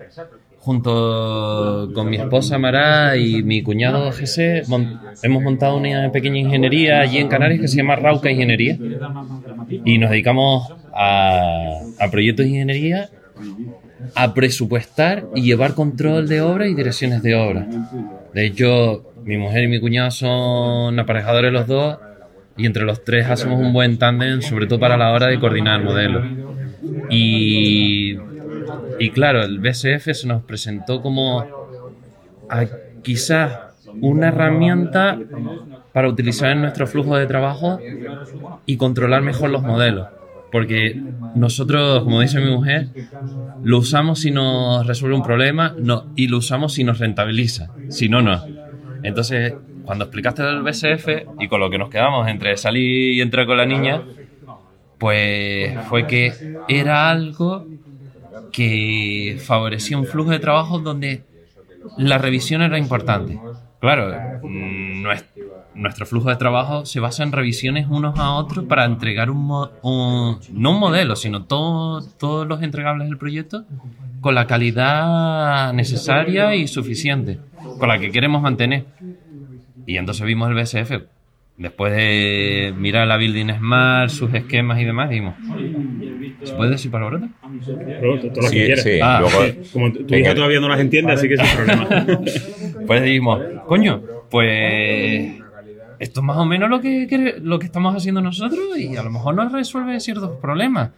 Junto 0.63 1.89
con 1.93 2.09
mi 2.09 2.15
esposa 2.15 2.57
Mara 2.57 3.17
y 3.17 3.43
mi 3.43 3.61
cuñado 3.63 4.11
José 4.13 4.63
mon- 4.69 4.97
hemos 5.21 5.43
montado 5.43 5.75
una 5.75 6.09
pequeña 6.09 6.39
ingeniería 6.39 7.01
allí 7.01 7.17
en 7.17 7.27
Canarias 7.27 7.59
que 7.59 7.67
se 7.67 7.75
llama 7.75 7.97
Rauca 7.97 8.31
Ingeniería 8.31 8.77
y 9.83 9.97
nos 9.97 10.09
dedicamos 10.09 10.71
a, 10.93 11.79
a 11.99 12.09
proyectos 12.11 12.45
de 12.45 12.51
ingeniería, 12.51 13.09
a 14.15 14.33
presupuestar 14.33 15.25
y 15.35 15.41
llevar 15.41 15.73
control 15.73 16.29
de 16.29 16.39
obra 16.39 16.65
y 16.67 16.75
direcciones 16.75 17.21
de 17.23 17.35
obra. 17.35 17.67
De 18.33 18.45
hecho, 18.45 19.11
mi 19.25 19.35
mujer 19.37 19.63
y 19.65 19.67
mi 19.67 19.81
cuñado 19.81 20.11
son 20.11 20.97
aparejadores 20.97 21.51
los 21.51 21.67
dos 21.67 21.97
y 22.55 22.65
entre 22.65 22.83
los 22.85 23.03
tres 23.03 23.29
hacemos 23.29 23.59
un 23.59 23.73
buen 23.73 23.97
tándem, 23.97 24.41
sobre 24.41 24.67
todo 24.67 24.79
para 24.79 24.95
la 24.95 25.11
hora 25.11 25.27
de 25.27 25.39
coordinar 25.39 25.81
el 25.81 25.85
modelo. 25.85 26.21
Y, 27.09 28.15
y 28.99 29.09
claro, 29.11 29.43
el 29.43 29.59
BSF 29.59 30.11
se 30.13 30.27
nos 30.27 30.43
presentó 30.43 31.01
como 31.01 31.45
quizás 33.01 33.51
una 34.01 34.29
herramienta 34.29 35.19
para 35.91 36.07
utilizar 36.07 36.51
en 36.51 36.61
nuestro 36.61 36.87
flujo 36.87 37.15
de 37.15 37.27
trabajo 37.27 37.79
y 38.65 38.77
controlar 38.77 39.21
mejor 39.21 39.49
los 39.49 39.61
modelos. 39.61 40.07
Porque 40.51 41.01
nosotros, 41.35 42.03
como 42.03 42.21
dice 42.21 42.39
mi 42.39 42.51
mujer, 42.51 42.87
lo 43.63 43.79
usamos 43.79 44.19
si 44.19 44.29
nos 44.29 44.85
resuelve 44.85 45.15
un 45.15 45.23
problema 45.23 45.73
no, 45.77 46.05
y 46.15 46.27
lo 46.27 46.37
usamos 46.37 46.73
si 46.73 46.83
nos 46.83 46.99
rentabiliza. 46.99 47.69
Si 47.89 48.07
no, 48.07 48.21
no. 48.21 48.43
Entonces, 49.01 49.53
cuando 49.83 50.05
explicaste 50.05 50.43
el 50.43 50.61
BSF 50.61 51.07
y 51.39 51.47
con 51.47 51.59
lo 51.59 51.69
que 51.69 51.77
nos 51.77 51.89
quedamos 51.89 52.27
entre 52.27 52.55
salir 52.57 53.13
y 53.13 53.21
entrar 53.21 53.47
con 53.47 53.57
la 53.57 53.65
niña, 53.65 54.01
pues 54.99 55.75
fue 55.89 56.07
que 56.07 56.33
era 56.67 57.09
algo 57.09 57.65
que 58.51 59.37
favorecía 59.43 59.97
un 59.97 60.05
flujo 60.05 60.31
de 60.31 60.39
trabajo 60.39 60.79
donde 60.79 61.23
la 61.97 62.17
revisión 62.17 62.61
era 62.61 62.77
importante. 62.77 63.39
Claro, 63.79 64.11
nues- 64.43 65.25
nuestro 65.75 66.05
flujo 66.05 66.29
de 66.29 66.35
trabajo 66.35 66.85
se 66.85 66.99
basa 66.99 67.23
en 67.23 67.31
revisiones 67.31 67.87
unos 67.89 68.17
a 68.19 68.31
otros 68.35 68.65
para 68.65 68.85
entregar 68.85 69.29
un, 69.29 69.47
no 69.47 70.71
un 70.71 70.79
modelo, 70.79 71.15
sino 71.15 71.43
todo- 71.43 72.01
todos 72.19 72.47
los 72.47 72.61
entregables 72.61 73.07
del 73.09 73.17
proyecto 73.17 73.65
con 74.21 74.35
la 74.35 74.47
calidad 74.47 75.73
necesaria 75.73 76.55
y 76.55 76.67
suficiente, 76.67 77.39
con 77.79 77.89
la 77.89 77.99
que 77.99 78.11
queremos 78.11 78.41
mantener. 78.41 78.85
Y 79.85 79.97
entonces 79.97 80.25
vimos 80.25 80.49
el 80.49 80.55
BSF. 80.55 81.01
Después 81.57 81.93
de 81.93 82.73
mirar 82.77 83.05
la 83.07 83.17
Building 83.17 83.53
Smart, 83.57 84.09
sus 84.09 84.33
esquemas 84.33 84.79
y 84.79 84.85
demás, 84.85 85.09
dijimos, 85.09 85.35
¿se 86.43 86.53
puede 86.55 86.71
decir 86.71 86.89
palabrota? 86.91 87.27
Todo, 88.01 88.17
todo 88.19 88.29
lo 88.35 88.41
que 88.41 88.47
Sí, 88.49 88.55
quieras. 88.65 88.83
sí, 88.83 88.99
Ah, 89.01 89.19
luego- 89.21 89.45
sí. 89.45 89.69
Como 89.71 89.91
tu 89.93 90.15
hija 90.15 90.33
todavía 90.35 90.59
no 90.59 90.69
las 90.69 90.79
entiende, 90.79 91.11
así 91.13 91.27
que 91.27 91.37
sin 91.37 91.55
problema. 91.55 91.87
pues 92.87 93.03
dijimos, 93.03 93.41
coño, 93.67 94.01
pues 94.29 95.35
esto 95.99 96.19
es 96.19 96.25
más 96.25 96.37
o 96.37 96.45
menos 96.45 96.69
lo 96.69 96.81
que, 96.81 97.07
quere- 97.07 97.37
lo 97.41 97.59
que 97.59 97.65
estamos 97.65 97.95
haciendo 97.95 98.21
nosotros 98.21 98.77
y 98.77 98.95
a 98.97 99.03
lo 99.03 99.09
mejor 99.11 99.35
nos 99.35 99.51
resuelve 99.51 99.99
ciertos 99.99 100.37
problemas. 100.41 100.89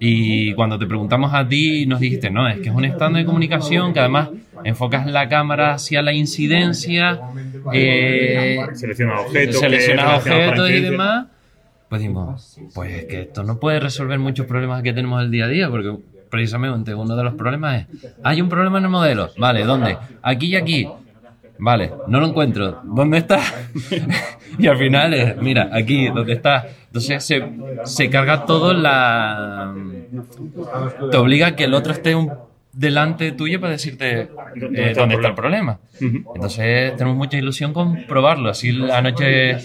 Y 0.00 0.52
cuando 0.54 0.76
te 0.78 0.86
preguntamos 0.86 1.32
a 1.32 1.46
ti, 1.46 1.86
nos 1.86 2.00
dijiste, 2.00 2.28
no, 2.30 2.48
es 2.48 2.58
que 2.58 2.68
es 2.68 2.74
un 2.74 2.84
estándar 2.84 3.22
de 3.22 3.26
comunicación 3.26 3.92
que 3.92 4.00
además 4.00 4.30
enfocas 4.64 5.06
la 5.06 5.28
cámara 5.28 5.74
hacia 5.74 6.02
la 6.02 6.12
incidencia, 6.12 7.20
eh, 7.72 8.58
Selecciona 8.74 9.20
objetos, 9.20 9.60
seleccionas 9.60 10.22
que 10.24 10.30
objetos 10.30 10.70
y 10.70 10.80
demás. 10.80 11.26
Pues 11.88 12.00
dijimos, 12.00 12.58
pues 12.74 12.92
es 12.92 13.04
que 13.06 13.20
esto 13.22 13.44
no 13.44 13.58
puede 13.60 13.78
resolver 13.80 14.18
muchos 14.18 14.46
problemas 14.46 14.82
que 14.82 14.92
tenemos 14.92 15.22
el 15.22 15.30
día 15.30 15.44
a 15.44 15.48
día, 15.48 15.68
porque 15.70 15.94
precisamente 16.30 16.94
uno 16.94 17.14
de 17.14 17.22
los 17.24 17.34
problemas 17.34 17.82
es, 17.82 18.14
hay 18.22 18.40
un 18.40 18.48
problema 18.48 18.78
en 18.78 18.84
el 18.84 18.90
modelo, 18.90 19.30
vale, 19.38 19.64
¿dónde? 19.64 19.96
Aquí 20.22 20.46
y 20.46 20.56
aquí. 20.56 20.88
Vale, 21.56 21.92
no 22.08 22.18
lo 22.18 22.26
encuentro. 22.26 22.80
¿Dónde 22.82 23.18
está? 23.18 23.38
y 24.58 24.66
al 24.66 24.76
final 24.76 25.14
es, 25.14 25.36
mira, 25.36 25.70
aquí, 25.72 26.08
¿dónde 26.08 26.32
está? 26.32 26.66
Entonces 26.86 27.22
se, 27.24 27.48
se 27.84 28.10
carga 28.10 28.44
todo 28.44 28.72
la... 28.74 29.72
Te 31.12 31.16
obliga 31.16 31.48
a 31.48 31.56
que 31.56 31.64
el 31.64 31.74
otro 31.74 31.92
esté 31.92 32.14
un- 32.16 32.32
delante 32.72 33.30
tuyo 33.30 33.60
para 33.60 33.72
decirte 33.74 34.22
eh, 34.22 34.28
¿Dónde 34.56 34.88
está 34.88 35.00
dónde 35.00 35.14
el 35.14 35.20
está 35.20 35.28
el 35.28 35.34
problema. 35.34 35.78
Entonces 36.00 36.96
tenemos 36.96 37.16
mucha 37.16 37.38
ilusión 37.38 37.72
con 37.72 38.04
probarlo. 38.06 38.50
Así 38.50 38.72
la 38.72 39.00
noche, 39.00 39.58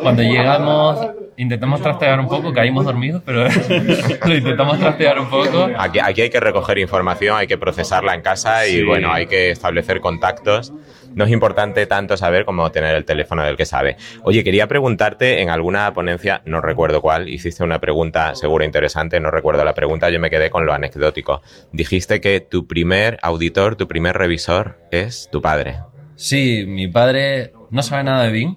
cuando 0.00 0.22
llegamos, 0.22 0.98
intentamos 1.36 1.80
trastear 1.82 2.18
un 2.20 2.28
poco, 2.28 2.52
caímos 2.52 2.84
dormidos, 2.84 3.22
pero 3.24 3.44
lo 4.26 4.34
intentamos 4.34 4.78
trastear 4.78 5.18
un 5.18 5.28
poco. 5.28 5.68
Aquí, 5.78 5.98
aquí 5.98 6.22
hay 6.22 6.30
que 6.30 6.40
recoger 6.40 6.78
información, 6.78 7.36
hay 7.36 7.46
que 7.46 7.58
procesarla 7.58 8.14
en 8.14 8.22
casa 8.22 8.66
y 8.66 8.74
Sí. 8.78 8.82
bueno, 8.82 9.12
hay 9.12 9.26
que 9.26 9.50
establecer 9.50 10.00
contactos. 10.00 10.72
No 11.14 11.24
es 11.24 11.30
importante 11.30 11.86
tanto 11.86 12.16
saber 12.16 12.44
como 12.44 12.70
tener 12.72 12.94
el 12.96 13.04
teléfono 13.04 13.44
del 13.44 13.56
que 13.56 13.66
sabe. 13.66 13.96
Oye, 14.24 14.42
quería 14.42 14.66
preguntarte 14.66 15.42
en 15.42 15.48
alguna 15.50 15.92
ponencia, 15.94 16.42
no 16.44 16.60
recuerdo 16.60 17.00
cuál, 17.00 17.28
hiciste 17.28 17.62
una 17.62 17.78
pregunta 17.78 18.34
seguro 18.34 18.64
interesante, 18.64 19.20
no 19.20 19.30
recuerdo 19.30 19.64
la 19.64 19.74
pregunta, 19.74 20.10
yo 20.10 20.18
me 20.18 20.28
quedé 20.28 20.50
con 20.50 20.66
lo 20.66 20.72
anecdótico. 20.72 21.40
Dijiste 21.72 22.20
que 22.20 22.40
tu 22.40 22.66
primer 22.66 23.18
auditor, 23.22 23.76
tu 23.76 23.86
primer 23.86 24.16
revisor 24.16 24.78
es 24.90 25.28
tu 25.30 25.40
padre. 25.40 25.76
Sí, 26.16 26.64
mi 26.66 26.88
padre 26.88 27.52
no 27.70 27.82
sabe 27.82 28.02
nada 28.04 28.24
de 28.24 28.30
BIM, 28.32 28.56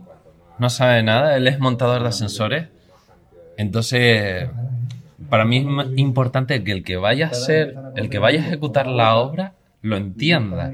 no 0.59 0.69
sabe 0.69 1.03
nada, 1.03 1.35
él 1.37 1.47
es 1.47 1.59
montador 1.59 2.01
de 2.01 2.09
ascensores. 2.09 2.67
Entonces, 3.57 4.49
para 5.29 5.45
mí 5.45 5.57
es 5.57 5.97
importante 5.97 6.63
que 6.63 6.71
el 6.71 6.83
que 6.83 6.97
vaya 6.97 7.27
a 7.27 7.29
hacer, 7.29 7.75
el 7.95 8.09
que 8.09 8.19
vaya 8.19 8.41
a 8.41 8.47
ejecutar 8.47 8.87
la 8.87 9.15
obra, 9.15 9.53
lo 9.81 9.97
entienda. 9.97 10.73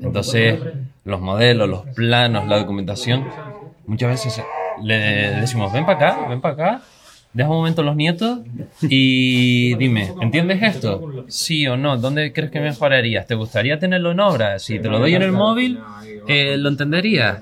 Entonces, 0.00 0.58
los 1.04 1.20
modelos, 1.20 1.68
los 1.68 1.86
planos, 1.94 2.46
la 2.46 2.58
documentación, 2.58 3.26
muchas 3.86 4.10
veces 4.10 4.44
le 4.82 4.96
decimos, 5.40 5.72
ven 5.72 5.86
para 5.86 5.98
acá, 6.10 6.28
ven 6.28 6.40
para 6.40 6.54
acá, 6.54 6.82
deja 7.32 7.50
un 7.50 7.56
momento 7.56 7.82
los 7.82 7.96
nietos 7.96 8.40
y 8.82 9.74
dime, 9.76 10.12
¿entiendes 10.20 10.62
esto? 10.62 11.24
Sí 11.28 11.66
o 11.66 11.76
no, 11.76 11.96
¿dónde 11.96 12.32
crees 12.32 12.50
que 12.50 12.60
mejorarías? 12.60 13.26
¿Te 13.26 13.34
gustaría 13.34 13.78
tenerlo 13.78 14.12
en 14.12 14.20
obra? 14.20 14.58
Si 14.58 14.78
te 14.78 14.88
lo 14.88 14.98
doy 14.98 15.14
en 15.14 15.22
el 15.22 15.32
móvil, 15.32 15.78
eh, 16.26 16.56
¿lo 16.56 16.68
entenderías? 16.68 17.40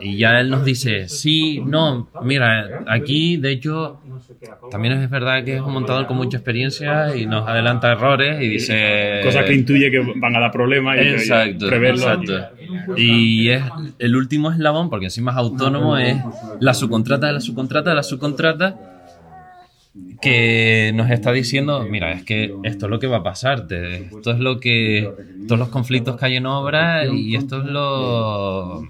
Y 0.00 0.16
ya 0.18 0.40
él 0.40 0.50
nos 0.50 0.64
dice, 0.64 1.08
sí, 1.08 1.60
no, 1.64 2.08
mira, 2.22 2.84
aquí 2.86 3.36
de 3.36 3.52
hecho 3.52 4.00
también 4.70 4.94
es 4.94 5.10
verdad 5.10 5.44
que 5.44 5.56
es 5.56 5.60
un 5.60 5.72
montador 5.72 6.06
con 6.06 6.16
mucha 6.16 6.36
experiencia 6.38 7.14
y 7.16 7.26
nos 7.26 7.48
adelanta 7.48 7.92
errores 7.92 8.40
y 8.42 8.48
dice... 8.48 9.20
Cosas 9.24 9.44
que 9.44 9.54
intuye 9.54 9.90
que 9.90 10.00
van 10.16 10.36
a 10.36 10.40
dar 10.40 10.50
problemas 10.52 10.96
y 10.96 11.00
que- 11.00 11.10
Exacto, 11.14 11.66
preverlo. 11.68 12.02
exacto. 12.02 12.32
Y 12.96 13.48
es 13.48 13.62
el 13.98 14.16
último 14.16 14.50
eslabón, 14.50 14.90
porque 14.90 15.06
encima 15.06 15.32
es 15.32 15.36
autónomo, 15.38 15.96
es 15.96 16.16
la 16.60 16.74
subcontrata 16.74 17.26
de 17.28 17.32
la 17.34 17.40
subcontrata 17.40 17.90
de 17.90 17.96
la 17.96 18.02
subcontrata 18.02 18.76
que 20.20 20.90
nos 20.94 21.10
está 21.10 21.30
diciendo, 21.32 21.86
mira, 21.88 22.12
es 22.12 22.24
que 22.24 22.52
esto 22.64 22.86
es 22.86 22.90
lo 22.90 22.98
que 22.98 23.06
va 23.06 23.18
a 23.18 23.22
pasar, 23.22 23.66
te- 23.66 24.06
esto 24.06 24.30
es 24.32 24.38
lo 24.40 24.58
que, 24.58 25.08
todos 25.46 25.58
los 25.58 25.68
conflictos 25.68 26.16
que 26.16 26.26
hay 26.26 26.36
en 26.36 26.46
obra 26.46 27.06
y 27.06 27.36
esto 27.36 27.60
es 27.60 27.66
lo, 27.66 28.82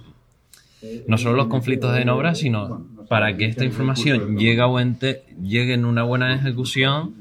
no 1.06 1.18
solo 1.18 1.36
los 1.36 1.46
conflictos 1.48 1.96
en 1.98 2.08
obra, 2.08 2.34
sino 2.34 2.82
para 3.08 3.36
que 3.36 3.44
esta 3.46 3.64
información 3.64 4.36
llegue, 4.38 4.60
a 4.60 4.66
buen 4.66 4.98
te- 4.98 5.22
llegue 5.42 5.74
en 5.74 5.84
una 5.84 6.02
buena 6.02 6.34
ejecución, 6.34 7.14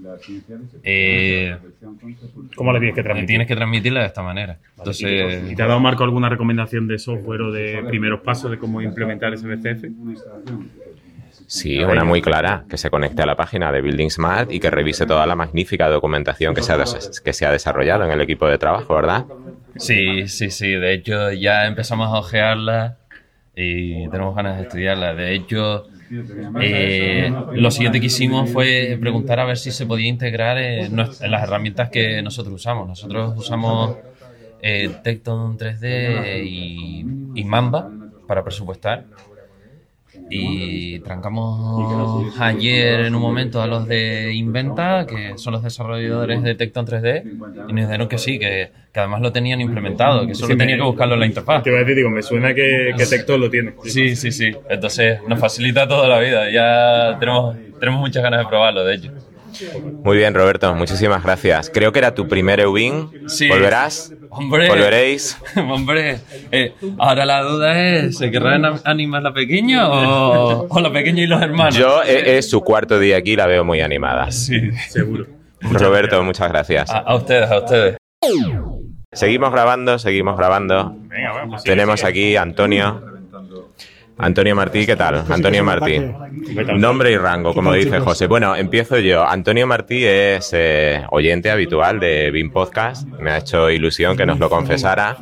eh, 0.83 1.57
¿Cómo 2.55 2.71
le 2.71 2.79
tienes 2.79 2.95
que 2.95 3.03
transmitir? 3.03 3.27
Tienes 3.27 3.47
que 3.47 3.55
transmitirla 3.55 4.01
de 4.01 4.05
esta 4.07 4.21
manera. 4.21 4.59
Entonces, 4.77 5.51
¿Y 5.51 5.55
te 5.55 5.63
ha 5.63 5.67
dado 5.67 5.79
Marco 5.79 6.03
alguna 6.03 6.29
recomendación 6.29 6.87
de 6.87 6.99
software 6.99 7.41
o 7.41 7.51
de 7.51 7.83
primeros 7.87 8.21
pasos 8.21 8.51
de 8.51 8.57
cómo 8.57 8.81
implementar 8.81 9.33
ese 9.33 9.47
BCF? 9.47 9.85
Sí, 11.47 11.83
una 11.83 12.03
muy 12.03 12.21
clara, 12.21 12.65
que 12.69 12.77
se 12.77 12.89
conecte 12.89 13.21
a 13.21 13.25
la 13.25 13.35
página 13.35 13.71
de 13.71 13.81
Building 13.81 14.09
Smart 14.09 14.51
y 14.51 14.59
que 14.59 14.69
revise 14.71 15.05
toda 15.05 15.25
la 15.25 15.35
magnífica 15.35 15.87
documentación 15.87 16.53
que 16.53 16.61
se 16.61 16.73
ha, 16.73 16.83
que 17.23 17.33
se 17.33 17.45
ha 17.45 17.51
desarrollado 17.51 18.05
en 18.05 18.11
el 18.11 18.21
equipo 18.21 18.47
de 18.47 18.57
trabajo, 18.57 18.95
¿verdad? 18.95 19.25
Sí, 19.77 20.27
sí, 20.27 20.49
sí. 20.51 20.71
De 20.71 20.93
hecho, 20.93 21.31
ya 21.31 21.65
empezamos 21.65 22.07
a 22.09 22.19
ojearla 22.19 22.97
y 23.55 24.07
tenemos 24.09 24.35
ganas 24.35 24.57
de 24.57 24.63
estudiarla. 24.63 25.13
De 25.13 25.35
hecho, 25.35 25.85
eh, 26.61 27.31
lo 27.53 27.71
siguiente 27.71 27.99
que 27.99 28.07
hicimos 28.07 28.49
fue 28.49 28.97
preguntar 28.99 29.39
a 29.39 29.45
ver 29.45 29.57
si 29.57 29.71
se 29.71 29.85
podía 29.85 30.07
integrar 30.07 30.57
en, 30.57 30.95
las 30.95 31.21
herramientas 31.21 31.89
que 31.89 32.21
nosotros 32.21 32.55
usamos. 32.55 32.87
Nosotros 32.87 33.33
usamos 33.37 33.97
eh, 34.61 34.89
Tecton 35.03 35.57
3D 35.57 36.43
y, 36.45 37.05
y 37.35 37.43
Mamba 37.43 37.89
para 38.27 38.43
presupuestar. 38.43 39.05
Y 40.29 40.99
trancamos 40.99 42.33
ayer 42.39 43.01
en 43.01 43.15
un 43.15 43.21
momento 43.21 43.61
a 43.61 43.67
los 43.67 43.87
de 43.87 44.33
Inventa, 44.33 45.05
que 45.07 45.37
son 45.37 45.53
los 45.53 45.63
desarrolladores 45.63 46.43
de 46.43 46.55
Tecton 46.55 46.85
3D, 46.85 47.23
y 47.69 47.73
nos 47.73 47.85
dijeron 47.85 48.07
que 48.07 48.17
sí, 48.17 48.39
que, 48.39 48.71
que 48.91 48.99
además 48.99 49.21
lo 49.21 49.31
tenían 49.31 49.61
implementado, 49.61 50.25
que 50.25 50.35
solo 50.35 50.53
Sí, 50.53 50.57
tenía 50.57 50.75
que 50.77 50.83
buscarlo 50.83 51.13
en 51.15 51.19
la 51.21 51.25
interfaz. 51.25 51.63
Te 51.63 51.69
iba 51.69 51.77
a 51.77 51.81
decir, 51.81 51.95
digo, 51.95 52.09
me 52.09 52.21
suena 52.21 52.53
que, 52.53 52.93
que 52.97 53.05
Tecton 53.05 53.41
lo 53.41 53.49
tiene. 53.49 53.73
Sí, 53.83 54.15
sí, 54.15 54.31
sí. 54.31 54.51
Entonces 54.69 55.19
nos 55.27 55.39
facilita 55.39 55.87
toda 55.87 56.07
la 56.07 56.19
vida. 56.19 56.49
Ya 56.51 57.17
tenemos, 57.19 57.55
tenemos 57.79 57.99
muchas 57.99 58.23
ganas 58.23 58.39
de 58.41 58.45
probarlo, 58.47 58.83
de 58.83 58.95
hecho. 58.95 59.11
Muy 60.03 60.17
bien, 60.17 60.33
Roberto, 60.33 60.73
muchísimas 60.75 61.23
gracias. 61.23 61.69
Creo 61.73 61.91
que 61.91 61.99
era 61.99 62.13
tu 62.13 62.27
primer 62.27 62.59
EUBIN. 62.59 63.27
Sí. 63.27 63.47
¿Volverás? 63.47 64.13
Hombre, 64.29 64.67
¿Volveréis? 64.67 65.37
hombre, 65.55 66.19
eh, 66.51 66.73
ahora 66.97 67.25
la 67.25 67.41
duda 67.41 67.79
es, 67.79 68.17
¿se 68.17 68.31
querrán 68.31 68.65
animar 68.83 69.21
la 69.21 69.33
pequeña 69.33 69.89
o, 69.89 70.67
o 70.69 70.79
la 70.79 70.91
pequeña 70.91 71.23
y 71.23 71.27
los 71.27 71.41
hermanos? 71.41 71.75
Yo, 71.75 72.01
eh, 72.03 72.37
es 72.37 72.49
su 72.49 72.61
cuarto 72.61 72.99
día 72.99 73.17
aquí, 73.17 73.35
la 73.35 73.47
veo 73.47 73.63
muy 73.63 73.81
animada. 73.81 74.31
Sí, 74.31 74.71
seguro. 74.89 75.27
Roberto, 75.61 76.21
muchas 76.23 76.49
gracias. 76.49 76.89
A, 76.89 76.99
a 76.99 77.15
ustedes, 77.15 77.49
a 77.49 77.59
ustedes. 77.59 77.97
Seguimos 79.11 79.51
grabando, 79.51 79.99
seguimos 79.99 80.37
grabando. 80.37 80.95
Venga, 81.07 81.31
bueno, 81.33 81.49
pues 81.51 81.63
Tenemos 81.63 82.03
aquí 82.03 82.35
a 82.35 82.41
Antonio. 82.41 83.12
Antonio 84.17 84.55
Martí, 84.55 84.85
¿qué 84.85 84.95
tal? 84.95 85.23
Antonio 85.29 85.63
Martí. 85.63 85.99
Nombre 86.77 87.11
y 87.11 87.17
rango, 87.17 87.53
como 87.53 87.73
dice 87.73 87.99
José. 87.99 88.27
Bueno, 88.27 88.55
empiezo 88.55 88.99
yo. 88.99 89.27
Antonio 89.27 89.65
Martí 89.65 90.05
es 90.05 90.51
eh, 90.53 91.03
oyente 91.09 91.49
habitual 91.49 91.99
de 91.99 92.29
BIM 92.31 92.51
Podcast. 92.51 93.07
Me 93.07 93.31
ha 93.31 93.37
hecho 93.39 93.69
ilusión 93.69 94.15
que 94.15 94.25
nos 94.25 94.39
lo 94.39 94.49
confesara. 94.49 95.17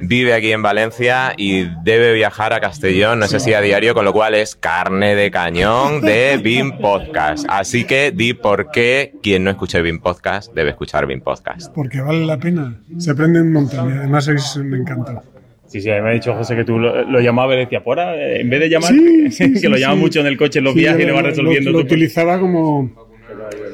Vive 0.00 0.34
aquí 0.34 0.52
en 0.52 0.62
Valencia 0.62 1.34
y 1.36 1.64
debe 1.82 2.14
viajar 2.14 2.52
a 2.52 2.60
Castellón, 2.60 3.18
no 3.18 3.26
sé 3.26 3.40
si 3.40 3.52
a 3.52 3.60
diario, 3.60 3.94
con 3.94 4.04
lo 4.04 4.12
cual 4.12 4.34
es 4.34 4.54
carne 4.54 5.14
de 5.14 5.30
cañón 5.30 6.00
de 6.00 6.38
BIM 6.42 6.78
Podcast. 6.78 7.46
Así 7.48 7.84
que 7.84 8.12
di 8.12 8.32
por 8.32 8.70
qué 8.70 9.14
quien 9.22 9.44
no 9.44 9.50
escuche 9.50 9.82
BIM 9.82 10.00
Podcast 10.00 10.54
debe 10.54 10.70
escuchar 10.70 11.06
BIM 11.06 11.20
Podcast. 11.20 11.72
Porque 11.74 12.00
vale 12.00 12.24
la 12.24 12.38
pena. 12.38 12.80
Se 12.98 13.10
aprende 13.10 13.40
un 13.40 13.52
montón 13.52 13.90
y 13.90 13.98
además 13.98 14.28
un 14.56 14.74
encanto. 14.74 15.22
Sí, 15.68 15.80
sí, 15.82 15.88
me 15.88 15.96
ha 16.10 16.12
dicho 16.12 16.34
José 16.34 16.56
que 16.56 16.64
tú 16.64 16.78
lo, 16.78 17.04
lo 17.04 17.20
llamabas 17.20 17.56
y 17.56 17.60
decía, 17.60 17.84
por 17.84 18.00
ahora, 18.00 18.16
en 18.38 18.48
vez 18.50 18.58
de 18.60 18.68
llamar, 18.70 18.90
Sí, 18.90 19.30
sí, 19.30 19.52
que 19.52 19.58
sí, 19.60 19.68
lo 19.68 19.76
llama 19.76 19.94
sí. 19.94 20.00
mucho 20.00 20.20
en 20.20 20.26
el 20.26 20.36
coche 20.36 20.58
en 20.60 20.64
los 20.64 20.72
Sí, 20.74 20.80
viajes 20.80 21.00
y 21.00 21.02
lo- 21.02 21.08
le 21.08 21.12
va 21.14 21.20
lo- 21.22 21.28
resolviendo. 21.28 21.70
Lo, 21.70 21.78
tu- 21.80 21.84
utilizaba 21.84 22.40
como 22.40 23.06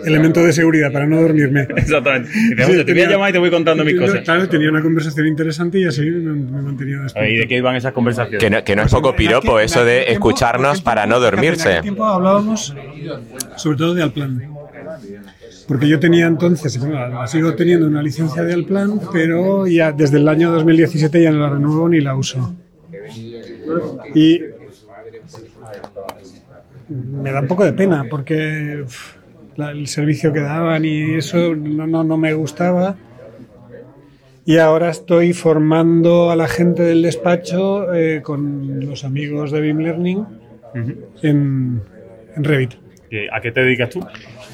elemento 0.05 0.45
de 0.45 0.53
seguridad 0.53 0.93
para 0.93 1.07
no 1.07 1.21
dormirme. 1.23 1.67
Exactamente. 1.77 2.29
Dice, 2.31 2.65
"José, 2.65 2.85
te 2.85 2.93
voy 2.93 3.03
a 3.03 3.09
llamar 3.11 3.31
y 3.31 3.33
te 3.33 3.39
voy 3.39 3.51
contando 3.51 3.85
mis 3.85 3.99
cosas. 3.99 4.21
Claro, 4.21 4.49
tenía 4.49 4.69
una 4.69 4.83
conversación 4.83 5.27
interesante 5.29 5.79
y 5.79 5.85
así 5.85 6.03
me, 6.03 6.33
me 6.33 6.63
mantenía 6.63 6.99
despierto. 6.99 7.31
¿Y 7.31 7.37
de 7.37 7.47
qué 7.49 7.57
iban 7.59 7.75
esas 7.77 7.93
conversaciones? 7.93 8.41
Que 8.41 8.51
no, 8.51 8.63
que 8.65 8.77
no 8.77 8.83
es 8.83 8.93
poco 8.93 9.15
piropo 9.17 9.59
eso 9.61 9.85
de 9.85 10.13
escucharnos 10.13 10.83
para 10.83 11.07
no 11.07 11.17
En 11.17 11.23
dormirse. 11.23 11.69
aquel 11.71 11.83
tiempo 11.83 12.05
hablábamos 12.05 12.75
sobre 13.57 13.79
todo 13.79 13.95
de 13.95 14.03
Alplan. 14.03 14.43
Porque 15.67 15.89
yo 15.89 15.99
tenía 15.99 16.27
entonces, 16.27 16.79
bueno, 16.79 17.27
sigo 17.27 17.55
teniendo 17.55 17.87
una 17.87 18.03
licencia 18.03 18.43
de 18.43 18.53
Alplan, 18.53 19.01
pero 19.13 19.67
ya 19.67 19.93
desde 19.93 20.19
el 20.19 20.29
año 20.29 20.51
2017 20.53 21.23
ya 21.23 21.31
no 21.33 21.39
la 21.39 21.49
renuevo 21.51 21.89
ni 21.89 22.01
la 22.01 22.15
uso. 22.17 22.55
Y 24.15 24.41
me 26.89 27.33
da 27.33 27.41
un 27.41 27.47
poco 27.49 27.65
de 27.65 27.73
pena 27.73 28.07
porque 28.11 28.85
la- 29.57 29.71
el 29.71 29.87
servicio 29.87 30.33
que 30.33 30.41
daban 30.41 30.85
y 30.85 31.15
eso 31.15 31.55
no, 31.55 31.87
no, 31.87 32.05
no 32.05 32.17
me 32.19 32.35
gustaba. 32.35 32.97
Y 34.47 34.59
ahora 34.59 34.91
estoy 34.91 35.33
formando 35.33 36.31
a 36.31 36.37
la 36.37 36.47
gente 36.49 36.83
del 36.83 37.01
despacho 37.01 37.95
eh, 37.95 38.21
con 38.23 38.81
los 38.87 39.05
amigos 39.05 39.51
de 39.51 39.61
BIM 39.63 39.79
Learning 39.79 40.27
en, 41.23 41.81
en 42.37 42.45
Revit. 42.45 42.73
¿Qué- 43.09 43.29
¿A 43.33 43.41
qué 43.41 43.51
te 43.53 43.61
dedicas 43.63 43.89
tú? 43.91 44.01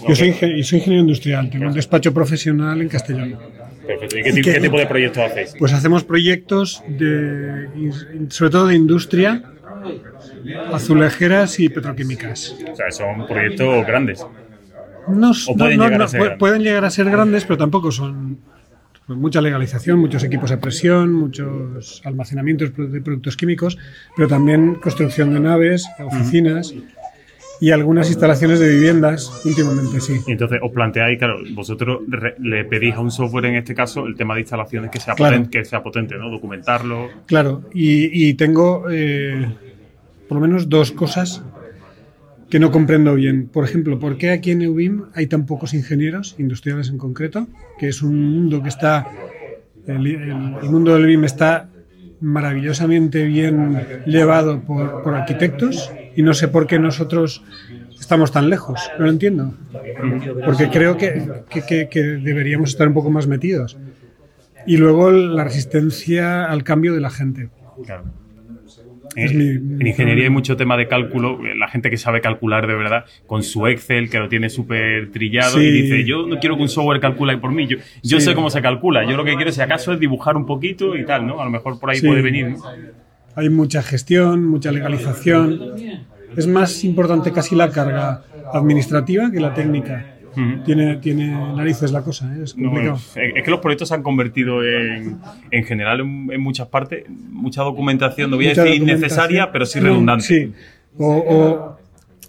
Yo 0.09 0.15
soy, 0.17 0.29
ingeniero 0.29 1.01
industrial, 1.01 1.51
tengo 1.51 1.67
un 1.67 1.73
despacho 1.75 2.13
profesional 2.15 2.81
en 2.81 2.89
Castellón. 2.89 3.37
Perfecto. 3.87 4.19
¿Y 4.19 4.23
qué, 4.23 4.33
ti- 4.33 4.43
qué 4.43 4.61
tipo 4.61 4.79
de 4.79 4.87
proyectos 4.87 5.31
hacéis? 5.31 5.55
Pues 5.59 5.73
hacemos 5.73 6.05
proyectos 6.05 6.83
de, 6.87 7.91
sobre 8.29 8.51
todo 8.51 8.67
de 8.69 8.75
industria, 8.77 9.43
azulejeras 10.73 11.59
y 11.61 11.69
petroquímicas. 11.69 12.55
O 12.71 12.77
sea, 12.77 12.91
son 12.91 13.27
proyectos 13.27 13.87
grandes. 13.87 14.27
No, 15.09 15.31
O 15.49 15.57
pueden 15.57 15.79
no, 15.79 15.85
llegar 15.85 16.03
a 16.03 16.09
ser 16.09 16.39
pueden 16.39 16.63
llegar 16.63 16.85
a 16.85 16.91
ser 16.91 17.11
grandes, 17.11 17.45
pero 17.45 17.57
tampoco 17.59 17.91
son 17.91 18.39
pues, 19.07 19.19
mucha 19.19 19.41
legalización, 19.41 19.99
muchos 19.99 20.23
equipos 20.23 20.53
a 20.53 20.61
presión, 20.61 21.13
muchos 21.13 22.03
almacenamientos 22.05 22.71
de 22.77 23.01
productos 23.01 23.37
químicos, 23.37 23.77
pero 24.15 24.29
también 24.29 24.75
construcción 24.77 25.33
de 25.35 25.41
naves, 25.41 25.87
oficinas 25.99 26.75
y 27.61 27.71
algunas 27.73 28.09
instalaciones 28.09 28.59
de 28.59 28.69
viviendas 28.71 29.31
últimamente, 29.45 30.01
sí. 30.01 30.15
Y 30.27 30.33
entonces 30.33 30.59
os 30.63 30.73
planteáis, 30.73 31.19
claro, 31.19 31.37
vosotros 31.55 32.01
re- 32.09 32.35
le 32.41 32.65
pedís 32.65 32.95
a 32.95 33.01
un 33.01 33.11
software, 33.11 33.47
en 33.47 33.57
este 33.57 33.75
caso, 33.75 34.07
el 34.07 34.17
tema 34.17 34.35
de 34.35 34.41
instalaciones 34.41 34.91
que 34.91 34.99
sea, 34.99 35.15
Claro. 35.15 35.37
potente, 35.37 35.59
que 35.59 35.65
sea 35.65 35.83
potente, 35.83 36.17
¿no? 36.17 36.31
Documentarlo. 36.31 37.09
Claro, 37.27 37.63
y, 37.75 38.29
y 38.29 38.35
tengo 38.35 38.87
eh, 38.91 39.47
por 40.29 40.37
lo 40.39 40.47
menos 40.47 40.69
dos 40.69 40.93
cosas 40.93 41.43
que 42.49 42.59
no 42.59 42.71
comprendo 42.73 43.15
bien. 43.15 43.47
Por 43.47 43.65
ejemplo, 43.65 43.99
¿por 44.01 44.17
qué 44.19 44.31
aquí 44.31 44.51
en 44.51 44.63
EUBIM 44.63 45.03
hay 45.15 45.27
tan 45.29 45.47
pocos 45.47 45.73
ingenieros, 45.75 46.35
industriales 46.39 46.89
en 46.89 46.99
concreto? 46.99 47.47
Que 47.79 47.89
es 47.89 48.03
un 48.03 48.17
mundo 48.35 48.63
que 48.63 48.69
está, 48.71 49.07
el, 49.87 50.07
el- 50.07 50.31
el 50.63 50.71
mundo 50.71 50.95
del 50.95 51.07
BIM 51.07 51.25
está 51.25 51.69
maravillosamente 52.21 53.25
bien 53.25 53.81
llevado 54.07 54.61
por, 54.61 55.03
por 55.03 55.15
arquitectos 55.15 55.91
y 56.15 56.23
no 56.23 56.35
sé 56.35 56.49
por 56.49 56.67
qué 56.67 56.79
nosotros 56.79 57.43
estamos 57.99 58.33
tan 58.33 58.49
lejos, 58.51 58.79
no 58.99 59.05
lo 59.05 59.11
entiendo. 59.11 59.55
Porque 60.45 60.69
creo 60.71 60.97
que, 60.97 61.89
que- 61.91 62.01
deberíamos 62.03 62.71
estar 62.71 62.89
un 62.89 62.95
poco 62.95 63.11
más 63.11 63.27
metidos. 63.27 63.79
Y 64.67 64.77
luego 64.77 65.11
la 65.11 65.45
resistencia 65.45 66.45
al 66.45 66.65
cambio 66.65 66.93
de 66.95 67.01
la 67.01 67.11
gente. 67.11 67.49
Eh, 69.17 69.35
mi- 69.35 69.49
en 69.81 69.87
ingeniería 69.87 70.25
hay 70.25 70.31
mucho 70.31 70.57
tema 70.57 70.77
de 70.77 70.87
cálculo, 70.87 71.41
eh, 71.45 71.55
la 71.57 71.67
gente 71.69 71.91
que 71.91 71.97
sabe 71.97 72.21
calcular 72.21 72.67
de 72.69 72.75
verdad, 72.75 73.05
con 73.27 73.43
su 73.43 73.67
Excel, 73.67 74.09
que 74.09 74.19
lo 74.19 74.29
tiene 74.29 74.49
súper 74.49 75.11
trillado, 75.11 75.59
Sí. 75.59 75.65
y 75.65 75.71
dice, 75.83 76.05
yo 76.05 76.27
no 76.27 76.39
quiero 76.39 76.57
que 76.57 76.63
un 76.63 76.69
software 76.69 77.01
calcule 77.01 77.37
por 77.39 77.51
mí, 77.53 77.67
yo, 77.67 77.79
yo 78.03 78.21
Sí. 78.21 78.27
sé 78.27 78.35
cómo 78.35 78.51
se 78.51 78.63
calcula, 78.63 79.05
yo 79.05 79.17
lo 79.17 79.25
que 79.25 79.35
quiero 79.35 79.51
si 79.51 79.61
acaso 79.61 79.93
es 79.93 79.99
dibujar 80.01 80.37
un 80.37 80.47
poquito 80.47 80.97
y 80.97 81.05
tal, 81.05 81.27
¿no? 81.27 81.41
A 81.41 81.45
lo 81.45 81.51
mejor 81.51 81.81
por 81.81 81.91
ahí 81.91 81.97
Sí. 81.99 82.07
puede 82.07 82.23
venir, 82.23 82.51
¿no? 82.51 82.59
Hay 83.35 83.49
mucha 83.51 83.83
gestión, 83.83 84.45
mucha 84.47 84.71
legalización. 84.71 85.61
Es 86.37 86.47
más 86.47 86.85
importante 86.85 87.33
casi 87.33 87.57
la 87.57 87.71
carga 87.71 88.23
administrativa 88.53 89.31
que 89.33 89.41
la 89.41 89.55
técnica. 89.55 90.07
Tiene, 90.65 90.97
tiene 90.97 91.29
narices 91.55 91.91
la 91.93 92.03
cosa, 92.03 92.33
¿eh? 92.35 92.43
es 92.45 92.57
No, 92.57 92.69
complicado. 92.71 92.97
es, 92.97 93.17
es 93.37 93.43
que 93.45 93.51
los 93.51 93.61
proyectos 93.61 93.89
se 93.89 93.95
han 93.95 94.03
convertido 94.03 94.63
en, 94.65 95.19
en 95.51 95.65
general 95.65 96.01
en, 96.01 96.29
en 96.33 96.41
muchas 96.41 96.69
partes, 96.69 97.05
mucha 97.09 97.63
documentación, 97.63 98.31
no 98.31 98.37
voy 98.37 98.47
a 98.47 98.55
decir 98.55 98.75
innecesaria, 98.83 99.51
pero 99.53 99.67
sí 99.67 99.81
redundante. 99.81 100.25
Sí. 100.25 100.53
O, 100.99 101.07
o 101.17 101.81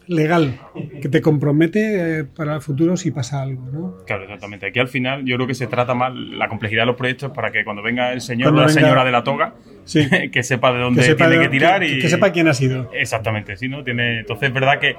legal, 0.08 0.60
que 1.02 1.08
te 1.08 1.22
compromete 1.22 2.20
eh, 2.20 2.24
para 2.26 2.56
el 2.56 2.62
futuro 2.62 2.98
si 2.98 3.12
pasa 3.12 3.42
algo, 3.42 3.70
¿no? 3.72 3.96
Claro, 4.06 4.24
exactamente. 4.24 4.66
Aquí 4.68 4.80
al 4.80 4.90
final 4.90 5.24
yo 5.24 5.36
creo 5.36 5.48
que 5.48 5.54
se 5.54 5.68
trata 5.68 5.94
más 5.94 6.14
la 6.14 6.50
complejidad 6.50 6.82
de 6.82 6.88
los 6.88 6.96
proyectos 6.98 7.32
para 7.32 7.52
que 7.52 7.64
cuando 7.64 7.82
venga 7.82 8.12
el 8.12 8.20
señor 8.20 8.50
o 8.52 8.56
la 8.58 8.66
venga- 8.66 8.74
señora 8.82 9.06
de 9.06 9.12
la 9.12 9.24
toga, 9.24 9.54
Sí. 9.86 10.06
que 10.32 10.44
sepa 10.44 10.74
de 10.74 10.80
dónde 10.80 11.02
Que 11.02 11.08
sepa 11.08 11.28
tiene 11.28 11.38
de- 11.38 11.44
que 11.44 11.50
tirar 11.50 11.82
que- 11.82 11.88
y 11.88 12.00
que 12.00 12.10
sepa 12.10 12.32
quién 12.32 12.48
ha 12.50 12.54
sido. 12.54 12.90
Exactamente, 12.94 13.56
sí, 13.56 13.70
¿no? 13.70 13.84
Tiene, 13.86 14.20
entonces 14.20 14.50
es 14.50 14.54
verdad 14.54 14.80
que 14.80 14.96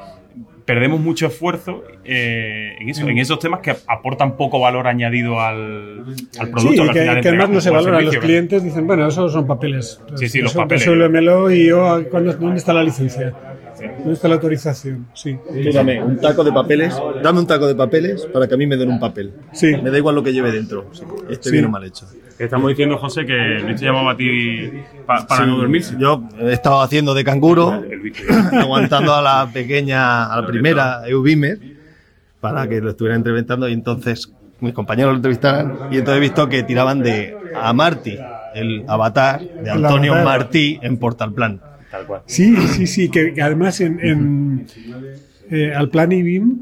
perdemos 0.65 1.01
mucho 1.01 1.27
esfuerzo 1.27 1.83
eh, 2.05 2.77
en 2.79 2.89
eso, 2.89 3.07
en 3.09 3.19
esos 3.19 3.39
temas 3.39 3.61
que 3.61 3.75
aportan 3.87 4.37
poco 4.37 4.61
valor 4.61 4.87
añadido 4.87 5.41
al, 5.41 6.05
al 6.39 6.51
producto. 6.51 6.71
Sí, 6.71 6.75
que 6.77 6.81
al 6.83 6.93
que, 6.93 7.01
final 7.01 7.21
que 7.21 7.29
además 7.29 7.51
no 7.51 7.61
se 7.61 7.71
valora. 7.71 8.01
Los 8.01 8.17
clientes 8.17 8.63
dicen, 8.63 8.87
bueno, 8.87 9.07
eso 9.09 9.29
son 9.29 9.47
papeles. 9.47 10.01
Sí, 10.17 10.29
sí, 10.29 10.41
los 10.41 10.55
papeles. 10.55 10.83
Resuélvemelo 10.83 11.51
y 11.51 11.67
yo, 11.67 12.03
¿cuándo- 12.11 12.33
¿dónde 12.35 12.59
está 12.59 12.73
la 12.73 12.83
licencia? 12.83 13.33
¿Dónde 13.99 14.13
está 14.13 14.29
la 14.29 14.35
autorización? 14.35 15.09
Sí. 15.15 15.37
Tú 15.65 15.73
dame 15.73 16.01
un 16.03 16.19
taco 16.21 16.45
de 16.45 16.53
papeles, 16.53 16.95
dame 17.23 17.41
un 17.41 17.47
taco 17.47 17.67
de 17.67 17.75
papeles 17.75 18.27
para 18.27 18.47
que 18.47 18.55
a 18.55 18.57
mí 18.57 18.67
me 18.67 18.77
den 18.77 18.89
un 18.91 19.01
papel. 19.01 19.33
Sí. 19.53 19.73
Me 19.83 19.91
da 19.91 19.99
igual 19.99 20.15
lo 20.15 20.23
que 20.23 20.33
lleve 20.33 20.53
dentro, 20.53 20.87
esté 21.29 21.49
Sí. 21.49 21.53
bien 21.53 21.65
o 21.65 21.69
mal 21.69 21.83
hecho. 21.85 22.07
Estamos 22.39 22.69
diciendo, 22.71 22.99
José, 22.99 23.25
que 23.25 23.33
Luis 23.65 23.79
te 23.79 23.87
llamaba 23.87 24.13
a 24.13 24.17
ti 24.17 24.71
pa- 25.07 25.27
para 25.27 25.45
Sí, 25.45 25.51
no 25.51 25.57
dormirse. 25.59 25.95
Yo 25.99 26.23
he 26.41 26.53
estado 26.53 26.81
haciendo 26.83 27.15
de 27.15 27.25
canguro, 27.25 27.83
aguantando 28.53 29.15
a 29.15 29.23
la 29.23 29.49
pequeña, 29.53 30.33
a 30.33 30.41
la 30.41 30.47
primera 30.47 31.03
Eubimer, 31.07 31.59
para 32.41 32.69
que 32.69 32.81
lo 32.81 32.91
estuviera 32.91 33.15
entrevistando 33.17 33.69
y 33.69 33.73
entonces 33.73 34.33
mis 34.61 34.73
compañeros 34.73 35.13
lo 35.13 35.17
entrevistaran 35.17 35.79
y 35.91 35.99
entonces 35.99 36.19
he 36.19 36.21
visto 36.21 36.49
que 36.49 36.63
tiraban 36.65 37.03
de 37.03 37.37
a 37.55 37.73
Martí, 37.73 38.19
el 38.55 38.85
avatar 38.89 39.41
de 39.63 39.71
El 39.71 39.85
Antonio. 39.85 40.15
Martí 40.25 40.79
en 40.83 40.97
Portal 40.99 41.33
Plan. 41.33 41.61
Tal 41.91 42.07
cual. 42.07 42.23
Sí, 42.27 42.57
sí, 42.69 42.87
sí, 42.87 43.09
que, 43.11 43.35
que 43.35 43.43
además 43.43 43.81
en, 43.81 43.99
en 44.01 44.67
eh, 45.51 45.73
al 45.75 45.89
plan 45.91 46.11
y 46.13 46.23
BIM, 46.23 46.59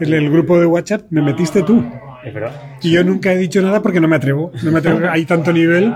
en 0.00 0.12
el 0.14 0.30
grupo 0.30 0.58
de 0.58 0.66
WhatsApp, 0.66 1.02
me 1.10 1.20
metiste 1.22 1.62
tú. 1.62 1.84
Es 2.24 2.34
verdad. 2.34 2.52
Y 2.82 2.90
yo 2.92 3.02
nunca 3.04 3.32
he 3.32 3.36
dicho 3.38 3.60
nada 3.62 3.80
porque 3.82 4.00
no 4.00 4.08
me 4.08 4.16
atrevo. 4.16 4.52
No 4.62 4.70
me 4.72 4.78
atrevo. 4.78 5.00
Hay 5.10 5.24
tanto 5.24 5.52
nivel, 5.52 5.92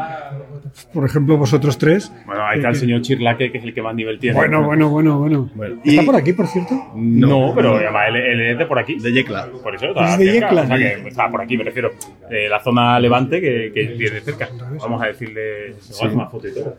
por 0.92 1.04
ejemplo, 1.06 1.36
vosotros 1.36 1.76
tres. 1.78 2.10
Bueno, 2.26 2.42
ahí 2.46 2.56
está 2.58 2.68
el 2.68 2.74
que- 2.74 2.80
señor 2.80 3.02
Chirlaque, 3.02 3.52
que 3.52 3.58
es 3.58 3.64
el 3.64 3.74
que 3.74 3.82
más 3.82 3.94
nivel 3.94 4.18
tiene. 4.18 4.36
Bueno, 4.36 4.62
bueno, 4.64 4.88
bueno, 4.88 5.18
bueno. 5.18 5.50
¿Está 5.84 6.02
por 6.02 6.16
aquí, 6.16 6.32
por 6.32 6.46
cierto? 6.46 6.74
No, 6.94 7.52
pero 7.54 7.76
además 7.76 8.04
él, 8.08 8.16
él 8.16 8.40
es 8.52 8.58
de 8.58 8.66
por 8.66 8.78
aquí. 8.78 8.98
De 8.98 9.12
Yecla. 9.12 9.48
Por 9.62 9.74
eso 9.74 9.86
está 9.86 10.14
Es 10.14 10.18
de 10.18 10.32
cerca, 10.32 10.46
Yecla. 10.48 10.62
O 10.62 10.66
sea 10.66 10.76
que 10.78 11.08
está 11.08 11.30
por 11.30 11.40
aquí, 11.42 11.56
me 11.58 11.64
refiero. 11.64 11.92
De 12.30 12.48
la 12.48 12.60
zona 12.62 12.98
levante 12.98 13.40
que, 13.40 13.70
que 13.74 13.86
tiene 13.96 14.20
cerca. 14.20 14.48
Vamos 14.80 15.02
a 15.02 15.06
decirle. 15.06 15.74
Sí. 15.80 15.92
Igual 16.04 16.14
una 16.14 16.26
foto 16.28 16.48
y 16.48 16.54
todo. 16.54 16.76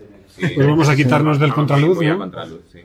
Pues 0.55 0.67
vamos 0.67 0.89
a 0.89 0.95
quitarnos 0.95 1.39
del 1.39 1.53
contraluz, 1.53 2.01
¿no? 2.01 2.31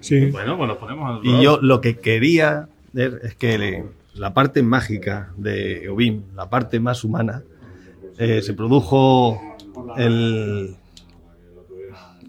Sí. 0.01 0.27
Bueno, 0.27 0.57
pues 0.57 0.69
nos 0.69 0.77
ponemos. 0.79 1.21
Y 1.25 1.43
yo 1.43 1.59
lo 1.61 1.81
que 1.81 1.97
quería 1.99 2.69
es 2.95 3.35
que 3.35 3.59
le- 3.59 3.85
la 4.15 4.35
parte 4.35 4.63
mágica 4.63 5.33
de 5.37 5.85
Eubim, 5.85 6.23
la 6.35 6.49
parte 6.51 6.81
más 6.81 7.05
humana, 7.05 7.43
eh, 8.19 8.43
se 8.43 8.55
produjo 8.55 9.41
el 9.97 10.77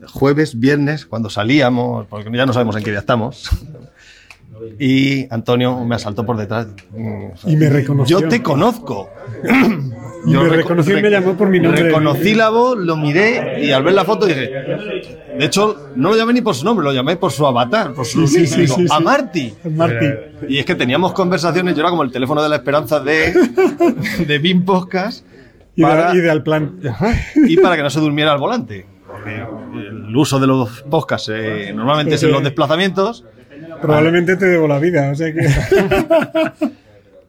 jueves, 0.07 0.59
viernes, 0.59 1.05
cuando 1.05 1.29
salíamos, 1.29 2.07
porque 2.07 2.29
ya 2.35 2.45
no 2.45 2.53
sabemos 2.53 2.75
en 2.75 2.83
qué 2.83 2.91
día 2.91 2.99
estamos. 2.99 3.49
Y 4.79 5.27
Antonio 5.33 5.83
me 5.85 5.95
asaltó 5.95 6.25
por 6.25 6.37
detrás. 6.37 6.67
Y 7.45 7.55
me 7.55 7.69
reconoció. 7.69 8.19
Yo 8.19 8.27
te 8.27 8.43
conozco. 8.43 9.09
Y 10.26 10.31
me 10.31 10.39
reco- 10.39 10.49
reconoció 10.57 10.98
y 10.98 11.02
me 11.02 11.10
llamó 11.10 11.35
por 11.35 11.49
mi 11.49 11.60
nombre. 11.60 11.84
Reconocí 11.84 12.34
la 12.35 12.49
voz, 12.49 12.77
lo 12.77 12.95
miré 12.95 13.64
y 13.65 13.72
al 13.72 13.84
ver 13.84 13.93
la 13.93 14.06
foto 14.06 14.26
dije. 14.26 14.49
De 15.38 15.45
hecho, 15.45 15.89
no 15.95 16.10
lo 16.10 16.15
llamé 16.18 16.34
ni 16.34 16.41
por 16.41 16.53
su 16.53 16.64
nombre, 16.65 16.84
lo 16.84 16.93
llamé 16.93 17.15
por 17.15 17.31
su 17.31 17.45
avatar, 17.48 17.93
por 17.93 18.06
su 18.06 18.27
Sí, 18.27 18.45
sí, 18.45 18.61
digo, 18.61 18.76
sí, 18.76 18.85
a. 18.91 18.99
Marty. 18.99 19.53
Marty. 19.72 20.06
Y 20.49 20.60
es 20.60 20.65
que 20.65 20.76
teníamos 20.76 21.14
conversaciones, 21.14 21.73
yo 21.76 21.81
era 21.81 21.89
como 21.89 22.03
el 22.03 22.11
teléfono 22.11 22.43
de 22.43 22.49
la 22.49 22.57
esperanza 22.57 22.99
de, 22.99 23.34
de 24.27 24.39
BIM 24.39 24.64
Podcast 24.65 25.26
Y, 25.76 25.81
para- 25.81 26.11
de, 26.11 26.18
y 26.19 26.22
de 26.22 26.30
al 26.30 26.43
plan. 26.43 26.80
y 27.35 27.57
para 27.57 27.76
que 27.77 27.84
no 27.84 27.89
se 27.89 27.99
durmiera 27.99 28.31
al 28.34 28.39
volante. 28.39 28.85
porque 29.07 29.35
el 29.88 30.15
uso 30.15 30.39
de 30.39 30.48
los 30.48 30.81
podcasts 30.84 31.31
eh, 31.34 31.72
normalmente 31.76 32.15
es 32.15 32.23
en 32.23 32.31
los 32.31 32.43
desplazamientos. 32.43 33.26
Probablemente 33.81 34.35
te 34.38 34.45
debo 34.45 34.68
la 34.68 34.77
vida, 34.80 35.10
o 35.11 35.15
sea 35.15 35.34
que. 35.34 35.39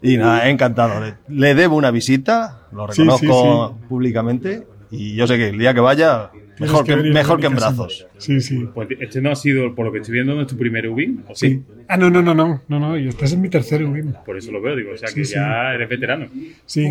Y 0.03 0.17
nada, 0.17 0.49
encantado. 0.49 1.01
Le, 1.01 1.15
le 1.29 1.55
debo 1.55 1.77
una 1.77 1.91
visita, 1.91 2.63
lo 2.73 2.91
Sí, 2.93 3.03
reconozco 3.03 3.77
sí, 3.81 3.87
públicamente. 3.89 4.67
Y 4.93 5.15
yo 5.17 5.27
sé 5.27 5.37
que 5.39 5.49
el 5.49 5.59
día 5.59 5.73
que 5.75 5.81
vaya, 5.81 6.31
mejor 6.61 6.85
que, 6.85 6.95
mejor 6.97 7.41
que 7.41 7.47
en 7.47 7.55
brazos. 7.57 8.07
Sí, 8.19 8.41
sí. 8.41 8.69
Pues 8.75 8.89
este 9.01 9.21
no 9.23 9.31
ha 9.33 9.35
sido, 9.35 9.75
por 9.75 9.87
lo 9.87 9.93
que 9.93 9.99
estoy 9.99 10.13
viendo, 10.15 10.35
no 10.35 10.43
es 10.43 10.47
tu 10.47 10.57
primer 10.57 10.87
UBIM, 10.89 11.23
¿o 11.29 11.35
sí? 11.35 11.63
Ah, 11.89 11.97
no, 11.97 12.11
no, 12.11 12.21
no, 12.23 12.35
no, 12.35 12.61
no, 12.69 12.79
no, 12.79 12.99
y 12.99 13.09
este 13.09 13.25
es 13.25 13.37
mi 13.37 13.49
tercer 13.49 13.83
UBIM. 13.85 14.13
Por 14.25 14.37
eso 14.37 14.53
lo 14.53 14.61
veo, 14.61 14.77
digo, 14.77 14.93
o 14.93 14.97
sea 14.97 15.09
Sí, 15.09 15.15
que 15.15 15.25
sí. 15.25 15.35
ya 15.35 15.73
eres 15.75 15.89
veterano. 15.89 16.27
Sí. 16.67 16.87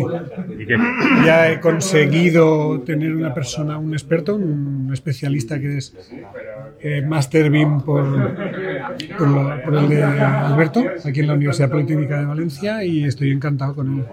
¿Y 0.58 0.66
qué? 0.66 0.76
Ya 1.24 1.50
he 1.50 1.60
conseguido 1.60 2.80
tener 2.80 3.14
una 3.14 3.32
persona, 3.32 3.78
un 3.78 3.92
experto, 3.92 4.34
un 4.36 4.90
especialista 4.92 5.58
que 5.60 5.78
es 5.78 5.96
eh, 6.80 7.02
Master 7.06 7.50
BIM 7.50 7.80
por, 7.82 8.04
por, 9.16 9.28
la- 9.30 9.62
por 9.64 9.74
el 9.76 9.88
de 9.88 10.02
Alberto, 10.02 10.84
aquí 11.04 11.20
en 11.20 11.26
la 11.28 11.34
Universidad 11.34 11.70
Politécnica 11.70 12.18
de 12.20 12.26
Valencia, 12.26 12.84
y 12.84 13.04
estoy 13.04 13.30
encantado 13.30 13.74
con 13.74 13.98
él. 14.00 14.04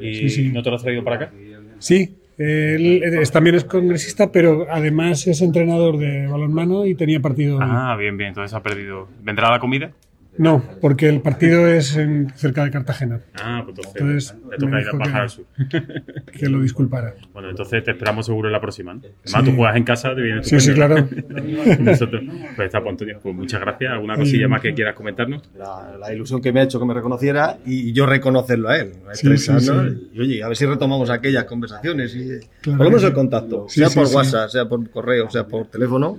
¿Y 0.00 0.14
Sí, 0.14 0.28
sí. 0.28 0.48
no 0.52 0.62
te 0.62 0.70
lo 0.70 0.76
has 0.76 0.82
traído 0.82 1.02
para 1.02 1.16
acá? 1.16 1.32
Sí, 1.78 2.14
él 2.38 3.02
es- 3.02 3.30
también 3.32 3.56
es 3.56 3.64
congresista, 3.64 4.30
pero 4.30 4.66
además 4.70 5.26
es 5.26 5.40
entrenador 5.42 5.98
de 5.98 6.26
balonmano 6.26 6.86
y 6.86 6.94
tenía 6.94 7.20
partido. 7.20 7.58
Ah, 7.60 7.96
bien, 7.98 8.16
bien, 8.16 8.28
entonces 8.28 8.52
ha 8.54 8.62
perdido. 8.62 9.08
¿Vendrá 9.22 9.50
la 9.50 9.58
comida? 9.58 9.90
No, 10.38 10.62
porque 10.80 11.08
el 11.08 11.20
partido 11.22 11.66
es 11.66 11.96
en- 11.96 12.30
cerca 12.36 12.64
de 12.64 12.70
Cartagena. 12.70 13.20
Ah, 13.40 13.62
pues 13.64 13.78
entonces, 13.78 14.34
Entonces, 14.34 14.50
te 14.50 14.56
toca 14.66 14.80
ir 14.80 14.88
a 14.88 14.92
bajar 14.92 15.12
que- 15.12 15.18
al 15.18 15.30
sur. 15.30 15.44
Que 16.38 16.48
lo 16.48 16.60
disculpara. 16.60 17.14
Bueno, 17.32 17.50
entonces 17.50 17.82
te 17.82 17.90
esperamos 17.92 18.26
seguro 18.26 18.48
en 18.48 18.52
la 18.52 18.60
próxima. 18.60 18.94
¿no? 18.94 19.00
Además, 19.00 19.20
Sí. 19.24 19.50
tú 19.50 19.56
juegas 19.56 19.76
en 19.76 19.84
casa, 19.84 20.14
te 20.14 20.20
viene 20.22 20.42
Sí, 20.44 20.60
sí, 20.60 20.72
claro. 20.74 20.96
Nosotros, 21.80 22.22
pues 22.56 22.66
está, 22.66 22.82
pues, 22.82 22.96
pues 23.22 23.34
muchas 23.34 23.60
gracias. 23.60 23.92
¿Alguna 23.92 24.16
cosilla 24.16 24.48
más 24.48 24.60
que 24.60 24.74
quieras 24.74 24.94
comentarnos? 24.94 25.42
La, 25.58 25.96
la 25.98 26.12
ilusión 26.12 26.40
que 26.40 26.52
me 26.52 26.60
ha 26.60 26.62
hecho 26.64 26.78
que 26.78 26.86
me 26.86 26.94
reconociera 26.94 27.58
y 27.64 27.92
yo 27.92 28.06
reconocerlo 28.06 28.68
a 28.68 28.78
él. 28.78 28.92
Sí, 29.12 29.36
sí, 29.38 29.52
¿no? 29.52 29.86
Y 30.12 30.20
oye, 30.20 30.42
a 30.42 30.48
ver 30.48 30.56
si 30.56 30.66
retomamos 30.66 31.10
aquellas 31.10 31.44
conversaciones 31.44 32.14
y 32.14 32.28
Claro 32.60 32.78
por 32.78 32.86
lo 32.86 32.90
menos 32.90 33.02
que 33.02 33.08
el 33.08 33.14
contacto, 33.14 33.66
Sí, 33.68 33.80
sea 33.80 33.88
sí, 33.88 33.98
por 33.98 34.06
sí. 34.08 34.16
WhatsApp, 34.16 34.48
sea 34.50 34.68
por 34.68 34.90
correo, 34.90 35.30
sea 35.30 35.46
por 35.46 35.66
teléfono. 35.68 36.18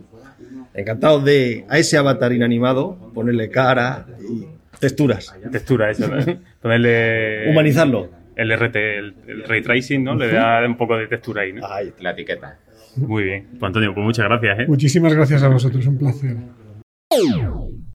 Encantado 0.78 1.20
de 1.20 1.66
a 1.70 1.80
ese 1.80 1.98
avatar 1.98 2.32
inanimado 2.32 3.12
ponerle 3.14 3.50
cara 3.50 4.06
y 4.22 4.46
texturas. 4.80 5.36
Textura, 5.52 5.90
eso, 5.90 6.08
¿no? 6.08 6.18
Ponerle. 6.62 7.50
Humanizarlo. 7.50 8.10
El 8.36 8.56
RT, 8.56 8.76
el, 8.76 9.16
el 9.28 9.44
ray 9.46 9.64
tracing, 9.64 10.04
¿no? 10.04 10.16
Le 10.16 10.32
da 10.32 10.64
un 10.66 10.78
poco 10.78 10.96
de 10.96 11.08
textura 11.08 11.42
ahí, 11.42 11.54
¿no? 11.54 11.68
La 12.00 12.12
etiqueta. 12.12 12.60
Muy 12.96 13.24
bien. 13.24 13.48
Pues 13.60 13.64
Antonio, 13.64 13.94
pues 13.94 14.06
muchas 14.06 14.26
gracias, 14.26 14.60
¿eh? 14.60 14.66
Muchísimas 14.68 15.14
gracias 15.14 15.42
a 15.42 15.50
vosotros, 15.50 15.86
un 15.88 15.98
placer. 15.98 16.38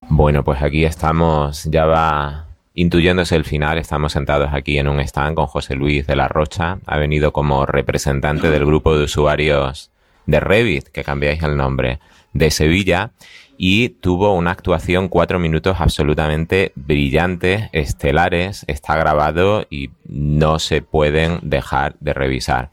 Bueno, 0.08 0.42
pues 0.42 0.60
aquí 0.62 0.84
estamos, 0.84 1.64
ya 1.70 1.86
va 1.86 2.48
intuyéndose 2.74 3.36
el 3.36 3.44
final, 3.44 3.78
estamos 3.78 4.12
sentados 4.12 4.50
aquí 4.52 4.78
en 4.78 4.88
un 4.88 4.98
stand 5.00 5.36
con 5.36 5.46
José 5.46 5.74
Luis 5.74 6.06
de 6.06 6.16
la 6.16 6.28
Rocha, 6.28 6.78
ha 6.86 6.98
venido 6.98 7.32
como 7.32 7.66
representante 7.66 8.50
del 8.50 8.64
grupo 8.64 8.96
de 8.96 9.04
usuarios 9.04 9.90
de 10.26 10.40
Revit, 10.40 10.88
que 10.88 11.04
cambiáis 11.04 11.42
el 11.42 11.56
nombre, 11.56 11.98
de 12.32 12.50
Sevilla, 12.50 13.12
y 13.56 13.90
tuvo 13.90 14.34
una 14.34 14.50
actuación 14.50 15.08
cuatro 15.08 15.38
minutos 15.38 15.76
absolutamente 15.78 16.72
brillantes, 16.74 17.68
estelares, 17.72 18.64
está 18.66 18.96
grabado 18.96 19.66
y 19.70 19.90
no 20.08 20.58
se 20.58 20.82
pueden 20.82 21.38
dejar 21.42 21.94
de 22.00 22.12
revisar. 22.12 22.70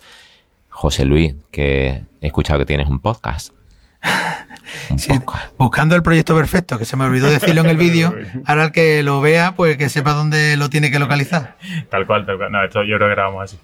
José 0.69 1.06
Luis, 1.06 1.36
que 1.52 2.03
he 2.22 2.27
escuchado 2.27 2.60
que 2.60 2.65
tienes 2.65 2.88
un 2.88 2.99
podcast. 2.99 3.53
Sí, 4.98 5.11
buscando 5.57 5.95
el 5.95 6.03
proyecto 6.03 6.36
perfecto, 6.36 6.77
que 6.77 6.86
se 6.86 6.95
me 6.95 7.06
olvidó 7.06 7.27
decirlo 7.27 7.61
en 7.61 7.68
el 7.72 7.77
vídeo. 7.77 8.14
Ahora 8.45 8.65
el 8.65 8.72
que 8.72 9.02
lo 9.02 9.19
vea, 9.19 9.56
pues 9.56 9.77
que 9.77 9.90
sepa 9.90 10.14
dónde 10.14 10.57
lo 10.57 10.69
tiene 10.69 10.91
que 10.91 10.99
localizar. 10.99 11.56
Tal 11.90 12.06
cual, 12.06 12.26
tal 12.27 12.38
cual. 12.38 12.52
No, 12.52 12.64
esto 12.64 12.84
yo 12.84 12.98
creo 12.98 13.10
que 13.10 13.15
grabamos 13.15 13.44
así. 13.45 13.57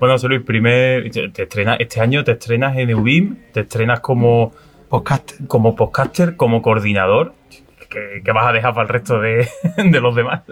Bueno, 0.00 0.14
José 0.14 0.26
Luis, 0.26 0.42
primer, 0.42 1.10
te 1.12 1.28
te 1.28 1.44
estrenas, 1.44 1.78
este 1.78 2.00
año 2.00 2.24
te 2.24 2.32
estrenas 2.32 2.76
en 2.76 2.92
Ubim, 2.92 3.36
te 3.52 3.60
estrenas 3.60 4.00
como 4.00 4.52
podcaster, 4.92 5.46
como, 5.46 5.74
podcaster, 5.74 6.36
como 6.36 6.60
coordinador. 6.60 7.32
¿Qué, 7.88 8.20
qué 8.22 8.32
vas 8.32 8.46
a 8.46 8.52
dejar 8.52 8.74
para 8.74 8.82
el 8.82 8.88
resto 8.90 9.20
de, 9.20 9.48
de 9.76 10.00
los 10.02 10.14
demás? 10.14 10.42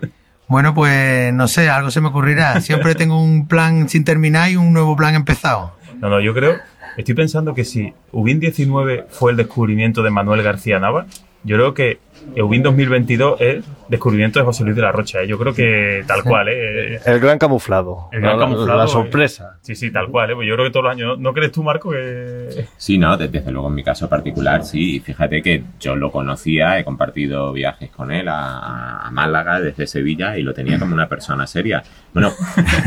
Bueno, 0.49 0.73
pues 0.75 1.33
no 1.35 1.47
sé, 1.47 1.69
algo 1.69 1.91
se 1.91 2.01
me 2.01 2.09
ocurrirá. 2.09 2.59
Siempre 2.63 2.95
tengo 2.95 3.23
un 3.23 3.47
plan 3.47 3.91
sin 3.91 4.03
terminar 4.03 4.51
y 4.51 4.57
un 4.57 4.73
nuevo 4.73 4.97
plan 4.97 5.15
empezado. 5.15 5.75
No, 6.01 6.09
no, 6.09 6.21
yo 6.21 6.33
creo, 6.33 6.57
estoy 6.97 7.15
pensando 7.15 7.53
que 7.53 7.67
si 7.67 7.93
Ubin 8.13 8.41
19 8.41 9.09
fue 9.11 9.33
el 9.33 9.37
descubrimiento 9.37 10.03
de 10.03 10.09
Manuel 10.09 10.43
García 10.43 10.81
Nava, 10.81 11.05
yo 11.43 11.57
creo 11.57 11.75
que 11.75 11.99
Ubin 12.37 12.63
2022 12.63 13.41
es 13.41 13.65
descubrimiento 13.89 14.39
de 14.39 14.45
José 14.45 14.63
Luis 14.63 14.77
de 14.77 14.83
la 14.83 14.93
Rocha. 14.93 15.23
¿eh? 15.23 15.27
Yo 15.27 15.39
creo 15.39 15.55
que 15.55 16.05
tal 16.07 16.23
cual, 16.23 16.49
¿eh? 16.51 17.01
El 17.07 17.19
gran 17.19 17.39
camuflado. 17.39 18.09
El 18.13 18.21
gran 18.21 18.39
la, 18.39 18.45
camuflado, 18.45 18.79
la 18.79 18.85
¿eh? 18.85 18.89
sorpresa. 18.89 19.59
Sí, 19.63 19.75
sí, 19.75 19.91
tal 19.91 20.09
cual, 20.09 20.31
¿eh? 20.31 20.35
Pues 20.35 20.47
yo 20.47 20.55
creo 20.55 20.67
que 20.67 20.71
todos 20.71 20.85
los 20.85 20.93
años. 20.93 21.17
¿No, 21.19 21.23
¿no 21.31 21.33
crees 21.33 21.51
tú, 21.51 21.63
Marco, 21.63 21.91
que.? 21.91 22.67
Sí, 22.77 22.99
no, 22.99 23.17
de- 23.17 23.29
desde 23.29 23.51
luego 23.51 23.69
en 23.69 23.75
mi 23.75 23.83
caso 23.83 24.09
particular, 24.09 24.65
sí. 24.65 24.97
Y 24.97 25.01
Fíjate 25.01 25.41
que 25.43 25.63
yo 25.81 25.97
lo 25.97 26.13
conocía, 26.13 26.79
he 26.79 26.85
compartido 26.85 27.53
viajes 27.53 27.91
con 27.91 28.13
él 28.13 28.29
a, 28.29 28.99
a 29.07 29.11
Málaga 29.11 29.61
desde 29.61 29.87
Sevilla 29.87 30.37
y 30.37 30.43
lo 30.43 30.53
tenía 30.53 30.79
como 30.79 30.95
una 30.95 31.09
persona 31.09 31.47
seria. 31.47 31.83
Bueno, 32.13 32.33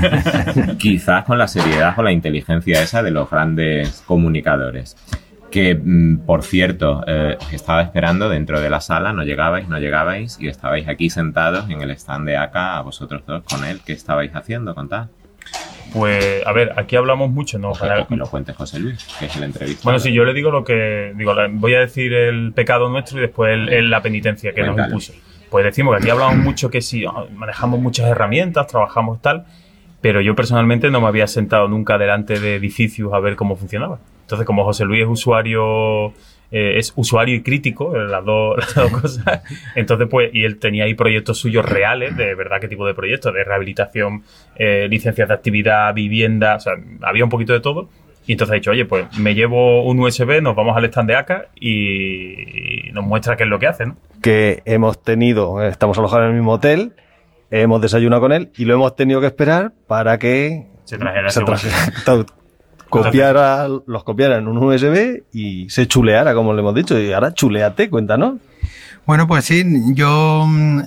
quizás 0.77 1.25
con 1.25 1.37
la 1.37 1.47
seriedad 1.47 1.93
o 1.97 2.03
la 2.03 2.11
inteligencia 2.11 2.81
esa 2.81 3.01
de 3.03 3.11
los 3.11 3.29
grandes 3.29 4.03
comunicadores. 4.05 4.95
Que, 5.53 5.75
mm, 5.75 6.25
por 6.25 6.41
cierto, 6.41 7.03
eh, 7.05 7.37
estaba 7.51 7.83
esperando 7.83 8.27
dentro 8.27 8.59
de 8.59 8.71
la 8.71 8.81
sala, 8.81 9.13
no 9.13 9.23
llegabais, 9.23 9.69
no 9.69 9.77
llegabais 9.77 10.37
y 10.41 10.47
estabais 10.47 10.87
aquí 10.87 11.11
sentados 11.11 11.69
en 11.69 11.79
el 11.81 11.91
stand 11.91 12.25
de 12.27 12.37
acá, 12.37 12.77
a 12.77 12.81
vosotros 12.81 13.21
dos 13.27 13.43
con 13.43 13.63
él. 13.63 13.79
¿Qué 13.85 13.93
estabais 13.93 14.31
haciendo? 14.35 14.73
Contad. 14.73 15.09
Pues, 15.93 16.41
a 16.47 16.51
ver, 16.53 16.73
aquí 16.75 16.95
hablamos 16.95 17.29
mucho, 17.29 17.59
¿no? 17.59 17.69
Ojalá 17.69 18.07
que 18.07 18.15
lo 18.15 18.25
cuente 18.27 18.53
José 18.53 18.79
Luis, 18.79 19.05
que 19.19 19.25
es 19.27 19.35
el 19.35 19.43
entrevistado. 19.43 19.83
Bueno, 19.83 19.99
sí, 19.99 20.11
yo 20.11 20.25
le 20.25 20.33
digo 20.33 20.49
lo 20.49 20.63
que. 20.63 21.13
Digo, 21.15 21.35
voy 21.51 21.75
a 21.75 21.81
decir 21.81 22.13
el 22.13 22.51
pecado 22.53 22.89
nuestro 22.89 23.19
y 23.19 23.21
después 23.21 23.53
el- 23.53 23.69
el- 23.69 23.89
la 23.91 24.01
penitencia 24.01 24.53
que 24.53 24.63
nos 24.63 24.75
impuso. 24.87 25.13
Pues 25.51 25.63
decimos 25.65 25.95
que 25.95 26.01
aquí 26.01 26.09
hablamos 26.09 26.37
mucho 26.37 26.71
que 26.71 26.81
sí, 26.81 27.05
ah, 27.05 27.25
manejamos 27.35 27.79
muchas 27.79 28.07
herramientas, 28.07 28.65
trabajamos 28.65 29.21
tal, 29.21 29.45
pero 30.01 30.19
yo 30.19 30.33
personalmente 30.35 30.89
no 30.89 30.99
me 30.99 31.07
había 31.07 31.27
sentado 31.27 31.67
nunca 31.67 31.99
delante 31.99 32.39
de 32.39 32.55
edificios 32.55 33.13
a 33.13 33.19
ver 33.19 33.35
cómo 33.35 33.55
funcionaba. 33.55 33.99
Entonces, 34.23 34.45
como 34.45 34.63
José 34.65 34.83
Luis 34.85 35.03
es 35.03 35.07
usuario, 35.07 36.07
eh, 36.51 36.77
es 36.77 36.91
usuario 36.95 37.35
y 37.35 37.41
crítico, 37.43 37.95
eh, 37.95 38.05
las 38.07 38.25
dos, 38.25 38.57
las 38.75 38.91
dos 38.91 39.01
cosas, 39.01 39.43
entonces 39.75 40.07
pues, 40.09 40.29
y 40.33 40.43
él 40.43 40.59
tenía 40.59 40.83
ahí 40.85 40.93
proyectos 40.95 41.37
suyos 41.37 41.65
reales, 41.65 42.15
de 42.17 42.35
verdad 42.35 42.59
qué 42.61 42.67
tipo 42.67 42.85
de 42.87 42.93
proyectos, 42.93 43.33
de 43.33 43.43
rehabilitación, 43.43 44.23
eh, 44.55 44.87
licencias 44.89 45.27
de 45.27 45.33
actividad, 45.33 45.93
vivienda, 45.93 46.55
o 46.55 46.59
sea, 46.59 46.73
había 47.01 47.23
un 47.23 47.29
poquito 47.29 47.53
de 47.53 47.59
todo. 47.59 47.89
Y 48.25 48.31
entonces 48.31 48.53
ha 48.53 48.55
dicho, 48.55 48.71
oye, 48.71 48.85
pues 48.85 49.17
me 49.19 49.35
llevo 49.35 49.83
un 49.83 49.99
USB, 49.99 50.41
nos 50.41 50.55
vamos 50.55 50.77
al 50.77 50.85
stand 50.85 51.09
de 51.09 51.15
ACA 51.17 51.47
y 51.59 52.89
nos 52.93 53.03
muestra 53.03 53.35
qué 53.35 53.43
es 53.43 53.49
lo 53.49 53.59
que 53.59 53.67
hace, 53.67 53.85
¿no? 53.85 53.97
que 54.21 54.61
hemos 54.63 55.03
tenido, 55.03 55.61
estamos 55.61 55.97
alojados 55.97 56.23
en 56.23 56.29
el 56.29 56.35
mismo 56.37 56.53
hotel, 56.53 56.93
hemos 57.51 57.81
desayunado 57.81 58.21
con 58.21 58.31
él 58.31 58.51
y 58.55 58.63
lo 58.63 58.75
hemos 58.75 58.95
tenido 58.95 59.19
que 59.19 59.27
esperar 59.27 59.73
para 59.87 60.17
que 60.17 60.67
Se 60.85 60.97
trajera 60.97 61.29
se 61.29 61.41
trajera- 61.43 61.91
copiara, 63.01 63.67
los 63.85 64.03
copiara 64.03 64.37
en 64.37 64.47
un 64.47 64.57
USB 64.57 65.23
y 65.33 65.69
se 65.69 65.87
chuleara, 65.87 66.33
como 66.33 66.53
le 66.53 66.61
hemos 66.61 66.75
dicho. 66.75 66.99
Y 66.99 67.11
ahora 67.11 67.33
chuleate, 67.33 67.89
cuéntanos. 67.89 68.35
Bueno, 69.05 69.27
pues 69.27 69.45
sí, 69.45 69.65
yo 69.93 70.45
mm, 70.47 70.79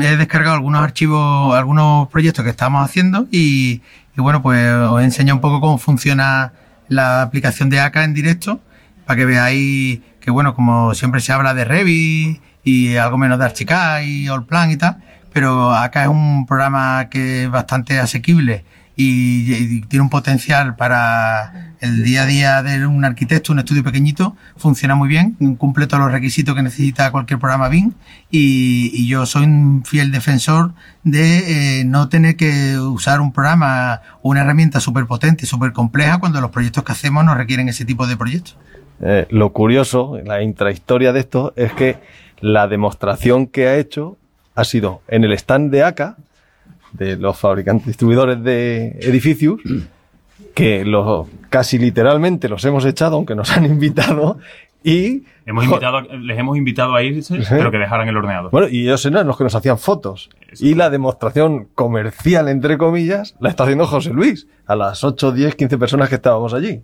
he 0.00 0.16
descargado 0.16 0.54
algunos 0.54 0.82
archivos, 0.82 1.54
algunos 1.54 2.08
proyectos 2.08 2.44
que 2.44 2.50
estamos 2.50 2.84
haciendo 2.84 3.26
y, 3.30 3.82
y 4.16 4.20
bueno, 4.20 4.42
pues 4.42 4.72
os 4.72 5.00
he 5.00 5.04
enseñado 5.04 5.36
un 5.36 5.40
poco 5.40 5.60
cómo 5.60 5.78
funciona 5.78 6.52
la 6.88 7.22
aplicación 7.22 7.70
de 7.70 7.80
ACA 7.80 8.04
en 8.04 8.14
directo 8.14 8.60
para 9.06 9.16
que 9.16 9.24
veáis 9.24 10.00
que, 10.20 10.30
bueno, 10.30 10.54
como 10.54 10.94
siempre 10.94 11.20
se 11.20 11.32
habla 11.32 11.54
de 11.54 11.64
Revit 11.64 12.40
y 12.64 12.96
algo 12.96 13.18
menos 13.18 13.38
de 13.38 13.44
Archicad 13.44 14.02
y 14.02 14.28
Allplan 14.28 14.70
y 14.70 14.76
tal, 14.76 14.96
pero 15.32 15.72
ACA 15.72 16.02
es 16.02 16.08
un 16.08 16.46
programa 16.46 17.08
que 17.08 17.44
es 17.44 17.50
bastante 17.50 17.98
asequible 17.98 18.64
y, 19.02 19.80
tiene 19.82 20.02
un 20.02 20.10
potencial 20.10 20.76
para 20.76 21.72
el 21.80 22.02
día 22.02 22.22
a 22.22 22.26
día 22.26 22.62
de 22.62 22.86
un 22.86 23.04
arquitecto, 23.04 23.52
un 23.52 23.58
estudio 23.58 23.82
pequeñito, 23.82 24.36
funciona 24.56 24.94
muy 24.94 25.08
bien, 25.08 25.36
cumple 25.56 25.86
todos 25.86 26.02
los 26.02 26.12
requisitos 26.12 26.54
que 26.54 26.62
necesita 26.62 27.10
cualquier 27.10 27.38
programa 27.38 27.68
BIM 27.68 27.92
y, 28.30 29.08
yo 29.08 29.24
soy 29.26 29.44
un 29.44 29.82
fiel 29.84 30.12
defensor 30.12 30.72
de 31.02 31.80
eh, 31.80 31.84
no 31.84 32.08
tener 32.08 32.36
que 32.36 32.78
usar 32.78 33.20
un 33.20 33.32
programa 33.32 34.02
una 34.22 34.42
herramienta 34.42 34.78
súper 34.80 35.06
potente, 35.06 35.46
súper 35.46 35.72
compleja 35.72 36.18
cuando 36.18 36.40
los 36.40 36.50
proyectos 36.50 36.84
que 36.84 36.92
hacemos 36.92 37.24
no 37.24 37.34
requieren 37.34 37.68
ese 37.68 37.84
tipo 37.84 38.06
de 38.06 38.16
proyectos. 38.16 38.56
Eh, 39.00 39.26
lo 39.30 39.52
curioso, 39.52 40.18
la 40.24 40.42
intrahistoria 40.42 41.12
de 41.12 41.20
esto, 41.20 41.54
es 41.56 41.72
que 41.72 41.96
la 42.40 42.68
demostración 42.68 43.46
que 43.46 43.66
ha 43.66 43.76
hecho 43.76 44.18
ha 44.54 44.64
sido 44.64 45.00
en 45.08 45.24
el 45.24 45.32
stand 45.32 45.72
de 45.72 45.82
ACA, 45.82 46.16
de 46.92 47.16
los 47.16 47.38
fabricantes 47.38 47.86
distribuidores 47.86 48.42
de 48.42 48.98
edificios, 49.00 49.60
que 50.54 50.84
los, 50.84 51.28
casi 51.48 51.78
literalmente 51.78 52.48
los 52.48 52.64
hemos 52.64 52.84
echado, 52.84 53.16
aunque 53.16 53.34
nos 53.34 53.50
han 53.56 53.64
invitado, 53.66 54.38
y... 54.82 55.24
Hemos 55.46 55.64
invitado, 55.64 56.00
les 56.00 56.38
hemos 56.38 56.56
invitado 56.56 56.94
a 56.94 57.02
irse, 57.02 57.40
pero 57.48 57.70
que 57.70 57.78
dejaran 57.78 58.08
el 58.08 58.16
ordenador. 58.16 58.50
Bueno, 58.50 58.68
y 58.68 58.82
ellos 58.82 59.04
eran 59.04 59.26
los 59.26 59.36
que 59.36 59.44
nos 59.44 59.54
hacían 59.54 59.78
fotos. 59.78 60.30
Y 60.58 60.74
la 60.74 60.90
demostración 60.90 61.66
comercial, 61.74 62.48
entre 62.48 62.78
comillas, 62.78 63.34
la 63.40 63.50
está 63.50 63.64
haciendo 63.64 63.86
José 63.86 64.10
Luis, 64.10 64.46
a 64.66 64.76
las 64.76 65.02
8, 65.02 65.32
10, 65.32 65.56
15 65.56 65.78
personas 65.78 66.08
que 66.08 66.14
estábamos 66.16 66.54
allí. 66.54 66.82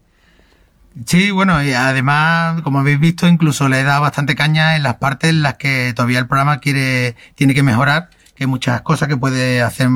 Sí, 1.05 1.31
bueno, 1.31 1.63
y 1.63 1.73
además, 1.73 2.63
como 2.63 2.81
habéis 2.81 2.99
visto, 2.99 3.29
incluso 3.29 3.69
le 3.69 3.81
he 3.81 3.85
dado 3.85 4.01
bastante 4.01 4.35
caña 4.35 4.77
en 4.77 4.83
las 4.83 4.97
partes 4.97 5.31
en 5.31 5.43
las 5.43 5.55
que 5.55 5.93
todavía 5.95 6.19
el 6.19 6.27
programa 6.27 6.59
quiere, 6.59 7.17
tiene 7.35 7.55
que 7.55 7.63
mejorar, 7.63 8.09
que 8.37 8.45
hay 8.45 8.49
muchas 8.49 8.83
cosas 8.83 9.09
que 9.09 9.17
puede 9.17 9.63
hacer 9.63 9.89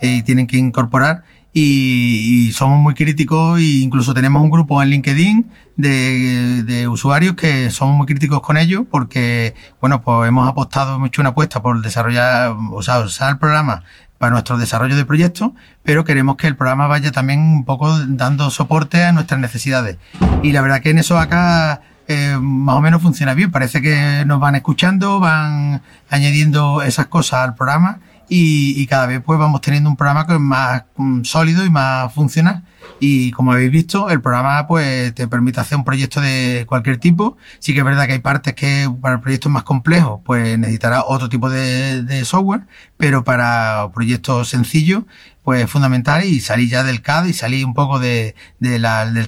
eh, 0.00 0.16
y 0.16 0.22
tienen 0.22 0.46
que 0.46 0.56
incorporar. 0.56 1.24
Y, 1.54 2.50
somos 2.52 2.80
muy 2.80 2.94
críticos 2.94 3.58
e 3.58 3.82
incluso 3.82 4.14
tenemos 4.14 4.42
un 4.42 4.50
grupo 4.50 4.82
en 4.82 4.88
LinkedIn 4.88 5.50
de, 5.76 6.62
de, 6.62 6.88
usuarios 6.88 7.34
que 7.34 7.70
somos 7.70 7.94
muy 7.94 8.06
críticos 8.06 8.40
con 8.40 8.56
ellos 8.56 8.84
porque, 8.90 9.54
bueno, 9.80 10.00
pues 10.00 10.28
hemos 10.28 10.48
apostado, 10.48 10.96
hemos 10.96 11.08
hecho 11.08 11.20
una 11.20 11.30
apuesta 11.30 11.60
por 11.60 11.82
desarrollar, 11.82 12.54
o 12.72 12.82
sea, 12.82 13.00
usar 13.00 13.32
el 13.32 13.38
programa 13.38 13.82
para 14.16 14.30
nuestro 14.30 14.56
desarrollo 14.56 14.96
de 14.96 15.04
proyectos, 15.04 15.50
pero 15.82 16.04
queremos 16.04 16.36
que 16.36 16.46
el 16.46 16.56
programa 16.56 16.86
vaya 16.86 17.10
también 17.10 17.40
un 17.40 17.64
poco 17.64 17.98
dando 18.06 18.50
soporte 18.50 19.02
a 19.02 19.12
nuestras 19.12 19.40
necesidades. 19.40 19.98
Y 20.44 20.52
la 20.52 20.62
verdad 20.62 20.80
que 20.80 20.90
en 20.90 20.98
eso 20.98 21.18
acá 21.18 21.82
eh, 22.12 22.38
más 22.38 22.76
o 22.76 22.80
menos 22.80 23.02
funciona 23.02 23.34
bien. 23.34 23.50
Parece 23.50 23.80
que 23.80 24.24
nos 24.26 24.40
van 24.40 24.54
escuchando, 24.54 25.20
van 25.20 25.82
añadiendo 26.10 26.82
esas 26.82 27.06
cosas 27.06 27.40
al 27.40 27.54
programa 27.54 28.00
y, 28.28 28.86
cada 28.86 29.06
vez 29.06 29.20
pues 29.24 29.38
vamos 29.38 29.60
teniendo 29.60 29.90
un 29.90 29.96
programa 29.96 30.26
que 30.26 30.34
es 30.34 30.40
más 30.40 30.84
um, 30.96 31.24
sólido 31.24 31.64
y 31.64 31.70
más 31.70 32.12
funcional. 32.12 32.62
Y 33.00 33.32
como 33.32 33.52
habéis 33.52 33.72
visto, 33.72 34.10
el 34.10 34.20
programa 34.20 34.66
pues 34.66 35.12
te 35.14 35.26
permite 35.26 35.60
hacer 35.60 35.76
un 35.76 35.84
proyecto 35.84 36.20
de 36.20 36.64
cualquier 36.68 36.98
tipo. 36.98 37.36
Sí 37.58 37.72
que 37.72 37.80
es 37.80 37.84
verdad 37.84 38.06
que 38.06 38.12
hay 38.12 38.18
partes 38.20 38.54
que 38.54 38.88
para 39.00 39.20
proyectos 39.20 39.50
más 39.50 39.64
complejos 39.64 40.20
pues 40.24 40.58
necesitará 40.58 41.04
otro 41.04 41.28
tipo 41.28 41.50
de, 41.50 42.24
software, 42.24 42.62
pero 42.96 43.24
para 43.24 43.90
proyectos 43.92 44.48
sencillos 44.50 45.04
pues 45.42 45.64
es 45.64 45.70
fundamental 45.70 46.24
y 46.24 46.38
salir 46.40 46.68
ya 46.68 46.84
del 46.84 47.02
CAD 47.02 47.24
y 47.24 47.32
salir 47.32 47.66
un 47.66 47.74
poco 47.74 47.98
del 47.98 48.34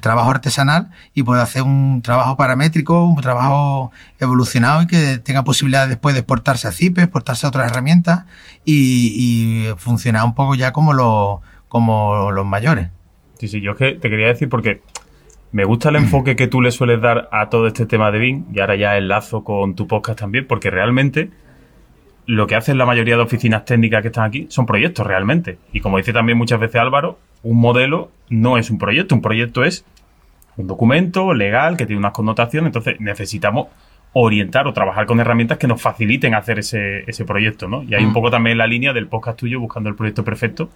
trabajo 0.00 0.30
artesanal 0.30 0.90
y 1.12 1.24
poder 1.24 1.42
hacer 1.42 1.62
un 1.62 2.02
trabajo 2.02 2.36
paramétrico, 2.36 3.04
un 3.04 3.20
trabajo 3.20 3.90
evolucionado 4.20 4.82
y 4.82 4.86
que 4.86 5.18
tenga 5.18 5.42
posibilidad 5.42 5.88
después 5.88 6.14
de 6.14 6.20
exportarse 6.20 6.68
a 6.68 6.72
CIPE, 6.72 7.02
exportarse 7.02 7.46
a 7.46 7.48
otras 7.48 7.70
herramientas 7.70 8.24
y, 8.64 9.66
funcionar 9.78 10.24
un 10.24 10.34
poco 10.34 10.54
ya 10.54 10.72
como 10.72 10.92
los, 10.92 11.40
como 11.68 12.30
los 12.30 12.46
mayores. 12.46 12.90
Sí, 13.44 13.48
sí, 13.48 13.60
yo 13.60 13.72
es 13.72 13.76
que 13.76 13.92
te 13.92 14.08
quería 14.08 14.28
decir 14.28 14.48
porque 14.48 14.80
me 15.52 15.66
gusta 15.66 15.90
el 15.90 15.96
enfoque 15.96 16.34
que 16.34 16.46
tú 16.46 16.62
le 16.62 16.70
sueles 16.70 17.02
dar 17.02 17.28
a 17.30 17.50
todo 17.50 17.66
este 17.66 17.84
tema 17.84 18.10
de 18.10 18.18
BIM 18.18 18.46
y 18.54 18.60
ahora 18.60 18.74
ya 18.74 18.96
enlazo 18.96 19.44
con 19.44 19.74
tu 19.74 19.86
podcast 19.86 20.18
también 20.18 20.46
porque 20.46 20.70
realmente 20.70 21.28
lo 22.24 22.46
que 22.46 22.54
hacen 22.54 22.78
la 22.78 22.86
mayoría 22.86 23.16
de 23.16 23.22
oficinas 23.22 23.66
técnicas 23.66 24.00
que 24.00 24.08
están 24.08 24.24
aquí 24.24 24.46
son 24.48 24.64
proyectos 24.64 25.06
realmente. 25.06 25.58
Y 25.74 25.80
como 25.80 25.98
dice 25.98 26.14
también 26.14 26.38
muchas 26.38 26.58
veces 26.58 26.80
Álvaro, 26.80 27.18
un 27.42 27.58
modelo 27.60 28.10
no 28.30 28.56
es 28.56 28.70
un 28.70 28.78
proyecto, 28.78 29.14
un 29.14 29.20
proyecto 29.20 29.62
es 29.62 29.84
un 30.56 30.66
documento 30.66 31.34
legal 31.34 31.76
que 31.76 31.84
tiene 31.84 31.98
unas 31.98 32.12
connotaciones, 32.12 32.68
entonces 32.68 32.98
necesitamos 32.98 33.66
orientar 34.14 34.66
o 34.66 34.72
trabajar 34.72 35.04
con 35.04 35.20
herramientas 35.20 35.58
que 35.58 35.66
nos 35.66 35.82
faciliten 35.82 36.34
hacer 36.34 36.60
ese, 36.60 37.04
ese 37.06 37.26
proyecto, 37.26 37.68
¿no? 37.68 37.82
Y 37.82 37.94
hay 37.94 38.06
un 38.06 38.14
poco 38.14 38.30
también 38.30 38.56
la 38.56 38.66
línea 38.66 38.94
del 38.94 39.06
podcast 39.06 39.38
tuyo 39.38 39.60
buscando 39.60 39.90
el 39.90 39.96
proyecto 39.96 40.24
perfecto, 40.24 40.70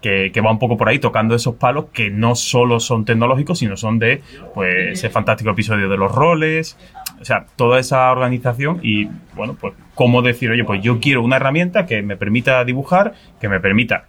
que, 0.00 0.30
que, 0.32 0.40
va 0.40 0.50
un 0.50 0.58
poco 0.58 0.76
por 0.76 0.88
ahí 0.88 0.98
tocando 0.98 1.34
esos 1.34 1.56
palos 1.56 1.86
que 1.92 2.10
no 2.10 2.34
solo 2.34 2.80
son 2.80 3.04
tecnológicos, 3.04 3.58
sino 3.58 3.76
son 3.76 3.98
de 3.98 4.22
pues 4.54 4.92
ese 4.92 5.10
fantástico 5.10 5.50
episodio 5.50 5.88
de 5.88 5.96
los 5.96 6.12
roles, 6.12 6.76
o 7.20 7.24
sea, 7.24 7.46
toda 7.56 7.78
esa 7.78 8.10
organización 8.10 8.80
y 8.82 9.08
bueno, 9.34 9.56
pues 9.60 9.74
cómo 9.94 10.22
decir, 10.22 10.50
oye, 10.50 10.64
pues 10.64 10.82
yo 10.82 11.00
quiero 11.00 11.22
una 11.22 11.36
herramienta 11.36 11.86
que 11.86 12.02
me 12.02 12.16
permita 12.16 12.64
dibujar, 12.64 13.14
que 13.40 13.48
me 13.48 13.60
permita 13.60 14.04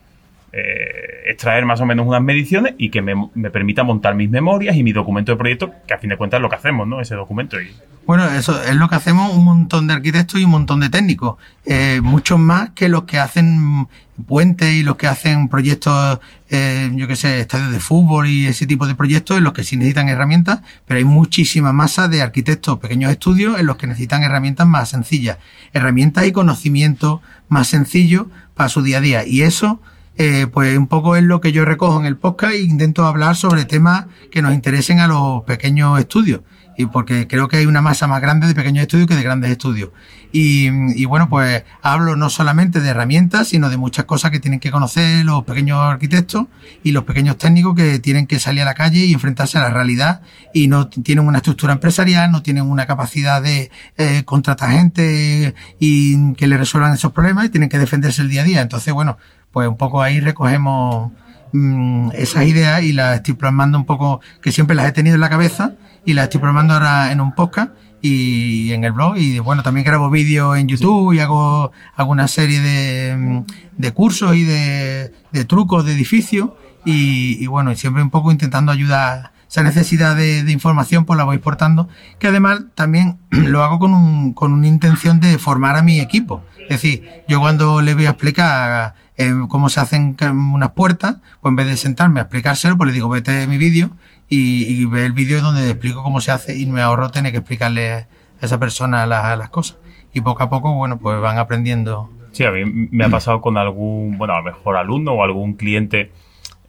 eh, 0.59 1.29
extraer 1.31 1.65
más 1.65 1.79
o 1.81 1.85
menos 1.85 2.07
unas 2.07 2.21
mediciones 2.21 2.73
y 2.77 2.89
que 2.89 3.01
me, 3.01 3.13
me, 3.35 3.51
permita 3.51 3.83
montar 3.83 4.15
mis 4.15 4.29
memorias 4.29 4.75
y 4.75 4.83
mi 4.83 4.91
documento 4.91 5.31
de 5.31 5.37
proyecto, 5.37 5.71
que 5.87 5.93
a 5.93 5.97
fin 5.97 6.09
de 6.09 6.17
cuentas 6.17 6.39
es 6.39 6.41
lo 6.41 6.49
que 6.49 6.55
hacemos, 6.55 6.87
¿no? 6.87 6.99
Ese 6.99 7.15
documento. 7.15 7.61
Y... 7.61 7.69
Bueno, 8.07 8.25
eso 8.29 8.63
es 8.63 8.75
lo 8.75 8.87
que 8.87 8.95
hacemos 8.95 9.33
un 9.33 9.43
montón 9.43 9.85
de 9.85 9.93
arquitectos 9.93 10.39
y 10.39 10.45
un 10.45 10.51
montón 10.51 10.79
de 10.79 10.89
técnicos. 10.89 11.35
Eh, 11.65 11.99
muchos 12.01 12.39
más 12.39 12.69
que 12.69 12.87
los 12.87 13.03
que 13.03 13.19
hacen 13.19 13.87
puentes 14.25 14.73
y 14.73 14.81
los 14.81 14.95
que 14.95 15.07
hacen 15.07 15.49
proyectos, 15.49 16.19
eh, 16.49 16.89
yo 16.95 17.07
qué 17.07 17.15
sé, 17.17 17.41
estadios 17.41 17.71
de 17.71 17.79
fútbol 17.79 18.27
y 18.27 18.47
ese 18.47 18.65
tipo 18.65 18.87
de 18.87 18.95
proyectos 18.95 19.37
en 19.37 19.43
los 19.43 19.51
que 19.51 19.65
sí 19.65 19.75
necesitan 19.75 20.09
herramientas, 20.09 20.61
pero 20.85 20.99
hay 20.99 21.03
muchísima 21.03 21.73
masa 21.73 22.07
de 22.07 22.21
arquitectos, 22.21 22.79
pequeños 22.79 23.11
estudios 23.11 23.59
en 23.59 23.65
los 23.65 23.75
que 23.75 23.87
necesitan 23.87 24.23
herramientas 24.23 24.65
más 24.65 24.89
sencillas, 24.89 25.37
herramientas 25.73 26.25
y 26.25 26.31
conocimientos 26.31 27.19
más 27.49 27.67
sencillos 27.67 28.27
para 28.55 28.69
su 28.69 28.81
día 28.81 28.99
a 28.99 29.01
día. 29.01 29.27
Y 29.27 29.41
eso, 29.41 29.81
eh, 30.17 30.47
pues 30.51 30.77
un 30.77 30.87
poco 30.87 31.15
es 31.15 31.23
lo 31.23 31.41
que 31.41 31.51
yo 31.51 31.65
recojo 31.65 31.99
en 31.99 32.05
el 32.05 32.17
podcast 32.17 32.53
e 32.53 32.61
intento 32.61 33.05
hablar 33.05 33.35
sobre 33.35 33.65
temas 33.65 34.05
que 34.31 34.41
nos 34.41 34.53
interesen 34.53 34.99
a 34.99 35.07
los 35.07 35.43
pequeños 35.43 35.99
estudios 35.99 36.41
y 36.77 36.85
porque 36.85 37.27
creo 37.27 37.47
que 37.47 37.57
hay 37.57 37.65
una 37.65 37.81
masa 37.81 38.07
más 38.07 38.21
grande 38.21 38.47
de 38.47 38.53
pequeños 38.53 38.83
estudios 38.83 39.07
que 39.07 39.15
de 39.15 39.23
grandes 39.23 39.49
estudios. 39.49 39.89
Y, 40.31 40.67
y, 41.01 41.05
bueno, 41.05 41.27
pues 41.27 41.63
hablo 41.81 42.15
no 42.15 42.29
solamente 42.29 42.79
de 42.81 42.89
herramientas, 42.89 43.47
sino 43.47 43.69
de 43.69 43.77
muchas 43.77 44.05
cosas 44.05 44.29
que 44.29 44.39
tienen 44.39 44.59
que 44.59 44.69
conocer 44.69 45.25
los 45.25 45.43
pequeños 45.43 45.79
arquitectos 45.79 46.45
y 46.83 46.91
los 46.91 47.05
pequeños 47.05 47.37
técnicos 47.37 47.75
que 47.75 47.97
tienen 47.97 48.27
que 48.27 48.37
salir 48.37 48.61
a 48.61 48.65
la 48.65 48.75
calle 48.75 49.05
y 49.05 49.13
enfrentarse 49.13 49.57
a 49.57 49.61
la 49.61 49.69
realidad 49.71 50.21
y 50.53 50.67
no 50.67 50.87
tienen 50.87 51.25
una 51.25 51.37
estructura 51.37 51.73
empresarial, 51.73 52.31
no 52.31 52.43
tienen 52.43 52.63
una 52.63 52.85
capacidad 52.85 53.41
de 53.41 53.71
eh, 53.97 54.23
contratar 54.25 54.71
gente 54.71 55.55
y 55.79 56.33
que 56.33 56.45
le 56.45 56.57
resuelvan 56.57 56.93
esos 56.93 57.11
problemas 57.11 57.45
y 57.45 57.49
tienen 57.49 57.69
que 57.69 57.79
defenderse 57.79 58.21
el 58.21 58.29
día 58.29 58.41
a 58.41 58.45
día. 58.45 58.61
Entonces, 58.61 58.93
bueno, 58.93 59.17
pues 59.57 59.69
un 59.69 59.75
poco 59.75 60.03
ahí 60.03 60.19
recogemos 60.19 61.11
mmm, 61.51 62.11
esas 62.13 62.45
ideas 62.45 62.83
y 62.83 62.93
las 62.93 63.15
estoy 63.15 63.33
plasmando 63.33 63.79
un 63.79 63.85
poco, 63.85 64.21
que 64.39 64.51
siempre 64.51 64.75
las 64.75 64.85
he 64.85 64.91
tenido 64.91 65.15
en 65.15 65.21
la 65.21 65.31
cabeza 65.31 65.73
y 66.05 66.13
la 66.13 66.25
estoy 66.25 66.39
programando 66.39 66.75
ahora 66.75 67.11
en 67.11 67.21
un 67.21 67.33
podcast 67.33 67.71
y 68.03 68.71
en 68.71 68.83
el 68.83 68.91
blog. 68.91 69.17
Y 69.17 69.39
bueno 69.39 69.63
también 69.63 69.83
grabo 69.83 70.11
vídeos 70.11 70.59
en 70.59 70.67
YouTube 70.67 71.13
y 71.13 71.21
hago, 71.21 71.71
hago 71.95 72.11
una 72.11 72.27
serie 72.27 72.59
de, 72.61 73.43
de 73.75 73.91
cursos 73.93 74.35
y 74.35 74.43
de, 74.43 75.11
trucos 75.47 75.85
de 75.85 75.93
edificios 75.93 76.51
y, 76.85 77.43
y, 77.43 77.47
bueno 77.47 77.73
siempre 77.73 78.03
un 78.03 78.11
poco 78.11 78.31
intentando 78.31 78.71
ayudar 78.71 79.31
esa 79.49 79.63
necesidad 79.63 80.15
de, 80.15 80.51
información 80.51 81.05
pues 81.05 81.17
la 81.17 81.23
voy 81.23 81.39
portando 81.39 81.89
que 82.19 82.27
además 82.27 82.61
también 82.75 83.17
lo 83.31 83.63
hago 83.63 83.79
con, 83.79 84.33
con 84.33 84.53
una 84.53 84.67
intención 84.67 85.19
de 85.19 85.39
formar 85.39 85.77
a 85.77 85.81
mi 85.81 85.99
equipo. 85.99 86.43
Es 86.59 86.81
decir 86.81 87.23
yo 87.27 87.39
cuando 87.39 87.81
le 87.81 87.95
voy 87.95 88.05
a 88.05 88.11
explicar 88.11 89.06
eh, 89.17 89.33
cómo 89.49 89.69
se 89.69 89.79
hacen 89.79 90.15
unas 90.21 90.71
puertas 90.71 91.17
pues 91.41 91.51
en 91.51 91.55
vez 91.55 91.67
de 91.67 91.77
sentarme 91.77 92.19
a 92.19 92.23
explicárselo 92.23 92.77
pues 92.77 92.87
le 92.87 92.93
digo 92.93 93.09
vete 93.09 93.47
mi 93.47 93.57
vídeo 93.57 93.91
y, 94.29 94.63
y 94.65 94.85
ve 94.85 95.05
el 95.05 95.13
vídeo 95.13 95.41
donde 95.41 95.69
explico 95.69 96.03
cómo 96.03 96.21
se 96.21 96.31
hace 96.31 96.57
y 96.57 96.65
me 96.65 96.81
ahorro 96.81 97.09
tener 97.09 97.31
que 97.31 97.39
explicarle 97.39 98.07
a 98.41 98.45
esa 98.45 98.59
persona 98.59 99.05
las, 99.05 99.37
las 99.37 99.49
cosas. 99.49 99.77
Y 100.13 100.21
poco 100.21 100.43
a 100.43 100.49
poco, 100.49 100.73
bueno, 100.73 100.97
pues 100.97 101.19
van 101.21 101.37
aprendiendo. 101.37 102.09
Sí, 102.31 102.43
a 102.43 102.51
mí 102.51 102.89
me 102.91 103.05
ha 103.05 103.09
pasado 103.09 103.41
con 103.41 103.57
algún, 103.57 104.17
bueno, 104.17 104.33
a 104.33 104.37
lo 104.39 104.43
mejor 104.43 104.77
alumno 104.77 105.13
o 105.13 105.23
algún 105.23 105.53
cliente 105.53 106.11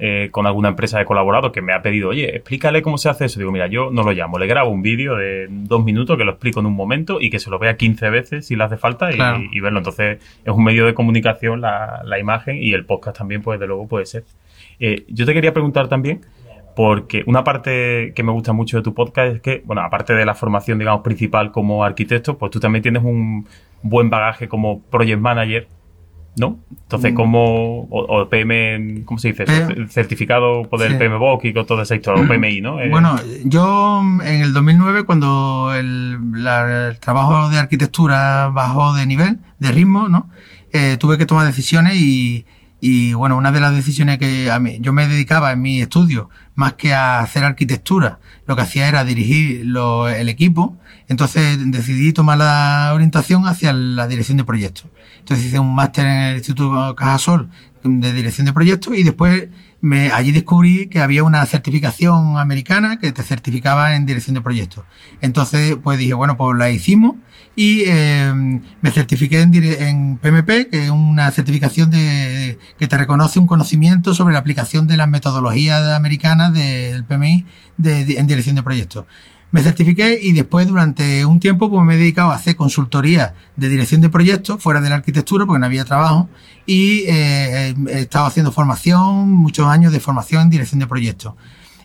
eh, 0.01 0.29
con 0.31 0.47
alguna 0.47 0.69
empresa 0.69 0.99
de 0.99 1.05
colaborado 1.05 1.51
que 1.51 1.61
me 1.61 1.73
ha 1.73 1.83
pedido, 1.83 2.11
oye, 2.11 2.37
explícale 2.37 2.83
cómo 2.83 2.99
se 2.99 3.09
hace 3.09 3.25
eso. 3.25 3.41
Digo, 3.41 3.51
mira, 3.51 3.66
yo 3.66 3.91
no 3.91 4.03
lo 4.03 4.12
llamo, 4.12 4.39
le 4.39 4.47
grabo 4.47 4.70
un 4.70 4.83
vídeo 4.83 5.16
de 5.16 5.47
dos 5.49 5.85
minutos 5.85 6.16
que 6.16 6.25
lo 6.25 6.33
explico 6.33 6.61
en 6.61 6.66
un 6.66 6.75
momento 6.75 7.20
y 7.20 7.31
que 7.31 7.39
se 7.39 7.51
lo 7.51 7.59
vea 7.59 7.77
15 7.77 8.11
veces 8.11 8.47
si 8.47 8.55
le 8.55 8.65
hace 8.65 8.77
falta 8.77 9.11
y, 9.11 9.15
claro. 9.15 9.41
y, 9.41 9.57
y 9.57 9.61
verlo. 9.61 9.79
Entonces, 9.79 10.19
es 10.45 10.53
un 10.53 10.62
medio 10.62 10.87
de 10.87 10.95
comunicación 10.95 11.61
la, 11.61 12.03
la, 12.05 12.19
imagen 12.19 12.62
y 12.62 12.73
el 12.73 12.85
podcast 12.85 13.19
también, 13.19 13.43
pues, 13.43 13.59
de 13.59 13.66
luego 13.66 13.89
puede 13.89 14.07
ser. 14.07 14.25
Eh, 14.79 15.05
yo 15.09 15.27
te 15.27 15.35
quería 15.35 15.53
preguntar 15.53 15.89
también, 15.89 16.20
porque 16.77 17.25
una 17.27 17.43
parte 17.43 18.12
que 18.15 18.23
me 18.23 18.31
gusta 18.31 18.53
mucho 18.53 18.77
de 18.77 18.85
tu 18.85 18.95
podcast 18.95 19.35
es 19.35 19.41
que, 19.41 19.62
bueno, 19.65 19.83
aparte 19.83 20.15
de 20.15 20.25
la 20.25 20.35
formación, 20.35 20.79
digamos, 20.79 21.03
principal 21.03 21.51
como 21.51 21.83
arquitecto, 21.83 22.39
pues 22.39 22.53
tú 22.53 22.61
también 22.61 22.83
tienes 22.83 23.03
un 23.03 23.49
buen 23.83 24.11
bagaje 24.11 24.49
como 24.49 24.81
project 24.83 25.20
manager, 25.20 25.66
¿no? 26.39 26.59
Entonces, 26.82 27.12
¿cómo, 27.15 27.81
o, 27.90 28.20
o 28.20 28.28
PM, 28.28 29.02
¿cómo 29.05 29.19
se 29.19 29.28
dice? 29.28 29.44
P 29.44 29.86
Certificado 29.89 30.62
por 30.69 30.82
el 30.82 30.93
sí. 30.93 30.98
PMBOK 30.98 31.44
y 31.47 31.52
con 31.52 31.66
todo 31.66 31.82
ese 31.82 31.97
historia, 31.97 32.23
o 32.24 32.27
PMI, 32.28 32.60
¿no? 32.60 32.81
Eh, 32.81 32.89
bueno, 32.90 33.16
yo 33.44 34.01
en 34.24 34.40
el 34.43 34.52
2009, 34.52 35.05
cuando 35.05 35.73
el, 35.74 36.43
la, 36.43 36.89
el 36.89 36.98
trabajo 36.98 37.48
de 37.51 37.59
arquitectura 37.59 38.48
bajó 38.48 38.94
de 38.94 39.06
nivel, 39.06 39.39
de 39.59 39.73
ritmo, 39.73 40.09
¿no? 40.09 40.31
Eh, 40.73 40.97
tuve 40.98 41.19
que 41.19 41.27
tomar 41.27 41.47
decisiones 41.47 41.94
y, 41.97 42.47
y 42.81 43.12
bueno, 43.15 43.36
una 43.36 43.52
de 43.52 43.60
las 43.60 43.74
decisiones 43.74 44.19
que 44.19 44.51
a 44.51 44.59
mí, 44.59 44.78
yo 44.81 44.93
me 44.93 45.06
dedicaba 45.09 45.52
en 45.52 45.60
mi 45.62 45.81
estudio, 45.81 46.31
más 46.55 46.74
que 46.74 46.93
a 46.94 47.20
hacer 47.20 47.44
arquitectura. 47.44 48.19
Lo 48.47 48.56
que 48.56 48.62
hacía 48.62 48.89
era 48.89 49.05
dirigir 49.05 49.65
lo- 49.66 50.09
el 50.09 50.28
equipo. 50.28 50.77
Entonces 51.09 51.59
decidí 51.70 52.12
tomar 52.12 52.39
la 52.39 52.93
orientación 52.94 53.47
hacia 53.47 53.72
la 53.72 54.06
dirección 54.06 54.36
de 54.36 54.44
proyectos. 54.44 54.86
Entonces 55.18 55.47
hice 55.47 55.59
un 55.59 55.74
máster 55.74 56.06
en 56.06 56.12
el 56.12 56.36
Instituto 56.36 56.94
Cajasol 56.94 57.48
de 57.82 58.12
dirección 58.12 58.47
de 58.47 58.52
proyectos 58.52 58.97
y 58.97 59.02
después 59.02 59.48
me, 59.80 60.10
allí 60.10 60.32
descubrí 60.32 60.89
que 60.89 61.01
había 61.01 61.22
una 61.24 61.44
certificación 61.47 62.36
americana 62.36 62.98
que 62.98 63.12
te 63.12 63.22
certificaba 63.22 63.94
en 63.97 64.06
dirección 64.06 64.35
de 64.35 64.40
proyectos. 64.40 64.85
Entonces, 65.20 65.76
pues 65.82 65.98
dije, 65.98 66.14
bueno, 66.14 66.36
pues 66.36 66.59
la 66.59 66.70
hicimos 66.70 67.16
y 67.55 67.85
eh, 67.86 68.32
me 68.80 68.90
certifiqué 68.90 69.40
en, 69.40 70.18
PMP, 70.18 70.68
que 70.70 70.85
es 70.85 70.90
una 70.90 71.30
certificación 71.30 71.90
de, 71.90 72.59
que 72.78 72.86
te 72.86 72.98
reconoce 72.98 73.39
un 73.39 73.47
conocimiento 73.47 74.14
sobre 74.14 74.32
la 74.32 74.40
aplicación 74.40 74.86
de 74.86 74.97
las 74.97 75.09
metodologías 75.09 75.82
americanas 75.90 76.52
del 76.52 77.05
PMI 77.05 77.47
en 77.82 78.26
dirección 78.26 78.56
de 78.56 78.62
proyectos. 78.62 79.06
Me 79.51 79.62
certifiqué 79.62 80.19
y 80.20 80.33
después 80.33 80.69
durante 80.69 81.25
un 81.25 81.41
tiempo 81.41 81.70
pues 81.70 81.83
me 81.83 81.95
he 81.95 81.97
dedicado 81.97 82.31
a 82.31 82.35
hacer 82.35 82.55
consultoría 82.55 83.35
de 83.57 83.70
dirección 83.70 84.03
de 84.03 84.11
proyectos 84.11 84.62
fuera 84.62 84.83
de 84.83 84.91
la 84.91 84.97
arquitectura 84.97 85.47
porque 85.47 85.59
no 85.59 85.66
había 85.66 85.87
trabajo 85.87 86.29
y 86.66 87.05
eh, 87.07 87.75
he 87.89 88.01
estado 88.01 88.27
haciendo 88.27 88.53
formación, 88.53 89.33
muchos 89.33 89.66
años 89.66 89.91
de 89.93 90.01
formación 90.01 90.43
en 90.43 90.51
dirección 90.51 90.81
de 90.81 90.87
proyectos. 90.87 91.33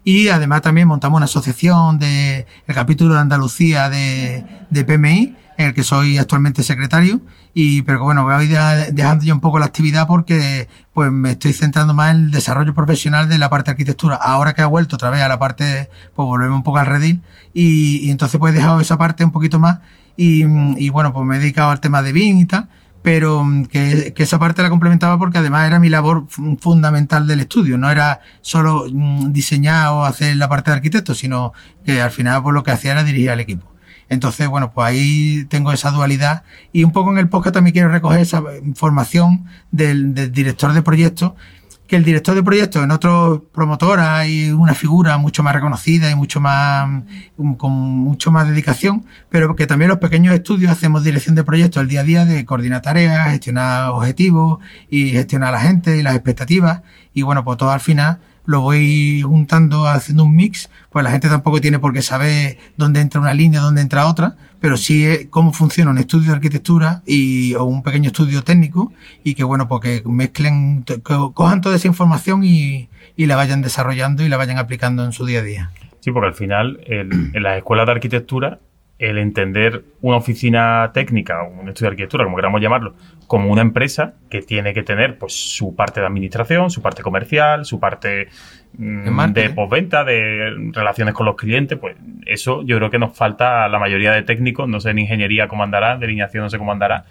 Y 0.03 0.27
además 0.27 0.61
también 0.61 0.89
montamos 0.89 1.15
una 1.17 1.25
asociación 1.25 1.97
de 1.99 2.45
el 2.67 2.75
capítulo 2.75 3.13
de 3.13 3.21
Andalucía 3.21 3.89
de, 3.89 4.43
de 4.69 4.83
PMI, 4.83 5.35
en 5.57 5.67
el 5.67 5.73
que 5.73 5.83
soy 5.83 6.17
actualmente 6.17 6.63
secretario. 6.63 7.21
Y, 7.53 7.83
pero 7.83 8.03
bueno, 8.03 8.23
voy 8.23 8.33
a 8.33 8.43
ir 8.43 8.49
de- 8.49 8.91
dejando 8.93 9.23
ya 9.25 9.33
un 9.33 9.39
poco 9.39 9.59
la 9.59 9.65
actividad 9.65 10.07
porque 10.07 10.67
pues 10.93 11.11
me 11.11 11.31
estoy 11.31 11.53
centrando 11.53 11.93
más 11.93 12.15
en 12.15 12.21
el 12.25 12.31
desarrollo 12.31 12.73
profesional 12.73 13.29
de 13.29 13.37
la 13.37 13.49
parte 13.49 13.69
de 13.69 13.71
arquitectura. 13.73 14.15
Ahora 14.15 14.53
que 14.53 14.61
ha 14.61 14.67
vuelto 14.67 14.95
otra 14.95 15.09
vez 15.09 15.21
a 15.21 15.27
la 15.27 15.37
parte, 15.39 15.89
pues 16.15 16.25
volvemos 16.25 16.55
un 16.57 16.63
poco 16.63 16.79
al 16.79 16.87
redil. 16.87 17.21
Y, 17.53 17.97
y 18.07 18.11
entonces 18.11 18.39
pues 18.39 18.53
he 18.53 18.57
dejado 18.57 18.79
esa 18.79 18.97
parte 18.97 19.23
un 19.23 19.31
poquito 19.31 19.59
más. 19.59 19.79
Y, 20.17 20.43
y 20.77 20.89
bueno, 20.89 21.11
pues 21.13 21.25
me 21.25 21.35
he 21.35 21.39
dedicado 21.39 21.71
al 21.71 21.79
tema 21.79 22.01
de 22.01 22.11
BIM 22.13 22.39
y 22.39 22.45
tal 22.45 22.69
pero 23.03 23.45
que, 23.69 24.13
que 24.15 24.23
esa 24.23 24.39
parte 24.39 24.61
la 24.63 24.69
complementaba 24.69 25.17
porque 25.17 25.37
además 25.39 25.67
era 25.67 25.77
mi 25.77 25.89
labor 25.89 26.23
fu- 26.29 26.55
fundamental 26.57 27.27
del 27.27 27.41
estudio, 27.41 27.77
no 27.77 27.91
era 27.91 28.21
solo 28.39 28.85
mm, 28.89 29.33
diseñar 29.33 29.89
o 29.89 30.05
hacer 30.05 30.37
la 30.37 30.47
parte 30.47 30.71
de 30.71 30.77
arquitecto, 30.77 31.13
sino 31.13 31.51
que 31.85 32.01
al 32.01 32.11
final 32.11 32.41
pues 32.41 32.53
lo 32.53 32.63
que 32.63 32.71
hacía 32.71 32.93
era 32.93 33.03
dirigir 33.03 33.29
al 33.31 33.41
equipo. 33.41 33.67
Entonces, 34.13 34.47
bueno, 34.47 34.71
pues 34.71 34.87
ahí 34.87 35.45
tengo 35.49 35.71
esa 35.71 35.91
dualidad 35.91 36.43
y 36.71 36.83
un 36.83 36.91
poco 36.91 37.11
en 37.11 37.17
el 37.17 37.29
podcast 37.29 37.55
también 37.55 37.73
quiero 37.73 37.89
recoger 37.89 38.21
esa 38.21 38.43
información 38.63 39.45
del, 39.71 40.13
director 40.31 40.73
de 40.73 40.81
proyectos 40.81 41.33
que 41.87 41.97
el 41.97 42.05
director 42.05 42.33
de 42.33 42.41
proyectos 42.43 42.81
en 42.81 42.91
otros 42.91 43.41
promotores 43.51 44.05
hay 44.05 44.51
una 44.51 44.73
figura 44.73 45.17
mucho 45.17 45.43
más 45.43 45.53
reconocida 45.53 46.09
y 46.09 46.15
mucho 46.15 46.39
más 46.39 47.03
mm, 47.37 47.53
con 47.55 47.71
mucho 47.71 48.31
más 48.31 48.47
dedicación, 48.47 49.05
pero 49.29 49.55
que 49.55 49.67
también 49.67 49.89
los 49.89 49.97
pequeños 49.99 50.33
estudios 50.33 50.71
hacemos 50.71 51.03
dirección 51.03 51.35
de 51.35 51.43
proyectos 51.43 51.81
el 51.81 51.89
día 51.89 51.99
a 51.99 52.03
día 52.03 52.25
de 52.25 52.45
coordinar 52.45 52.81
tareas, 52.81 53.31
gestionar 53.31 53.89
objetivos 53.89 54.59
y 54.89 55.09
gestionar 55.09 55.49
a 55.49 55.51
la 55.57 55.59
gente 55.59 55.97
y 55.97 56.03
las 56.03 56.15
expectativas. 56.15 56.81
Y 57.13 57.21
bueno, 57.23 57.43
pues 57.43 57.57
todo 57.57 57.71
al 57.71 57.81
final 57.81 58.19
lo 58.45 58.61
voy 58.61 59.21
juntando 59.21 59.87
haciendo 59.87 60.23
un 60.23 60.35
mix, 60.35 60.69
pues 60.89 61.03
la 61.03 61.11
gente 61.11 61.29
tampoco 61.29 61.61
tiene 61.61 61.79
por 61.79 61.93
qué 61.93 62.01
saber 62.01 62.57
dónde 62.77 63.01
entra 63.01 63.21
una 63.21 63.33
línea, 63.33 63.61
dónde 63.61 63.81
entra 63.81 64.07
otra, 64.07 64.35
pero 64.59 64.77
sí 64.77 65.05
es 65.05 65.27
cómo 65.29 65.53
funciona 65.53 65.91
un 65.91 65.97
estudio 65.97 66.29
de 66.29 66.35
arquitectura 66.35 67.01
y, 67.05 67.53
o 67.55 67.63
un 67.63 67.83
pequeño 67.83 68.07
estudio 68.07 68.43
técnico 68.43 68.93
y 69.23 69.35
que 69.35 69.43
bueno, 69.43 69.67
pues 69.67 69.81
que 69.81 70.09
mezclen, 70.09 70.83
que 70.83 70.99
cojan 71.33 71.61
toda 71.61 71.75
esa 71.75 71.87
información 71.87 72.43
y, 72.43 72.89
la 73.17 73.35
vayan 73.35 73.61
desarrollando 73.61 74.23
y 74.23 74.29
la 74.29 74.37
vayan 74.37 74.57
aplicando 74.57 75.05
en 75.05 75.11
su 75.11 75.25
día 75.25 75.39
a 75.39 75.43
día. 75.43 75.71
Sí, 76.01 76.11
porque 76.11 76.27
al 76.27 76.33
final, 76.33 76.79
en 76.85 77.31
las 77.41 77.57
escuelas 77.57 77.85
de 77.85 77.91
arquitectura, 77.93 78.59
el 78.99 79.17
entender 79.17 79.83
una 80.01 80.17
oficina 80.17 80.91
técnica, 80.93 81.43
un 81.43 81.67
estudio 81.67 81.89
de 81.89 81.93
arquitectura, 81.93 82.23
como 82.23 82.35
queramos 82.37 82.61
llamarlo, 82.61 82.95
como 83.27 83.49
una 83.51 83.61
empresa 83.61 84.13
que 84.29 84.41
tiene 84.41 84.73
que 84.73 84.83
tener 84.83 85.17
pues 85.17 85.33
su 85.33 85.75
parte 85.75 85.99
de 85.99 86.05
administración, 86.05 86.69
su 86.69 86.81
parte 86.81 87.01
comercial, 87.01 87.65
su 87.65 87.79
parte 87.79 88.29
mm, 88.77 89.33
De 89.33 89.49
postventa, 89.49 90.03
de 90.03 90.71
relaciones 90.73 91.13
con 91.15 91.25
los 91.25 91.35
clientes, 91.35 91.77
pues 91.79 91.97
eso 92.25 92.61
yo 92.63 92.77
creo 92.77 92.89
que 92.91 92.99
nos 92.99 93.17
falta 93.17 93.65
a 93.65 93.67
la 93.69 93.79
mayoría 93.79 94.11
de 94.13 94.21
técnicos, 94.21 94.69
no 94.69 94.79
sé 94.79 94.91
en 94.91 94.99
ingeniería 94.99 95.47
cómo 95.47 95.63
andará, 95.63 95.97
delineación 95.97 96.43
no 96.43 96.49
sé 96.49 96.57
cómo 96.57 96.71
andará, 96.71 97.05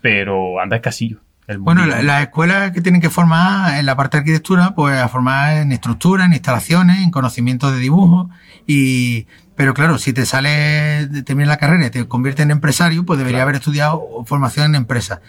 pero 0.00 0.60
anda 0.60 0.76
escasillo. 0.76 1.18
Bueno, 1.58 1.82
mundillo. 1.82 1.98
la- 1.98 2.02
las 2.02 2.22
escuelas 2.22 2.70
que 2.70 2.80
tienen 2.80 3.02
que 3.02 3.10
formar 3.10 3.78
en 3.78 3.84
la 3.84 3.94
parte 3.96 4.16
de 4.16 4.20
arquitectura, 4.20 4.72
pues 4.74 4.96
a 4.98 5.08
formar 5.08 5.58
en 5.58 5.72
estructura, 5.72 6.24
en 6.24 6.32
instalaciones, 6.32 7.02
en 7.02 7.10
conocimiento 7.10 7.70
de 7.70 7.80
dibujo 7.80 8.30
y 8.66 9.26
pero 9.56 9.74
claro, 9.74 9.98
si 9.98 10.12
te 10.12 10.26
sale, 10.26 11.06
terminas 11.24 11.48
la 11.48 11.56
carrera 11.58 11.86
y 11.86 11.90
te 11.90 12.06
conviertes 12.08 12.42
en 12.44 12.50
empresario, 12.50 13.04
pues 13.04 13.18
debería 13.18 13.42
haber 13.42 13.56
estudiado 13.56 14.02
formación 14.26 14.66
en 14.66 14.74
empresa. 14.74 15.20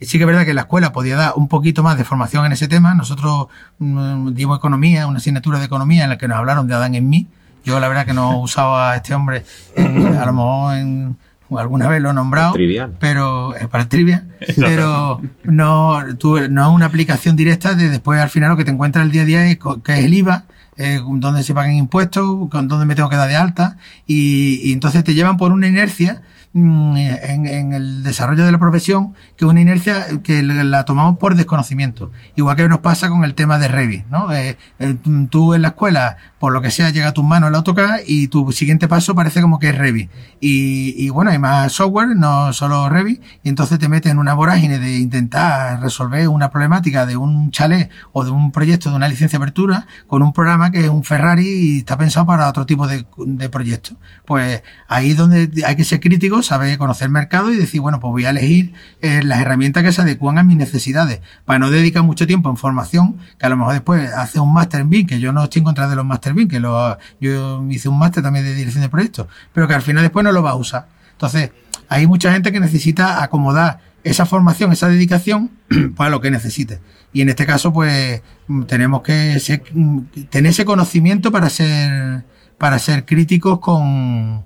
Sí 0.00 0.18
que 0.18 0.24
es 0.24 0.26
verdad 0.26 0.44
que 0.44 0.54
la 0.54 0.62
escuela 0.62 0.92
podía 0.92 1.16
dar 1.16 1.32
un 1.36 1.48
poquito 1.48 1.82
más 1.82 1.96
de 1.96 2.04
formación 2.04 2.44
en 2.46 2.52
ese 2.52 2.66
tema. 2.68 2.94
Nosotros 2.94 3.46
mm, 3.78 4.32
dimos 4.34 4.58
economía, 4.58 5.06
una 5.06 5.18
asignatura 5.18 5.58
de 5.58 5.66
economía 5.66 6.04
en 6.04 6.10
la 6.10 6.18
que 6.18 6.28
nos 6.28 6.36
hablaron 6.38 6.66
de 6.66 6.74
Adán 6.74 6.94
en 6.94 7.08
mí. 7.08 7.28
Yo 7.64 7.78
la 7.80 7.88
verdad 7.88 8.04
que 8.04 8.12
no 8.12 8.38
usaba 8.40 8.92
a 8.92 8.96
este 8.96 9.14
hombre, 9.14 9.44
en- 9.76 10.06
a 10.16 10.26
lo 10.26 10.32
mejor 10.32 10.76
en, 10.76 11.16
alguna 11.56 11.88
vez 11.88 12.02
lo 12.02 12.10
he 12.10 12.14
nombrado, 12.14 12.52
Trivial. 12.54 12.92
pero 12.98 13.54
eh, 13.56 13.68
para 13.68 13.84
el 13.84 13.88
trivia, 13.88 14.24
pero 14.56 15.20
no, 15.44 16.00
tú, 16.18 16.40
no 16.50 16.62
es 16.68 16.74
una 16.74 16.86
aplicación 16.86 17.36
directa 17.36 17.74
de 17.74 17.88
después 17.90 18.20
al 18.20 18.28
final 18.30 18.50
lo 18.50 18.56
que 18.56 18.64
te 18.64 18.72
encuentras 18.72 19.04
el 19.04 19.12
día 19.12 19.22
a 19.22 19.24
día 19.24 19.46
es 19.46 19.58
que 19.84 19.92
es 19.98 20.04
el 20.04 20.12
IVA, 20.14 20.44
eh, 20.76 21.00
dónde 21.04 21.42
se 21.42 21.54
pagan 21.54 21.74
impuestos, 21.74 22.48
con 22.50 22.68
dónde 22.68 22.86
me 22.86 22.94
tengo 22.94 23.08
que 23.08 23.16
dar 23.16 23.28
de 23.28 23.36
alta 23.36 23.76
y, 24.06 24.60
y 24.62 24.72
entonces 24.72 25.04
te 25.04 25.14
llevan 25.14 25.36
por 25.36 25.52
una 25.52 25.66
inercia 25.66 26.22
en, 26.54 27.46
en 27.46 27.72
el 27.72 28.02
desarrollo 28.02 28.44
de 28.44 28.52
la 28.52 28.58
profesión 28.58 29.14
que 29.36 29.44
una 29.44 29.60
inercia 29.60 30.06
que 30.22 30.42
la 30.42 30.84
tomamos 30.84 31.18
por 31.18 31.34
desconocimiento. 31.34 32.12
Igual 32.36 32.56
que 32.56 32.68
nos 32.68 32.78
pasa 32.78 33.08
con 33.08 33.24
el 33.24 33.34
tema 33.34 33.58
de 33.58 33.68
Revit, 33.68 34.06
¿no? 34.06 34.32
Eh, 34.32 34.56
eh, 34.78 34.96
tú 35.30 35.54
en 35.54 35.62
la 35.62 35.68
escuela, 35.68 36.16
por 36.38 36.52
lo 36.52 36.62
que 36.62 36.70
sea, 36.70 36.90
llega 36.90 37.08
a 37.08 37.12
tus 37.12 37.24
manos 37.24 37.48
el 37.48 37.54
AutoCAD 37.56 38.00
y 38.06 38.28
tu 38.28 38.52
siguiente 38.52 38.88
paso 38.88 39.14
parece 39.14 39.42
como 39.42 39.58
que 39.58 39.70
es 39.70 39.78
Revit. 39.78 40.10
Y, 40.40 41.08
bueno, 41.08 41.30
hay 41.30 41.38
más 41.38 41.72
software, 41.72 42.14
no 42.14 42.52
solo 42.52 42.88
Revit, 42.88 43.22
y 43.42 43.48
entonces 43.48 43.78
te 43.78 43.88
metes 43.88 44.12
en 44.12 44.18
una 44.18 44.34
vorágine 44.34 44.78
de 44.78 44.98
intentar 44.98 45.80
resolver 45.80 46.28
una 46.28 46.50
problemática 46.50 47.06
de 47.06 47.16
un 47.16 47.50
chalet 47.50 47.90
o 48.12 48.24
de 48.24 48.30
un 48.30 48.52
proyecto 48.52 48.90
de 48.90 48.96
una 48.96 49.08
licencia 49.08 49.38
de 49.38 49.42
apertura 49.42 49.86
con 50.06 50.22
un 50.22 50.32
programa 50.32 50.70
que 50.70 50.84
es 50.84 50.88
un 50.90 51.02
Ferrari 51.02 51.46
y 51.46 51.78
está 51.78 51.96
pensado 51.96 52.26
para 52.26 52.48
otro 52.48 52.66
tipo 52.66 52.86
de, 52.86 53.06
de 53.26 53.48
proyectos. 53.48 53.96
Pues 54.24 54.62
ahí 54.86 55.12
es 55.12 55.16
donde 55.16 55.50
hay 55.66 55.76
que 55.76 55.84
ser 55.84 56.00
crítico, 56.00 56.42
saber 56.44 56.78
conocer 56.78 57.06
el 57.06 57.12
mercado 57.12 57.52
y 57.52 57.56
decir, 57.56 57.80
bueno, 57.80 58.00
pues 58.00 58.10
voy 58.10 58.24
a 58.24 58.30
elegir 58.30 58.72
eh, 59.00 59.22
las 59.22 59.40
herramientas 59.40 59.82
que 59.82 59.92
se 59.92 60.02
adecuan 60.02 60.38
a 60.38 60.42
mis 60.42 60.56
necesidades, 60.56 61.20
para 61.44 61.58
no 61.58 61.70
dedicar 61.70 62.02
mucho 62.02 62.26
tiempo 62.26 62.50
en 62.50 62.56
formación, 62.56 63.18
que 63.38 63.46
a 63.46 63.48
lo 63.48 63.56
mejor 63.56 63.74
después 63.74 64.12
hace 64.12 64.40
un 64.40 64.52
máster 64.52 64.80
en 64.80 64.90
BIM, 64.90 65.06
que 65.06 65.20
yo 65.20 65.32
no 65.32 65.44
estoy 65.44 65.60
en 65.60 65.64
contra 65.64 65.88
de 65.88 65.96
los 65.96 66.04
máster 66.04 66.34
BIM, 66.34 66.48
que 66.48 66.60
yo 66.60 67.64
hice 67.70 67.88
un 67.88 67.98
máster 67.98 68.22
también 68.22 68.44
de 68.44 68.54
dirección 68.54 68.82
de 68.82 68.88
proyectos, 68.88 69.26
pero 69.52 69.66
que 69.66 69.74
al 69.74 69.82
final 69.82 70.02
después 70.02 70.24
no 70.24 70.32
lo 70.32 70.42
va 70.42 70.50
a 70.50 70.54
usar. 70.54 70.86
Entonces, 71.12 71.50
hay 71.88 72.06
mucha 72.06 72.32
gente 72.32 72.52
que 72.52 72.60
necesita 72.60 73.22
acomodar 73.22 73.80
esa 74.04 74.26
formación, 74.26 74.72
esa 74.72 74.88
dedicación, 74.88 75.50
para 75.96 76.10
lo 76.10 76.20
que 76.20 76.30
necesite. 76.30 76.80
Y 77.12 77.22
en 77.22 77.28
este 77.28 77.46
caso, 77.46 77.72
pues, 77.72 78.22
tenemos 78.66 79.02
que 79.02 79.40
tener 80.30 80.50
ese 80.50 80.64
conocimiento 80.64 81.32
para 81.32 81.48
ser, 81.48 82.24
para 82.58 82.78
ser 82.78 83.04
críticos 83.04 83.60
con, 83.60 84.44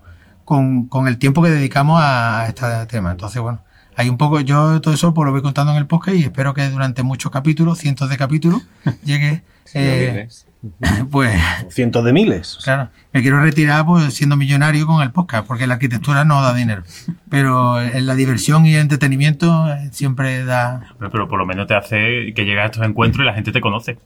con, 0.48 0.88
con 0.88 1.08
el 1.08 1.18
tiempo 1.18 1.42
que 1.42 1.50
dedicamos 1.50 2.00
a 2.02 2.46
este 2.48 2.64
tema. 2.86 3.10
Entonces, 3.10 3.42
bueno, 3.42 3.62
hay 3.94 4.08
un 4.08 4.16
poco, 4.16 4.40
yo 4.40 4.80
todo 4.80 4.94
eso 4.94 5.12
pues 5.12 5.26
lo 5.26 5.32
voy 5.32 5.42
contando 5.42 5.72
en 5.72 5.78
el 5.78 5.86
podcast 5.86 6.16
y 6.16 6.22
espero 6.22 6.54
que 6.54 6.70
durante 6.70 7.02
muchos 7.02 7.30
capítulos, 7.30 7.76
cientos 7.76 8.08
de 8.08 8.16
capítulos, 8.16 8.62
llegue, 9.04 9.42
eh, 9.74 10.26
pues, 11.10 11.38
Cientos 11.68 12.02
de 12.02 12.14
miles. 12.14 12.60
Claro, 12.64 12.88
me 13.12 13.20
quiero 13.20 13.42
retirar 13.42 13.84
pues 13.84 14.14
siendo 14.14 14.38
millonario 14.38 14.86
con 14.86 15.02
el 15.02 15.10
podcast, 15.10 15.46
porque 15.46 15.66
la 15.66 15.74
arquitectura 15.74 16.24
no 16.24 16.40
da 16.40 16.54
dinero. 16.54 16.82
Pero 17.28 17.78
en 17.78 18.06
la 18.06 18.14
diversión 18.14 18.64
y 18.64 18.72
el 18.74 18.80
entretenimiento 18.80 19.70
eh, 19.70 19.90
siempre 19.92 20.46
da. 20.46 20.94
Pero, 20.98 21.10
pero 21.10 21.28
por 21.28 21.38
lo 21.38 21.44
menos 21.44 21.66
te 21.66 21.74
hace 21.74 22.32
que 22.34 22.46
llegas 22.46 22.62
a 22.62 22.66
estos 22.68 22.86
encuentros 22.86 23.22
y 23.22 23.26
la 23.26 23.34
gente 23.34 23.52
te 23.52 23.60
conoce. 23.60 23.98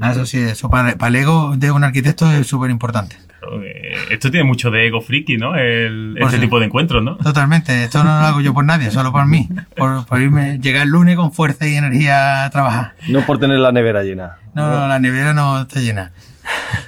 Ah, 0.00 0.12
Eso 0.12 0.24
sí, 0.24 0.38
eso 0.38 0.70
para, 0.70 0.96
para 0.96 1.08
el 1.08 1.16
ego 1.16 1.58
de 1.58 1.70
un 1.70 1.84
arquitecto 1.84 2.32
es 2.32 2.46
súper 2.46 2.70
importante. 2.70 3.16
Claro, 3.44 3.62
eh, 3.62 3.94
Esto 4.10 4.30
tiene 4.30 4.44
mucho 4.44 4.70
de 4.70 4.86
ego 4.86 5.00
friki, 5.00 5.36
¿no? 5.36 5.54
El, 5.56 6.14
Pues 6.18 6.26
este 6.26 6.36
sí. 6.38 6.42
tipo 6.46 6.58
de 6.58 6.66
encuentros, 6.66 7.02
¿no? 7.02 7.16
Totalmente, 7.16 7.84
esto 7.84 7.98
no 8.02 8.10
lo 8.20 8.26
hago 8.26 8.40
yo 8.40 8.54
por 8.54 8.64
nadie, 8.64 8.90
solo 8.90 9.12
por 9.12 9.26
mí. 9.26 9.48
Por, 9.76 10.06
por 10.06 10.20
irme, 10.20 10.58
llegar 10.60 10.82
el 10.82 10.90
lunes 10.90 11.16
con 11.16 11.32
fuerza 11.32 11.66
y 11.66 11.74
energía 11.74 12.44
a 12.44 12.50
trabajar. 12.50 12.94
No 13.08 13.20
por 13.26 13.38
tener 13.38 13.58
la 13.58 13.72
nevera 13.72 14.02
llena. 14.02 14.36
No, 14.54 14.68
no, 14.68 14.88
la 14.88 14.98
nevera 14.98 15.32
no 15.34 15.62
está 15.62 15.80
llena. 15.80 16.12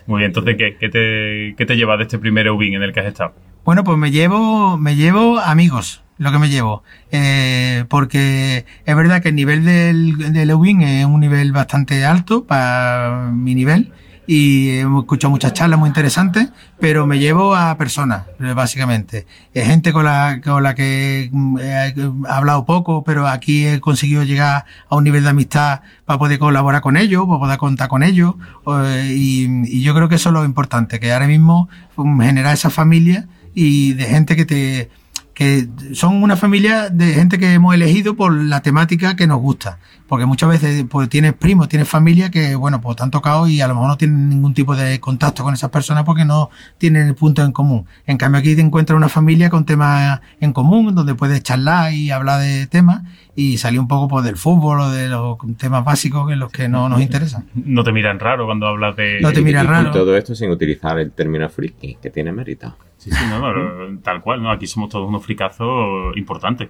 Muy 0.06 0.18
bien, 0.20 0.30
entonces, 0.30 0.56
¿qué, 0.56 0.76
qué 0.78 0.88
te, 0.88 1.54
qué 1.56 1.66
te 1.66 1.76
llevas 1.76 1.98
de 1.98 2.04
este 2.04 2.18
primer 2.18 2.46
EUBIN 2.46 2.74
en 2.74 2.82
el 2.82 2.92
que 2.92 3.00
has 3.00 3.06
estado? 3.06 3.34
Bueno, 3.64 3.82
pues 3.84 3.98
me 3.98 4.10
llevo, 4.10 4.76
me 4.78 4.94
llevo 4.94 5.40
amigos, 5.40 6.02
lo 6.18 6.30
que 6.30 6.38
me 6.38 6.48
llevo. 6.48 6.84
Eh, 7.10 7.84
porque 7.88 8.64
es 8.84 8.96
verdad 8.96 9.22
que 9.22 9.30
el 9.30 9.34
nivel 9.34 9.64
del, 9.64 10.32
del 10.32 10.50
Ewing 10.50 10.82
es 10.82 11.06
un 11.06 11.20
nivel 11.20 11.52
bastante 11.52 12.04
alto 12.04 12.44
para 12.44 13.30
mi 13.32 13.54
nivel. 13.54 13.92
Y 14.26 14.78
hemos 14.78 15.05
escuchado 15.05 15.30
muchas 15.30 15.52
charlas 15.52 15.78
muy 15.78 15.88
interesantes, 15.88 16.48
pero 16.80 17.06
me 17.06 17.18
llevo 17.18 17.55
a 17.55 17.76
personas, 17.76 18.24
eh, 18.40 18.52
básicamente. 18.55 19.26
Es 19.55 19.66
gente 19.66 19.92
con 19.92 20.05
la, 20.05 20.40
con 20.42 20.62
la 20.62 20.74
que 20.74 21.28
mm, 21.32 21.58
he 21.58 21.94
hablado 22.28 22.64
poco, 22.64 23.05
pero 23.05 23.28
aquí 23.28 23.66
he 23.66 23.80
conseguido 23.80 24.24
llegar 24.24 24.64
a 24.88 24.96
un 24.96 25.05
nivel 25.05 25.22
de 25.22 25.30
amistad 25.30 25.80
para 26.05 26.18
poder 26.18 26.38
colaborar 26.38 26.80
con 26.80 26.96
ellos, 26.96 27.26
para 27.26 27.38
poder 27.38 27.58
contar 27.58 27.88
con 27.88 28.02
ellos, 28.02 28.34
eh, 28.66 29.12
y, 29.14 29.46
y 29.64 29.82
yo 29.82 29.94
creo 29.94 30.08
que 30.08 30.16
eso 30.16 30.30
es 30.30 30.32
lo 30.32 30.44
importante, 30.44 30.98
que 30.98 31.12
ahora 31.12 31.26
mismo 31.26 31.68
mm, 31.96 32.20
generar 32.20 32.55
esa 32.55 32.70
familia 32.70 33.28
y 33.55 33.94
de 33.94 34.05
gente 34.05 34.36
que 34.36 34.44
te, 34.44 34.90
que 35.36 35.68
son 35.92 36.23
una 36.23 36.34
familia 36.34 36.89
de 36.89 37.12
gente 37.12 37.39
que 37.39 37.52
hemos 37.52 37.74
elegido 37.74 38.16
por 38.16 38.32
la 38.32 38.62
temática 38.62 39.16
que 39.16 39.26
nos 39.26 39.39
gusta. 39.39 39.78
Porque 40.08 40.24
muchas 40.24 40.48
veces 40.48 40.86
pues, 40.89 41.10
tienes 41.10 41.34
primos, 41.34 41.68
tienes 41.68 41.86
familia 41.86 42.31
que, 42.31 42.55
bueno, 42.55 42.81
pues 42.81 42.97
te 42.97 43.02
han 43.02 43.10
tocado 43.10 43.47
y 43.47 43.60
a 43.60 43.68
lo 43.68 43.74
mejor 43.74 43.89
no 43.89 43.98
tienen 43.98 44.31
ningún 44.31 44.55
tipo 44.55 44.74
de 44.74 44.98
contacto 44.98 45.44
con 45.44 45.52
esas 45.52 45.68
personas 45.68 46.05
porque 46.05 46.24
no 46.24 46.48
tienen 46.78 47.06
el 47.06 47.15
punto 47.15 47.44
en 47.44 47.52
común. 47.52 47.84
En 48.06 48.16
cambio 48.16 48.39
aquí 48.39 48.56
te 48.56 48.62
encuentras 48.62 48.97
una 48.97 49.10
familia 49.10 49.50
con 49.50 49.66
temas 49.66 50.23
en 50.40 50.55
común, 50.55 50.94
donde 50.94 51.15
puedes 51.15 51.42
charlar 51.42 51.92
y 51.92 52.10
hablar 52.10 52.40
de 52.40 52.66
temas 52.66 53.02
y 53.34 53.58
salir 53.58 53.78
un 53.78 53.89
poco 53.89 54.08
pues, 54.08 54.24
del 54.24 54.39
fútbol 54.39 54.81
o 54.81 54.90
de 54.90 55.08
los 55.08 55.36
temas 55.58 55.84
básicos 55.84 56.32
en 56.32 56.39
los 56.39 56.50
que 56.50 56.66
no 56.66 56.89
nos 56.89 57.02
interesan. 57.02 57.44
No 57.55 57.84
te 57.84 57.92
miran 57.92 58.18
raro 58.18 58.47
cuando 58.47 58.68
hablas 58.68 58.97
de... 58.97 59.20
No 59.20 59.34
te 59.34 59.42
miran 59.42 59.66
Y 59.66 59.68
raro. 59.68 59.90
todo 59.90 60.16
esto 60.16 60.34
sin 60.34 60.48
utilizar 60.48 60.98
el 60.98 61.12
término 61.12 61.47
friki, 61.50 61.98
que 62.00 62.08
tiene 62.08 62.32
mérito. 62.32 62.74
Sí, 62.99 63.10
sí, 63.10 63.25
no, 63.31 63.39
no, 63.41 63.99
tal 64.00 64.20
cual, 64.23 64.42
¿no? 64.42 64.50
Aquí 64.50 64.66
somos 64.66 64.89
todos 64.89 65.08
unos 65.08 65.25
fricazos 65.25 66.16
importantes. 66.16 66.68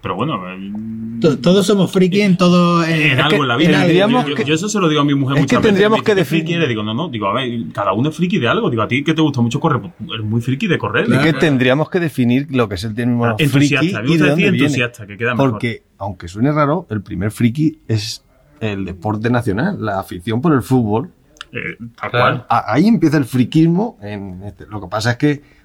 Pero 0.00 0.14
bueno, 0.14 0.48
el- 0.52 1.18
To- 1.20 1.38
Todos 1.40 1.66
somos 1.66 1.90
friki 1.90 2.20
en 2.20 2.36
todo. 2.36 2.84
eh, 2.84 3.06
en 3.12 3.18
es 3.18 3.24
algo 3.24 3.30
que- 3.30 3.36
en 3.42 3.48
la 3.48 3.56
vida. 3.56 4.06
yo, 4.06 4.28
yo- 4.36 4.44
yo 4.44 4.54
eso 4.54 4.68
se 4.68 4.78
lo 4.78 4.88
digo 4.88 5.00
a 5.00 5.04
mi 5.04 5.14
mujer 5.14 5.38
es 5.38 5.42
muchas 5.42 5.58
que 5.58 5.66
tendríamos 5.66 5.98
veces. 6.00 6.14
Que 6.14 6.20
"¿Qué 6.20 6.24
friki 6.24 6.52
eres?". 6.52 6.62
Le 6.64 6.68
digo, 6.68 6.84
no, 6.84 6.94
no, 6.94 7.08
digo, 7.08 7.26
a 7.26 7.32
ver, 7.34 7.50
cada 7.72 7.92
uno 7.94 8.10
es 8.10 8.16
friki 8.16 8.38
de 8.38 8.46
algo. 8.46 8.70
Digo, 8.70 8.82
a 8.82 8.86
ti 8.88 9.02
que 9.02 9.12
te 9.14 9.22
gusta 9.22 9.40
mucho 9.40 9.58
correr, 9.58 9.80
pues, 9.80 9.92
eres 10.14 10.24
muy 10.24 10.40
friki 10.40 10.68
de 10.68 10.78
correr. 10.78 11.10
Es 11.12 11.18
que 11.18 11.32
tendríamos 11.32 11.90
que 11.90 11.98
definir 11.98 12.46
lo 12.50 12.68
que 12.68 12.76
es 12.76 12.84
el 12.84 12.94
término 12.94 13.34
Entusiasta, 13.38 13.58
friki 13.58 13.86
y 13.86 13.90
de 13.90 13.96
decir 14.06 14.18
dónde 14.28 14.50
viene. 14.52 14.58
entusiasta, 14.58 15.06
que 15.06 15.16
queda 15.16 15.34
mejor. 15.34 15.50
Porque, 15.50 15.82
aunque 15.98 16.28
suene 16.28 16.52
raro, 16.52 16.86
el 16.90 17.02
primer 17.02 17.32
friki 17.32 17.80
es 17.88 18.24
el 18.60 18.84
deporte 18.84 19.30
nacional, 19.30 19.84
la 19.84 19.98
afición 19.98 20.40
por 20.40 20.52
el 20.52 20.62
fútbol. 20.62 21.10
Eh, 21.50 21.76
tal 22.00 22.10
cual. 22.10 22.46
A- 22.48 22.72
Ahí 22.74 22.86
empieza 22.86 23.16
el 23.16 23.24
friquismo. 23.24 23.98
En 24.02 24.42
este- 24.44 24.66
Lo 24.66 24.80
que 24.80 24.86
pasa 24.88 25.12
es 25.12 25.16
que, 25.16 25.57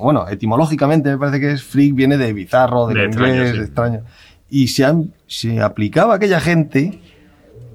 bueno, 0.00 0.28
etimológicamente 0.28 1.10
me 1.10 1.18
parece 1.18 1.40
que 1.40 1.52
es 1.52 1.62
freak, 1.62 1.94
viene 1.94 2.16
de 2.16 2.32
bizarro, 2.32 2.86
del 2.86 2.96
De 2.96 3.04
inglés, 3.04 3.30
extraño, 3.30 3.50
sí. 3.52 3.58
de 3.58 3.64
extraño. 3.64 4.00
Y 4.50 4.68
se, 4.68 4.84
han- 4.84 5.12
se 5.26 5.60
aplicaba 5.60 6.12
a 6.14 6.16
aquella 6.16 6.40
gente 6.40 7.00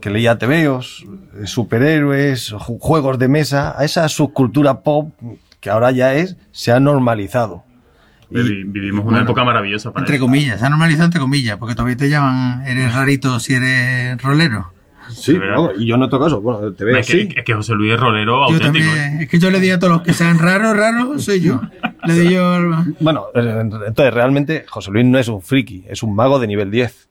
que 0.02 0.10
leía 0.10 0.38
tebeos, 0.38 1.06
eh, 1.42 1.45
superhéroes, 1.48 2.53
ju- 2.53 2.78
juegos 2.80 3.19
de 3.19 3.28
mesa, 3.28 3.74
a 3.78 3.84
esa 3.86 4.08
subcultura 4.10 4.82
pop 4.82 5.11
que 5.60 5.69
ahora 5.69 5.92
ya 5.92 6.14
es, 6.14 6.38
se 6.52 6.72
ha 6.72 6.80
normalizado. 6.80 7.64
Vivi- 8.32 8.64
Vivimos 8.66 9.02
una 9.06 9.11
Bueno, 9.18 9.24
época 9.26 9.44
maravillosa 9.44 9.92
para 9.92 10.06
Entre 10.06 10.19
comillas, 10.19 10.60
se 10.60 10.66
ha 10.66 10.69
normalizado 10.69 11.06
entre 11.06 11.19
comillas, 11.19 11.58
porque 11.58 11.74
todavía 11.76 11.98
te 11.98 12.10
llaman, 12.10 12.66
eres 12.66 12.94
rarito 12.94 13.40
si 13.40 13.56
eres 13.56 14.22
rolero. 14.22 14.72
Sí, 15.09 15.38
no, 15.38 15.71
y 15.77 15.85
yo 15.88 15.97
no 15.97 16.07
toco 16.09 16.27
eso. 16.27 16.41
Bueno, 16.41 16.71
te 16.73 16.85
veo 16.85 16.97
es, 16.97 17.07
que, 17.07 17.13
sí. 17.13 17.29
es 17.35 17.43
que 17.43 17.53
José 17.53 17.73
Luis 17.73 17.93
es 17.93 17.99
rolero 17.99 18.47
Yo 18.49 18.55
auténtico. 18.55 18.85
¿eh? 18.85 18.89
también, 18.89 19.21
es 19.21 19.29
que 19.29 19.39
yo 19.39 19.49
le 19.49 19.59
digo 19.59 19.75
a 19.75 19.79
todos 19.79 19.93
los 19.93 20.01
que 20.03 20.13
sean 20.13 20.39
raros, 20.39 20.75
raros, 20.77 21.23
soy 21.23 21.41
yo. 21.41 21.61
Le 22.05 22.13
digo 22.13 22.31
yo 22.31 22.53
al- 22.53 22.95
Bueno, 22.99 23.25
eh, 23.35 23.61
entonces 23.88 24.13
realmente 24.13 24.65
José 24.69 24.91
Luis 24.91 25.05
no 25.05 25.19
es 25.19 25.27
un 25.27 25.41
friki, 25.41 25.83
es 25.89 26.01
un 26.03 26.15
mago 26.15 26.39
de 26.39 26.47
nivel 26.47 26.71
10. 26.71 27.08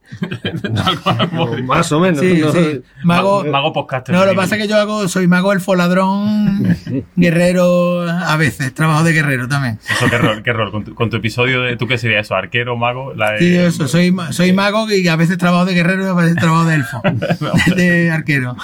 Más 1.64 1.92
o 1.92 2.00
menos. 2.00 2.20
Sí, 2.20 2.38
¿no? 2.40 2.52
sí. 2.52 2.80
Mago, 3.04 3.44
mago 3.44 3.72
podcaster. 3.72 4.14
no, 4.14 4.24
lo 4.24 4.30
que 4.30 4.36
pasa 4.36 4.56
es 4.56 4.62
que 4.62 4.68
yo 4.68 4.76
hago, 4.76 5.08
soy 5.08 5.26
mago 5.26 5.52
elfo 5.52 5.74
ladrón, 5.74 6.76
guerrero, 7.16 8.02
a 8.08 8.36
veces, 8.36 8.72
trabajo 8.74 9.04
de 9.04 9.12
guerrero 9.12 9.48
también. 9.48 9.78
Eso, 9.88 10.06
¿qué 10.10 10.18
rol? 10.18 10.42
¿Qué 10.42 10.52
rol? 10.52 10.70
Con, 10.70 10.84
tu, 10.84 10.94
con 10.94 11.10
tu 11.10 11.16
episodio 11.16 11.62
de... 11.62 11.76
¿Tú 11.76 11.86
qué 11.86 11.98
serías 11.98 12.26
eso? 12.26 12.34
¿Arquero, 12.34 12.76
mago? 12.76 13.14
La 13.14 13.32
de- 13.32 13.38
Sí, 13.38 13.56
eso, 13.56 13.88
soy, 13.88 14.14
soy 14.30 14.52
mago 14.52 14.86
y 14.90 15.06
a 15.08 15.16
veces 15.16 15.38
trabajo 15.38 15.64
de 15.64 15.74
guerrero 15.74 16.04
y 16.06 16.08
a 16.08 16.14
veces 16.14 16.36
trabajo 16.36 16.64
de 16.64 16.74
elfo, 16.76 17.02
de 17.76 18.10
arquero. 18.10 18.56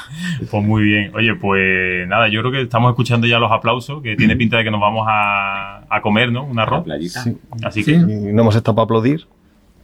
Pues 0.50 0.64
muy 0.64 0.82
bien. 0.84 1.12
Oye, 1.14 1.34
pues 1.34 2.06
nada, 2.08 2.28
yo 2.28 2.40
creo 2.40 2.52
que 2.52 2.62
estamos 2.62 2.90
escuchando 2.90 3.26
ya 3.26 3.38
los 3.38 3.52
aplausos, 3.52 4.02
que 4.02 4.16
tiene 4.16 4.36
pinta 4.36 4.56
de 4.58 4.64
que 4.64 4.70
nos 4.70 4.80
vamos 4.80 5.06
a, 5.08 5.82
a 5.88 6.00
comer, 6.02 6.32
¿no? 6.32 6.44
Un 6.44 6.58
arroz. 6.58 6.84
Sí. 7.08 7.36
Así 7.62 7.84
que 7.84 7.92
Y 7.92 7.96
no 8.32 8.42
hemos 8.42 8.56
estado 8.56 8.74
para 8.74 8.84
aplaudir. 8.84 9.26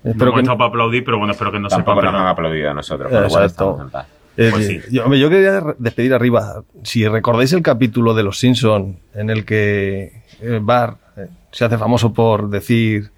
No 0.03 0.11
Espero 0.11 0.31
hemos 0.31 0.35
que 0.35 0.41
estado 0.41 0.59
para 0.59 0.69
aplaudir, 0.69 1.05
pero 1.05 1.19
bueno, 1.19 1.33
espero 1.33 1.53
que 1.53 1.61
no 1.61 1.69
sepan 1.69 1.85
Tampoco 1.85 2.07
nos 2.07 2.15
han 2.15 2.27
aplaudido 2.27 2.71
a 2.71 2.75
nosotros, 2.75 3.11
por 3.11 3.23
Exacto. 3.23 3.79
en 3.83 3.91
paz. 3.91 4.07
Eh, 4.37 4.49
Pues 4.51 4.67
sí. 4.67 4.81
yo, 4.91 5.09
quería 5.09 5.63
despedir 5.79 6.15
arriba. 6.15 6.63
Si 6.83 7.07
recordáis 7.07 7.53
el 7.53 7.63
capítulo 7.63 8.15
de 8.15 8.23
Los 8.23 8.39
Simpson 8.39 8.99
en 9.15 9.29
el 9.29 9.45
que 9.45 10.23
eh, 10.41 10.61
Bart 10.63 10.99
eh, 11.17 11.27
se 11.51 11.65
hace 11.65 11.77
famoso 11.77 12.13
por 12.13 12.49
decir 12.49 13.11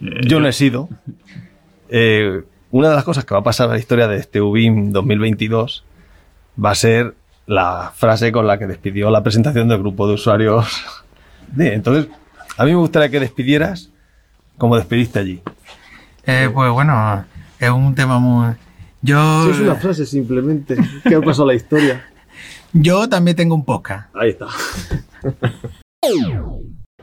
yo 0.00 0.40
no 0.40 0.48
he 0.48 0.52
sido, 0.52 0.88
eh, 1.88 2.42
una 2.70 2.90
de 2.90 2.94
las 2.94 3.04
cosas 3.04 3.24
que 3.24 3.34
va 3.34 3.40
a 3.40 3.44
pasar 3.44 3.68
a 3.70 3.72
la 3.72 3.78
historia 3.78 4.08
de 4.08 4.16
este 4.16 4.40
UBIM 4.40 4.92
2022 4.92 5.84
va 6.62 6.70
a 6.70 6.74
ser 6.74 7.14
la 7.46 7.92
frase 7.94 8.32
con 8.32 8.46
la 8.46 8.58
que 8.58 8.66
despidió 8.66 9.10
la 9.10 9.22
presentación 9.22 9.68
del 9.68 9.78
grupo 9.78 10.06
de 10.06 10.14
usuarios. 10.14 10.66
Entonces, 11.58 12.08
a 12.56 12.64
mí 12.64 12.70
me 12.72 12.76
gustaría 12.76 13.08
que 13.08 13.20
despidieras 13.20 13.90
como 14.58 14.76
despediste 14.76 15.18
allí. 15.18 15.42
Eh, 16.26 16.50
pues 16.52 16.70
bueno, 16.72 17.24
es 17.58 17.70
un 17.70 17.94
tema 17.94 18.18
muy... 18.18 18.54
Yo, 19.00 19.50
es 19.50 19.60
una 19.60 19.76
frase 19.76 20.04
simplemente 20.04 20.76
que 21.04 21.14
ha 21.14 21.20
pasado 21.20 21.46
la 21.46 21.54
historia. 21.54 22.04
yo 22.72 23.08
también 23.08 23.36
tengo 23.36 23.54
un 23.54 23.64
podcast. 23.64 24.14
Ahí 24.14 24.30
está. 24.30 24.46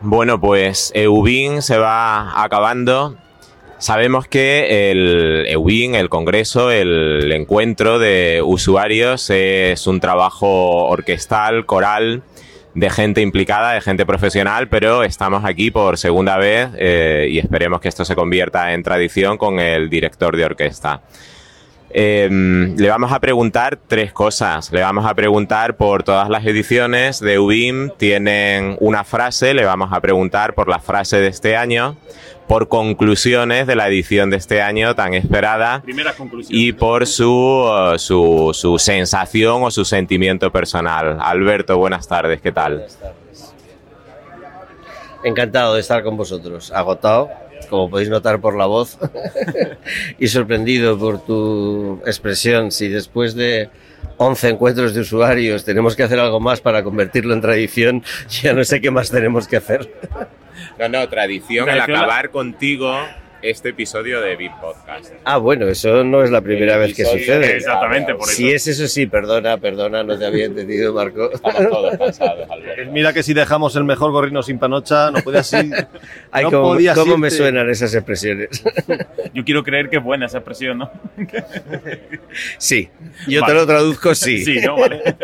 Bueno, 0.06 0.40
pues 0.40 0.92
EUBIN 0.96 1.62
se 1.62 1.78
va 1.78 2.42
acabando. 2.42 3.18
Sabemos 3.78 4.28
que 4.28 4.92
el 4.92 5.46
EUBIN, 5.48 5.96
el 5.96 6.10
congreso, 6.10 6.72
el 6.72 7.32
encuentro 7.32 8.00
de 8.00 8.42
usuarios 8.44 9.30
es 9.30 9.88
un 9.88 10.00
trabajo 10.00 10.88
orquestal, 10.88 11.66
coral, 11.66 12.22
de 12.76 12.90
gente 12.90 13.22
implicada, 13.22 13.74
de 13.74 13.82
gente 13.82 14.06
profesional, 14.06 14.68
pero 14.68 15.04
estamos 15.04 15.46
aquí 15.46 15.72
por 15.72 15.98
segunda 15.98 16.38
vez 16.38 16.70
eh, 16.78 17.28
y 17.30 17.40
esperemos 17.40 17.82
que 17.82 17.90
esto 17.90 18.06
se 18.06 18.16
convierta 18.16 18.74
en 18.74 18.84
tradición 18.84 19.38
con 19.38 19.60
el 19.60 19.90
director 19.90 20.36
de 20.36 20.46
orquesta. 20.46 21.02
Eh, 21.96 22.28
le 22.76 22.90
vamos 22.90 23.12
a 23.12 23.20
preguntar 23.20 23.78
tres 23.88 24.12
cosas. 24.12 24.72
Le 24.72 24.82
vamos 24.82 25.06
a 25.06 25.14
preguntar 25.14 25.78
por 25.78 26.02
todas 26.02 26.28
las 26.28 26.44
ediciones 26.46 27.20
de 27.20 27.38
UBIM. 27.38 27.92
Tienen 27.98 28.78
una 28.80 29.04
frase. 29.04 29.54
Le 29.54 29.64
vamos 29.64 29.94
a 29.94 30.02
preguntar 30.02 30.56
por 30.56 30.68
la 30.68 30.80
frase 30.80 31.18
de 31.18 31.28
este 31.28 31.56
año, 31.56 31.96
por 32.48 32.68
conclusiones 32.68 33.68
de 33.68 33.76
la 33.76 33.88
edición 33.88 34.30
de 34.30 34.38
este 34.38 34.62
año 34.62 34.96
tan 34.96 35.14
esperada 35.14 35.82
Primeras 35.82 36.16
conclusiones. 36.16 36.60
y 36.62 36.74
por 36.74 37.08
su, 37.08 37.32
uh, 37.32 37.98
su, 37.98 38.52
su 38.54 38.78
sensación 38.78 39.64
o 39.64 39.72
su 39.72 39.86
sentimiento 39.86 40.52
personal. 40.52 41.18
Alberto, 41.22 41.78
buenas 41.78 42.08
tardes. 42.08 42.42
¿Qué 42.42 42.52
tal? 42.52 42.86
Encantado 45.24 45.74
de 45.76 45.80
estar 45.80 46.04
con 46.04 46.18
vosotros. 46.18 46.72
Agotado, 46.72 47.30
como 47.66 47.90
podéis 47.90 48.10
notar 48.10 48.40
por 48.42 48.56
la 48.58 48.66
voz, 48.66 48.98
y 50.20 50.28
sorprendido 50.28 50.98
por 50.98 51.24
tu 51.26 52.02
expresión. 52.06 52.72
Si 52.72 52.88
después 52.88 53.36
de 53.36 53.70
11 54.18 54.50
encuentros 54.50 54.94
de 54.94 55.02
usuarios 55.02 55.66
tenemos 55.66 55.96
que 55.96 56.04
hacer 56.04 56.20
algo 56.20 56.40
más 56.40 56.62
para 56.62 56.84
convertirlo 56.84 57.34
en 57.34 57.42
tradición, 57.42 58.04
ya 58.42 58.54
no 58.54 58.64
sé 58.64 58.82
qué 58.82 58.92
más 58.92 59.10
tenemos 59.12 59.48
que 59.48 59.58
hacer. 59.58 59.90
No, 60.80 60.88
no, 60.90 61.08
tradición 61.10 61.66
la- 61.68 61.84
acabar 61.84 62.30
contigo 62.32 62.96
este 63.44 63.70
episodio 63.70 64.22
de 64.22 64.36
VIP 64.38 64.54
Podcast. 64.60 65.14
Ah, 65.26 65.38
bueno, 65.38 65.68
eso 65.68 66.04
no 66.04 66.24
es 66.24 66.32
la 66.32 66.42
primera 66.42 66.76
El 66.76 66.80
vez 66.80 66.96
que 66.96 67.04
sucede. 67.06 67.58
Exactamente, 67.58 68.16
por 68.16 68.28
Si 68.28 68.50
es 68.52 68.66
eso, 68.68 68.88
sí, 68.88 69.06
perdona, 69.06 69.58
perdona, 69.58 70.04
no 70.04 70.18
te 70.18 70.26
había 70.26 70.46
entendido, 70.46 70.94
Marco. 70.94 71.30
Estamos 71.32 71.70
todos 71.70 71.98
cansados, 71.98 72.50
Alberto. 72.50 72.92
Mira 72.92 73.12
que 73.14 73.22
si 73.22 73.34
dejamos 73.34 73.76
el 73.76 73.84
mejor 73.84 74.12
gorrino 74.12 74.42
sin 74.42 74.58
panocha, 74.60 75.12
no 75.12 75.20
puedes 75.22 75.52
ir. 75.62 75.74
Ay, 76.32 76.46
no 76.46 76.52
cómo, 76.52 76.64
podías 76.70 76.98
cómo 76.98 77.18
me 77.18 77.30
suenan 77.30 77.70
esas 77.70 77.94
expresiones. 77.94 78.64
Yo 79.34 79.44
quiero 79.44 79.64
creer 79.64 79.90
que 79.90 79.98
es 79.98 80.04
buena 80.04 80.26
esa 80.28 80.38
expresión, 80.38 80.78
¿no? 80.78 80.92
Sí, 82.58 82.90
yo 83.28 83.42
Vale. 83.42 83.54
te 83.54 83.60
lo 83.60 83.68
traduzco 83.68 84.16
sí. 84.16 84.44
Sí, 84.44 84.60
¿no? 84.62 84.78
Vale. 84.78 85.16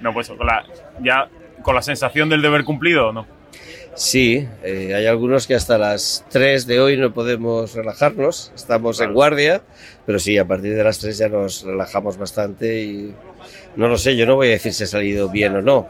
No, 0.00 0.12
pues 0.12 0.28
con 0.28 0.46
la, 0.46 0.64
ya 1.00 1.28
con 1.62 1.74
la 1.74 1.82
sensación 1.82 2.28
del 2.28 2.42
deber 2.42 2.64
cumplido, 2.64 3.12
¿no? 3.12 3.26
Sí, 3.94 4.48
eh, 4.62 4.94
hay 4.94 5.06
algunos 5.06 5.46
que 5.46 5.54
hasta 5.54 5.76
las 5.76 6.24
3 6.30 6.66
de 6.66 6.80
hoy 6.80 6.96
no 6.96 7.12
podemos 7.12 7.74
relajarnos, 7.74 8.52
estamos 8.54 9.00
en 9.00 9.12
guardia, 9.12 9.62
pero 10.06 10.18
sí, 10.18 10.38
a 10.38 10.46
partir 10.46 10.74
de 10.74 10.84
las 10.84 10.98
3 10.98 11.18
ya 11.18 11.28
nos 11.28 11.62
relajamos 11.62 12.16
bastante 12.16 12.82
y 12.82 13.14
no 13.76 13.88
lo 13.88 13.98
sé, 13.98 14.16
yo 14.16 14.26
no 14.26 14.36
voy 14.36 14.48
a 14.48 14.52
decir 14.52 14.72
si 14.72 14.84
ha 14.84 14.86
salido 14.86 15.28
bien 15.28 15.56
o 15.56 15.62
no. 15.62 15.88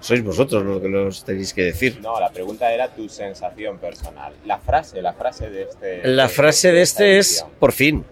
Sois 0.00 0.24
vosotros 0.24 0.64
los 0.64 0.80
que 0.80 0.88
los 0.88 1.24
tenéis 1.24 1.52
que 1.52 1.64
decir. 1.64 2.00
No, 2.00 2.18
la 2.18 2.30
pregunta 2.30 2.72
era 2.72 2.88
tu 2.88 3.06
sensación 3.08 3.78
personal. 3.78 4.32
La 4.46 4.58
frase, 4.58 5.02
la 5.02 5.12
frase 5.12 5.50
de 5.50 5.62
este. 5.64 6.08
La 6.08 6.28
frase 6.28 6.72
de 6.72 6.80
este 6.80 7.18
es, 7.18 7.32
edición. 7.32 7.50
por 7.58 7.72
fin, 7.72 8.04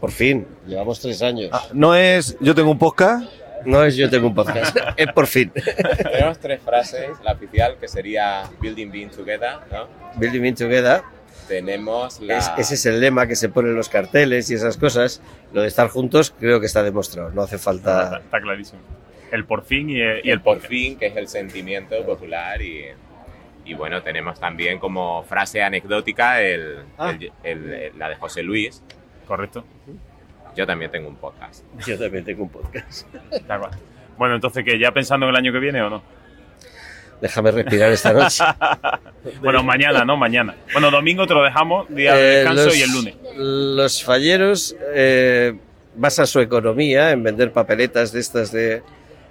por 0.00 0.10
fin, 0.10 0.46
llevamos 0.66 1.00
tres 1.00 1.22
años. 1.22 1.50
No 1.72 1.94
es 1.94 2.36
yo 2.40 2.54
tengo 2.54 2.70
un 2.70 2.78
podcast, 2.78 3.24
No 3.64 3.84
es 3.84 3.96
yo 3.96 4.08
tengo 4.10 4.26
un 4.28 4.34
podcast, 4.34 4.76
es 4.96 5.06
por 5.12 5.26
fin. 5.26 5.50
Tenemos 5.52 6.38
tres 6.38 6.60
frases. 6.62 7.10
La 7.24 7.32
oficial, 7.32 7.76
que 7.80 7.88
sería 7.88 8.44
Building 8.60 8.90
Being 8.90 9.10
Together, 9.10 9.56
¿no? 9.72 9.88
Building 10.16 10.40
Being 10.42 10.54
Together. 10.54 11.02
Tenemos 11.48 12.20
la... 12.20 12.38
Es- 12.38 12.50
ese 12.58 12.74
es 12.74 12.86
el 12.86 13.00
lema 13.00 13.26
que 13.26 13.34
se 13.36 13.48
pone 13.48 13.70
en 13.70 13.74
los 13.76 13.88
carteles 13.88 14.50
y 14.50 14.54
esas 14.54 14.76
cosas. 14.76 15.22
Lo 15.52 15.62
de 15.62 15.68
estar 15.68 15.88
juntos 15.88 16.34
creo 16.38 16.60
que 16.60 16.66
está 16.66 16.82
demostrado. 16.82 17.30
No 17.30 17.42
hace 17.42 17.58
falta. 17.58 18.20
está 18.22 18.40
clarísimo. 18.40 18.80
El 19.32 19.44
por 19.44 19.64
fin 19.64 19.88
y 19.90 20.00
el, 20.00 20.20
y 20.24 20.30
el 20.30 20.40
por 20.40 20.60
fin, 20.60 20.98
que 20.98 21.06
es 21.06 21.16
el 21.16 21.28
sentimiento 21.28 22.02
popular 22.04 22.60
y, 22.62 22.84
y 23.64 23.74
bueno, 23.74 24.02
tenemos 24.02 24.38
también 24.40 24.78
como 24.78 25.22
frase 25.24 25.62
anecdótica 25.62 26.40
el, 26.42 26.78
Ah. 26.98 27.10
el- 27.10 27.32
el- 27.42 27.72
el- 27.72 27.98
la 27.98 28.08
de 28.10 28.16
José 28.16 28.42
Luis. 28.42 28.82
Correcto. 29.26 29.64
Yo 30.56 30.66
también 30.66 30.90
tengo 30.90 31.08
un 31.08 31.16
podcast. 31.16 31.64
Yo 31.86 31.98
también 31.98 32.24
tengo 32.24 32.42
un 32.44 32.48
podcast. 32.50 33.06
Bueno, 34.16 34.34
entonces, 34.34 34.64
que 34.64 34.78
¿Ya 34.78 34.92
pensando 34.92 35.26
en 35.26 35.30
el 35.30 35.36
año 35.36 35.52
que 35.52 35.58
viene 35.58 35.80
o 35.82 35.90
no? 35.90 36.02
Déjame 37.20 37.50
respirar 37.50 37.90
esta 37.90 38.12
noche. 38.12 38.44
bueno, 39.42 39.62
mañana, 39.64 40.04
¿no? 40.04 40.16
Mañana. 40.16 40.54
Bueno, 40.72 40.90
domingo 40.90 41.26
te 41.26 41.34
lo 41.34 41.42
dejamos, 41.42 41.88
día 41.88 42.14
de 42.14 42.20
Eh, 42.20 42.36
descanso 42.36 42.64
los- 42.66 42.76
y 42.76 42.82
el 42.82 42.92
lunes. 42.92 43.14
Los 43.36 44.04
falleros 44.04 44.76
eh, 44.94 45.58
basan 45.96 46.26
su 46.28 46.38
economía 46.40 47.10
en 47.10 47.22
vender 47.24 47.52
papeletas 47.52 48.12
de 48.12 48.20
estas 48.20 48.52
de. 48.52 48.82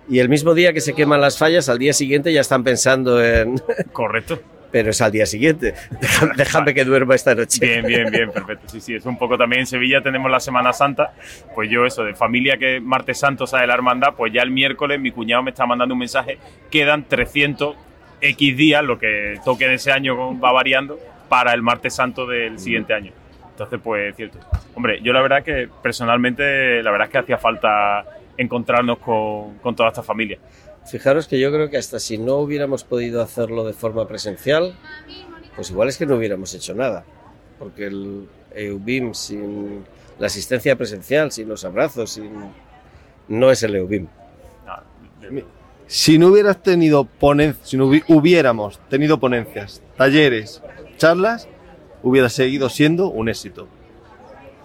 Y 0.09 0.19
el 0.19 0.27
mismo 0.29 0.53
día 0.53 0.71
que 0.73 0.81
se 0.81 0.93
queman 0.93 1.19
las 1.21 1.37
fallas, 1.37 1.67
al 1.69 1.79
día 1.79 1.93
siguiente 1.93 2.31
ya 2.33 2.41
están 2.41 2.63
pensando 2.63 3.23
en. 3.23 3.57
Correcto. 3.93 4.39
Pero 4.71 4.89
es 4.89 5.01
al 5.01 5.11
día 5.11 5.25
siguiente. 5.25 5.73
Déjame, 6.01 6.33
déjame 6.35 6.73
que 6.73 6.83
duerma 6.83 7.15
esta 7.15 7.33
noche. 7.33 7.65
Bien, 7.65 7.85
bien, 7.85 8.11
bien, 8.11 8.31
perfecto. 8.31 8.67
Sí, 8.67 8.81
sí, 8.81 8.95
es 8.95 9.05
un 9.05 9.17
poco 9.17 9.37
también 9.37 9.61
en 9.61 9.67
Sevilla 9.67 10.01
tenemos 10.01 10.29
la 10.29 10.39
Semana 10.39 10.73
Santa. 10.73 11.13
Pues 11.55 11.69
yo 11.69 11.85
eso, 11.85 12.03
de 12.03 12.13
familia 12.15 12.57
que 12.57 12.79
martes 12.79 13.19
santo 13.19 13.47
sale 13.47 13.67
la 13.67 13.73
hermandad, 13.73 14.13
pues 14.15 14.33
ya 14.33 14.41
el 14.41 14.51
miércoles 14.51 14.99
mi 14.99 15.11
cuñado 15.11 15.43
me 15.43 15.51
está 15.51 15.65
mandando 15.65 15.93
un 15.93 15.99
mensaje, 15.99 16.37
quedan 16.69 17.05
300 17.05 17.75
X 18.19 18.57
días, 18.57 18.83
lo 18.83 18.97
que 18.97 19.39
toque 19.45 19.67
de 19.67 19.75
ese 19.75 19.91
año 19.91 20.39
va 20.39 20.51
variando, 20.51 20.99
para 21.29 21.53
el 21.53 21.61
martes 21.61 21.95
santo 21.95 22.25
del 22.25 22.59
siguiente 22.59 22.93
año. 22.93 23.11
Entonces, 23.51 23.79
pues 23.83 24.09
es 24.09 24.15
cierto. 24.15 24.39
Hombre, 24.75 25.01
yo 25.01 25.13
la 25.13 25.21
verdad 25.21 25.43
que 25.43 25.67
personalmente, 25.81 26.83
la 26.83 26.91
verdad 26.91 27.07
es 27.07 27.11
que 27.11 27.17
hacía 27.17 27.37
falta 27.37 28.05
encontrarnos 28.37 28.99
con, 28.99 29.57
con 29.59 29.75
toda 29.75 29.89
esta 29.89 30.03
familia. 30.03 30.37
Fijaros 30.89 31.27
que 31.27 31.39
yo 31.39 31.51
creo 31.51 31.69
que 31.69 31.77
hasta 31.77 31.99
si 31.99 32.17
no 32.17 32.35
hubiéramos 32.37 32.83
podido 32.83 33.21
hacerlo 33.21 33.65
de 33.65 33.73
forma 33.73 34.07
presencial, 34.07 34.75
pues 35.55 35.69
igual 35.69 35.89
es 35.89 35.97
que 35.97 36.05
no 36.05 36.15
hubiéramos 36.15 36.53
hecho 36.53 36.73
nada. 36.73 37.03
Porque 37.59 37.87
el 37.87 38.27
EUBIM 38.55 39.13
sin 39.13 39.83
la 40.19 40.27
asistencia 40.27 40.75
presencial, 40.75 41.31
sin 41.31 41.47
los 41.49 41.65
abrazos, 41.65 42.11
sin... 42.11 42.31
no 43.27 43.51
es 43.51 43.61
el 43.63 43.75
EUBIM. 43.75 44.07
Si 45.87 46.17
no 46.17 46.27
hubieras 46.27 46.61
tenido 46.63 47.05
ponencias, 47.05 47.69
si 47.69 47.77
no 47.77 47.87
hubi- 47.87 48.03
hubiéramos 48.07 48.79
tenido 48.89 49.19
ponencias, 49.19 49.81
talleres, 49.97 50.61
charlas, 50.97 51.47
hubiera 52.03 52.29
seguido 52.29 52.69
siendo 52.69 53.09
un 53.09 53.29
éxito. 53.29 53.67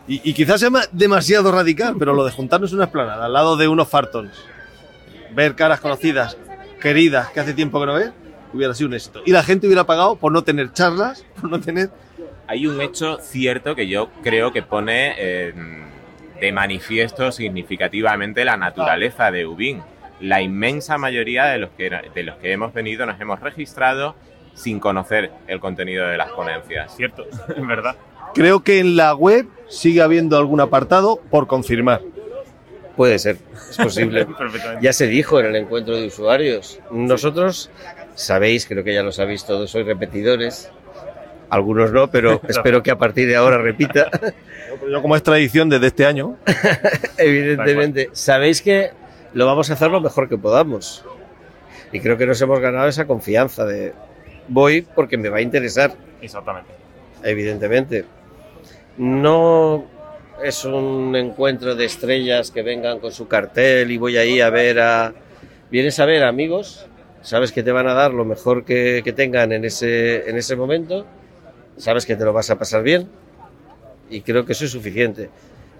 Y, 0.09 0.20
y 0.28 0.34
quizás 0.34 0.60
sea 0.60 0.70
ma- 0.70 0.83
demasiado 0.91 1.52
radical, 1.52 1.94
pero 1.99 2.12
lo 2.12 2.25
de 2.25 2.33
juntarnos 2.33 2.70
en 2.73 2.76
una 2.78 2.86
esplanada 2.86 3.25
al 3.26 3.33
lado 3.33 3.57
de 3.57 3.68
unos 3.68 3.89
fartons, 3.89 4.33
ver 5.35 5.55
caras 5.55 5.81
conocidas, 5.81 6.36
queridas, 6.81 7.28
que 7.31 7.41
hace 7.41 7.55
tiempo 7.55 7.81
que 7.81 7.86
no 7.86 7.94
ves, 7.94 8.11
hubiera 8.52 8.75
sido 8.75 8.89
un 8.89 8.94
éxito. 8.94 9.23
Y 9.25 9.33
la 9.33 9.43
gente 9.43 9.67
hubiera 9.67 9.85
pagado 9.85 10.17
por 10.17 10.33
no 10.33 10.43
tener 10.43 10.73
charlas, 10.73 11.25
por 11.41 11.51
no 11.51 11.61
tener... 11.61 11.91
Hay 12.47 12.67
un 12.67 12.81
hecho 12.81 13.19
cierto 13.19 13.75
que 13.75 13.89
yo 13.89 14.11
creo 14.23 14.52
que 14.52 14.62
pone 14.62 15.15
eh, 15.17 15.55
de 16.41 16.52
manifiesto 16.52 17.33
significativamente 17.33 18.44
la 18.44 18.57
naturaleza 18.57 19.31
de 19.31 19.47
Ubin. 19.47 19.83
La 20.20 20.43
inmensa 20.43 20.99
mayoría 20.99 21.47
de 21.47 21.59
los, 21.59 21.70
que, 21.70 21.89
de 21.89 22.23
los 22.23 22.36
que 22.36 22.52
hemos 22.52 22.75
venido 22.75 23.07
nos 23.07 23.20
hemos 23.20 23.41
registrado 23.41 24.17
sin 24.55 24.81
conocer 24.81 25.31
el 25.47 25.61
contenido 25.61 26.07
de 26.07 26.17
las 26.17 26.31
ponencias. 26.33 26.94
Cierto, 26.94 27.25
es 27.57 27.67
verdad. 27.67 27.97
Creo 28.35 28.61
que 28.61 28.81
en 28.81 28.97
la 28.97 29.15
web 29.15 29.47
sigue 29.69 30.02
habiendo 30.02 30.36
algún 30.36 30.61
apartado 30.61 31.20
por 31.31 31.47
confirmar. 31.47 32.02
Puede 32.97 33.19
ser, 33.19 33.39
es 33.71 33.77
posible. 33.77 34.27
Ya 34.81 34.93
se 34.93 35.07
dijo 35.07 35.41
en 35.41 35.47
el 35.47 35.57
encuentro 35.57 35.97
de 35.97 36.07
usuarios. 36.07 36.81
Nosotros, 36.91 37.71
sabéis, 38.15 38.67
creo 38.67 38.85
que 38.85 38.95
ya 38.95 39.03
lo 39.03 39.12
sabéis 39.12 39.45
todos, 39.45 39.71
sois 39.71 39.87
repetidores. 39.87 40.71
Algunos 41.49 41.93
no, 41.93 42.11
pero 42.11 42.41
espero 42.49 42.83
que 42.83 42.91
a 42.91 42.99
partir 42.99 43.29
de 43.29 43.37
ahora 43.37 43.59
repita. 43.59 44.11
Yo 44.91 45.03
como 45.03 45.17
es 45.17 45.23
tradición 45.23 45.69
desde 45.69 45.89
este 45.89 46.07
año. 46.07 46.37
Evidentemente, 47.19 48.09
sabéis 48.12 48.62
que 48.62 48.91
lo 49.35 49.47
vamos 49.47 49.71
a 49.71 49.75
hacer 49.75 49.91
lo 49.91 50.01
mejor 50.01 50.29
que 50.29 50.39
podamos. 50.39 51.05
Y 51.93 52.01
creo 52.01 52.17
que 52.17 52.27
nos 52.27 52.41
hemos 52.41 52.59
ganado 52.61 52.89
esa 52.89 53.07
confianza 53.07 53.67
de 53.67 53.93
voy 54.49 54.83
porque 54.83 55.17
me 55.19 55.29
va 55.29 55.39
a 55.39 55.41
interesar. 55.43 55.93
Exactamente. 56.21 56.71
Evidentemente. 57.23 58.05
No 58.97 59.87
es 60.43 60.65
un 60.65 61.15
encuentro 61.17 61.75
de 61.75 61.85
estrellas 61.85 62.51
que 62.51 62.62
vengan 62.62 62.99
con 62.99 63.12
su 63.12 63.29
cartel 63.29 63.91
y 63.91 63.99
voy 63.99 64.17
ahí 64.17 64.41
a 64.41 64.51
ver 64.51 64.81
a... 64.81 65.15
Vienes 65.71 65.99
a 66.01 66.07
ver 66.07 66.25
amigos, 66.25 66.87
sabes 67.23 67.53
que 67.53 67.62
te 67.62 67.73
van 67.73 67.89
a 67.89 67.95
dar 67.95 68.12
lo 68.12 68.25
mejor 68.25 68.65
que, 68.65 69.03
tengan 69.17 69.53
en 69.53 69.65
ese, 69.65 70.29
en 70.29 70.37
ese 70.37 70.55
momento, 70.55 71.07
sabes 71.79 72.05
que 72.05 72.15
te 72.15 72.25
lo 72.25 72.33
vas 72.35 72.51
a 72.51 72.59
pasar 72.59 72.83
bien 72.83 73.09
y 74.11 74.21
creo 74.21 74.45
que 74.45 74.53
eso 74.53 74.67
es 74.67 74.71
suficiente. 74.71 75.31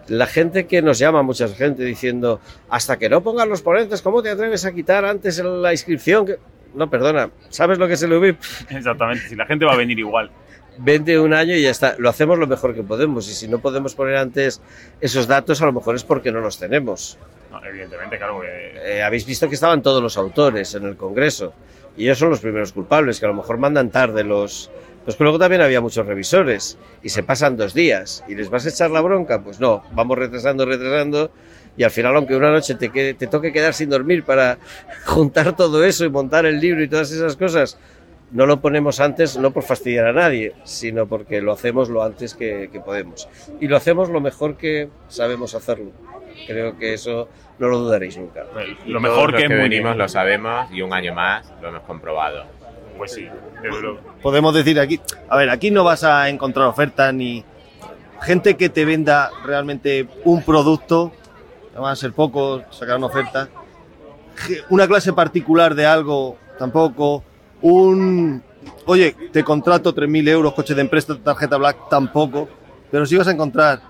La 0.09 0.27
gente 0.27 0.67
que 0.67 0.81
nos 0.81 0.99
llama, 0.99 1.23
mucha 1.23 1.47
gente 1.49 1.85
diciendo, 1.85 2.41
hasta 2.71 2.99
que 2.99 3.11
no 3.11 3.23
pongan 3.23 3.51
los 3.51 3.61
ponentes, 3.61 4.01
¿cómo 4.01 4.23
te 4.23 4.31
atreves 4.31 4.65
a 4.65 4.73
quitar 4.73 5.05
antes 5.05 5.39
la 5.39 5.73
inscripción? 5.73 6.27
No, 6.75 6.89
perdona, 6.89 7.31
¿sabes 7.49 7.79
lo 7.79 7.87
que 7.87 7.95
es 7.95 8.03
el 8.03 8.13
UBIP? 8.13 8.39
Exactamente, 8.71 9.29
si 9.29 9.37
la 9.37 9.47
gente 9.47 9.65
va 9.65 9.73
a 9.73 9.77
venir 9.77 9.99
igual. 9.99 10.31
Vente 10.79 11.19
un 11.19 11.35
año 11.35 11.55
y 11.55 11.63
ya 11.63 11.71
está. 11.71 11.97
Lo 11.99 12.09
hacemos 12.09 12.39
lo 12.39 12.47
mejor 12.47 12.75
que 12.75 12.83
podemos. 12.83 13.29
Y 13.29 13.35
si 13.35 13.47
no 13.47 13.59
podemos 13.59 13.95
poner 13.95 14.17
antes 14.17 14.63
esos 15.01 15.27
datos, 15.27 15.61
a 15.61 15.67
lo 15.67 15.73
mejor 15.73 15.95
es 15.97 16.05
porque 16.05 16.33
no 16.33 16.41
los 16.41 16.59
tenemos. 16.59 17.19
No, 17.51 17.63
evidentemente, 17.65 18.17
claro 18.17 18.41
que... 18.41 18.73
Eh, 18.83 19.03
habéis 19.03 19.27
visto 19.27 19.49
que 19.49 19.55
estaban 19.55 19.83
todos 19.83 20.03
los 20.03 20.17
autores 20.17 20.75
en 20.75 20.85
el 20.85 20.97
Congreso. 20.97 21.53
Y 21.97 22.05
ellos 22.05 22.19
son 22.19 22.31
los 22.31 22.41
primeros 22.41 22.73
culpables, 22.73 23.21
que 23.21 23.27
a 23.27 23.29
lo 23.29 23.35
mejor 23.35 23.59
mandan 23.59 23.91
tarde 23.91 24.25
los... 24.25 24.71
Pues 25.05 25.17
que 25.17 25.25
luego 25.25 25.39
también 25.39 25.61
había 25.61 25.81
muchos 25.81 26.07
revisores. 26.07 26.79
Y 27.03 27.11
se 27.11 27.23
pasan 27.23 27.57
dos 27.57 27.75
días. 27.75 28.25
¿Y 28.27 28.35
les 28.35 28.49
vas 28.49 28.65
a 28.65 28.71
echar 28.71 28.91
la 28.91 29.03
bronca? 29.03 29.43
Pues 29.43 29.61
no. 29.61 29.83
Vamos 29.93 30.17
retrasando, 30.17 30.65
retrasando. 30.65 31.31
Y 31.77 31.85
al 31.85 31.91
final, 31.91 32.15
aunque 32.17 32.37
una 32.37 32.51
noche 32.51 32.75
te, 32.75 32.91
quede- 32.91 33.15
te 33.15 33.27
toque 33.27 33.53
quedar 33.53 33.73
sin 33.75 33.89
dormir 33.91 34.25
para 34.25 34.59
juntar 35.07 35.57
todo 35.57 35.85
eso 35.85 36.05
y 36.05 36.11
montar 36.11 36.45
el 36.47 36.61
libro 36.61 36.83
y 36.83 36.89
todas 36.89 37.11
esas 37.13 37.37
cosas, 37.37 37.79
no 38.31 38.47
lo 38.47 38.61
ponemos 38.61 38.99
antes, 39.01 39.37
no 39.39 39.51
por 39.53 39.63
fastidiar 39.63 40.07
a 40.07 40.13
nadie, 40.13 40.55
sino 40.65 41.07
porque 41.07 41.41
lo 41.43 41.53
hacemos 41.53 41.89
lo 41.91 42.03
antes 42.03 42.35
que, 42.35 42.71
que 42.73 42.81
podemos. 42.81 43.29
Y 43.61 43.69
lo 43.69 43.77
hacemos 43.77 44.09
lo 44.09 44.21
mejor 44.21 44.57
que 44.57 44.89
sabemos 45.09 45.55
hacerlo. 45.55 45.91
Creo 46.47 46.79
que 46.79 46.95
eso 46.95 47.29
no 47.59 47.69
lo 47.69 47.79
dudaréis 47.79 48.17
nunca. 48.17 48.45
Y 48.87 48.93
todos 48.93 49.31
los 49.33 49.41
que 49.41 49.49
venimos 49.49 49.97
lo 49.97 50.09
sabemos 50.09 50.71
y 50.73 50.81
un 50.81 50.93
año 50.95 51.15
más 51.15 51.53
lo 51.61 51.69
hemos 51.69 51.83
comprobado. 51.83 52.45
Pues 52.97 53.13
sí. 53.13 53.29
Podemos 54.23 54.55
decir 54.55 54.79
aquí, 54.81 55.01
a 55.29 55.37
ver, 55.37 55.51
aquí 55.51 55.71
no 55.71 55.85
vas 55.85 56.05
a 56.05 56.29
encontrar 56.29 56.67
ofertas 56.67 57.13
ni 57.13 57.45
gente 58.23 58.57
que 58.57 58.69
te 58.69 58.85
venda 58.85 59.31
realmente 59.45 60.07
un 60.25 60.43
producto, 60.43 61.13
van 61.81 61.93
a 61.93 61.97
ser 61.97 62.13
pocos, 62.13 62.63
sacarán 62.71 63.03
ofertas. 63.05 63.49
Una 64.71 64.87
clase 64.87 65.13
particular 65.13 65.75
de 65.75 65.87
algo, 65.87 66.37
tampoco. 66.59 67.23
Un, 67.61 68.43
oye, 68.87 69.15
te 69.33 69.45
contrato 69.45 69.95
3.000 69.95 70.29
euros, 70.29 70.53
coche 70.55 70.75
de 70.75 70.81
empresa, 70.81 71.17
tarjeta 71.23 71.57
black, 71.57 71.89
tampoco. 71.89 72.49
Pero 72.91 73.07
si 73.07 73.17
vas 73.17 73.29
a 73.29 73.33
encontrar 73.33 73.81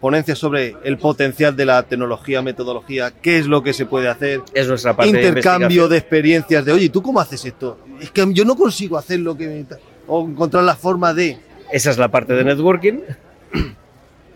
ponencias 0.00 0.38
sobre 0.38 0.76
el 0.84 0.98
potencial 0.98 1.56
de 1.56 1.64
la 1.64 1.82
tecnología, 1.82 2.42
metodología, 2.42 3.10
qué 3.22 3.38
es 3.38 3.46
lo 3.46 3.62
que 3.62 3.72
se 3.72 3.86
puede 3.86 4.08
hacer. 4.08 4.42
Es 4.52 4.68
nuestra 4.68 4.94
parte 4.96 5.12
de 5.12 5.18
Intercambio 5.28 5.66
investigación. 5.66 5.90
de 5.90 5.96
experiencias 5.96 6.64
de, 6.64 6.72
oye, 6.72 6.88
¿tú 6.90 7.02
cómo 7.02 7.20
haces 7.20 7.44
esto? 7.44 7.78
Es 8.00 8.10
que 8.10 8.26
yo 8.32 8.44
no 8.44 8.56
consigo 8.56 8.98
hacer 8.98 9.20
lo 9.20 9.36
que... 9.36 9.46
me- 9.46 9.66
O 10.06 10.22
encontrar 10.26 10.64
la 10.64 10.76
forma 10.76 11.12
de... 11.14 11.38
Esa 11.72 11.90
es 11.90 11.98
la 11.98 12.08
parte 12.08 12.34
de 12.34 12.44
networking. 12.44 13.00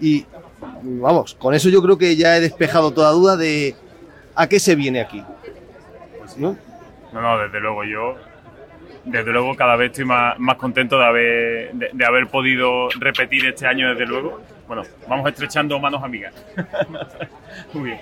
Y 0.00 0.24
vamos, 0.82 1.34
con 1.34 1.54
eso 1.54 1.68
yo 1.68 1.82
creo 1.82 1.96
que 1.98 2.16
ya 2.16 2.36
he 2.36 2.40
despejado 2.40 2.92
toda 2.92 3.10
duda 3.12 3.36
de 3.36 3.74
a 4.34 4.48
qué 4.48 4.58
se 4.60 4.74
viene 4.74 5.00
aquí. 5.00 5.22
¿No? 6.36 6.56
No, 7.12 7.20
no, 7.20 7.38
desde 7.38 7.60
luego 7.60 7.84
yo, 7.84 8.14
desde 9.04 9.32
luego 9.32 9.54
cada 9.56 9.76
vez 9.76 9.90
estoy 9.90 10.04
más, 10.04 10.38
más 10.38 10.56
contento 10.56 10.98
de 10.98 11.04
haber, 11.04 11.72
de, 11.72 11.90
de 11.92 12.04
haber 12.06 12.28
podido 12.28 12.88
repetir 12.98 13.46
este 13.46 13.66
año, 13.66 13.90
desde 13.90 14.06
luego. 14.06 14.40
Bueno, 14.68 14.84
vamos 15.08 15.28
estrechando 15.28 15.78
manos 15.80 16.02
amigas. 16.04 16.32
Muy 17.72 17.84
bien. 17.90 18.00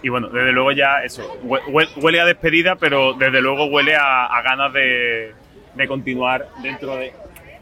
Y 0.00 0.08
bueno, 0.10 0.28
desde 0.28 0.52
luego 0.52 0.70
ya 0.70 1.02
eso, 1.02 1.22
hue- 1.42 1.62
hue- 1.66 1.88
huele 2.00 2.20
a 2.20 2.24
despedida, 2.24 2.76
pero 2.76 3.14
desde 3.14 3.40
luego 3.40 3.64
huele 3.66 3.96
a, 3.96 4.26
a 4.26 4.42
ganas 4.42 4.72
de, 4.72 5.32
de 5.74 5.88
continuar 5.88 6.48
dentro 6.62 6.94
de... 6.94 7.12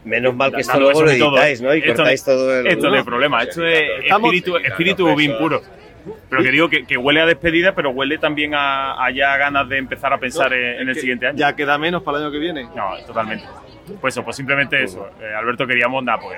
Menos 0.07 0.35
mal 0.35 0.51
que 0.53 0.61
esto 0.61 0.79
luego 0.79 1.03
lo 1.03 1.17
todo. 1.17 1.31
editáis, 1.37 1.61
¿no? 1.61 1.73
Y 1.75 1.79
Esto 1.79 1.95
cortáis 1.95 2.23
todo 2.23 2.59
el... 2.59 2.67
Esto 2.67 2.89
no 2.89 2.95
hay 2.95 3.03
problema, 3.03 3.43
esto 3.43 3.65
es 3.65 4.03
Estamos- 4.03 4.33
espíritu, 4.33 4.57
espíritu 4.57 5.15
bien 5.15 5.37
puro. 5.37 5.61
Pero 6.29 6.41
que 6.41 6.51
digo 6.51 6.69
que, 6.69 6.85
que 6.85 6.95
huele 6.95 7.19
a 7.19 7.25
despedida, 7.25 7.75
pero 7.75 7.89
huele 7.89 8.17
también 8.17 8.53
a, 8.55 9.03
a 9.03 9.11
ya 9.11 9.35
ganas 9.35 9.67
de 9.67 9.77
empezar 9.77 10.13
a 10.13 10.17
pensar 10.17 10.53
en, 10.53 10.79
en 10.81 10.89
el 10.89 10.95
siguiente 10.95 11.27
año. 11.27 11.37
Ya 11.37 11.53
queda 11.53 11.77
menos 11.77 12.01
para 12.01 12.17
el 12.19 12.23
año 12.23 12.31
que 12.31 12.39
viene. 12.39 12.63
No, 12.73 12.91
totalmente. 13.05 13.43
Pues 13.99 14.13
eso, 14.13 14.23
pues 14.23 14.37
simplemente 14.37 14.81
eso. 14.81 15.09
Eh, 15.21 15.33
Alberto, 15.37 15.67
queríamos 15.67 16.01
nada, 16.05 16.19
pues 16.21 16.37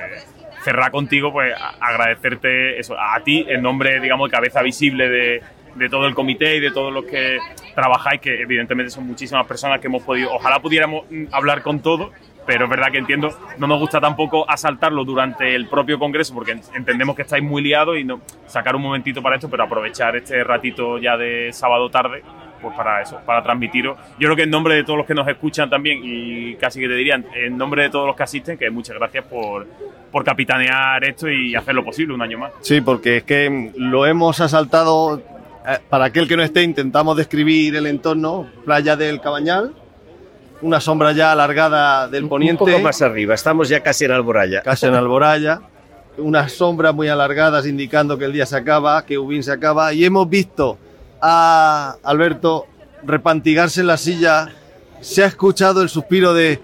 cerrar 0.64 0.90
contigo, 0.90 1.32
pues 1.32 1.54
agradecerte 1.80 2.80
eso, 2.80 2.96
a 3.00 3.20
ti 3.24 3.46
en 3.48 3.62
nombre, 3.62 4.00
digamos, 4.00 4.30
de 4.30 4.36
cabeza 4.36 4.62
visible 4.62 5.08
de, 5.10 5.42
de 5.76 5.90
todo 5.90 6.08
el 6.08 6.16
comité 6.16 6.56
y 6.56 6.60
de 6.60 6.72
todos 6.72 6.92
los 6.94 7.06
que 7.06 7.38
trabajáis, 7.76 8.20
que 8.22 8.42
evidentemente 8.42 8.90
son 8.92 9.06
muchísimas 9.08 9.46
personas 9.48 9.80
que 9.80 9.88
hemos 9.88 10.04
podido, 10.04 10.32
ojalá 10.34 10.60
pudiéramos 10.60 11.06
mm, 11.10 11.26
hablar 11.32 11.62
con 11.62 11.80
todos, 11.82 12.12
pero 12.50 12.64
es 12.64 12.70
verdad 12.72 12.92
que 12.92 12.98
entiendo, 12.98 13.30
no 13.60 13.68
nos 13.68 13.78
gusta 13.80 14.02
tampoco 14.02 14.44
asaltarlo 14.50 15.04
durante 15.06 15.54
el 15.54 15.68
propio 15.68 16.00
congreso, 16.00 16.34
porque 16.34 16.54
en- 16.54 16.62
entendemos 16.74 17.16
que 17.16 17.22
estáis 17.22 17.44
muy 17.44 17.62
liados 17.62 17.96
y 18.00 18.04
no 18.04 18.22
sacar 18.48 18.76
un 18.76 18.82
momentito 18.82 19.22
para 19.22 19.36
esto, 19.36 19.48
pero 19.52 19.66
aprovechar 19.66 20.16
este 20.16 20.44
ratito 20.44 20.98
ya 20.98 21.16
de 21.16 21.54
sábado 21.54 21.92
tarde 21.92 22.24
pues 22.60 22.76
para 22.76 23.04
eso, 23.04 23.22
para 23.24 23.44
transmitiros. 23.44 23.98
Yo 24.20 24.28
creo 24.28 24.36
que 24.36 24.42
en 24.44 24.50
nombre 24.50 24.74
de 24.74 24.84
todos 24.84 24.98
los 24.98 25.06
que 25.06 25.14
nos 25.14 25.28
escuchan 25.28 25.70
también 25.70 26.00
y 26.04 26.56
casi 26.56 26.80
que 26.80 26.88
te 26.88 26.96
dirían, 26.96 27.24
en 27.36 27.56
nombre 27.56 27.84
de 27.84 27.92
todos 27.92 28.08
los 28.08 28.16
que 28.16 28.24
asisten, 28.24 28.58
que 28.58 28.70
muchas 28.72 28.98
gracias 28.98 29.26
por, 29.26 29.68
por 30.12 30.24
capitanear 30.24 31.04
esto 31.04 31.30
y 31.30 31.54
hacer 31.56 31.76
lo 31.76 31.86
posible 31.86 32.16
un 32.16 32.22
año 32.24 32.40
más. 32.40 32.52
Sí, 32.62 32.82
porque 32.82 33.18
es 33.18 33.24
que 33.26 33.72
lo 33.78 34.08
hemos 34.08 34.42
asaltado. 34.42 35.22
eh, 35.68 35.78
Para 35.88 36.06
aquel 36.06 36.28
que 36.28 36.36
no 36.36 36.42
esté, 36.42 36.64
intentamos 36.64 37.16
describir 37.16 37.76
el 37.76 37.86
entorno: 37.86 38.48
playa 38.66 38.96
del 38.96 39.22
Cabañal, 39.22 39.74
una 40.62 40.80
sombra 40.80 41.12
ya 41.12 41.32
alargada 41.32 42.08
del 42.08 42.28
poniente. 42.28 42.64
Un 42.64 42.72
poco 42.72 42.84
más 42.84 43.02
arriba, 43.02 43.34
estamos 43.34 43.70
ya 43.70 43.82
casi 43.82 44.06
en 44.06 44.12
Alboraya. 44.12 44.62
Casi 44.62 44.86
en 44.86 44.96
Alboraya. 44.96 45.62
Unas 46.18 46.52
sombras 46.52 46.94
muy 46.94 47.08
alargadas 47.08 47.66
indicando 47.66 48.18
que 48.18 48.26
el 48.26 48.34
día 48.34 48.46
se 48.46 48.58
acaba, 48.58 49.06
que 49.06 49.18
Ubin 49.18 49.44
se 49.44 49.52
acaba. 49.52 49.94
Y 49.94 50.04
hemos 50.04 50.30
visto 50.30 50.78
a 51.22 51.96
Alberto 52.04 52.68
repantigarse 53.04 53.82
en 53.82 53.88
la 53.88 53.98
silla. 53.98 54.50
Se 55.00 55.24
ha 55.24 55.28
escuchado 55.28 55.82
el 55.82 55.90
suspiro 55.90 56.34
de. 56.34 56.60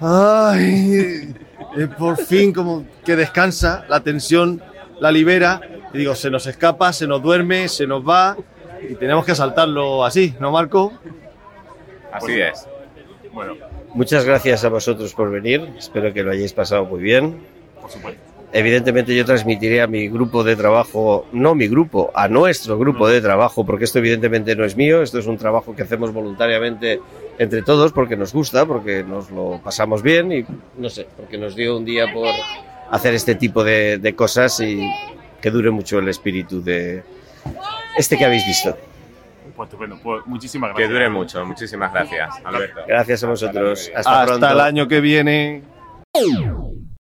¡Ay! 0.00 1.34
eh, 1.76 1.88
por 1.98 2.16
fin, 2.16 2.52
como 2.52 2.84
que 3.04 3.16
descansa, 3.16 3.84
la 3.88 4.00
tensión 4.00 4.62
la 5.00 5.10
libera. 5.10 5.60
Y 5.92 5.98
digo, 5.98 6.14
se 6.14 6.30
nos 6.30 6.46
escapa, 6.46 6.92
se 6.92 7.06
nos 7.06 7.22
duerme, 7.22 7.68
se 7.68 7.86
nos 7.86 8.06
va. 8.06 8.36
Y 8.88 8.94
tenemos 8.94 9.24
que 9.24 9.32
asaltarlo 9.32 10.04
así, 10.04 10.34
¿no, 10.40 10.50
Marco? 10.50 10.92
Así 12.12 12.40
es. 12.40 12.66
Bueno, 13.32 13.54
Muchas 13.94 14.24
gracias 14.24 14.64
a 14.64 14.68
vosotros 14.68 15.14
por 15.14 15.30
venir. 15.30 15.68
Espero 15.78 16.12
que 16.12 16.22
lo 16.22 16.30
hayáis 16.30 16.52
pasado 16.52 16.84
muy 16.84 17.00
bien. 17.00 17.40
por 17.80 17.90
supuesto. 17.90 18.20
Evidentemente 18.52 19.14
yo 19.14 19.24
transmitiré 19.24 19.80
a 19.80 19.86
mi 19.86 20.08
grupo 20.08 20.42
de 20.42 20.56
trabajo, 20.56 21.26
no 21.32 21.54
mi 21.54 21.68
grupo, 21.68 22.10
a 22.14 22.26
nuestro 22.26 22.76
grupo 22.78 23.08
de 23.08 23.20
trabajo, 23.20 23.64
porque 23.64 23.84
esto 23.84 24.00
evidentemente 24.00 24.56
no 24.56 24.64
es 24.64 24.76
mío, 24.76 25.02
esto 25.02 25.20
es 25.20 25.26
un 25.28 25.38
trabajo 25.38 25.76
que 25.76 25.82
hacemos 25.82 26.12
voluntariamente 26.12 27.00
entre 27.38 27.62
todos 27.62 27.92
porque 27.92 28.16
nos 28.16 28.32
gusta, 28.32 28.66
porque 28.66 29.04
nos 29.04 29.30
lo 29.30 29.60
pasamos 29.62 30.02
bien 30.02 30.32
y 30.32 30.44
no 30.78 30.90
sé, 30.90 31.06
porque 31.16 31.38
nos 31.38 31.54
dio 31.54 31.76
un 31.76 31.84
día 31.84 32.12
por 32.12 32.28
hacer 32.90 33.14
este 33.14 33.36
tipo 33.36 33.62
de, 33.62 33.98
de 33.98 34.14
cosas 34.16 34.58
y 34.60 34.80
que 35.40 35.50
dure 35.50 35.70
mucho 35.70 36.00
el 36.00 36.08
espíritu 36.08 36.60
de 36.60 37.04
este 37.96 38.18
que 38.18 38.24
habéis 38.24 38.44
visto. 38.46 38.76
Pues 39.60 39.68
estupendo, 39.68 39.98
pues 40.02 40.26
muchísimas 40.26 40.70
Que 40.70 40.84
gracias. 40.84 40.90
dure 40.90 41.10
mucho. 41.10 41.44
Muchísimas 41.44 41.92
gracias, 41.92 42.30
Alberto. 42.44 42.80
Gracias 42.88 43.24
a 43.24 43.26
vosotros. 43.26 43.92
Hasta, 43.94 44.10
Hasta, 44.22 44.24
pronto. 44.24 44.48
el 44.54 44.60
año 44.60 44.88
que 44.88 45.02
viene. 45.02 45.62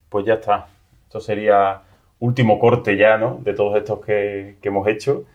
Pues 0.07 0.25
ya 0.25 0.35
está. 0.35 0.67
Esto 1.03 1.19
sería 1.19 1.81
último 2.19 2.57
corte 2.57 2.95
ya, 2.95 3.17
¿no? 3.17 3.39
De 3.43 3.53
todos 3.53 3.75
estos 3.75 3.99
que, 4.05 4.55
que 4.61 4.69
hemos 4.69 4.87
hecho 4.87 5.25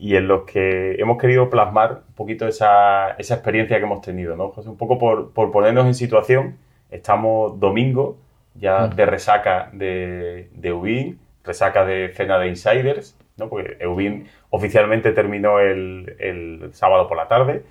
y 0.00 0.16
en 0.16 0.26
los 0.26 0.42
que 0.46 0.96
hemos 1.00 1.16
querido 1.16 1.48
plasmar 1.48 2.02
un 2.08 2.14
poquito 2.16 2.48
esa, 2.48 3.10
esa 3.18 3.34
experiencia 3.34 3.78
que 3.78 3.84
hemos 3.84 4.00
tenido, 4.00 4.34
¿no? 4.34 4.48
José? 4.48 4.68
Un 4.68 4.76
poco 4.76 4.98
por, 4.98 5.30
por 5.32 5.52
ponernos 5.52 5.86
en 5.86 5.94
situación. 5.94 6.56
Estamos 6.90 7.60
domingo, 7.60 8.16
ya 8.56 8.88
de 8.88 9.06
resaca 9.06 9.70
de, 9.72 10.50
de 10.52 10.72
Ubin, 10.72 11.20
resaca 11.44 11.84
de 11.84 12.12
cena 12.16 12.36
de 12.40 12.48
Insiders, 12.48 13.16
¿no? 13.36 13.48
Porque 13.48 13.84
Ubin 13.86 14.28
oficialmente 14.50 15.12
terminó 15.12 15.58
el, 15.60 16.16
el 16.18 16.70
sábado 16.72 17.08
por 17.08 17.16
la 17.16 17.28
tarde. 17.28 17.64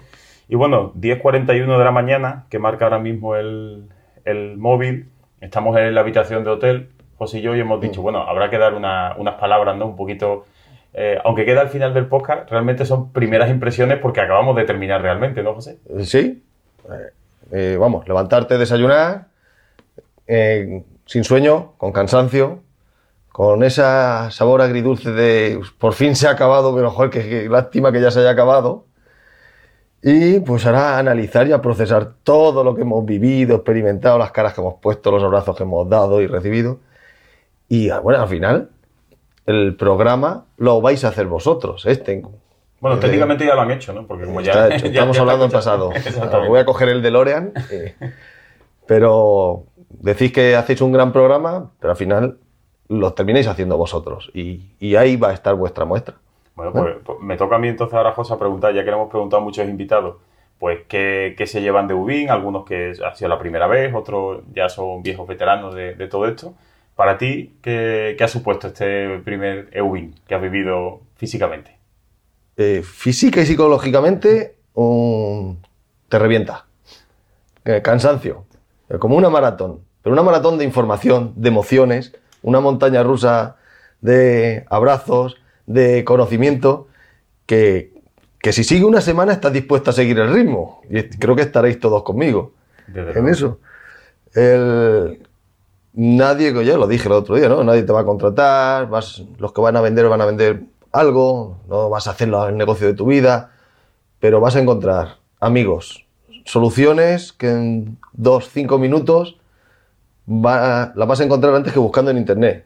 Y 0.49 0.55
bueno, 0.55 0.93
10.41 0.95 1.77
de 1.77 1.83
la 1.83 1.91
mañana, 1.91 2.45
que 2.49 2.59
marca 2.59 2.85
ahora 2.85 2.99
mismo 2.99 3.35
el, 3.35 3.85
el 4.25 4.57
móvil, 4.57 5.07
estamos 5.41 5.77
en 5.77 5.93
la 5.95 6.01
habitación 6.01 6.43
de 6.43 6.49
hotel, 6.49 6.89
José 7.17 7.39
y 7.39 7.41
yo, 7.41 7.55
y 7.55 7.59
hemos 7.61 7.79
dicho, 7.79 8.01
bueno, 8.01 8.21
habrá 8.21 8.49
que 8.49 8.57
dar 8.57 8.73
una- 8.73 9.15
unas 9.17 9.35
palabras, 9.35 9.77
¿no? 9.77 9.85
Un 9.87 9.95
poquito... 9.95 10.45
eh, 10.93 11.17
aunque 11.23 11.45
queda 11.45 11.61
al 11.61 11.69
final 11.69 11.93
del 11.93 12.07
podcast, 12.07 12.49
realmente 12.51 12.85
son 12.85 13.11
primeras 13.13 13.49
impresiones 13.49 13.99
porque 13.99 14.19
acabamos 14.21 14.55
de 14.55 14.65
terminar 14.65 15.01
realmente, 15.01 15.41
¿no, 15.43 15.53
José? 15.53 15.77
Sí. 16.01 16.43
Eh, 16.85 17.11
eh, 17.51 17.77
vamos, 17.79 18.07
levantarte, 18.07 18.57
desayunar, 18.57 19.27
eh, 20.27 20.83
sin 21.05 21.23
sueño, 21.23 21.73
con 21.77 21.91
cansancio, 21.93 22.59
con 23.33 23.63
esa 23.63 24.31
sabor 24.31 24.61
agridulce 24.61 25.11
de 25.11 25.55
"Pues, 25.57 25.71
por 25.71 25.93
fin 25.93 26.15
se 26.15 26.27
ha 26.27 26.31
acabado, 26.31 26.73
pero 26.73 26.89
joder, 26.91 27.09
que, 27.09 27.27
que 27.27 27.49
lástima 27.49 27.91
que 27.91 27.99
ya 27.99 28.09
se 28.11 28.19
haya 28.21 28.29
acabado. 28.29 28.85
Y 30.01 30.39
pues 30.41 30.65
ahora 30.65 30.97
analizar 30.97 31.47
y 31.47 31.51
a 31.53 31.61
procesar 31.61 32.13
todo 32.23 32.63
lo 32.63 32.75
que 32.75 32.81
hemos 32.83 33.05
vivido, 33.05 33.55
experimentado, 33.55 34.17
las 34.17 34.31
caras 34.31 34.53
que 34.53 34.61
hemos 34.61 34.75
puesto, 34.81 35.11
los 35.11 35.23
abrazos 35.23 35.55
que 35.57 35.63
hemos 35.63 35.89
dado 35.89 36.21
y 36.21 36.27
recibido. 36.27 36.79
Y 37.69 37.89
ah, 37.89 37.99
bueno, 37.99 38.21
al 38.21 38.27
final, 38.27 38.69
el 39.45 39.75
programa 39.75 40.45
lo 40.57 40.79
vais 40.81 41.03
a 41.03 41.07
hacer 41.07 41.25
vosotros, 41.27 41.85
este. 41.85 42.21
Bueno, 42.81 42.97
Eh, 42.97 42.99
técnicamente 42.99 43.45
ya 43.45 43.55
lo 43.55 43.61
han 43.61 43.71
hecho, 43.71 43.93
¿no? 43.93 44.05
Porque 44.05 44.25
como 44.25 44.41
ya... 44.41 44.67
Hecho, 44.67 44.85
estamos 44.87 45.15
ya 45.15 45.21
hablando 45.21 45.45
en 45.45 45.51
pasado. 45.51 45.91
Voy 46.49 46.59
a 46.59 46.65
coger 46.65 46.89
el 46.89 47.01
DeLorean. 47.01 47.53
eh, 47.71 47.95
pero 48.85 49.63
decís 49.89 50.33
que 50.33 50.55
hacéis 50.57 50.81
un 50.81 50.91
gran 50.91 51.13
programa, 51.13 51.71
pero 51.79 51.91
al 51.91 51.97
final 51.97 52.37
lo 52.99 53.13
termináis 53.13 53.47
haciendo 53.47 53.77
vosotros. 53.77 54.31
Y, 54.33 54.61
y 54.79 54.95
ahí 54.95 55.15
va 55.15 55.29
a 55.29 55.33
estar 55.33 55.55
vuestra 55.55 55.85
muestra. 55.85 56.15
Bueno, 56.55 56.71
pues, 56.71 56.95
pues 57.03 57.19
me 57.19 57.35
toca 57.37 57.55
a 57.55 57.59
mí 57.59 57.67
entonces 57.67 57.95
ahora, 57.95 58.11
José, 58.11 58.33
a 58.33 58.37
preguntar, 58.37 58.73
ya 58.73 58.83
que 58.83 58.91
le 58.91 58.95
hemos 58.95 59.09
preguntado 59.09 59.41
a 59.41 59.45
muchos 59.45 59.67
invitados, 59.67 60.17
pues 60.59 60.81
qué, 60.87 61.33
qué 61.37 61.47
se 61.47 61.61
llevan 61.61 61.87
de 61.87 61.93
Ubin, 61.93 62.29
algunos 62.29 62.63
que 62.63 62.93
ha 63.03 63.15
sido 63.15 63.29
la 63.29 63.39
primera 63.39 63.67
vez, 63.67 63.93
otros 63.93 64.43
ya 64.53 64.69
son 64.69 65.01
viejos 65.03 65.27
veteranos 65.27 65.73
de, 65.73 65.95
de 65.95 66.07
todo 66.07 66.27
esto. 66.27 66.53
Para 66.95 67.17
ti, 67.17 67.55
¿qué, 67.61 68.15
qué 68.17 68.23
ha 68.23 68.27
supuesto 68.27 68.67
este 68.67 69.19
primer 69.19 69.69
EUBIN 69.71 70.13
que 70.27 70.35
has 70.35 70.41
vivido 70.41 71.01
físicamente? 71.15 71.75
Eh, 72.55 72.83
física 72.83 73.41
y 73.41 73.45
psicológicamente 73.47 74.57
te 76.07 76.19
revienta. 76.19 76.65
Eh, 77.65 77.81
cansancio. 77.81 78.45
Eh, 78.89 78.99
como 78.99 79.15
una 79.15 79.31
maratón. 79.31 79.79
Pero 80.03 80.13
una 80.13 80.21
maratón 80.21 80.59
de 80.59 80.65
información, 80.65 81.33
de 81.35 81.49
emociones, 81.49 82.15
una 82.43 82.59
montaña 82.59 83.01
rusa 83.03 83.55
de 84.01 84.65
abrazos, 84.69 85.37
de 85.65 86.03
conocimiento, 86.03 86.87
que, 87.45 87.91
que 88.39 88.53
si 88.53 88.63
sigue 88.63 88.85
una 88.85 89.01
semana 89.01 89.33
estás 89.33 89.51
dispuesta 89.51 89.89
a 89.89 89.93
seguir 89.93 90.19
el 90.19 90.31
ritmo. 90.33 90.81
Y 90.89 91.01
creo 91.03 91.35
que 91.35 91.41
estaréis 91.41 91.79
todos 91.79 92.03
conmigo 92.03 92.51
en 93.17 93.27
eso. 93.29 93.59
El- 94.33 95.25
nadie, 95.93 96.53
que 96.53 96.65
yo 96.65 96.77
lo 96.77 96.87
dije 96.87 97.07
el 97.07 97.13
otro 97.13 97.35
día, 97.35 97.49
¿no? 97.49 97.63
Nadie 97.63 97.83
te 97.83 97.93
va 97.93 98.01
a 98.01 98.05
contratar, 98.05 98.89
vas, 98.89 99.23
los 99.37 99.53
que 99.53 99.61
van 99.61 99.75
a 99.77 99.81
vender 99.81 100.09
van 100.09 100.21
a 100.21 100.25
vender 100.25 100.63
algo, 100.91 101.57
no 101.67 101.89
vas 101.89 102.07
a 102.07 102.11
hacer 102.11 102.29
el 102.29 102.57
negocio 102.57 102.87
de 102.87 102.93
tu 102.93 103.05
vida, 103.05 103.51
pero 104.19 104.39
vas 104.39 104.55
a 104.55 104.59
encontrar 104.59 105.17
amigos, 105.39 106.05
soluciones 106.45 107.31
que 107.33 107.49
en 107.49 107.97
dos, 108.13 108.49
cinco 108.49 108.77
minutos 108.77 109.37
va- 110.27 110.91
las 110.95 111.07
vas 111.07 111.19
a 111.19 111.23
encontrar 111.23 111.53
antes 111.55 111.73
que 111.73 111.79
buscando 111.79 112.11
en 112.11 112.17
internet. 112.17 112.65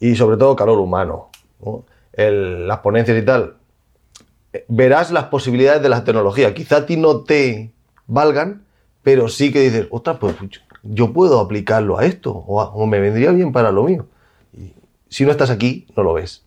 Y 0.00 0.14
sobre 0.16 0.36
todo 0.36 0.54
calor 0.56 0.78
humano, 0.78 1.30
¿no? 1.64 1.84
El- 2.12 2.66
las 2.68 2.78
ponencias 2.78 3.16
y 3.18 3.22
tal. 3.22 3.56
Eh, 4.52 4.64
Verás 4.68 5.10
las 5.10 5.24
posibilidades 5.24 5.82
de 5.82 5.88
la 5.88 6.04
tecnología. 6.04 6.54
Quizá 6.54 6.78
a 6.78 6.86
ti 6.86 6.96
no 6.96 7.20
te 7.22 7.72
valgan, 8.06 8.64
pero 9.02 9.28
sí 9.28 9.52
que 9.52 9.60
dices, 9.60 9.86
ostras, 9.90 10.18
pues 10.18 10.36
yo- 10.82 11.12
puedo 11.12 11.40
aplicarlo 11.40 11.98
a 11.98 12.04
esto, 12.04 12.32
o, 12.46 12.60
a- 12.60 12.68
o 12.70 12.86
me 12.86 13.00
vendría 13.00 13.30
bien 13.32 13.52
para 13.52 13.72
lo 13.72 13.84
mío. 13.84 14.06
Y 14.52 14.74
si 15.08 15.24
no 15.24 15.30
estás 15.30 15.50
aquí, 15.50 15.86
no 15.96 16.02
lo 16.02 16.14
ves. 16.14 16.44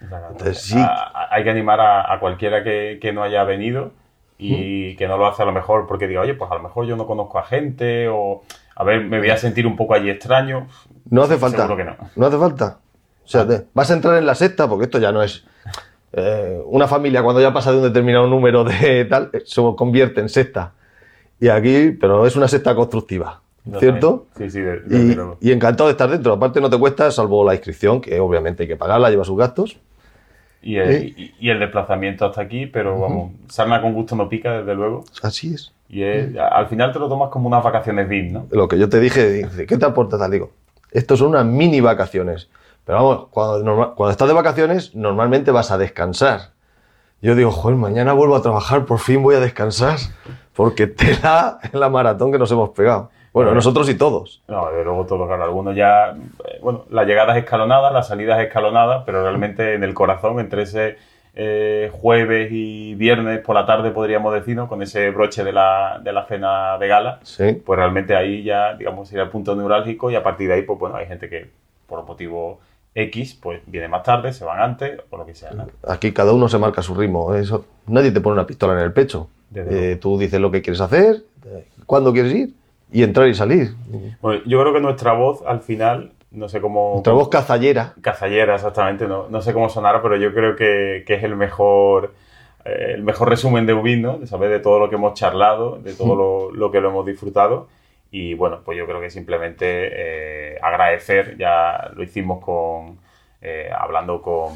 Entonces, 0.00 0.62
sí, 0.62 0.78
A- 0.78 0.84
a- 0.86 1.34
hay 1.34 1.44
que 1.44 1.50
animar 1.50 1.80
a, 1.80 2.12
a 2.12 2.20
cualquiera 2.20 2.62
que, 2.64 2.98
que 3.00 3.12
no 3.12 3.22
haya 3.22 3.44
venido 3.44 3.92
y 4.38 4.96
que 4.96 5.06
no 5.06 5.18
lo 5.18 5.26
hace 5.26 5.42
a 5.42 5.46
lo 5.46 5.52
mejor 5.52 5.86
porque 5.86 6.06
diga, 6.08 6.22
oye, 6.22 6.32
pues 6.34 6.50
a 6.50 6.54
lo 6.54 6.62
mejor 6.62 6.86
yo 6.86 6.96
no 6.96 7.06
conozco 7.06 7.38
a 7.38 7.42
gente 7.44 8.08
o, 8.08 8.42
a 8.80 8.84
ver, 8.84 9.04
me 9.04 9.18
voy 9.18 9.30
a 9.30 9.36
sentir 9.36 9.66
un 9.66 9.76
poco 9.76 9.94
allí 9.94 10.08
extraño. 10.10 10.66
No 11.10 11.22
hace 11.22 11.36
falta. 11.36 11.58
Seguro 11.66 11.76
que 11.76 11.84
no. 11.84 11.96
No 12.16 12.26
hace 12.26 12.38
falta. 12.38 12.78
O 13.24 13.28
sea, 13.28 13.46
te- 13.46 13.66
vas 13.74 13.90
a 13.90 13.94
entrar 13.94 14.16
en 14.16 14.26
la 14.26 14.34
secta, 14.34 14.68
porque 14.68 14.84
esto 14.84 14.98
ya 14.98 15.12
no 15.12 15.22
es. 15.22 15.44
eh, 16.12 16.60
una 16.66 16.88
familia, 16.88 17.22
cuando 17.22 17.40
ya 17.40 17.52
pasa 17.52 17.70
de 17.70 17.76
un 17.78 17.84
determinado 17.84 18.26
número 18.26 18.64
de 18.64 19.04
tal, 19.04 19.30
se 19.44 19.62
convierte 19.76 20.20
en 20.20 20.28
secta. 20.28 20.72
Y 21.38 21.48
aquí, 21.48 21.92
pero 22.00 22.26
es 22.26 22.34
una 22.36 22.48
secta 22.48 22.74
constructiva, 22.74 23.40
¿cierto? 23.78 24.26
Sí, 24.36 24.50
sí, 24.50 24.60
de- 24.60 24.80
desde 24.80 25.26
Y, 25.40 25.52
encantado 25.52 25.86
de 25.88 25.92
estar 25.92 26.10
dentro. 26.10 26.32
Aparte, 26.32 26.60
no 26.60 26.68
te 26.68 26.78
cuesta, 26.78 27.10
salvo 27.12 27.44
la 27.44 27.54
inscripción, 27.54 28.00
que 28.00 28.18
obviamente 28.18 28.64
hay 28.64 28.68
que 28.68 28.76
pagarla, 28.76 29.08
lleva 29.10 29.24
sus 29.24 29.38
gastos. 29.38 29.78
Y 30.62 30.76
el, 30.76 30.90
¿Eh? 30.90 31.14
y- 31.16 31.34
y 31.38 31.50
el 31.50 31.58
desplazamiento 31.60 32.26
hasta 32.26 32.42
aquí, 32.42 32.66
pero 32.66 32.98
vamos, 33.00 33.32
sarna 33.48 33.80
con 33.80 33.94
gusto 33.94 34.16
no 34.16 34.28
pica, 34.28 34.58
desde 34.58 34.74
luego. 34.74 35.04
Así 35.22 35.54
es. 35.54 35.72
Y 35.90 36.02
es- 36.04 36.36
al 36.38 36.68
final 36.68 36.92
te 36.92 36.98
lo 37.00 37.08
tomas 37.08 37.30
como 37.30 37.48
unas 37.48 37.64
vacaciones 37.64 38.08
VIP, 38.08 38.32
¿no? 38.32 38.46
Lo 38.50 38.68
que 38.68 38.78
yo 38.78 38.88
te 38.88 39.00
dije, 39.00 39.48
¿qué 39.66 39.76
te 39.76 39.84
aporta 39.84 40.16
tal? 40.18 40.30
Digo, 40.30 40.50
esto 40.92 41.16
son 41.16 41.28
unas 41.28 41.44
mini 41.44 41.80
vacaciones. 41.80 42.48
Pero 42.84 42.98
vamos, 42.98 43.26
cuando, 43.30 44.10
estás 44.10 44.28
de 44.28 44.34
vacaciones, 44.34 44.94
normalmente 44.94 45.50
vas 45.50 45.70
a 45.70 45.78
descansar. 45.78 46.50
Yo 47.20 47.34
digo, 47.34 47.50
joder, 47.50 47.76
mañana 47.76 48.12
vuelvo 48.14 48.36
a 48.36 48.42
trabajar, 48.42 48.86
por 48.86 48.98
fin 48.98 49.22
voy 49.22 49.34
a 49.34 49.40
descansar. 49.40 49.98
Porque 50.54 50.86
tela 50.86 51.58
es 51.62 51.74
la 51.74 51.88
maratón 51.90 52.32
que 52.32 52.38
nos 52.38 52.50
hemos 52.52 52.70
pegado. 52.70 53.10
Bueno, 53.32 53.54
nosotros 53.54 53.88
y 53.88 53.94
todos. 53.94 54.42
No, 54.48 54.70
de 54.72 54.82
luego 54.82 55.06
todo, 55.06 55.26
claro. 55.26 55.44
Algunos 55.44 55.76
ya, 55.76 56.10
eh, 56.10 56.58
bueno, 56.62 56.84
la 56.90 57.04
llegada 57.04 57.36
es 57.36 57.44
escalonada, 57.44 57.90
la 57.92 58.02
salida 58.02 58.40
es 58.40 58.48
escalonada, 58.48 59.04
pero 59.04 59.22
realmente 59.22 59.74
en 59.74 59.84
el 59.84 59.94
corazón, 59.94 60.40
entre 60.40 60.62
ese 60.62 60.96
eh, 61.34 61.90
jueves 61.92 62.50
y 62.50 62.94
viernes 62.94 63.40
por 63.40 63.54
la 63.54 63.66
tarde, 63.66 63.90
podríamos 63.90 64.32
decir, 64.34 64.56
¿no? 64.56 64.68
con 64.68 64.82
ese 64.82 65.10
broche 65.10 65.44
de 65.44 65.52
la, 65.52 66.00
de 66.02 66.12
la 66.12 66.26
cena 66.26 66.78
de 66.78 66.88
gala, 66.88 67.20
pues 67.64 67.76
realmente 67.78 68.16
ahí 68.16 68.42
ya, 68.42 68.74
digamos, 68.74 69.08
sería 69.08 69.24
el 69.24 69.30
punto 69.30 69.54
neurálgico 69.54 70.10
y 70.10 70.16
a 70.16 70.22
partir 70.22 70.48
de 70.48 70.54
ahí, 70.54 70.62
pues 70.62 70.78
bueno, 70.78 70.96
hay 70.96 71.06
gente 71.06 71.28
que 71.28 71.48
por 71.86 72.04
motivo 72.04 72.60
X, 72.94 73.38
pues 73.40 73.60
viene 73.66 73.88
más 73.88 74.02
tarde, 74.02 74.32
se 74.32 74.44
van 74.44 74.60
antes 74.60 75.00
o 75.10 75.16
lo 75.16 75.26
que 75.26 75.34
sea. 75.34 75.52
¿no? 75.52 75.66
Aquí 75.86 76.12
cada 76.12 76.32
uno 76.32 76.48
se 76.48 76.58
marca 76.58 76.82
su 76.82 76.94
ritmo. 76.94 77.34
Eso, 77.34 77.64
nadie 77.86 78.10
te 78.10 78.20
pone 78.20 78.34
una 78.34 78.46
pistola 78.46 78.74
en 78.74 78.80
el 78.80 78.92
pecho. 78.92 79.28
Eh, 79.54 79.98
tú 80.00 80.18
dices 80.18 80.40
lo 80.40 80.50
que 80.50 80.62
quieres 80.62 80.80
hacer, 80.80 81.24
eh, 81.44 81.66
cuándo 81.86 82.12
quieres 82.12 82.32
ir 82.34 82.54
y 82.92 83.02
entrar 83.02 83.28
y 83.28 83.34
salir. 83.34 83.74
Bueno, 84.20 84.42
yo 84.46 84.60
creo 84.60 84.72
que 84.72 84.80
nuestra 84.80 85.12
voz 85.12 85.42
al 85.46 85.60
final, 85.60 86.12
no 86.30 86.48
sé 86.48 86.60
cómo... 86.60 86.92
Nuestra 86.92 87.12
voz 87.12 87.28
cazallera. 87.28 87.94
Cazallera, 88.00 88.54
exactamente, 88.54 89.06
no, 89.06 89.28
no 89.28 89.40
sé 89.42 89.52
cómo 89.52 89.68
sonará, 89.68 90.00
pero 90.02 90.16
yo 90.16 90.32
creo 90.32 90.56
que, 90.56 91.04
que 91.06 91.14
es 91.14 91.24
el 91.24 91.36
mejor 91.36 92.12
eh, 92.64 92.92
el 92.94 93.02
mejor 93.02 93.28
resumen 93.28 93.66
de 93.66 93.74
Ubin, 93.74 94.02
¿no? 94.02 94.18
De 94.18 94.26
saber 94.26 94.50
de 94.50 94.60
todo 94.60 94.78
lo 94.78 94.88
que 94.88 94.96
hemos 94.96 95.14
charlado, 95.14 95.78
de 95.78 95.94
todo 95.94 96.14
lo, 96.14 96.50
lo 96.52 96.70
que 96.70 96.80
lo 96.80 96.90
hemos 96.90 97.06
disfrutado. 97.06 97.68
Y 98.10 98.34
bueno, 98.34 98.60
pues 98.64 98.76
yo 98.76 98.86
creo 98.86 99.00
que 99.00 99.10
simplemente 99.10 99.66
eh, 99.66 100.58
agradecer, 100.60 101.36
ya 101.38 101.90
lo 101.94 102.02
hicimos 102.02 102.44
con 102.44 102.98
eh, 103.40 103.70
hablando 103.74 104.20
con, 104.20 104.52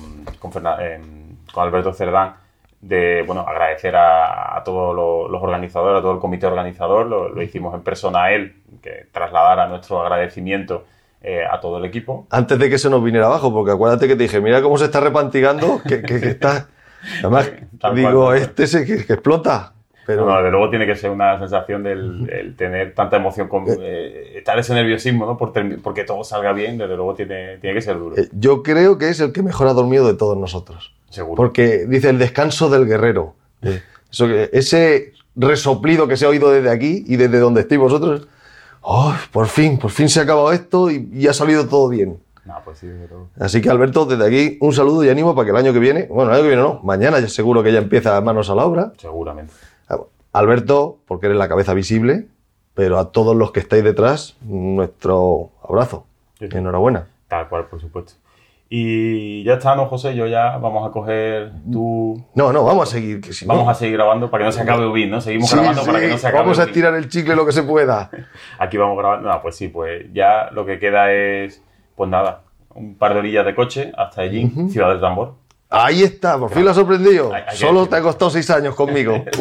em, 0.81 1.37
con 1.53 1.63
Alberto 1.63 1.93
Cerdán, 1.95 2.35
de 2.81 3.23
bueno, 3.27 3.43
agradecer 3.43 3.97
a, 3.97 4.57
a 4.57 4.65
todos 4.65 4.95
los, 4.95 5.31
los 5.31 5.43
organizadores, 5.43 6.01
a 6.01 6.03
todo 6.03 6.13
el 6.13 6.19
comité 6.19 6.47
organizador, 6.47 7.07
lo, 7.07 7.29
lo 7.31 7.43
hicimos 7.43 7.75
en 7.75 7.83
persona 7.83 8.25
a 8.25 8.33
él, 8.33 8.57
que 8.83 9.07
trasladara 9.11 9.69
nuestro 9.69 10.03
agradecimiento 10.03 10.85
eh, 11.25 11.41
a 11.51 11.59
todo 11.61 11.79
el 11.79 11.85
equipo. 11.87 12.27
Antes 12.31 12.59
de 12.59 12.69
que 12.71 12.79
se 12.79 12.89
nos 12.91 13.03
viniera 13.03 13.27
abajo, 13.27 13.53
porque 13.53 13.73
acuérdate 13.73 14.07
que 14.07 14.15
te 14.17 14.23
dije, 14.25 14.41
mira 14.41 14.63
cómo 14.63 14.77
se 14.79 14.85
está 14.85 15.01
repantigando, 15.01 15.81
que, 15.87 16.03
que- 16.03 16.21
que 16.21 16.29
está... 16.29 16.69
Además, 17.23 17.51
digo, 17.95 18.25
cual, 18.27 18.39
este 18.39 18.67
se 18.67 18.85
que, 18.87 19.05
que 19.05 19.13
explota. 19.15 19.73
Pero 20.07 20.27
No, 20.27 20.37
desde 20.37 20.51
luego 20.51 20.69
tiene 20.71 20.87
que 20.87 20.97
ser 20.97 21.11
una 21.11 21.39
sensación 21.39 21.83
del 21.83 22.29
el 22.31 22.57
tener 22.57 22.95
tanta 22.95 23.17
emoción, 23.17 23.49
con, 23.49 23.65
eh, 23.81 24.33
estar 24.37 24.59
ese 24.59 24.75
nerviosismo, 24.75 25.25
¿no? 25.27 25.37
Por 25.39 25.53
porque 25.83 26.05
todo 26.05 26.25
salga 26.25 26.53
bien, 26.53 26.77
desde 26.79 26.95
luego 26.95 27.15
tiene, 27.15 27.57
tiene 27.59 27.75
que 27.75 27.81
ser 27.83 27.99
duro. 27.99 28.17
eh, 28.19 28.29
yo 28.33 28.63
creo 28.63 28.99
que 28.99 29.09
es 29.09 29.21
el 29.21 29.33
que 29.33 29.43
mejor 29.43 29.67
ha 29.69 29.73
dormido 29.73 30.07
de 30.07 30.15
todos 30.15 30.37
nosotros. 30.37 30.95
Seguro. 31.09 31.37
Porque 31.37 31.87
dice 31.87 32.11
el 32.11 32.19
descanso 32.19 32.69
del 32.69 32.87
guerrero. 32.87 33.35
Eh, 33.63 33.81
Eso 34.11 34.29
ese 34.31 35.13
resoplido 35.37 36.07
que 36.09 36.17
se 36.17 36.27
ha 36.27 36.29
oído 36.29 36.51
desde 36.51 36.71
aquí 36.71 37.05
y 37.07 37.17
desde 37.17 37.39
donde 37.39 37.63
estéis 37.63 37.81
vosotros. 37.81 38.29
¡Oh, 38.87 39.15
por 39.33 39.47
fin, 39.47 39.79
por 39.79 39.91
fin 39.91 40.09
se 40.09 40.21
ha 40.21 40.25
acabado 40.25 40.53
esto 40.53 40.91
y, 40.91 41.09
y 41.13 41.27
ha 41.27 41.33
salido 41.33 41.67
todo 41.67 41.89
bien! 41.89 42.19
No, 42.45 42.57
pues 42.63 42.79
sí. 42.79 42.91
Así 43.41 43.63
que 43.63 43.71
Alberto, 43.71 44.05
desde 44.05 44.27
aquí 44.27 44.59
un 44.61 44.75
saludo 44.75 45.03
y 45.03 45.09
ánimo 45.09 45.35
para 45.35 45.47
que 45.47 45.51
el 45.53 45.57
año 45.57 45.73
que 45.73 45.79
viene, 45.79 46.07
bueno, 46.11 46.31
el 46.31 46.35
año 46.37 46.43
que 46.43 46.49
viene 46.49 46.63
no, 46.63 46.81
mañana 46.83 47.19
ya 47.19 47.29
seguro 47.29 47.63
que 47.63 47.73
ya 47.73 47.79
empieza 47.79 48.21
manos 48.21 48.51
a 48.51 48.55
la 48.55 48.67
obra. 48.67 48.93
Seguramente. 48.99 49.55
Alberto, 50.35 50.99
porque 51.07 51.27
eres 51.27 51.39
la 51.39 51.49
cabeza 51.49 51.75
visible, 51.75 52.27
pero 52.75 52.99
a 52.99 53.13
todos 53.13 53.37
los 53.37 53.53
que 53.53 53.61
estáis 53.61 53.85
detrás, 53.85 54.37
nuestro 54.43 55.51
abrazo. 55.67 56.07
Sí. 56.39 56.49
Enhorabuena. 56.51 57.07
Tal 57.29 57.49
cual, 57.49 57.67
por 57.67 57.81
supuesto. 57.81 58.15
Y 58.77 59.45
ya 59.45 59.53
está, 59.55 59.77
¿no, 59.77 59.87
José? 59.87 60.17
Yo 60.17 60.27
ya 60.27 60.57
vamos 60.59 60.85
a 60.89 60.91
coger 60.91 61.53
tu... 61.71 62.21
No, 62.35 62.53
no, 62.53 62.65
vamos 62.65 62.89
a 62.89 62.91
seguir. 62.91 63.21
Que 63.21 63.33
si 63.33 63.47
no- 63.47 63.55
Vamos 63.55 63.69
a 63.69 63.75
seguir 63.75 63.95
grabando 63.95 64.29
para 64.29 64.43
que 64.43 64.47
no 64.47 64.53
se 64.53 64.63
acabe 64.63 64.85
Ubin, 64.85 65.11
¿no? 65.11 65.21
Seguimos 65.21 65.49
Sí, 65.49 65.55
grabando 65.55 65.83
sí, 65.83 65.87
para 65.87 66.01
que 66.01 66.09
no 66.09 66.19
se 66.19 66.27
acabe 66.27 66.43
Vamos 66.43 66.59
a 66.59 66.65
estirar 66.65 66.93
el 66.95 67.09
chicle 67.09 67.37
lo 67.37 67.47
que 67.47 67.53
se 67.53 67.63
pueda. 67.63 68.11
Aquí 68.59 68.77
vamos 68.77 68.99
grabando. 68.99 69.29
No, 69.29 69.41
pues 69.43 69.55
sí, 69.55 69.69
pues 69.69 70.07
ya 70.13 70.51
lo 70.51 70.67
que 70.67 70.81
queda 70.81 71.13
es, 71.13 71.63
pues 71.95 72.11
nada, 72.11 72.43
un 72.75 72.97
par 72.97 73.13
de 73.13 73.21
orillas 73.21 73.47
de 73.47 73.55
coche 73.55 73.93
hasta 73.97 74.23
allí, 74.23 74.51
Ciudad 74.71 74.89
del 74.89 75.01
Tambor. 75.01 75.35
Ahí 75.71 76.03
está, 76.03 76.37
por 76.37 76.51
fin 76.51 76.65
lo 76.65 76.71
has 76.71 76.77
sorprendido. 76.77 77.33
Hay- 77.33 77.43
hay 77.43 77.51
que 77.51 77.57
Solo 77.57 77.87
te 77.87 77.95
ha 77.95 78.03
costado 78.03 78.29
seis 78.33 78.51
años 78.51 78.75
conmigo. 78.75 79.25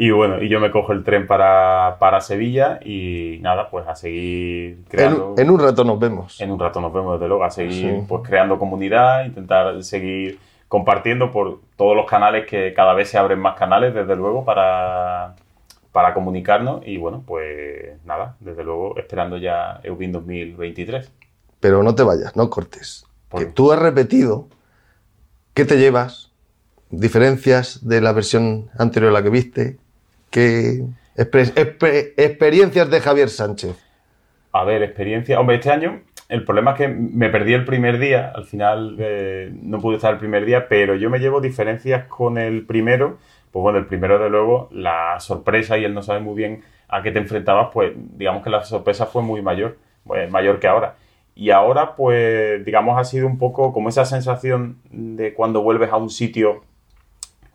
Y 0.00 0.12
bueno, 0.12 0.40
y 0.40 0.48
yo 0.48 0.60
me 0.60 0.70
cojo 0.70 0.92
el 0.92 1.02
tren 1.02 1.26
para, 1.26 1.96
para 1.98 2.20
Sevilla 2.20 2.78
y 2.84 3.38
nada, 3.42 3.68
pues 3.68 3.86
a 3.88 3.96
seguir 3.96 4.76
en, 4.76 4.84
creando. 4.84 5.34
en 5.36 5.50
un 5.50 5.58
rato 5.58 5.82
nos 5.82 5.98
vemos. 5.98 6.40
En 6.40 6.52
un 6.52 6.58
rato 6.60 6.80
nos 6.80 6.92
vemos, 6.92 7.14
desde 7.18 7.26
luego, 7.28 7.42
a 7.42 7.50
seguir 7.50 7.72
Sí. 8.00 8.04
pues, 8.08 8.22
creando 8.26 8.58
comunidad, 8.60 9.24
intentar 9.26 9.82
seguir 9.82 10.38
compartiendo 10.68 11.32
por 11.32 11.60
todos 11.76 11.96
los 11.96 12.06
canales 12.06 12.46
que 12.46 12.72
cada 12.74 12.94
vez 12.94 13.10
se 13.10 13.18
abren 13.18 13.40
más 13.40 13.56
canales, 13.58 13.92
desde 13.92 14.14
luego, 14.14 14.44
para, 14.44 15.34
para 15.90 16.14
comunicarnos. 16.14 16.86
Y 16.86 16.96
bueno, 16.96 17.24
pues 17.26 17.98
nada, 18.04 18.36
desde 18.38 18.62
luego, 18.62 18.96
esperando 18.98 19.36
ya 19.36 19.80
Eubin 19.82 20.12
2023. 20.12 21.10
Pero 21.58 21.82
no 21.82 21.96
te 21.96 22.04
vayas, 22.04 22.36
no 22.36 22.48
cortes. 22.50 23.04
Que 23.36 23.46
tú 23.46 23.72
has 23.72 23.80
repetido. 23.80 24.46
¿Qué 25.54 25.64
te 25.64 25.76
llevas? 25.76 26.30
¿Diferencias 26.90 27.86
de 27.86 28.00
la 28.00 28.12
versión 28.12 28.70
anterior 28.78 29.10
a 29.10 29.14
la 29.14 29.22
que 29.24 29.30
viste? 29.30 29.78
¿Qué 30.30 30.82
exper- 31.16 31.54
exper- 31.54 32.12
experiencias 32.16 32.90
de 32.90 33.00
Javier 33.00 33.28
Sánchez? 33.28 33.76
A 34.52 34.64
ver, 34.64 34.82
experiencia. 34.82 35.38
Hombre, 35.40 35.56
este 35.56 35.70
año 35.70 36.00
el 36.28 36.44
problema 36.44 36.72
es 36.72 36.76
que 36.78 36.88
me 36.88 37.30
perdí 37.30 37.54
el 37.54 37.64
primer 37.64 37.98
día. 37.98 38.32
Al 38.34 38.44
final 38.44 38.96
eh, 38.98 39.50
no 39.62 39.80
pude 39.80 39.96
estar 39.96 40.12
el 40.12 40.18
primer 40.18 40.44
día, 40.44 40.68
pero 40.68 40.94
yo 40.94 41.10
me 41.10 41.18
llevo 41.18 41.40
diferencias 41.40 42.06
con 42.06 42.38
el 42.38 42.66
primero. 42.66 43.18
Pues 43.50 43.62
bueno, 43.62 43.78
el 43.78 43.86
primero, 43.86 44.18
de 44.18 44.28
luego, 44.28 44.68
la 44.72 45.18
sorpresa 45.20 45.78
y 45.78 45.84
él 45.84 45.94
no 45.94 46.02
sabe 46.02 46.20
muy 46.20 46.34
bien 46.34 46.62
a 46.88 47.02
qué 47.02 47.12
te 47.12 47.18
enfrentabas, 47.18 47.68
pues 47.72 47.92
digamos 48.16 48.42
que 48.42 48.50
la 48.50 48.64
sorpresa 48.64 49.06
fue 49.06 49.22
muy 49.22 49.42
mayor, 49.42 49.76
pues, 50.04 50.30
mayor 50.30 50.58
que 50.58 50.68
ahora. 50.68 50.96
Y 51.34 51.50
ahora, 51.50 51.96
pues, 51.96 52.64
digamos, 52.64 52.98
ha 52.98 53.04
sido 53.04 53.26
un 53.26 53.38
poco 53.38 53.72
como 53.72 53.88
esa 53.88 54.04
sensación 54.04 54.78
de 54.90 55.34
cuando 55.34 55.62
vuelves 55.62 55.90
a 55.92 55.96
un 55.96 56.10
sitio 56.10 56.62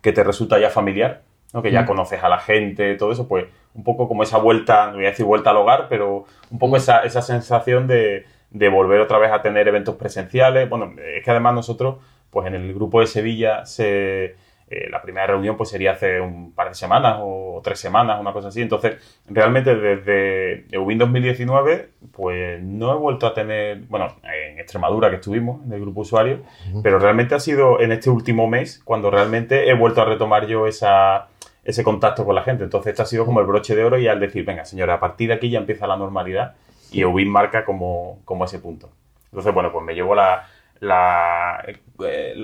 que 0.02 0.12
te 0.12 0.24
resulta 0.24 0.58
ya 0.58 0.70
familiar, 0.70 1.22
¿no? 1.54 1.62
que 1.62 1.70
ya 1.70 1.82
Mm. 1.82 1.86
conoces 1.86 2.22
a 2.22 2.28
la 2.28 2.38
gente, 2.38 2.94
todo 2.96 3.12
eso, 3.12 3.26
pues 3.26 3.46
un 3.74 3.82
poco 3.84 4.06
como 4.08 4.22
esa 4.22 4.36
vuelta, 4.38 4.88
no 4.88 4.96
voy 4.96 5.06
a 5.06 5.10
decir 5.10 5.24
vuelta 5.24 5.50
al 5.50 5.56
hogar, 5.56 5.86
pero 5.88 6.26
un 6.50 6.58
poco 6.58 6.76
esa, 6.76 6.98
esa 7.04 7.22
sensación 7.22 7.86
de, 7.86 8.26
de 8.50 8.68
volver 8.68 9.00
otra 9.00 9.18
vez 9.18 9.32
a 9.32 9.40
tener 9.40 9.66
eventos 9.68 9.94
presenciales. 9.96 10.68
Bueno, 10.68 10.92
es 11.16 11.24
que 11.24 11.30
además 11.30 11.54
nosotros, 11.54 11.96
pues 12.30 12.46
en 12.48 12.54
el 12.56 12.74
grupo 12.74 13.00
de 13.00 13.06
Sevilla, 13.06 13.64
se, 13.66 14.24
eh, 14.68 14.88
la 14.90 15.02
primera 15.02 15.26
reunión 15.26 15.56
pues 15.56 15.70
sería 15.70 15.92
hace 15.92 16.20
un 16.20 16.52
par 16.52 16.68
de 16.68 16.74
semanas 16.74 17.18
o 17.20 17.60
tres 17.64 17.78
semanas, 17.80 18.20
una 18.20 18.32
cosa 18.32 18.48
así. 18.48 18.62
Entonces, 18.62 18.96
realmente 19.28 19.74
desde 19.74 20.66
Ubin 20.78 20.98
2019, 20.98 21.88
pues 22.12 22.62
no 22.62 22.92
he 22.92 22.96
vuelto 22.96 23.26
a 23.26 23.34
tener, 23.34 23.78
bueno, 23.88 24.06
en 24.22 24.58
Extremadura 24.58 25.10
que 25.10 25.16
estuvimos, 25.16 25.64
en 25.66 25.72
el 25.72 25.80
grupo 25.80 26.00
usuario, 26.02 26.40
pero 26.82 26.98
realmente 26.98 27.34
ha 27.34 27.40
sido 27.40 27.80
en 27.80 27.92
este 27.92 28.08
último 28.10 28.46
mes 28.48 28.80
cuando 28.84 29.10
realmente 29.10 29.68
he 29.68 29.74
vuelto 29.74 30.00
a 30.02 30.04
retomar 30.04 30.46
yo 30.46 30.66
esa, 30.66 31.28
ese 31.64 31.82
contacto 31.82 32.24
con 32.24 32.34
la 32.34 32.42
gente. 32.42 32.64
Entonces, 32.64 32.90
este 32.90 33.02
ha 33.02 33.06
sido 33.06 33.24
como 33.24 33.40
el 33.40 33.46
broche 33.46 33.74
de 33.74 33.84
oro 33.84 33.98
y 33.98 34.06
al 34.06 34.20
decir, 34.20 34.44
venga, 34.44 34.64
señora, 34.64 34.94
a 34.94 35.00
partir 35.00 35.28
de 35.28 35.34
aquí 35.34 35.50
ya 35.50 35.58
empieza 35.58 35.86
la 35.86 35.96
normalidad 35.96 36.54
y 36.90 37.04
Ubin 37.04 37.30
marca 37.30 37.64
como, 37.64 38.20
como 38.24 38.44
ese 38.44 38.58
punto. 38.58 38.90
Entonces, 39.26 39.52
bueno, 39.52 39.72
pues 39.72 39.84
me 39.84 39.94
llevo 39.94 40.14
la, 40.14 40.46
la, 40.80 41.64
eh, 42.04 42.34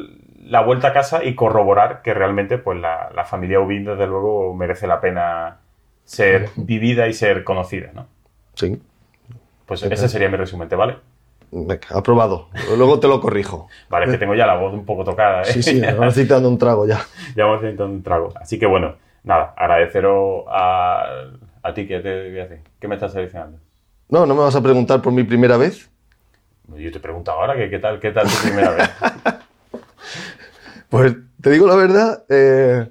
la 0.45 0.63
vuelta 0.63 0.89
a 0.89 0.93
casa 0.93 1.23
y 1.23 1.35
corroborar 1.35 2.03
que 2.03 2.15
realmente 2.15 2.59
pues 2.59 2.81
la, 2.81 3.11
la 3.15 3.25
familia 3.25 3.61
Ubin, 3.61 3.85
desde 3.85 4.07
luego, 4.07 4.55
merece 4.55 4.87
la 4.87 5.01
pena 5.01 5.59
ser 6.05 6.51
vivida 6.57 7.07
y 7.07 7.13
ser 7.13 7.45
conocida, 7.45 7.91
¿no? 7.95 8.07
Sí. 8.55 8.81
Pues 9.67 9.83
ese 9.85 10.09
sería 10.09 10.29
mi 10.29 10.37
resumen, 10.37 10.69
¿te 10.69 10.75
vale? 10.75 10.97
Venga, 11.53 11.87
aprobado. 11.91 12.49
Luego 12.77 12.99
te 12.99 13.09
lo 13.09 13.21
corrijo. 13.21 13.69
Vale, 13.89 14.07
es 14.07 14.13
que 14.13 14.19
tengo 14.19 14.35
ya 14.35 14.47
la 14.47 14.57
voz 14.57 14.73
un 14.73 14.85
poco 14.85 15.05
tocada, 15.05 15.43
¿eh? 15.43 15.45
Sí, 15.47 15.63
sí, 15.63 15.83
citando 16.13 16.49
un 16.49 16.59
trago 16.59 16.87
ya. 16.87 17.01
ya 17.37 17.45
vamos 17.45 17.63
necesitando 17.63 17.95
un 17.95 18.03
trago. 18.03 18.33
Así 18.41 18.59
que 18.59 18.67
bueno, 18.67 18.97
nada, 19.25 19.55
agradeceros 19.57 20.45
a, 20.49 21.05
a 21.63 21.75
ti 21.75 21.87
que 21.87 22.01
te 22.01 22.31
voy 22.31 22.39
a 22.39 22.47
decir. 22.47 22.65
¿Qué 22.79 22.89
me 22.89 22.95
estás 22.95 23.13
seleccionando? 23.13 23.59
No, 24.09 24.27
no 24.27 24.35
me 24.35 24.41
vas 24.41 24.57
a 24.57 24.63
preguntar 24.63 25.01
por 25.03 25.13
mi 25.13 25.23
primera 25.25 25.57
vez. 25.57 25.91
Yo 26.77 26.91
te 26.93 27.01
pregunto 27.01 27.31
ahora 27.33 27.57
que 27.57 27.69
qué 27.69 27.79
tal, 27.79 27.99
qué 28.01 28.11
tal 28.11 28.27
tu 28.27 28.49
primera 28.49 28.71
vez. 28.71 28.91
Pues 30.89 31.15
te 31.41 31.51
digo 31.51 31.69
la 31.69 31.77
verdad, 31.77 32.25
eh, 32.29 32.89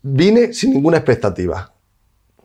vine 0.00 0.54
sin 0.54 0.72
ninguna 0.72 0.96
expectativa. 0.96 1.72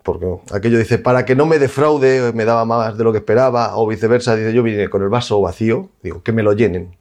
Porque 0.04 0.28
aquello 0.52 0.78
dice, 0.78 0.98
para 0.98 1.24
que 1.24 1.34
no 1.34 1.46
me 1.46 1.60
defraude, 1.60 2.34
me 2.34 2.44
daba 2.44 2.66
más 2.66 2.98
de 2.98 3.06
lo 3.06 3.14
que 3.14 3.20
esperaba, 3.20 3.78
o 3.78 3.88
viceversa, 3.88 4.36
dice, 4.36 4.54
yo 4.54 4.64
vine 4.64 4.90
con 4.90 5.02
el 5.02 5.08
vaso 5.08 5.40
vacío, 5.42 5.90
digo, 6.04 6.24
que 6.24 6.34
me 6.34 6.44
lo 6.44 6.52
llenen. 6.54 6.98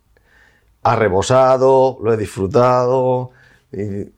ha 0.85 0.97
rebosado, 0.97 1.99
lo 2.03 2.13
he 2.13 2.17
disfrutado. 2.17 3.31
y 3.73 4.13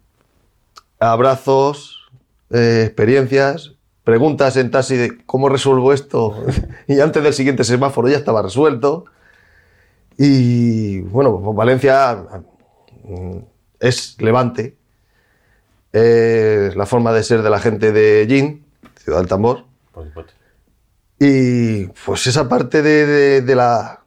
abrazos, 1.00 2.10
eh, 2.50 2.84
experiencias, 2.86 3.72
preguntas 4.04 4.56
en 4.56 4.70
taxi 4.70 4.96
de 4.96 5.24
cómo 5.26 5.48
resuelvo 5.48 5.92
esto. 5.92 6.44
y 6.86 7.00
antes 7.00 7.22
del 7.22 7.34
siguiente 7.34 7.64
semáforo 7.64 8.08
ya 8.08 8.16
estaba 8.18 8.42
resuelto. 8.42 9.04
Y 10.18 11.00
bueno, 11.00 11.40
pues 11.42 11.56
Valencia 11.56 12.24
mm, 13.04 13.38
es 13.80 14.16
Levante. 14.20 14.76
Es 15.92 16.76
la 16.76 16.86
forma 16.86 17.12
de 17.12 17.22
ser 17.24 17.42
de 17.42 17.50
la 17.50 17.58
gente 17.58 17.90
de 17.90 18.26
Gin, 18.28 18.64
Ciudad 19.02 19.18
del 19.18 19.28
Tambor. 19.28 19.64
Por 19.92 20.04
supuesto. 20.06 20.32
Y 21.18 21.86
pues 22.04 22.26
esa 22.26 22.48
parte 22.48 22.80
de, 22.82 23.06
de- 23.06 23.40
de 23.42 23.54
la, 23.56 24.02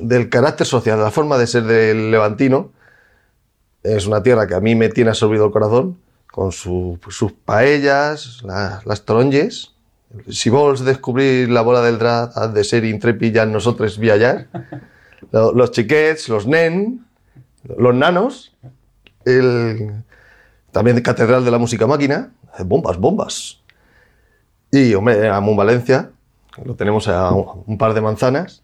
del 0.00 0.28
carácter 0.30 0.66
social, 0.66 0.98
de 0.98 1.04
la 1.04 1.10
forma 1.10 1.36
de 1.38 1.46
ser 1.46 1.64
del 1.64 2.10
levantino, 2.10 2.72
es 3.94 4.06
una 4.06 4.22
tierra 4.22 4.46
que 4.46 4.54
a 4.54 4.60
mí 4.60 4.74
me 4.74 4.88
tiene 4.88 5.10
absorbido 5.10 5.46
el 5.46 5.52
corazón, 5.52 5.98
con 6.30 6.52
su- 6.52 6.98
sus 7.08 7.32
paellas, 7.32 8.42
la- 8.44 8.80
las 8.84 9.02
toronges. 9.04 9.72
Si 10.30 10.50
vols 10.50 10.84
descubrir 10.84 11.48
la 11.50 11.62
bola 11.62 11.80
del 11.82 11.98
has 12.34 12.52
de 12.54 12.64
ser 12.64 12.84
intrepi 12.84 13.32
ya 13.32 13.44
nosotros 13.46 13.98
viajar. 13.98 14.46
Lo- 15.32 15.52
Los 15.52 15.70
chiquets, 15.72 16.28
los 16.28 16.46
nen, 16.46 17.04
los 17.76 17.94
nanos, 17.94 18.52
el, 19.24 20.04
también 20.72 21.00
Catedral 21.00 21.44
de 21.44 21.50
la 21.50 21.58
Música 21.58 21.86
Máquina, 21.86 22.30
bombas, 22.64 22.96
bombas. 22.98 23.60
Y, 24.70 24.94
hombre, 24.94 25.28
a 25.28 25.40
Mon 25.40 25.56
Valencia, 25.56 26.10
lo 26.64 26.74
tenemos 26.76 27.08
a 27.08 27.32
un 27.32 27.76
par 27.78 27.94
de 27.94 28.00
manzanas. 28.02 28.62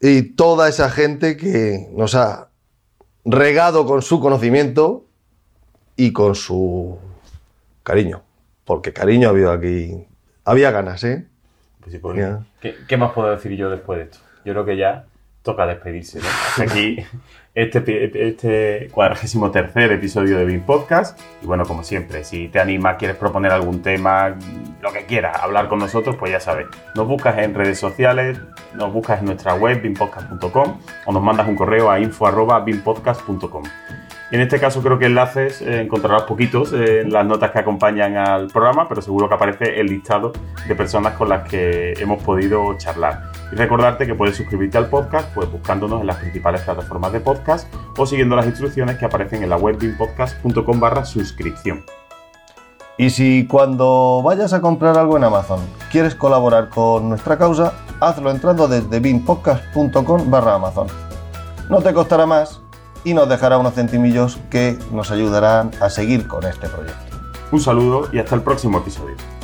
Y 0.00 0.22
toda 0.22 0.68
esa 0.68 0.90
gente 0.90 1.36
que 1.36 1.88
nos 1.96 2.14
ha 2.14 2.47
regado 3.24 3.86
con 3.86 4.02
su 4.02 4.20
conocimiento 4.20 5.04
y 5.96 6.12
con 6.12 6.34
su 6.34 6.98
cariño. 7.82 8.22
Porque 8.64 8.92
cariño 8.92 9.28
ha 9.28 9.30
habido 9.30 9.50
aquí. 9.50 10.06
Había 10.44 10.70
ganas, 10.70 11.02
¿eh? 11.04 11.26
Pues 11.80 11.92
sí, 11.92 11.98
pues, 11.98 12.18
Ya. 12.18 12.44
¿qué, 12.60 12.74
qué 12.86 12.96
más 12.96 13.12
puedo 13.12 13.30
decir 13.30 13.52
yo 13.52 13.70
después 13.70 13.98
de 13.98 14.04
esto? 14.04 14.18
Yo 14.44 14.52
creo 14.52 14.64
que 14.64 14.76
ya 14.76 15.06
toca 15.48 15.66
despedirse, 15.66 16.18
¿no? 16.20 16.26
Hasta 16.28 16.64
aquí 16.64 16.98
este, 17.54 18.28
este 18.28 18.88
43 18.92 19.92
episodio 19.92 20.36
de 20.36 20.44
BIM 20.44 20.60
Podcast. 20.60 21.18
Y 21.42 21.46
bueno, 21.46 21.64
como 21.64 21.82
siempre, 21.84 22.22
si 22.22 22.48
te 22.48 22.60
anima, 22.60 22.98
quieres 22.98 23.16
proponer 23.16 23.50
algún 23.50 23.80
tema, 23.80 24.36
lo 24.82 24.92
que 24.92 25.06
quieras, 25.06 25.42
hablar 25.42 25.68
con 25.68 25.78
nosotros, 25.78 26.16
pues 26.16 26.32
ya 26.32 26.40
sabes. 26.40 26.66
Nos 26.94 27.08
buscas 27.08 27.38
en 27.38 27.54
redes 27.54 27.78
sociales, 27.78 28.38
nos 28.74 28.92
buscas 28.92 29.20
en 29.20 29.24
nuestra 29.24 29.54
web, 29.54 29.80
bimpodcast.com, 29.80 30.80
o 31.06 31.12
nos 31.12 31.22
mandas 31.22 31.48
un 31.48 31.56
correo 31.56 31.90
a 31.90 31.98
info.bimpodcast.com. 31.98 33.62
En 34.30 34.40
este 34.42 34.60
caso 34.60 34.82
creo 34.82 34.98
que 34.98 35.06
enlaces 35.06 35.62
eh, 35.62 35.80
encontrarás 35.80 36.24
poquitos 36.24 36.74
eh, 36.74 37.00
en 37.00 37.10
las 37.10 37.24
notas 37.24 37.52
que 37.52 37.60
acompañan 37.60 38.18
al 38.18 38.48
programa, 38.48 38.86
pero 38.86 39.00
seguro 39.00 39.26
que 39.26 39.34
aparece 39.34 39.80
el 39.80 39.86
listado 39.86 40.32
de 40.66 40.74
personas 40.74 41.14
con 41.14 41.30
las 41.30 41.48
que 41.48 41.94
hemos 41.94 42.22
podido 42.22 42.76
charlar. 42.76 43.27
Y 43.52 43.56
recordarte 43.56 44.06
que 44.06 44.14
puedes 44.14 44.36
suscribirte 44.36 44.78
al 44.78 44.86
podcast 44.86 45.32
pues 45.34 45.50
buscándonos 45.50 46.00
en 46.00 46.06
las 46.06 46.16
principales 46.16 46.60
plataformas 46.62 47.12
de 47.12 47.20
podcast 47.20 47.72
o 47.96 48.06
siguiendo 48.06 48.36
las 48.36 48.46
instrucciones 48.46 48.98
que 48.98 49.06
aparecen 49.06 49.42
en 49.42 49.50
la 49.50 49.56
web 49.56 49.78
bimpodcast.com 49.78 50.80
barra 50.80 51.04
suscripción. 51.04 51.84
Y 52.98 53.10
si 53.10 53.46
cuando 53.46 54.22
vayas 54.24 54.52
a 54.52 54.60
comprar 54.60 54.98
algo 54.98 55.16
en 55.16 55.24
Amazon 55.24 55.60
quieres 55.90 56.16
colaborar 56.16 56.68
con 56.68 57.08
nuestra 57.08 57.38
causa, 57.38 57.72
hazlo 58.00 58.30
entrando 58.30 58.66
desde 58.66 58.98
binpodcast.com 58.98 60.30
barra 60.30 60.54
Amazon. 60.56 60.88
No 61.70 61.80
te 61.80 61.94
costará 61.94 62.26
más 62.26 62.60
y 63.04 63.14
nos 63.14 63.28
dejará 63.28 63.56
unos 63.58 63.74
centimillos 63.74 64.38
que 64.50 64.76
nos 64.90 65.10
ayudarán 65.10 65.70
a 65.80 65.90
seguir 65.90 66.26
con 66.26 66.44
este 66.44 66.68
proyecto. 66.68 67.16
Un 67.52 67.60
saludo 67.60 68.08
y 68.12 68.18
hasta 68.18 68.34
el 68.34 68.42
próximo 68.42 68.78
episodio. 68.78 69.37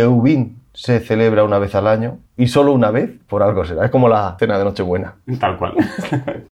Eubin 0.00 0.60
se 0.72 1.00
celebra 1.00 1.44
una 1.44 1.58
vez 1.58 1.74
al 1.74 1.86
año, 1.86 2.18
y 2.36 2.48
solo 2.48 2.72
una 2.72 2.90
vez, 2.90 3.10
por 3.28 3.42
algo 3.42 3.64
será. 3.64 3.84
Es 3.84 3.90
como 3.90 4.08
la 4.08 4.36
cena 4.38 4.58
de 4.58 4.64
Nochebuena. 4.64 5.14
Tal 5.38 5.58
cual. 5.58 5.74